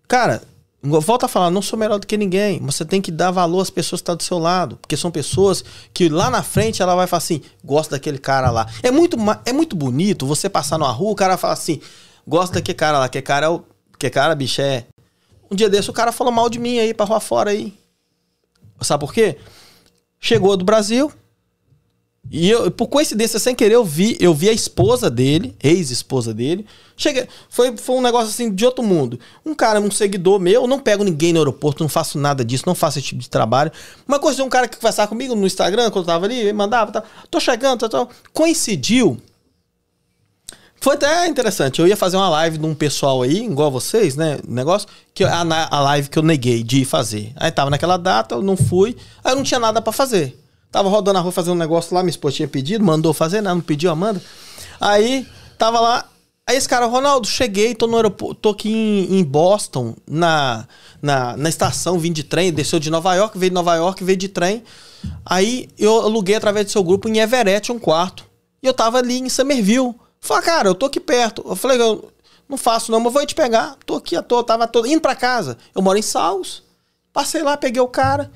cara, 0.08 0.42
Volta 0.80 1.26
a 1.26 1.28
falar, 1.28 1.50
não 1.50 1.60
sou 1.60 1.76
melhor 1.76 1.98
do 1.98 2.06
que 2.06 2.16
ninguém. 2.16 2.60
Você 2.60 2.84
tem 2.84 3.00
que 3.00 3.10
dar 3.10 3.32
valor 3.32 3.60
às 3.60 3.68
pessoas 3.68 4.00
que 4.00 4.04
estão 4.04 4.14
do 4.14 4.22
seu 4.22 4.38
lado. 4.38 4.76
Porque 4.76 4.96
são 4.96 5.10
pessoas 5.10 5.64
que 5.92 6.08
lá 6.08 6.30
na 6.30 6.40
frente 6.40 6.80
ela 6.80 6.94
vai 6.94 7.08
falar 7.08 7.18
assim: 7.18 7.42
gosta 7.64 7.96
daquele 7.96 8.16
cara 8.16 8.48
lá. 8.48 8.64
É 8.80 8.90
muito, 8.90 9.16
é 9.44 9.52
muito 9.52 9.74
bonito 9.74 10.24
você 10.24 10.48
passar 10.48 10.78
numa 10.78 10.92
rua, 10.92 11.10
o 11.10 11.16
cara 11.16 11.36
fala 11.36 11.54
assim: 11.54 11.80
gosta 12.28 12.55
daquele 12.55 12.76
cara 12.76 12.98
lá. 12.98 13.09
Que 13.09 13.22
cara 13.22 13.46
é 13.46 13.48
o. 13.48 13.64
Que 13.98 14.10
cara, 14.10 14.34
bicho, 14.34 14.60
é. 14.60 14.86
Um 15.50 15.56
dia 15.56 15.68
desse 15.68 15.90
o 15.90 15.94
cara 15.94 16.12
falou 16.12 16.32
mal 16.32 16.48
de 16.50 16.59
mim 16.59 16.78
aí 16.78 16.92
pra 16.92 17.06
rua 17.06 17.20
fora 17.20 17.50
aí. 17.50 17.74
Sabe 18.82 19.00
por 19.00 19.12
quê? 19.12 19.38
Chegou 20.20 20.56
do 20.56 20.64
Brasil, 20.64 21.12
e 22.30 22.50
eu, 22.50 22.70
por 22.70 22.88
coincidência, 22.88 23.38
sem 23.38 23.55
querer, 23.55 23.74
eu 23.74 23.84
vi, 23.84 24.16
eu 24.20 24.34
vi 24.34 24.50
a 24.50 24.52
esposa 24.52 25.09
dele, 25.09 25.56
ex-esposa 25.62 26.34
dele. 26.34 26.66
Cheguei, 26.94 27.26
foi, 27.48 27.74
foi 27.76 27.96
um 27.96 28.02
negócio 28.02 28.28
assim 28.28 28.55
de 28.55 28.66
outro 28.66 28.84
mundo. 28.84 29.18
Um 29.46 29.55
cara, 29.55 29.80
um 29.80 29.90
seguidor 29.90 30.38
meu, 30.38 30.62
eu 30.62 30.66
não 30.66 30.78
pego 30.78 31.05
ninguém 31.05 31.32
no 31.32 31.38
aeroporto, 31.38 31.82
não 31.82 31.88
faço 31.88 32.18
nada 32.18 32.44
disso, 32.44 32.64
não 32.66 32.74
faço 32.74 32.98
esse 32.98 33.09
tipo 33.09 33.20
de 33.20 33.30
trabalho. 33.30 33.72
Uma 34.06 34.18
coisa, 34.18 34.44
um 34.44 34.48
cara 34.48 34.68
que 34.68 34.76
conversava 34.76 35.09
comigo 35.09 35.34
no 35.34 35.46
Instagram, 35.46 35.90
quando 35.90 36.05
eu 36.05 36.12
tava 36.12 36.26
ali, 36.26 36.52
mandava, 36.52 36.92
tá, 36.92 37.02
tô 37.30 37.40
chegando, 37.40 37.80
tá, 37.80 37.88
tá. 37.88 38.06
coincidiu. 38.32 39.18
Foi 40.80 40.94
até 40.94 41.26
interessante. 41.26 41.80
Eu 41.80 41.88
ia 41.88 41.96
fazer 41.96 42.16
uma 42.16 42.28
live 42.28 42.59
de 42.59 42.66
um 42.66 42.74
pessoal 42.74 43.22
aí, 43.22 43.44
igual 43.44 43.70
vocês, 43.70 44.14
né? 44.14 44.38
Negócio, 44.46 44.88
que 45.12 45.24
a, 45.24 45.40
a 45.40 45.80
live 45.80 46.09
que 46.09 46.18
eu 46.18 46.22
neguei 46.22 46.62
de 46.62 46.84
fazer. 46.84 47.32
Aí 47.36 47.50
tava 47.50 47.70
naquela 47.70 47.96
data, 47.96 48.36
eu 48.36 48.42
não 48.42 48.56
fui, 48.56 48.96
aí 49.24 49.32
eu 49.32 49.36
não 49.36 49.42
tinha 49.42 49.59
nada 49.59 49.82
para 49.82 49.92
fazer. 49.92 50.38
Tava 50.70 50.88
rodando 50.88 51.18
a 51.18 51.22
rua 51.22 51.32
fazendo 51.32 51.55
um 51.55 51.59
negócio 51.59 51.94
lá, 51.94 52.02
minha 52.02 52.10
esposa 52.10 52.36
tinha 52.36 52.48
pedido, 52.48 52.84
mandou 52.84 53.12
fazer, 53.12 53.40
não, 53.40 53.56
não 53.56 53.60
pediu, 53.60 53.90
Amanda. 53.90 54.22
Aí, 54.80 55.26
tava 55.56 55.80
lá. 55.80 56.05
Aí 56.46 56.56
esse 56.56 56.68
cara, 56.68 56.86
Ronaldo, 56.86 57.26
cheguei, 57.26 57.74
tô 57.74 57.86
no 57.86 57.96
aeroporto, 57.96 58.36
tô 58.36 58.50
aqui 58.50 58.70
em, 58.70 59.18
em 59.18 59.24
Boston, 59.24 59.94
na, 60.09 60.66
na, 61.02 61.36
na 61.36 61.48
estação, 61.48 61.98
vim 61.98 62.12
de 62.12 62.22
trem, 62.22 62.52
desceu 62.52 62.78
de 62.78 62.88
Nova 62.88 63.14
York, 63.14 63.36
veio 63.36 63.50
de 63.50 63.55
Nova 63.55 63.74
York, 63.74 64.02
veio 64.02 64.16
de 64.16 64.28
trem. 64.28 64.62
Aí 65.26 65.68
eu 65.78 66.00
aluguei 66.00 66.36
através 66.36 66.66
do 66.66 66.72
seu 66.72 66.82
grupo 66.82 67.09
em 67.09 67.18
Everett 67.18 67.70
um 67.70 67.78
quarto. 67.78 68.24
E 68.62 68.66
eu 68.66 68.72
tava 68.72 68.98
ali 68.98 69.18
em 69.18 69.28
Somerville. 69.28 69.94
Falei, 70.20 70.44
cara, 70.44 70.68
eu 70.68 70.74
tô 70.74 70.86
aqui 70.86 71.00
perto. 71.00 71.44
Eu 71.46 71.56
falei, 71.56 71.80
eu 71.80 72.10
não 72.48 72.56
faço 72.56 72.90
não, 72.90 73.00
mas 73.00 73.12
vou 73.12 73.24
te 73.26 73.34
pegar. 73.34 73.76
Tô 73.84 73.96
aqui 73.96 74.16
à 74.16 74.22
toa, 74.22 74.42
tava 74.44 74.66
todo, 74.66 74.86
indo 74.86 75.00
pra 75.00 75.14
casa. 75.14 75.56
Eu 75.74 75.82
moro 75.82 75.98
em 75.98 76.02
Saus. 76.02 76.62
Passei 77.12 77.42
lá, 77.42 77.56
peguei 77.56 77.80
o 77.80 77.88
cara. 77.88 78.30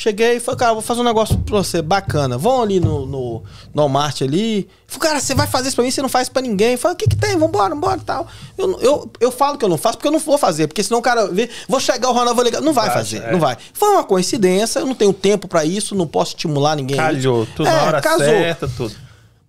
Cheguei 0.00 0.36
e 0.36 0.40
falei, 0.40 0.60
cara, 0.60 0.72
vou 0.74 0.80
fazer 0.80 1.00
um 1.00 1.04
negócio 1.04 1.36
pra 1.38 1.56
você, 1.56 1.82
bacana. 1.82 2.38
Vão 2.38 2.62
ali 2.62 2.78
no, 2.78 3.04
no, 3.04 3.42
no 3.74 3.82
Walmart 3.82 4.22
ali. 4.22 4.68
Falei, 4.86 5.08
cara, 5.08 5.20
você 5.20 5.34
vai 5.34 5.48
fazer 5.48 5.66
isso 5.66 5.74
pra 5.74 5.84
mim, 5.84 5.90
você 5.90 6.00
não 6.00 6.08
faz 6.08 6.28
pra 6.28 6.40
ninguém. 6.40 6.76
Falei, 6.76 6.94
o 6.94 6.96
que 6.96 7.08
que 7.08 7.16
tem? 7.16 7.36
Vambora, 7.36 7.74
vambora 7.74 7.98
e 7.98 8.04
tal. 8.04 8.28
Eu, 8.56 8.78
eu, 8.80 9.10
eu 9.18 9.32
falo 9.32 9.58
que 9.58 9.64
eu 9.64 9.68
não 9.68 9.76
faço 9.76 9.98
porque 9.98 10.06
eu 10.06 10.12
não 10.12 10.20
vou 10.20 10.38
fazer. 10.38 10.68
Porque 10.68 10.84
senão 10.84 11.00
o 11.00 11.02
cara 11.02 11.26
vê, 11.26 11.50
vou 11.68 11.80
chegar, 11.80 12.10
o 12.10 12.12
Ronaldo 12.12 12.36
vou 12.36 12.44
ligar. 12.44 12.60
Não 12.60 12.72
vai 12.72 12.90
fazer, 12.90 13.24
é. 13.24 13.32
não 13.32 13.40
vai. 13.40 13.58
Foi 13.72 13.88
uma 13.88 14.04
coincidência, 14.04 14.78
eu 14.78 14.86
não 14.86 14.94
tenho 14.94 15.12
tempo 15.12 15.48
pra 15.48 15.64
isso, 15.64 15.96
não 15.96 16.06
posso 16.06 16.30
estimular 16.30 16.76
ninguém. 16.76 16.96
Calhou, 16.96 17.44
tudo 17.56 17.68
é, 17.68 17.72
na 17.72 17.82
hora 17.82 18.00
casou. 18.00 18.24
certa, 18.24 18.68
tudo. 18.68 18.94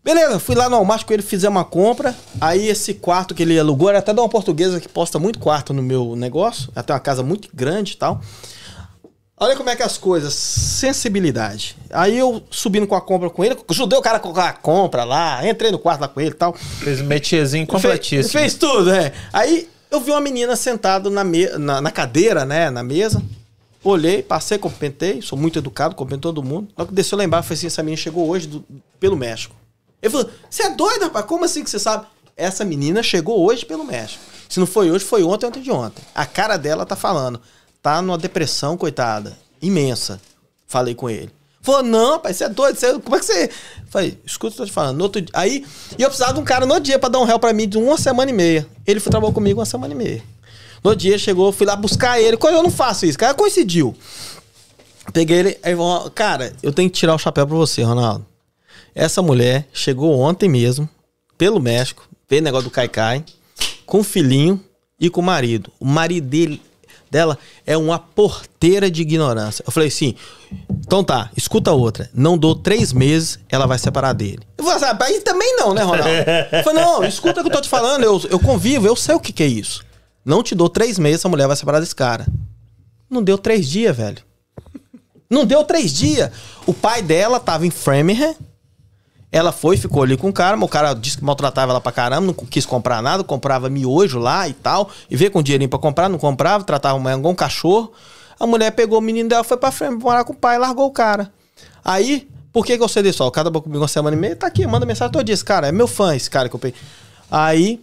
Beleza, 0.03 0.39
fui 0.39 0.55
lá 0.55 0.69
no 0.69 0.77
Walmart 0.77 1.05
com 1.05 1.13
ele, 1.13 1.21
fizemos 1.21 1.57
uma 1.57 1.65
compra. 1.65 2.15
Aí 2.39 2.67
esse 2.67 2.93
quarto 2.93 3.35
que 3.35 3.43
ele 3.43 3.59
alugou, 3.59 3.89
era 3.89 3.99
até 3.99 4.13
de 4.13 4.19
uma 4.19 4.29
portuguesa 4.29 4.79
que 4.79 4.87
posta 4.87 5.19
muito 5.19 5.39
quarto 5.39 5.73
no 5.73 5.83
meu 5.83 6.15
negócio. 6.15 6.71
Até 6.75 6.93
uma 6.93 6.99
casa 6.99 7.21
muito 7.21 7.49
grande 7.53 7.93
e 7.93 7.97
tal. 7.97 8.21
Olha 9.41 9.55
como 9.55 9.69
é 9.69 9.75
que 9.75 9.81
é 9.81 9.85
as 9.85 9.97
coisas, 9.97 10.33
sensibilidade. 10.33 11.77
Aí 11.91 12.17
eu 12.17 12.43
subindo 12.51 12.85
com 12.85 12.95
a 12.95 13.01
compra 13.01 13.29
com 13.29 13.43
ele, 13.43 13.55
ajudei 13.69 13.97
o 13.97 14.01
cara 14.01 14.19
com 14.19 14.37
a 14.37 14.51
compra 14.51 15.05
lá, 15.05 15.47
entrei 15.47 15.71
no 15.71 15.79
quarto 15.79 16.01
lá 16.01 16.09
com 16.09 16.19
ele 16.19 16.31
e 16.31 16.33
tal. 16.33 16.53
Fez 16.53 16.99
um 16.99 17.05
metiezinho 17.05 17.65
completíssimo. 17.65 18.33
Fez, 18.33 18.51
fez 18.51 18.53
tudo, 18.55 18.91
é. 18.91 19.13
Aí 19.31 19.69
eu 19.89 20.01
vi 20.01 20.11
uma 20.11 20.19
menina 20.19 20.57
sentada 20.57 21.09
na, 21.09 21.23
me, 21.23 21.47
na, 21.57 21.79
na, 21.79 21.89
cadeira, 21.89 22.43
né, 22.45 22.69
na 22.69 22.83
mesa. 22.83 23.23
Olhei, 23.81 24.21
passei, 24.21 24.57
cumprimentei, 24.57 25.21
sou 25.21 25.37
muito 25.37 25.57
educado, 25.57 25.95
cumprimento 25.95 26.23
todo 26.23 26.43
mundo. 26.43 26.67
Logo 26.77 26.89
que 26.89 26.95
desceu 26.95 27.17
lá 27.17 27.23
embaixo, 27.23 27.47
falei 27.47 27.59
assim, 27.59 27.67
essa 27.67 27.81
menina 27.81 28.01
chegou 28.01 28.27
hoje 28.27 28.45
do, 28.45 28.65
pelo 28.99 29.15
México. 29.15 29.55
Ele 30.01 30.11
falou, 30.11 30.29
você 30.49 30.63
é 30.63 30.69
doido, 30.69 31.03
rapaz? 31.03 31.25
Como 31.25 31.45
assim 31.45 31.63
que 31.63 31.69
você 31.69 31.79
sabe? 31.79 32.07
Essa 32.37 32.63
menina 32.63 33.03
chegou 33.03 33.45
hoje 33.45 33.65
pelo 33.65 33.83
México. 33.83 34.23
Se 34.47 34.59
não 34.59 34.67
foi 34.67 34.89
hoje, 34.89 35.03
foi 35.03 35.23
ontem, 35.23 35.45
ontem 35.45 35.61
de 35.61 35.71
ontem. 35.71 36.01
A 36.15 36.25
cara 36.25 36.57
dela 36.57 36.85
tá 36.85 36.95
falando 36.95 37.41
tá 37.81 38.01
numa 38.01 38.17
depressão, 38.17 38.77
coitada, 38.77 39.37
imensa. 39.61 40.19
Falei 40.67 40.93
com 40.93 41.09
ele. 41.09 41.31
Falou, 41.61 41.83
não, 41.83 42.19
pai, 42.19 42.33
você 42.33 42.45
é 42.45 42.49
doido, 42.49 42.77
você, 42.77 42.99
como 42.99 43.15
é 43.15 43.19
que 43.19 43.25
você. 43.25 43.49
Falei, 43.89 44.17
escuta 44.25 44.53
o 44.53 44.55
que 44.55 44.61
eu 44.61 44.65
tô 44.65 44.69
te 44.69 44.73
falando. 44.73 44.97
No 44.97 45.03
outro, 45.03 45.23
aí, 45.33 45.65
e 45.97 46.01
eu 46.01 46.07
precisava 46.07 46.33
de 46.33 46.39
um 46.39 46.43
cara 46.43 46.65
no 46.65 46.79
dia 46.79 46.97
pra 46.97 47.09
dar 47.09 47.19
um 47.19 47.25
réu 47.25 47.39
pra 47.39 47.51
mim 47.51 47.67
de 47.67 47.77
uma 47.77 47.97
semana 47.97 48.31
e 48.31 48.33
meia. 48.33 48.67
Ele 48.87 48.99
foi 48.99 49.09
trabalhar 49.11 49.33
comigo 49.33 49.59
uma 49.59 49.65
semana 49.65 49.93
e 49.93 49.97
meia. 49.97 50.23
No 50.83 50.95
dia 50.95 51.17
chegou, 51.17 51.51
fui 51.51 51.65
lá 51.65 51.75
buscar 51.75 52.19
ele. 52.19 52.37
Eu 52.41 52.63
não 52.63 52.71
faço 52.71 53.05
isso, 53.05 53.17
cara, 53.17 53.33
coincidiu. 53.33 53.95
Peguei 55.11 55.37
ele, 55.37 55.59
aí, 55.63 55.75
cara, 56.15 56.53
eu 56.63 56.71
tenho 56.71 56.89
que 56.89 56.97
tirar 56.97 57.15
o 57.15 57.19
chapéu 57.19 57.45
pra 57.45 57.57
você, 57.57 57.81
Ronaldo. 57.81 58.25
Essa 58.99 59.21
mulher 59.21 59.65
chegou 59.71 60.19
ontem 60.19 60.49
mesmo, 60.49 60.89
pelo 61.37 61.61
México, 61.61 62.05
veio 62.27 62.41
negócio 62.41 62.65
do 62.65 62.69
Caicai, 62.69 63.23
com 63.85 64.01
o 64.01 64.03
filhinho 64.03 64.61
e 64.99 65.09
com 65.09 65.21
o 65.21 65.23
marido. 65.23 65.71
O 65.79 65.85
marido 65.85 66.27
dele, 66.27 66.61
dela 67.09 67.37
é 67.65 67.77
uma 67.77 67.97
porteira 67.97 68.91
de 68.91 69.01
ignorância. 69.01 69.63
Eu 69.65 69.71
falei 69.71 69.87
assim, 69.87 70.15
então 70.85 71.01
tá, 71.01 71.31
escuta 71.37 71.71
outra. 71.71 72.09
Não 72.13 72.37
dou 72.37 72.53
três 72.53 72.91
meses, 72.91 73.39
ela 73.47 73.65
vai 73.65 73.79
separar 73.79 74.11
dele. 74.11 74.41
Eu 74.57 74.65
falei 74.65 74.89
ah, 74.89 75.21
também 75.23 75.55
não, 75.55 75.73
né, 75.73 75.81
Ronaldo? 75.81 76.09
Eu 76.51 76.63
falei, 76.65 76.83
não, 76.83 77.05
escuta 77.05 77.39
o 77.39 77.43
que 77.45 77.49
eu 77.49 77.53
tô 77.53 77.61
te 77.61 77.69
falando, 77.69 78.03
eu, 78.03 78.21
eu 78.29 78.37
convivo, 78.37 78.85
eu 78.85 78.97
sei 78.97 79.15
o 79.15 79.19
que, 79.21 79.31
que 79.31 79.43
é 79.43 79.47
isso. 79.47 79.81
Não 80.25 80.43
te 80.43 80.53
dou 80.53 80.67
três 80.67 80.99
meses, 80.99 81.21
essa 81.21 81.29
mulher 81.29 81.47
vai 81.47 81.55
separar 81.55 81.79
desse 81.79 81.95
cara. 81.95 82.27
Não 83.09 83.23
deu 83.23 83.37
três 83.37 83.69
dias, 83.69 83.95
velho. 83.95 84.21
Não 85.29 85.45
deu 85.45 85.63
três 85.63 85.93
dias. 85.93 86.29
O 86.65 86.73
pai 86.73 87.01
dela 87.01 87.39
tava 87.39 87.65
em 87.65 87.71
Framingham. 87.71 88.35
Ela 89.31 89.51
foi, 89.51 89.77
ficou 89.77 90.01
ali 90.01 90.17
com 90.17 90.29
o 90.29 90.33
cara, 90.33 90.57
mas 90.57 90.67
o 90.67 90.71
cara 90.71 90.93
disse 90.93 91.17
que 91.17 91.23
maltratava 91.23 91.71
ela 91.71 91.79
pra 91.79 91.91
caramba, 91.91 92.27
não 92.27 92.33
quis 92.33 92.65
comprar 92.65 93.01
nada, 93.01 93.23
comprava 93.23 93.69
miojo 93.69 94.17
lá 94.17 94.47
e 94.47 94.53
tal, 94.53 94.89
e 95.09 95.15
veio 95.15 95.29
com 95.29 95.43
dinheirinho 95.43 95.69
pra 95.69 95.77
comprar, 95.77 96.09
não 96.09 96.17
comprava, 96.17 96.63
tratava 96.63 96.97
mulher 96.97 97.17
igual 97.17 97.31
um 97.31 97.35
cachorro. 97.35 97.91
A 98.39 98.47
mulher 98.47 98.71
pegou 98.71 98.97
o 98.97 99.01
menino 99.01 99.29
dela, 99.29 99.43
foi 99.43 99.57
pra 99.57 99.71
frente, 99.71 100.01
morar 100.01 100.23
com 100.23 100.33
o 100.33 100.35
pai, 100.35 100.57
largou 100.57 100.87
o 100.87 100.91
cara. 100.91 101.31
Aí, 101.85 102.27
por 102.51 102.65
que, 102.65 102.77
que 102.77 102.83
eu 102.83 102.87
sei 102.87 103.03
disso? 103.03 103.23
O 103.23 103.31
cara 103.31 103.51
comigo 103.51 103.81
uma 103.81 103.87
semana 103.87 104.15
e 104.15 104.19
meia, 104.19 104.35
tá 104.35 104.47
aqui, 104.47 104.65
manda 104.65 104.85
mensagem 104.85 105.11
todo 105.11 105.23
dia. 105.23 105.33
Esse 105.33 105.45
cara 105.45 105.67
é 105.67 105.71
meu 105.71 105.87
fã, 105.87 106.15
esse 106.15 106.29
cara 106.29 106.49
que 106.49 106.55
eu 106.55 106.59
peguei. 106.59 106.79
Aí, 107.29 107.79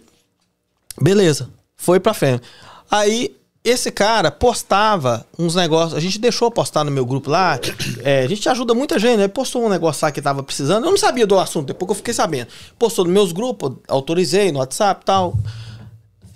beleza, 1.01 1.49
foi 1.77 1.99
pra 1.99 2.13
frente. 2.13 2.43
Aí, 2.91 3.35
esse 3.69 3.91
cara 3.91 4.31
postava 4.31 5.25
uns 5.37 5.55
negócios. 5.55 5.93
A 5.93 5.99
gente 5.99 6.19
deixou 6.19 6.49
postar 6.49 6.83
no 6.83 6.91
meu 6.91 7.05
grupo 7.05 7.29
lá. 7.29 7.59
É, 8.01 8.23
a 8.23 8.27
gente 8.27 8.47
ajuda 8.47 8.73
muita 8.73 8.97
gente, 8.97 9.17
né? 9.17 9.27
Postou 9.27 9.65
um 9.65 9.69
negócio 9.69 10.05
lá 10.05 10.11
que 10.11 10.21
tava 10.21 10.41
precisando. 10.41 10.85
Eu 10.85 10.91
não 10.91 10.97
sabia 10.97 11.27
do 11.27 11.37
assunto, 11.37 11.67
depois 11.67 11.87
que 11.87 11.91
eu 11.91 11.95
fiquei 11.95 12.13
sabendo. 12.13 12.47
Postou 12.79 13.03
nos 13.03 13.13
meus 13.13 13.31
grupos, 13.33 13.73
autorizei 13.87 14.51
no 14.51 14.59
WhatsApp 14.59 15.01
e 15.01 15.05
tal. 15.05 15.35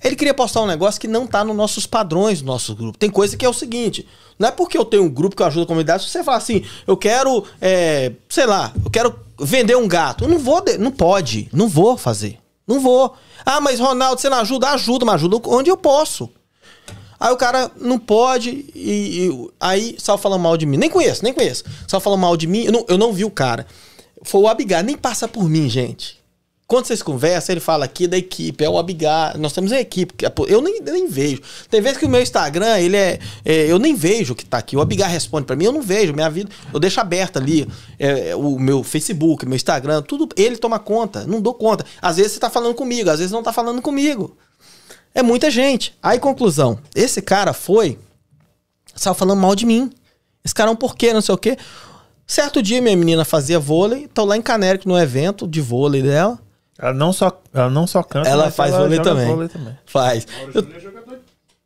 Ele 0.04 0.16
queria 0.16 0.34
postar 0.34 0.62
um 0.62 0.66
negócio 0.66 1.00
que 1.00 1.08
não 1.08 1.26
tá 1.26 1.44
nos 1.44 1.56
nossos 1.56 1.86
padrões 1.86 2.42
do 2.42 2.48
nosso 2.48 2.76
grupo. 2.76 2.98
Tem 2.98 3.10
coisa 3.10 3.38
que 3.38 3.46
é 3.46 3.50
o 3.50 3.54
seguinte: 3.54 4.06
não 4.38 4.50
é 4.50 4.52
porque 4.52 4.78
eu 4.78 4.84
tenho 4.84 5.04
um 5.04 5.10
grupo 5.10 5.36
que 5.36 5.42
eu 5.42 5.48
ajudo 5.48 5.64
a 5.64 5.68
comunidade, 5.68 6.04
se 6.04 6.10
você 6.10 6.24
falar 6.24 6.38
assim, 6.38 6.66
eu 6.86 6.98
quero, 6.98 7.46
é, 7.62 8.12
sei 8.28 8.46
lá, 8.46 8.74
eu 8.84 8.90
quero 8.90 9.16
vender 9.40 9.78
um 9.78 9.88
gato. 9.88 10.26
Eu 10.26 10.28
não 10.28 10.40
vou, 10.40 10.64
não 10.80 10.92
pode, 10.92 11.48
não 11.54 11.70
vou 11.70 11.98
fazer. 11.98 12.40
Não 12.68 12.80
vou. 12.80 13.16
Ah, 13.46 13.62
mas 13.62 13.80
Ronaldo, 13.80 14.20
você 14.20 14.30
não 14.30 14.38
ajuda? 14.40 14.70
Ajuda, 14.70 15.06
mas 15.06 15.16
ajuda 15.16 15.40
onde 15.46 15.70
eu 15.70 15.78
posso. 15.78 16.30
Aí 17.22 17.32
o 17.32 17.38
cara 17.38 17.70
não 17.80 18.00
pode, 18.00 18.66
e, 18.74 19.30
e 19.30 19.50
aí 19.60 19.96
só 20.00 20.18
falando 20.18 20.42
mal 20.42 20.58
de 20.58 20.66
mim. 20.66 20.76
Nem 20.76 20.90
conheço, 20.90 21.24
nem 21.24 21.32
conheço. 21.32 21.64
Só 21.88 22.00
falando 22.00 22.22
mal 22.22 22.36
de 22.36 22.48
mim, 22.48 22.64
eu 22.64 22.72
não, 22.72 22.86
eu 22.88 22.98
não 22.98 23.14
vi 23.14 23.24
o 23.24 23.30
cara. 23.30 23.68
Foi 24.24 24.42
o 24.42 24.48
Abigar, 24.48 24.84
nem 24.84 24.98
passa 24.98 25.28
por 25.28 25.48
mim, 25.48 25.70
gente. 25.70 26.20
Quando 26.66 26.86
vocês 26.86 27.04
conversam, 27.04 27.54
ele 27.54 27.60
fala 27.60 27.86
aqui 27.86 28.08
da 28.08 28.18
equipe, 28.18 28.64
é 28.64 28.68
o 28.68 28.76
Abigar. 28.76 29.38
Nós 29.38 29.54
temos 29.54 29.72
uma 29.72 29.80
equipe. 29.80 30.16
Eu 30.48 30.64
nem, 30.64 30.82
nem 30.82 31.08
vejo. 31.08 31.42
Tem 31.70 31.80
vezes 31.80 32.00
que 32.00 32.06
o 32.06 32.10
meu 32.10 32.22
Instagram, 32.24 32.80
ele 32.80 32.98
é, 32.98 33.20
é 33.46 33.72
Eu 33.72 33.78
nem 33.78 33.94
vejo 33.94 34.34
o 34.34 34.36
que 34.36 34.46
tá 34.46 34.58
aqui. 34.58 34.76
O 34.76 34.82
Abigar 34.82 35.08
responde 35.08 35.46
para 35.46 35.56
mim, 35.56 35.66
eu 35.66 35.72
não 35.72 35.82
vejo. 35.82 36.14
Minha 36.14 36.30
vida. 36.30 36.50
Eu 36.74 36.80
deixo 36.80 37.00
aberta 37.00 37.38
ali. 37.38 37.68
É, 38.00 38.36
o 38.36 38.58
meu 38.58 38.84
Facebook, 38.84 39.46
meu 39.46 39.58
Instagram, 39.58 40.02
tudo. 40.02 40.28
Ele 40.36 40.58
toma 40.58 40.80
conta. 40.80 41.24
Não 41.28 41.40
dou 41.40 41.54
conta. 41.54 41.86
Às 42.02 42.18
vezes 42.18 42.32
você 42.32 42.40
tá 42.40 42.50
falando 42.50 42.74
comigo, 42.74 43.12
às 43.12 43.20
vezes 43.20 43.32
não 43.32 43.44
tá 43.44 43.54
falando 43.54 43.80
comigo. 43.80 44.36
É 45.14 45.22
muita 45.22 45.52
gente. 45.52 45.98
Aí, 46.02 46.20
conclusão. 46.20 46.80
Esse 46.96 47.22
cara 47.22 47.54
foi. 47.54 48.00
Estava 48.96 49.14
falando 49.14 49.40
mal 49.40 49.56
de 49.56 49.66
mim. 49.66 49.92
Esse 50.44 50.54
cara 50.54 50.70
é 50.70 50.74
um 50.74 50.76
porquê, 50.76 51.14
não 51.14 51.22
sei 51.22 51.36
o 51.36 51.38
quê. 51.38 51.58
Certo 52.26 52.62
dia, 52.62 52.82
minha 52.82 52.96
menina 52.96 53.26
fazia 53.26 53.60
vôlei. 53.60 54.08
Tô 54.08 54.24
lá 54.24 54.38
em 54.38 54.42
Canérico 54.42 54.88
no 54.88 54.98
evento 54.98 55.48
de 55.48 55.60
vôlei 55.60 56.02
dela. 56.02 56.40
Ela 56.80 56.94
não 56.94 57.14
só, 57.14 57.40
ela 57.54 57.70
não 57.70 57.86
só 57.86 58.02
canta, 58.02 58.28
ela 58.28 58.50
faz 58.50 58.74
ela 58.74 58.84
vôlei, 58.84 59.00
também. 59.00 59.28
vôlei 59.28 59.50
também. 59.50 59.78
Faz. 59.86 60.26
Eu, 60.54 60.64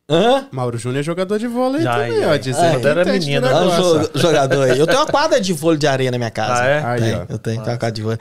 Hã? 0.08 0.46
Mauro 0.52 0.78
Júnior 0.78 1.00
é 1.00 1.02
jogador 1.02 1.36
de 1.36 1.48
vôlei 1.48 1.82
Já, 1.82 1.94
também, 1.94 2.24
ó. 2.24 2.36
Dizendo 2.36 2.86
é, 2.86 2.90
era 2.90 3.04
menina. 3.04 3.48
É 3.48 4.18
jogador 4.18 4.62
aí. 4.70 4.78
Eu 4.78 4.86
tenho 4.86 5.00
uma 5.00 5.06
quadra 5.06 5.40
de 5.40 5.52
vôlei 5.52 5.78
de 5.78 5.86
areia 5.88 6.12
na 6.12 6.18
minha 6.18 6.30
casa. 6.30 6.62
Ah, 6.62 6.66
é? 6.66 6.84
Aí, 6.84 7.00
tenho, 7.00 7.16
eu 7.28 7.38
tenho, 7.38 7.40
tenho 7.40 7.58
uma 7.58 7.76
quadra 7.76 7.90
de 7.90 8.02
vôlei. 8.02 8.18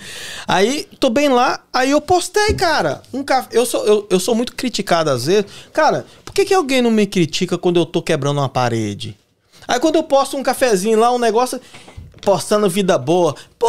Aí, 0.47 0.87
tô 0.99 1.11
bem 1.11 1.29
lá, 1.29 1.59
aí 1.71 1.91
eu 1.91 2.01
postei, 2.01 2.55
cara. 2.55 3.03
Um 3.13 3.23
café. 3.23 3.49
Eu 3.51 3.67
sou, 3.67 3.85
eu, 3.85 4.07
eu 4.09 4.19
sou 4.19 4.33
muito 4.33 4.55
criticado 4.55 5.11
às 5.11 5.27
vezes. 5.27 5.45
Cara, 5.71 6.07
por 6.23 6.33
que, 6.33 6.43
que 6.43 6.55
alguém 6.55 6.81
não 6.81 6.89
me 6.89 7.05
critica 7.05 7.55
quando 7.55 7.79
eu 7.79 7.85
tô 7.85 8.01
quebrando 8.01 8.39
uma 8.39 8.49
parede? 8.49 9.15
Aí 9.67 9.79
quando 9.79 9.95
eu 9.95 10.03
posto 10.03 10.37
um 10.37 10.43
cafezinho 10.43 10.99
lá, 10.99 11.13
um 11.13 11.19
negócio 11.19 11.61
postando 12.21 12.69
vida 12.69 12.97
boa. 12.97 13.35
Pô, 13.57 13.67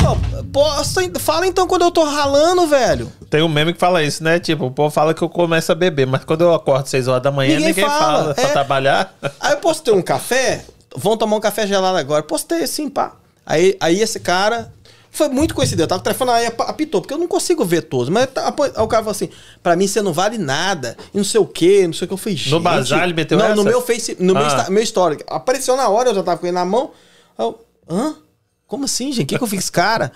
posta, 0.52 1.00
fala 1.18 1.46
então 1.46 1.66
quando 1.66 1.82
eu 1.82 1.90
tô 1.90 2.04
ralando, 2.04 2.66
velho. 2.66 3.12
Tem 3.30 3.42
um 3.42 3.48
meme 3.48 3.72
que 3.72 3.78
fala 3.78 4.02
isso, 4.02 4.22
né? 4.22 4.38
Tipo, 4.38 4.66
o 4.66 4.70
povo 4.70 4.90
fala 4.90 5.14
que 5.14 5.22
eu 5.22 5.28
começo 5.28 5.70
a 5.72 5.74
beber, 5.74 6.06
mas 6.06 6.24
quando 6.24 6.42
eu 6.42 6.54
acordo 6.54 6.86
6 6.86 7.08
horas 7.08 7.22
da 7.22 7.30
manhã, 7.30 7.56
ninguém, 7.56 7.68
ninguém 7.68 7.84
fala, 7.84 7.98
fala 7.98 8.30
é. 8.30 8.34
pra 8.34 8.48
trabalhar. 8.50 9.14
Aí 9.40 9.52
eu 9.52 9.58
postei 9.58 9.92
um 9.92 10.02
café, 10.02 10.64
vão 10.96 11.16
tomar 11.16 11.36
um 11.36 11.40
café 11.40 11.66
gelado 11.66 11.98
agora. 11.98 12.22
Postei 12.22 12.62
assim, 12.62 12.88
pá. 12.88 13.12
Aí, 13.44 13.76
aí 13.80 14.00
esse 14.00 14.20
cara. 14.20 14.72
Foi 15.08 15.30
muito 15.30 15.54
coincidido. 15.54 15.84
Eu 15.84 15.86
tava 15.86 16.02
telefonando, 16.02 16.36
aí 16.36 16.46
apitou, 16.46 17.00
porque 17.00 17.14
eu 17.14 17.16
não 17.16 17.26
consigo 17.26 17.64
ver 17.64 17.80
todos. 17.80 18.10
Mas 18.10 18.28
aí 18.36 18.82
o 18.82 18.86
cara 18.86 19.02
falou 19.02 19.12
assim: 19.12 19.30
pra 19.62 19.74
mim 19.74 19.86
você 19.86 20.02
não 20.02 20.12
vale 20.12 20.36
nada, 20.36 20.94
e 21.14 21.16
não 21.16 21.24
sei 21.24 21.40
o 21.40 21.46
quê, 21.46 21.86
não 21.86 21.94
sei 21.94 22.04
o 22.04 22.08
que. 22.08 22.12
Eu 22.12 22.18
falei, 22.18 22.38
No 22.48 22.60
bazar 22.60 23.04
ele 23.04 23.14
meteu 23.14 23.38
Não, 23.38 23.46
essa? 23.46 23.54
no 23.54 23.64
meu 23.64 23.80
Face, 23.80 24.14
no 24.20 24.36
ah. 24.36 24.64
meu, 24.64 24.70
meu 24.72 24.82
story. 24.82 25.18
Apareceu 25.26 25.74
na 25.74 25.88
hora, 25.88 26.10
eu 26.10 26.14
já 26.14 26.22
tava 26.22 26.36
com 26.36 26.46
ele 26.46 26.52
na 26.52 26.66
mão. 26.66 26.90
Eu, 27.38 27.58
hã? 27.88 28.14
Como 28.66 28.84
assim, 28.84 29.12
gente? 29.12 29.24
O 29.24 29.26
que, 29.26 29.38
que 29.38 29.44
eu 29.44 29.48
fiz, 29.48 29.70
cara? 29.70 30.10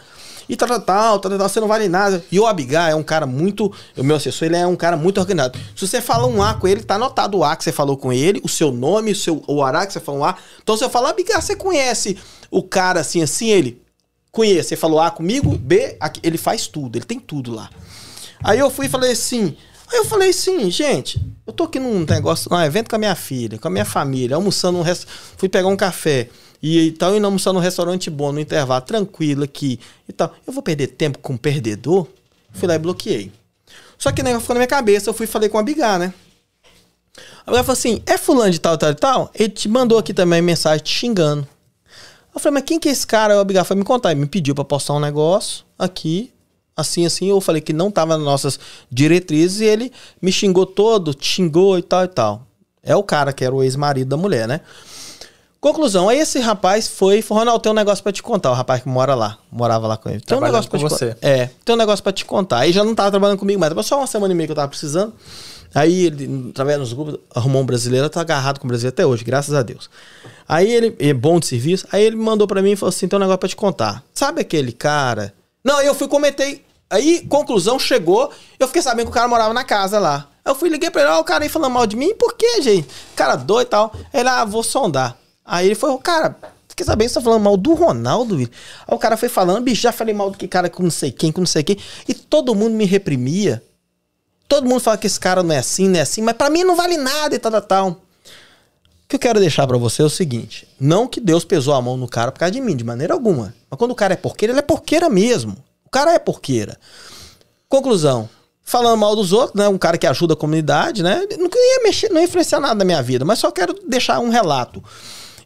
E 0.49 0.57
tal, 0.57 0.67
tal, 0.67 0.81
tal, 0.81 1.19
tal, 1.21 1.39
tal, 1.39 1.49
você 1.49 1.61
não 1.61 1.69
vale 1.69 1.89
nada. 1.89 2.25
E 2.33 2.41
o 2.41 2.47
Abigail 2.47 2.91
é 2.91 2.95
um 2.97 3.03
cara 3.05 3.25
muito. 3.25 3.73
O 3.97 4.03
meu 4.03 4.17
assessor, 4.17 4.47
ele 4.47 4.57
é 4.57 4.67
um 4.67 4.75
cara 4.75 4.97
muito 4.97 5.19
organizado. 5.21 5.57
Se 5.77 5.87
você 5.87 6.01
fala 6.01 6.27
um 6.27 6.43
A 6.43 6.55
com 6.55 6.67
ele, 6.67 6.83
tá 6.83 6.97
anotado 6.97 7.39
o 7.39 7.45
A 7.45 7.55
que 7.55 7.63
você 7.63 7.71
falou 7.71 7.97
com 7.97 8.13
ele, 8.13 8.41
o 8.43 8.49
seu 8.49 8.73
nome, 8.73 9.13
o 9.13 9.17
seu 9.17 9.41
o 9.47 9.63
Ará 9.63 9.87
que 9.87 9.93
você 9.93 10.01
falou 10.01 10.23
um 10.23 10.25
A. 10.25 10.37
Então 10.61 10.77
você 10.77 10.89
fala, 10.89 11.11
Abigail, 11.11 11.41
você 11.41 11.55
conhece 11.55 12.19
o 12.51 12.65
cara 12.65 12.99
assim, 12.99 13.23
assim? 13.23 13.51
Ele 13.51 13.81
conhece. 14.33 14.71
Você 14.71 14.77
falou 14.77 14.99
A 14.99 15.13
comigo, 15.13 15.57
B, 15.57 15.97
aqui. 16.01 16.19
ele 16.21 16.37
faz 16.37 16.67
tudo, 16.67 16.97
ele 16.97 17.05
tem 17.05 17.21
tudo 17.21 17.53
lá. 17.53 17.71
Aí 18.43 18.59
eu 18.59 18.69
fui 18.69 18.87
e 18.87 18.89
falei 18.89 19.13
assim. 19.13 19.57
Aí 19.93 19.99
eu 19.99 20.05
falei 20.05 20.31
assim, 20.31 20.71
gente, 20.71 21.21
eu 21.47 21.53
tô 21.53 21.65
aqui 21.65 21.79
num 21.79 22.05
negócio, 22.05 22.51
num 22.51 22.61
evento 22.61 22.89
com 22.91 22.97
a 22.97 22.99
minha 22.99 23.15
filha, 23.15 23.59
com 23.59 23.69
a 23.69 23.71
minha 23.71 23.85
família, 23.85 24.35
almoçando 24.35 24.79
um 24.79 24.83
resto. 24.83 25.07
Fui 25.37 25.49
pegar 25.49 25.69
um 25.69 25.77
café 25.77 26.29
e 26.63 26.93
tal, 26.93 27.17
e 27.17 27.21
não 27.21 27.29
almoçar 27.29 27.53
num 27.53 27.61
restaurante 27.61 28.11
bom, 28.11 28.33
no 28.33 28.41
intervalo, 28.41 28.83
tranquilo 28.83 29.45
aqui 29.45 29.79
e 30.09 30.13
tal. 30.13 30.35
Eu 30.47 30.53
vou 30.53 30.63
perder 30.63 30.89
tempo 30.89 31.19
com 31.19 31.35
um 31.35 31.37
perdedor? 31.37 32.07
Fui 32.53 32.69
lá 32.69 32.75
e 32.75 32.79
bloqueei. 32.79 33.33
Só 33.99 34.11
que 34.13 34.21
o 34.21 34.25
negócio 34.25 34.43
ficou 34.43 34.55
na 34.55 34.61
minha 34.61 34.69
cabeça, 34.69 35.09
eu 35.09 35.15
fui 35.15 35.25
e 35.25 35.29
falei 35.29 35.49
com 35.49 35.59
a 35.59 35.63
Bigar, 35.63 35.99
né? 35.99 36.13
A 37.47 37.51
Bigar 37.51 37.65
falou 37.65 37.73
assim: 37.73 38.03
é 38.07 38.19
fulano 38.19 38.51
de 38.51 38.61
tal, 38.61 38.77
tal 38.77 38.91
e 38.91 38.95
tal? 38.95 39.31
Ele 39.35 39.49
te 39.49 39.69
mandou 39.69 39.99
aqui 39.99 40.13
também 40.13 40.43
mensagem 40.43 40.85
te 40.85 40.93
xingando. 40.93 41.47
Eu 42.35 42.41
falei, 42.41 42.55
mas 42.55 42.65
quem 42.65 42.79
que 42.79 42.89
é 42.89 42.93
esse 42.93 43.07
cara? 43.07 43.37
O 43.37 43.41
Abigail 43.41 43.65
foi 43.65 43.77
me 43.77 43.85
contar. 43.85 44.13
Ele 44.13 44.21
me 44.21 44.27
pediu 44.27 44.55
para 44.55 44.65
postar 44.65 44.95
um 44.95 45.01
negócio 45.01 45.65
aqui, 45.79 46.33
assim, 46.77 47.05
assim. 47.05 47.29
Eu 47.29 47.41
falei 47.41 47.61
que 47.61 47.73
não 47.73 47.91
tava 47.91 48.17
nas 48.17 48.25
nossas 48.25 48.61
diretrizes 48.91 49.61
e 49.61 49.65
ele 49.65 49.93
me 50.23 50.31
xingou 50.31 50.65
todo, 50.65 51.15
xingou 51.19 51.79
e 51.79 51.83
tal 51.83 52.05
e 52.05 52.09
tal. 52.09 52.47
É 52.83 52.95
o 52.95 53.03
cara 53.03 53.33
que 53.33 53.45
era 53.45 53.55
o 53.55 53.63
ex-marido 53.63 54.09
da 54.09 54.17
mulher, 54.17 54.47
né? 54.47 54.61
Conclusão, 55.61 56.09
aí 56.09 56.19
esse 56.19 56.39
rapaz 56.39 56.89
foi, 56.89 57.21
falou, 57.21 57.41
Ronaldo, 57.41 57.63
tem 57.63 57.71
um 57.71 57.75
negócio 57.75 58.03
para 58.03 58.13
te 58.13 58.23
contar, 58.23 58.51
o 58.51 58.55
rapaz 58.55 58.83
que 58.83 58.89
mora 58.89 59.15
lá, 59.15 59.37
morava 59.53 59.87
lá 59.87 59.97
com 59.99 60.09
ele. 60.09 60.21
Tem 60.21 60.39
um 60.39 60.41
negócio 60.41 60.71
pra 60.71 60.79
te 60.79 60.83
você. 60.83 61.15
É, 61.21 61.51
tem 61.63 61.75
um 61.75 61.79
negócio 61.79 62.03
para 62.03 62.13
te 62.13 62.25
contar. 62.25 62.61
Aí 62.61 62.73
já 62.73 62.83
não 62.83 62.95
tava 62.95 63.11
trabalhando 63.11 63.39
comigo 63.39 63.61
mais, 63.61 63.87
só 63.87 63.99
uma 63.99 64.07
semana 64.07 64.33
e 64.33 64.37
meia 64.37 64.47
que 64.47 64.53
eu 64.53 64.57
tava 64.57 64.69
precisando. 64.69 65.13
Aí 65.75 66.07
ele, 66.07 66.49
através 66.49 66.79
dos 66.79 66.95
grupos, 66.95 67.19
arrumou 67.35 67.61
um 67.61 67.67
brasileiro, 67.67 68.09
tá 68.09 68.23
agarrado 68.23 68.59
com 68.59 68.67
o 68.67 68.69
brasileiro 68.69 68.95
até 68.95 69.05
hoje, 69.05 69.23
graças 69.23 69.55
a 69.55 69.63
Deus. 69.63 69.91
Aí 70.49 70.73
ele, 70.73 70.97
é 70.99 71.13
bom 71.13 71.39
de 71.39 71.47
serviço, 71.47 71.87
aí 71.93 72.05
ele 72.05 72.17
mandou 72.17 72.49
para 72.49 72.63
mim 72.63 72.71
e 72.71 72.77
falou 72.77 72.89
assim, 72.89 73.07
tem 73.07 73.19
um 73.19 73.21
negócio 73.21 73.39
para 73.39 73.49
te 73.51 73.57
contar. 73.57 74.03
Sabe 74.15 74.41
aquele 74.41 74.73
cara? 74.73 75.35
Não, 75.63 75.83
eu 75.83 75.95
fui 75.95 76.09
comentei, 76.09 76.65
aí 76.89 77.25
conclusão 77.29 77.79
chegou, 77.79 78.31
eu 78.59 78.67
fiquei 78.67 78.81
sabendo 78.81 79.07
que 79.07 79.11
o 79.11 79.15
cara 79.15 79.29
morava 79.29 79.53
na 79.53 79.63
casa 79.63 79.99
lá. 79.99 80.27
Eu 80.43 80.55
fui 80.55 80.71
liguei 80.71 80.91
para 80.91 81.03
ele, 81.03 81.11
ó, 81.11 81.21
o 81.21 81.25
cara 81.25 81.45
aí 81.45 81.51
falando 81.51 81.75
mal 81.75 81.87
de 81.87 81.97
mim, 81.97 82.15
por 82.15 82.35
quê, 82.35 82.63
gente? 82.63 82.89
Cara 83.15 83.37
doido 83.37 83.67
e 83.67 83.71
tal. 83.71 83.93
Ele, 84.13 84.29
ah, 84.29 84.45
vou 84.47 84.63
sondar. 84.63 85.20
Aí 85.51 85.67
ele 85.67 85.75
falou, 85.75 85.99
cara, 85.99 86.37
quer 86.77 86.85
saber, 86.85 87.09
você 87.09 87.15
tá 87.15 87.21
falando 87.21 87.43
mal 87.43 87.57
do 87.57 87.75
Ronaldo, 87.75 88.37
Aí 88.37 88.49
o 88.89 88.99
cara 88.99 89.17
foi 89.17 89.29
falando, 89.29 89.65
bicho, 89.65 89.83
já 89.83 89.91
falei 89.91 90.15
mal 90.15 90.31
do 90.31 90.39
que 90.39 90.47
cara 90.47 90.71
com 90.71 90.85
não 90.85 90.91
sei 90.93 91.11
quem, 91.11 91.33
com 91.33 91.41
não 91.41 91.47
sei 91.47 91.65
quem. 91.65 91.77
E 92.09 92.15
todo 92.15 92.55
mundo 92.55 92.75
me 92.75 92.85
reprimia. 92.85 93.61
Todo 94.49 94.69
mundo 94.69 94.81
fala 94.81 94.97
que 94.97 95.09
esse 95.09 95.19
cara 95.19 95.43
não 95.43 95.53
é 95.53 95.59
assim, 95.59 95.89
não 95.89 95.99
é 95.99 96.03
assim, 96.03 96.23
mas 96.23 96.37
para 96.37 96.51
mim 96.51 96.63
não 96.63 96.77
vale 96.77 96.97
nada 96.97 97.35
e 97.35 97.39
tal, 97.39 97.51
tal, 97.51 97.63
tal. 97.63 97.97
que 99.09 99.17
eu 99.17 99.21
quero 99.21 99.41
deixar 99.41 99.67
para 99.67 99.77
você 99.77 100.03
é 100.03 100.05
o 100.05 100.11
seguinte: 100.11 100.69
não 100.79 101.07
que 101.07 101.21
Deus 101.21 101.45
pesou 101.45 101.75
a 101.75 101.83
mão 101.83 101.97
no 101.97 102.09
cara 102.09 102.31
por 102.31 102.39
causa 102.39 102.53
de 102.53 102.61
mim, 102.61 102.77
de 102.77 102.85
maneira 102.85 103.13
alguma. 103.13 103.53
Mas 103.69 103.79
quando 103.79 103.91
o 103.91 103.97
cara 103.97 104.15
é 104.15 104.17
porqueira, 104.17 104.53
ele 104.53 104.61
é 104.61 104.63
porqueira 104.63 105.11
mesmo. 105.11 105.57
O 105.85 105.91
cara 105.91 106.15
é 106.15 106.19
porqueira. 106.19 106.79
Conclusão. 107.69 108.29
Falando 108.63 108.99
mal 108.99 109.17
dos 109.17 109.33
outros, 109.33 109.61
né? 109.61 109.69
Um 109.69 109.79
cara 109.79 109.99
que 109.99 110.07
ajuda 110.07 110.35
a 110.35 110.37
comunidade, 110.37 111.03
né? 111.03 111.27
Não 111.37 111.51
ia 111.53 111.83
mexer, 111.83 112.09
não 112.09 112.21
ia 112.21 112.25
influenciar 112.25 112.61
nada 112.61 112.75
na 112.75 112.85
minha 112.85 113.03
vida, 113.03 113.25
mas 113.25 113.41
só 113.41 113.51
quero 113.51 113.75
deixar 113.87 114.21
um 114.21 114.31
relato. 114.31 114.83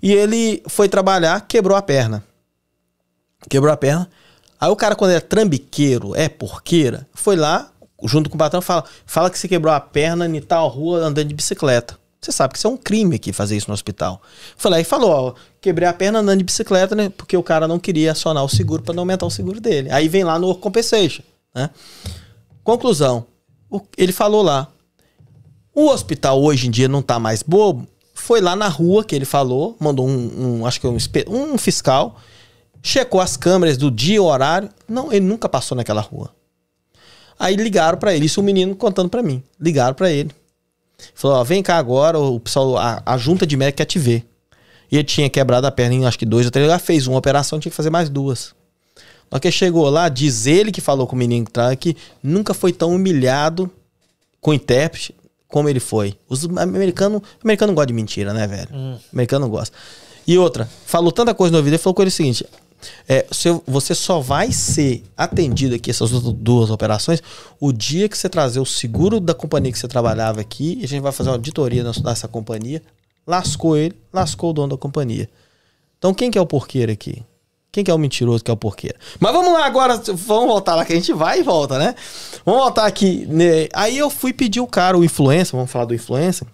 E 0.04 0.12
ele 0.12 0.62
foi 0.68 0.86
trabalhar, 0.86 1.40
quebrou 1.48 1.74
a 1.74 1.80
perna. 1.80 2.22
Quebrou 3.48 3.72
a 3.72 3.76
perna. 3.76 4.06
Aí 4.60 4.68
o 4.68 4.76
cara, 4.76 4.94
quando 4.94 5.12
é 5.12 5.18
trambiqueiro, 5.18 6.14
é 6.14 6.28
porqueira, 6.28 7.08
foi 7.14 7.36
lá, 7.36 7.72
junto 8.02 8.28
com 8.28 8.36
o 8.36 8.38
patrão, 8.38 8.60
fala, 8.60 8.84
fala 9.06 9.30
que 9.30 9.38
você 9.38 9.48
quebrou 9.48 9.72
a 9.72 9.80
perna 9.80 10.26
em 10.26 10.42
tal 10.42 10.68
rua 10.68 10.98
andando 10.98 11.28
de 11.28 11.34
bicicleta. 11.34 11.98
Você 12.20 12.32
sabe 12.32 12.52
que 12.52 12.58
isso 12.58 12.66
é 12.66 12.70
um 12.70 12.76
crime 12.76 13.16
aqui 13.16 13.32
fazer 13.32 13.56
isso 13.56 13.68
no 13.68 13.72
hospital. 13.72 14.20
Foi 14.58 14.70
lá 14.70 14.78
e 14.78 14.84
falou, 14.84 15.10
ó, 15.10 15.34
quebrei 15.58 15.88
a 15.88 15.92
perna 15.94 16.18
andando 16.18 16.36
de 16.36 16.44
bicicleta, 16.44 16.94
né? 16.94 17.08
Porque 17.08 17.34
o 17.34 17.42
cara 17.42 17.66
não 17.66 17.78
queria 17.78 18.12
acionar 18.12 18.44
o 18.44 18.48
seguro 18.48 18.82
para 18.82 18.92
não 18.92 19.02
aumentar 19.04 19.24
o 19.24 19.30
seguro 19.30 19.58
dele. 19.58 19.90
Aí 19.90 20.06
vem 20.06 20.22
lá 20.22 20.38
no 20.38 20.54
compensation, 20.54 21.22
né? 21.54 21.70
Conclusão, 22.62 23.24
o, 23.70 23.80
ele 23.96 24.12
falou 24.12 24.42
lá, 24.42 24.68
o 25.74 25.88
hospital 25.88 26.42
hoje 26.42 26.68
em 26.68 26.70
dia 26.70 26.88
não 26.88 27.00
tá 27.00 27.18
mais 27.18 27.42
bobo, 27.42 27.88
foi 28.24 28.40
lá 28.40 28.56
na 28.56 28.68
rua 28.68 29.04
que 29.04 29.14
ele 29.14 29.26
falou, 29.26 29.76
mandou 29.78 30.08
um, 30.08 30.60
um 30.60 30.66
acho 30.66 30.80
que 30.80 30.86
um, 30.86 30.96
um 31.28 31.58
fiscal, 31.58 32.18
checou 32.82 33.20
as 33.20 33.36
câmeras 33.36 33.76
do 33.76 33.90
dia 33.90 34.16
e 34.16 34.18
horário, 34.18 34.70
não, 34.88 35.12
ele 35.12 35.26
nunca 35.26 35.46
passou 35.46 35.76
naquela 35.76 36.00
rua. 36.00 36.34
Aí 37.38 37.54
ligaram 37.54 37.98
para 37.98 38.14
ele, 38.14 38.24
isso 38.24 38.40
o 38.40 38.44
menino 38.44 38.74
contando 38.74 39.10
para 39.10 39.22
mim. 39.22 39.42
Ligaram 39.60 39.94
para 39.94 40.10
ele. 40.10 40.30
Falou: 41.14 41.36
ó, 41.36 41.44
vem 41.44 41.62
cá 41.62 41.76
agora, 41.76 42.18
o 42.18 42.40
pessoal, 42.40 42.78
a, 42.78 43.02
a 43.04 43.18
junta 43.18 43.46
de 43.46 43.58
médico 43.58 43.76
quer 43.76 43.84
te 43.84 43.98
ver. 43.98 44.26
E 44.90 44.96
ele 44.96 45.04
tinha 45.04 45.28
quebrado 45.28 45.66
a 45.66 45.70
perna 45.70 45.94
em 45.94 46.06
acho 46.06 46.18
que 46.18 46.24
dois 46.24 46.46
ou 46.46 46.50
três 46.50 46.64
lugares, 46.66 46.86
fez 46.86 47.06
uma 47.06 47.18
operação, 47.18 47.60
tinha 47.60 47.70
que 47.70 47.76
fazer 47.76 47.90
mais 47.90 48.08
duas. 48.08 48.54
Na 49.30 49.38
que 49.38 49.50
chegou 49.50 49.90
lá, 49.90 50.08
diz 50.08 50.46
ele 50.46 50.72
que 50.72 50.80
falou 50.80 51.06
com 51.06 51.14
o 51.14 51.18
menino 51.18 51.46
que 51.78 51.94
nunca 52.22 52.54
foi 52.54 52.72
tão 52.72 52.94
humilhado 52.94 53.70
com 54.40 54.52
o 54.52 54.54
intérprete 54.54 55.14
como 55.54 55.68
ele 55.68 55.78
foi. 55.78 56.16
Os 56.28 56.44
americanos. 56.58 57.22
Americano 57.40 57.72
gosta 57.72 57.86
de 57.86 57.92
mentira, 57.92 58.34
né, 58.34 58.44
velho? 58.44 58.68
Hum. 58.74 58.98
Americano 59.12 59.46
não 59.46 59.52
gosta. 59.52 59.72
E 60.26 60.36
outra, 60.36 60.68
falou 60.84 61.12
tanta 61.12 61.32
coisa 61.32 61.52
no 61.52 61.58
ouvido, 61.58 61.74
ele 61.74 61.78
falou 61.78 61.94
com 61.94 62.02
ele 62.02 62.08
o 62.08 62.12
seguinte: 62.12 62.44
é, 63.08 63.24
você 63.64 63.94
só 63.94 64.18
vai 64.18 64.50
ser 64.50 65.04
atendido 65.16 65.76
aqui, 65.76 65.90
essas 65.90 66.10
duas 66.10 66.70
operações, 66.70 67.22
o 67.60 67.72
dia 67.72 68.08
que 68.08 68.18
você 68.18 68.28
trazer 68.28 68.58
o 68.58 68.66
seguro 68.66 69.20
da 69.20 69.32
companhia 69.32 69.70
que 69.70 69.78
você 69.78 69.86
trabalhava 69.86 70.40
aqui, 70.40 70.76
e 70.80 70.84
a 70.84 70.88
gente 70.88 71.02
vai 71.02 71.12
fazer 71.12 71.30
uma 71.30 71.36
auditoria 71.36 71.84
nessa 71.84 72.26
companhia. 72.26 72.82
Lascou 73.24 73.76
ele, 73.76 73.94
lascou 74.12 74.50
o 74.50 74.52
dono 74.52 74.70
da 74.70 74.76
companhia. 74.76 75.30
Então 76.00 76.12
quem 76.12 76.32
que 76.32 76.38
é 76.38 76.40
o 76.40 76.46
porqueiro 76.46 76.90
aqui? 76.90 77.22
Quem 77.74 77.82
que 77.82 77.90
é 77.90 77.94
o 77.94 77.98
mentiroso 77.98 78.44
que 78.44 78.52
é 78.52 78.54
o 78.54 78.56
porqueiro? 78.56 78.96
Mas 79.18 79.32
vamos 79.32 79.52
lá 79.52 79.66
agora, 79.66 79.96
vamos 79.96 80.46
voltar 80.46 80.76
lá 80.76 80.84
que 80.84 80.92
a 80.92 80.96
gente 80.96 81.12
vai 81.12 81.40
e 81.40 81.42
volta, 81.42 81.76
né? 81.76 81.96
Vamos 82.46 82.60
voltar 82.60 82.86
aqui. 82.86 83.26
Né? 83.26 83.66
Aí 83.74 83.98
eu 83.98 84.08
fui 84.08 84.32
pedir 84.32 84.60
o 84.60 84.66
cara, 84.68 84.96
o 84.96 85.02
influencer, 85.02 85.56
vamos 85.56 85.72
falar 85.72 85.86
do 85.86 85.92
influencer, 85.92 86.46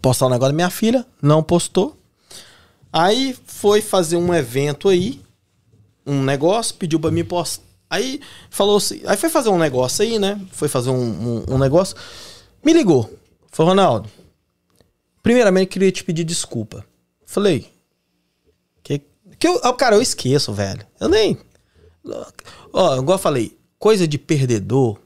postar 0.00 0.26
um 0.26 0.30
negócio 0.30 0.50
da 0.50 0.56
minha 0.56 0.68
filha, 0.68 1.06
não 1.22 1.44
postou. 1.44 1.96
Aí 2.92 3.36
foi 3.46 3.80
fazer 3.80 4.16
um 4.16 4.34
evento 4.34 4.88
aí, 4.88 5.20
um 6.04 6.24
negócio, 6.24 6.74
pediu 6.74 6.98
pra 6.98 7.12
mim 7.12 7.24
postar. 7.24 7.62
Aí 7.88 8.20
falou 8.50 8.78
assim, 8.78 9.00
aí 9.06 9.16
foi 9.16 9.30
fazer 9.30 9.48
um 9.48 9.58
negócio 9.58 10.02
aí, 10.02 10.18
né? 10.18 10.40
Foi 10.50 10.66
fazer 10.66 10.90
um, 10.90 10.96
um, 10.96 11.54
um 11.54 11.58
negócio. 11.58 11.94
Me 12.64 12.72
ligou. 12.72 13.16
Falou, 13.52 13.70
Ronaldo, 13.70 14.10
primeiramente 15.22 15.68
queria 15.68 15.92
te 15.92 16.02
pedir 16.02 16.24
desculpa. 16.24 16.84
Falei, 17.24 17.71
que, 19.42 19.48
eu, 19.48 19.74
cara, 19.74 19.96
eu 19.96 20.02
esqueço, 20.02 20.52
velho. 20.52 20.86
Eu 21.00 21.08
nem. 21.08 21.36
Ó, 22.72 22.96
igual 22.96 23.16
eu 23.16 23.22
falei, 23.22 23.58
coisa 23.76 24.06
de 24.06 24.16
perdedor, 24.16 24.96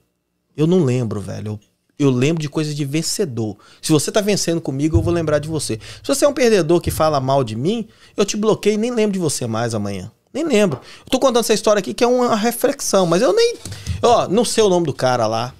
eu 0.54 0.66
não 0.66 0.84
lembro, 0.84 1.22
velho. 1.22 1.52
Eu, 1.52 1.60
eu 1.98 2.10
lembro 2.10 2.42
de 2.42 2.48
coisa 2.50 2.74
de 2.74 2.84
vencedor. 2.84 3.56
Se 3.80 3.90
você 3.90 4.12
tá 4.12 4.20
vencendo 4.20 4.60
comigo, 4.60 4.98
eu 4.98 5.00
vou 5.00 5.10
lembrar 5.10 5.38
de 5.38 5.48
você. 5.48 5.80
Se 6.02 6.08
você 6.08 6.26
é 6.26 6.28
um 6.28 6.34
perdedor 6.34 6.82
que 6.82 6.90
fala 6.90 7.18
mal 7.18 7.42
de 7.42 7.56
mim, 7.56 7.88
eu 8.14 8.26
te 8.26 8.36
bloqueio 8.36 8.74
e 8.74 8.76
nem 8.76 8.90
lembro 8.90 9.14
de 9.14 9.18
você 9.18 9.46
mais 9.46 9.74
amanhã. 9.74 10.12
Nem 10.34 10.44
lembro. 10.44 10.80
Eu 11.06 11.10
tô 11.10 11.18
contando 11.18 11.40
essa 11.40 11.54
história 11.54 11.80
aqui 11.80 11.94
que 11.94 12.04
é 12.04 12.06
uma 12.06 12.36
reflexão, 12.36 13.06
mas 13.06 13.22
eu 13.22 13.32
nem. 13.32 13.56
Ó, 14.02 14.28
não 14.28 14.44
sei 14.44 14.62
o 14.62 14.68
nome 14.68 14.84
do 14.84 14.92
cara 14.92 15.26
lá. 15.26 15.54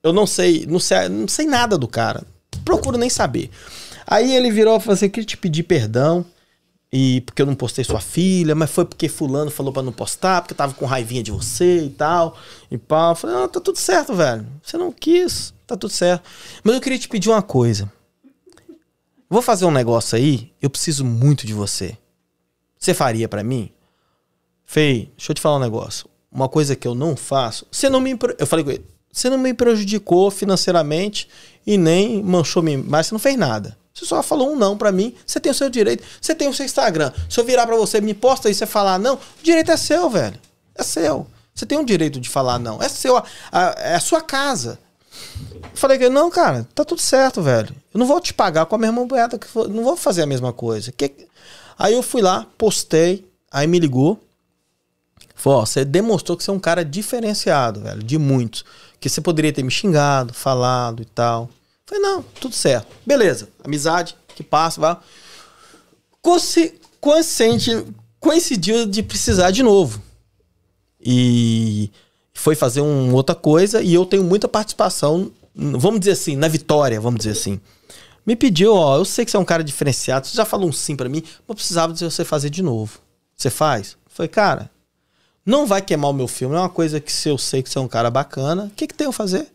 Eu 0.00 0.12
não 0.12 0.28
sei, 0.28 0.64
não 0.64 0.78
sei, 0.78 1.08
não 1.08 1.26
sei 1.26 1.46
nada 1.46 1.76
do 1.76 1.88
cara. 1.88 2.22
Procuro 2.64 2.96
nem 2.96 3.10
saber. 3.10 3.50
Aí 4.06 4.32
ele 4.32 4.52
virou 4.52 4.76
e 4.76 4.80
falou 4.80 4.94
assim: 4.94 5.08
queria 5.08 5.26
te 5.26 5.36
pedir 5.36 5.64
perdão. 5.64 6.24
E 6.92 7.20
porque 7.22 7.42
eu 7.42 7.46
não 7.46 7.54
postei 7.54 7.84
sua 7.84 8.00
filha, 8.00 8.54
mas 8.54 8.70
foi 8.70 8.84
porque 8.84 9.08
fulano 9.08 9.50
falou 9.50 9.72
para 9.72 9.82
não 9.82 9.92
postar, 9.92 10.40
porque 10.40 10.54
tava 10.54 10.72
com 10.74 10.86
raivinha 10.86 11.22
de 11.22 11.30
você 11.30 11.84
e 11.84 11.90
tal. 11.90 12.38
E 12.70 12.78
pá. 12.78 13.10
Eu 13.10 13.14
falei, 13.16 13.36
ah, 13.36 13.48
tá 13.48 13.60
tudo 13.60 13.78
certo, 13.78 14.14
velho. 14.14 14.46
Você 14.62 14.78
não 14.78 14.92
quis, 14.92 15.52
tá 15.66 15.76
tudo 15.76 15.92
certo. 15.92 16.24
Mas 16.62 16.74
eu 16.74 16.80
queria 16.80 16.98
te 16.98 17.08
pedir 17.08 17.28
uma 17.28 17.42
coisa. 17.42 17.90
Vou 19.28 19.42
fazer 19.42 19.64
um 19.64 19.72
negócio 19.72 20.16
aí, 20.16 20.52
eu 20.62 20.70
preciso 20.70 21.04
muito 21.04 21.46
de 21.46 21.52
você. 21.52 21.98
Você 22.78 22.94
faria 22.94 23.28
para 23.28 23.42
mim? 23.42 23.70
Fei, 24.64 25.12
deixa 25.16 25.32
eu 25.32 25.34
te 25.34 25.40
falar 25.40 25.56
um 25.56 25.60
negócio. 25.60 26.08
Uma 26.30 26.48
coisa 26.48 26.76
que 26.76 26.86
eu 26.86 26.94
não 26.94 27.16
faço. 27.16 27.66
Você 27.70 27.88
não 27.88 28.00
me. 28.00 28.16
Eu 28.38 28.46
falei 28.46 28.64
com 28.64 28.70
ele. 28.70 28.84
Você 29.10 29.30
não 29.30 29.38
me 29.38 29.54
prejudicou 29.54 30.30
financeiramente 30.30 31.28
e 31.66 31.78
nem 31.78 32.22
manchou 32.22 32.62
me, 32.62 32.76
mas 32.76 33.06
você 33.06 33.14
não 33.14 33.18
fez 33.18 33.36
nada. 33.36 33.76
Você 33.96 34.04
só 34.04 34.22
falou 34.22 34.52
um 34.52 34.56
não 34.56 34.76
para 34.76 34.92
mim. 34.92 35.14
Você 35.26 35.40
tem 35.40 35.50
o 35.50 35.54
seu 35.54 35.70
direito. 35.70 36.04
Você 36.20 36.34
tem 36.34 36.48
o 36.48 36.54
seu 36.54 36.66
Instagram. 36.66 37.10
Se 37.30 37.40
eu 37.40 37.44
virar 37.44 37.66
para 37.66 37.76
você, 37.76 37.98
me 37.98 38.12
posta 38.12 38.48
aí, 38.48 38.54
você 38.54 38.66
falar 38.66 38.98
não, 38.98 39.14
o 39.14 39.42
direito 39.42 39.70
é 39.70 39.76
seu, 39.76 40.10
velho. 40.10 40.38
É 40.74 40.82
seu. 40.82 41.26
Você 41.54 41.64
tem 41.64 41.78
o 41.78 41.84
direito 41.84 42.20
de 42.20 42.28
falar 42.28 42.58
não. 42.58 42.82
É 42.82 42.90
seu. 42.90 43.16
A, 43.16 43.24
a, 43.50 43.74
é 43.78 43.94
a 43.94 44.00
sua 44.00 44.20
casa. 44.20 44.78
Falei 45.74 45.96
que 45.96 46.10
não, 46.10 46.30
cara, 46.30 46.68
tá 46.74 46.84
tudo 46.84 47.00
certo, 47.00 47.40
velho. 47.40 47.74
Eu 47.94 47.98
não 47.98 48.06
vou 48.06 48.20
te 48.20 48.34
pagar 48.34 48.66
com 48.66 48.74
a 48.74 48.78
mesma 48.78 49.06
moeda 49.06 49.38
que 49.38 49.46
não 49.70 49.82
vou 49.82 49.96
fazer 49.96 50.22
a 50.22 50.26
mesma 50.26 50.52
coisa. 50.52 50.92
Que... 50.92 51.26
Aí 51.78 51.94
eu 51.94 52.02
fui 52.02 52.20
lá, 52.20 52.46
postei, 52.58 53.26
aí 53.50 53.66
me 53.66 53.78
ligou. 53.78 54.20
Falou, 55.34 55.64
você 55.64 55.86
demonstrou 55.86 56.36
que 56.36 56.44
você 56.44 56.50
é 56.50 56.52
um 56.52 56.60
cara 56.60 56.84
diferenciado, 56.84 57.80
velho, 57.80 58.02
de 58.02 58.18
muitos. 58.18 58.62
Que 59.00 59.08
você 59.08 59.22
poderia 59.22 59.52
ter 59.52 59.62
me 59.62 59.70
xingado, 59.70 60.34
falado 60.34 61.02
e 61.02 61.06
tal. 61.06 61.48
Falei, 61.86 62.02
não, 62.02 62.22
tudo 62.40 62.54
certo. 62.54 62.88
Beleza, 63.06 63.48
amizade, 63.62 64.16
que 64.34 64.42
passa, 64.42 64.80
vai. 64.80 64.96
Consciente, 67.00 67.86
coincidiu 68.18 68.86
de 68.86 69.02
precisar 69.02 69.52
de 69.52 69.62
novo. 69.62 70.02
E 71.00 71.90
foi 72.34 72.56
fazer 72.56 72.80
uma 72.80 73.14
outra 73.14 73.34
coisa 73.34 73.80
e 73.80 73.94
eu 73.94 74.04
tenho 74.04 74.24
muita 74.24 74.48
participação, 74.48 75.30
vamos 75.54 76.00
dizer 76.00 76.12
assim, 76.12 76.34
na 76.34 76.48
vitória, 76.48 77.00
vamos 77.00 77.18
dizer 77.18 77.30
assim. 77.30 77.60
Me 78.26 78.34
pediu, 78.34 78.74
ó, 78.74 78.96
eu 78.96 79.04
sei 79.04 79.24
que 79.24 79.30
você 79.30 79.36
é 79.36 79.40
um 79.40 79.44
cara 79.44 79.62
diferenciado, 79.62 80.26
você 80.26 80.36
já 80.36 80.44
falou 80.44 80.68
um 80.68 80.72
sim 80.72 80.96
para 80.96 81.08
mim, 81.08 81.22
mas 81.46 81.54
precisava 81.54 81.92
de 81.92 82.04
você 82.04 82.24
fazer 82.24 82.50
de 82.50 82.62
novo. 82.62 82.98
Você 83.36 83.48
faz? 83.48 83.96
Foi, 84.08 84.26
cara, 84.26 84.68
não 85.44 85.64
vai 85.64 85.80
queimar 85.80 86.10
o 86.10 86.14
meu 86.14 86.26
filme. 86.26 86.56
É 86.56 86.58
uma 86.58 86.68
coisa 86.68 86.98
que 86.98 87.12
se 87.12 87.28
eu 87.28 87.38
sei 87.38 87.62
que 87.62 87.70
você 87.70 87.78
é 87.78 87.80
um 87.80 87.86
cara 87.86 88.10
bacana, 88.10 88.64
o 88.64 88.70
que, 88.70 88.88
que 88.88 88.94
tem 88.94 89.06
a 89.06 89.12
fazer? 89.12 89.46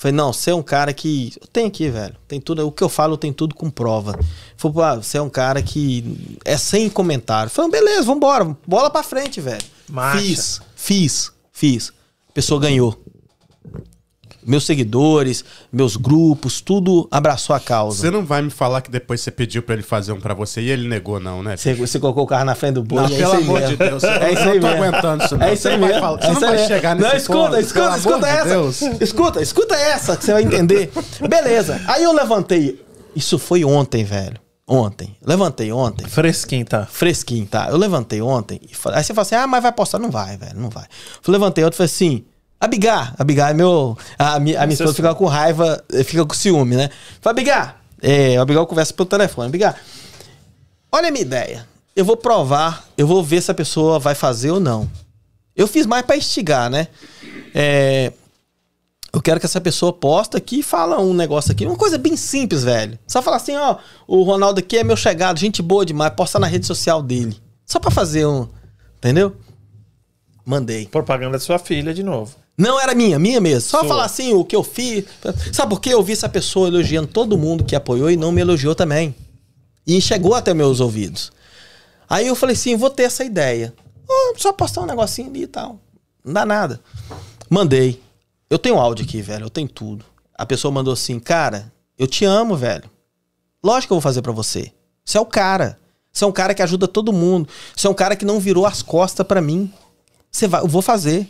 Falei, 0.00 0.16
não, 0.16 0.32
você 0.32 0.50
é 0.50 0.54
um 0.54 0.62
cara 0.62 0.94
que. 0.94 1.34
Tem 1.52 1.66
aqui, 1.66 1.90
velho. 1.90 2.16
Tem 2.26 2.40
tudo. 2.40 2.66
O 2.66 2.72
que 2.72 2.82
eu 2.82 2.88
falo 2.88 3.18
tem 3.18 3.34
tudo 3.34 3.54
com 3.54 3.68
prova. 3.68 4.18
Falei, 4.56 4.82
ah, 4.82 4.94
você 4.94 5.18
é 5.18 5.20
um 5.20 5.28
cara 5.28 5.60
que 5.60 6.38
é 6.42 6.56
sem 6.56 6.88
comentário. 6.88 7.50
Falei, 7.50 7.70
beleza, 7.70 8.04
vambora. 8.04 8.56
Bola 8.66 8.88
pra 8.88 9.02
frente, 9.02 9.42
velho. 9.42 9.62
Marcha. 9.86 10.22
Fiz, 10.22 10.62
fiz, 10.74 11.32
fiz. 11.52 11.92
A 12.30 12.32
pessoa 12.32 12.58
ganhou 12.58 12.98
meus 14.44 14.64
seguidores, 14.64 15.44
meus 15.72 15.96
grupos, 15.96 16.60
tudo 16.60 17.08
abraçou 17.10 17.54
a 17.54 17.60
causa. 17.60 17.98
Você 17.98 18.10
não 18.10 18.24
vai 18.24 18.42
me 18.42 18.50
falar 18.50 18.80
que 18.80 18.90
depois 18.90 19.20
você 19.20 19.30
pediu 19.30 19.62
para 19.62 19.74
ele 19.74 19.82
fazer 19.82 20.12
um 20.12 20.20
para 20.20 20.34
você 20.34 20.60
e 20.60 20.70
ele 20.70 20.88
negou, 20.88 21.20
não, 21.20 21.42
né? 21.42 21.56
Você, 21.56 21.74
você 21.74 21.98
colocou 21.98 22.24
o 22.24 22.26
carro 22.26 22.44
na 22.44 22.54
frente 22.54 22.74
do 22.74 22.82
boi. 22.82 23.02
Não, 23.02 23.08
é 23.08 23.18
pelo 23.18 23.32
amor 23.32 23.60
mesmo. 23.60 23.76
de 23.76 23.76
Deus. 23.76 24.04
É 24.04 24.32
isso 24.32 24.42
aí 24.42 24.48
eu 24.48 24.54
não 24.54 24.60
tô 24.60 24.66
mesmo. 24.68 24.84
aguentando 24.84 25.24
isso. 25.24 25.36
Não. 25.36 25.46
É 25.46 25.52
isso 25.52 25.68
aí 25.68 25.78
mesmo. 25.78 26.00
Falar, 26.00 26.18
você 26.18 26.26
é 26.26 26.32
não 26.32 26.40
vai 26.40 26.66
chegar 26.66 26.96
nesse 26.96 27.08
Não, 27.08 27.16
escuta, 27.16 27.38
ponto, 27.38 27.60
escuta, 27.60 27.96
escuta 27.96 28.28
essa. 28.28 28.88
De 28.96 29.04
escuta, 29.04 29.42
escuta 29.42 29.74
essa 29.74 30.16
que 30.16 30.24
você 30.24 30.32
vai 30.32 30.42
entender. 30.42 30.90
Beleza. 31.28 31.80
Aí 31.86 32.02
eu 32.02 32.12
levantei. 32.12 32.80
Isso 33.14 33.38
foi 33.38 33.64
ontem, 33.64 34.04
velho. 34.04 34.38
Ontem. 34.66 35.16
Levantei 35.26 35.72
ontem. 35.72 36.06
Fresquinho, 36.06 36.64
tá? 36.64 36.86
Fresquinho, 36.86 37.44
tá? 37.44 37.68
Eu 37.70 37.76
levantei 37.76 38.22
ontem. 38.22 38.60
Aí 38.62 39.02
você 39.02 39.12
fala 39.12 39.22
assim: 39.22 39.34
ah, 39.34 39.46
mas 39.46 39.62
vai 39.62 39.72
postar? 39.72 39.98
Não 39.98 40.10
vai, 40.10 40.36
velho, 40.36 40.54
não 40.54 40.70
vai. 40.70 40.84
Eu 41.26 41.32
levantei 41.32 41.64
ontem 41.64 41.74
e 41.74 41.76
falei 41.76 41.86
assim: 41.86 42.24
Abigar, 42.60 43.14
Abigar 43.18 43.50
é 43.50 43.54
meu. 43.54 43.96
A, 44.18 44.34
a 44.34 44.40
minha, 44.40 44.60
a 44.60 44.66
minha 44.66 44.74
esposa 44.74 44.92
fica 44.94 45.14
com 45.14 45.24
raiva, 45.24 45.82
eh, 45.92 46.04
fica 46.04 46.24
com 46.26 46.34
ciúme, 46.34 46.76
né? 46.76 46.90
Fala, 47.20 47.32
Abigar, 47.32 47.80
é, 48.02 48.38
o 48.38 48.42
Abigail 48.42 48.66
conversa 48.66 48.92
pelo 48.92 49.08
telefone. 49.08 49.48
Abigar, 49.48 49.76
olha 50.92 51.08
a 51.08 51.10
minha 51.10 51.22
ideia. 51.22 51.66
Eu 51.96 52.04
vou 52.04 52.16
provar, 52.16 52.84
eu 52.98 53.06
vou 53.06 53.22
ver 53.24 53.40
se 53.42 53.50
a 53.50 53.54
pessoa 53.54 53.98
vai 53.98 54.14
fazer 54.14 54.50
ou 54.50 54.60
não. 54.60 54.88
Eu 55.56 55.66
fiz 55.66 55.86
mais 55.86 56.04
para 56.04 56.16
instigar, 56.16 56.70
né? 56.70 56.88
É, 57.54 58.12
Eu 59.12 59.20
quero 59.20 59.40
que 59.40 59.46
essa 59.46 59.60
pessoa 59.60 59.92
posta 59.92 60.38
aqui 60.38 60.60
e 60.60 60.62
fala 60.62 61.00
um 61.00 61.12
negócio 61.12 61.50
aqui. 61.50 61.66
Uma 61.66 61.76
coisa 61.76 61.98
bem 61.98 62.16
simples, 62.16 62.62
velho. 62.62 62.98
Só 63.06 63.20
falar 63.20 63.38
assim, 63.38 63.56
ó, 63.56 63.76
o 64.06 64.22
Ronaldo 64.22 64.60
aqui 64.60 64.78
é 64.78 64.84
meu 64.84 64.96
chegado, 64.96 65.38
gente 65.38 65.60
boa 65.62 65.84
demais, 65.84 66.12
posta 66.14 66.38
na 66.38 66.46
rede 66.46 66.66
social 66.66 67.02
dele. 67.02 67.36
Só 67.66 67.80
pra 67.80 67.90
fazer 67.90 68.26
um. 68.26 68.46
Entendeu? 68.98 69.34
Mandei. 70.44 70.86
Propaganda 70.86 71.32
da 71.32 71.38
sua 71.40 71.58
filha 71.58 71.92
de 71.92 72.02
novo. 72.02 72.36
Não 72.60 72.78
era 72.78 72.94
minha, 72.94 73.18
minha 73.18 73.40
mesmo. 73.40 73.62
Só 73.70 73.78
Sua. 73.78 73.88
falar 73.88 74.04
assim, 74.04 74.34
o 74.34 74.44
que 74.44 74.54
eu 74.54 74.62
fiz. 74.62 75.06
Sabe 75.50 75.70
por 75.70 75.80
quê? 75.80 75.94
Eu 75.94 76.02
vi 76.02 76.12
essa 76.12 76.28
pessoa 76.28 76.68
elogiando 76.68 77.08
todo 77.08 77.38
mundo 77.38 77.64
que 77.64 77.74
apoiou 77.74 78.10
e 78.10 78.18
não 78.18 78.30
me 78.30 78.42
elogiou 78.42 78.74
também. 78.74 79.14
E 79.86 79.98
chegou 79.98 80.34
até 80.34 80.52
meus 80.52 80.78
ouvidos. 80.78 81.32
Aí 82.06 82.26
eu 82.26 82.36
falei 82.36 82.54
assim, 82.54 82.76
vou 82.76 82.90
ter 82.90 83.04
essa 83.04 83.24
ideia. 83.24 83.72
Oh, 84.06 84.34
só 84.36 84.52
postar 84.52 84.82
um 84.82 84.86
negocinho 84.86 85.30
ali 85.30 85.44
e 85.44 85.46
tal. 85.46 85.80
Não 86.22 86.34
dá 86.34 86.44
nada. 86.44 86.80
Mandei. 87.48 87.98
Eu 88.50 88.58
tenho 88.58 88.78
áudio 88.78 89.06
aqui, 89.06 89.22
velho. 89.22 89.46
Eu 89.46 89.50
tenho 89.50 89.68
tudo. 89.68 90.04
A 90.36 90.44
pessoa 90.44 90.70
mandou 90.70 90.92
assim, 90.92 91.18
cara, 91.18 91.72
eu 91.98 92.06
te 92.06 92.26
amo, 92.26 92.56
velho. 92.56 92.84
Lógico 93.64 93.88
que 93.88 93.92
eu 93.92 93.96
vou 93.96 94.02
fazer 94.02 94.20
para 94.20 94.32
você. 94.32 94.70
Você 95.02 95.16
é 95.16 95.20
o 95.20 95.24
cara. 95.24 95.78
Você 96.12 96.24
é 96.24 96.26
um 96.26 96.32
cara 96.32 96.52
que 96.52 96.62
ajuda 96.62 96.86
todo 96.86 97.10
mundo. 97.10 97.48
Você 97.74 97.86
é 97.86 97.90
um 97.90 97.94
cara 97.94 98.14
que 98.14 98.24
não 98.26 98.38
virou 98.38 98.66
as 98.66 98.82
costas 98.82 99.26
para 99.26 99.40
mim. 99.40 99.72
Você 100.30 100.46
vai, 100.46 100.60
eu 100.60 100.68
vou 100.68 100.82
fazer. 100.82 101.26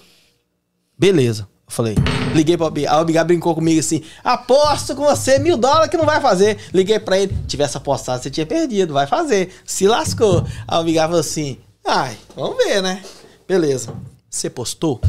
Beleza. 1.01 1.49
Eu 1.67 1.73
falei, 1.73 1.95
liguei 2.35 2.59
pra 2.59 2.67
Abigail. 2.67 2.95
A 2.95 3.01
Abigail 3.01 3.25
brincou 3.25 3.55
comigo 3.55 3.81
assim: 3.81 4.03
aposto 4.23 4.95
com 4.95 5.07
você 5.07 5.39
mil 5.39 5.57
dólares 5.57 5.89
que 5.89 5.97
não 5.97 6.05
vai 6.05 6.21
fazer. 6.21 6.59
Liguei 6.75 6.99
pra 6.99 7.19
ele: 7.19 7.35
tivesse 7.49 7.75
apostado, 7.75 8.23
você 8.23 8.29
tinha 8.29 8.45
perdido, 8.45 8.93
vai 8.93 9.07
fazer. 9.07 9.51
Se 9.65 9.89
lascou. 9.89 10.45
A 10.69 10.77
Abigail 10.77 11.07
falou 11.07 11.21
assim: 11.21 11.57
ai, 11.87 12.19
vamos 12.37 12.59
ver, 12.59 12.83
né? 12.83 13.03
Beleza. 13.49 13.95
Você 14.29 14.51
postou? 14.51 15.01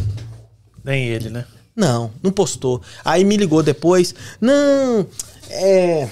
Nem 0.81 1.07
ele, 1.07 1.29
né? 1.29 1.43
Não, 1.75 2.09
não 2.23 2.31
postou. 2.31 2.81
Aí 3.03 3.25
me 3.25 3.35
ligou 3.35 3.61
depois: 3.61 4.15
não, 4.39 5.05
é. 5.49 6.07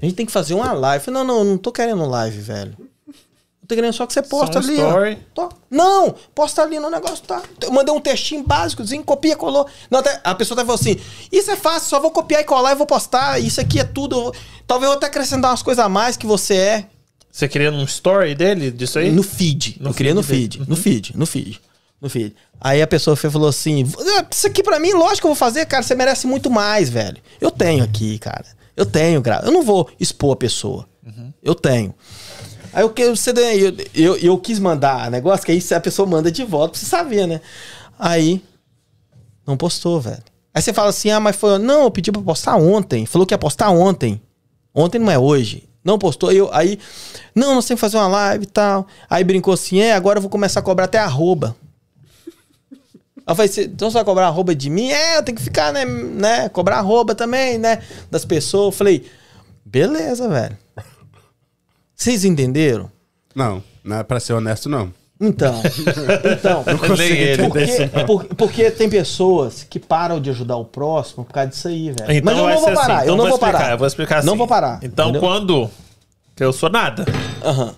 A 0.00 0.04
gente 0.06 0.14
tem 0.14 0.24
que 0.24 0.32
fazer 0.32 0.54
uma 0.54 0.72
live. 0.72 1.02
Eu 1.02 1.04
falei, 1.04 1.22
não, 1.22 1.36
não, 1.36 1.44
não 1.44 1.58
tô 1.58 1.70
querendo 1.70 2.06
live, 2.06 2.40
velho. 2.40 2.74
Querendo 3.74 3.92
só 3.92 4.06
que 4.06 4.12
você 4.12 4.22
posta 4.22 4.58
ali. 4.58 4.74
Story. 4.74 5.18
Ó. 5.36 5.48
Não, 5.70 6.14
posta 6.34 6.62
ali 6.62 6.78
no 6.78 6.90
negócio, 6.90 7.24
tá? 7.24 7.42
Eu 7.60 7.72
mandei 7.72 7.94
um 7.94 8.00
textinho 8.00 8.44
básicozinho, 8.44 9.02
copia, 9.02 9.36
colou. 9.36 9.66
Não, 9.90 10.00
até, 10.00 10.20
a 10.22 10.34
pessoa 10.34 10.56
até 10.58 10.66
falou 10.66 10.80
assim: 10.80 10.96
Isso 11.30 11.50
é 11.50 11.56
fácil, 11.56 11.88
só 11.88 12.00
vou 12.00 12.10
copiar 12.10 12.40
e 12.40 12.44
colar 12.44 12.72
e 12.72 12.74
vou 12.76 12.86
postar. 12.86 13.38
Isso 13.38 13.60
aqui 13.60 13.80
é 13.80 13.84
tudo. 13.84 14.32
Talvez 14.66 14.90
eu 14.90 14.96
até 14.96 15.06
acrescentar 15.06 15.50
umas 15.50 15.62
coisas 15.62 15.84
a 15.84 15.88
mais 15.88 16.16
que 16.16 16.26
você 16.26 16.54
é. 16.54 16.86
Você 17.30 17.48
queria 17.48 17.72
um 17.72 17.82
story 17.84 18.34
dele, 18.34 18.70
disso 18.70 18.98
aí? 18.98 19.10
No 19.10 19.24
feed. 19.24 19.78
No 19.80 19.90
eu 19.90 19.94
queria 19.94 20.14
no 20.14 20.22
feed. 20.22 20.60
Uhum. 20.60 20.66
No 20.68 20.76
feed, 20.76 21.16
no 21.16 21.26
feed. 21.26 21.60
No 22.00 22.08
feed. 22.08 22.34
Aí 22.60 22.80
a 22.80 22.86
pessoa 22.86 23.16
falou 23.16 23.48
assim: 23.48 23.82
Isso 24.30 24.46
aqui 24.46 24.62
pra 24.62 24.78
mim, 24.78 24.92
lógico 24.92 25.22
que 25.22 25.26
eu 25.26 25.30
vou 25.30 25.34
fazer, 25.34 25.66
cara. 25.66 25.82
Você 25.82 25.94
merece 25.94 26.26
muito 26.26 26.50
mais, 26.50 26.88
velho. 26.88 27.16
Eu 27.40 27.50
tenho 27.50 27.82
aqui, 27.82 28.18
cara. 28.18 28.46
Eu 28.76 28.86
tenho, 28.86 29.22
Eu 29.44 29.52
não 29.52 29.62
vou 29.62 29.88
expor 29.98 30.32
a 30.32 30.36
pessoa. 30.36 30.86
Uhum. 31.04 31.32
Eu 31.42 31.54
tenho. 31.54 31.94
Aí 32.74 32.82
eu, 32.82 32.92
eu, 32.96 33.76
eu, 33.94 34.16
eu 34.16 34.38
quis 34.38 34.58
mandar 34.58 35.10
negócio, 35.10 35.46
que 35.46 35.52
aí 35.52 35.62
a 35.74 35.80
pessoa 35.80 36.06
manda 36.06 36.30
de 36.30 36.42
volta 36.44 36.72
pra 36.72 36.80
você 36.80 36.86
saber, 36.86 37.26
né? 37.26 37.40
Aí, 37.98 38.42
não 39.46 39.56
postou, 39.56 40.00
velho. 40.00 40.22
Aí 40.52 40.60
você 40.60 40.72
fala 40.72 40.90
assim, 40.90 41.10
ah, 41.10 41.20
mas 41.20 41.36
foi. 41.36 41.58
Não, 41.58 41.84
eu 41.84 41.90
pedi 41.90 42.10
pra 42.10 42.22
postar 42.22 42.56
ontem. 42.56 43.06
Falou 43.06 43.26
que 43.26 43.34
ia 43.34 43.38
postar 43.38 43.70
ontem. 43.70 44.20
Ontem 44.74 44.98
não 44.98 45.10
é 45.10 45.18
hoje. 45.18 45.68
Não 45.84 45.98
postou. 45.98 46.32
Eu, 46.32 46.52
aí, 46.52 46.78
não, 47.34 47.48
temos 47.48 47.66
que 47.66 47.76
fazer 47.76 47.96
uma 47.96 48.08
live 48.08 48.44
e 48.44 48.48
tal. 48.48 48.86
Aí 49.08 49.22
brincou 49.22 49.54
assim, 49.54 49.80
é, 49.80 49.94
agora 49.94 50.18
eu 50.18 50.22
vou 50.22 50.30
começar 50.30 50.60
a 50.60 50.62
cobrar 50.62 50.86
até 50.86 50.98
arroba. 50.98 51.54
Eu 53.26 53.34
falei, 53.34 53.50
então 53.58 53.90
você 53.90 53.94
vai 53.94 54.04
cobrar 54.04 54.26
arroba 54.26 54.54
de 54.54 54.68
mim? 54.68 54.90
É, 54.90 55.16
eu 55.16 55.22
tenho 55.22 55.36
que 55.36 55.42
ficar, 55.42 55.72
né, 55.72 55.84
né? 55.84 56.48
Cobrar 56.48 56.78
arroba 56.78 57.14
também, 57.14 57.58
né? 57.58 57.82
Das 58.10 58.24
pessoas. 58.24 58.66
Eu 58.66 58.72
falei, 58.72 59.06
beleza, 59.64 60.28
velho. 60.28 60.58
Vocês 62.04 62.22
entenderam? 62.22 62.90
Não, 63.34 63.64
não 63.82 63.96
é 63.96 64.02
pra 64.02 64.20
ser 64.20 64.34
honesto, 64.34 64.68
não. 64.68 64.92
Então, 65.18 65.62
então 66.36 66.62
não 66.70 66.76
consegui 66.76 67.38
porque, 67.38 67.88
porque, 68.06 68.34
porque, 68.34 68.70
tem 68.70 68.90
pessoas 68.90 69.64
que 69.64 69.80
param 69.80 70.20
de 70.20 70.28
ajudar 70.28 70.58
o 70.58 70.66
próximo 70.66 71.24
por 71.24 71.32
causa 71.32 71.48
disso 71.48 71.66
aí, 71.66 71.92
velho. 71.92 72.12
Então 72.12 72.22
Mas 72.22 72.36
eu 72.36 72.44
não 72.46 72.60
vou 72.60 72.74
parar, 72.74 72.96
assim. 72.96 73.04
então 73.04 73.06
eu 73.06 73.16
não 73.16 73.24
vou, 73.24 73.34
explicar, 73.34 73.52
parar. 73.52 73.70
Eu 73.70 73.78
vou 73.78 73.86
explicar 73.86 74.18
assim. 74.18 74.26
Não 74.26 74.36
vou 74.36 74.46
parar. 74.46 74.80
Então, 74.82 75.08
entendeu? 75.08 75.20
quando 75.22 75.70
eu 76.38 76.52
sou 76.52 76.68
nada. 76.68 77.06
Uhum. 77.42 77.74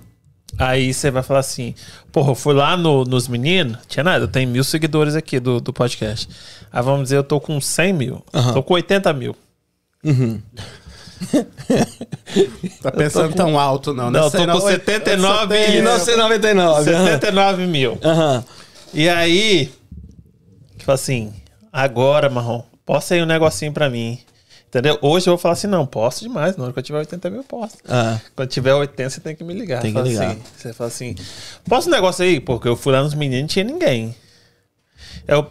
Aí 0.58 0.92
você 0.92 1.08
vai 1.08 1.22
falar 1.22 1.38
assim, 1.38 1.72
porra, 2.10 2.32
eu 2.32 2.34
fui 2.34 2.54
lá 2.54 2.76
no, 2.76 3.04
nos 3.04 3.28
meninos, 3.28 3.78
tinha 3.86 4.02
nada, 4.02 4.24
eu 4.24 4.28
tenho 4.28 4.50
mil 4.50 4.64
seguidores 4.64 5.14
aqui 5.14 5.38
do, 5.38 5.60
do 5.60 5.72
podcast. 5.72 6.28
Aí 6.72 6.82
vamos 6.82 7.04
dizer, 7.04 7.18
eu 7.18 7.22
tô 7.22 7.38
com 7.38 7.60
100 7.60 7.92
mil, 7.92 8.24
uhum. 8.34 8.52
tô 8.54 8.60
com 8.60 8.74
80 8.74 9.12
mil. 9.12 9.36
Uhum. 10.02 10.42
tá 12.82 12.92
pensando 12.92 13.30
com... 13.30 13.36
tão 13.36 13.58
alto, 13.58 13.94
não, 13.94 14.10
né? 14.10 14.20
Não, 14.20 14.30
tô 14.30 14.38
com 14.38 14.60
79 14.60 15.56
e 15.56 15.72
1999. 15.72 16.84
79 16.84 17.66
mil. 17.66 17.92
Uhum. 17.92 18.44
E 18.92 19.08
aí, 19.08 19.72
tipo 20.76 20.92
assim, 20.92 21.32
agora, 21.72 22.28
Marrom, 22.28 22.62
posta 22.84 23.14
aí 23.14 23.22
um 23.22 23.26
negocinho 23.26 23.72
pra 23.72 23.88
mim. 23.90 24.18
Entendeu? 24.68 24.98
Hoje 25.00 25.26
eu 25.26 25.32
vou 25.32 25.38
falar 25.38 25.54
assim, 25.54 25.68
não, 25.68 25.86
posso 25.86 26.22
demais. 26.22 26.56
Na 26.56 26.64
hora 26.64 26.72
que 26.72 26.78
eu 26.78 26.82
tiver 26.82 26.98
80 26.98 27.30
mil, 27.30 27.44
posso. 27.44 27.76
Ah. 27.88 28.20
Quando 28.34 28.48
tiver 28.48 28.74
80, 28.74 29.10
você 29.10 29.20
tem 29.20 29.34
que 29.34 29.42
me 29.42 29.54
ligar. 29.54 29.80
Tem 29.80 29.94
que 29.94 30.02
ligar. 30.02 30.32
Assim, 30.32 30.42
você 30.56 30.72
fala 30.72 30.88
assim, 30.88 31.14
posso 31.66 31.88
um 31.88 31.92
negócio 31.92 32.24
aí? 32.24 32.40
Porque 32.40 32.68
eu 32.68 32.76
fui 32.76 32.92
lá 32.92 33.02
nos 33.02 33.14
meninos 33.14 33.38
e 33.38 33.42
não 33.42 33.48
tinha 33.48 33.64
ninguém. 33.64 34.14
Eu, 35.26 35.50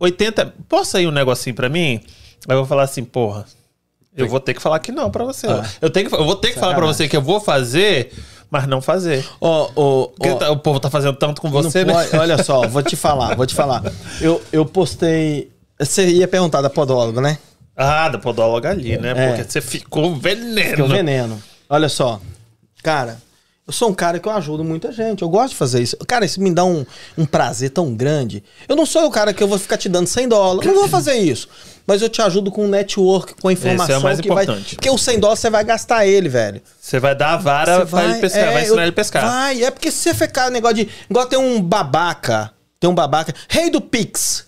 80, 0.00 0.54
posso 0.68 0.96
aí 0.96 1.06
um 1.06 1.12
negocinho 1.12 1.54
pra 1.54 1.68
mim? 1.68 2.00
Aí 2.48 2.54
eu 2.54 2.56
vou 2.56 2.66
falar 2.66 2.82
assim, 2.82 3.04
porra, 3.04 3.46
eu 4.16 4.28
vou 4.28 4.40
ter 4.40 4.54
que 4.54 4.62
falar 4.62 4.78
que 4.78 4.90
não 4.90 5.10
para 5.10 5.24
você. 5.24 5.46
Ah. 5.46 5.64
Eu, 5.80 5.90
tenho 5.90 6.08
que, 6.08 6.14
eu 6.14 6.24
vou 6.24 6.36
ter 6.36 6.52
que 6.52 6.58
falar 6.58 6.74
para 6.74 6.86
você 6.86 7.08
que 7.08 7.16
eu 7.16 7.22
vou 7.22 7.40
fazer, 7.40 8.12
mas 8.50 8.66
não 8.66 8.80
fazer. 8.80 9.26
Oh, 9.40 9.68
oh, 9.74 10.12
oh, 10.18 10.34
tá, 10.36 10.50
o 10.50 10.56
povo 10.56 10.80
tá 10.80 10.88
fazendo 10.88 11.16
tanto 11.16 11.40
com 11.40 11.50
você, 11.50 11.84
né? 11.84 11.92
Pode, 11.92 12.16
olha 12.16 12.42
só, 12.42 12.66
vou 12.66 12.82
te 12.82 12.96
falar, 12.96 13.34
vou 13.36 13.46
te 13.46 13.54
falar. 13.54 13.82
Eu, 14.20 14.42
eu 14.50 14.64
postei. 14.64 15.50
Você 15.78 16.06
ia 16.06 16.26
perguntar 16.26 16.62
da 16.62 16.70
podóloga, 16.70 17.20
né? 17.20 17.38
Ah, 17.76 18.08
da 18.08 18.18
podóloga 18.18 18.70
ali, 18.70 18.96
né? 18.96 19.10
É. 19.10 19.28
Porque 19.28 19.50
você 19.50 19.60
ficou 19.60 20.16
veneno. 20.16 20.70
Ficou 20.70 20.88
veneno. 20.88 21.42
Olha 21.68 21.90
só. 21.90 22.18
Cara, 22.82 23.18
eu 23.66 23.72
sou 23.72 23.90
um 23.90 23.94
cara 23.94 24.20
que 24.20 24.28
eu 24.28 24.32
ajudo 24.32 24.62
muita 24.62 24.92
gente. 24.92 25.22
Eu 25.22 25.28
gosto 25.28 25.50
de 25.50 25.56
fazer 25.56 25.82
isso. 25.82 25.96
Cara, 26.06 26.24
isso 26.24 26.40
me 26.40 26.54
dá 26.54 26.64
um, 26.64 26.86
um 27.18 27.26
prazer 27.26 27.70
tão 27.70 27.94
grande. 27.94 28.42
Eu 28.68 28.76
não 28.76 28.86
sou 28.86 29.04
o 29.04 29.10
cara 29.10 29.34
que 29.34 29.42
eu 29.42 29.48
vou 29.48 29.58
ficar 29.58 29.76
te 29.76 29.88
dando 29.88 30.06
100 30.06 30.28
dólares. 30.28 30.66
Não 30.66 30.80
vou 30.80 30.88
fazer 30.88 31.16
isso. 31.16 31.48
Mas 31.86 32.02
eu 32.02 32.08
te 32.08 32.20
ajudo 32.20 32.50
com 32.50 32.64
o 32.64 32.68
network, 32.68 33.40
com 33.40 33.48
a 33.48 33.52
informação. 33.52 33.84
Esse 33.84 33.92
é 33.92 33.98
o 33.98 34.02
mais 34.02 34.20
que 34.20 34.28
importante. 34.28 34.64
Vai, 34.64 34.74
porque 34.74 34.90
o 34.90 34.98
100 34.98 35.20
dólares 35.20 35.40
você 35.40 35.50
vai 35.50 35.64
gastar 35.64 36.06
ele, 36.06 36.28
velho. 36.28 36.60
Você 36.80 36.98
vai 36.98 37.14
dar 37.14 37.34
a 37.34 37.36
vara 37.36 37.78
você 37.78 37.86
pra 37.86 38.00
vai, 38.00 38.10
ele 38.10 38.20
pescar, 38.20 38.42
é, 38.42 38.52
vai 38.52 38.62
ensinar 38.62 38.76
eu, 38.76 38.82
ele 38.82 38.90
a 38.90 38.92
pescar. 38.92 39.24
Vai, 39.24 39.62
é 39.62 39.70
porque 39.70 39.90
se 39.90 39.98
você 39.98 40.14
ficar 40.14 40.50
negócio 40.50 40.76
de. 40.76 40.88
Igual 41.08 41.26
tem 41.26 41.38
um 41.38 41.62
babaca. 41.62 42.52
Tem 42.80 42.90
um 42.90 42.94
babaca. 42.94 43.32
Rei 43.48 43.70
do 43.70 43.80
Pix. 43.80 44.46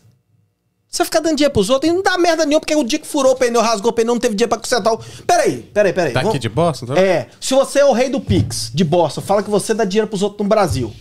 Você 0.91 1.05
ficar 1.05 1.21
dando 1.21 1.37
dinheiro 1.37 1.53
pros 1.53 1.69
outros 1.69 1.93
e 1.93 1.95
não 1.95 2.03
dá 2.03 2.17
merda 2.17 2.47
nenhuma, 2.47 2.61
porque 2.61 2.75
o 2.75 2.83
dia 2.83 2.99
que 2.99 3.07
furou 3.07 3.33
o 3.33 3.37
pneu, 3.37 3.61
rasgou 3.61 3.91
o 3.91 3.93
pneu, 3.93 4.15
não 4.15 4.19
teve 4.19 4.35
dinheiro 4.35 4.49
pra 4.49 4.59
consertar 4.59 4.93
o. 4.93 4.99
Peraí, 5.27 5.59
peraí, 5.73 5.93
peraí. 5.93 6.13
Tá 6.13 6.21
aqui 6.21 6.39
de 6.39 6.49
Boston? 6.49 6.87
Tá? 6.87 6.99
É. 6.99 7.29
Se 7.39 7.55
você 7.55 7.81
é 7.81 7.85
o 7.85 7.93
rei 7.93 8.09
do 8.09 8.21
Pix 8.21 8.71
de 8.75 8.85
Boston, 8.85 9.21
fala 9.21 9.43
que 9.43 9.51
você 9.51 9.75
dá 9.75 9.85
dinheiro 9.85 10.09
pros 10.09 10.23
outros 10.23 10.43
no 10.43 10.49
Brasil. 10.49 10.93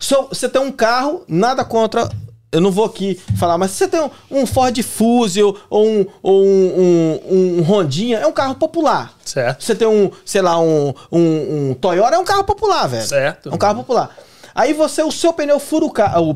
Se 0.00 0.14
você 0.14 0.48
tem 0.48 0.60
um 0.60 0.72
carro, 0.72 1.24
nada 1.28 1.64
contra. 1.64 2.08
Eu 2.54 2.60
não 2.60 2.70
vou 2.70 2.84
aqui 2.84 3.20
falar, 3.36 3.58
mas 3.58 3.72
se 3.72 3.78
você 3.78 3.88
tem 3.88 4.00
um, 4.00 4.10
um 4.30 4.46
Ford 4.46 4.80
Fusil 4.80 5.58
ou 5.68 5.88
um, 5.88 6.06
ou 6.22 6.44
um, 6.44 7.20
um, 7.28 7.58
um, 7.58 7.62
Rondinha, 7.62 8.18
é 8.18 8.26
um 8.28 8.32
carro 8.32 8.54
popular. 8.54 9.12
Certo. 9.24 9.64
Você 9.64 9.74
tem 9.74 9.88
um, 9.88 10.08
sei 10.24 10.40
lá, 10.40 10.56
um, 10.60 10.94
um, 11.10 11.70
um 11.70 11.74
Toyota, 11.74 12.14
é 12.14 12.18
um 12.18 12.24
carro 12.24 12.44
popular, 12.44 12.86
velho. 12.86 13.08
Certo. 13.08 13.48
É 13.48 13.52
um 13.52 13.58
carro 13.58 13.78
popular. 13.78 14.16
Aí 14.54 14.72
você, 14.72 15.02
o 15.02 15.10
seu 15.10 15.32
pneu 15.32 15.58
fura 15.58 15.84
o 15.84 15.90
carro. 15.90 16.30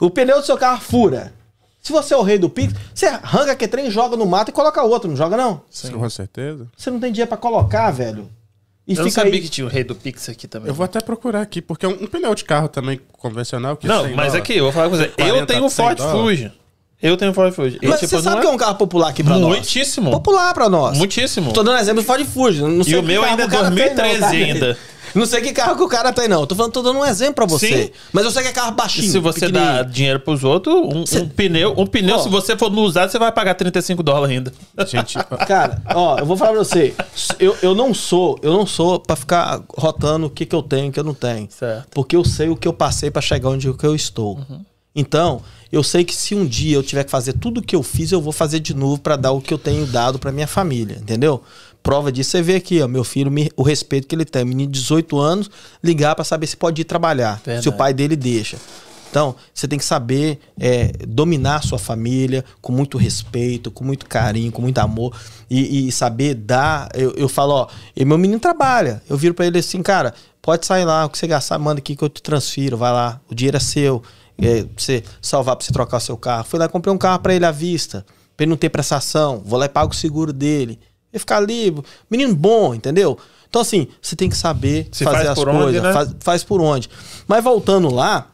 O, 0.00 0.06
o 0.06 0.10
pneu 0.10 0.38
do 0.38 0.46
seu 0.46 0.56
carro 0.56 0.80
fura. 0.80 1.32
Se 1.82 1.90
você 1.90 2.14
é 2.14 2.16
o 2.16 2.22
rei 2.22 2.38
do 2.38 2.48
Pix, 2.48 2.72
você 2.94 3.06
arranca 3.06 3.56
que 3.56 3.66
trem, 3.66 3.90
joga 3.90 4.16
no 4.16 4.26
mato 4.26 4.50
e 4.50 4.52
coloca 4.52 4.80
outro, 4.82 5.08
não 5.08 5.16
joga 5.16 5.36
não? 5.36 5.62
Sim. 5.68 5.90
Com 5.90 6.08
certeza. 6.08 6.68
Você 6.76 6.88
não 6.88 7.00
tem 7.00 7.10
dinheiro 7.10 7.28
para 7.28 7.36
colocar, 7.36 7.90
velho. 7.90 8.28
E 8.86 8.94
eu 8.94 9.02
não 9.02 9.10
sabia 9.10 9.32
aí... 9.32 9.40
que 9.40 9.48
tinha 9.48 9.66
o 9.66 9.70
rei 9.70 9.82
do 9.82 9.94
Pix 9.94 10.28
aqui 10.28 10.46
também. 10.46 10.68
Eu 10.68 10.74
vou 10.74 10.84
até 10.84 11.00
procurar 11.00 11.40
aqui, 11.40 11.60
porque 11.60 11.84
é 11.84 11.88
um, 11.88 12.04
um 12.04 12.06
pneu 12.06 12.34
de 12.34 12.44
carro 12.44 12.68
também 12.68 13.00
convencional. 13.18 13.76
Que 13.76 13.88
não, 13.88 14.08
mas 14.14 14.34
aqui, 14.34 14.56
eu 14.56 14.64
vou 14.64 14.72
falar 14.72 14.88
com 14.88 14.96
você. 14.96 15.12
Eu 15.18 15.44
tenho 15.44 15.64
um 15.64 15.70
Ford 15.70 15.98
Fuji. 15.98 16.52
Eu 17.02 17.16
tenho 17.16 17.30
um 17.30 17.34
Ford 17.34 17.52
Fuji. 17.52 17.78
Mas 17.82 18.00
tipo, 18.00 18.16
você 18.16 18.22
sabe 18.22 18.38
é... 18.38 18.40
que 18.40 18.46
é 18.46 18.50
um 18.50 18.56
carro 18.56 18.76
popular 18.76 19.08
aqui 19.08 19.22
pra 19.22 19.34
Muitíssimo. 19.34 19.50
nós? 19.50 19.58
Muitíssimo. 19.58 20.10
Popular 20.12 20.54
pra 20.54 20.68
nós. 20.68 20.96
Muitíssimo. 20.96 21.52
Tô 21.52 21.62
dando 21.62 21.78
exemplo 21.78 22.02
do 22.02 22.06
Ford 22.06 22.24
Fuji. 22.24 22.62
Não 22.62 22.84
sei 22.84 22.94
e 22.94 22.96
o 22.96 23.02
meu 23.02 23.22
ainda 23.22 23.42
é 23.42 23.48
2013 23.48 24.20
não, 24.20 24.28
ainda. 24.28 24.78
Não 25.14 25.26
sei 25.26 25.40
que 25.40 25.52
carro 25.52 25.76
que 25.76 25.82
o 25.82 25.88
cara 25.88 26.12
tem, 26.12 26.28
não. 26.28 26.46
tô 26.46 26.54
falando, 26.54 26.72
tô 26.72 26.82
dando 26.82 26.98
um 26.98 27.04
exemplo 27.04 27.34
pra 27.34 27.46
você. 27.46 27.84
Sim. 27.84 27.90
Mas 28.12 28.24
eu 28.24 28.30
sei 28.30 28.42
que 28.42 28.48
é 28.48 28.52
carro 28.52 28.72
baixinho. 28.72 29.06
E 29.06 29.10
se 29.10 29.18
você 29.18 29.48
dá 29.48 29.82
dinheiro 29.82 30.20
pros 30.20 30.44
outros, 30.44 30.74
um, 30.74 31.06
Cê... 31.06 31.20
um 31.20 31.28
pneu, 31.28 31.74
um 31.76 31.86
pneu, 31.86 32.16
oh. 32.16 32.18
se 32.20 32.28
você 32.28 32.56
for 32.56 32.70
no 32.70 32.82
usado, 32.82 33.10
você 33.10 33.18
vai 33.18 33.32
pagar 33.32 33.54
35 33.54 34.02
dólares 34.02 34.36
ainda. 34.36 34.52
Gente, 34.86 35.18
cara, 35.46 35.82
ó, 35.94 36.18
eu 36.18 36.26
vou 36.26 36.36
falar 36.36 36.52
pra 36.52 36.64
você. 36.64 36.94
Eu, 37.38 37.56
eu 37.62 37.74
não 37.74 37.94
sou, 37.94 38.38
eu 38.42 38.52
não 38.52 38.66
sou 38.66 39.00
pra 39.00 39.16
ficar 39.16 39.62
rotando 39.76 40.26
o 40.26 40.30
que, 40.30 40.46
que 40.46 40.54
eu 40.54 40.62
tenho 40.62 40.86
e 40.86 40.88
o 40.88 40.92
que 40.92 41.00
eu 41.00 41.04
não 41.04 41.14
tenho. 41.14 41.48
Certo. 41.50 41.88
Porque 41.92 42.16
eu 42.16 42.24
sei 42.24 42.48
o 42.48 42.56
que 42.56 42.68
eu 42.68 42.72
passei 42.72 43.10
pra 43.10 43.22
chegar 43.22 43.50
onde 43.50 43.66
eu 43.66 43.94
estou. 43.94 44.36
Uhum. 44.36 44.64
Então, 44.94 45.42
eu 45.70 45.82
sei 45.82 46.04
que 46.04 46.16
se 46.16 46.34
um 46.34 46.46
dia 46.46 46.74
eu 46.74 46.82
tiver 46.82 47.04
que 47.04 47.10
fazer 47.10 47.34
tudo 47.34 47.58
o 47.58 47.62
que 47.62 47.76
eu 47.76 47.82
fiz, 47.82 48.12
eu 48.12 48.20
vou 48.20 48.32
fazer 48.32 48.60
de 48.60 48.72
novo 48.72 48.98
para 48.98 49.14
dar 49.14 49.32
o 49.32 49.42
que 49.42 49.52
eu 49.52 49.58
tenho 49.58 49.84
dado 49.86 50.18
para 50.18 50.32
minha 50.32 50.46
família, 50.46 50.96
entendeu? 50.96 51.42
Prova 51.86 52.10
disso 52.10 52.32
você 52.32 52.42
vê 52.42 52.56
aqui, 52.56 52.82
ó, 52.82 52.88
meu 52.88 53.04
filho, 53.04 53.32
o 53.56 53.62
respeito 53.62 54.08
que 54.08 54.14
ele 54.16 54.24
tem, 54.24 54.44
menino 54.44 54.72
de 54.72 54.80
18 54.80 55.20
anos, 55.20 55.48
ligar 55.80 56.16
para 56.16 56.24
saber 56.24 56.48
se 56.48 56.56
pode 56.56 56.82
ir 56.82 56.84
trabalhar, 56.84 57.40
Verdade. 57.44 57.62
se 57.62 57.68
o 57.68 57.72
pai 57.72 57.94
dele 57.94 58.16
deixa. 58.16 58.56
Então, 59.08 59.36
você 59.54 59.68
tem 59.68 59.78
que 59.78 59.84
saber 59.84 60.40
é, 60.58 60.90
dominar 61.06 61.58
a 61.58 61.62
sua 61.62 61.78
família 61.78 62.44
com 62.60 62.72
muito 62.72 62.98
respeito, 62.98 63.70
com 63.70 63.84
muito 63.84 64.04
carinho, 64.06 64.50
com 64.50 64.60
muito 64.60 64.78
amor 64.78 65.16
e, 65.48 65.86
e 65.86 65.92
saber 65.92 66.34
dar. 66.34 66.88
Eu, 66.92 67.12
eu 67.12 67.28
falo, 67.28 67.52
ó, 67.52 67.68
meu 68.04 68.18
menino 68.18 68.40
trabalha. 68.40 69.00
Eu 69.08 69.16
viro 69.16 69.32
para 69.32 69.46
ele 69.46 69.60
assim, 69.60 69.80
cara, 69.80 70.12
pode 70.42 70.66
sair 70.66 70.84
lá, 70.84 71.04
o 71.04 71.08
que 71.08 71.16
você 71.16 71.28
gastar, 71.28 71.56
manda 71.56 71.78
aqui 71.78 71.94
que 71.94 72.02
eu 72.02 72.08
te 72.08 72.20
transfiro, 72.20 72.76
vai 72.76 72.92
lá, 72.92 73.20
o 73.30 73.34
dinheiro 73.34 73.58
é 73.58 73.60
seu. 73.60 74.02
É, 74.42 74.64
pra 74.64 74.72
você 74.76 75.04
salvar, 75.22 75.54
pra 75.54 75.64
você 75.64 75.72
trocar 75.72 75.98
o 75.98 76.00
seu 76.00 76.16
carro. 76.16 76.42
Fui 76.42 76.58
lá 76.58 76.64
e 76.64 76.68
comprei 76.68 76.92
um 76.92 76.98
carro 76.98 77.20
para 77.20 77.32
ele 77.32 77.46
à 77.46 77.52
vista, 77.52 78.04
pra 78.36 78.42
ele 78.42 78.50
não 78.50 78.56
ter 78.56 78.70
prestação. 78.70 79.40
Vou 79.46 79.56
lá 79.56 79.66
e 79.66 79.68
pago 79.68 79.92
o 79.92 79.96
seguro 79.96 80.32
dele. 80.32 80.80
Ele 81.12 81.18
ficar 81.18 81.40
livre. 81.40 81.84
Menino 82.10 82.34
bom, 82.34 82.74
entendeu? 82.74 83.18
Então, 83.48 83.62
assim, 83.62 83.88
você 84.02 84.14
tem 84.16 84.28
que 84.28 84.36
saber 84.36 84.88
Se 84.92 85.04
fazer 85.04 85.28
as 85.28 85.38
coisas. 85.38 85.54
Onde, 85.54 85.80
né? 85.80 85.92
faz, 85.92 86.14
faz 86.20 86.44
por 86.44 86.60
onde. 86.60 86.90
Mas 87.26 87.42
voltando 87.42 87.92
lá, 87.92 88.28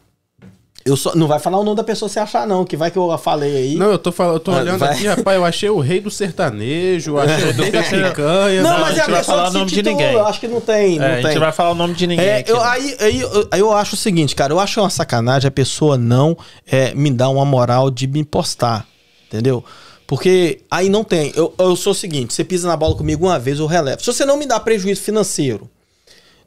eu 0.84 0.96
só, 0.96 1.14
não 1.14 1.28
vai 1.28 1.38
falar 1.38 1.60
o 1.60 1.64
nome 1.64 1.76
da 1.76 1.84
pessoa 1.84 2.08
se 2.08 2.18
achar, 2.18 2.44
não, 2.46 2.64
que 2.64 2.76
vai 2.76 2.90
que 2.90 2.98
eu 2.98 3.16
falei 3.16 3.56
aí. 3.56 3.74
Não, 3.76 3.92
eu 3.92 3.98
tô, 3.98 4.10
falando, 4.10 4.34
eu 4.34 4.40
tô 4.40 4.52
olhando 4.52 4.78
vai. 4.78 4.94
aqui, 4.94 5.06
rapaz, 5.06 5.36
eu 5.36 5.44
achei 5.44 5.70
o 5.70 5.78
rei 5.78 6.00
do 6.00 6.10
sertanejo, 6.10 7.18
achei 7.18 7.50
o 7.50 7.52
rei 7.52 7.70
da 7.70 7.82
picanha. 7.82 8.62
Não, 8.62 8.70
não, 8.70 8.80
mas 8.80 8.98
a 8.98 9.04
é 9.04 9.08
vai 9.08 9.22
falar 9.22 9.50
o 9.50 9.52
nome 9.52 9.70
de 9.70 9.82
ninguém. 9.82 10.12
Eu 10.12 10.26
acho 10.26 10.40
que 10.40 10.48
não 10.48 10.60
tem. 10.60 10.98
Não 10.98 11.06
é, 11.06 11.16
tem. 11.16 11.26
A 11.26 11.28
gente 11.28 11.38
vai 11.38 11.52
falar 11.52 11.70
o 11.70 11.74
nome 11.74 11.94
de 11.94 12.06
ninguém. 12.06 12.26
É, 12.26 12.44
eu, 12.46 12.60
aí, 12.60 12.96
aí, 12.98 13.20
eu, 13.20 13.48
aí 13.50 13.60
eu 13.60 13.72
acho 13.72 13.94
o 13.94 13.98
seguinte, 13.98 14.34
cara, 14.34 14.52
eu 14.52 14.58
acho 14.58 14.80
uma 14.80 14.90
sacanagem 14.90 15.46
a 15.46 15.52
pessoa 15.52 15.96
não 15.96 16.36
é, 16.66 16.92
me 16.94 17.12
dar 17.12 17.28
uma 17.28 17.44
moral 17.44 17.88
de 17.88 18.08
me 18.08 18.24
postar, 18.24 18.84
entendeu? 19.28 19.64
Porque 20.06 20.60
aí 20.70 20.88
não 20.88 21.04
tem. 21.04 21.32
Eu, 21.34 21.54
eu 21.58 21.76
sou 21.76 21.92
o 21.92 21.94
seguinte: 21.94 22.34
você 22.34 22.44
pisa 22.44 22.68
na 22.68 22.76
bola 22.76 22.94
comigo 22.94 23.26
uma 23.26 23.38
vez, 23.38 23.58
eu 23.58 23.66
relevo. 23.66 24.00
Se 24.00 24.06
você 24.06 24.24
não 24.24 24.36
me 24.36 24.46
dá 24.46 24.58
prejuízo 24.60 25.00
financeiro, 25.00 25.70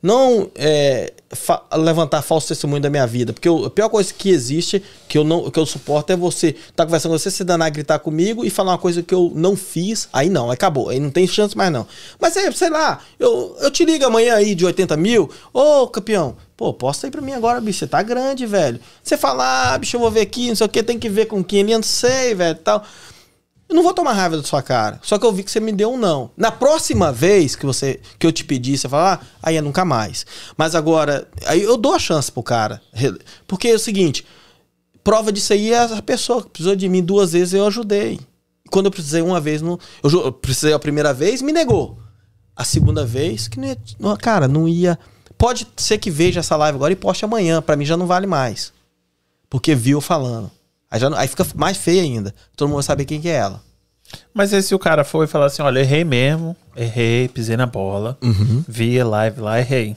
não 0.06 0.52
é, 0.54 1.14
fa 1.32 1.64
levantar 1.74 2.22
falso 2.22 2.48
testemunho 2.48 2.80
da 2.80 2.92
minha 2.92 3.08
vida. 3.08 3.34
Porque 3.34 3.48
eu, 3.48 3.66
a 3.66 3.70
pior 3.72 3.90
coisa 3.90 4.14
que 4.14 4.30
existe, 4.30 4.84
que 5.08 5.18
eu 5.18 5.24
não 5.24 5.50
que 5.50 5.60
eu 5.60 5.66
suporto, 5.66 6.14
é 6.14 6.16
você 6.16 6.50
estar 6.50 6.72
tá 6.76 6.86
conversando 6.86 7.14
com 7.14 7.18
você, 7.18 7.32
se 7.32 7.44
danar, 7.44 7.72
gritar 7.72 7.98
comigo 7.98 8.46
e 8.46 8.52
falar 8.52 8.74
uma 8.74 8.78
coisa 8.78 9.02
que 9.02 9.16
eu 9.16 9.32
não 9.34 9.56
fiz. 9.56 10.08
Aí 10.14 10.30
não, 10.30 10.52
acabou. 10.52 10.90
Aí 10.90 11.00
não 11.00 11.10
tem 11.10 11.26
chance 11.26 11.58
mais 11.58 11.72
não. 11.72 11.88
Mas 12.20 12.38
é, 12.38 12.52
sei 12.52 12.70
lá, 12.70 13.00
eu, 13.20 13.58
eu 13.60 13.72
te 13.72 13.84
ligo 13.84 14.06
amanhã 14.06 14.36
aí 14.36 14.54
de 14.54 14.64
80 14.64 14.96
mil. 14.96 15.30
Ô, 15.52 15.88
campeão, 15.88 16.36
Pô, 16.58 16.72
posta 16.74 17.06
aí 17.06 17.12
pra 17.12 17.20
mim 17.20 17.34
agora, 17.34 17.60
bicho. 17.60 17.80
Você 17.80 17.88
tá 17.88 18.02
grande, 18.02 18.46
velho. 18.46 18.80
Você 19.04 19.18
fala, 19.18 19.74
ah, 19.74 19.78
bicho, 19.78 19.98
eu 19.98 20.00
vou 20.00 20.10
ver 20.10 20.22
aqui, 20.22 20.48
não 20.48 20.56
sei 20.56 20.66
o 20.66 20.70
que, 20.70 20.82
tem 20.82 20.98
que 20.98 21.10
ver 21.10 21.26
com 21.26 21.44
quem, 21.44 21.66
não 21.66 21.84
sei, 21.84 22.34
velho, 22.34 22.58
tal. 22.60 22.82
Eu 23.76 23.80
não 23.80 23.84
vou 23.84 23.94
tomar 23.94 24.14
raiva 24.14 24.38
da 24.38 24.44
sua 24.44 24.62
cara. 24.64 25.02
Só 25.04 25.20
que 25.20 25.26
eu 25.26 25.34
vi 25.34 25.44
que 25.44 25.52
você 25.52 25.60
me 25.60 25.74
deu 25.74 25.92
um 25.92 25.98
não. 25.98 26.32
Na 26.38 26.50
próxima 26.50 27.12
vez 27.12 27.58
que 27.58 27.66
você 27.66 28.00
que 28.18 28.26
eu 28.26 28.32
te 28.32 28.46
pedir, 28.46 28.78
você 28.78 28.88
falar, 28.88 29.22
ah, 29.22 29.28
aí 29.44 29.58
é 29.58 29.62
nunca 29.62 29.84
mais. 29.84 30.26
Mas 30.56 30.76
agora, 30.76 31.28
aí 31.46 31.62
eu 31.62 31.76
dou 31.76 31.94
a 31.94 32.00
chance 32.00 32.32
pro 32.32 32.42
cara. 32.42 32.82
Porque 33.46 33.68
é 33.68 33.74
o 33.74 33.80
seguinte, 33.80 34.26
prova 35.04 35.30
disso 35.30 35.52
aí 35.52 35.74
é 35.74 35.84
a 35.84 36.02
pessoa 36.02 36.42
que 36.42 36.52
precisou 36.52 36.74
de 36.74 36.88
mim 36.88 37.04
duas 37.04 37.34
vezes, 37.34 37.54
eu 37.54 37.68
ajudei. 37.68 38.18
Quando 38.72 38.86
eu 38.86 38.92
precisei 38.92 39.22
uma 39.22 39.42
vez, 39.42 39.62
não, 39.62 39.78
eu 40.02 40.32
precisei 40.32 40.72
a 40.72 40.80
primeira 40.80 41.14
vez, 41.14 41.42
me 41.42 41.52
negou. 41.52 42.00
A 42.56 42.64
segunda 42.64 43.06
vez, 43.06 43.50
que 43.50 43.60
não 43.60 43.68
ia, 43.68 44.18
cara, 44.18 44.48
não 44.48 44.70
ia. 44.70 44.98
Pode 45.38 45.68
ser 45.76 45.98
que 45.98 46.10
veja 46.10 46.40
essa 46.40 46.56
live 46.56 46.78
agora 46.78 46.94
e 46.94 46.96
poste 46.96 47.26
amanhã. 47.26 47.62
para 47.62 47.76
mim 47.76 47.84
já 47.84 47.98
não 47.98 48.08
vale 48.08 48.26
mais. 48.26 48.72
Porque 49.50 49.76
viu 49.76 50.00
falando. 50.00 50.50
Aí, 50.90 50.98
já, 50.98 51.20
aí 51.20 51.28
fica 51.28 51.46
mais 51.56 51.76
feia 51.76 52.04
ainda. 52.04 52.34
Todo 52.56 52.70
mundo 52.70 52.76
vai 52.76 52.84
saber 52.84 53.04
quem 53.04 53.20
que 53.20 53.28
é 53.28 53.34
ela. 53.34 53.65
Mas 54.34 54.54
e 54.54 54.62
se 54.62 54.76
o 54.76 54.80
cara 54.80 55.04
for 55.04 55.24
e 55.24 55.28
falar 55.28 55.46
assim, 55.48 55.62
olha, 55.62 55.80
errei 55.80 56.04
mesmo, 56.04 56.56
errei, 56.76 57.28
pisei 57.28 57.58
na 57.58 57.66
bola, 57.66 58.18
uhum. 58.22 58.64
vi 58.68 59.00
a 59.00 59.06
live 59.06 59.42
lá, 59.42 59.60
errei. 59.60 59.96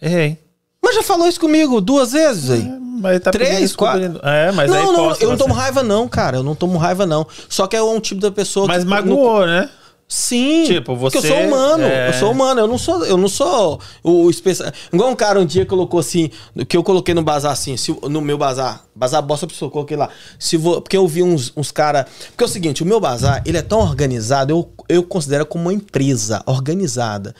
Errei. 0.00 0.38
Mas 0.82 0.94
já 0.94 1.02
falou 1.02 1.26
isso 1.26 1.40
comigo 1.40 1.80
duas 1.80 2.12
vezes 2.12 2.50
aí. 2.50 2.62
É, 2.62 2.78
mas 2.80 3.20
tá 3.20 3.30
Três, 3.30 3.74
quatro. 3.74 4.20
É, 4.22 4.52
mas 4.52 4.70
não, 4.70 4.76
aí 4.76 4.86
não, 4.86 5.16
eu 5.16 5.30
não 5.30 5.36
tomo 5.36 5.54
raiva 5.54 5.82
não, 5.82 6.08
cara. 6.08 6.36
Eu 6.36 6.42
não 6.42 6.54
tomo 6.54 6.78
raiva 6.78 7.04
não. 7.04 7.26
Só 7.48 7.66
que 7.66 7.74
é 7.76 7.82
um 7.82 7.98
tipo 8.00 8.20
da 8.20 8.30
pessoa 8.30 8.66
mas 8.66 8.84
que... 8.84 8.90
Mas 8.90 9.04
magoou, 9.04 9.40
no... 9.40 9.46
né? 9.46 9.68
Sim. 10.08 10.64
Tipo, 10.66 10.94
você. 10.94 11.18
Porque 11.18 11.26
eu 11.26 11.36
sou 11.36 11.46
humano. 11.46 11.82
É... 11.82 12.08
Eu 12.08 12.12
sou 12.12 12.30
humano. 12.30 12.60
Eu 12.60 12.68
não 12.68 12.78
sou, 12.78 13.04
eu 13.04 13.16
não 13.16 13.28
sou 13.28 13.80
o 14.04 14.30
especial. 14.30 14.70
Igual 14.92 15.10
um 15.10 15.16
cara 15.16 15.40
um 15.40 15.44
dia 15.44 15.66
colocou 15.66 15.98
assim, 15.98 16.30
que 16.68 16.76
eu 16.76 16.84
coloquei 16.84 17.12
no 17.12 17.22
bazar 17.22 17.52
assim, 17.52 17.76
se, 17.76 17.96
no 18.08 18.20
meu 18.20 18.38
bazar. 18.38 18.84
Bazar 18.94 19.20
bosta 19.20 19.46
pessoa, 19.46 19.70
coloquei 19.70 19.96
lá. 19.96 20.08
Se 20.38 20.56
vou, 20.56 20.80
porque 20.80 20.96
eu 20.96 21.06
vi 21.08 21.22
uns, 21.22 21.52
uns 21.56 21.72
caras. 21.72 22.06
Porque 22.28 22.44
é 22.44 22.46
o 22.46 22.50
seguinte, 22.50 22.82
o 22.82 22.86
meu 22.86 23.00
bazar, 23.00 23.42
ele 23.44 23.58
é 23.58 23.62
tão 23.62 23.80
organizado, 23.80 24.52
eu, 24.52 24.72
eu 24.88 25.02
considero 25.02 25.44
como 25.44 25.64
uma 25.64 25.74
empresa 25.74 26.42
organizada. 26.46 27.34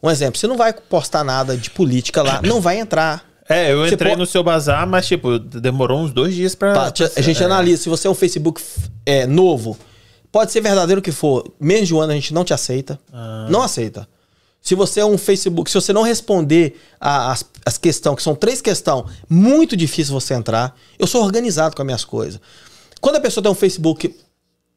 Um 0.00 0.10
exemplo, 0.10 0.38
você 0.38 0.46
não 0.46 0.56
vai 0.56 0.72
postar 0.72 1.24
nada 1.24 1.56
de 1.56 1.70
política 1.70 2.22
lá, 2.22 2.40
não 2.42 2.60
vai 2.60 2.78
entrar. 2.78 3.24
É, 3.48 3.72
eu 3.72 3.86
entrei 3.86 4.14
no 4.14 4.24
seu 4.24 4.42
bazar, 4.42 4.86
mas 4.86 5.06
tipo, 5.06 5.38
demorou 5.38 6.00
uns 6.00 6.12
dois 6.12 6.34
dias 6.34 6.54
pra. 6.54 6.72
pra 6.72 7.08
a 7.16 7.20
gente 7.20 7.42
é. 7.42 7.46
analisa. 7.46 7.82
Se 7.82 7.88
você 7.88 8.06
é 8.06 8.10
um 8.10 8.14
Facebook 8.14 8.62
é, 9.04 9.26
novo 9.26 9.76
Pode 10.32 10.50
ser 10.50 10.62
verdadeiro 10.62 11.00
o 11.00 11.02
que 11.02 11.12
for. 11.12 11.46
Menos 11.60 11.86
de 11.86 11.94
um 11.94 12.00
ano 12.00 12.12
a 12.12 12.14
gente 12.14 12.32
não 12.32 12.42
te 12.42 12.54
aceita. 12.54 12.98
Ah. 13.12 13.46
Não 13.50 13.62
aceita. 13.62 14.08
Se 14.62 14.74
você 14.74 15.00
é 15.00 15.04
um 15.04 15.18
Facebook, 15.18 15.70
se 15.70 15.74
você 15.74 15.92
não 15.92 16.02
responder 16.02 16.80
as, 16.98 17.44
as 17.66 17.76
questões, 17.76 18.16
que 18.16 18.22
são 18.22 18.34
três 18.34 18.62
questões, 18.62 19.04
muito 19.28 19.76
difícil 19.76 20.14
você 20.14 20.32
entrar. 20.32 20.74
Eu 20.98 21.06
sou 21.06 21.22
organizado 21.22 21.76
com 21.76 21.82
as 21.82 21.86
minhas 21.86 22.04
coisas. 22.04 22.40
Quando 23.00 23.16
a 23.16 23.20
pessoa 23.20 23.42
tem 23.42 23.52
um 23.52 23.56
Facebook 23.56 24.14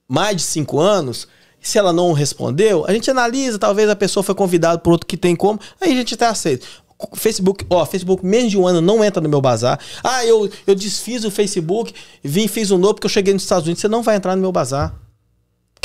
mais 0.08 0.36
de 0.36 0.42
cinco 0.42 0.80
anos, 0.80 1.28
se 1.62 1.78
ela 1.78 1.94
não 1.94 2.12
respondeu, 2.14 2.84
a 2.88 2.92
gente 2.92 3.10
analisa, 3.10 3.58
talvez 3.58 3.90
a 3.90 3.96
pessoa 3.96 4.24
foi 4.24 4.36
convidada 4.36 4.80
por 4.80 4.92
outro 4.92 5.08
que 5.08 5.16
tem 5.16 5.36
como, 5.36 5.60
aí 5.80 5.94
a 5.94 5.96
gente 5.96 6.16
até 6.16 6.26
aceita. 6.26 6.66
Facebook, 7.14 7.66
ó, 7.70 7.86
Facebook 7.86 8.26
menos 8.26 8.52
de 8.52 8.58
um 8.58 8.68
ano 8.68 8.82
não 8.82 9.04
entra 9.04 9.22
no 9.22 9.30
meu 9.30 9.42
bazar. 9.42 9.80
Ah, 10.04 10.26
eu, 10.26 10.50
eu 10.66 10.76
desfiz 10.76 11.24
o 11.24 11.32
Facebook, 11.32 11.94
vim 12.24 12.48
fiz 12.48 12.72
um 12.72 12.78
novo 12.78 12.96
porque 12.96 13.06
eu 13.06 13.10
cheguei 13.10 13.34
nos 13.34 13.44
Estados 13.44 13.66
Unidos, 13.66 13.82
você 13.82 13.88
não 13.88 14.02
vai 14.02 14.16
entrar 14.16 14.36
no 14.36 14.42
meu 14.42 14.52
bazar. 14.52 15.05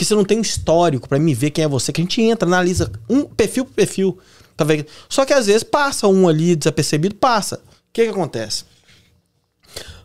Porque 0.01 0.07
você 0.07 0.15
não 0.15 0.25
tem 0.25 0.39
um 0.39 0.41
histórico 0.41 1.07
para 1.07 1.19
me 1.19 1.35
ver 1.35 1.51
quem 1.51 1.63
é 1.63 1.69
você, 1.69 1.93
que 1.93 2.01
a 2.01 2.05
gente 2.05 2.23
entra, 2.23 2.49
analisa 2.49 2.91
um 3.07 3.25
perfil 3.25 3.67
por 3.67 3.75
perfil. 3.75 4.19
Tá 4.57 4.65
vendo? 4.65 4.87
Só 5.11 5.27
que 5.27 5.35
às 5.35 5.45
vezes 5.45 5.63
passa 5.63 6.09
um 6.09 6.27
ali 6.27 6.57
desapercebido, 6.57 7.17
passa. 7.17 7.57
O 7.57 7.61
que, 7.93 8.05
que 8.05 8.09
acontece? 8.09 8.65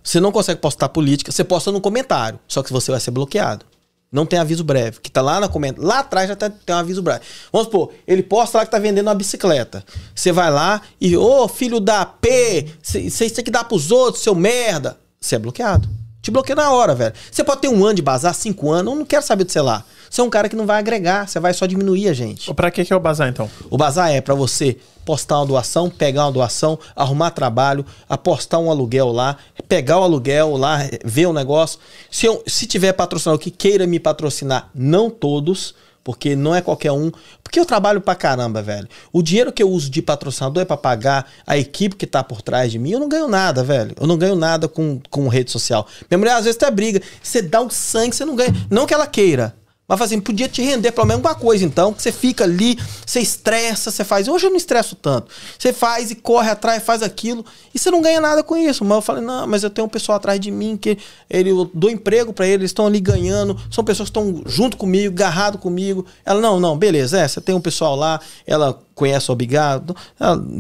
Você 0.03 0.19
não 0.19 0.33
consegue 0.33 0.59
postar 0.59 0.89
política, 0.89 1.31
você 1.31 1.45
posta 1.45 1.71
no 1.71 1.79
comentário, 1.79 2.37
só 2.45 2.61
que 2.61 2.73
você 2.73 2.91
vai 2.91 2.99
ser 2.99 3.11
bloqueado. 3.11 3.65
Não 4.11 4.25
tem 4.25 4.37
aviso 4.37 4.65
breve, 4.65 4.99
que 4.99 5.09
tá 5.09 5.21
lá 5.21 5.39
na 5.39 5.47
comenta. 5.47 5.81
Lá 5.81 5.99
atrás 5.99 6.27
já 6.27 6.35
tá, 6.35 6.49
tem 6.49 6.75
um 6.75 6.79
aviso 6.79 7.01
breve. 7.01 7.21
Vamos 7.49 7.67
supor, 7.67 7.93
ele 8.05 8.21
posta 8.21 8.57
lá 8.57 8.65
que 8.65 8.71
tá 8.71 8.79
vendendo 8.79 9.07
uma 9.07 9.15
bicicleta. 9.15 9.81
Você 10.13 10.33
vai 10.33 10.51
lá 10.51 10.81
e, 10.99 11.15
ô 11.15 11.45
oh, 11.45 11.47
filho 11.47 11.79
da 11.79 12.05
P, 12.05 12.67
você 12.83 13.29
tem 13.29 13.45
que 13.45 13.49
dar 13.51 13.63
pros 13.63 13.91
outros, 13.91 14.21
seu 14.21 14.35
merda. 14.35 14.99
Você 15.21 15.37
é 15.37 15.39
bloqueado. 15.39 15.87
Te 16.25 16.31
bloqueia 16.31 16.55
na 16.55 16.71
hora, 16.71 16.95
velho. 16.95 17.13
Você 17.31 17.43
pode 17.43 17.61
ter 17.61 17.67
um 17.67 17.85
ano 17.85 17.93
de 17.93 18.01
bazar, 18.01 18.33
cinco 18.33 18.71
anos, 18.71 18.91
eu 18.91 18.97
não 18.97 19.05
quero 19.05 19.21
saber 19.21 19.43
do 19.43 19.51
celular. 19.51 19.85
Você 20.09 20.21
é 20.21 20.23
um 20.23 20.29
cara 20.29 20.49
que 20.49 20.55
não 20.55 20.65
vai 20.65 20.79
agregar, 20.79 21.27
você 21.27 21.39
vai 21.39 21.53
só 21.53 21.67
diminuir 21.67 22.09
a 22.09 22.13
gente. 22.13 22.51
Pra 22.55 22.71
que, 22.71 22.83
que 22.83 22.91
é 22.91 22.95
o 22.95 22.99
bazar, 22.99 23.29
então? 23.29 23.47
O 23.69 23.77
bazar 23.77 24.09
é 24.11 24.19
para 24.19 24.33
você 24.33 24.75
postar 25.05 25.37
uma 25.37 25.45
doação, 25.45 25.87
pegar 25.87 26.25
uma 26.25 26.31
doação, 26.31 26.79
arrumar 26.95 27.29
trabalho, 27.29 27.85
apostar 28.09 28.59
um 28.59 28.71
aluguel 28.71 29.11
lá, 29.11 29.37
pegar 29.69 29.99
o 29.99 30.03
aluguel 30.03 30.57
lá, 30.57 30.79
ver 31.03 31.27
o 31.27 31.33
negócio. 31.33 31.77
Se, 32.09 32.25
eu, 32.25 32.41
se 32.47 32.65
tiver 32.65 32.93
patrocinador 32.93 33.39
que 33.39 33.51
queira 33.51 33.85
me 33.85 33.99
patrocinar, 33.99 34.71
não 34.73 35.11
todos, 35.11 35.75
porque 36.05 36.35
não 36.35 36.53
é 36.53 36.61
qualquer 36.61 36.91
um. 36.91 37.11
Porque 37.43 37.59
eu 37.59 37.65
trabalho 37.65 37.99
pra 37.99 38.13
caramba, 38.13 38.61
velho. 38.61 38.87
O 39.11 39.23
dinheiro 39.23 39.51
que 39.51 39.63
eu 39.63 39.69
uso 39.69 39.89
de 39.89 40.03
patrocinador 40.03 40.61
é 40.61 40.65
pra 40.65 40.77
pagar 40.77 41.27
a 41.47 41.57
equipe 41.57 41.95
que 41.95 42.05
tá 42.05 42.23
por 42.23 42.43
trás 42.43 42.71
de 42.71 42.77
mim. 42.77 42.91
Eu 42.91 42.99
não 42.99 43.09
ganho 43.09 43.27
nada, 43.27 43.63
velho. 43.63 43.95
Eu 43.99 44.05
não 44.05 44.15
ganho 44.15 44.35
nada 44.35 44.67
com, 44.67 45.01
com 45.09 45.27
rede 45.27 45.49
social. 45.49 45.87
Minha 46.07 46.19
mulher 46.19 46.35
às 46.35 46.45
vezes 46.45 46.61
até 46.61 46.69
briga. 46.69 47.01
Você 47.23 47.41
dá 47.41 47.59
o 47.59 47.71
sangue, 47.71 48.15
você 48.15 48.23
não 48.23 48.35
ganha. 48.35 48.53
Não 48.69 48.85
que 48.85 48.93
ela 48.93 49.07
queira. 49.07 49.55
Mas 49.87 50.01
assim, 50.01 50.19
podia 50.19 50.49
te 50.49 50.63
render 50.63 50.91
pelo 50.91 51.05
menos 51.05 51.23
uma 51.23 51.35
coisa, 51.35 51.63
então, 51.63 51.93
que 51.93 52.01
você 52.01 52.11
fica 52.11 52.43
ali, 52.43 52.77
você 53.05 53.19
estressa, 53.19 53.91
você 53.91 54.03
faz. 54.03 54.27
Hoje 54.27 54.47
eu 54.47 54.49
não 54.49 54.57
estresso 54.57 54.95
tanto. 54.95 55.31
Você 55.57 55.71
faz 55.71 56.09
e 56.09 56.15
corre 56.15 56.49
atrás, 56.49 56.81
faz 56.83 57.03
aquilo, 57.03 57.45
e 57.73 57.77
você 57.77 57.91
não 57.91 58.01
ganha 58.01 58.19
nada 58.19 58.43
com 58.43 58.57
isso. 58.57 58.83
Mas 58.83 58.95
eu 58.95 59.01
falei, 59.01 59.23
não, 59.23 59.45
mas 59.45 59.63
eu 59.63 59.69
tenho 59.69 59.85
um 59.85 59.89
pessoal 59.89 60.15
atrás 60.15 60.39
de 60.39 60.49
mim 60.49 60.75
que 60.75 60.97
ele, 61.29 61.51
eu 61.51 61.69
dou 61.71 61.91
emprego 61.91 62.33
para 62.33 62.47
eles, 62.47 62.71
estão 62.71 62.87
ali 62.87 62.99
ganhando, 62.99 63.55
são 63.69 63.83
pessoas 63.83 64.09
que 64.09 64.17
estão 64.17 64.41
junto 64.47 64.75
comigo, 64.75 65.13
agarrado 65.13 65.59
comigo. 65.59 66.05
Ela, 66.25 66.41
não, 66.41 66.59
não, 66.59 66.75
beleza, 66.75 67.19
é, 67.19 67.27
você 67.27 67.39
tem 67.39 67.53
um 67.53 67.61
pessoal 67.61 67.95
lá, 67.95 68.19
ela 68.47 68.79
conhece 68.95 69.29
o 69.29 69.33
Obrigado, 69.33 69.95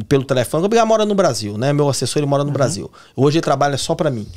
pelo 0.07 0.23
telefone. 0.23 0.61
O 0.61 0.65
Obrigado 0.65 0.87
mora 0.87 1.05
no 1.05 1.15
Brasil, 1.15 1.57
né? 1.57 1.73
Meu 1.73 1.89
assessor 1.89 2.19
ele 2.19 2.27
mora 2.27 2.43
no 2.43 2.49
uhum. 2.49 2.53
Brasil. 2.53 2.91
Hoje 3.15 3.37
ele 3.37 3.43
trabalha 3.43 3.77
só 3.77 3.95
para 3.95 4.11
mim. 4.11 4.27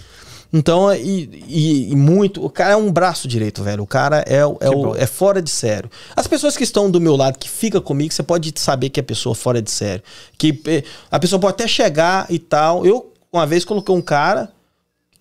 Então, 0.53 0.93
e, 0.95 1.45
e, 1.47 1.93
e, 1.93 1.97
muito. 1.97 2.45
O 2.45 2.49
cara 2.49 2.73
é 2.73 2.77
um 2.77 2.91
braço 2.91 3.29
direito, 3.29 3.63
velho. 3.63 3.83
O 3.83 3.87
cara 3.87 4.25
é, 4.27 4.39
é, 4.39 4.47
o, 4.47 4.97
é 4.97 5.07
fora 5.07 5.43
de 5.43 5.51
sério. 5.51 5.91
As 6.17 6.27
pessoas 6.27 6.57
que 6.57 6.65
estão 6.65 6.91
do 6.91 7.01
meu 7.01 7.17
lado, 7.17 7.39
que 7.39 7.49
fica 7.49 7.81
comigo, 7.81 8.13
você 8.13 8.23
pode 8.23 8.53
saber 8.57 8.89
que 8.89 8.99
é 8.99 9.03
pessoa 9.03 9.35
fora 9.35 9.61
de 9.61 9.71
sério. 9.71 10.03
Que 10.39 10.85
a 11.11 11.19
pessoa 11.19 11.39
pode 11.39 11.53
até 11.53 11.69
chegar 11.69 12.27
e 12.31 12.39
tal. 12.39 12.87
Eu, 12.87 13.13
uma 13.31 13.47
vez, 13.47 13.65
coloquei 13.65 13.95
um 13.95 14.01
cara 14.01 14.51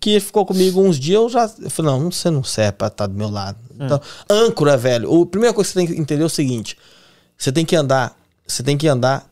que 0.00 0.18
ficou 0.18 0.46
comigo 0.46 0.80
uns 0.80 0.98
dias, 0.98 1.20
eu 1.20 1.28
já. 1.28 1.50
Eu 1.60 1.70
falei, 1.70 1.92
não, 1.92 2.10
você 2.10 2.30
não 2.30 2.42
serve 2.42 2.72
pra 2.72 2.86
estar 2.86 3.06
do 3.06 3.14
meu 3.14 3.28
lado. 3.28 3.58
Hum. 3.78 3.84
Então, 3.84 4.00
âncora, 4.30 4.78
velho. 4.78 5.22
A 5.22 5.26
primeira 5.26 5.52
coisa 5.52 5.68
que 5.68 5.74
você 5.74 5.86
tem 5.86 5.94
que 5.94 6.00
entender 6.00 6.22
é 6.22 6.26
o 6.26 6.30
seguinte: 6.30 6.78
você 7.36 7.52
tem 7.52 7.66
que 7.66 7.76
andar, 7.76 8.16
você 8.46 8.62
tem 8.62 8.78
que 8.78 8.88
andar 8.88 9.28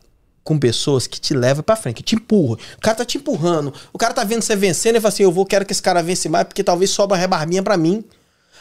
com 0.47 0.57
pessoas 0.57 1.07
que 1.07 1.19
te 1.19 1.33
levam 1.33 1.61
para 1.61 1.75
frente, 1.75 1.97
que 1.97 2.03
te 2.03 2.15
empurram. 2.15 2.57
O 2.77 2.79
cara 2.79 2.95
tá 2.95 3.03
te 3.03 3.17
empurrando, 3.17 3.73
o 3.91 3.97
cara 3.97 4.13
tá 4.13 4.23
vendo 4.23 4.41
você 4.41 4.55
vencendo 4.55 4.95
e 4.95 5.01
fala 5.01 5.09
assim: 5.09 5.23
eu 5.23 5.31
vou, 5.31 5.45
quero 5.45 5.65
que 5.65 5.73
esse 5.73 5.81
cara 5.81 6.01
vence 6.01 6.29
mais, 6.29 6.47
porque 6.47 6.63
talvez 6.63 6.89
sobra 6.89 7.17
rebarbinha 7.17 7.61
para 7.61 7.75
mim. 7.75 8.01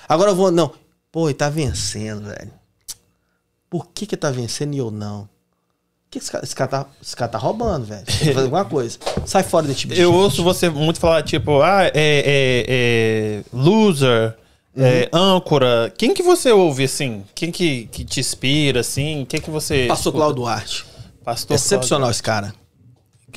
Agora 0.09 0.33
eu 0.33 0.35
vou, 0.35 0.51
não. 0.51 0.73
Pô, 1.13 1.29
ele 1.29 1.35
tá 1.35 1.49
vencendo, 1.49 2.25
velho. 2.25 2.51
Por 3.71 3.87
que 3.95 4.05
que 4.05 4.17
tá 4.17 4.33
vencendo 4.33 4.75
e 4.75 4.79
eu 4.79 4.91
não? 4.91 5.29
que 6.11 6.19
esse 6.19 6.31
cara, 6.31 6.45
esse 6.45 6.57
cara, 6.57 6.71
tá, 6.71 6.87
esse 7.01 7.15
cara 7.15 7.31
tá 7.31 7.39
roubando, 7.39 7.87
velho? 7.87 8.05
Tem 8.05 8.17
que 8.17 8.25
fazer 8.27 8.45
alguma 8.47 8.65
coisa. 8.67 8.99
Sai 9.25 9.45
fora 9.45 9.69
desse 9.69 9.81
tipo 9.81 9.95
de 9.95 10.01
Eu 10.01 10.11
gente. 10.11 10.21
ouço 10.21 10.43
você 10.43 10.69
muito 10.69 10.99
falar, 10.99 11.23
tipo, 11.23 11.61
ah, 11.63 11.85
é, 11.85 11.91
é, 11.95 12.65
é 12.69 13.43
loser, 13.53 14.35
uhum. 14.75 14.85
é, 14.85 15.09
âncora. 15.13 15.93
Quem 15.97 16.13
que 16.13 16.23
você 16.23 16.51
ouve, 16.51 16.85
assim? 16.85 17.23
Quem 17.33 17.53
que, 17.53 17.87
que 17.93 18.05
te 18.05 18.19
inspira, 18.19 18.81
assim? 18.81 19.25
Quem 19.29 19.41
que 19.41 19.51
você... 19.51 19.87
Pastor 19.87 20.13
Cláudio 20.13 20.43
Duarte. 20.43 20.96
Pastor 21.27 21.55
Excepcional 21.57 22.07
Cláudio. 22.07 22.11
esse 22.13 22.23
cara. 22.23 22.55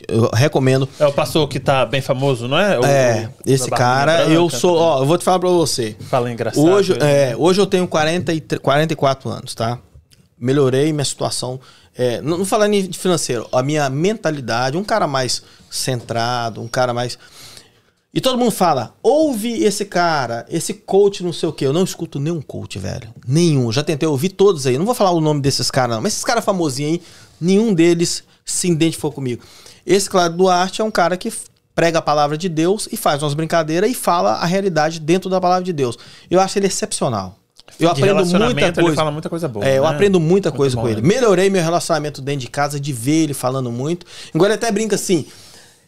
Eu 0.08 0.30
recomendo. 0.32 0.88
É 0.98 1.06
o 1.06 1.11
pastor 1.11 1.45
que 1.50 1.59
tá 1.59 1.85
bem 1.85 2.00
famoso, 2.00 2.48
não 2.48 2.58
é? 2.58 2.80
O, 2.80 2.85
é, 2.85 3.30
esse 3.45 3.69
cara, 3.69 4.18
branca, 4.18 4.32
eu 4.32 4.50
sou, 4.50 4.77
ó, 4.77 5.00
eu 5.01 5.06
vou 5.06 5.18
te 5.18 5.26
falar 5.26 5.40
pra 5.40 5.50
você. 5.50 5.98
Fala 6.09 6.32
engraçado. 6.32 6.64
Hoje, 6.64 6.93
é, 7.01 7.35
hoje 7.38 7.59
eu 7.59 7.66
tenho 7.66 7.85
40 7.85 8.32
e 8.32 8.40
44 8.40 9.30
anos, 9.30 9.53
tá? 9.53 9.77
Melhorei 10.40 10.93
minha 10.93 11.03
situação 11.03 11.59
é, 12.00 12.22
não, 12.22 12.38
não 12.38 12.45
falando 12.45 12.82
de 12.82 12.98
financeiro, 12.98 13.45
a 13.51 13.61
minha 13.61 13.90
mentalidade, 13.90 14.77
um 14.77 14.85
cara 14.85 15.06
mais 15.06 15.43
centrado, 15.69 16.61
um 16.61 16.68
cara 16.69 16.93
mais. 16.93 17.19
E 18.14 18.22
todo 18.22 18.38
mundo 18.38 18.51
fala, 18.51 18.95
ouve 19.03 19.66
esse 19.66 19.84
cara, 19.84 20.45
esse 20.50 20.74
coach, 20.74 21.22
não 21.22 21.34
sei 21.34 21.50
o 21.50 21.51
quê. 21.51 21.66
Eu 21.66 21.74
não 21.74 21.84
escuto 21.84 22.18
nenhum 22.18 22.42
coach, 22.42 22.80
velho. 22.80 23.14
Nenhum. 23.27 23.69
Já 23.69 23.84
tentei 23.84 24.08
ouvir 24.08 24.30
todos 24.30 24.66
aí. 24.66 24.77
Não 24.77 24.85
vou 24.85 24.95
falar 24.95 25.11
o 25.11 25.19
nome 25.19 25.42
desses 25.42 25.69
caras, 25.69 25.98
não. 25.98 26.01
Mas 26.01 26.14
esses 26.14 26.24
caras 26.24 26.45
famosinhos 26.45 26.93
aí, 26.93 27.01
nenhum 27.40 27.74
deles 27.74 28.24
se 28.45 28.69
identificou 28.69 29.11
comigo. 29.11 29.43
Esse 29.85 30.09
Cláudio 30.09 30.38
Duarte 30.38 30.82
é 30.82 30.84
um 30.84 30.92
cara 30.92 31.18
que 31.18 31.32
prega 31.74 32.00
a 32.00 32.01
palavra 32.01 32.38
de 32.38 32.50
Deus 32.50 32.90
e 32.92 32.98
faz 32.98 33.24
umas 33.24 33.34
brincadeiras 33.34 33.90
e 33.90 33.93
fala 33.93 34.34
a 34.34 34.45
realidade 34.45 35.00
dentro 35.00 35.30
da 35.30 35.40
palavra 35.40 35.64
de 35.64 35.72
Deus. 35.72 35.98
Eu 36.30 36.40
acho 36.40 36.59
ele 36.59 36.68
excepcional. 36.68 37.40
Eu 37.80 37.90
aprendo 37.90 38.26
muita 38.26 38.74
coisa. 38.74 38.82
Ele 38.82 38.95
fala 38.95 39.11
muita 39.11 39.30
coisa 39.30 39.48
boa. 39.48 39.66
É, 39.66 39.77
eu 39.77 39.84
né? 39.84 39.90
aprendo 39.90 40.19
muita 40.19 40.50
muito 40.50 40.58
coisa 40.58 40.76
bom, 40.76 40.82
com 40.82 40.90
ele. 40.90 41.01
Né? 41.01 41.08
Melhorei 41.08 41.50
meu 41.50 41.64
relacionamento 41.64 42.22
dentro 42.22 42.42
de 42.42 42.48
casa, 42.48 42.80
de 42.80 42.92
ver 42.92 43.24
ele 43.24 43.34
falando 43.34 43.72
muito. 43.72 44.06
Agora 44.34 44.53
ele 44.53 44.56
até 44.56 44.72
brinca 44.72 44.95
assim. 44.95 45.26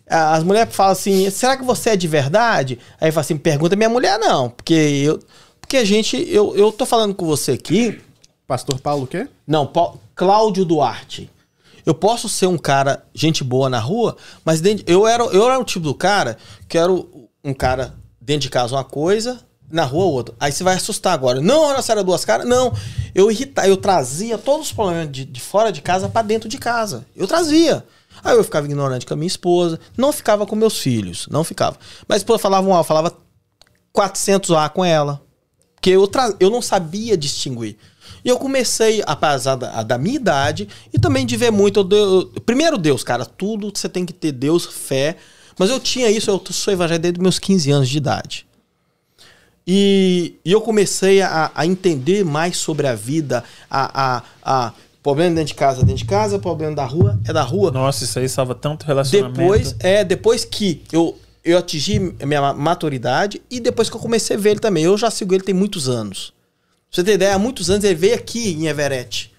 As 0.07 0.43
mulheres 0.43 0.73
falam 0.73 0.93
assim: 0.93 1.29
será 1.29 1.57
que 1.57 1.63
você 1.63 1.91
é 1.91 1.95
de 1.95 2.07
verdade? 2.07 2.79
Aí 2.99 3.11
fala 3.11 3.21
assim: 3.21 3.37
pergunta 3.37 3.75
minha 3.75 3.89
mulher, 3.89 4.17
não. 4.19 4.49
Porque 4.49 4.73
eu. 4.73 5.19
Porque 5.59 5.77
a 5.77 5.85
gente. 5.85 6.15
Eu, 6.29 6.55
eu 6.55 6.71
tô 6.71 6.85
falando 6.85 7.13
com 7.13 7.25
você 7.25 7.51
aqui. 7.51 7.99
Pastor 8.47 8.79
Paulo 8.79 9.03
o 9.03 9.07
quê? 9.07 9.27
Não, 9.47 9.65
Paulo, 9.65 9.99
Cláudio 10.15 10.65
Duarte. 10.65 11.29
Eu 11.85 11.93
posso 11.93 12.29
ser 12.29 12.47
um 12.47 12.57
cara, 12.57 13.05
gente 13.13 13.43
boa 13.43 13.69
na 13.69 13.79
rua, 13.79 14.15
mas 14.45 14.61
dentro, 14.61 14.83
eu, 14.87 15.07
era, 15.07 15.23
eu 15.23 15.43
era 15.49 15.59
o 15.59 15.63
tipo 15.63 15.85
do 15.85 15.93
cara 15.93 16.37
que 16.67 16.77
era 16.77 16.91
um 17.43 17.53
cara 17.53 17.93
dentro 18.19 18.43
de 18.43 18.49
casa 18.49 18.75
uma 18.75 18.83
coisa, 18.83 19.39
na 19.71 19.83
rua 19.83 20.05
outro. 20.05 20.35
Aí 20.39 20.51
você 20.51 20.63
vai 20.63 20.75
assustar 20.75 21.13
agora. 21.13 21.39
Não, 21.39 21.69
Ana 21.69 21.83
era 21.87 22.03
duas 22.03 22.25
caras. 22.25 22.47
Não. 22.47 22.73
Eu 23.15 23.31
irritava, 23.31 23.67
eu 23.67 23.77
trazia 23.77 24.37
todos 24.37 24.67
os 24.67 24.73
problemas 24.73 25.11
de, 25.11 25.25
de 25.25 25.41
fora 25.41 25.71
de 25.71 25.81
casa 25.81 26.09
para 26.09 26.21
dentro 26.21 26.49
de 26.49 26.57
casa. 26.57 27.05
Eu 27.15 27.27
trazia. 27.27 27.85
Aí 28.23 28.35
eu 28.35 28.43
ficava 28.43 28.67
ignorante 28.67 29.05
com 29.05 29.13
a 29.13 29.17
minha 29.17 29.27
esposa, 29.27 29.79
não 29.97 30.11
ficava 30.11 30.45
com 30.45 30.55
meus 30.55 30.77
filhos, 30.77 31.27
não 31.31 31.43
ficava. 31.43 31.77
Mas 32.07 32.17
esposa 32.17 32.39
falava 32.39 32.67
um 32.67 32.75
A, 32.75 32.83
falava 32.83 33.15
400 33.93 34.51
A 34.51 34.69
com 34.69 34.85
ela. 34.85 35.21
Porque 35.75 35.89
eu, 35.89 36.07
tra... 36.07 36.33
eu 36.39 36.49
não 36.49 36.61
sabia 36.61 37.17
distinguir. 37.17 37.77
E 38.23 38.29
eu 38.29 38.37
comecei, 38.37 39.01
apesar 39.05 39.55
da, 39.55 39.83
da 39.83 39.97
minha 39.97 40.15
idade, 40.15 40.67
e 40.93 40.99
também 40.99 41.25
de 41.25 41.35
ver 41.37 41.51
muito. 41.51 41.87
Eu, 41.91 42.31
primeiro, 42.45 42.77
Deus, 42.77 43.03
cara, 43.03 43.25
tudo 43.25 43.71
você 43.73 43.89
tem 43.89 44.05
que 44.05 44.13
ter 44.13 44.31
Deus, 44.31 44.65
fé. 44.65 45.17
Mas 45.57 45.69
eu 45.69 45.79
tinha 45.79 46.09
isso, 46.09 46.29
eu 46.29 46.41
sou 46.51 46.73
evangélico 46.73 47.03
desde 47.03 47.21
meus 47.21 47.37
15 47.37 47.71
anos 47.71 47.89
de 47.89 47.97
idade. 47.97 48.47
E, 49.67 50.35
e 50.43 50.51
eu 50.51 50.61
comecei 50.61 51.21
a, 51.21 51.51
a, 51.53 51.65
entender 51.65 52.25
mais 52.25 52.57
sobre 52.57 52.87
a 52.87 52.95
vida, 52.95 53.43
a, 53.69 54.17
a, 54.17 54.23
a 54.43 54.73
Problema 55.03 55.33
dentro 55.33 55.47
de 55.47 55.55
casa, 55.55 55.79
dentro 55.79 55.95
de 55.95 56.05
casa, 56.05 56.37
problema 56.37 56.75
da 56.75 56.85
rua, 56.85 57.19
é 57.27 57.33
da 57.33 57.41
rua. 57.41 57.71
Nossa, 57.71 58.03
isso 58.03 58.19
aí 58.19 58.29
salva 58.29 58.53
tanto 58.53 58.85
relacionamento. 58.85 59.39
Depois, 59.39 59.75
é, 59.79 60.03
depois 60.03 60.45
que 60.45 60.83
eu, 60.91 61.17
eu 61.43 61.57
atingi 61.57 61.99
minha 62.23 62.53
maturidade 62.53 63.41
e 63.49 63.59
depois 63.59 63.89
que 63.89 63.95
eu 63.95 63.99
comecei 63.99 64.35
a 64.35 64.39
ver 64.39 64.51
ele 64.51 64.59
também. 64.59 64.83
Eu 64.83 64.95
já 64.95 65.09
sigo 65.09 65.33
ele 65.33 65.43
tem 65.43 65.55
muitos 65.55 65.89
anos. 65.89 66.31
Pra 66.91 66.95
você 66.95 67.03
ter 67.05 67.13
ideia, 67.13 67.35
há 67.35 67.39
muitos 67.39 67.69
anos 67.69 67.85
ele 67.85 67.95
veio 67.95 68.15
aqui 68.15 68.51
em 68.51 68.67
Everett. 68.67 69.31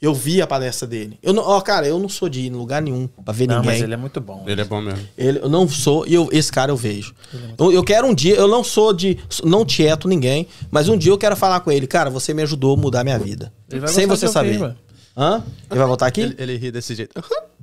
Eu 0.00 0.14
vi 0.14 0.40
a 0.40 0.46
palestra 0.46 0.86
dele. 0.86 1.18
Eu 1.22 1.32
não, 1.32 1.42
ó, 1.42 1.60
cara, 1.60 1.86
eu 1.86 1.98
não 1.98 2.08
sou 2.08 2.28
de 2.28 2.40
ir 2.40 2.46
em 2.48 2.50
lugar 2.50 2.80
nenhum 2.80 3.06
pra 3.06 3.32
ver 3.32 3.46
não, 3.46 3.56
ninguém. 3.56 3.72
Mas 3.72 3.82
ele 3.82 3.94
é 3.94 3.96
muito 3.96 4.20
bom. 4.20 4.42
Ele 4.46 4.60
é 4.60 4.64
bom 4.64 4.80
mesmo. 4.80 5.00
Ele, 5.16 5.38
eu 5.38 5.48
não 5.48 5.68
sou, 5.68 6.06
e 6.06 6.14
eu, 6.14 6.28
esse 6.32 6.50
cara 6.50 6.72
eu 6.72 6.76
vejo. 6.76 7.14
É 7.32 7.38
eu, 7.58 7.72
eu, 7.72 7.84
quero 7.84 8.06
um 8.06 8.14
dia, 8.14 8.34
eu 8.34 8.48
não 8.48 8.64
sou 8.64 8.92
de. 8.92 9.18
Não 9.44 9.64
tieto 9.64 10.08
ninguém, 10.08 10.46
mas 10.70 10.88
um 10.88 10.96
dia 10.96 11.12
eu 11.12 11.18
quero 11.18 11.36
falar 11.36 11.60
com 11.60 11.70
ele, 11.70 11.86
cara, 11.86 12.10
você 12.10 12.34
me 12.34 12.42
ajudou 12.42 12.74
a 12.74 12.76
mudar 12.76 13.04
minha 13.04 13.18
vida. 13.18 13.52
Sem 13.86 14.06
você 14.06 14.26
saber. 14.28 14.60
Ouvir, 14.60 14.76
Hã? 15.16 15.42
Ele 15.70 15.78
vai 15.78 15.86
voltar 15.86 16.06
aqui? 16.06 16.22
Ele, 16.22 16.34
ele 16.38 16.56
ri 16.56 16.70
desse 16.70 16.94
jeito. 16.94 17.22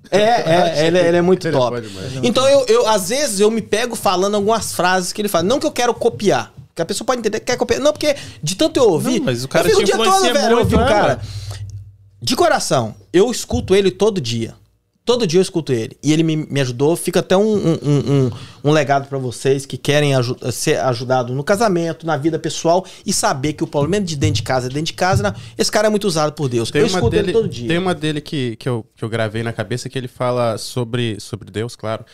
É, 0.09 0.19
é, 0.19 0.85
ele, 0.87 0.99
ele 0.99 1.17
é 1.17 1.21
muito 1.21 1.47
ele 1.47 1.57
top. 1.57 1.77
Então 2.23 2.47
eu, 2.47 2.65
eu, 2.67 2.87
às 2.87 3.09
vezes, 3.09 3.39
eu 3.39 3.51
me 3.51 3.61
pego 3.61 3.95
falando 3.95 4.35
algumas 4.35 4.73
frases 4.73 5.11
que 5.11 5.21
ele 5.21 5.29
fala. 5.29 5.43
Não 5.43 5.59
que 5.59 5.65
eu 5.65 5.71
quero 5.71 5.93
copiar. 5.93 6.53
A 6.81 6.85
pessoa 6.85 7.05
pode 7.05 7.19
entender 7.19 7.39
que 7.39 7.45
quer 7.45 7.57
copiar. 7.57 7.79
Não, 7.79 7.91
porque 7.91 8.15
de 8.41 8.55
tanto 8.55 8.77
eu 8.77 8.89
ouvir. 8.89 9.19
Não, 9.19 9.25
mas 9.25 9.43
o 9.43 9.47
cara 9.47 9.67
eu 9.67 9.71
fico 9.71 9.81
o 9.81 9.85
dia 9.85 9.97
todo, 9.97 10.21
velho, 10.21 10.33
muito, 10.33 10.51
eu 10.51 10.57
ouvi 10.59 10.75
um 10.75 10.79
cara. 10.79 11.21
De 12.21 12.35
coração, 12.35 12.95
eu 13.11 13.31
escuto 13.31 13.75
ele 13.75 13.89
todo 13.89 14.21
dia. 14.21 14.55
Todo 15.03 15.25
dia 15.25 15.39
eu 15.39 15.41
escuto 15.41 15.73
ele. 15.73 15.97
E 16.03 16.13
ele 16.13 16.21
me, 16.21 16.35
me 16.35 16.61
ajudou. 16.61 16.95
Fica 16.95 17.21
até 17.21 17.35
um, 17.35 17.57
um, 17.57 17.73
um, 17.83 18.31
um 18.65 18.71
legado 18.71 19.07
para 19.07 19.17
vocês 19.17 19.65
que 19.65 19.75
querem 19.75 20.13
aju 20.13 20.37
ser 20.51 20.79
ajudados 20.79 21.35
no 21.35 21.43
casamento, 21.43 22.05
na 22.05 22.15
vida 22.15 22.37
pessoal 22.37 22.85
e 23.03 23.11
saber 23.11 23.53
que 23.53 23.63
o 23.63 23.67
problema 23.67 24.05
de 24.05 24.15
dentro 24.15 24.35
de 24.35 24.43
casa 24.43 24.67
é 24.67 24.69
dentro 24.69 24.85
de 24.85 24.93
casa. 24.93 25.23
Não. 25.23 25.33
Esse 25.57 25.71
cara 25.71 25.87
é 25.87 25.89
muito 25.89 26.05
usado 26.05 26.33
por 26.33 26.47
Deus. 26.47 26.69
Tem 26.69 26.81
eu 26.81 26.87
escuto 26.87 27.09
dele, 27.09 27.23
ele 27.25 27.33
todo 27.33 27.49
dia. 27.49 27.67
Tem 27.67 27.79
uma 27.79 27.95
dele 27.95 28.21
que, 28.21 28.55
que, 28.57 28.69
eu, 28.69 28.85
que 28.95 29.03
eu 29.03 29.09
gravei 29.09 29.41
na 29.41 29.51
cabeça 29.51 29.89
que 29.89 29.97
ele 29.97 30.07
fala 30.07 30.59
sobre, 30.59 31.19
sobre 31.19 31.49
Deus, 31.49 31.75
claro. 31.75 32.05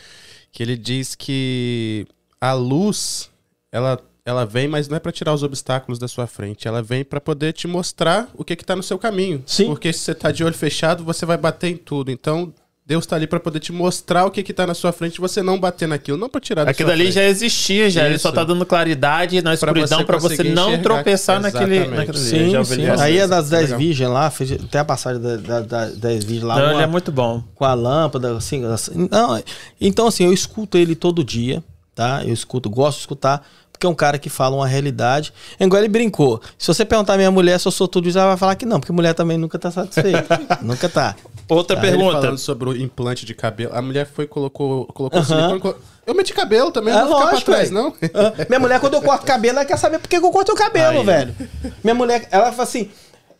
Que 0.50 0.62
ele 0.62 0.76
diz 0.76 1.14
que 1.14 2.06
a 2.40 2.54
luz, 2.54 3.28
ela 3.70 3.98
ela 4.28 4.44
vem, 4.44 4.68
mas 4.68 4.88
não 4.88 4.96
é 4.98 5.00
para 5.00 5.10
tirar 5.10 5.32
os 5.32 5.42
obstáculos 5.42 5.98
da 5.98 6.06
sua 6.06 6.26
frente. 6.26 6.68
Ela 6.68 6.82
vem 6.82 7.02
para 7.02 7.18
poder 7.18 7.54
te 7.54 7.66
mostrar 7.66 8.28
o 8.34 8.44
que 8.44 8.52
está 8.52 8.76
no 8.76 8.82
seu 8.82 8.98
caminho. 8.98 9.42
Sim. 9.46 9.68
Porque 9.68 9.90
se 9.90 10.00
você 10.00 10.12
está 10.12 10.30
de 10.30 10.44
olho 10.44 10.54
fechado, 10.54 11.02
você 11.02 11.24
vai 11.24 11.38
bater 11.38 11.68
em 11.68 11.76
tudo. 11.78 12.10
Então, 12.10 12.52
Deus 12.84 13.04
está 13.04 13.16
ali 13.16 13.26
para 13.26 13.40
poder 13.40 13.58
te 13.58 13.72
mostrar 13.72 14.26
o 14.26 14.30
que 14.30 14.40
está 14.40 14.66
na 14.66 14.74
sua 14.74 14.92
frente 14.92 15.16
e 15.16 15.20
você 15.20 15.42
não 15.42 15.58
bater 15.58 15.88
naquilo, 15.88 16.18
não 16.18 16.28
para 16.28 16.42
tirar 16.42 16.64
da 16.64 16.72
Aquilo 16.72 16.90
ali 16.90 17.04
frente. 17.04 17.14
já 17.14 17.24
existia, 17.24 17.88
já. 17.88 18.02
Isso. 18.02 18.10
Ele 18.10 18.18
só 18.18 18.28
está 18.28 18.44
dando 18.44 18.66
claridade 18.66 19.40
na 19.40 19.54
escuridão 19.54 20.04
para 20.04 20.18
você, 20.18 20.36
você, 20.36 20.44
não 20.44 20.76
tropeçar 20.82 21.40
naquele, 21.40 21.86
naquele. 21.86 22.18
Sim, 22.18 22.64
sim. 22.64 22.86
Aí 23.00 23.16
é 23.16 23.26
das 23.26 23.48
10 23.48 23.72
virgens 23.72 24.10
lá, 24.10 24.30
fez 24.30 24.52
até 24.52 24.78
a 24.78 24.84
passagem 24.84 25.22
das 25.22 25.42
da, 25.42 25.60
da 25.60 25.86
10 25.86 26.24
virgens 26.24 26.44
lá. 26.44 26.56
Não, 26.56 26.64
uma, 26.64 26.72
ele 26.74 26.82
é 26.82 26.86
muito 26.86 27.10
bom. 27.10 27.42
Com 27.54 27.64
a 27.64 27.72
lâmpada, 27.72 28.36
assim, 28.36 28.62
assim. 28.66 29.08
Não, 29.10 29.42
então, 29.80 30.06
assim, 30.06 30.24
eu 30.24 30.32
escuto 30.34 30.76
ele 30.76 30.94
todo 30.94 31.24
dia, 31.24 31.64
tá? 31.94 32.22
Eu 32.26 32.32
escuto, 32.34 32.68
gosto 32.68 32.96
de 32.96 33.00
escutar 33.00 33.46
porque 33.78 33.86
é 33.86 33.88
um 33.88 33.94
cara 33.94 34.18
que 34.18 34.28
fala 34.28 34.56
uma 34.56 34.66
realidade. 34.66 35.32
Igual 35.58 35.80
ele 35.80 35.88
brincou. 35.88 36.42
Se 36.58 36.66
você 36.66 36.84
perguntar 36.84 37.14
à 37.14 37.16
minha 37.16 37.30
mulher 37.30 37.60
se 37.60 37.68
eu 37.68 37.72
sou 37.72 37.86
tudo 37.86 38.08
isso, 38.08 38.18
ela 38.18 38.28
vai 38.28 38.36
falar 38.36 38.56
que 38.56 38.66
não, 38.66 38.80
porque 38.80 38.92
mulher 38.92 39.14
também 39.14 39.38
nunca 39.38 39.56
tá 39.56 39.70
satisfeita. 39.70 40.40
nunca 40.60 40.88
tá. 40.88 41.14
Outra 41.48 41.76
tá, 41.76 41.82
pergunta. 41.82 42.20
falando 42.20 42.38
sobre 42.38 42.68
o 42.68 42.76
implante 42.76 43.24
de 43.24 43.34
cabelo. 43.34 43.70
A 43.72 43.80
mulher 43.80 44.06
foi 44.06 44.26
colocou 44.26 44.86
colocou 44.86 45.20
uh 45.20 45.24
-huh. 45.24 45.48
silicone, 45.48 45.74
Eu 46.04 46.14
meti 46.14 46.34
cabelo 46.34 46.72
também, 46.72 46.92
é, 46.92 46.96
não 46.96 47.08
lógico, 47.08 47.36
ficar 47.36 47.44
pra 47.44 47.54
trás, 47.54 47.70
não. 47.70 47.90
Uh, 47.90 48.48
minha 48.48 48.58
mulher, 48.58 48.80
quando 48.80 48.94
eu 48.94 49.02
corto 49.02 49.24
cabelo, 49.24 49.58
ela 49.58 49.64
quer 49.64 49.78
saber 49.78 50.00
por 50.00 50.08
que 50.08 50.16
eu 50.16 50.30
corto 50.30 50.52
o 50.52 50.56
cabelo, 50.56 50.98
Aí. 50.98 51.06
velho. 51.06 51.34
Minha 51.82 51.94
mulher, 51.94 52.26
ela 52.32 52.50
fala 52.50 52.64
assim. 52.64 52.90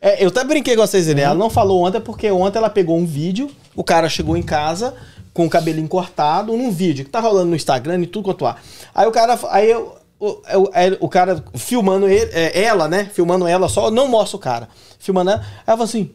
É, 0.01 0.25
eu 0.25 0.29
até 0.29 0.45
brinquei 0.45 0.77
com 0.77 0.87
vocês, 0.87 1.09
né? 1.09 1.23
Ela 1.23 1.35
não 1.35 1.51
falou 1.51 1.85
ontem 1.85 2.01
porque 2.01 2.31
ontem 2.31 2.57
ela 2.57 2.71
pegou 2.71 2.97
um 2.97 3.05
vídeo, 3.05 3.51
o 3.75 3.83
cara 3.83 4.09
chegou 4.09 4.37
em 4.37 4.43
casa 4.45 4.95
com 5.35 5.45
o 5.45 5.51
cabelinho 5.51 5.89
cortado 5.89 6.57
num 6.57 6.71
vídeo 6.71 7.05
que 7.05 7.11
tá 7.11 7.19
rolando 7.19 7.51
no 7.51 7.57
Instagram 7.57 8.01
e 8.03 8.07
tudo 8.07 8.27
quanto 8.27 8.47
há. 8.47 8.57
Aí 8.95 9.09
o 9.09 9.11
cara. 9.11 9.37
Aí 9.51 9.69
eu, 9.69 9.98
o, 10.19 10.31
o, 10.31 10.71
é, 10.73 10.97
o 11.01 11.09
cara 11.09 11.45
filmando 11.55 12.09
ele, 12.09 12.31
é, 12.33 12.63
ela, 12.63 12.89
né? 12.89 13.11
Filmando 13.13 13.47
ela 13.47 13.69
só, 13.69 13.91
não 13.91 14.09
mostra 14.09 14.37
o 14.37 14.41
cara. 14.41 14.69
Filmando 14.99 15.31
ela. 15.31 15.41
Ela 15.67 15.77
falou 15.77 15.85
assim: 15.85 16.15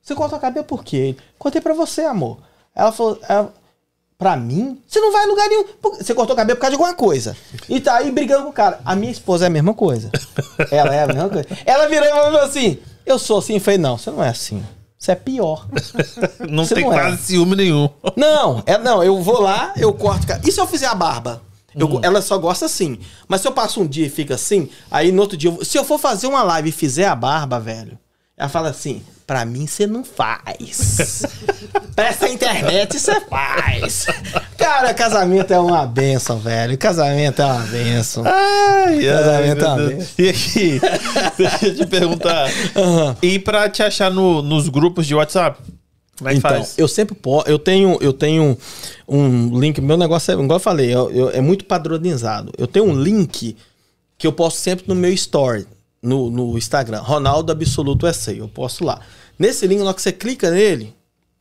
Você 0.00 0.14
cortou 0.14 0.36
a 0.36 0.40
cabelo 0.40 0.66
por 0.66 0.84
quê? 0.84 1.16
Contei 1.38 1.60
pra 1.60 1.74
você, 1.74 2.02
amor. 2.02 2.38
Ela 2.74 2.92
falou: 2.92 3.18
ela, 3.28 3.52
Pra 4.22 4.36
mim? 4.36 4.80
Você 4.86 5.00
não 5.00 5.10
vai 5.10 5.24
em 5.24 5.28
lugar 5.28 5.48
nenhum. 5.48 5.64
Você 5.98 6.14
cortou 6.14 6.34
o 6.34 6.36
cabelo 6.36 6.56
por 6.56 6.60
causa 6.60 6.76
de 6.76 6.80
alguma 6.80 6.96
coisa. 6.96 7.36
E 7.68 7.80
tá 7.80 7.96
aí 7.96 8.08
brigando 8.08 8.44
com 8.44 8.50
o 8.50 8.52
cara. 8.52 8.80
A 8.84 8.94
minha 8.94 9.10
esposa 9.10 9.46
é 9.46 9.48
a 9.48 9.50
mesma 9.50 9.74
coisa. 9.74 10.12
ela 10.70 10.94
é 10.94 11.02
a 11.02 11.06
mesma 11.08 11.28
coisa. 11.28 11.48
Ela 11.66 11.88
virou 11.88 12.06
e 12.06 12.10
falou 12.12 12.40
assim: 12.40 12.78
Eu 13.04 13.18
sou 13.18 13.38
assim. 13.38 13.54
Eu 13.54 13.60
falei: 13.60 13.78
Não, 13.78 13.98
você 13.98 14.12
não 14.12 14.22
é 14.22 14.28
assim. 14.28 14.62
Você 14.96 15.10
é 15.10 15.16
pior. 15.16 15.66
não 16.48 16.64
você 16.64 16.76
tem 16.76 16.84
não 16.84 16.92
é. 16.92 17.00
quase 17.00 17.14
é. 17.14 17.18
ciúme 17.18 17.56
nenhum. 17.56 17.88
Não, 18.16 18.62
é, 18.64 18.78
não, 18.78 19.02
eu 19.02 19.20
vou 19.20 19.40
lá, 19.40 19.72
eu 19.76 19.92
corto. 19.92 20.24
E 20.46 20.52
se 20.52 20.60
eu 20.60 20.68
fizer 20.68 20.86
a 20.86 20.94
barba? 20.94 21.42
Eu, 21.76 21.86
hum. 21.86 22.00
Ela 22.02 22.22
só 22.22 22.38
gosta 22.38 22.66
assim. 22.66 22.98
Mas 23.28 23.40
se 23.40 23.48
eu 23.48 23.52
passo 23.52 23.80
um 23.80 23.86
dia 23.86 24.06
e 24.06 24.10
fica 24.10 24.34
assim, 24.34 24.68
aí 24.90 25.12
no 25.12 25.22
outro 25.22 25.36
dia, 25.36 25.50
eu, 25.50 25.64
se 25.64 25.78
eu 25.78 25.84
for 25.84 25.98
fazer 25.98 26.26
uma 26.26 26.42
live 26.42 26.68
e 26.68 26.72
fizer 26.72 27.06
a 27.06 27.14
barba, 27.14 27.58
velho, 27.58 27.98
ela 28.36 28.48
fala 28.48 28.70
assim: 28.70 29.02
pra 29.26 29.44
mim 29.44 29.66
você 29.66 29.86
não 29.86 30.04
faz. 30.04 31.22
pra 31.94 32.08
essa 32.08 32.28
internet 32.28 32.98
você 32.98 33.20
faz. 33.20 34.06
Cara, 34.58 34.92
casamento 34.92 35.52
é 35.52 35.58
uma 35.58 35.86
benção, 35.86 36.38
velho. 36.38 36.76
Casamento 36.76 37.40
é 37.40 37.44
uma 37.44 37.60
benção. 37.60 38.24
Ai, 38.26 39.04
casamento 39.04 39.64
ai, 39.64 39.70
é 39.70 39.74
uma 39.74 39.88
benção. 39.88 40.06
E 40.18 40.28
aqui, 40.28 40.80
deixa 41.38 41.66
eu 41.66 41.76
te 41.76 41.86
perguntar. 41.86 42.50
Uhum. 42.76 43.16
E 43.22 43.38
pra 43.38 43.68
te 43.68 43.82
achar 43.82 44.10
no, 44.10 44.42
nos 44.42 44.68
grupos 44.68 45.06
de 45.06 45.14
WhatsApp? 45.14 45.58
Como 46.18 46.28
é 46.28 46.32
que 46.32 46.38
então, 46.38 46.50
faz? 46.50 46.78
eu 46.78 46.86
sempre 46.86 47.14
posso. 47.14 47.48
Eu 47.48 47.58
tenho, 47.58 47.98
eu 48.00 48.12
tenho 48.12 48.56
um 49.08 49.58
link. 49.58 49.80
Meu 49.80 49.96
negócio 49.96 50.30
é, 50.30 50.34
igual 50.34 50.56
eu 50.56 50.60
falei, 50.60 50.94
eu, 50.94 51.10
eu, 51.10 51.30
é 51.30 51.40
muito 51.40 51.64
padronizado. 51.64 52.52
Eu 52.58 52.66
tenho 52.66 52.84
um 52.84 53.00
link 53.00 53.56
que 54.18 54.26
eu 54.26 54.32
posto 54.32 54.58
sempre 54.58 54.84
no 54.86 54.94
meu 54.94 55.12
story, 55.12 55.66
no, 56.02 56.30
no 56.30 56.56
Instagram. 56.56 57.00
Ronaldo 57.00 57.50
Absoluto 57.50 58.12
SA. 58.12 58.32
Eu 58.32 58.48
posto 58.48 58.84
lá. 58.84 59.00
Nesse 59.38 59.66
link, 59.66 59.78
na 59.78 59.86
hora 59.86 59.94
que 59.94 60.02
você 60.02 60.12
clica 60.12 60.50
nele, 60.50 60.94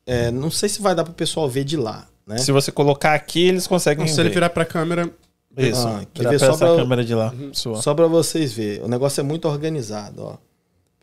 é, 0.05 0.31
não 0.31 0.49
sei 0.49 0.69
se 0.69 0.81
vai 0.81 0.95
dar 0.95 1.03
para 1.03 1.11
o 1.11 1.15
pessoal 1.15 1.47
ver 1.49 1.63
de 1.63 1.77
lá. 1.77 2.07
Né? 2.25 2.37
Se 2.37 2.51
você 2.51 2.71
colocar 2.71 3.13
aqui, 3.13 3.47
eles 3.47 3.67
conseguem. 3.67 4.07
se 4.07 4.15
ver. 4.15 4.21
ele 4.21 4.29
virar 4.29 4.49
para 4.49 4.63
a 4.63 4.65
câmera. 4.65 5.11
Isso. 5.57 5.85
Ah, 5.85 6.05
quer 6.13 6.29
ver 6.29 6.39
só 6.39 6.55
pra, 6.55 6.75
câmera 6.75 7.03
de 7.03 7.13
lá. 7.13 7.33
Uhum. 7.33 7.53
Só 7.53 7.93
para 7.93 8.07
vocês 8.07 8.53
verem. 8.53 8.83
O 8.83 8.87
negócio 8.87 9.19
é 9.19 9.23
muito 9.23 9.47
organizado, 9.47 10.23
ó. 10.23 10.37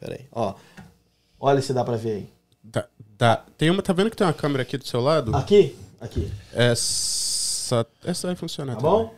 Pera 0.01 0.15
aí. 0.15 0.27
Ó. 0.33 0.55
Olha 1.39 1.61
se 1.61 1.73
dá 1.73 1.85
para 1.85 1.97
ver 1.97 2.11
aí. 2.11 2.29
Dá. 3.19 3.43
Tem 3.57 3.69
uma, 3.69 3.83
tá 3.83 3.93
vendo 3.93 4.11
que 4.11 4.17
tem 4.17 4.27
uma 4.27 4.33
câmera 4.33 4.63
aqui 4.63 4.79
do 4.79 4.87
seu 4.87 5.01
lado? 5.01 5.35
Aqui? 5.35 5.77
Aqui. 6.01 6.31
Essa, 6.55 7.85
essa 8.05 8.29
vai 8.29 8.37
funcionar. 8.37 8.77
Tá 8.77 8.81
também. 8.81 9.07
bom? 9.07 9.15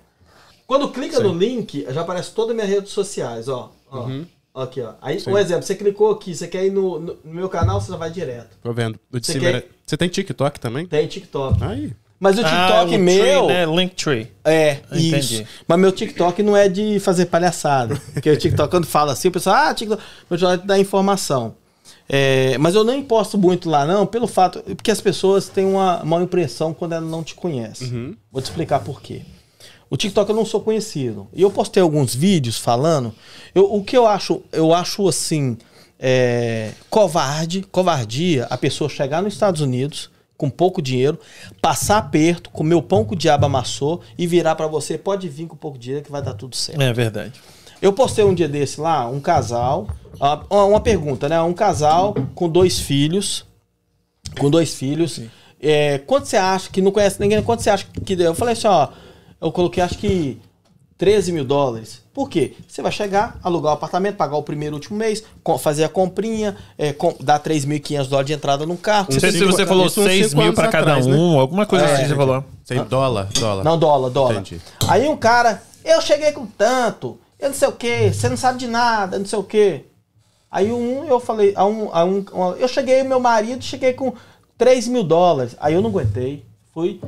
Quando 0.66 0.88
clica 0.90 1.18
Sim. 1.18 1.22
no 1.24 1.34
link, 1.34 1.86
já 1.90 2.00
aparece 2.00 2.30
todas 2.30 2.50
as 2.50 2.56
minhas 2.56 2.70
redes 2.70 2.92
sociais, 2.92 3.48
ó. 3.48 3.72
ó. 3.90 4.04
Uhum. 4.04 4.24
Aqui, 4.54 4.80
ó. 4.80 4.94
Aí, 5.02 5.20
Sim. 5.20 5.30
um 5.30 5.38
exemplo, 5.38 5.64
você 5.64 5.74
clicou 5.74 6.10
aqui, 6.10 6.34
você 6.34 6.48
quer 6.48 6.64
ir 6.64 6.70
no, 6.70 6.98
no, 6.98 7.18
no 7.22 7.34
meu 7.34 7.48
canal, 7.48 7.80
você 7.80 7.90
já 7.90 7.98
vai 7.98 8.10
direto. 8.10 8.56
Tô 8.62 8.72
vendo. 8.72 8.98
O 9.12 9.20
de 9.20 9.26
você, 9.26 9.32
cima 9.32 9.44
quer... 9.44 9.54
era... 9.56 9.66
você 9.84 9.96
tem 9.96 10.08
TikTok 10.08 10.58
também? 10.58 10.86
Tem 10.86 11.06
TikTok. 11.06 11.62
Aí. 11.62 11.92
Mas 12.18 12.38
o 12.38 12.42
TikTok 12.44 12.94
ah, 12.94 12.98
meu. 12.98 13.46
Tree, 13.46 13.46
né? 13.46 13.66
Linktree. 13.66 14.32
É, 14.44 14.80
Entendi. 14.92 15.16
isso. 15.16 15.44
Mas 15.66 15.78
meu 15.78 15.90
TikTok 15.90 16.42
não 16.42 16.56
é 16.56 16.68
de 16.68 17.00
fazer 17.00 17.26
palhaçada. 17.26 18.00
Porque 18.12 18.30
o 18.30 18.36
TikTok, 18.36 18.70
quando 18.70 18.86
fala 18.86 19.12
assim, 19.12 19.28
o 19.28 19.32
pessoal, 19.32 19.56
ah, 19.56 19.74
TikTok. 19.74 20.02
Meu 20.28 20.38
TikTok 20.38 20.66
dá 20.66 20.78
informação. 20.78 21.56
É, 22.12 22.58
mas 22.58 22.74
eu 22.74 22.82
nem 22.82 23.04
posto 23.04 23.38
muito 23.38 23.70
lá, 23.70 23.86
não, 23.86 24.04
pelo 24.04 24.26
fato. 24.26 24.60
Porque 24.74 24.90
as 24.90 25.00
pessoas 25.00 25.48
têm 25.48 25.64
uma 25.64 26.02
mal 26.04 26.20
impressão 26.20 26.74
quando 26.74 26.92
elas 26.92 27.08
não 27.08 27.22
te 27.22 27.36
conhecem. 27.36 27.86
Uhum. 27.86 28.16
Vou 28.32 28.42
te 28.42 28.46
explicar 28.46 28.80
por 28.80 29.00
quê. 29.00 29.22
O 29.88 29.96
TikTok 29.96 30.28
eu 30.28 30.34
não 30.34 30.44
sou 30.44 30.60
conhecido. 30.60 31.28
E 31.32 31.40
eu 31.40 31.50
postei 31.52 31.80
alguns 31.80 32.12
vídeos 32.12 32.58
falando. 32.58 33.14
Eu, 33.54 33.72
o 33.72 33.84
que 33.84 33.96
eu 33.96 34.08
acho, 34.08 34.42
eu 34.50 34.74
acho 34.74 35.06
assim, 35.06 35.56
é, 36.00 36.72
covarde, 36.90 37.62
covardia, 37.70 38.46
a 38.50 38.58
pessoa 38.58 38.90
chegar 38.90 39.22
nos 39.22 39.34
Estados 39.34 39.60
Unidos 39.60 40.10
com 40.36 40.48
pouco 40.48 40.80
dinheiro, 40.80 41.18
passar 41.60 41.98
aperto, 41.98 42.48
comer 42.50 42.74
o 42.74 42.82
pão 42.82 43.04
que 43.04 43.12
o 43.12 43.16
diabo 43.16 43.44
amassou 43.46 44.00
e 44.16 44.26
virar 44.26 44.54
para 44.54 44.66
você, 44.66 44.96
pode 44.96 45.28
vir 45.28 45.46
com 45.46 45.54
pouco 45.54 45.78
dinheiro 45.78 46.02
que 46.02 46.10
vai 46.10 46.22
dar 46.22 46.32
tudo 46.32 46.56
certo. 46.56 46.80
É 46.80 46.92
verdade. 46.94 47.34
Eu 47.80 47.92
postei 47.92 48.24
um 48.24 48.34
dia 48.34 48.48
desse 48.48 48.80
lá, 48.80 49.08
um 49.08 49.20
casal, 49.20 49.88
uma, 50.18 50.64
uma 50.64 50.80
pergunta, 50.80 51.28
né? 51.28 51.40
Um 51.40 51.54
casal 51.54 52.14
com 52.34 52.48
dois 52.48 52.78
filhos, 52.78 53.46
com 54.38 54.50
dois 54.50 54.74
filhos. 54.74 55.20
É, 55.60 55.98
quanto 55.98 56.26
você 56.26 56.36
acha 56.36 56.70
que 56.70 56.80
não 56.82 56.90
conhece 56.90 57.20
ninguém? 57.20 57.42
Quanto 57.42 57.62
você 57.62 57.70
acha 57.70 57.86
que 58.04 58.16
deu? 58.16 58.26
Eu 58.26 58.34
falei 58.34 58.52
assim, 58.52 58.66
ó, 58.66 58.88
eu 59.40 59.50
coloquei 59.52 59.82
acho 59.82 59.98
que 59.98 60.38
13 61.00 61.32
mil 61.32 61.44
dólares. 61.44 62.02
Por 62.12 62.28
quê? 62.28 62.54
Você 62.68 62.82
vai 62.82 62.92
chegar, 62.92 63.38
alugar 63.42 63.72
o 63.72 63.74
apartamento, 63.74 64.16
pagar 64.16 64.36
o 64.36 64.42
primeiro 64.42 64.74
último 64.74 64.98
mês, 64.98 65.24
fazer 65.58 65.84
a 65.84 65.88
comprinha, 65.88 66.54
é, 66.76 66.92
com, 66.92 67.14
dar 67.20 67.40
3.500 67.40 68.08
dólares 68.08 68.26
de 68.26 68.32
entrada 68.34 68.66
no 68.66 68.76
carro. 68.76 69.08
Não 69.10 69.18
sei 69.18 69.32
se 69.32 69.42
você 69.42 69.64
falou 69.64 69.88
6 69.88 70.34
mil 70.34 70.52
para 70.52 70.68
cada 70.68 70.90
atrás, 70.90 71.06
né? 71.06 71.14
um, 71.14 71.32
né? 71.32 71.40
alguma 71.40 71.64
coisa 71.64 71.86
é, 71.86 71.94
assim 71.94 72.08
você 72.08 72.14
falou. 72.14 72.44
Sei, 72.64 72.78
dólar, 72.84 73.28
dólar. 73.32 73.64
Não, 73.64 73.78
dólar, 73.78 74.10
dólar. 74.10 74.32
Entendi. 74.34 74.60
Aí 74.86 75.08
um 75.08 75.16
cara, 75.16 75.62
eu 75.82 76.02
cheguei 76.02 76.32
com 76.32 76.44
tanto, 76.44 77.18
eu 77.40 77.48
não 77.48 77.54
sei 77.54 77.68
o 77.68 77.72
quê, 77.72 78.12
você 78.12 78.28
não 78.28 78.36
sabe 78.36 78.58
de 78.58 78.68
nada, 78.68 79.18
não 79.18 79.26
sei 79.26 79.38
o 79.38 79.44
quê. 79.44 79.84
Aí 80.50 80.70
um, 80.72 81.04
eu 81.04 81.20
falei, 81.20 81.52
a 81.56 81.64
um, 81.64 81.88
a 81.92 82.04
um, 82.04 82.24
eu 82.58 82.68
cheguei, 82.68 83.02
meu 83.02 83.20
marido, 83.20 83.62
cheguei 83.62 83.92
com 83.92 84.12
3 84.58 84.88
mil 84.88 85.04
dólares. 85.04 85.56
Aí 85.60 85.74
eu 85.74 85.80
não 85.80 85.90
aguentei, 85.90 86.44
fui 86.74 87.00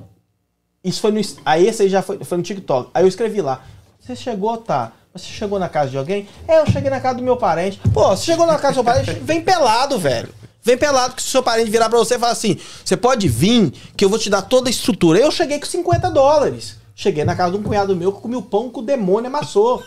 isso 0.84 1.00
foi 1.00 1.12
no. 1.12 1.20
Aí 1.44 1.66
esse 1.66 1.82
aí 1.82 1.88
já 1.88 2.02
foi, 2.02 2.18
foi 2.24 2.38
no 2.38 2.42
TikTok. 2.42 2.90
Aí 2.92 3.04
eu 3.04 3.08
escrevi 3.08 3.40
lá. 3.40 3.64
Você 4.00 4.16
chegou, 4.16 4.56
tá? 4.56 4.92
Você 5.14 5.26
chegou 5.26 5.58
na 5.58 5.68
casa 5.68 5.90
de 5.90 5.98
alguém? 5.98 6.26
É, 6.48 6.58
eu 6.58 6.66
cheguei 6.66 6.90
na 6.90 7.00
casa 7.00 7.18
do 7.18 7.22
meu 7.22 7.36
parente. 7.36 7.80
Pô, 7.92 8.08
você 8.08 8.24
chegou 8.24 8.46
na 8.46 8.58
casa 8.58 8.72
do 8.72 8.74
seu 8.76 8.84
parente, 8.84 9.12
vem 9.20 9.40
pelado, 9.42 9.98
velho. 9.98 10.28
Vem 10.62 10.76
pelado 10.76 11.14
que 11.14 11.22
se 11.22 11.28
o 11.28 11.30
seu 11.30 11.42
parente 11.42 11.70
virar 11.70 11.88
pra 11.88 11.98
você 11.98 12.16
e 12.16 12.18
falar 12.18 12.32
assim: 12.32 12.58
você 12.84 12.96
pode 12.96 13.28
vir, 13.28 13.70
que 13.96 14.04
eu 14.04 14.08
vou 14.08 14.18
te 14.18 14.28
dar 14.28 14.42
toda 14.42 14.68
a 14.68 14.70
estrutura. 14.70 15.18
Eu 15.18 15.30
cheguei 15.30 15.60
com 15.60 15.66
50 15.66 16.10
dólares. 16.10 16.76
Cheguei 16.94 17.24
na 17.24 17.36
casa 17.36 17.52
de 17.52 17.58
um 17.58 17.62
cunhado 17.62 17.94
meu 17.96 18.12
que 18.12 18.20
comeu 18.20 18.42
pão 18.42 18.68
que 18.68 18.78
o 18.78 18.82
demônio 18.82 19.28
amassou. 19.28 19.82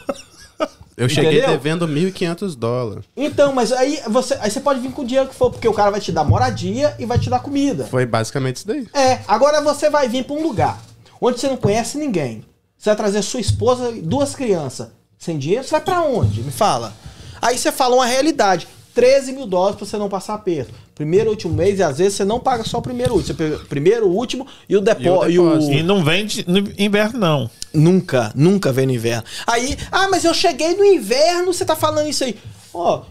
Eu 0.98 1.10
cheguei 1.10 1.40
Entendeu? 1.40 1.50
devendo 1.50 1.88
1.500 1.88 2.56
dólares. 2.56 3.06
Então, 3.18 3.52
mas 3.52 3.72
aí 3.74 4.02
você, 4.08 4.34
aí 4.36 4.50
você 4.50 4.62
pode 4.62 4.80
vir 4.80 4.92
com 4.92 5.02
o 5.02 5.06
dinheiro 5.06 5.28
que 5.28 5.36
for, 5.36 5.52
porque 5.52 5.68
o 5.68 5.74
cara 5.74 5.92
vai 5.92 6.00
te 6.00 6.12
dar 6.12 6.24
moradia 6.24 6.96
e 6.98 7.06
vai 7.06 7.20
te 7.20 7.30
dar 7.30 7.40
comida. 7.40 7.86
Foi 7.86 8.06
basicamente 8.06 8.58
isso 8.58 8.68
daí. 8.68 8.88
É, 8.94 9.20
agora 9.28 9.60
você 9.62 9.90
vai 9.90 10.08
vir 10.08 10.24
para 10.24 10.36
um 10.36 10.42
lugar 10.42 10.80
onde 11.20 11.40
você 11.40 11.48
não 11.48 11.58
conhece 11.58 11.98
ninguém. 11.98 12.46
Você 12.78 12.90
vai 12.90 12.96
trazer 12.96 13.22
sua 13.24 13.42
esposa 13.42 13.92
e 13.92 14.02
duas 14.02 14.36
crianças 14.36 14.90
sem 15.18 15.38
dinheiro, 15.38 15.64
você 15.64 15.72
vai 15.72 15.82
para 15.82 16.02
onde? 16.04 16.42
Me 16.44 16.52
fala. 16.52 16.94
Aí 17.42 17.58
você 17.58 17.72
fala 17.72 17.96
uma 17.96 18.06
realidade. 18.06 18.68
13 18.96 19.34
mil 19.34 19.46
dólares 19.46 19.76
para 19.76 19.86
você 19.86 19.98
não 19.98 20.08
passar 20.08 20.36
aperto. 20.36 20.74
Primeiro 20.96 21.30
último 21.30 21.54
mês, 21.54 21.78
e 21.78 21.84
às 21.84 21.98
vezes 21.98 22.14
você 22.14 22.24
não 22.24 22.40
paga 22.40 22.64
só 22.64 22.78
o 22.78 22.82
primeiro 22.82 23.14
último. 23.14 23.28
Você 23.28 23.44
pega 23.44 23.58
o 23.58 23.66
primeiro, 23.66 24.08
o 24.08 24.16
último 24.16 24.48
e 24.70 24.78
o 24.78 24.82
depósito. 24.82 25.32
E, 25.32 25.38
o... 25.38 25.72
e, 25.74 25.84
não 25.84 26.02
vem 26.04 26.26
de, 26.26 26.50
no 26.50 26.60
inverno, 26.78 27.20
não. 27.20 27.50
Nunca, 27.74 28.32
nunca 28.34 28.72
vem 28.72 28.86
no 28.86 28.94
inverno. 28.94 29.26
Aí, 29.46 29.78
ah, 29.92 30.08
mas 30.08 30.24
eu 30.24 30.34
cheguei 30.34 30.76
no 30.76 30.86
inverno, 30.86 31.54
você 31.54 31.66
tá 31.66 31.76
falando 31.76 32.08
isso 32.08 32.24
aí. 32.24 32.38
Ó. 32.74 33.04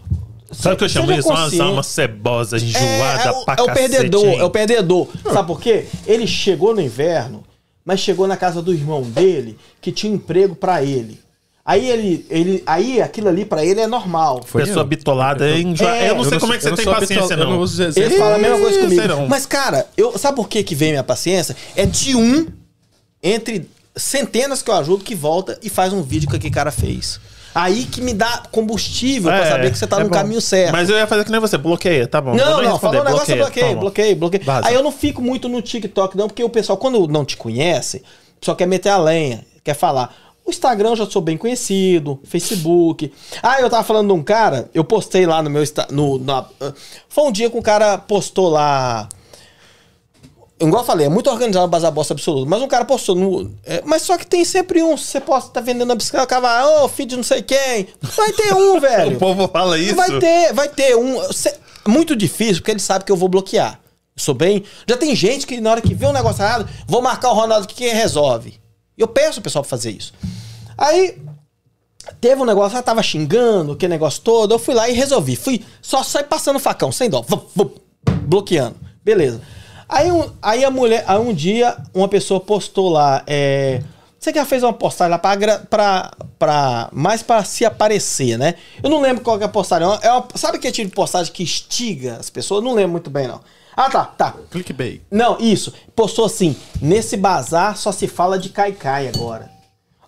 Sabe 0.51 0.75
o 0.75 0.77
que 0.77 0.83
eu 0.85 0.89
chamo 0.89 1.11
isso? 1.11 1.29
Uma 1.29 1.63
alma 1.63 1.83
cebosa, 1.83 2.57
enjoada 2.57 3.23
é, 3.23 3.27
é 3.27 3.31
o, 3.31 3.45
pra 3.45 3.55
É 3.57 3.61
o 3.61 3.73
perdedor, 3.73 4.25
é 4.25 4.43
o 4.43 4.49
perdedor. 4.49 5.07
Sabe 5.31 5.47
por 5.47 5.61
quê? 5.61 5.85
Ele 6.07 6.25
chegou 6.25 6.73
no 6.73 6.81
inverno, 6.81 7.43
mas 7.83 7.99
chegou 7.99 8.25
na 8.27 8.35
casa 8.35 8.61
do 8.61 8.73
irmão 8.73 9.03
dele, 9.03 9.57
que 9.79 9.91
tinha 9.91 10.13
emprego 10.13 10.55
para 10.55 10.83
ele. 10.83 11.24
Aí 11.65 11.89
ele, 11.89 12.25
ele, 12.29 12.63
aí 12.63 13.01
aquilo 13.01 13.27
ali 13.27 13.43
para 13.43 13.65
ele 13.65 13.81
é 13.81 13.87
normal. 13.87 14.43
Foi 14.45 14.61
Pessoa 14.63 14.83
eu. 14.83 14.87
bitolada 14.87 15.47
eu, 15.47 15.55
é, 15.87 16.11
eu 16.11 16.15
não 16.15 16.23
sei 16.23 16.35
eu 16.35 16.39
como 16.39 16.53
é 16.53 16.57
que 16.57 16.63
você 16.63 16.75
tem 16.75 16.85
paciência, 16.85 17.35
não. 17.35 17.57
não 17.57 17.65
ele 17.95 18.17
fala 18.17 18.35
a 18.35 18.37
mesma 18.37 18.59
coisa 18.59 18.79
comigo. 18.81 19.27
Mas, 19.27 19.47
cara, 19.47 19.87
eu, 19.97 20.15
sabe 20.15 20.35
por 20.35 20.47
que, 20.47 20.61
que 20.63 20.75
vem 20.75 20.91
minha 20.91 21.03
paciência? 21.03 21.55
É 21.75 21.87
de 21.87 22.15
um 22.15 22.45
entre 23.23 23.67
centenas 23.95 24.61
que 24.61 24.69
eu 24.69 24.75
ajudo 24.75 25.03
que 25.03 25.15
volta 25.15 25.57
e 25.63 25.67
faz 25.67 25.91
um 25.91 26.03
vídeo 26.03 26.29
que 26.29 26.35
aquele 26.35 26.53
cara 26.53 26.69
fez. 26.69 27.19
Aí 27.55 27.85
que 27.85 27.99
me 27.99 28.13
dá 28.13 28.43
combustível 28.51 29.31
é, 29.31 29.39
pra 29.39 29.49
saber 29.49 29.71
que 29.71 29.77
você 29.77 29.87
tá 29.87 29.95
é 29.97 30.03
no 30.03 30.09
bom. 30.09 30.13
caminho 30.13 30.41
certo. 30.41 30.71
Mas 30.71 30.87
eu 30.87 30.97
ia 30.97 31.07
fazer 31.07 31.23
que 31.23 31.31
nem 31.31 31.39
você, 31.39 31.57
bloqueia, 31.57 32.05
tá 32.05 32.21
bom. 32.21 32.35
Não, 32.35 32.61
não, 32.61 32.77
falou 32.77 33.01
um 33.01 33.03
negócio, 33.05 33.35
bloqueia, 33.35 33.75
bloqueio, 33.75 34.15
bloqueio, 34.15 34.43
bloqueio. 34.43 34.65
Aí 34.65 34.75
eu 34.75 34.83
não 34.83 34.91
fico 34.91 35.19
muito 35.19 35.49
no 35.49 35.63
TikTok, 35.63 36.15
não, 36.15 36.27
porque 36.27 36.43
o 36.43 36.49
pessoal, 36.49 36.77
quando 36.77 37.07
não 37.07 37.25
te 37.25 37.37
conhece, 37.37 38.03
só 38.39 38.53
quer 38.53 38.67
meter 38.67 38.89
a 38.89 38.97
lenha, 38.97 39.43
quer 39.63 39.73
falar. 39.73 40.13
O 40.45 40.51
Instagram 40.51 40.89
eu 40.89 40.95
já 40.95 41.09
sou 41.09 41.23
bem 41.23 41.37
conhecido, 41.37 42.19
Facebook. 42.23 43.11
Ah, 43.41 43.59
eu 43.59 43.69
tava 43.69 43.83
falando 43.83 44.07
de 44.07 44.13
um 44.13 44.21
cara, 44.21 44.69
eu 44.75 44.83
postei 44.83 45.25
lá 45.25 45.41
no 45.41 45.49
meu. 45.49 45.63
No, 45.89 46.19
na, 46.19 46.45
foi 47.09 47.23
um 47.23 47.31
dia 47.31 47.49
que 47.49 47.57
um 47.57 47.61
cara 47.63 47.97
postou 47.97 48.49
lá. 48.49 49.09
Igual 50.59 50.83
eu 50.83 50.85
falei, 50.85 51.07
é 51.07 51.09
muito 51.09 51.29
organizado 51.31 51.67
Bazar 51.67 51.91
Bosta 51.91 52.13
Absoluto. 52.13 52.47
Mas 52.47 52.61
um 52.61 52.67
cara 52.67 52.85
postou 52.85 53.15
no. 53.15 53.51
É, 53.65 53.81
mas 53.85 54.03
só 54.03 54.17
que 54.17 54.27
tem 54.27 54.45
sempre 54.45 54.83
um. 54.83 54.95
Você 54.95 55.19
posta, 55.19 55.49
tá 55.49 55.61
vendendo 55.61 55.91
a 55.91 55.95
bicicleta, 55.95 56.25
o 56.25 56.27
cara 56.27 56.41
vai, 56.41 56.63
ô, 56.63 56.85
oh, 56.85 57.05
de 57.05 57.17
não 57.17 57.23
sei 57.23 57.41
quem. 57.41 57.87
Vai 57.99 58.31
ter 58.31 58.53
um, 58.53 58.77
velho. 58.79 59.15
o 59.15 59.19
povo 59.19 59.47
fala 59.47 59.79
isso. 59.79 59.95
Vai 59.95 60.19
ter, 60.19 60.53
vai 60.53 60.69
ter 60.69 60.95
um. 60.95 61.21
Muito 61.87 62.15
difícil, 62.15 62.57
porque 62.57 62.71
ele 62.71 62.79
sabe 62.79 63.03
que 63.03 63.11
eu 63.11 63.17
vou 63.17 63.27
bloquear. 63.27 63.79
Eu 64.15 64.23
sou 64.23 64.35
bem. 64.35 64.63
Já 64.87 64.95
tem 64.95 65.15
gente 65.15 65.47
que 65.47 65.59
na 65.59 65.71
hora 65.71 65.81
que 65.81 65.95
vê 65.95 66.05
um 66.05 66.13
negócio 66.13 66.43
errado, 66.43 66.69
vou 66.87 67.01
marcar 67.01 67.31
o 67.31 67.33
Ronaldo 67.33 67.67
que 67.67 67.73
quem 67.73 67.93
resolve. 67.93 68.63
Eu 68.97 69.07
peço 69.07 69.39
o 69.39 69.43
pessoal 69.43 69.63
pra 69.63 69.69
fazer 69.69 69.91
isso. 69.91 70.13
Aí 70.77 71.21
teve 72.21 72.41
um 72.41 72.45
negócio, 72.45 72.75
ela 72.75 72.83
tava 72.83 73.01
xingando, 73.01 73.75
que 73.75 73.87
negócio 73.87 74.21
todo. 74.21 74.53
Eu 74.53 74.59
fui 74.59 74.73
lá 74.73 74.89
e 74.89 74.93
resolvi. 74.93 75.35
Fui 75.35 75.63
só 75.81 76.03
sair 76.03 76.25
passando 76.25 76.59
facão, 76.59 76.91
sem 76.91 77.09
dó, 77.09 77.25
bloqueando. 78.23 78.75
Beleza. 79.03 79.41
Aí, 79.87 80.11
um, 80.11 80.29
aí 80.41 80.65
a 80.65 80.71
mulher, 80.71 81.03
aí 81.07 81.17
um 81.17 81.33
dia, 81.33 81.77
uma 81.93 82.07
pessoa 82.07 82.39
postou 82.39 82.89
lá, 82.89 83.23
é, 83.27 83.83
você 84.25 84.33
que 84.33 84.39
já 84.39 84.45
fez 84.45 84.63
uma 84.63 84.73
postagem 84.73 85.11
lá 85.11 85.19
pra, 85.19 85.59
pra, 85.59 86.11
pra 86.39 86.89
mais 86.91 87.21
para 87.21 87.43
se 87.43 87.63
aparecer, 87.63 88.39
né? 88.39 88.55
Eu 88.81 88.89
não 88.89 88.99
lembro 88.99 89.23
qual 89.23 89.37
que 89.37 89.43
é 89.43 89.45
a 89.45 89.49
postagem. 89.49 89.87
É 90.01 90.11
uma, 90.11 90.25
sabe 90.33 90.57
que 90.57 90.71
tipo 90.71 90.89
de 90.89 90.95
postagem 90.95 91.31
que 91.31 91.43
estiga 91.43 92.15
as 92.15 92.31
pessoas? 92.31 92.63
Eu 92.63 92.65
não 92.67 92.73
lembro 92.73 92.93
muito 92.93 93.11
bem, 93.11 93.27
não. 93.27 93.39
Ah, 93.75 93.89
tá, 93.89 94.05
tá. 94.05 94.35
Clickbait. 94.49 95.01
Não, 95.11 95.37
isso. 95.39 95.73
Postou 95.95 96.25
assim: 96.25 96.55
nesse 96.81 97.17
bazar 97.17 97.77
só 97.77 97.91
se 97.91 98.07
fala 98.07 98.39
de 98.39 98.49
caicai 98.49 99.07
agora. 99.07 99.51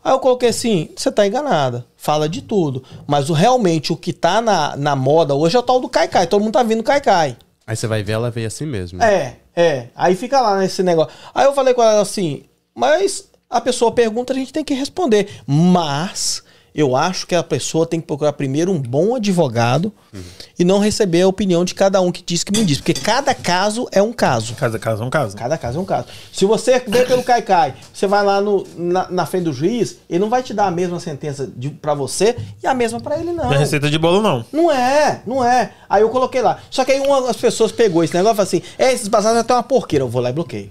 Aí 0.04 0.14
eu 0.14 0.20
coloquei 0.20 0.50
assim: 0.50 0.90
você 0.96 1.12
tá 1.12 1.28
enganada. 1.28 1.86
Fala 1.98 2.30
de 2.30 2.42
tudo. 2.42 2.84
Mas 3.06 3.30
o, 3.30 3.34
realmente 3.34 3.92
o 3.92 3.98
que 3.98 4.14
tá 4.14 4.42
na, 4.42 4.78
na 4.78 4.96
moda 4.96 5.36
hoje 5.36 5.58
é 5.58 5.60
o 5.60 5.64
tal 5.64 5.82
do 5.82 5.90
Caicai. 5.90 6.28
Todo 6.28 6.42
mundo 6.42 6.54
tá 6.54 6.64
vindo 6.64 6.82
Caicai. 6.82 7.36
Aí 7.66 7.76
você 7.76 7.88
vai 7.88 8.02
ver, 8.02 8.14
ela 8.14 8.32
veio 8.32 8.48
assim 8.48 8.66
mesmo. 8.66 9.04
É, 9.04 9.36
é. 9.54 9.88
Aí 9.94 10.16
fica 10.16 10.40
lá 10.40 10.58
nesse 10.58 10.82
negócio. 10.82 11.14
Aí 11.36 11.46
eu 11.46 11.54
falei 11.54 11.74
com 11.74 11.84
ela 11.84 12.02
assim: 12.02 12.46
mas 12.74 13.28
a 13.50 13.60
pessoa 13.60 13.92
pergunta, 13.92 14.32
a 14.32 14.36
gente 14.36 14.54
tem 14.54 14.64
que 14.64 14.74
responder. 14.74 15.42
Mas 15.46 16.44
eu 16.78 16.96
acho 16.96 17.26
que 17.26 17.34
a 17.34 17.42
pessoa 17.42 17.88
tem 17.88 18.00
que 18.00 18.06
procurar 18.06 18.34
primeiro 18.34 18.72
um 18.72 18.80
bom 18.80 19.16
advogado 19.16 19.92
uhum. 20.14 20.22
e 20.60 20.64
não 20.64 20.78
receber 20.78 21.24
a 21.24 21.28
opinião 21.28 21.66
de 21.66 21.74
cada 21.74 22.00
um 22.00 22.12
que 22.12 22.24
diz 22.24 22.44
que 22.44 22.52
me 22.52 22.64
diz. 22.64 22.78
Porque 22.78 22.94
cada 22.94 23.34
caso 23.34 23.88
é 23.92 24.00
um 24.00 24.14
caso. 24.14 24.54
Cada 24.54 24.78
caso 24.78 25.02
é 25.02 25.06
um 25.08 25.10
caso. 25.10 25.36
Cada 25.36 25.58
caso 25.58 25.80
é 25.80 25.82
um 25.82 25.86
caso. 25.86 26.06
Se 26.32 26.46
você 26.46 26.80
vê 26.88 27.04
pelo 27.04 27.24
Caicai, 27.24 27.74
você 27.92 28.06
vai 28.06 28.24
lá 28.24 28.40
no, 28.40 28.64
na, 28.78 29.10
na 29.10 29.26
frente 29.26 29.46
do 29.46 29.54
juiz, 29.54 29.98
ele 30.08 30.20
não 30.20 30.30
vai 30.30 30.44
te 30.44 30.54
dar 30.54 30.68
a 30.68 30.72
mesma 30.72 31.00
sentença 31.00 31.52
para 31.82 31.96
você 31.96 32.38
e 32.62 32.68
a 32.68 32.76
mesma 32.76 33.00
para 33.00 33.18
ele, 33.18 33.32
não. 33.32 33.46
Não 33.46 33.54
é 33.54 33.58
receita 33.58 33.90
de 33.90 33.98
bolo, 33.98 34.22
não. 34.22 34.46
Não 34.54 34.72
é, 34.72 35.24
não 35.26 35.44
é. 35.44 35.72
Aí 35.90 36.04
eu 36.04 36.10
coloquei 36.10 36.44
lá. 36.44 36.60
Só 36.70 36.86
que 36.86 36.92
aí 36.92 37.00
uma 37.00 37.24
das 37.24 37.38
pessoas 37.38 37.72
pegou 37.72 38.04
esse 38.04 38.14
negócio 38.14 38.36
e 38.36 38.38
falou 38.38 38.48
assim: 38.48 38.62
é, 38.78 38.94
esses 38.94 39.08
basados 39.08 39.40
até 39.40 39.52
uma 39.52 39.64
porqueira. 39.64 40.06
Eu 40.06 40.10
vou 40.10 40.22
lá 40.22 40.30
e 40.30 40.34
bloqueio. 40.34 40.70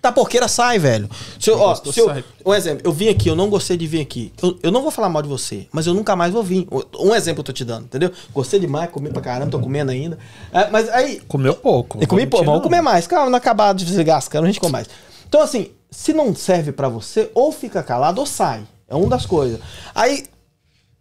Da 0.00 0.12
porqueira 0.12 0.46
sai, 0.46 0.78
velho. 0.78 1.08
Se 1.40 1.50
eu, 1.50 1.58
ó, 1.58 1.74
se 1.74 1.98
eu, 1.98 2.08
um 2.46 2.54
exemplo, 2.54 2.82
eu 2.84 2.92
vim 2.92 3.08
aqui, 3.08 3.28
eu 3.28 3.34
não 3.34 3.50
gostei 3.50 3.76
de 3.76 3.86
vir 3.86 4.00
aqui. 4.00 4.32
Eu, 4.40 4.58
eu 4.62 4.70
não 4.70 4.80
vou 4.80 4.90
falar 4.90 5.08
mal 5.08 5.22
de 5.22 5.28
você, 5.28 5.66
mas 5.72 5.86
eu 5.86 5.94
nunca 5.94 6.14
mais 6.14 6.32
vou 6.32 6.42
vir. 6.42 6.68
Um 6.98 7.14
exemplo 7.14 7.40
eu 7.40 7.44
tô 7.44 7.52
te 7.52 7.64
dando, 7.64 7.84
entendeu? 7.86 8.12
Gostei 8.32 8.60
demais, 8.60 8.90
comi 8.90 9.10
pra 9.10 9.20
caramba, 9.20 9.50
tô 9.50 9.58
comendo 9.58 9.90
ainda. 9.90 10.18
É, 10.52 10.70
mas 10.70 10.88
aí. 10.88 11.20
Comeu 11.26 11.54
pouco. 11.54 11.98
Eu 12.00 12.06
comi 12.06 12.26
pouco, 12.26 12.46
vamos 12.46 12.62
comer 12.62 12.80
mais. 12.80 13.06
Calma, 13.06 13.28
não 13.28 13.38
acabar 13.38 13.74
de 13.74 13.84
desligar 13.84 14.18
as 14.18 14.28
câmeras, 14.28 14.50
a 14.50 14.52
gente 14.52 14.60
come 14.60 14.72
mais. 14.72 14.88
Então, 15.28 15.42
assim, 15.42 15.70
se 15.90 16.12
não 16.12 16.34
serve 16.34 16.72
para 16.72 16.88
você, 16.88 17.30
ou 17.34 17.50
fica 17.50 17.82
calado 17.82 18.20
ou 18.20 18.26
sai. 18.26 18.62
É 18.86 18.94
uma 18.94 19.08
das 19.08 19.26
coisas. 19.26 19.60
Aí, 19.94 20.24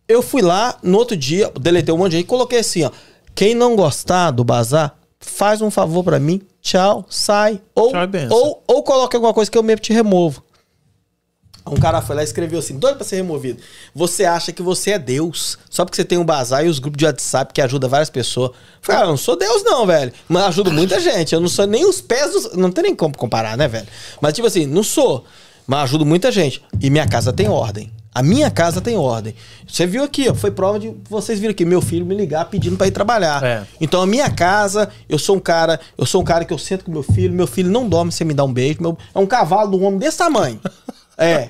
eu 0.08 0.22
fui 0.22 0.42
lá, 0.42 0.78
no 0.82 0.98
outro 0.98 1.16
dia, 1.16 1.52
deletei 1.60 1.94
um 1.94 1.98
monte 1.98 2.12
de 2.12 2.18
gente 2.18 2.26
e 2.26 2.28
coloquei 2.28 2.60
assim, 2.60 2.84
ó. 2.84 2.92
Quem 3.36 3.54
não 3.54 3.76
gostar 3.76 4.32
do 4.32 4.44
bazar, 4.44 4.98
faz 5.20 5.62
um 5.62 5.70
favor 5.70 6.04
para 6.04 6.20
mim, 6.20 6.42
tchau, 6.68 7.06
sai. 7.10 7.62
Ou, 7.74 7.92
tchau, 7.92 8.08
ou, 8.30 8.64
ou 8.68 8.84
coloque 8.84 9.16
alguma 9.16 9.34
coisa 9.34 9.50
que 9.50 9.58
eu 9.58 9.64
mesmo 9.64 9.82
te 9.82 9.94
removo. 9.94 10.44
Um 11.66 11.76
cara 11.76 12.02
foi 12.02 12.16
lá 12.16 12.22
e 12.22 12.26
escreveu 12.26 12.60
assim, 12.60 12.78
doido 12.80 12.96
pra 12.96 13.06
ser 13.06 13.18
removido. 13.18 13.62
Você 13.94 14.24
acha 14.24 14.54
que 14.54 14.62
você 14.62 14.92
é 14.92 15.00
Deus, 15.00 15.58
só 15.70 15.84
porque 15.84 15.98
você 15.98 16.06
tem 16.06 16.18
um 16.18 16.24
bazar 16.24 16.66
e 16.66 16.70
os 16.70 16.80
grupos 16.80 16.98
de 16.98 17.06
WhatsApp 17.06 17.54
que 17.54 17.62
ajuda 17.62 17.90
várias 17.90 18.10
pessoas. 18.10 18.52
falei, 18.82 19.02
ah, 19.02 19.06
eu 19.06 19.10
não 19.10 19.18
sou 19.18 19.38
Deus 19.38 19.64
não, 19.66 19.86
velho. 19.86 20.14
Mas 20.30 20.44
ajudo 20.44 20.72
muita 20.72 20.98
gente. 21.00 21.36
Eu 21.36 21.42
não 21.42 21.50
sou 21.50 21.68
nem 21.68 21.86
os 21.86 22.00
pés 22.00 22.32
dos... 22.32 22.54
Não 22.54 22.72
tem 22.72 22.86
nem 22.86 22.96
como 22.96 23.18
comparar, 23.18 23.58
né, 23.58 23.68
velho? 23.68 23.88
Mas 24.22 24.34
tipo 24.34 24.48
assim, 24.48 24.66
não 24.66 24.82
sou. 24.82 25.26
Mas 25.66 25.84
ajudo 25.84 26.06
muita 26.06 26.32
gente. 26.32 26.64
E 26.80 26.90
minha 26.90 27.06
casa 27.06 27.34
tem 27.34 27.50
ordem. 27.50 27.92
A 28.18 28.24
minha 28.24 28.50
casa 28.50 28.82
tem 28.82 28.98
ordem. 28.98 29.36
Você 29.68 29.86
viu 29.86 30.04
aqui, 30.04 30.28
ó, 30.28 30.34
foi 30.34 30.50
prova 30.50 30.80
de 30.80 30.92
vocês 31.08 31.40
viram 31.40 31.52
aqui, 31.52 31.64
meu 31.64 31.80
filho 31.80 32.04
me 32.04 32.16
ligar 32.16 32.46
pedindo 32.46 32.76
para 32.76 32.88
ir 32.88 32.92
trabalhar. 32.92 33.44
É. 33.44 33.64
Então 33.80 34.02
a 34.02 34.08
minha 34.08 34.28
casa, 34.28 34.90
eu 35.08 35.20
sou 35.20 35.36
um 35.36 35.40
cara, 35.40 35.80
eu 35.96 36.04
sou 36.04 36.24
um 36.24 36.24
cara 36.24 36.44
que 36.44 36.52
eu 36.52 36.58
sento 36.58 36.84
com 36.84 36.92
meu 36.92 37.04
filho, 37.04 37.32
meu 37.32 37.46
filho 37.46 37.70
não 37.70 37.88
dorme 37.88 38.12
sem 38.12 38.26
me 38.26 38.34
dar 38.34 38.44
um 38.44 38.52
beijo, 38.52 38.82
meu, 38.82 38.98
é 39.14 39.20
um 39.20 39.28
cavalo 39.28 39.70
do 39.70 39.84
homem 39.84 40.00
desse 40.00 40.18
tamanho. 40.18 40.60
É. 41.20 41.50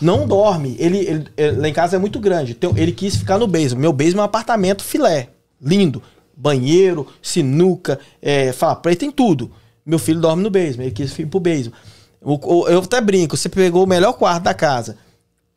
Não 0.00 0.24
dorme. 0.24 0.76
Ele, 0.78 0.98
ele, 0.98 1.24
ele, 1.36 1.56
lá 1.56 1.68
em 1.68 1.72
casa 1.72 1.96
é 1.96 1.98
muito 1.98 2.20
grande. 2.20 2.52
Então, 2.52 2.72
ele 2.76 2.92
quis 2.92 3.16
ficar 3.16 3.40
no 3.40 3.48
basement. 3.48 3.80
Meu 3.80 3.92
basement 3.92 4.20
é 4.20 4.22
um 4.22 4.24
apartamento 4.24 4.84
filé. 4.84 5.30
Lindo. 5.60 6.00
Banheiro, 6.36 7.08
sinuca, 7.20 7.98
é, 8.22 8.52
fala 8.52 8.76
pra 8.76 8.92
ele, 8.92 9.00
tem 9.00 9.10
tudo. 9.10 9.50
Meu 9.84 9.98
filho 9.98 10.20
dorme 10.20 10.44
no 10.44 10.48
basement. 10.48 10.84
Ele 10.84 10.92
quis 10.92 11.18
ir 11.18 11.26
pro 11.26 11.40
basement. 11.40 11.72
eu 12.22 12.78
até 12.78 13.00
brinco, 13.00 13.36
você 13.36 13.48
pegou 13.48 13.82
o 13.82 13.88
melhor 13.88 14.12
quarto 14.12 14.44
da 14.44 14.54
casa 14.54 14.96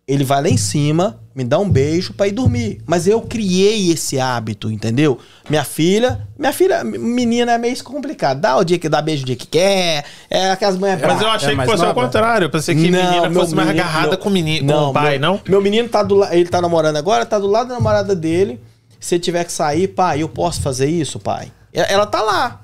ele 0.05 0.23
vai 0.23 0.41
lá 0.41 0.49
em 0.49 0.57
cima, 0.57 1.19
me 1.33 1.45
dá 1.45 1.57
um 1.57 1.69
beijo 1.69 2.13
para 2.13 2.27
ir 2.27 2.31
dormir. 2.31 2.81
Mas 2.85 3.07
eu 3.07 3.21
criei 3.21 3.89
esse 3.89 4.19
hábito, 4.19 4.69
entendeu? 4.69 5.17
Minha 5.49 5.63
filha, 5.63 6.27
minha 6.37 6.51
filha, 6.51 6.83
menina 6.83 7.53
é 7.53 7.57
meio 7.57 7.81
complicado. 7.83 8.41
Dá 8.41 8.57
o 8.57 8.63
dia 8.65 8.77
que 8.77 8.89
dá 8.89 9.01
beijo 9.01 9.23
o 9.23 9.25
dia 9.25 9.35
que 9.35 9.47
quer. 9.47 10.03
É 10.29 10.51
aquelas 10.51 10.77
manhãs. 10.77 11.01
Mas 11.01 11.21
eu 11.21 11.29
achei 11.29 11.53
é, 11.53 11.57
que 11.57 11.65
fosse 11.65 11.85
ao 11.85 11.93
contrário. 11.93 12.45
Eu 12.45 12.49
pensei 12.49 12.75
que 12.75 12.91
não, 12.91 13.01
menina 13.01 13.31
fosse 13.31 13.55
mais 13.55 13.69
agarrada 13.69 14.09
meu, 14.09 14.17
com 14.17 14.29
o 14.29 14.31
menino, 14.31 14.67
não, 14.67 14.83
com 14.85 14.89
o 14.89 14.93
pai, 14.93 15.17
meu, 15.17 15.19
não? 15.19 15.41
Meu 15.47 15.61
menino 15.61 15.87
tá 15.87 16.03
do 16.03 16.23
ele 16.25 16.49
tá 16.49 16.61
namorando 16.61 16.97
agora, 16.97 17.25
tá 17.25 17.39
do 17.39 17.47
lado 17.47 17.69
da 17.69 17.75
namorada 17.75 18.13
dele. 18.13 18.59
Se 18.99 19.15
ele 19.15 19.23
tiver 19.23 19.43
que 19.45 19.51
sair, 19.51 19.87
pai, 19.87 20.21
eu 20.21 20.29
posso 20.29 20.61
fazer 20.61 20.87
isso, 20.87 21.19
pai? 21.19 21.51
Ela 21.73 22.05
tá 22.05 22.21
lá. 22.21 22.62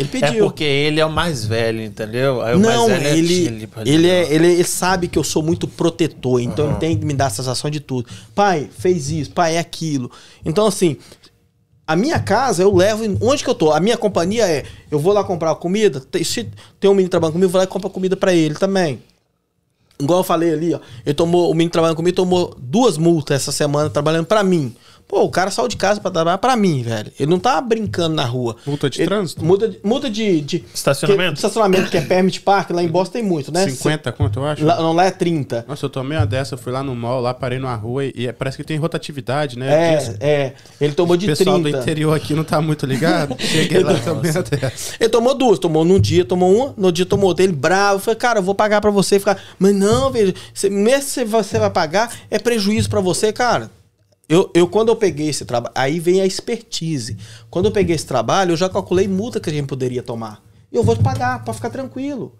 Ele 0.00 0.08
é 0.08 0.20
pediu. 0.20 0.44
É 0.44 0.48
porque 0.48 0.64
ele 0.64 0.98
é 0.98 1.04
o 1.04 1.10
mais 1.10 1.44
velho, 1.44 1.82
entendeu? 1.82 2.40
Aí 2.40 2.54
o 2.54 2.58
não, 2.58 2.88
mais 2.88 3.02
velho 3.02 3.18
ele, 3.18 3.34
é 3.34 3.46
ele, 3.46 3.68
ele, 3.84 4.08
é, 4.08 4.32
ele, 4.32 4.46
ele, 4.52 4.64
sabe 4.64 5.08
que 5.08 5.18
eu 5.18 5.24
sou 5.24 5.42
muito 5.42 5.68
protetor, 5.68 6.40
então 6.40 6.64
uhum. 6.64 6.70
ele 6.72 6.80
tem 6.80 6.98
que 6.98 7.04
me 7.04 7.12
dar 7.12 7.26
a 7.26 7.30
sensação 7.30 7.70
de 7.70 7.80
tudo. 7.80 8.08
Pai, 8.34 8.68
fez 8.78 9.10
isso, 9.10 9.30
pai, 9.30 9.56
é 9.56 9.58
aquilo. 9.58 10.10
Então, 10.44 10.66
assim, 10.66 10.96
a 11.86 11.94
minha 11.94 12.18
casa 12.18 12.62
eu 12.62 12.74
levo. 12.74 13.04
Onde 13.20 13.44
que 13.44 13.50
eu 13.50 13.54
tô? 13.54 13.72
A 13.72 13.80
minha 13.80 13.98
companhia 13.98 14.48
é: 14.48 14.64
eu 14.90 14.98
vou 14.98 15.12
lá 15.12 15.22
comprar 15.22 15.54
comida. 15.56 16.02
Se 16.24 16.48
tem 16.78 16.90
um 16.90 16.94
menino 16.94 17.10
trabalhando 17.10 17.34
comigo, 17.34 17.48
eu 17.48 17.52
vou 17.52 17.58
lá 17.58 17.64
e 17.64 17.66
compro 17.66 17.90
comida 17.90 18.16
para 18.16 18.32
ele 18.32 18.54
também. 18.54 19.02
Igual 20.00 20.20
eu 20.20 20.24
falei 20.24 20.52
ali, 20.54 20.72
ó. 20.72 20.80
Ele 21.04 21.14
tomou, 21.14 21.50
o 21.50 21.54
menino 21.54 21.70
trabalhando 21.70 21.96
comigo 21.96 22.16
tomou 22.16 22.56
duas 22.58 22.96
multas 22.96 23.42
essa 23.42 23.52
semana 23.52 23.90
trabalhando 23.90 24.24
para 24.24 24.42
mim. 24.42 24.74
Pô, 25.10 25.24
o 25.24 25.28
cara 25.28 25.50
saiu 25.50 25.66
de 25.66 25.76
casa 25.76 26.00
para 26.00 26.12
trabalhar 26.12 26.38
para 26.38 26.54
mim, 26.54 26.84
velho. 26.84 27.10
Ele 27.18 27.28
não 27.28 27.40
tá 27.40 27.60
brincando 27.60 28.14
na 28.14 28.24
rua. 28.24 28.54
Multa 28.64 28.88
de 28.88 29.00
ele, 29.00 29.08
trânsito? 29.08 29.44
Multa, 29.44 29.74
multa 29.82 30.08
de, 30.08 30.40
de. 30.40 30.64
Estacionamento? 30.72 31.32
Que, 31.32 31.38
estacionamento, 31.38 31.90
que 31.90 31.96
é 31.96 32.00
permit 32.00 32.40
park, 32.42 32.70
lá 32.70 32.80
em 32.80 32.86
Boston 32.86 33.14
tem 33.14 33.22
muito, 33.24 33.52
né? 33.52 33.68
50, 33.68 34.12
quanto 34.12 34.38
eu 34.38 34.46
acho? 34.46 34.64
Lá, 34.64 34.76
não, 34.76 34.92
lá 34.92 35.06
é 35.06 35.10
30. 35.10 35.64
Nossa, 35.66 35.84
eu 35.84 35.90
tomei 35.90 36.16
uma 36.16 36.24
dessa, 36.24 36.56
fui 36.56 36.70
lá 36.70 36.84
no 36.84 36.94
mall, 36.94 37.20
lá 37.20 37.34
parei 37.34 37.58
numa 37.58 37.74
rua 37.74 38.04
e, 38.04 38.12
e 38.14 38.28
é, 38.28 38.32
parece 38.32 38.56
que 38.56 38.62
tem 38.62 38.78
rotatividade, 38.78 39.58
né? 39.58 39.96
É, 39.96 40.16
é. 40.20 40.52
Ele 40.80 40.92
tomou 40.92 41.16
de 41.16 41.26
30. 41.26 41.42
O 41.42 41.44
pessoal 41.44 41.60
do 41.60 41.68
interior 41.68 42.14
aqui 42.14 42.32
não 42.32 42.44
tá 42.44 42.60
muito 42.60 42.86
ligado. 42.86 43.34
Cheguei 43.42 43.82
lá 43.82 43.94
tomei 43.94 44.30
uma 44.30 44.42
dessa. 44.44 44.94
Ele 45.00 45.10
tomou 45.10 45.34
duas, 45.34 45.58
tomou 45.58 45.84
num 45.84 45.98
dia, 45.98 46.24
tomou 46.24 46.54
uma, 46.54 46.74
no 46.76 46.92
dia 46.92 47.04
tomou 47.04 47.30
outra. 47.30 47.42
Ele 47.42 47.52
bravo, 47.52 47.98
falei, 47.98 48.16
cara, 48.16 48.38
eu 48.38 48.44
vou 48.44 48.54
pagar 48.54 48.80
para 48.80 48.92
você. 48.92 49.18
Ficar, 49.18 49.42
mas 49.58 49.74
não, 49.74 50.12
velho, 50.12 50.32
mesmo 50.70 51.02
se 51.02 51.24
você 51.24 51.58
vai 51.58 51.70
pagar, 51.70 52.14
é 52.30 52.38
prejuízo 52.38 52.88
para 52.88 53.00
você, 53.00 53.32
cara. 53.32 53.68
Eu, 54.30 54.48
eu, 54.54 54.68
quando 54.68 54.90
eu 54.90 54.96
peguei 54.96 55.28
esse 55.28 55.44
trabalho, 55.44 55.74
aí 55.76 55.98
vem 55.98 56.20
a 56.20 56.24
expertise. 56.24 57.16
Quando 57.50 57.64
eu 57.64 57.72
peguei 57.72 57.96
esse 57.96 58.06
trabalho, 58.06 58.52
eu 58.52 58.56
já 58.56 58.68
calculei 58.68 59.08
multa 59.08 59.40
que 59.40 59.50
a 59.50 59.52
gente 59.52 59.66
poderia 59.66 60.04
tomar. 60.04 60.40
E 60.70 60.76
eu 60.76 60.84
vou 60.84 60.94
te 60.94 61.02
pagar, 61.02 61.42
para 61.44 61.52
ficar 61.52 61.68
tranquilo. 61.68 62.38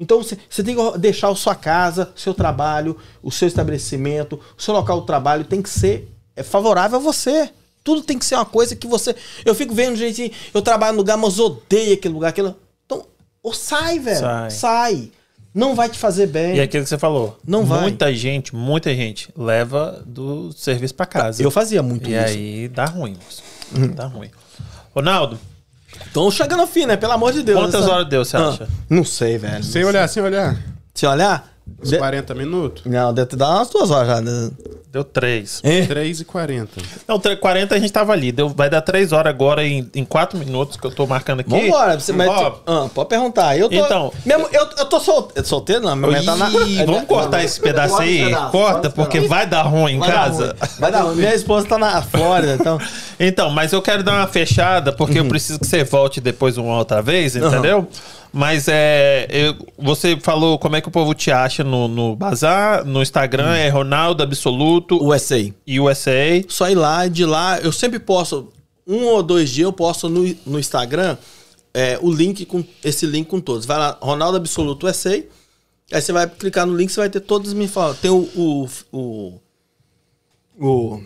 Então 0.00 0.22
você 0.22 0.64
tem 0.64 0.74
que 0.74 0.98
deixar 0.98 1.28
a 1.28 1.34
sua 1.34 1.54
casa, 1.54 2.10
seu 2.16 2.32
trabalho, 2.32 2.96
o 3.22 3.30
seu 3.30 3.46
estabelecimento, 3.46 4.40
o 4.56 4.62
seu 4.62 4.72
local 4.72 5.02
de 5.02 5.06
trabalho 5.06 5.44
tem 5.44 5.60
que 5.60 5.68
ser 5.68 6.10
é, 6.34 6.42
favorável 6.42 6.98
a 6.98 7.02
você. 7.02 7.50
Tudo 7.84 8.00
tem 8.00 8.18
que 8.18 8.24
ser 8.24 8.36
uma 8.36 8.46
coisa 8.46 8.74
que 8.74 8.86
você. 8.86 9.14
Eu 9.44 9.54
fico 9.54 9.74
vendo 9.74 9.96
gente, 9.96 10.32
eu 10.54 10.62
trabalho 10.62 10.94
no 10.94 11.00
lugar, 11.00 11.18
mas 11.18 11.38
odeio 11.38 11.92
aquele 11.92 12.14
lugar, 12.14 12.28
aquilo. 12.28 12.56
Então, 12.86 13.04
ou 13.42 13.52
sai, 13.52 13.98
velho. 13.98 14.20
Sai. 14.20 14.50
sai 14.50 15.12
não 15.54 15.74
vai 15.74 15.88
te 15.88 15.98
fazer 15.98 16.26
bem. 16.26 16.56
E 16.56 16.60
é 16.60 16.62
aquilo 16.62 16.84
que 16.84 16.88
você 16.88 16.98
falou. 16.98 17.38
Não 17.46 17.64
vai. 17.64 17.82
Muita 17.82 18.14
gente, 18.14 18.54
muita 18.54 18.94
gente 18.94 19.28
leva 19.36 20.02
do 20.06 20.52
serviço 20.52 20.94
para 20.94 21.06
casa. 21.06 21.42
Eu 21.42 21.50
fazia 21.50 21.82
muito 21.82 22.08
e 22.08 22.14
isso. 22.14 22.34
E 22.34 22.64
aí 22.64 22.68
dá 22.68 22.84
ruim. 22.84 23.16
Hum. 23.76 23.88
Dá 23.88 24.06
ruim. 24.06 24.30
Ronaldo. 24.94 25.38
Estão 26.06 26.30
chegando 26.30 26.60
ao 26.60 26.66
fim, 26.66 26.86
né? 26.86 26.96
Pelo 26.96 27.12
amor 27.12 27.32
de 27.32 27.42
Deus. 27.42 27.60
Quantas 27.60 27.82
essa... 27.82 27.92
horas 27.92 28.08
deu, 28.08 28.24
você 28.24 28.36
ah, 28.36 28.48
acha? 28.48 28.68
Não 28.88 29.04
sei, 29.04 29.38
velho. 29.38 29.62
Sem 29.62 29.84
olhar, 29.84 30.08
sem 30.08 30.22
olhar. 30.22 30.56
Sem 30.94 31.08
olhar? 31.08 31.50
Uns 31.80 31.90
de... 31.90 31.98
40 31.98 32.34
minutos? 32.34 32.84
Não, 32.84 33.12
deve 33.12 33.28
ter 33.28 33.36
dado 33.36 33.56
umas 33.56 33.68
duas 33.68 33.90
horas 33.90 34.08
já. 34.08 34.20
Né? 34.20 34.50
Deu 34.92 35.04
3. 35.04 35.60
É? 35.62 35.86
3 35.86 36.20
e 36.20 36.24
40. 36.24 36.68
Não, 37.06 37.20
40 37.20 37.74
a 37.74 37.78
gente 37.78 37.92
tava 37.92 38.12
ali. 38.12 38.32
Deu, 38.32 38.48
vai 38.48 38.68
dar 38.68 38.80
3 38.80 39.12
horas 39.12 39.32
agora 39.32 39.64
em, 39.64 39.88
em 39.94 40.04
4 40.04 40.36
minutos 40.36 40.76
que 40.76 40.84
eu 40.84 40.90
tô 40.90 41.06
marcando 41.06 41.40
aqui. 41.40 41.50
Vambora. 41.50 41.98
Você, 41.98 42.12
mas, 42.12 42.28
ah, 42.28 42.88
pode 42.92 43.08
perguntar. 43.08 43.56
Eu 43.56 43.68
tô, 43.68 43.74
então, 43.76 44.12
mesmo, 44.26 44.48
eu, 44.52 44.68
eu 44.78 44.86
tô 44.86 44.98
solteiro, 44.98 45.46
solteiro 45.46 45.82
não. 45.82 45.94
Minha 45.94 46.24
tá 46.24 46.34
na, 46.34 46.48
vamos 46.48 47.04
cortar 47.04 47.38
não, 47.38 47.44
esse 47.44 47.60
pedaço 47.60 48.00
aí? 48.00 48.34
Corta, 48.50 48.90
porque 48.90 49.20
vai 49.20 49.46
dar 49.46 49.62
ruim 49.62 49.94
em 49.94 49.98
vai 50.00 50.10
casa. 50.10 50.54
Dar 50.54 50.66
ruim. 50.66 50.80
Vai 50.80 50.92
dar 50.92 51.02
ruim. 51.02 51.16
Minha 51.16 51.34
esposa 51.34 51.68
tá 51.68 51.78
na 51.78 52.02
Flórida, 52.02 52.56
então... 52.58 52.80
então, 53.20 53.50
mas 53.50 53.72
eu 53.72 53.80
quero 53.80 54.02
dar 54.02 54.14
uma 54.14 54.26
fechada, 54.26 54.92
porque 54.92 55.20
uhum. 55.20 55.26
eu 55.26 55.28
preciso 55.28 55.60
que 55.60 55.66
você 55.68 55.84
volte 55.84 56.20
depois 56.20 56.58
uma 56.58 56.76
outra 56.76 57.00
vez, 57.00 57.36
entendeu? 57.36 57.78
Uhum. 57.78 57.86
Mas 58.32 58.68
é. 58.68 59.26
Eu, 59.28 59.56
você 59.76 60.16
falou 60.20 60.58
como 60.58 60.76
é 60.76 60.80
que 60.80 60.88
o 60.88 60.90
povo 60.90 61.14
te 61.14 61.30
acha 61.30 61.64
no, 61.64 61.88
no 61.88 62.14
Bazar, 62.14 62.84
no 62.84 63.02
Instagram, 63.02 63.50
hum. 63.50 63.54
é 63.54 63.68
Ronaldo 63.68 64.22
Absoluto. 64.22 65.02
USA. 65.02 65.52
E 65.66 65.80
USA. 65.80 66.42
Só 66.48 66.70
ir 66.70 66.76
lá, 66.76 67.08
de 67.08 67.24
lá, 67.24 67.58
eu 67.60 67.72
sempre 67.72 67.98
posto. 67.98 68.52
Um 68.86 69.04
ou 69.04 69.22
dois 69.22 69.50
dias 69.50 69.64
eu 69.64 69.72
posto 69.72 70.08
no, 70.08 70.22
no 70.46 70.58
Instagram 70.58 71.16
é, 71.72 71.98
o 72.00 72.12
link 72.12 72.44
com. 72.44 72.64
Esse 72.84 73.06
link 73.06 73.28
com 73.28 73.40
todos. 73.40 73.66
Vai 73.66 73.78
lá, 73.78 73.98
Ronaldo 74.00 74.36
Absoluto 74.36 74.86
USA. 74.86 75.24
Aí 75.92 76.00
você 76.00 76.12
vai 76.12 76.28
clicar 76.28 76.66
no 76.66 76.76
link, 76.76 76.90
você 76.90 77.00
vai 77.00 77.10
ter 77.10 77.20
todos 77.20 77.52
me 77.52 77.66
falam. 77.66 77.94
Tem 77.94 78.10
o, 78.10 78.28
o, 78.36 78.68
o, 78.92 79.40
o. 80.58 81.02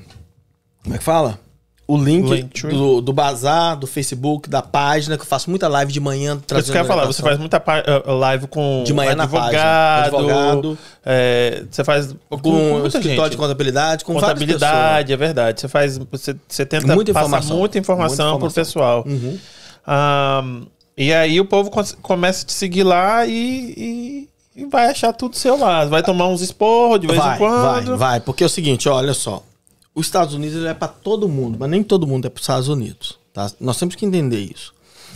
Como 0.82 0.94
é 0.94 0.98
que 0.98 1.04
fala? 1.04 1.40
O 1.86 1.98
link 1.98 2.42
do, 2.70 3.00
do 3.02 3.12
bazar, 3.12 3.76
do 3.76 3.86
Facebook, 3.86 4.48
da 4.48 4.62
página, 4.62 5.16
que 5.16 5.22
eu 5.22 5.26
faço 5.26 5.50
muita 5.50 5.68
live 5.68 5.92
de 5.92 6.00
manhã. 6.00 6.40
Isso 6.56 6.72
que 6.72 6.78
eu 6.78 6.82
ia 6.82 6.84
falar, 6.86 7.04
você 7.04 7.20
faz 7.20 7.38
muita 7.38 7.62
eh, 7.66 8.12
live 8.12 8.46
com 8.46 8.82
de 8.86 8.94
manhã 8.94 9.12
advogado, 9.12 9.44
na 9.44 9.50
página, 9.50 10.02
advogado 10.04 10.78
é, 11.04 11.64
você 11.70 11.84
faz 11.84 12.14
com, 12.30 12.40
com 12.40 12.86
escritório 12.86 13.24
gente. 13.24 13.30
de 13.32 13.36
contabilidade, 13.36 14.04
com 14.04 14.14
contabilidade, 14.14 15.12
é 15.12 15.16
verdade. 15.16 15.60
Você 15.60 15.68
faz, 15.68 15.98
você, 16.10 16.34
você 16.48 16.64
tenta 16.64 16.94
muita 16.94 17.12
passar 17.12 17.26
informação. 17.26 17.56
muita 17.58 17.78
informação, 17.78 18.38
muita 18.38 18.46
informação. 18.46 18.48
pro 18.48 18.50
pessoal. 18.50 19.04
Uhum. 19.06 19.38
Um, 19.86 20.66
e 20.96 21.12
aí 21.12 21.38
o 21.38 21.44
povo 21.44 21.70
começa 22.00 22.44
a 22.44 22.46
te 22.46 22.52
seguir 22.52 22.84
lá 22.84 23.26
e, 23.26 23.74
e, 24.56 24.62
e, 24.62 24.64
vai 24.66 24.86
achar 24.86 25.12
tudo 25.12 25.36
seu 25.36 25.58
lá. 25.58 25.84
Vai 25.84 26.02
tomar 26.02 26.28
uns 26.28 26.40
esporros 26.40 27.00
de 27.00 27.06
vez 27.06 27.18
vai, 27.18 27.34
em 27.34 27.38
quando. 27.38 27.86
Vai, 27.88 27.96
vai. 27.96 28.20
Porque 28.20 28.42
é 28.42 28.46
o 28.46 28.50
seguinte, 28.50 28.88
olha 28.88 29.12
só 29.12 29.42
os 29.94 30.06
Estados 30.06 30.34
Unidos 30.34 30.56
ele 30.56 30.68
é 30.68 30.74
para 30.74 30.88
todo 30.88 31.28
mundo, 31.28 31.56
mas 31.58 31.70
nem 31.70 31.82
todo 31.82 32.06
mundo 32.06 32.26
é 32.26 32.28
para 32.28 32.40
os 32.40 32.42
Estados 32.42 32.68
Unidos. 32.68 33.18
Tá? 33.32 33.50
Nós 33.60 33.78
temos 33.78 33.94
que 33.94 34.04
entender 34.04 34.40
isso. 34.40 34.74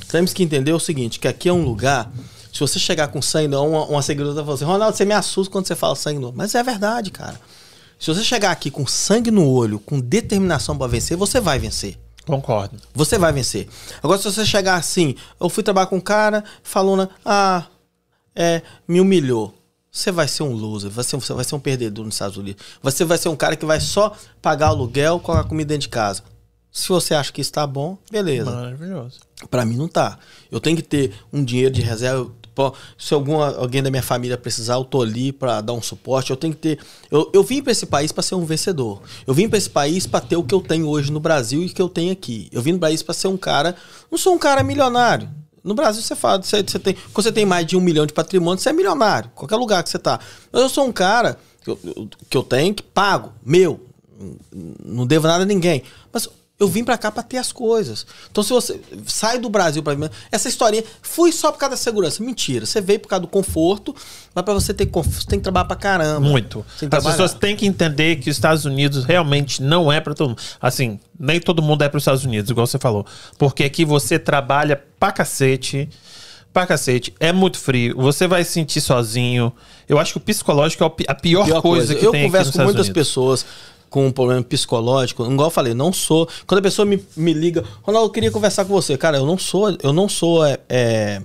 Temos 0.09 0.33
que 0.33 0.43
entender 0.43 0.73
o 0.73 0.81
seguinte, 0.81 1.19
que 1.19 1.27
aqui 1.27 1.49
é 1.49 1.53
um 1.53 1.65
lugar, 1.65 2.11
se 2.53 2.61
você 2.61 2.79
chegar 2.79 3.09
com 3.09 3.21
sangue, 3.21 3.49
não, 3.49 3.71
uma, 3.71 3.85
uma 3.87 4.03
seguidora 4.03 4.35
vai 4.35 4.45
falar 4.45 4.55
assim, 4.55 4.65
Ronaldo, 4.65 4.97
você 4.97 5.05
me 5.05 5.15
assusta 5.15 5.51
quando 5.51 5.67
você 5.67 5.75
fala 5.75 5.97
sangue 5.97 6.19
no 6.19 6.29
olho. 6.29 6.37
Mas 6.37 6.55
é 6.55 6.63
verdade, 6.63 7.11
cara. 7.11 7.39
Se 7.99 8.07
você 8.15 8.23
chegar 8.23 8.53
aqui 8.53 8.71
com 8.71 8.87
sangue 8.87 9.31
no 9.31 9.47
olho, 9.49 9.81
com 9.81 9.99
determinação 9.99 10.79
para 10.79 10.87
vencer, 10.87 11.17
você 11.17 11.41
vai 11.41 11.59
vencer. 11.59 11.99
Concordo. 12.25 12.77
Você 12.95 13.19
vai 13.19 13.33
vencer. 13.33 13.69
Agora, 14.03 14.19
se 14.19 14.25
você 14.25 14.47
chegar 14.47 14.77
assim, 14.77 15.17
eu 15.41 15.49
fui 15.49 15.65
trabalhar 15.65 15.87
com 15.87 15.97
um 15.97 16.01
cara, 16.01 16.45
falou, 16.63 17.09
ah, 17.25 17.67
é, 18.37 18.63
me 18.87 19.01
humilhou 19.01 19.58
você 19.99 20.13
vai 20.13 20.29
ser 20.29 20.45
um 20.45 20.53
loser, 20.53 20.91
você, 20.91 21.17
você 21.17 21.33
vai 21.33 21.45
ser 21.45 21.55
um 21.57 21.61
perdedor 21.61 22.05
nos 22.05 22.15
Estados 22.15 22.37
Unidos. 22.37 22.65
Você 22.81 23.05
vai 23.05 23.19
ser 23.19 23.29
um 23.29 23.37
cara 23.37 23.57
que 23.57 23.67
vai 23.67 23.81
só 23.81 24.17
pagar 24.41 24.69
aluguel 24.69 25.19
com 25.19 25.33
a 25.33 25.43
comida 25.43 25.69
dentro 25.69 25.83
de 25.83 25.89
casa. 25.89 26.23
Se 26.71 26.89
você 26.89 27.15
acha 27.15 27.33
que 27.33 27.41
está 27.41 27.67
bom, 27.67 27.99
beleza. 28.11 28.51
Maravilhoso. 28.51 29.19
Para 29.51 29.65
mim 29.65 29.77
não 29.77 29.89
tá. 29.89 30.19
Eu 30.51 30.61
tenho 30.61 30.77
que 30.77 30.83
ter 30.83 31.13
um 31.33 31.43
dinheiro 31.43 31.75
de 31.75 31.83
reserva. 31.83 32.31
Se 32.97 33.15
algum, 33.15 33.41
alguém 33.41 33.83
da 33.83 33.91
minha 33.91 34.03
família 34.03 34.37
precisar, 34.37 34.75
eu 34.75 34.85
tô 34.85 35.03
ali 35.03 35.33
para 35.33 35.61
dar 35.61 35.73
um 35.73 35.83
suporte. 35.83 36.31
Eu 36.31 36.37
tenho 36.37 36.55
que 36.55 36.61
ter. 36.61 36.79
Eu, 37.11 37.31
eu 37.35 37.43
vim 37.43 37.63
para 37.63 37.73
esse 37.73 37.87
país 37.87 38.13
para 38.13 38.23
ser 38.23 38.37
um 38.37 38.45
vencedor. 38.45 39.03
Eu 39.27 39.35
vim 39.35 39.49
para 39.49 39.59
esse 39.59 39.71
país 39.71 40.07
para 40.07 40.21
ter 40.21 40.37
o 40.37 40.45
que 40.45 40.55
eu 40.55 40.61
tenho 40.61 40.87
hoje 40.89 41.11
no 41.11 41.19
Brasil 41.19 41.63
e 41.65 41.69
que 41.69 41.83
eu 41.83 41.89
tenho 41.89 42.13
aqui. 42.13 42.49
Eu 42.53 42.63
vim 42.63 42.73
no 42.73 42.79
país 42.79 43.03
para 43.03 43.15
ser 43.15 43.29
um 43.29 43.37
cara. 43.37 43.75
Não 44.11 44.19
sou 44.19 44.35
um 44.35 44.39
cara 44.39 44.63
milionário. 44.63 45.29
No 45.63 45.75
Brasil 45.75 46.03
você 46.03 46.17
fala, 46.17 46.43
você, 46.43 46.63
você 46.63 46.79
tem, 46.79 46.95
quando 47.13 47.25
você 47.25 47.33
tem 47.33 47.45
mais 47.45 47.67
de 47.67 47.77
um 47.77 47.81
milhão 47.81 48.07
de 48.07 48.13
patrimônio, 48.13 48.63
você 48.63 48.71
é 48.71 48.73
milionário, 48.73 49.31
qualquer 49.35 49.57
lugar 49.57 49.83
que 49.83 49.91
você 49.91 49.99
tá. 49.99 50.21
Mas 50.53 50.63
eu 50.63 50.69
sou 50.69 50.87
um 50.87 50.93
cara 50.93 51.39
que 51.63 51.71
eu, 51.71 52.09
que 52.31 52.37
eu 52.37 52.43
tenho 52.43 52.75
que 52.75 52.83
pago, 52.83 53.33
meu, 53.45 53.81
não 54.85 55.07
devo 55.07 55.27
nada 55.27 55.43
a 55.43 55.47
ninguém. 55.47 55.83
Mas 56.13 56.29
eu 56.61 56.67
vim 56.67 56.83
para 56.83 56.99
cá 56.99 57.11
para 57.11 57.23
ter 57.23 57.37
as 57.37 57.53
coisas. 57.53 58.05
Então, 58.31 58.43
se 58.43 58.51
você 58.51 58.81
sai 59.07 59.39
do 59.39 59.49
Brasil 59.49 59.81
para 59.81 59.97
essa 60.33 60.49
historinha, 60.49 60.83
fui 61.01 61.31
só 61.31 61.53
por 61.53 61.59
causa 61.59 61.71
da 61.71 61.77
segurança. 61.77 62.23
Mentira. 62.23 62.67
Você 62.67 62.81
veio 62.81 62.99
por 62.99 63.09
causa 63.09 63.21
do 63.21 63.29
conforto, 63.29 63.95
mas 64.35 64.45
para 64.45 64.55
você 64.55 64.75
ter 64.75 64.87
conforto, 64.87 65.21
você 65.23 65.27
tem 65.29 65.39
que 65.39 65.45
trabalhar 65.45 65.67
para 65.67 65.77
caramba. 65.77 66.21
Muito. 66.21 66.67
As 66.91 67.05
pessoas 67.05 67.33
têm 67.33 67.55
que 67.55 67.65
entender 67.65 68.17
que 68.17 68.29
os 68.29 68.37
Estados 68.37 68.65
Unidos 68.65 69.05
realmente 69.05 69.63
não 69.63 69.93
é 69.93 70.01
para 70.01 70.15
todo 70.15 70.31
mundo. 70.31 70.43
Assim, 70.61 70.99
nem 71.19 71.39
todo 71.41 71.63
mundo 71.63 71.83
é 71.83 71.89
para 71.89 71.99
os 71.99 72.03
Estados 72.03 72.25
Unidos, 72.25 72.51
igual 72.51 72.67
você 72.67 72.79
falou. 72.79 73.07
Porque 73.39 73.63
aqui 73.63 73.85
você 73.85 74.19
trabalha 74.19 74.83
pra 74.99 75.13
cacete. 75.13 75.89
Pra 76.53 76.67
cacete, 76.67 77.15
é 77.21 77.31
muito 77.31 77.59
frio, 77.59 77.95
você 77.99 78.27
vai 78.27 78.43
se 78.43 78.53
sentir 78.53 78.81
sozinho. 78.81 79.53
Eu 79.87 79.99
acho 79.99 80.13
que 80.13 80.17
o 80.17 80.21
psicológico 80.21 80.83
é 80.83 80.87
a 81.07 81.15
pior, 81.15 81.45
pior 81.45 81.61
coisa, 81.61 81.89
coisa, 81.89 81.95
que 81.95 82.05
eu 82.05 82.11
tem 82.11 82.23
Eu 82.23 82.27
converso 82.29 82.53
com 82.53 82.65
muitas 82.65 82.87
Unidos. 82.87 82.95
pessoas 82.95 83.47
com 83.91 84.07
um 84.07 84.13
problema 84.13 84.43
psicológico, 84.43 85.25
igual 85.25 85.47
eu 85.47 85.51
falei, 85.51 85.75
não 85.75 85.93
sou. 85.93 86.29
Quando 86.47 86.61
a 86.61 86.63
pessoa 86.63 86.85
me, 86.85 87.03
me 87.17 87.33
liga, 87.33 87.65
Ronaldo, 87.83 88.09
eu 88.09 88.13
queria 88.13 88.31
conversar 88.31 88.65
com 88.65 88.73
você. 88.73 88.97
Cara, 88.97 89.19
eu 89.19 89.27
não 89.27 89.39
sou, 89.39 89.77
eu 89.83 89.93
não 89.93 90.09
sou 90.09 90.45
é, 90.45 90.59
é, 90.69 91.23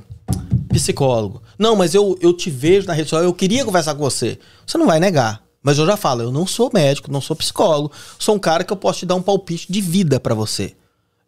psicólogo. 0.69 1.41
Não, 1.57 1.75
mas 1.75 1.93
eu, 1.93 2.17
eu 2.21 2.33
te 2.33 2.49
vejo 2.49 2.87
na 2.87 2.93
rede 2.93 3.09
social, 3.09 3.23
eu 3.23 3.33
queria 3.33 3.65
conversar 3.65 3.95
com 3.95 4.01
você. 4.01 4.39
Você 4.65 4.77
não 4.77 4.87
vai 4.87 4.99
negar. 4.99 5.43
Mas 5.61 5.77
eu 5.77 5.85
já 5.85 5.95
falo, 5.95 6.23
eu 6.23 6.31
não 6.31 6.45
sou 6.45 6.69
médico, 6.73 7.09
não 7.09 7.21
sou 7.21 7.35
psicólogo. 7.35 7.91
Sou 8.19 8.35
um 8.35 8.39
cara 8.39 8.65
que 8.65 8.73
eu 8.73 8.77
posso 8.77 8.99
te 8.99 9.05
dar 9.05 9.15
um 9.15 9.21
palpite 9.21 9.71
de 9.71 9.79
vida 9.79 10.19
para 10.19 10.35
você. 10.35 10.73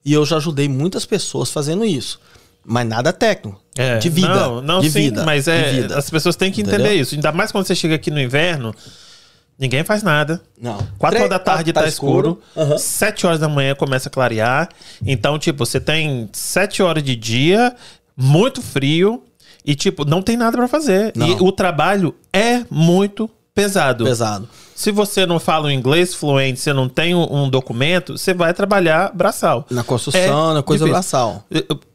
E 0.04 0.12
eu 0.12 0.26
já 0.26 0.38
ajudei 0.38 0.68
muitas 0.68 1.06
pessoas 1.06 1.50
fazendo 1.50 1.86
isso. 1.86 2.20
Mas 2.66 2.88
nada 2.88 3.14
técnico. 3.14 3.62
É, 3.78 3.98
de 3.98 4.10
vida. 4.10 4.28
Não, 4.28 4.62
não 4.62 4.80
de 4.82 4.90
sim, 4.90 5.00
vida, 5.00 5.24
mas 5.24 5.48
é, 5.48 5.88
as 5.94 6.10
pessoas 6.10 6.36
têm 6.36 6.52
que 6.52 6.62
entender 6.62 6.84
Entendeu? 6.84 7.02
isso. 7.02 7.16
Ainda 7.16 7.32
mais 7.32 7.52
quando 7.52 7.66
você 7.66 7.76
chega 7.76 7.96
aqui 7.96 8.10
no 8.10 8.20
inverno, 8.20 8.74
Ninguém 9.58 9.84
faz 9.84 10.04
nada. 10.04 10.42
Não. 10.62 10.78
Quatro 10.98 11.20
horas 11.20 11.30
da 11.30 11.40
tarde 11.40 11.72
tá, 11.72 11.80
tá, 11.80 11.86
tá 11.86 11.90
escuro. 11.90 12.42
escuro. 12.54 12.72
Uhum. 12.72 12.78
Sete 12.78 13.26
horas 13.26 13.40
da 13.40 13.48
manhã 13.48 13.74
começa 13.74 14.10
a 14.10 14.12
clarear. 14.12 14.70
Então, 15.06 15.40
tipo, 15.40 15.66
você 15.66 15.80
tem 15.80 16.30
sete 16.34 16.84
horas 16.84 17.02
de 17.04 17.16
dia, 17.16 17.74
muito 18.18 18.62
frio. 18.62 19.24
E, 19.66 19.74
tipo, 19.74 20.06
não 20.06 20.22
tem 20.22 20.38
nada 20.38 20.58
para 20.58 20.68
fazer. 20.68 21.12
Não. 21.16 21.28
E 21.28 21.32
o 21.40 21.52
trabalho 21.52 22.14
é 22.32 22.64
muito 22.70 23.30
pesado. 23.54 24.04
Pesado. 24.04 24.48
Se 24.76 24.92
você 24.92 25.26
não 25.26 25.40
fala 25.40 25.68
o 25.68 25.72
inglês 25.72 26.14
fluente, 26.14 26.60
você 26.60 26.74
não 26.74 26.90
tem 26.90 27.16
um, 27.16 27.50
documento, 27.50 28.18
você 28.18 28.34
vai 28.34 28.54
trabalhar 28.54 29.12
braçal. 29.16 29.66
Na 29.72 29.84
construção, 29.84 30.52
é 30.52 30.54
na 30.56 30.62
coisa 30.62 30.84
difícil. 30.84 30.94
braçal. 30.94 31.46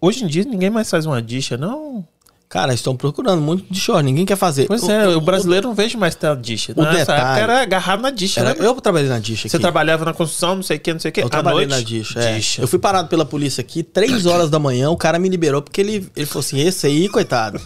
Hoje 0.01 0.25
em 0.25 0.27
dia, 0.27 0.45
ninguém 0.45 0.71
mais 0.71 0.91
faz 0.91 1.05
uma 1.05 1.21
dicha, 1.21 1.59
não. 1.59 2.05
Cara, 2.51 2.75
estão 2.75 2.97
procurando 2.97 3.41
muito 3.41 3.73
de 3.73 3.79
short, 3.79 4.03
ninguém 4.03 4.27
quer 4.27 4.35
fazer. 4.35 4.67
Pois 4.67 4.83
o, 4.83 4.91
é, 4.91 5.07
o, 5.07 5.19
o 5.19 5.21
brasileiro 5.21 5.67
o, 5.67 5.69
não 5.69 5.75
vejo 5.75 5.97
mais 5.97 6.17
ter 6.17 6.37
dicha. 6.37 6.73
O 6.77 6.83
Nessa 6.83 6.99
detalhe, 6.99 7.41
era 7.43 7.63
agarrado 7.63 8.01
na 8.03 8.11
dicha, 8.11 8.41
era, 8.41 8.55
né? 8.55 8.57
Eu 8.59 8.75
trabalhei 8.81 9.09
na 9.09 9.21
dicha 9.21 9.49
Você 9.49 9.57
trabalhava 9.57 10.05
na 10.05 10.13
construção, 10.13 10.57
não 10.57 10.63
sei 10.65 10.77
o 10.77 10.81
que, 10.81 10.93
não 10.93 10.99
sei 10.99 11.11
o 11.11 11.13
que. 11.13 11.23
Eu 11.23 11.31
trabalhei 11.31 11.65
noite, 11.65 11.79
na 11.79 11.81
dicha, 11.81 12.19
é. 12.19 12.41
Eu 12.59 12.67
fui 12.67 12.81
parado 12.81 13.07
pela 13.07 13.25
polícia 13.25 13.61
aqui, 13.61 13.85
três 13.85 14.27
horas 14.27 14.51
da 14.51 14.59
manhã, 14.59 14.91
o 14.91 14.97
cara 14.97 15.17
me 15.17 15.29
liberou 15.29 15.63
porque 15.63 15.81
ele, 15.81 16.11
ele 16.17 16.27
falou 16.27 16.41
assim, 16.41 16.59
esse 16.59 16.89
aí, 16.89 17.09
coitado. 17.09 17.61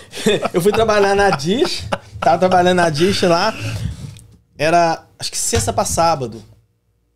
eu 0.54 0.62
fui 0.62 0.72
trabalhar 0.72 1.14
na 1.14 1.28
dicha, 1.28 1.84
tava 2.18 2.38
trabalhando 2.38 2.78
na 2.78 2.88
dicha 2.88 3.28
lá, 3.28 3.54
era, 4.56 5.04
acho 5.18 5.30
que 5.30 5.36
sexta 5.36 5.74
pra 5.74 5.84
sábado. 5.84 6.42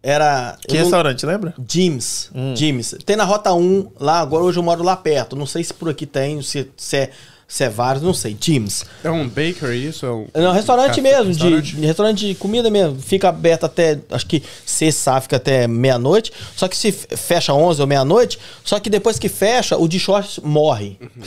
Era. 0.07 0.57
Que 0.69 0.77
restaurante, 0.77 1.27
lembra? 1.27 1.53
Jims. 1.69 2.31
Hum. 2.33 2.55
Jims. 2.55 2.95
Tem 3.05 3.17
na 3.17 3.25
Rota 3.25 3.53
1 3.53 3.91
lá, 3.99 4.21
agora 4.21 4.45
hoje 4.45 4.57
eu 4.57 4.63
moro 4.63 4.85
lá 4.85 4.97
perto. 4.97 5.35
Não 5.35 5.47
sei 5.47 5.65
se 5.65 5.75
por 5.75 5.89
aqui 5.89 6.07
tem, 6.07 6.41
se, 6.43 6.71
se 6.77 6.97
é 6.97 7.11
se 7.49 7.65
é 7.65 7.69
vários, 7.69 8.05
não 8.05 8.15
sei, 8.15 8.37
Jims. 8.41 8.85
É 9.03 9.11
um 9.11 9.29
bakery 9.29 9.89
isso? 9.89 10.07
É 10.07 10.11
um... 10.11 10.29
Não, 10.33 10.53
restaurante 10.53 11.01
mesmo, 11.01 11.25
restaurante? 11.25 11.75
De, 11.75 11.87
restaurante 11.87 12.27
de 12.29 12.35
comida 12.37 12.71
mesmo. 12.71 13.01
Fica 13.01 13.29
aberto 13.29 13.67
até, 13.67 13.99
acho 14.11 14.27
que 14.27 14.45
sexta, 14.65 15.21
fica 15.21 15.37
até 15.37 15.67
meia-noite. 15.67 16.33
Só 16.55 16.69
que 16.69 16.77
se 16.77 16.93
fecha 16.93 17.53
11 17.53 17.81
ou 17.81 17.87
meia-noite, 17.87 18.39
só 18.65 18.79
que 18.79 18.89
depois 18.89 19.19
que 19.19 19.29
fecha, 19.29 19.77
o 19.77 19.89
de 19.89 19.99
shorts 19.99 20.39
morre. 20.43 20.97
Uhum. 21.01 21.23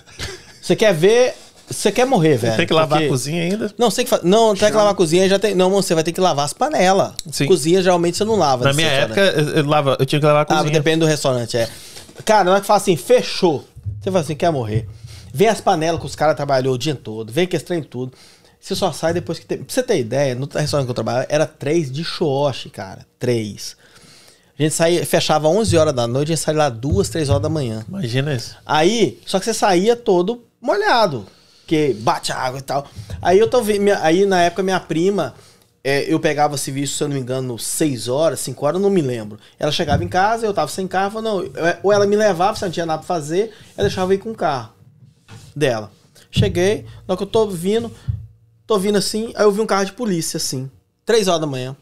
Você 0.62 0.74
quer 0.74 0.94
ver 0.94 1.34
você 1.68 1.90
quer 1.90 2.04
morrer, 2.04 2.36
velho. 2.36 2.56
Tem 2.56 2.66
que 2.66 2.74
lavar 2.74 2.98
porque... 2.98 3.06
a 3.06 3.08
cozinha 3.08 3.42
ainda? 3.42 3.74
Não, 3.78 3.90
você 3.90 4.04
tem 4.04 4.18
que. 4.18 4.26
Não, 4.26 4.54
tem 4.54 4.68
que 4.68 4.76
lavar 4.76 4.92
a 4.92 4.94
cozinha, 4.94 5.28
já 5.28 5.38
tem. 5.38 5.54
Não, 5.54 5.70
você 5.70 5.94
vai 5.94 6.04
ter 6.04 6.12
que 6.12 6.20
lavar 6.20 6.44
as 6.44 6.52
panelas. 6.52 7.12
Sim. 7.30 7.46
Cozinha 7.46 7.82
geralmente 7.82 8.18
você 8.18 8.24
não 8.24 8.36
lava. 8.36 8.64
Na 8.64 8.72
minha 8.74 8.88
época, 8.88 9.20
eu, 9.20 9.48
eu, 9.48 9.66
lava, 9.66 9.96
eu 9.98 10.04
tinha 10.04 10.20
que 10.20 10.26
lavar 10.26 10.40
a 10.40 10.42
ah, 10.42 10.46
cozinha. 10.46 10.70
Ah, 10.70 10.72
depende 10.72 11.00
do 11.00 11.06
restaurante, 11.06 11.56
é. 11.56 11.68
Cara, 12.24 12.44
na 12.44 12.50
hora 12.52 12.60
que 12.60 12.66
fala 12.66 12.78
assim, 12.78 12.96
fechou. 12.96 13.64
Você 14.00 14.10
fala 14.10 14.20
assim, 14.20 14.34
quer 14.34 14.50
morrer. 14.50 14.86
Vem 15.32 15.48
as 15.48 15.60
panelas 15.60 16.00
que 16.00 16.06
os 16.06 16.14
caras 16.14 16.36
trabalhou 16.36 16.74
o 16.74 16.78
dia 16.78 16.94
todo, 16.94 17.32
vem 17.32 17.46
que 17.46 17.56
estranho 17.56 17.84
tudo. 17.84 18.12
Você 18.60 18.74
só 18.74 18.92
sai 18.92 19.12
depois 19.12 19.38
que 19.38 19.46
tem. 19.46 19.58
Pra 19.58 19.66
você 19.68 19.82
ter 19.82 19.98
ideia, 19.98 20.34
no 20.34 20.46
restaurante 20.46 20.86
que 20.86 20.90
eu 20.90 20.94
trabalhava, 20.94 21.26
era 21.28 21.46
três 21.46 21.90
de 21.90 22.04
xoxi, 22.04 22.68
cara. 22.68 23.06
Três. 23.18 23.76
A 24.58 24.62
gente 24.62 24.74
saía, 24.74 25.04
fechava 25.04 25.48
11 25.48 25.76
horas 25.76 25.94
da 25.94 26.06
noite, 26.06 26.32
a 26.32 26.36
gente 26.36 26.44
saía 26.44 26.58
lá 26.58 26.68
duas, 26.68 27.08
três 27.08 27.28
horas 27.28 27.42
da 27.42 27.48
manhã. 27.48 27.84
Imagina 27.88 28.34
isso. 28.34 28.56
Aí, 28.64 29.18
só 29.26 29.38
que 29.38 29.46
você 29.46 29.54
saía 29.54 29.96
todo 29.96 30.44
molhado 30.60 31.26
que 31.66 31.94
bate 31.94 32.32
água 32.32 32.58
e 32.58 32.62
tal. 32.62 32.86
Aí 33.20 33.38
eu 33.38 33.48
tô 33.48 33.62
vendo, 33.62 33.90
aí 34.00 34.26
na 34.26 34.42
época 34.42 34.62
minha 34.62 34.80
prima, 34.80 35.34
é, 35.82 36.10
eu 36.12 36.18
pegava 36.18 36.56
serviço, 36.56 36.96
se 36.96 37.02
eu 37.02 37.08
não 37.08 37.14
me 37.14 37.20
engano, 37.20 37.58
6 37.58 38.08
horas, 38.08 38.40
5 38.40 38.64
horas, 38.64 38.80
não 38.80 38.88
me 38.88 39.02
lembro. 39.02 39.38
Ela 39.58 39.70
chegava 39.70 40.02
em 40.02 40.08
casa, 40.08 40.46
eu 40.46 40.54
tava 40.54 40.70
sem 40.70 40.88
carro, 40.88 41.20
não, 41.20 41.44
ou 41.82 41.92
ela 41.92 42.06
me 42.06 42.16
levava, 42.16 42.56
se 42.56 42.64
não 42.64 42.70
tinha 42.70 42.86
nada 42.86 42.98
pra 42.98 43.06
fazer, 43.06 43.52
ela 43.76 43.88
deixava 43.88 44.12
eu 44.12 44.16
ir 44.16 44.18
com 44.18 44.30
o 44.30 44.34
carro 44.34 44.72
dela. 45.54 45.90
Cheguei, 46.30 46.86
na 47.06 47.16
que 47.16 47.22
eu 47.22 47.26
tô 47.26 47.46
vindo, 47.48 47.92
tô 48.66 48.78
vindo 48.78 48.96
assim, 48.96 49.32
aí 49.36 49.44
eu 49.44 49.52
vi 49.52 49.60
um 49.60 49.66
carro 49.66 49.84
de 49.84 49.92
polícia, 49.92 50.38
assim, 50.38 50.70
3 51.04 51.28
horas 51.28 51.40
da 51.42 51.46
manhã. 51.46 51.76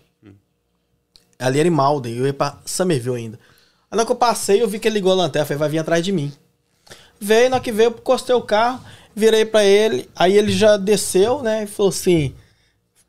Ali 1.38 1.58
era 1.58 1.68
em 1.68 1.72
Malden, 1.72 2.16
eu 2.16 2.26
ia 2.26 2.34
pra 2.34 2.58
Somerville 2.64 3.16
ainda. 3.16 3.38
Aí 3.90 3.96
na 3.96 4.04
que 4.04 4.12
eu 4.12 4.16
passei, 4.16 4.62
eu 4.62 4.68
vi 4.68 4.78
que 4.78 4.86
ele 4.86 4.94
ligou 4.94 5.12
a 5.12 5.16
lanterna, 5.16 5.46
falei, 5.46 5.58
vai 5.58 5.68
vir 5.68 5.78
atrás 5.78 6.04
de 6.04 6.12
mim. 6.12 6.32
Veio, 7.20 7.50
na 7.50 7.60
que 7.60 7.70
veio, 7.70 7.90
eu 7.90 7.96
encostei 7.98 8.34
o 8.34 8.42
carro, 8.42 8.80
Virei 9.14 9.44
para 9.44 9.64
ele, 9.64 10.08
aí 10.16 10.36
ele 10.36 10.52
já 10.52 10.76
desceu, 10.76 11.42
né? 11.42 11.64
E 11.64 11.66
falou 11.66 11.90
assim: 11.90 12.34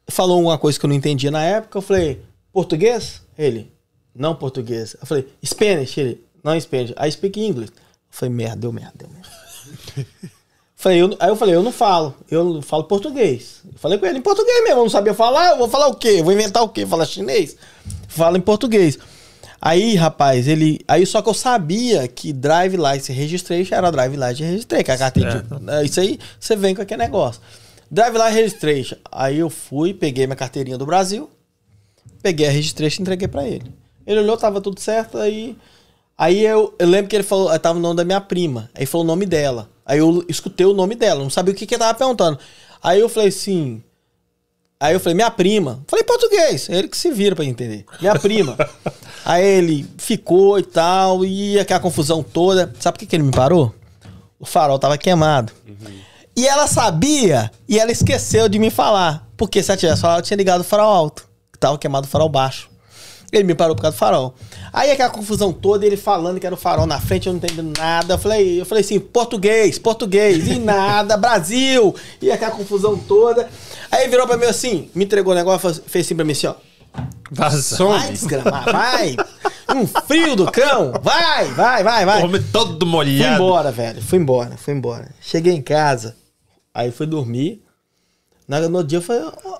falou 0.08 0.42
uma 0.42 0.58
coisa 0.58 0.80
que 0.80 0.86
eu 0.86 0.88
não 0.88 0.96
entendia 0.96 1.32
na 1.32 1.44
época. 1.44 1.78
Eu 1.78 1.82
falei: 1.82 2.22
português? 2.52 3.22
Ele: 3.38 3.72
não 4.16 4.36
português. 4.36 4.96
Eu 5.00 5.08
falei: 5.08 5.28
Spanish? 5.46 5.98
Ele: 5.98 6.24
não 6.44 6.60
Spanish. 6.60 6.94
I 7.00 7.12
speak 7.12 7.40
English. 7.40 7.72
Eu 7.72 7.82
falei: 8.10 8.34
merda, 8.34 8.58
deu 8.58 8.74
merda, 8.74 8.94
deu 8.96 9.10
merda. 9.10 10.10
falei, 10.76 11.02
eu, 11.02 11.16
aí 11.20 11.30
eu 11.30 11.36
falei: 11.36 11.56
eu 11.56 11.64
não 11.64 11.72
falo, 11.72 12.14
eu 12.30 12.62
falo 12.62 12.84
português. 12.84 13.62
Eu 13.66 13.80
falei 13.80 13.98
com 13.98 14.06
ele 14.06 14.20
em 14.20 14.22
português 14.22 14.64
mesmo, 14.64 14.80
eu 14.80 14.84
não 14.84 14.90
sabia 14.90 15.14
falar. 15.14 15.52
Eu 15.52 15.58
vou 15.58 15.70
falar 15.70 15.88
o 15.88 15.96
quê? 15.96 16.16
Eu 16.20 16.24
vou 16.24 16.34
inventar 16.34 16.64
o 16.64 16.70
quê? 16.70 16.86
Falar 16.86 17.06
chinês? 17.06 17.56
Fala 18.10 18.38
em 18.38 18.42
português. 18.42 19.00
Aí, 19.66 19.96
rapaz, 19.96 20.46
ele. 20.46 20.82
Aí 20.86 21.06
só 21.06 21.22
que 21.22 21.30
eu 21.30 21.34
sabia 21.34 22.06
que 22.06 22.34
Drive 22.34 22.76
License 22.76 23.14
Registration 23.14 23.76
era 23.76 23.90
Drive 23.90 24.14
License 24.14 24.44
Registration, 24.44 24.84
que 24.84 24.92
é 24.92 24.94
a 24.94 24.98
carteira. 24.98 25.42
De, 25.42 25.72
é, 25.72 25.86
isso 25.86 26.02
aí 26.02 26.20
você 26.38 26.54
vem 26.54 26.76
com 26.76 26.82
aquele 26.82 27.02
negócio. 27.02 27.42
Drive 27.90 28.14
License 28.14 28.36
Registration. 28.36 28.98
Aí 29.10 29.40
eu 29.40 29.50
fui, 29.50 29.94
peguei 29.94 30.28
minha 30.28 30.36
carteirinha 30.36 30.78
do 30.78 30.86
Brasil, 30.86 31.30
peguei 32.22 32.46
a 32.46 32.52
registration 32.52 33.00
e 33.00 33.04
entreguei 33.04 33.30
para 33.30 33.48
ele. 33.48 33.74
Ele 34.06 34.20
olhou, 34.20 34.36
tava 34.36 34.60
tudo 34.60 34.82
certo, 34.82 35.18
aí. 35.18 35.56
Aí 36.18 36.46
eu, 36.46 36.76
eu 36.78 36.86
lembro 36.86 37.08
que 37.08 37.16
ele 37.16 37.24
falou, 37.24 37.58
tava 37.58 37.80
o 37.80 37.82
nome 37.82 37.96
da 37.96 38.04
minha 38.04 38.20
prima. 38.20 38.70
Aí 38.76 38.86
falou 38.86 39.06
o 39.06 39.08
nome 39.08 39.26
dela. 39.26 39.70
Aí 39.86 40.00
eu 40.00 40.26
escutei 40.28 40.66
o 40.66 40.74
nome 40.74 40.96
dela, 40.96 41.24
não 41.24 41.30
sabia 41.30 41.54
o 41.54 41.56
que, 41.56 41.66
que 41.66 41.76
ele 41.76 41.80
tava 41.80 41.98
perguntando. 41.98 42.38
Aí 42.84 43.00
eu 43.00 43.08
falei 43.08 43.30
assim. 43.30 43.82
Aí 44.78 44.94
eu 44.94 45.00
falei, 45.00 45.16
minha 45.16 45.32
prima. 45.32 45.82
Falei 45.88 46.04
português, 46.04 46.70
é 46.70 46.80
ele 46.80 46.90
que 46.90 46.98
se 46.98 47.10
vira 47.12 47.34
para 47.34 47.46
entender. 47.46 47.86
Minha 48.02 48.20
prima. 48.20 48.58
aí 49.26 49.46
ele 49.46 49.86
ficou 49.98 50.60
e 50.60 50.64
tal, 50.64 51.26
e 51.26 51.60
aquela 51.60 51.80
confusão 51.80 52.24
toda. 52.24 52.74
Sabe 52.80 52.96
por 52.96 53.00
que, 53.00 53.06
que 53.06 53.16
ele 53.16 53.24
me 53.24 53.32
parou? 53.32 53.74
O 54.40 54.46
farol 54.46 54.78
tava 54.78 54.98
queimado. 54.98 55.54
Uhum. 55.68 55.94
E 56.36 56.48
ela 56.48 56.68
sabia, 56.68 57.52
e 57.68 57.80
ela 57.80 57.92
esqueceu 57.92 58.50
de 58.50 58.58
me 58.58 58.70
falar. 58.70 59.28
Porque 59.38 59.62
se 59.62 59.72
ela 59.72 59.78
tivesse 59.78 60.02
falado, 60.02 60.20
eu 60.20 60.24
tinha 60.24 60.38
ligado 60.38 60.62
o 60.62 60.64
farol 60.64 60.92
alto. 60.92 61.28
Que 61.52 61.60
tava 61.60 61.78
queimado 61.78 62.08
o 62.08 62.10
farol 62.10 62.30
baixo. 62.30 62.70
Ele 63.32 63.44
me 63.44 63.56
parou 63.56 63.76
por 63.76 63.82
causa 63.82 63.96
do 63.96 64.00
farol. 64.00 64.36
Aí 64.72 64.92
aquela 64.92 65.10
confusão 65.10 65.52
toda, 65.52 65.86
ele 65.86 65.98
falando 65.98 66.40
que 66.40 66.46
era 66.46 66.54
o 66.54 66.58
farol 66.58 66.86
na 66.86 67.00
frente, 67.00 67.28
eu 67.28 67.34
não 67.34 67.38
entendendo 67.38 67.78
nada. 67.78 68.14
Eu 68.14 68.18
falei, 68.18 68.62
eu 68.62 68.66
falei 68.66 68.84
assim, 68.84 69.00
português, 69.00 69.80
português, 69.80 70.48
e 70.48 70.60
nada, 70.60 71.18
Brasil. 71.18 71.96
E 72.22 72.32
aquela 72.32 72.52
confusão 72.52 72.98
toda. 72.98 73.50
Aí 73.92 74.08
virou 74.08 74.28
pra 74.28 74.38
mim 74.38 74.46
assim, 74.46 74.90
me 74.94 75.06
entregou 75.06 75.34
o 75.34 75.36
negócio, 75.36 75.82
fez 75.88 76.06
assim 76.06 76.16
pra 76.16 76.26
mim 76.26 76.32
assim, 76.34 76.48
ó. 76.48 76.56
Vaza. 77.32 77.84
Vai 77.86 78.12
desgramar, 78.12 78.66
vai. 78.72 79.16
Um 79.76 79.88
frio 79.88 80.36
do 80.36 80.52
cão. 80.52 80.94
Vai, 81.02 81.46
vai, 81.54 81.84
vai, 81.84 82.06
vai. 82.06 82.24
Homem 82.24 82.42
todo 82.52 82.86
molhado. 82.86 83.38
Fui 83.38 83.46
embora, 83.46 83.72
velho. 83.72 84.02
Fui 84.02 84.20
embora, 84.20 84.58
fui 84.58 84.74
embora. 84.74 85.10
Cheguei 85.20 85.54
em 85.54 85.62
casa, 85.62 86.16
aí 86.74 86.92
fui 86.92 87.08
dormir. 87.08 87.64
No 88.48 88.84
dia 88.84 89.00
eu 89.00 89.02
falei, 89.02 89.24
oh, 89.24 89.60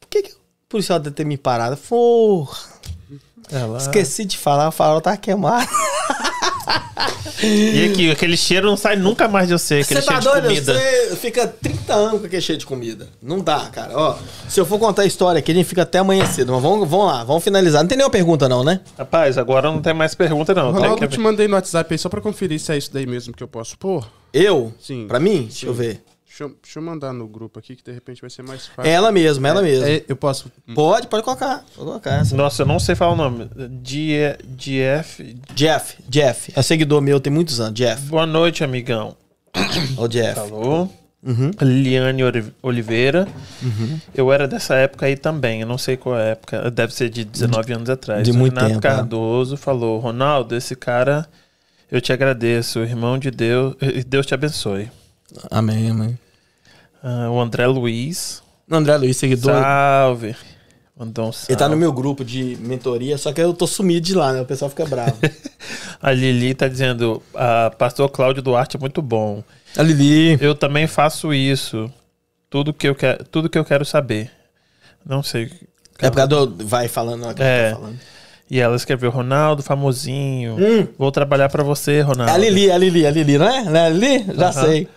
por 0.00 0.08
que, 0.08 0.22
que 0.22 0.32
o 0.32 0.36
policial 0.68 0.98
deve 0.98 1.14
ter 1.14 1.26
me 1.26 1.36
parado? 1.36 1.76
Porra. 1.76 2.56
Ela... 3.50 3.78
Esqueci 3.78 4.24
de 4.24 4.38
falar, 4.38 4.68
o 4.68 4.72
farol 4.72 5.00
tá 5.00 5.16
queimado. 5.16 5.68
E 7.42 7.90
aqui, 7.90 8.10
aquele 8.10 8.36
cheiro 8.36 8.66
não 8.66 8.76
sai 8.76 8.96
nunca 8.96 9.28
mais 9.28 9.48
de 9.48 9.54
você, 9.54 9.80
aquele 9.80 10.00
você 10.00 10.06
tá 10.06 10.20
cheiro 10.20 10.40
doido? 10.40 10.54
de 10.54 10.60
comida. 10.60 11.08
Você 11.10 11.16
fica 11.16 11.46
30 11.46 11.94
anos 11.94 12.20
com 12.20 12.26
aquele 12.26 12.42
cheiro 12.42 12.58
de 12.58 12.66
comida. 12.66 13.08
Não 13.22 13.40
dá, 13.40 13.60
cara. 13.72 13.92
Ó, 13.96 14.16
se 14.48 14.60
eu 14.60 14.64
for 14.64 14.78
contar 14.78 15.02
a 15.02 15.06
história 15.06 15.38
aqui, 15.38 15.52
a 15.52 15.54
gente 15.54 15.66
fica 15.66 15.82
até 15.82 15.98
amanhã 15.98 16.24
cedo. 16.26 16.52
Mas 16.52 16.62
vamos, 16.62 16.88
vamos 16.88 17.06
lá, 17.06 17.24
vamos 17.24 17.42
finalizar. 17.44 17.82
Não 17.82 17.88
tem 17.88 17.98
nenhuma 17.98 18.10
pergunta 18.10 18.48
não, 18.48 18.64
né? 18.64 18.80
Rapaz, 18.96 19.36
agora 19.36 19.70
não 19.70 19.80
tem 19.80 19.92
mais 19.94 20.14
pergunta 20.14 20.54
não. 20.54 20.72
Ronaldo, 20.72 20.98
que... 20.98 21.04
eu 21.04 21.08
te 21.08 21.20
mandei 21.20 21.48
no 21.48 21.54
WhatsApp 21.54 21.92
aí 21.92 21.98
só 21.98 22.08
pra 22.08 22.20
conferir 22.20 22.58
se 22.60 22.72
é 22.72 22.78
isso 22.78 22.92
daí 22.92 23.06
mesmo 23.06 23.34
que 23.34 23.42
eu 23.42 23.48
posso 23.48 23.76
pôr. 23.78 24.06
Eu? 24.32 24.72
Sim. 24.80 25.06
Pra 25.06 25.20
mim? 25.20 25.42
Sim. 25.42 25.46
Deixa 25.48 25.66
eu 25.66 25.74
ver. 25.74 26.02
Deixa 26.34 26.42
eu, 26.42 26.56
deixa 26.60 26.80
eu, 26.80 26.82
mandar 26.82 27.12
no 27.12 27.28
grupo 27.28 27.60
aqui 27.60 27.76
que 27.76 27.84
de 27.84 27.92
repente 27.92 28.20
vai 28.20 28.28
ser 28.28 28.42
mais 28.42 28.66
fácil. 28.66 28.90
Ela 28.90 29.12
mesma, 29.12 29.46
ela 29.46 29.60
é, 29.60 29.62
mesma. 29.62 29.88
É, 29.88 30.04
eu 30.08 30.16
posso. 30.16 30.50
Pode, 30.74 31.06
pode 31.06 31.22
colocar. 31.22 31.58
Pode 31.58 31.86
colocar 31.86 32.10
essa. 32.14 32.34
Nossa, 32.34 32.62
eu 32.62 32.66
não 32.66 32.80
sei 32.80 32.96
falar 32.96 33.12
o 33.12 33.16
nome. 33.16 33.48
Jeff. 34.56 35.36
Jeff, 35.54 36.02
Jeff. 36.08 36.52
É 36.56 36.60
seguidor 36.60 37.00
meu, 37.00 37.20
tem 37.20 37.32
muitos 37.32 37.60
anos. 37.60 37.74
Jeff. 37.74 38.02
Boa 38.06 38.26
noite, 38.26 38.64
amigão. 38.64 39.16
Ô, 39.96 40.08
Jeff. 40.08 40.34
Falou. 40.34 40.92
Uhum. 41.22 41.52
Liliane 41.62 42.22
Oliveira. 42.60 43.28
Uhum. 43.62 44.00
Eu 44.12 44.32
era 44.32 44.48
dessa 44.48 44.74
época 44.74 45.06
aí 45.06 45.16
também. 45.16 45.60
Eu 45.60 45.68
não 45.68 45.78
sei 45.78 45.96
qual 45.96 46.18
é 46.18 46.32
época. 46.32 46.68
Deve 46.68 46.92
ser 46.92 47.10
de 47.10 47.24
19 47.24 47.74
anos 47.74 47.88
atrás. 47.88 48.24
De 48.24 48.32
o 48.32 48.34
muito 48.34 48.54
Renato 48.54 48.70
tempo. 48.70 48.82
Cardoso 48.82 49.54
é. 49.54 49.56
falou: 49.56 50.00
Ronaldo, 50.00 50.56
esse 50.56 50.74
cara, 50.74 51.28
eu 51.88 52.00
te 52.00 52.12
agradeço. 52.12 52.80
Irmão 52.80 53.20
de 53.20 53.30
Deus. 53.30 53.76
Deus 54.04 54.26
te 54.26 54.34
abençoe. 54.34 54.90
Amém, 55.48 55.90
amém. 55.90 56.18
Uh, 57.04 57.30
o 57.30 57.38
André 57.38 57.66
Luiz. 57.66 58.42
O 58.68 58.74
André 58.74 58.96
Luiz, 58.96 59.18
seguidor. 59.18 59.52
Salve. 59.52 60.34
Mandou 60.96 61.28
um 61.28 61.32
salve. 61.32 61.52
Ele 61.52 61.58
tá 61.58 61.68
no 61.68 61.76
meu 61.76 61.92
grupo 61.92 62.24
de 62.24 62.56
mentoria, 62.60 63.18
só 63.18 63.30
que 63.30 63.42
eu 63.42 63.52
tô 63.52 63.66
sumido 63.66 64.00
de 64.00 64.14
lá, 64.14 64.32
né? 64.32 64.40
O 64.40 64.46
pessoal 64.46 64.70
fica 64.70 64.86
bravo. 64.86 65.14
a 66.00 66.12
Lili 66.12 66.54
tá 66.54 66.66
dizendo: 66.66 67.22
uh, 67.34 67.76
Pastor 67.76 68.08
Cláudio 68.08 68.42
Duarte 68.42 68.78
é 68.78 68.80
muito 68.80 69.02
bom. 69.02 69.44
A 69.76 69.82
Lili. 69.82 70.38
Eu 70.40 70.54
também 70.54 70.86
faço 70.86 71.34
isso. 71.34 71.92
Tudo 72.48 72.72
que 72.72 72.88
eu, 72.88 72.94
quero, 72.94 73.22
tudo 73.24 73.50
que 73.50 73.58
eu 73.58 73.64
quero 73.66 73.84
saber. 73.84 74.30
Não 75.04 75.22
sei. 75.22 75.50
É 75.98 76.08
por 76.08 76.16
causa 76.16 76.46
do. 76.46 76.66
Vai 76.66 76.88
falando. 76.88 77.26
É. 77.38 77.70
Tá 77.70 77.76
falando. 77.76 77.98
E 78.50 78.60
ela 78.60 78.76
escreveu, 78.76 79.10
Ronaldo, 79.10 79.62
famosinho. 79.62 80.56
Hum. 80.56 80.86
Vou 80.98 81.10
trabalhar 81.10 81.50
para 81.50 81.62
você, 81.62 82.00
Ronaldo. 82.00 82.30
É 82.30 82.34
a 82.34 82.38
Lili, 82.38 82.70
a 82.70 82.78
Lili, 82.78 83.06
a 83.06 83.10
Lili, 83.10 83.36
não 83.36 83.48
é? 83.48 83.64
Não 83.64 83.76
é 83.76 83.86
a 83.86 83.88
Lili? 83.90 84.24
Já 84.36 84.52
sei. 84.52 84.88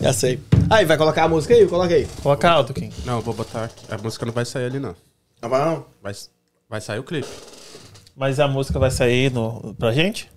Já 0.00 0.12
sei. 0.12 0.38
Aí, 0.70 0.84
vai 0.84 0.96
colocar 0.96 1.24
a 1.24 1.28
música 1.28 1.54
aí? 1.54 1.66
Coloca 1.66 1.94
aí. 1.94 2.06
Coloca 2.22 2.50
alto, 2.50 2.72
Kim. 2.72 2.90
Não, 3.04 3.16
eu 3.16 3.22
vou 3.22 3.34
botar. 3.34 3.70
A 3.88 3.98
música 3.98 4.24
não 4.24 4.32
vai 4.32 4.44
sair 4.44 4.66
ali, 4.66 4.78
não. 4.78 4.94
Não 5.42 5.48
vai 5.48 5.64
não? 5.64 5.86
Vai, 6.02 6.12
vai 6.68 6.80
sair 6.80 6.98
o 6.98 7.04
clipe. 7.04 7.28
Mas 8.16 8.40
a 8.40 8.48
música 8.48 8.78
vai 8.78 8.90
sair 8.90 9.30
no, 9.30 9.74
pra 9.74 9.92
gente? 9.92 10.30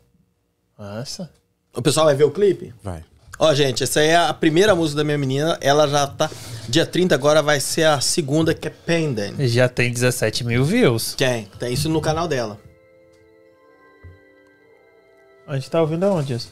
Nossa. 0.77 1.31
O 1.75 1.81
pessoal 1.81 2.07
vai 2.07 2.15
ver 2.15 2.23
o 2.23 2.31
clipe? 2.31 2.73
Vai. 2.83 3.03
Ó, 3.39 3.53
gente, 3.53 3.83
essa 3.83 3.99
aí 3.99 4.07
é 4.07 4.15
a 4.15 4.33
primeira 4.33 4.73
música 4.75 4.97
da 4.97 5.03
minha 5.03 5.17
menina. 5.17 5.57
Ela 5.61 5.87
já 5.87 6.07
tá. 6.07 6.29
Dia 6.67 6.85
30 6.85 7.13
agora 7.13 7.41
vai 7.41 7.59
ser 7.59 7.83
a 7.83 8.01
segunda, 8.01 8.53
que 8.53 8.67
é 8.67 8.71
Pendant. 8.71 9.35
Já 9.39 9.69
tem 9.69 9.91
17 9.91 10.43
mil 10.43 10.65
views. 10.65 11.13
Tem, 11.13 11.45
tem 11.59 11.71
isso 11.71 11.87
no 11.87 12.01
canal 12.01 12.27
dela. 12.27 12.59
A 15.45 15.55
gente 15.55 15.69
tá 15.69 15.79
ouvindo 15.79 16.03
aonde 16.03 16.33
isso? 16.33 16.49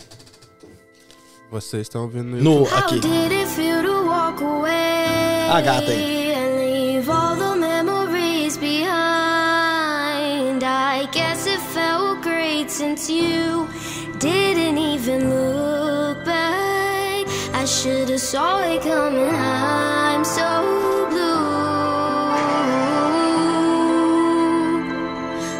Vocês 1.55 1.83
estão 1.83 2.01
ouvindo 2.01 2.35
no, 2.35 2.59
no 2.59 2.75
aqui. 2.75 2.99
A 5.49 5.61
gata 5.61 5.89
aí. 5.89 6.25
I 10.61 11.07
guess 11.11 11.47
it 11.47 11.61
felt 11.73 12.21
great 12.23 12.69
since 12.69 13.09
you 13.09 13.69
didn't 14.19 14.77
even 14.77 15.29
look 15.29 16.25
back. 16.25 17.25
I 17.53 17.63
should 17.65 18.09
have 18.09 18.19
saw 18.19 18.59
it 18.59 18.81
coming. 18.81 19.33
I'm 19.33 20.25
so 20.25 21.07
blue. 21.09 21.55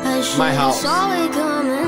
I 0.03 0.21
should 0.21 0.41
have 0.41 0.73
saw 0.73 1.13
it 1.13 1.31
coming. 1.31 1.84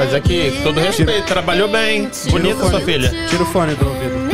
Mas 0.00 0.14
aqui, 0.14 0.58
todo 0.62 0.80
respeito, 0.80 1.26
trabalhou 1.26 1.68
bem. 1.68 2.10
Bonita 2.30 2.70
sua 2.70 2.80
filha. 2.80 3.10
Tira 3.28 3.42
o 3.42 3.46
fone 3.46 3.74
do 3.74 3.86
ouvido. 3.86 4.30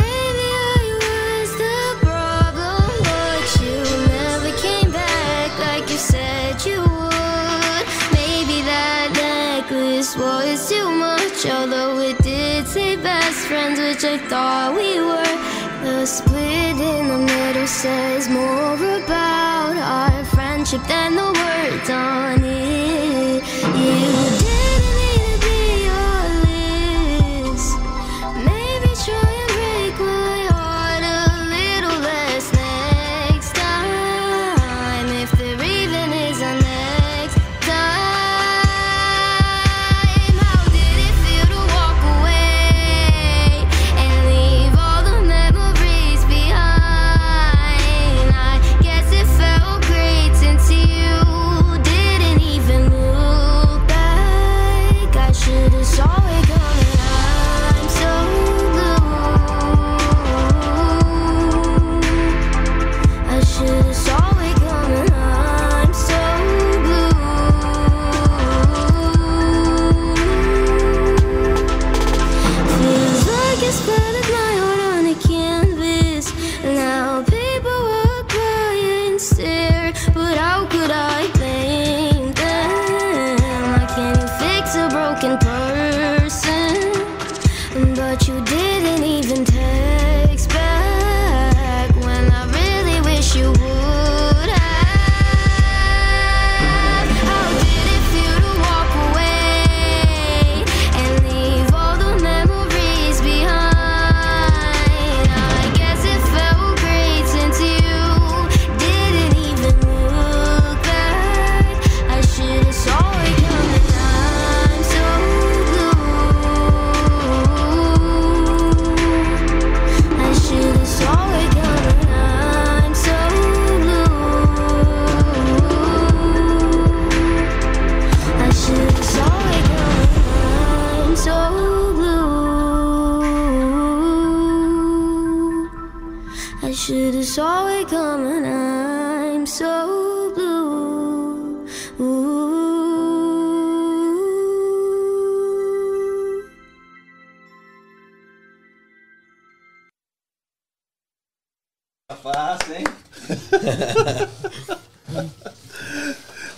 was 10.15 10.69
too 10.69 10.89
much, 10.89 11.45
although 11.45 11.99
it 11.99 12.17
did 12.23 12.65
say 12.65 12.95
best 12.95 13.45
friends, 13.47 13.77
which 13.77 14.05
I 14.05 14.17
thought 14.29 14.73
we 14.73 15.01
were. 15.01 15.35
The 15.83 16.05
split 16.05 16.77
in 16.79 17.07
the 17.09 17.17
middle 17.17 17.67
says 17.67 18.29
more 18.29 18.75
about 18.75 19.75
our 19.75 20.23
friendship 20.25 20.81
than 20.87 21.15
the 21.15 21.25
words 21.25 21.89
on 21.89 22.41
it. 22.41 23.43
You 23.75 24.66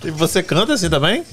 E 0.03 0.11
você 0.11 0.41
canta 0.41 0.73
assim 0.73 0.89
também? 0.89 1.25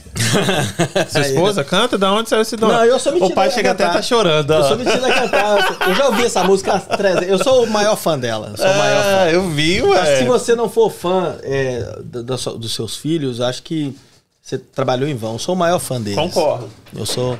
Sua 1.09 1.21
esposa 1.21 1.63
canta? 1.63 1.97
Da 1.97 2.13
onde 2.13 2.29
saiu 2.29 2.43
esse 2.43 2.57
dom? 2.57 2.69
Não, 2.69 2.85
eu 2.85 2.99
sou 2.99 3.13
mentira. 3.13 3.33
O 3.33 3.35
pai 3.35 3.51
chega 3.51 3.71
até 3.71 3.85
a 3.85 3.91
tá 3.91 4.03
chorando. 4.03 4.53
Eu 4.53 4.65
sou 4.65 4.77
mentira 4.77 5.07
a 5.07 5.13
cantar. 5.13 5.89
Eu 5.89 5.95
já 5.95 6.07
ouvi 6.07 6.25
essa 6.25 6.43
música 6.43 6.83
Eu 7.27 7.39
sou 7.39 7.65
o 7.65 7.71
maior 7.71 7.97
fã 7.97 8.19
dela. 8.19 8.49
Eu 8.51 8.57
sou 8.57 8.67
o 8.67 8.79
maior 8.79 9.03
fã. 9.03 9.31
eu 9.31 9.49
vi, 9.51 9.83
ué. 9.83 10.01
Mas 10.01 10.19
se 10.19 10.25
você 10.25 10.55
não 10.57 10.69
for 10.69 10.91
fã 10.91 11.37
é, 11.43 11.99
do, 12.03 12.25
do, 12.25 12.37
dos 12.59 12.75
seus 12.75 12.97
filhos, 12.97 13.41
acho 13.41 13.63
que 13.63 13.97
você 14.43 14.59
trabalhou 14.59 15.09
em 15.09 15.15
vão. 15.15 15.35
Eu 15.35 15.39
sou 15.39 15.55
o 15.55 15.59
maior 15.59 15.79
fã 15.79 16.01
deles. 16.01 16.19
Concordo. 16.19 16.69
Eu 16.95 17.07
sou. 17.07 17.39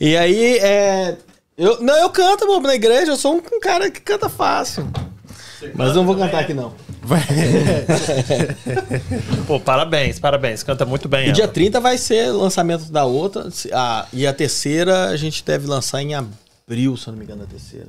E 0.00 0.16
aí, 0.16 0.58
é. 0.58 1.16
Eu, 1.56 1.80
não, 1.80 1.96
eu 1.96 2.10
canto, 2.10 2.60
na 2.60 2.74
igreja. 2.74 3.12
Eu 3.12 3.16
sou 3.16 3.34
um, 3.34 3.42
um 3.56 3.60
cara 3.60 3.90
que 3.90 4.00
canta 4.00 4.28
fácil. 4.28 4.88
Você 5.58 5.72
Mas 5.74 5.94
não 5.94 6.04
vou 6.04 6.16
cantar 6.16 6.40
aqui, 6.40 6.52
não. 6.52 6.72
Vai. 7.06 7.22
Pô, 9.46 9.60
parabéns, 9.60 10.18
parabéns. 10.18 10.64
Canta 10.64 10.84
muito 10.84 11.08
bem. 11.08 11.28
E 11.28 11.32
dia 11.32 11.46
30 11.46 11.80
vai 11.80 11.96
ser 11.96 12.32
lançamento 12.32 12.90
da 12.90 13.04
outra. 13.04 13.48
A, 13.72 14.06
e 14.12 14.26
a 14.26 14.32
terceira 14.32 15.06
a 15.06 15.16
gente 15.16 15.44
deve 15.44 15.68
lançar 15.68 16.02
em 16.02 16.14
abril, 16.14 16.96
se 16.96 17.06
não 17.06 17.16
me 17.16 17.24
engano, 17.24 17.44
a 17.44 17.46
terceira. 17.46 17.88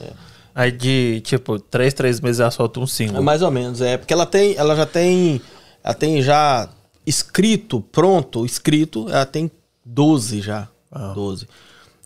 É. 0.00 0.10
Aí 0.54 0.72
de, 0.72 1.20
tipo, 1.24 1.58
três, 1.58 1.92
três 1.92 2.20
meses 2.20 2.40
ela 2.40 2.50
solta 2.50 2.80
um 2.80 2.86
single. 2.86 3.18
É 3.18 3.20
mais 3.20 3.42
ou 3.42 3.50
menos, 3.50 3.82
é. 3.82 3.98
Porque 3.98 4.14
ela 4.14 4.24
tem. 4.24 4.56
Ela 4.56 4.74
já 4.74 4.86
tem. 4.86 5.42
Ela 5.82 5.94
tem 5.94 6.22
já 6.22 6.66
escrito, 7.06 7.82
pronto, 7.92 8.46
escrito, 8.46 9.10
ela 9.10 9.26
tem 9.26 9.50
12 9.84 10.40
já. 10.40 10.68
Ah. 10.90 11.12
12. 11.12 11.46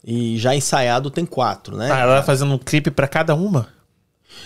E 0.04 0.36
já 0.38 0.56
ensaiado 0.56 1.08
tem 1.08 1.24
quatro, 1.24 1.76
né? 1.76 1.88
Ah, 1.92 2.00
ela 2.00 2.14
vai 2.14 2.22
fazendo 2.24 2.52
um 2.52 2.58
clipe 2.58 2.90
para 2.90 3.06
cada 3.06 3.36
uma? 3.36 3.77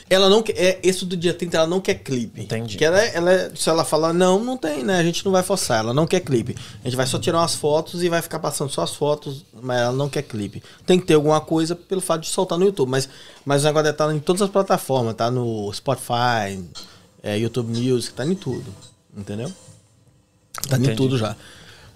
Ela 0.08 0.28
não 0.28 0.42
quer. 0.42 0.56
É, 0.56 0.80
esse 0.82 1.04
do 1.04 1.16
dia 1.16 1.34
30, 1.34 1.56
ela 1.56 1.66
não 1.66 1.80
quer 1.80 1.94
clipe. 1.94 2.42
Entendi. 2.42 2.76
Que 2.76 2.84
ela, 2.84 3.00
ela, 3.00 3.52
se 3.54 3.68
ela 3.68 3.84
falar, 3.84 4.12
não, 4.12 4.42
não 4.42 4.56
tem, 4.56 4.82
né? 4.82 4.98
A 4.98 5.02
gente 5.02 5.24
não 5.24 5.32
vai 5.32 5.42
forçar. 5.42 5.80
Ela 5.80 5.94
não 5.94 6.06
quer 6.06 6.20
clipe. 6.20 6.56
A 6.82 6.88
gente 6.88 6.96
vai 6.96 7.06
só 7.06 7.18
tirar 7.18 7.38
umas 7.38 7.54
fotos 7.54 8.02
e 8.02 8.08
vai 8.08 8.20
ficar 8.22 8.38
passando 8.38 8.70
só 8.70 8.82
as 8.82 8.94
fotos, 8.94 9.44
mas 9.62 9.80
ela 9.80 9.92
não 9.92 10.08
quer 10.08 10.22
clipe. 10.22 10.62
Tem 10.86 10.98
que 10.98 11.06
ter 11.06 11.14
alguma 11.14 11.40
coisa 11.40 11.74
pelo 11.74 12.00
fato 12.00 12.22
de 12.22 12.28
soltar 12.28 12.58
no 12.58 12.64
YouTube. 12.64 12.88
Mas, 12.88 13.08
mas 13.44 13.62
o 13.62 13.66
negócio 13.66 13.84
deve 13.84 13.94
estar 13.94 14.14
em 14.14 14.20
todas 14.20 14.42
as 14.42 14.50
plataformas, 14.50 15.14
tá? 15.14 15.30
No 15.30 15.72
Spotify, 15.72 16.62
é, 17.22 17.38
YouTube 17.38 17.68
Music, 17.68 18.14
tá 18.14 18.26
em 18.26 18.34
tudo. 18.34 18.74
Entendeu? 19.16 19.52
Tá 20.68 20.76
Entendi. 20.76 20.92
em 20.92 20.96
tudo 20.96 21.16
já. 21.18 21.36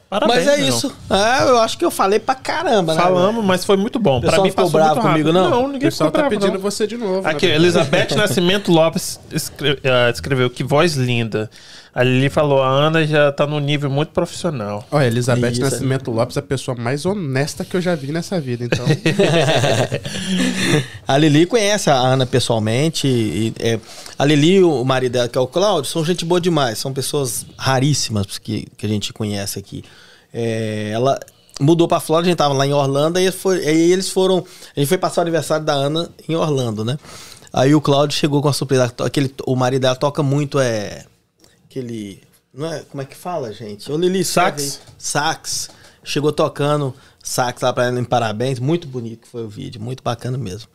Parabéns, 0.09 0.47
mas 0.47 0.59
é 0.59 0.61
isso. 0.61 0.95
É, 1.11 1.49
eu 1.49 1.59
acho 1.59 1.77
que 1.77 1.85
eu 1.85 1.91
falei 1.91 2.21
pra 2.21 2.35
caramba, 2.37 2.95
né? 2.95 3.03
Falamos, 3.03 3.45
mas 3.45 3.65
foi 3.65 3.77
muito 3.77 3.99
bom. 3.99 4.21
Pra 4.21 4.41
mim 4.41 4.51
ficou 4.51 4.71
bravo 4.71 5.01
comigo, 5.01 5.33
não? 5.33 5.51
Não, 5.51 5.63
ninguém 5.69 5.89
o 5.89 5.91
pessoal 5.91 6.13
tá 6.13 6.21
bravo, 6.21 6.31
pedindo 6.31 6.55
não. 6.55 6.61
você 6.61 6.87
de 6.87 6.97
novo. 6.97 7.27
Aqui, 7.27 7.49
né? 7.49 7.57
Elizabeth 7.57 8.15
Nascimento 8.17 8.71
Lopes 8.71 9.19
uh, 9.33 10.11
escreveu 10.13 10.49
que 10.49 10.63
voz 10.63 10.95
linda. 10.95 11.51
A 11.97 12.03
Lili 12.03 12.29
falou, 12.29 12.63
a 12.63 12.69
Ana 12.69 13.07
já 13.07 13.33
tá 13.33 13.47
num 13.47 13.59
nível 13.59 13.89
muito 13.89 14.11
profissional. 14.11 14.85
Olha, 14.91 15.07
Elizabeth 15.07 15.53
Isso, 15.53 15.63
Nascimento 15.63 16.11
é. 16.11 16.15
Lopes 16.15 16.37
é 16.37 16.41
a 16.41 16.43
pessoa 16.43 16.77
mais 16.77 17.07
honesta 17.07 17.65
que 17.65 17.75
eu 17.75 17.81
já 17.81 17.95
vi 17.95 18.13
nessa 18.13 18.39
vida, 18.39 18.67
então. 18.67 18.85
a 21.09 21.17
Lili 21.17 21.47
conhece 21.47 21.89
a 21.89 21.95
Ana 21.95 22.27
pessoalmente. 22.27 23.09
E, 23.09 23.55
é, 23.59 23.81
a 24.19 24.27
Lili 24.27 24.57
e 24.57 24.63
o 24.63 24.85
marido 24.85 25.13
dela, 25.13 25.27
que 25.27 25.39
é 25.39 25.41
o 25.41 25.47
Cláudio, 25.47 25.91
são 25.91 26.05
gente 26.05 26.23
boa 26.23 26.39
demais. 26.39 26.77
São 26.77 26.93
pessoas 26.93 27.47
raríssimas 27.57 28.37
que, 28.37 28.69
que 28.77 28.85
a 28.85 28.89
gente 28.91 29.15
conhece 29.15 29.59
aqui. 29.59 29.83
É, 30.35 30.91
ela 30.93 31.19
mudou 31.59 31.89
pra 31.89 31.99
Flórida, 31.99 32.29
a 32.29 32.31
gente 32.31 32.39
tava 32.39 32.53
lá 32.53 32.67
em 32.67 32.75
Orlando, 32.75 33.19
aí, 33.19 33.33
foi, 33.33 33.67
aí 33.67 33.91
eles 33.91 34.11
foram. 34.11 34.45
A 34.77 34.81
gente 34.81 34.89
foi 34.91 34.99
passar 34.99 35.21
o 35.21 35.23
aniversário 35.23 35.65
da 35.65 35.73
Ana 35.73 36.11
em 36.29 36.35
Orlando, 36.35 36.85
né? 36.85 36.99
Aí 37.55 37.75
o 37.75 37.81
Cláudio 37.81 38.19
chegou 38.19 38.43
com 38.43 38.49
a 38.49 38.53
surpresa. 38.53 38.93
Aquele, 39.03 39.35
o 39.47 39.57
marido 39.57 39.81
dela 39.81 39.97
toca 39.97 40.23
muito, 40.23 40.61
é 40.61 41.07
aquele. 41.77 42.23
Não 42.53 42.73
é, 42.73 42.81
como 42.91 43.03
é 43.03 43.05
que 43.05 43.17
fala, 43.17 43.53
gente? 43.53 43.91
O 43.93 43.97
Lili 43.97 44.25
Sax. 44.25 44.81
Sax. 44.97 45.69
Chegou 46.03 46.33
tocando 46.33 46.95
sax 47.23 47.61
lá 47.61 47.73
pra 47.73 47.87
ela 47.87 48.01
em 48.01 48.05
parabéns. 48.05 48.59
Muito 48.59 48.87
bonito 48.87 49.23
que 49.23 49.29
foi 49.29 49.43
o 49.43 49.49
vídeo. 49.49 49.81
Muito 49.81 50.03
bacana 50.03 50.39
mesmo. 50.39 50.69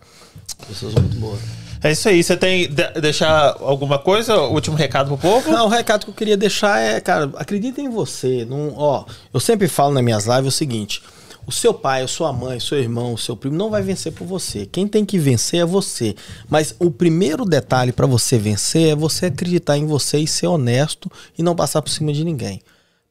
Pessoas 0.67 0.93
muito 0.93 1.17
boas. 1.17 1.39
É 1.81 1.91
isso 1.91 2.07
aí. 2.07 2.21
Você 2.21 2.37
tem 2.37 2.69
de 2.69 3.01
deixar 3.01 3.55
alguma 3.61 3.97
coisa? 3.97 4.37
Último 4.41 4.75
recado 4.75 5.07
pro 5.07 5.17
povo? 5.17 5.49
Não, 5.49 5.65
o 5.65 5.69
recado 5.69 6.03
que 6.03 6.11
eu 6.11 6.15
queria 6.15 6.37
deixar 6.37 6.79
é, 6.79 6.99
cara, 6.99 7.31
acreditem 7.35 7.85
em 7.85 7.89
você. 7.89 8.45
Não, 8.45 8.73
ó, 8.75 9.05
eu 9.33 9.39
sempre 9.39 9.67
falo 9.67 9.93
nas 9.93 10.03
minhas 10.03 10.25
lives 10.25 10.53
o 10.53 10.57
seguinte: 10.57 11.01
o 11.45 11.51
seu 11.51 11.73
pai, 11.73 12.03
a 12.03 12.07
sua 12.07 12.31
mãe, 12.31 12.59
seu 12.59 12.77
irmão, 12.77 13.13
o 13.13 13.17
seu 13.17 13.35
primo 13.35 13.55
não 13.55 13.69
vai 13.69 13.81
vencer 13.81 14.11
por 14.11 14.25
você. 14.25 14.65
Quem 14.65 14.87
tem 14.87 15.03
que 15.03 15.17
vencer 15.17 15.61
é 15.61 15.65
você. 15.65 16.15
Mas 16.49 16.75
o 16.79 16.91
primeiro 16.91 17.45
detalhe 17.45 17.91
para 17.91 18.05
você 18.05 18.37
vencer 18.37 18.89
é 18.89 18.95
você 18.95 19.25
acreditar 19.27 19.77
em 19.77 19.85
você 19.85 20.19
e 20.19 20.27
ser 20.27 20.47
honesto 20.47 21.11
e 21.37 21.43
não 21.43 21.55
passar 21.55 21.81
por 21.81 21.89
cima 21.89 22.13
de 22.13 22.23
ninguém. 22.23 22.61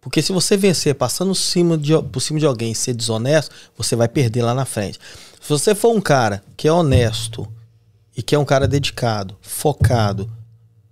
Porque 0.01 0.23
se 0.23 0.33
você 0.33 0.57
vencer 0.57 0.95
passando 0.95 1.35
cima 1.35 1.77
de, 1.77 1.93
por 2.05 2.21
cima 2.21 2.39
de 2.39 2.47
alguém 2.47 2.73
e 2.73 2.75
ser 2.75 2.95
desonesto, 2.95 3.55
você 3.77 3.95
vai 3.95 4.09
perder 4.09 4.43
lá 4.43 4.55
na 4.55 4.65
frente. 4.65 4.99
Se 5.41 5.49
você 5.49 5.75
for 5.75 5.95
um 5.95 6.01
cara 6.01 6.43
que 6.57 6.67
é 6.67 6.73
honesto 6.73 7.47
e 8.17 8.23
que 8.23 8.35
é 8.35 8.39
um 8.39 8.45
cara 8.45 8.67
dedicado, 8.67 9.37
focado 9.43 10.31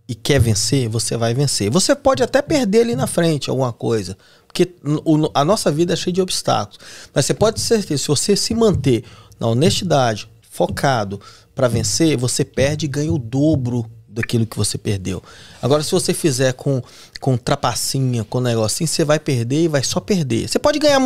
e 0.08 0.14
quer 0.14 0.40
vencer, 0.40 0.88
você 0.88 1.16
vai 1.16 1.34
vencer. 1.34 1.70
Você 1.70 1.94
pode 1.94 2.22
até 2.22 2.40
perder 2.40 2.80
ali 2.80 2.96
na 2.96 3.06
frente 3.06 3.50
alguma 3.50 3.72
coisa, 3.72 4.16
porque 4.48 4.74
a 5.34 5.44
nossa 5.44 5.70
vida 5.70 5.92
é 5.92 5.96
cheia 5.96 6.12
de 6.12 6.20
obstáculos. 6.20 6.80
Mas 7.14 7.26
você 7.26 7.34
pode 7.34 7.56
ter 7.56 7.62
certeza, 7.62 8.02
se 8.02 8.08
você 8.08 8.34
se 8.34 8.54
manter 8.54 9.04
na 9.38 9.46
honestidade, 9.46 10.28
focado 10.50 11.20
para 11.54 11.68
vencer, 11.68 12.16
você 12.16 12.44
perde 12.44 12.86
e 12.86 12.88
ganha 12.88 13.12
o 13.12 13.18
dobro 13.18 13.88
daquilo 14.08 14.46
que 14.46 14.56
você 14.56 14.78
perdeu. 14.78 15.22
Agora, 15.60 15.82
se 15.82 15.92
você 15.92 16.14
fizer 16.14 16.54
com, 16.54 16.82
com 17.20 17.36
trapacinha, 17.36 18.24
com 18.24 18.40
negocinho, 18.40 18.88
você 18.88 19.04
vai 19.04 19.18
perder 19.18 19.64
e 19.64 19.68
vai 19.68 19.84
só 19.84 20.00
perder. 20.00 20.48
Você 20.48 20.58
pode 20.58 20.78
ganhar 20.78 20.98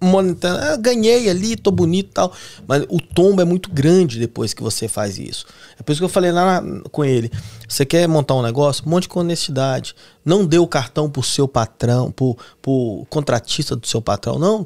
monetando, 0.00 0.58
ah, 0.58 0.76
ganhei 0.76 1.28
ali, 1.28 1.56
tô 1.56 1.70
bonito 1.70 2.08
e 2.08 2.12
tal, 2.14 2.32
mas 2.66 2.84
o 2.88 3.00
tombo 3.00 3.42
é 3.42 3.44
muito 3.44 3.70
grande 3.70 4.18
depois 4.18 4.54
que 4.54 4.62
você 4.62 4.88
faz 4.88 5.18
isso. 5.18 5.46
É 5.78 5.82
por 5.82 5.92
isso 5.92 6.00
que 6.00 6.04
eu 6.04 6.08
falei 6.08 6.32
lá 6.32 6.62
com 6.90 7.04
ele, 7.04 7.30
você 7.68 7.84
quer 7.84 8.08
montar 8.08 8.34
um 8.34 8.42
negócio? 8.42 8.88
Monte 8.88 9.08
com 9.08 9.20
honestidade. 9.20 9.94
Não 10.24 10.44
dê 10.44 10.58
o 10.58 10.66
cartão 10.66 11.10
pro 11.10 11.22
seu 11.22 11.46
patrão, 11.46 12.10
pro, 12.10 12.36
pro 12.62 13.06
contratista 13.10 13.76
do 13.76 13.86
seu 13.86 14.00
patrão, 14.00 14.38
não. 14.38 14.64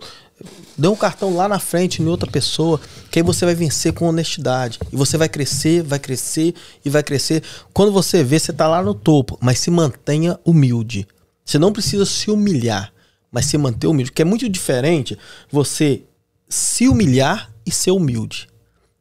Dê 0.76 0.88
um 0.88 0.96
cartão 0.96 1.34
lá 1.34 1.48
na 1.48 1.58
frente 1.58 2.02
em 2.02 2.06
outra 2.06 2.30
pessoa, 2.30 2.80
que 3.10 3.18
aí 3.18 3.22
você 3.22 3.44
vai 3.44 3.54
vencer 3.54 3.92
com 3.92 4.06
honestidade. 4.06 4.78
E 4.92 4.96
você 4.96 5.16
vai 5.16 5.28
crescer, 5.28 5.82
vai 5.82 5.98
crescer 5.98 6.54
e 6.84 6.90
vai 6.90 7.02
crescer. 7.02 7.42
Quando 7.72 7.92
você 7.92 8.24
vê, 8.24 8.38
você 8.38 8.52
tá 8.52 8.66
lá 8.66 8.82
no 8.82 8.94
topo, 8.94 9.38
mas 9.40 9.58
se 9.58 9.70
mantenha 9.70 10.38
humilde. 10.44 11.06
Você 11.44 11.58
não 11.58 11.72
precisa 11.72 12.06
se 12.06 12.30
humilhar 12.30 12.92
mas 13.32 13.46
se 13.46 13.56
manter 13.56 13.86
humilde. 13.86 14.10
Porque 14.10 14.22
é 14.22 14.26
muito 14.26 14.46
diferente 14.48 15.18
você 15.50 16.02
se 16.48 16.86
humilhar 16.86 17.50
e 17.64 17.70
ser 17.70 17.90
humilde. 17.90 18.46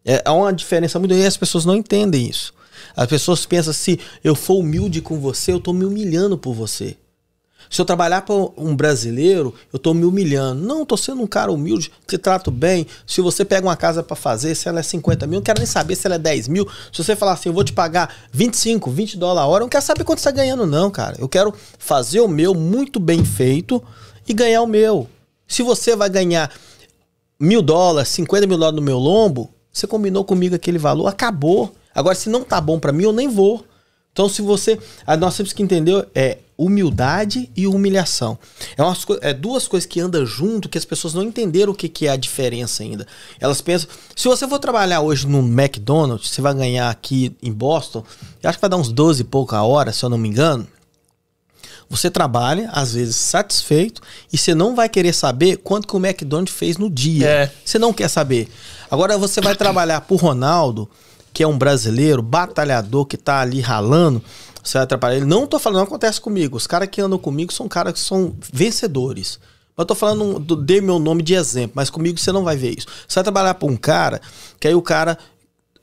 É, 0.05 0.23
é 0.25 0.31
uma 0.31 0.53
diferença 0.53 0.97
muito 0.97 1.13
e 1.13 1.25
as 1.25 1.35
pessoas 1.35 1.65
não 1.65 1.75
entendem 1.75 2.27
isso. 2.27 2.53
As 2.95 3.07
pessoas 3.07 3.45
pensam 3.45 3.73
se 3.73 3.99
eu 4.23 4.33
for 4.33 4.55
humilde 4.55 5.01
com 5.01 5.19
você, 5.19 5.51
eu 5.51 5.57
estou 5.57 5.73
me 5.73 5.83
humilhando 5.83 6.37
por 6.37 6.53
você. 6.53 6.95
Se 7.71 7.79
eu 7.79 7.85
trabalhar 7.85 8.23
para 8.23 8.35
um 8.57 8.75
brasileiro, 8.75 9.55
eu 9.71 9.77
estou 9.77 9.93
me 9.93 10.03
humilhando. 10.03 10.61
Não, 10.61 10.83
estou 10.83 10.97
sendo 10.97 11.21
um 11.21 11.25
cara 11.25 11.49
humilde, 11.49 11.89
te 12.05 12.17
trato 12.17 12.51
bem. 12.51 12.85
Se 13.07 13.21
você 13.21 13.45
pega 13.45 13.65
uma 13.65 13.77
casa 13.77 14.03
para 14.03 14.17
fazer, 14.17 14.53
se 14.55 14.67
ela 14.67 14.81
é 14.81 14.83
50 14.83 15.25
mil, 15.25 15.39
não 15.39 15.43
quero 15.43 15.59
nem 15.59 15.65
saber 15.65 15.95
se 15.95 16.05
ela 16.05 16.15
é 16.15 16.19
10 16.19 16.49
mil. 16.49 16.67
Se 16.91 17.01
você 17.01 17.15
falar 17.15 17.31
assim, 17.31 17.47
eu 17.47 17.53
vou 17.53 17.63
te 17.63 17.71
pagar 17.71 18.13
25, 18.33 18.91
20 18.91 19.17
dólares 19.17 19.43
a 19.43 19.47
hora, 19.47 19.61
eu 19.61 19.65
não 19.65 19.69
quero 19.69 19.85
saber 19.85 20.03
quanto 20.03 20.19
você 20.19 20.27
está 20.27 20.31
ganhando, 20.31 20.67
não, 20.67 20.91
cara. 20.91 21.15
Eu 21.17 21.29
quero 21.29 21.53
fazer 21.79 22.19
o 22.19 22.27
meu 22.27 22.53
muito 22.53 22.99
bem 22.99 23.23
feito 23.23 23.81
e 24.27 24.33
ganhar 24.33 24.61
o 24.63 24.67
meu. 24.67 25.07
Se 25.47 25.63
você 25.63 25.95
vai 25.95 26.09
ganhar 26.09 26.51
mil 27.39 27.61
dólares, 27.61 28.09
50 28.09 28.47
mil 28.47 28.57
dólares 28.57 28.75
no 28.75 28.85
meu 28.85 28.99
lombo, 28.99 29.49
você 29.71 29.87
combinou 29.87 30.25
comigo 30.25 30.53
aquele 30.53 30.77
valor, 30.77 31.07
acabou. 31.07 31.73
Agora, 31.95 32.15
se 32.15 32.29
não 32.29 32.43
tá 32.43 32.59
bom 32.59 32.77
para 32.77 32.91
mim, 32.91 33.03
eu 33.03 33.13
nem 33.13 33.29
vou. 33.29 33.63
Então, 34.11 34.27
se 34.27 34.41
você. 34.41 34.77
Nós 35.17 35.37
temos 35.37 35.53
que 35.53 35.63
entender 35.63 36.05
é 36.13 36.39
humildade 36.63 37.49
e 37.55 37.65
humilhação. 37.65 38.37
É, 38.77 38.83
umas, 38.83 39.03
é 39.21 39.33
duas 39.33 39.67
coisas 39.67 39.87
que 39.87 39.99
andam 39.99 40.25
junto 40.25 40.69
que 40.69 40.77
as 40.77 40.85
pessoas 40.85 41.13
não 41.13 41.23
entenderam 41.23 41.73
o 41.73 41.75
que, 41.75 41.89
que 41.89 42.05
é 42.05 42.11
a 42.11 42.15
diferença 42.15 42.83
ainda. 42.83 43.07
Elas 43.39 43.61
pensam. 43.61 43.89
Se 44.15 44.27
você 44.27 44.47
for 44.47 44.59
trabalhar 44.59 45.01
hoje 45.01 45.27
no 45.27 45.39
McDonald's, 45.39 46.29
você 46.29 46.41
vai 46.41 46.53
ganhar 46.53 46.89
aqui 46.89 47.35
em 47.41 47.51
Boston, 47.51 48.03
eu 48.43 48.49
acho 48.49 48.59
que 48.59 48.61
vai 48.61 48.69
dar 48.69 48.77
uns 48.77 48.91
12 48.91 49.21
e 49.21 49.25
pouco 49.25 49.55
a 49.55 49.63
hora, 49.63 49.91
se 49.91 50.03
eu 50.05 50.09
não 50.09 50.17
me 50.17 50.29
engano. 50.29 50.67
Você 51.89 52.09
trabalha, 52.09 52.69
às 52.71 52.93
vezes, 52.93 53.17
satisfeito, 53.17 54.01
e 54.31 54.37
você 54.37 54.55
não 54.55 54.75
vai 54.75 54.87
querer 54.87 55.13
saber 55.13 55.57
quanto 55.57 55.87
que 55.87 55.95
o 55.95 55.99
McDonald's 56.05 56.55
fez 56.55 56.77
no 56.77 56.89
dia. 56.89 57.27
É. 57.27 57.51
Você 57.65 57.77
não 57.77 57.91
quer 57.91 58.07
saber. 58.07 58.49
Agora 58.89 59.17
você 59.17 59.41
vai 59.41 59.55
trabalhar 59.55 59.99
pro 60.01 60.15
Ronaldo 60.15 60.89
que 61.33 61.43
é 61.43 61.47
um 61.47 61.57
brasileiro, 61.57 62.21
batalhador, 62.21 63.05
que 63.05 63.17
tá 63.17 63.39
ali 63.39 63.61
ralando, 63.61 64.21
você 64.63 64.77
vai 64.77 64.83
atrapalhar 64.83 65.17
ele. 65.17 65.25
Não 65.25 65.47
tô 65.47 65.59
falando, 65.59 65.77
não 65.77 65.85
acontece 65.85 66.19
comigo. 66.19 66.57
Os 66.57 66.67
caras 66.67 66.89
que 66.89 67.01
andam 67.01 67.17
comigo 67.17 67.51
são 67.51 67.67
caras 67.67 67.93
que 67.93 67.99
são 67.99 68.35
vencedores. 68.51 69.39
Eu 69.77 69.85
tô 69.85 69.95
falando, 69.95 70.39
dei 70.57 70.81
meu 70.81 70.99
nome 70.99 71.23
de 71.23 71.33
exemplo, 71.33 71.71
mas 71.75 71.89
comigo 71.89 72.19
você 72.19 72.31
não 72.31 72.43
vai 72.43 72.55
ver 72.55 72.77
isso. 72.77 72.87
Você 73.07 73.15
vai 73.15 73.23
trabalhar 73.23 73.53
pra 73.55 73.67
um 73.67 73.75
cara, 73.75 74.21
que 74.59 74.67
aí 74.67 74.75
o 74.75 74.81
cara, 74.81 75.17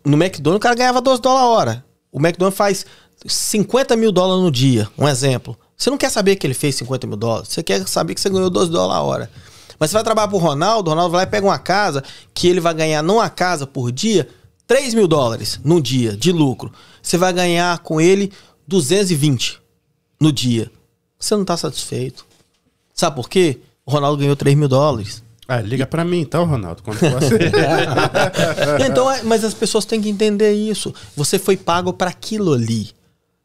no 0.05 0.17
McDonald's, 0.17 0.59
o 0.59 0.63
cara 0.63 0.75
ganhava 0.75 1.01
12 1.01 1.21
dólares 1.21 1.45
a 1.45 1.49
hora. 1.49 1.85
O 2.13 2.19
McDonald's 2.19 2.57
faz 2.57 2.87
50 3.27 3.97
mil 3.97 4.13
dólares 4.13 4.43
no 4.43 4.51
dia, 4.51 4.89
um 4.97 5.09
exemplo. 5.09 5.59
Você 5.77 5.91
não 5.91 5.99
quer 5.99 6.11
saber 6.11 6.37
que 6.37 6.47
ele 6.47 6.55
fez 6.55 6.77
50 6.77 7.07
mil 7.07 7.17
dólares, 7.17 7.49
você 7.49 7.63
quer 7.63 7.87
saber 7.89 8.15
que 8.15 8.21
você 8.21 8.29
ganhou 8.29 8.51
12 8.51 8.71
dólares 8.71 8.97
a 8.97 9.03
hora. 9.03 9.31
Mas 9.79 9.91
você 9.91 9.95
vai 9.95 10.05
trabalhar 10.05 10.29
pro 10.29 10.39
Ronaldo, 10.39 10.91
o 10.91 10.93
Ronaldo 10.93 11.13
vai 11.13 11.25
lá 11.25 11.29
e 11.29 11.31
pega 11.31 11.47
uma 11.47 11.59
casa, 11.59 12.03
que 12.35 12.49
ele 12.49 12.61
vai 12.61 12.75
ganhar 12.75 13.03
não 13.03 13.21
a 13.21 13.31
casa 13.31 13.67
por 13.67 13.91
dia, 13.91 14.29
3 14.67 14.93
mil 14.95 15.09
dólares 15.09 15.61
num 15.65 15.81
dia 15.81 16.17
de 16.17 16.31
lucro, 16.31 16.71
você 17.03 17.17
vai 17.17 17.33
ganhar 17.33 17.79
com 17.79 18.01
ele 18.01 18.33
220 18.69 19.61
no 20.21 20.31
dia. 20.31 20.71
Você 21.19 21.35
não 21.35 21.43
está 21.43 21.57
satisfeito. 21.57 22.27
Sabe 22.95 23.17
por 23.17 23.29
quê? 23.29 23.59
O 23.85 23.91
Ronaldo 23.91 24.19
ganhou 24.19 24.37
3 24.37 24.57
mil 24.57 24.69
dólares. 24.69 25.23
Ah, 25.49 25.63
liga 25.63 25.87
para 25.87 26.05
mim 26.05 26.21
então, 26.21 26.45
Ronaldo, 26.45 26.83
quando 26.83 26.99
você... 26.99 27.39
então, 28.87 29.11
é, 29.11 29.23
mas 29.23 29.43
as 29.43 29.55
pessoas 29.55 29.87
têm 29.87 30.03
que 30.03 30.11
entender 30.11 30.53
isso. 30.53 30.95
Você 31.17 31.39
foi 31.39 31.57
pago 31.57 31.91
para 31.95 32.11
aquilo 32.11 32.53
ali. 32.53 32.91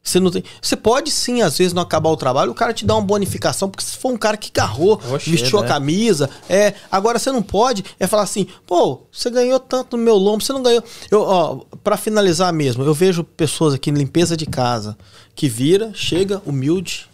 Você 0.04 0.20
não 0.20 0.30
tem. 0.30 0.44
Você 0.60 0.76
pode 0.76 1.10
sim, 1.10 1.40
às 1.40 1.56
vezes, 1.56 1.72
não 1.72 1.80
acabar 1.80 2.10
o 2.10 2.16
trabalho, 2.16 2.52
o 2.52 2.54
cara 2.54 2.74
te 2.74 2.84
dá 2.84 2.94
uma 2.94 3.02
bonificação, 3.02 3.70
porque 3.70 3.82
se 3.82 3.96
for 3.96 4.12
um 4.12 4.18
cara 4.18 4.36
que 4.36 4.52
carrou, 4.52 5.00
Oxê, 5.10 5.30
vestiu 5.30 5.58
né? 5.58 5.64
a 5.64 5.68
camisa. 5.68 6.28
É, 6.46 6.74
agora 6.92 7.18
você 7.18 7.32
não 7.32 7.42
pode 7.42 7.82
é 7.98 8.06
falar 8.06 8.24
assim, 8.24 8.46
pô, 8.66 9.00
você 9.10 9.30
ganhou 9.30 9.58
tanto 9.58 9.96
no 9.96 10.02
meu 10.02 10.16
lombo, 10.16 10.44
você 10.44 10.52
não 10.52 10.62
ganhou. 10.62 10.84
Eu, 11.10 11.22
ó, 11.22 11.60
pra 11.82 11.96
finalizar 11.96 12.52
mesmo, 12.52 12.84
eu 12.84 12.92
vejo 12.92 13.24
pessoas 13.24 13.72
aqui 13.72 13.88
em 13.88 13.94
limpeza 13.94 14.36
de 14.36 14.44
casa 14.44 14.94
que 15.34 15.48
vira, 15.48 15.90
chega, 15.94 16.42
humilde. 16.44 17.08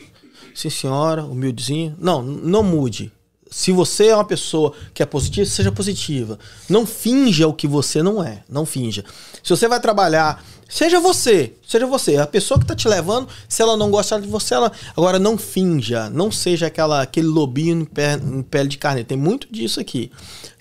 Sim, 0.52 0.68
senhora, 0.68 1.24
humildezinho. 1.24 1.94
Não, 1.96 2.20
não 2.20 2.64
mude. 2.64 3.12
Se 3.48 3.72
você 3.72 4.08
é 4.08 4.14
uma 4.14 4.24
pessoa 4.24 4.72
que 4.92 5.02
é 5.02 5.06
positiva, 5.06 5.48
seja 5.48 5.72
positiva. 5.72 6.38
Não 6.68 6.84
finja 6.84 7.48
o 7.48 7.54
que 7.54 7.66
você 7.66 8.02
não 8.02 8.22
é. 8.22 8.42
Não 8.48 8.66
finja. 8.66 9.04
Se 9.42 9.50
você 9.50 9.66
vai 9.66 9.80
trabalhar 9.80 10.44
Seja 10.70 11.00
você, 11.00 11.52
seja 11.66 11.84
você. 11.84 12.16
A 12.16 12.26
pessoa 12.26 12.58
que 12.58 12.64
tá 12.64 12.76
te 12.76 12.86
levando, 12.86 13.28
se 13.48 13.60
ela 13.60 13.76
não 13.76 13.90
gostar 13.90 14.20
de 14.20 14.28
você, 14.28 14.54
ela. 14.54 14.70
Agora, 14.96 15.18
não 15.18 15.36
finja, 15.36 16.08
não 16.08 16.30
seja 16.30 16.68
aquela, 16.68 17.02
aquele 17.02 17.26
lobinho 17.26 17.80
em, 17.80 17.84
pé, 17.84 18.14
em 18.14 18.40
pele 18.40 18.68
de 18.68 18.78
carne. 18.78 19.02
Tem 19.02 19.18
muito 19.18 19.52
disso 19.52 19.80
aqui. 19.80 20.12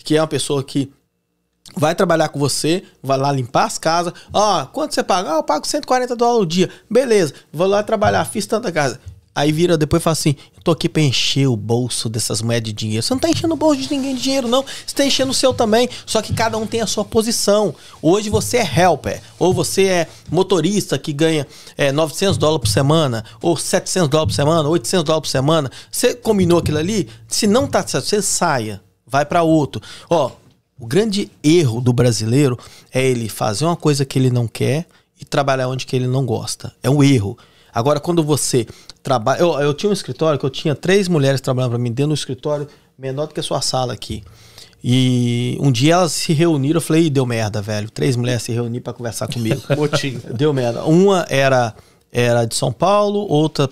Que 0.03 0.17
é 0.17 0.21
uma 0.21 0.27
pessoa 0.27 0.63
que 0.63 0.91
vai 1.77 1.93
trabalhar 1.93 2.29
com 2.29 2.39
você, 2.39 2.83
vai 3.03 3.19
lá 3.19 3.31
limpar 3.31 3.65
as 3.65 3.77
casas. 3.77 4.13
Ó, 4.33 4.65
quanto 4.65 4.95
você 4.95 5.03
paga? 5.03 5.33
Ah, 5.33 5.35
eu 5.37 5.43
pago 5.43 5.67
140 5.67 6.15
dólares 6.15 6.43
o 6.43 6.45
dia. 6.47 6.69
Beleza, 6.89 7.35
vou 7.53 7.67
lá 7.67 7.83
trabalhar, 7.83 8.25
fiz 8.25 8.47
tanta 8.47 8.71
casa. 8.71 8.99
Aí 9.33 9.51
vira 9.51 9.77
depois 9.77 10.01
e 10.01 10.03
fala 10.03 10.13
assim: 10.13 10.35
eu 10.55 10.63
tô 10.63 10.71
aqui 10.71 10.89
pra 10.89 11.01
encher 11.01 11.47
o 11.47 11.55
bolso 11.55 12.09
dessas 12.09 12.41
moedas 12.41 12.67
de 12.67 12.73
dinheiro. 12.73 13.03
Você 13.03 13.13
não 13.13 13.19
tá 13.19 13.29
enchendo 13.29 13.53
o 13.53 13.57
bolso 13.57 13.81
de 13.81 13.89
ninguém 13.91 14.15
de 14.15 14.21
dinheiro, 14.21 14.47
não. 14.47 14.63
Você 14.63 14.95
tá 14.95 15.05
enchendo 15.05 15.31
o 15.31 15.33
seu 15.33 15.53
também. 15.53 15.87
Só 16.05 16.21
que 16.21 16.33
cada 16.33 16.57
um 16.57 16.65
tem 16.65 16.81
a 16.81 16.87
sua 16.87 17.05
posição. 17.05 17.73
Hoje 18.01 18.29
você 18.29 18.57
é 18.57 18.79
helper, 18.81 19.21
ou 19.37 19.53
você 19.53 19.85
é 19.85 20.07
motorista 20.29 20.97
que 20.97 21.13
ganha 21.13 21.47
é, 21.77 21.91
900 21.91 22.37
dólares 22.37 22.61
por 22.61 22.73
semana, 22.73 23.23
ou 23.41 23.55
700 23.55 24.09
dólares 24.09 24.35
por 24.35 24.41
semana, 24.41 24.69
800 24.69 25.03
dólares 25.03 25.29
por 25.29 25.31
semana. 25.31 25.71
Você 25.91 26.15
combinou 26.15 26.59
aquilo 26.59 26.77
ali? 26.77 27.07
Se 27.27 27.47
não 27.47 27.67
tá 27.67 27.81
você 27.81 28.21
saia, 28.21 28.81
vai 29.05 29.25
para 29.25 29.43
outro. 29.43 29.81
Ó, 30.09 30.31
o 30.79 30.87
grande 30.87 31.29
erro 31.43 31.81
do 31.81 31.91
brasileiro 31.91 32.57
é 32.93 33.05
ele 33.05 33.27
fazer 33.27 33.65
uma 33.65 33.75
coisa 33.75 34.05
que 34.05 34.17
ele 34.17 34.29
não 34.29 34.47
quer 34.47 34.85
e 35.19 35.25
trabalhar 35.25 35.67
onde 35.67 35.85
que 35.85 35.95
ele 35.95 36.07
não 36.07 36.25
gosta. 36.25 36.73
É 36.81 36.89
um 36.89 37.03
erro. 37.03 37.37
Agora, 37.73 37.99
quando 37.99 38.23
você 38.23 38.65
trabalha. 39.01 39.39
Eu, 39.39 39.59
eu 39.59 39.73
tinha 39.73 39.89
um 39.89 39.93
escritório 39.93 40.39
que 40.39 40.45
eu 40.45 40.49
tinha 40.49 40.75
três 40.75 41.07
mulheres 41.07 41.41
trabalhando 41.41 41.71
para 41.71 41.79
mim 41.79 41.91
dentro 41.91 42.09
do 42.09 42.15
escritório 42.15 42.67
menor 42.97 43.27
do 43.27 43.33
que 43.33 43.39
a 43.39 43.43
sua 43.43 43.61
sala 43.61 43.93
aqui. 43.93 44.23
E 44.83 45.57
um 45.59 45.71
dia 45.71 45.93
elas 45.93 46.13
se 46.13 46.31
reuniram, 46.31 46.77
eu 46.77 46.81
falei, 46.81 47.09
deu 47.09 47.25
merda, 47.25 47.61
velho. 47.61 47.89
Três 47.89 48.15
mulheres 48.15 48.43
se 48.43 48.51
reuniram 48.51 48.83
para 48.83 48.93
conversar 48.93 49.27
comigo. 49.27 49.61
Motim. 49.75 50.21
Deu 50.33 50.53
merda. 50.53 50.83
Uma 50.85 51.25
era, 51.29 51.73
era 52.11 52.45
de 52.45 52.55
São 52.55 52.71
Paulo, 52.71 53.19
outra, 53.29 53.69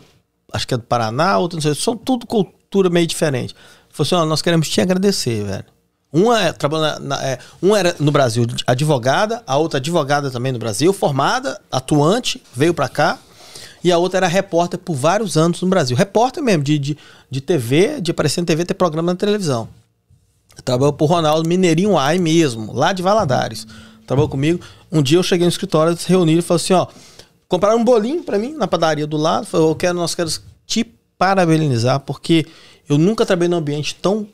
acho 0.52 0.68
que 0.68 0.74
é 0.74 0.78
do 0.78 0.84
Paraná, 0.84 1.38
outra 1.38 1.58
não 1.58 1.62
sei. 1.62 1.76
São 1.76 1.96
tudo 1.96 2.26
cultura 2.26 2.90
meio 2.90 3.08
diferente. 3.08 3.56
Falei 3.90 4.08
assim: 4.08 4.16
ó, 4.16 4.26
nós 4.26 4.42
queremos 4.42 4.68
te 4.68 4.82
agradecer, 4.82 5.46
velho. 5.46 5.66
Uma, 6.12 6.42
é, 6.42 6.54
trabalhando 6.54 7.04
na, 7.04 7.24
é, 7.26 7.38
uma 7.62 7.78
era 7.78 7.96
no 8.00 8.12
Brasil 8.12 8.46
advogada, 8.66 9.44
a 9.46 9.58
outra 9.58 9.78
advogada 9.78 10.32
também 10.32 10.52
no 10.52 10.60
Brasil, 10.60 10.92
formada, 10.94 11.60
atuante, 11.70 12.42
veio 12.54 12.74
para 12.74 12.88
cá 12.88 13.20
e 13.88 13.92
a 13.92 13.98
outra 13.98 14.18
era 14.18 14.28
repórter 14.28 14.78
por 14.78 14.96
vários 14.96 15.38
anos 15.38 15.62
no 15.62 15.70
Brasil. 15.70 15.96
Repórter 15.96 16.44
mesmo, 16.44 16.62
de, 16.62 16.78
de, 16.78 16.98
de 17.32 17.40
TV, 17.40 18.02
de 18.02 18.12
aparecer 18.12 18.42
na 18.42 18.46
TV, 18.46 18.66
ter 18.66 18.74
programa 18.74 19.14
na 19.14 19.16
televisão. 19.16 19.70
Trabalhou 20.66 20.92
por 20.92 21.06
Ronaldo 21.06 21.48
Mineirinho 21.48 21.98
Ai 21.98 22.18
mesmo, 22.18 22.74
lá 22.74 22.92
de 22.92 23.02
Valadares. 23.02 23.66
Trabalhou 24.06 24.28
comigo. 24.28 24.60
Um 24.92 25.02
dia 25.02 25.18
eu 25.18 25.24
cheguei 25.24 25.46
no 25.46 25.50
escritório, 25.50 25.92
eles 25.92 26.04
reuniram 26.04 26.40
e 26.40 26.42
falaram 26.42 26.64
assim: 26.64 26.74
ó, 26.74 26.88
compraram 27.48 27.78
um 27.78 27.84
bolinho 27.86 28.24
para 28.24 28.38
mim 28.38 28.52
na 28.56 28.68
padaria 28.68 29.08
do 29.08 29.16
lado. 29.16 29.46
Falou, 29.46 29.70
eu 29.70 29.76
quero, 29.76 29.98
nós 29.98 30.14
queremos 30.14 30.42
te 30.66 30.84
parabenizar, 31.18 32.02
porque 32.02 32.46
eu 32.90 32.98
nunca 32.98 33.26
trabalhei 33.26 33.48
num 33.48 33.58
ambiente 33.58 33.96
tão 33.96 34.28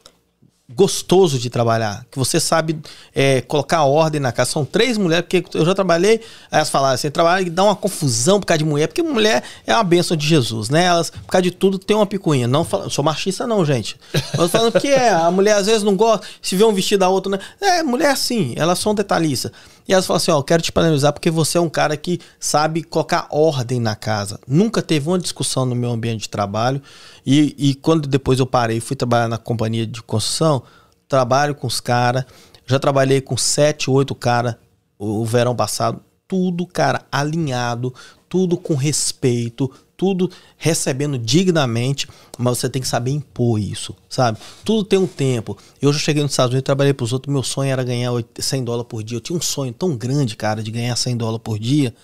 gostoso 0.69 1.37
de 1.37 1.49
trabalhar, 1.49 2.05
que 2.09 2.17
você 2.17 2.39
sabe 2.39 2.79
é, 3.13 3.41
colocar 3.41 3.83
ordem 3.83 4.19
na 4.19 4.31
casa. 4.31 4.51
São 4.51 4.63
três 4.63 4.97
mulheres, 4.97 5.25
porque 5.27 5.57
eu 5.57 5.65
já 5.65 5.75
trabalhei, 5.75 6.21
elas 6.49 6.69
falaram 6.69 6.95
assim, 6.95 7.11
trabalho 7.11 7.47
e 7.47 7.49
dá 7.49 7.63
uma 7.63 7.75
confusão 7.75 8.39
por 8.39 8.45
causa 8.45 8.59
de 8.59 8.65
mulher, 8.65 8.87
porque 8.87 9.03
mulher 9.03 9.43
é 9.67 9.73
uma 9.73 9.83
bênção 9.83 10.15
de 10.15 10.25
Jesus, 10.25 10.69
né? 10.69 10.85
Elas, 10.85 11.09
por 11.09 11.27
causa 11.27 11.43
de 11.43 11.51
tudo, 11.51 11.77
tem 11.77 11.95
uma 11.95 12.05
picuinha. 12.05 12.47
Não 12.47 12.63
falo, 12.63 12.89
sou 12.89 13.03
machista 13.03 13.45
não, 13.45 13.65
gente. 13.65 13.97
Eu 14.37 14.47
falando 14.47 14.79
que 14.79 14.87
é, 14.87 15.09
a 15.09 15.29
mulher 15.29 15.57
às 15.57 15.65
vezes 15.65 15.83
não 15.83 15.95
gosta, 15.95 16.25
se 16.41 16.55
vê 16.55 16.63
um 16.63 16.73
vestido 16.73 17.01
da 17.01 17.09
outra, 17.09 17.31
né? 17.31 17.39
É, 17.59 17.83
mulher 17.83 18.07
é 18.07 18.11
assim, 18.11 18.53
elas 18.57 18.79
são 18.79 18.95
detalhistas. 18.95 19.51
E 19.87 19.93
elas 19.93 20.05
falam 20.05 20.17
assim: 20.17 20.31
Ó, 20.31 20.41
quero 20.41 20.61
te 20.61 20.71
parabenizar 20.71 21.13
porque 21.13 21.29
você 21.29 21.57
é 21.57 21.61
um 21.61 21.69
cara 21.69 21.95
que 21.97 22.19
sabe 22.39 22.83
colocar 22.83 23.27
ordem 23.29 23.79
na 23.79 23.95
casa. 23.95 24.39
Nunca 24.47 24.81
teve 24.81 25.07
uma 25.07 25.19
discussão 25.19 25.65
no 25.65 25.75
meu 25.75 25.91
ambiente 25.91 26.21
de 26.21 26.29
trabalho. 26.29 26.81
E, 27.25 27.55
e 27.57 27.75
quando 27.75 28.07
depois 28.07 28.39
eu 28.39 28.45
parei 28.45 28.79
fui 28.79 28.95
trabalhar 28.95 29.27
na 29.27 29.37
companhia 29.37 29.85
de 29.85 30.01
construção, 30.01 30.63
trabalho 31.07 31.55
com 31.55 31.67
os 31.67 31.79
caras. 31.79 32.25
Já 32.65 32.79
trabalhei 32.79 33.19
com 33.19 33.35
sete, 33.35 33.89
oito 33.89 34.15
caras 34.15 34.55
o, 34.97 35.21
o 35.21 35.25
verão 35.25 35.55
passado. 35.55 36.01
Tudo, 36.27 36.65
cara, 36.65 37.05
alinhado, 37.11 37.93
tudo 38.29 38.57
com 38.57 38.73
respeito, 38.73 39.69
tudo 40.03 40.29
recebendo 40.57 41.17
dignamente, 41.17 42.09
mas 42.37 42.57
você 42.57 42.67
tem 42.67 42.81
que 42.81 42.87
saber 42.89 43.11
impor 43.11 43.57
isso, 43.57 43.95
sabe? 44.09 44.37
Tudo 44.65 44.83
tem 44.83 44.99
um 44.99 45.07
tempo. 45.07 45.57
Eu 45.81 45.93
já 45.93 45.99
cheguei 45.99 46.21
nos 46.21 46.33
Estados 46.33 46.51
Unidos, 46.51 46.65
trabalhei 46.65 46.93
para 46.93 47.05
os 47.05 47.13
outros, 47.13 47.31
meu 47.31 47.41
sonho 47.41 47.71
era 47.71 47.85
ganhar 47.85 48.11
100 48.37 48.65
dólares 48.65 48.89
por 48.89 49.01
dia. 49.01 49.15
Eu 49.15 49.21
tinha 49.21 49.37
um 49.37 49.41
sonho 49.41 49.71
tão 49.71 49.95
grande, 49.95 50.35
cara, 50.35 50.61
de 50.61 50.69
ganhar 50.71 50.93
100 50.97 51.15
dólares 51.15 51.41
por 51.41 51.57
dia. 51.57 51.95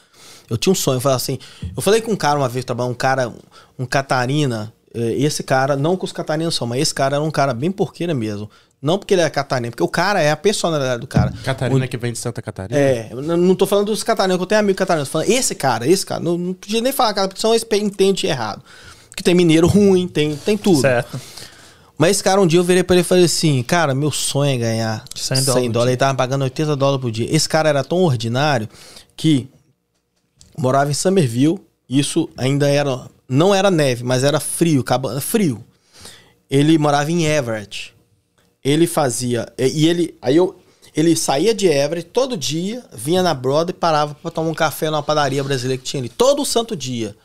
Eu 0.49 0.57
tinha 0.57 0.71
um 0.71 0.75
sonho, 0.75 0.95
eu 0.95 1.01
falei 1.01 1.17
assim, 1.17 1.39
eu 1.75 1.81
falei 1.81 1.99
com 1.99 2.13
um 2.13 2.15
cara 2.15 2.39
uma 2.39 2.47
vez, 2.47 2.63
um 2.89 2.93
cara, 2.93 3.33
um 3.77 3.85
Catarina, 3.85 4.73
eh, 4.93 5.15
esse 5.17 5.43
cara, 5.43 5.75
não 5.75 5.97
que 5.97 6.05
os 6.05 6.13
catarinos 6.13 6.55
são, 6.55 6.65
mas 6.65 6.81
esse 6.81 6.93
cara 6.93 7.17
era 7.17 7.23
um 7.23 7.29
cara 7.29 7.53
bem 7.53 7.69
porqueira 7.69 8.13
mesmo. 8.13 8.49
Não 8.81 8.97
porque 8.97 9.13
ele 9.13 9.21
é 9.21 9.29
catarina, 9.29 9.71
porque 9.71 9.83
o 9.83 9.89
cara 9.89 10.21
é 10.21 10.31
a 10.31 10.37
personalidade 10.37 11.01
do 11.01 11.07
cara. 11.07 11.33
Catarina 11.43 11.85
o, 11.85 11.87
que 11.87 11.97
vem 11.97 12.13
de 12.13 12.17
Santa 12.17 12.41
Catarina? 12.41 12.79
É, 12.79 13.09
não 13.13 13.53
tô 13.53 13.65
falando 13.65 13.87
dos 13.87 14.03
catarinos, 14.03 14.37
que 14.37 14.43
eu 14.43 14.47
tenho 14.47 14.61
amigo 14.61 14.77
catarino. 14.77 15.05
Tô 15.05 15.11
falando 15.11 15.29
esse 15.29 15.53
cara, 15.53 15.85
esse 15.85 16.05
cara. 16.05 16.21
Não, 16.21 16.37
não 16.37 16.53
podia 16.53 16.79
nem 16.79 16.93
falar 16.93 17.13
cara, 17.13 17.27
porque 17.27 17.41
são 17.41 17.53
esse 17.53 17.67
entende 17.73 18.25
errado. 18.25 18.63
que 19.15 19.21
tem 19.21 19.35
mineiro 19.35 19.67
ruim, 19.67 20.07
tem, 20.07 20.33
tem 20.37 20.57
tudo. 20.57 20.79
Certo. 20.79 21.19
Mas 21.97 22.11
esse 22.11 22.23
cara, 22.23 22.39
um 22.39 22.47
dia 22.47 22.57
eu 22.57 22.63
virei 22.63 22.81
pra 22.81 22.95
ele 22.95 23.01
e 23.01 23.03
falei 23.03 23.25
assim, 23.25 23.61
cara, 23.63 23.93
meu 23.93 24.09
sonho 24.09 24.55
é 24.55 24.57
ganhar 24.57 25.03
100 25.13 25.43
dólares. 25.43 25.63
100 25.63 25.71
dólares. 25.71 25.91
Ele 25.91 25.97
tava 25.97 26.15
pagando 26.15 26.43
80 26.43 26.75
dólares 26.77 27.01
por 27.01 27.11
dia. 27.11 27.27
Esse 27.29 27.49
cara 27.49 27.67
era 27.67 27.83
tão 27.83 27.97
ordinário 27.97 28.69
que 29.17 29.49
morava 30.57 30.89
em 30.89 30.93
Somerville. 30.93 31.59
Isso 31.89 32.29
ainda 32.37 32.69
era. 32.69 33.09
Não 33.27 33.53
era 33.53 33.69
neve, 33.69 34.05
mas 34.05 34.23
era 34.23 34.39
frio, 34.39 34.85
frio. 35.19 35.61
Ele 36.49 36.77
morava 36.77 37.11
em 37.11 37.25
Everett. 37.25 37.93
Ele 38.69 38.85
fazia. 38.87 39.51
E 39.57 39.87
ele. 39.87 40.17
Aí 40.21 40.35
eu. 40.35 40.59
Ele 40.95 41.15
saía 41.15 41.53
de 41.53 41.67
Everett 41.67 42.09
todo 42.09 42.35
dia, 42.35 42.83
vinha 42.91 43.21
na 43.21 43.33
Broadway 43.33 43.69
e 43.69 43.79
parava 43.79 44.15
para 44.15 44.31
tomar 44.31 44.49
um 44.49 44.55
café 44.55 44.89
numa 44.89 45.03
padaria 45.03 45.43
brasileira 45.43 45.81
que 45.81 45.87
tinha 45.87 46.01
ali. 46.01 46.09
Todo 46.09 46.43
santo 46.43 46.75
dia. 46.75 47.15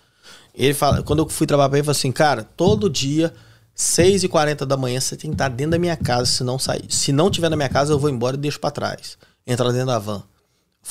Ele 0.55 0.75
fala, 0.75 1.03
quando 1.03 1.21
eu 1.21 1.29
fui 1.29 1.47
trabalhar 1.47 1.71
pra 1.71 1.79
ele, 1.79 1.81
ele 1.81 1.87
falou 1.87 1.99
assim, 1.99 2.13
cara, 2.13 2.45
todo 2.57 2.89
dia 2.89 3.35
6h40 3.77 4.65
da 4.67 4.77
manhã 4.77 5.01
você 5.01 5.17
tem 5.17 5.31
que 5.31 5.35
estar 5.35 5.49
dentro 5.49 5.73
da 5.73 5.79
minha 5.79 5.97
casa 5.97 6.27
se 6.27 6.45
não 6.45 6.59
sair. 6.59 6.85
Se 6.89 7.11
não 7.11 7.31
tiver 7.31 7.49
na 7.49 7.57
minha 7.57 7.69
casa, 7.69 7.93
eu 7.93 7.99
vou 7.99 8.11
embora 8.11 8.37
e 8.37 8.39
deixo 8.39 8.61
para 8.61 8.71
trás. 8.71 9.19
Entrar 9.47 9.73
dentro 9.73 9.87
da 9.87 9.99
van. 9.99 10.23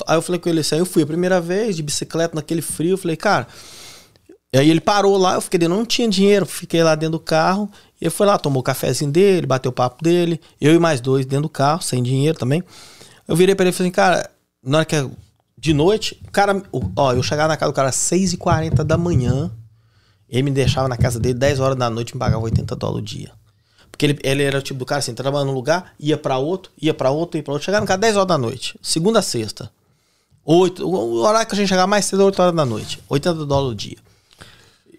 Aí 0.08 0.18
eu 0.18 0.22
falei 0.22 0.42
com 0.42 0.50
ele 0.50 0.60
assim, 0.60 0.76
aí 0.76 0.82
eu 0.82 0.86
fui 0.86 1.04
a 1.04 1.06
primeira 1.06 1.40
vez 1.40 1.76
de 1.76 1.84
bicicleta 1.84 2.36
naquele 2.36 2.62
frio, 2.62 2.92
eu 2.92 2.98
falei, 2.98 3.16
cara. 3.16 3.48
Aí 4.54 4.70
ele 4.70 4.82
parou 4.82 5.18
lá, 5.18 5.36
eu 5.36 5.42
fiquei 5.42 5.60
dentro, 5.60 5.76
não 5.76 5.86
tinha 5.86 6.08
dinheiro, 6.08 6.46
fiquei 6.46 6.84
lá 6.84 6.96
dentro 6.96 7.14
do 7.14 7.20
carro. 7.20 7.70
Ele 8.04 8.10
foi 8.10 8.28
lá, 8.28 8.38
tomou 8.38 8.60
o 8.60 8.64
cafezinho 8.64 9.10
dele, 9.10 9.48
bateu 9.48 9.70
o 9.70 9.74
papo 9.74 10.04
dele, 10.04 10.38
eu 10.60 10.76
e 10.76 10.78
mais 10.78 11.00
dois 11.00 11.26
dentro 11.26 11.44
do 11.44 11.50
carro, 11.50 11.82
sem 11.82 12.04
dinheiro 12.04 12.38
também. 12.38 12.62
Eu 13.26 13.34
virei 13.34 13.56
pra 13.56 13.64
ele 13.64 13.70
e 13.70 13.78
falei, 13.78 13.94
cara, 13.94 14.30
na 14.62 14.80
hora 14.80 14.86
que 14.86 14.94
é 14.94 15.10
de 15.58 15.74
noite, 15.74 16.22
o 16.28 16.30
cara, 16.30 16.62
ó, 16.98 17.14
eu 17.14 17.24
chegava 17.24 17.48
na 17.48 17.56
casa 17.56 17.72
do 17.72 17.76
cara 17.76 17.88
às 17.88 17.96
6h40 17.96 18.84
da 18.84 18.98
manhã, 18.98 19.50
ele 20.28 20.44
me 20.44 20.52
deixava 20.52 20.90
na 20.90 20.98
casa 20.98 21.18
dele 21.18 21.36
10 21.36 21.62
horas 21.62 21.78
da 21.78 21.90
noite 21.90 22.10
e 22.10 22.16
me 22.16 22.20
pagava 22.20 22.44
80 22.44 22.76
dólares 22.76 23.02
o 23.02 23.06
dia. 23.06 23.32
Porque 23.90 24.06
ele, 24.06 24.20
ele 24.22 24.44
era 24.44 24.60
o 24.60 24.62
tipo 24.62 24.80
do 24.80 24.86
cara 24.86 25.00
assim, 25.00 25.14
trabalhando 25.14 25.48
num 25.48 25.54
lugar, 25.54 25.94
ia 25.98 26.18
para 26.18 26.38
outro, 26.38 26.74
ia 26.82 26.94
para 26.94 27.10
outro, 27.10 27.38
ia 27.38 27.44
para 27.44 27.54
outro. 27.54 27.64
Chegava 27.64 27.84
no 27.84 27.88
casa 27.88 28.00
10 28.00 28.18
horas 28.18 28.28
da 28.28 28.38
noite. 28.38 28.78
Segunda 28.82 29.20
a 29.20 29.22
sexta. 29.22 29.72
8, 30.44 30.86
o 30.86 31.22
horário 31.22 31.48
que 31.48 31.56
a 31.56 31.58
gente 31.58 31.70
chegava 31.70 31.88
mais 31.88 32.04
cedo 32.04 32.24
é 32.24 32.26
8 32.26 32.42
horas 32.42 32.54
da 32.54 32.66
noite. 32.66 33.00
80 33.08 33.46
dólares 33.46 33.72
o 33.72 33.76
dia. 33.76 33.98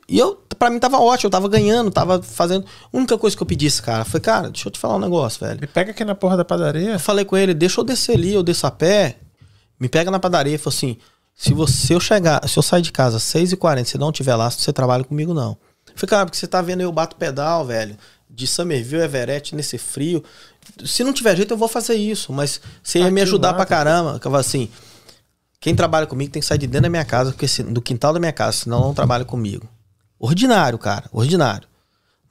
E 0.09 0.19
eu, 0.19 0.37
pra 0.59 0.71
mim 0.71 0.79
tava 0.79 0.99
ótimo, 0.99 1.29
eu 1.29 1.31
tava 1.31 1.49
ganhando, 1.49 1.91
tava 1.91 2.23
fazendo. 2.23 2.67
A 2.93 2.97
única 2.97 3.17
coisa 3.17 3.37
que 3.37 3.43
eu 3.43 3.47
pedi 3.47 3.67
esse 3.67 3.83
cara 3.83 4.05
foi, 4.05 4.21
cara, 4.21 4.51
deixa 4.51 4.69
eu 4.69 4.73
te 4.73 4.79
falar 4.79 4.97
um 4.97 5.01
negócio, 5.01 5.45
velho. 5.45 5.61
Me 5.61 5.67
pega 5.67 5.93
aqui 5.93 6.05
na 6.05 6.15
porra 6.15 6.37
da 6.37 6.45
padaria. 6.45 6.91
Eu 6.91 7.01
falei 7.01 7.25
com 7.25 7.37
ele, 7.37 7.55
deixa 7.55 7.81
eu 7.81 7.85
descer 7.85 8.17
ali, 8.17 8.35
eu 8.35 8.43
desço 8.43 8.67
a 8.67 8.71
pé, 8.71 9.17
me 9.81 9.89
pega 9.89 10.11
na 10.11 10.19
padaria. 10.19 10.53
Ele 10.53 10.59
falou 10.59 10.77
assim: 10.77 10.99
se 11.35 11.53
você 11.53 11.95
eu 11.95 12.01
chegar, 12.01 12.47
se 12.49 12.59
eu 12.59 12.63
sair 12.63 12.83
de 12.83 12.93
casa 12.93 13.17
às 13.17 13.23
6h40, 13.25 13.85
se 13.85 13.99
não 13.99 14.13
tiver 14.13 14.37
lá, 14.37 14.51
você 14.51 14.73
trabalha 14.73 15.05
comigo, 15.05 15.33
não. 15.33 15.57
Eu 15.87 15.95
falei, 15.97 16.11
cara, 16.11 16.27
porque 16.27 16.39
você 16.39 16.47
tá 16.47 16.61
vendo 16.61 16.81
eu 16.81 16.93
bato 16.93 17.17
pedal, 17.17 17.65
velho, 17.65 17.97
de 18.29 18.47
Somerville, 18.47 19.03
Everett, 19.03 19.55
nesse 19.55 19.79
frio. 19.79 20.23
Se 20.85 21.03
não 21.03 21.13
tiver 21.13 21.37
jeito, 21.37 21.53
eu 21.53 21.59
vou 21.59 21.69
fazer 21.69 21.95
isso, 21.95 22.33
mas 22.33 22.61
você 22.83 23.01
ia 23.01 23.11
me 23.11 23.21
ajudar 23.21 23.49
mata, 23.49 23.59
pra 23.59 23.67
caramba. 23.67 24.21
Eu 24.23 24.37
assim, 24.37 24.69
quem 25.61 25.75
trabalha 25.75 26.07
comigo 26.07 26.33
tem 26.33 26.41
que 26.41 26.47
sair 26.47 26.59
de 26.59 26.67
dentro 26.67 26.83
da 26.83 26.91
minha 26.91 27.05
casa, 27.05 27.31
porque 27.33 27.49
se, 27.49 27.63
do 27.63 27.81
quintal 27.81 28.13
da 28.13 28.21
minha 28.21 28.33
casa, 28.33 28.53
senão 28.59 28.81
não 28.81 28.95
trabalha 28.95 29.25
comigo. 29.25 29.69
Ordinário, 30.25 30.79
cara, 30.79 31.05
ordinário. 31.13 31.69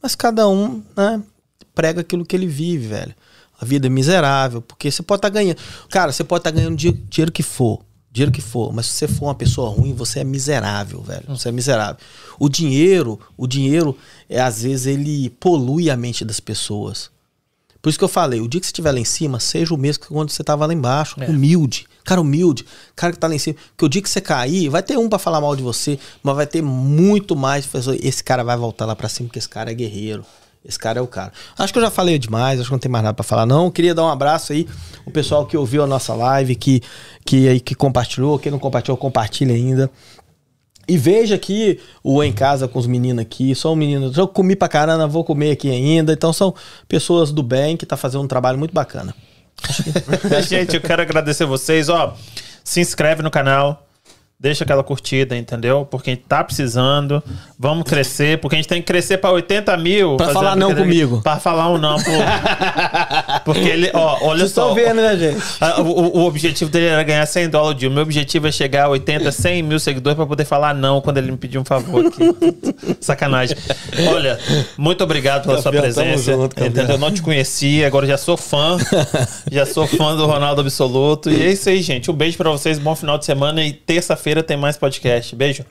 Mas 0.01 0.15
cada 0.15 0.47
um, 0.47 0.83
né, 0.97 1.21
prega 1.75 2.01
aquilo 2.01 2.25
que 2.25 2.35
ele 2.35 2.47
vive, 2.47 2.87
velho. 2.87 3.13
A 3.59 3.63
vida 3.63 3.85
é 3.85 3.89
miserável, 3.89 4.61
porque 4.61 4.89
você 4.89 5.03
pode 5.03 5.19
estar 5.19 5.29
tá 5.29 5.33
ganhando. 5.33 5.57
Cara, 5.89 6.11
você 6.11 6.23
pode 6.23 6.39
estar 6.39 6.51
tá 6.51 6.57
ganhando 6.57 6.75
dinheiro 6.75 7.31
que 7.31 7.43
for 7.43 7.83
dinheiro 8.13 8.31
que 8.31 8.41
for, 8.41 8.71
mas 8.71 8.85
se 8.85 8.93
você 8.93 9.07
for 9.07 9.25
uma 9.25 9.33
pessoa 9.33 9.71
ruim, 9.71 9.91
você 9.91 10.19
é 10.19 10.23
miserável, 10.23 11.01
velho. 11.01 11.23
Você 11.29 11.49
é 11.49 11.51
miserável. 11.51 11.97
O 12.39 12.47
dinheiro, 12.47 13.19
o 13.35 13.47
dinheiro, 13.47 13.97
é, 14.29 14.39
às 14.39 14.61
vezes, 14.61 14.85
ele 14.85 15.31
polui 15.31 15.89
a 15.89 15.97
mente 15.97 16.23
das 16.23 16.39
pessoas. 16.39 17.09
Por 17.83 17.89
isso 17.89 17.99
que 17.99 18.05
eu 18.05 18.09
falei, 18.09 18.39
o 18.39 18.47
dia 18.47 18.61
que 18.61 18.65
você 18.65 18.69
estiver 18.69 18.93
lá 18.93 18.99
em 18.99 19.03
cima, 19.03 19.41
seja 19.41 19.73
o 19.73 19.77
mesmo 19.77 20.03
que 20.03 20.07
quando 20.07 20.29
você 20.29 20.41
estava 20.41 20.65
lá 20.65 20.73
embaixo. 20.73 21.21
É. 21.21 21.29
Humilde. 21.29 21.85
Cara 22.05 22.21
humilde. 22.21 22.65
Cara 22.95 23.11
que 23.11 23.19
tá 23.19 23.27
lá 23.27 23.35
em 23.35 23.37
cima. 23.37 23.57
Porque 23.71 23.85
o 23.85 23.89
dia 23.89 24.01
que 24.01 24.09
você 24.09 24.21
cair, 24.21 24.69
vai 24.69 24.81
ter 24.81 24.97
um 24.97 25.09
para 25.09 25.19
falar 25.19 25.41
mal 25.41 25.53
de 25.53 25.61
você, 25.61 25.99
mas 26.23 26.33
vai 26.33 26.47
ter 26.47 26.61
muito 26.61 27.35
mais. 27.35 27.67
Esse 28.01 28.23
cara 28.23 28.41
vai 28.41 28.55
voltar 28.55 28.85
lá 28.85 28.95
para 28.95 29.09
cima, 29.09 29.27
porque 29.27 29.37
esse 29.37 29.49
cara 29.49 29.69
é 29.69 29.73
guerreiro. 29.73 30.23
Esse 30.63 30.79
cara 30.79 30.99
é 30.99 31.01
o 31.01 31.07
cara. 31.07 31.33
Acho 31.57 31.73
que 31.73 31.79
eu 31.79 31.83
já 31.83 31.91
falei 31.91 32.17
demais, 32.17 32.57
acho 32.57 32.69
que 32.69 32.71
não 32.71 32.79
tem 32.79 32.89
mais 32.89 33.03
nada 33.03 33.13
para 33.13 33.23
falar, 33.25 33.45
não. 33.45 33.69
Queria 33.69 33.93
dar 33.93 34.05
um 34.05 34.09
abraço 34.09 34.53
aí, 34.53 34.65
o 35.05 35.11
pessoal 35.11 35.45
que 35.45 35.57
ouviu 35.57 35.83
a 35.83 35.87
nossa 35.87 36.13
live, 36.13 36.55
que, 36.55 36.81
que, 37.25 37.59
que 37.59 37.75
compartilhou, 37.75 38.39
quem 38.39 38.49
não 38.49 38.59
compartilhou, 38.59 38.95
compartilha 38.95 39.53
ainda. 39.53 39.91
E 40.87 40.97
veja 40.97 41.35
aqui 41.35 41.79
o 42.03 42.21
Em 42.23 42.33
Casa 42.33 42.67
com 42.67 42.77
os 42.77 42.87
meninos 42.87 43.21
aqui. 43.21 43.55
São 43.55 43.75
meninos. 43.75 44.17
Eu 44.17 44.27
comi 44.27 44.55
pra 44.55 44.67
caramba, 44.67 45.07
vou 45.07 45.23
comer 45.23 45.51
aqui 45.51 45.69
ainda. 45.69 46.11
Então 46.11 46.33
são 46.33 46.53
pessoas 46.87 47.31
do 47.31 47.41
bem 47.41 47.77
que 47.77 47.85
tá 47.85 47.95
fazendo 47.95 48.23
um 48.23 48.27
trabalho 48.27 48.57
muito 48.57 48.73
bacana. 48.73 49.15
Gente, 50.47 50.75
eu 50.75 50.81
quero 50.81 51.01
agradecer 51.01 51.45
vocês. 51.45 51.87
Ó, 51.89 52.15
se 52.63 52.81
inscreve 52.81 53.21
no 53.21 53.31
canal 53.31 53.87
deixa 54.43 54.65
aquela 54.65 54.83
curtida, 54.83 55.37
entendeu? 55.37 55.87
Porque 55.89 56.09
a 56.09 56.13
gente 56.13 56.25
tá 56.27 56.43
precisando, 56.43 57.23
vamos 57.57 57.85
crescer, 57.85 58.39
porque 58.39 58.57
a 58.57 58.59
gente 58.59 58.67
tem 58.67 58.81
que 58.81 58.87
crescer 58.87 59.17
para 59.17 59.31
80 59.31 59.77
mil. 59.77 60.17
Pra 60.17 60.33
falar 60.33 60.53
não 60.53 60.75
comigo. 60.75 61.21
Para 61.21 61.39
falar 61.39 61.69
um 61.69 61.77
não, 61.77 61.95
porque 63.45 63.69
ele, 63.69 63.89
ó, 63.93 64.17
olha 64.23 64.39
Vocês 64.39 64.51
só. 64.51 64.69
estão 64.69 64.75
vendo, 64.75 65.01
né, 65.01 65.15
gente? 65.15 65.41
O, 65.79 66.19
o, 66.19 66.25
objetivo 66.25 66.69
dele 66.69 66.87
era 66.87 67.03
ganhar 67.03 67.25
100 67.25 67.49
dólares 67.49 67.79
dia. 67.79 67.87
O 67.87 67.91
meu 67.93 68.03
objetivo 68.03 68.45
é 68.45 68.51
chegar 68.51 68.87
a 68.87 68.89
80, 68.89 69.31
100 69.31 69.63
mil 69.63 69.79
seguidores 69.79 70.17
para 70.17 70.25
poder 70.25 70.43
falar 70.43 70.75
não 70.75 70.99
quando 70.99 71.19
ele 71.19 71.31
me 71.31 71.37
pedir 71.37 71.57
um 71.57 71.63
favor 71.63 72.05
aqui. 72.05 72.35
Sacanagem. 72.99 73.55
Olha, 74.09 74.37
muito 74.77 75.05
obrigado 75.05 75.43
pela 75.43 75.63
Campeão, 75.63 75.71
sua 75.71 76.03
presença. 76.03 76.33
Junto, 76.33 76.59
entendeu? 76.59 76.95
Eu 76.95 76.97
não 76.97 77.13
te 77.13 77.21
conhecia, 77.21 77.87
agora 77.87 78.05
já 78.05 78.17
sou 78.17 78.35
fã. 78.35 78.77
já 79.49 79.65
sou 79.65 79.87
fã 79.87 80.17
do 80.17 80.25
Ronaldo 80.25 80.59
Absoluto. 80.59 81.29
E 81.29 81.41
é 81.41 81.51
isso 81.53 81.69
aí, 81.69 81.81
gente. 81.81 82.11
Um 82.11 82.13
beijo 82.13 82.35
para 82.35 82.49
vocês, 82.49 82.77
bom 82.77 82.93
final 82.93 83.17
de 83.17 83.23
semana 83.23 83.63
e 83.63 83.71
terça-feira 83.71 84.32
tem 84.41 84.57
mais 84.57 84.77
podcast. 84.77 85.35
Beijo. 85.35 85.65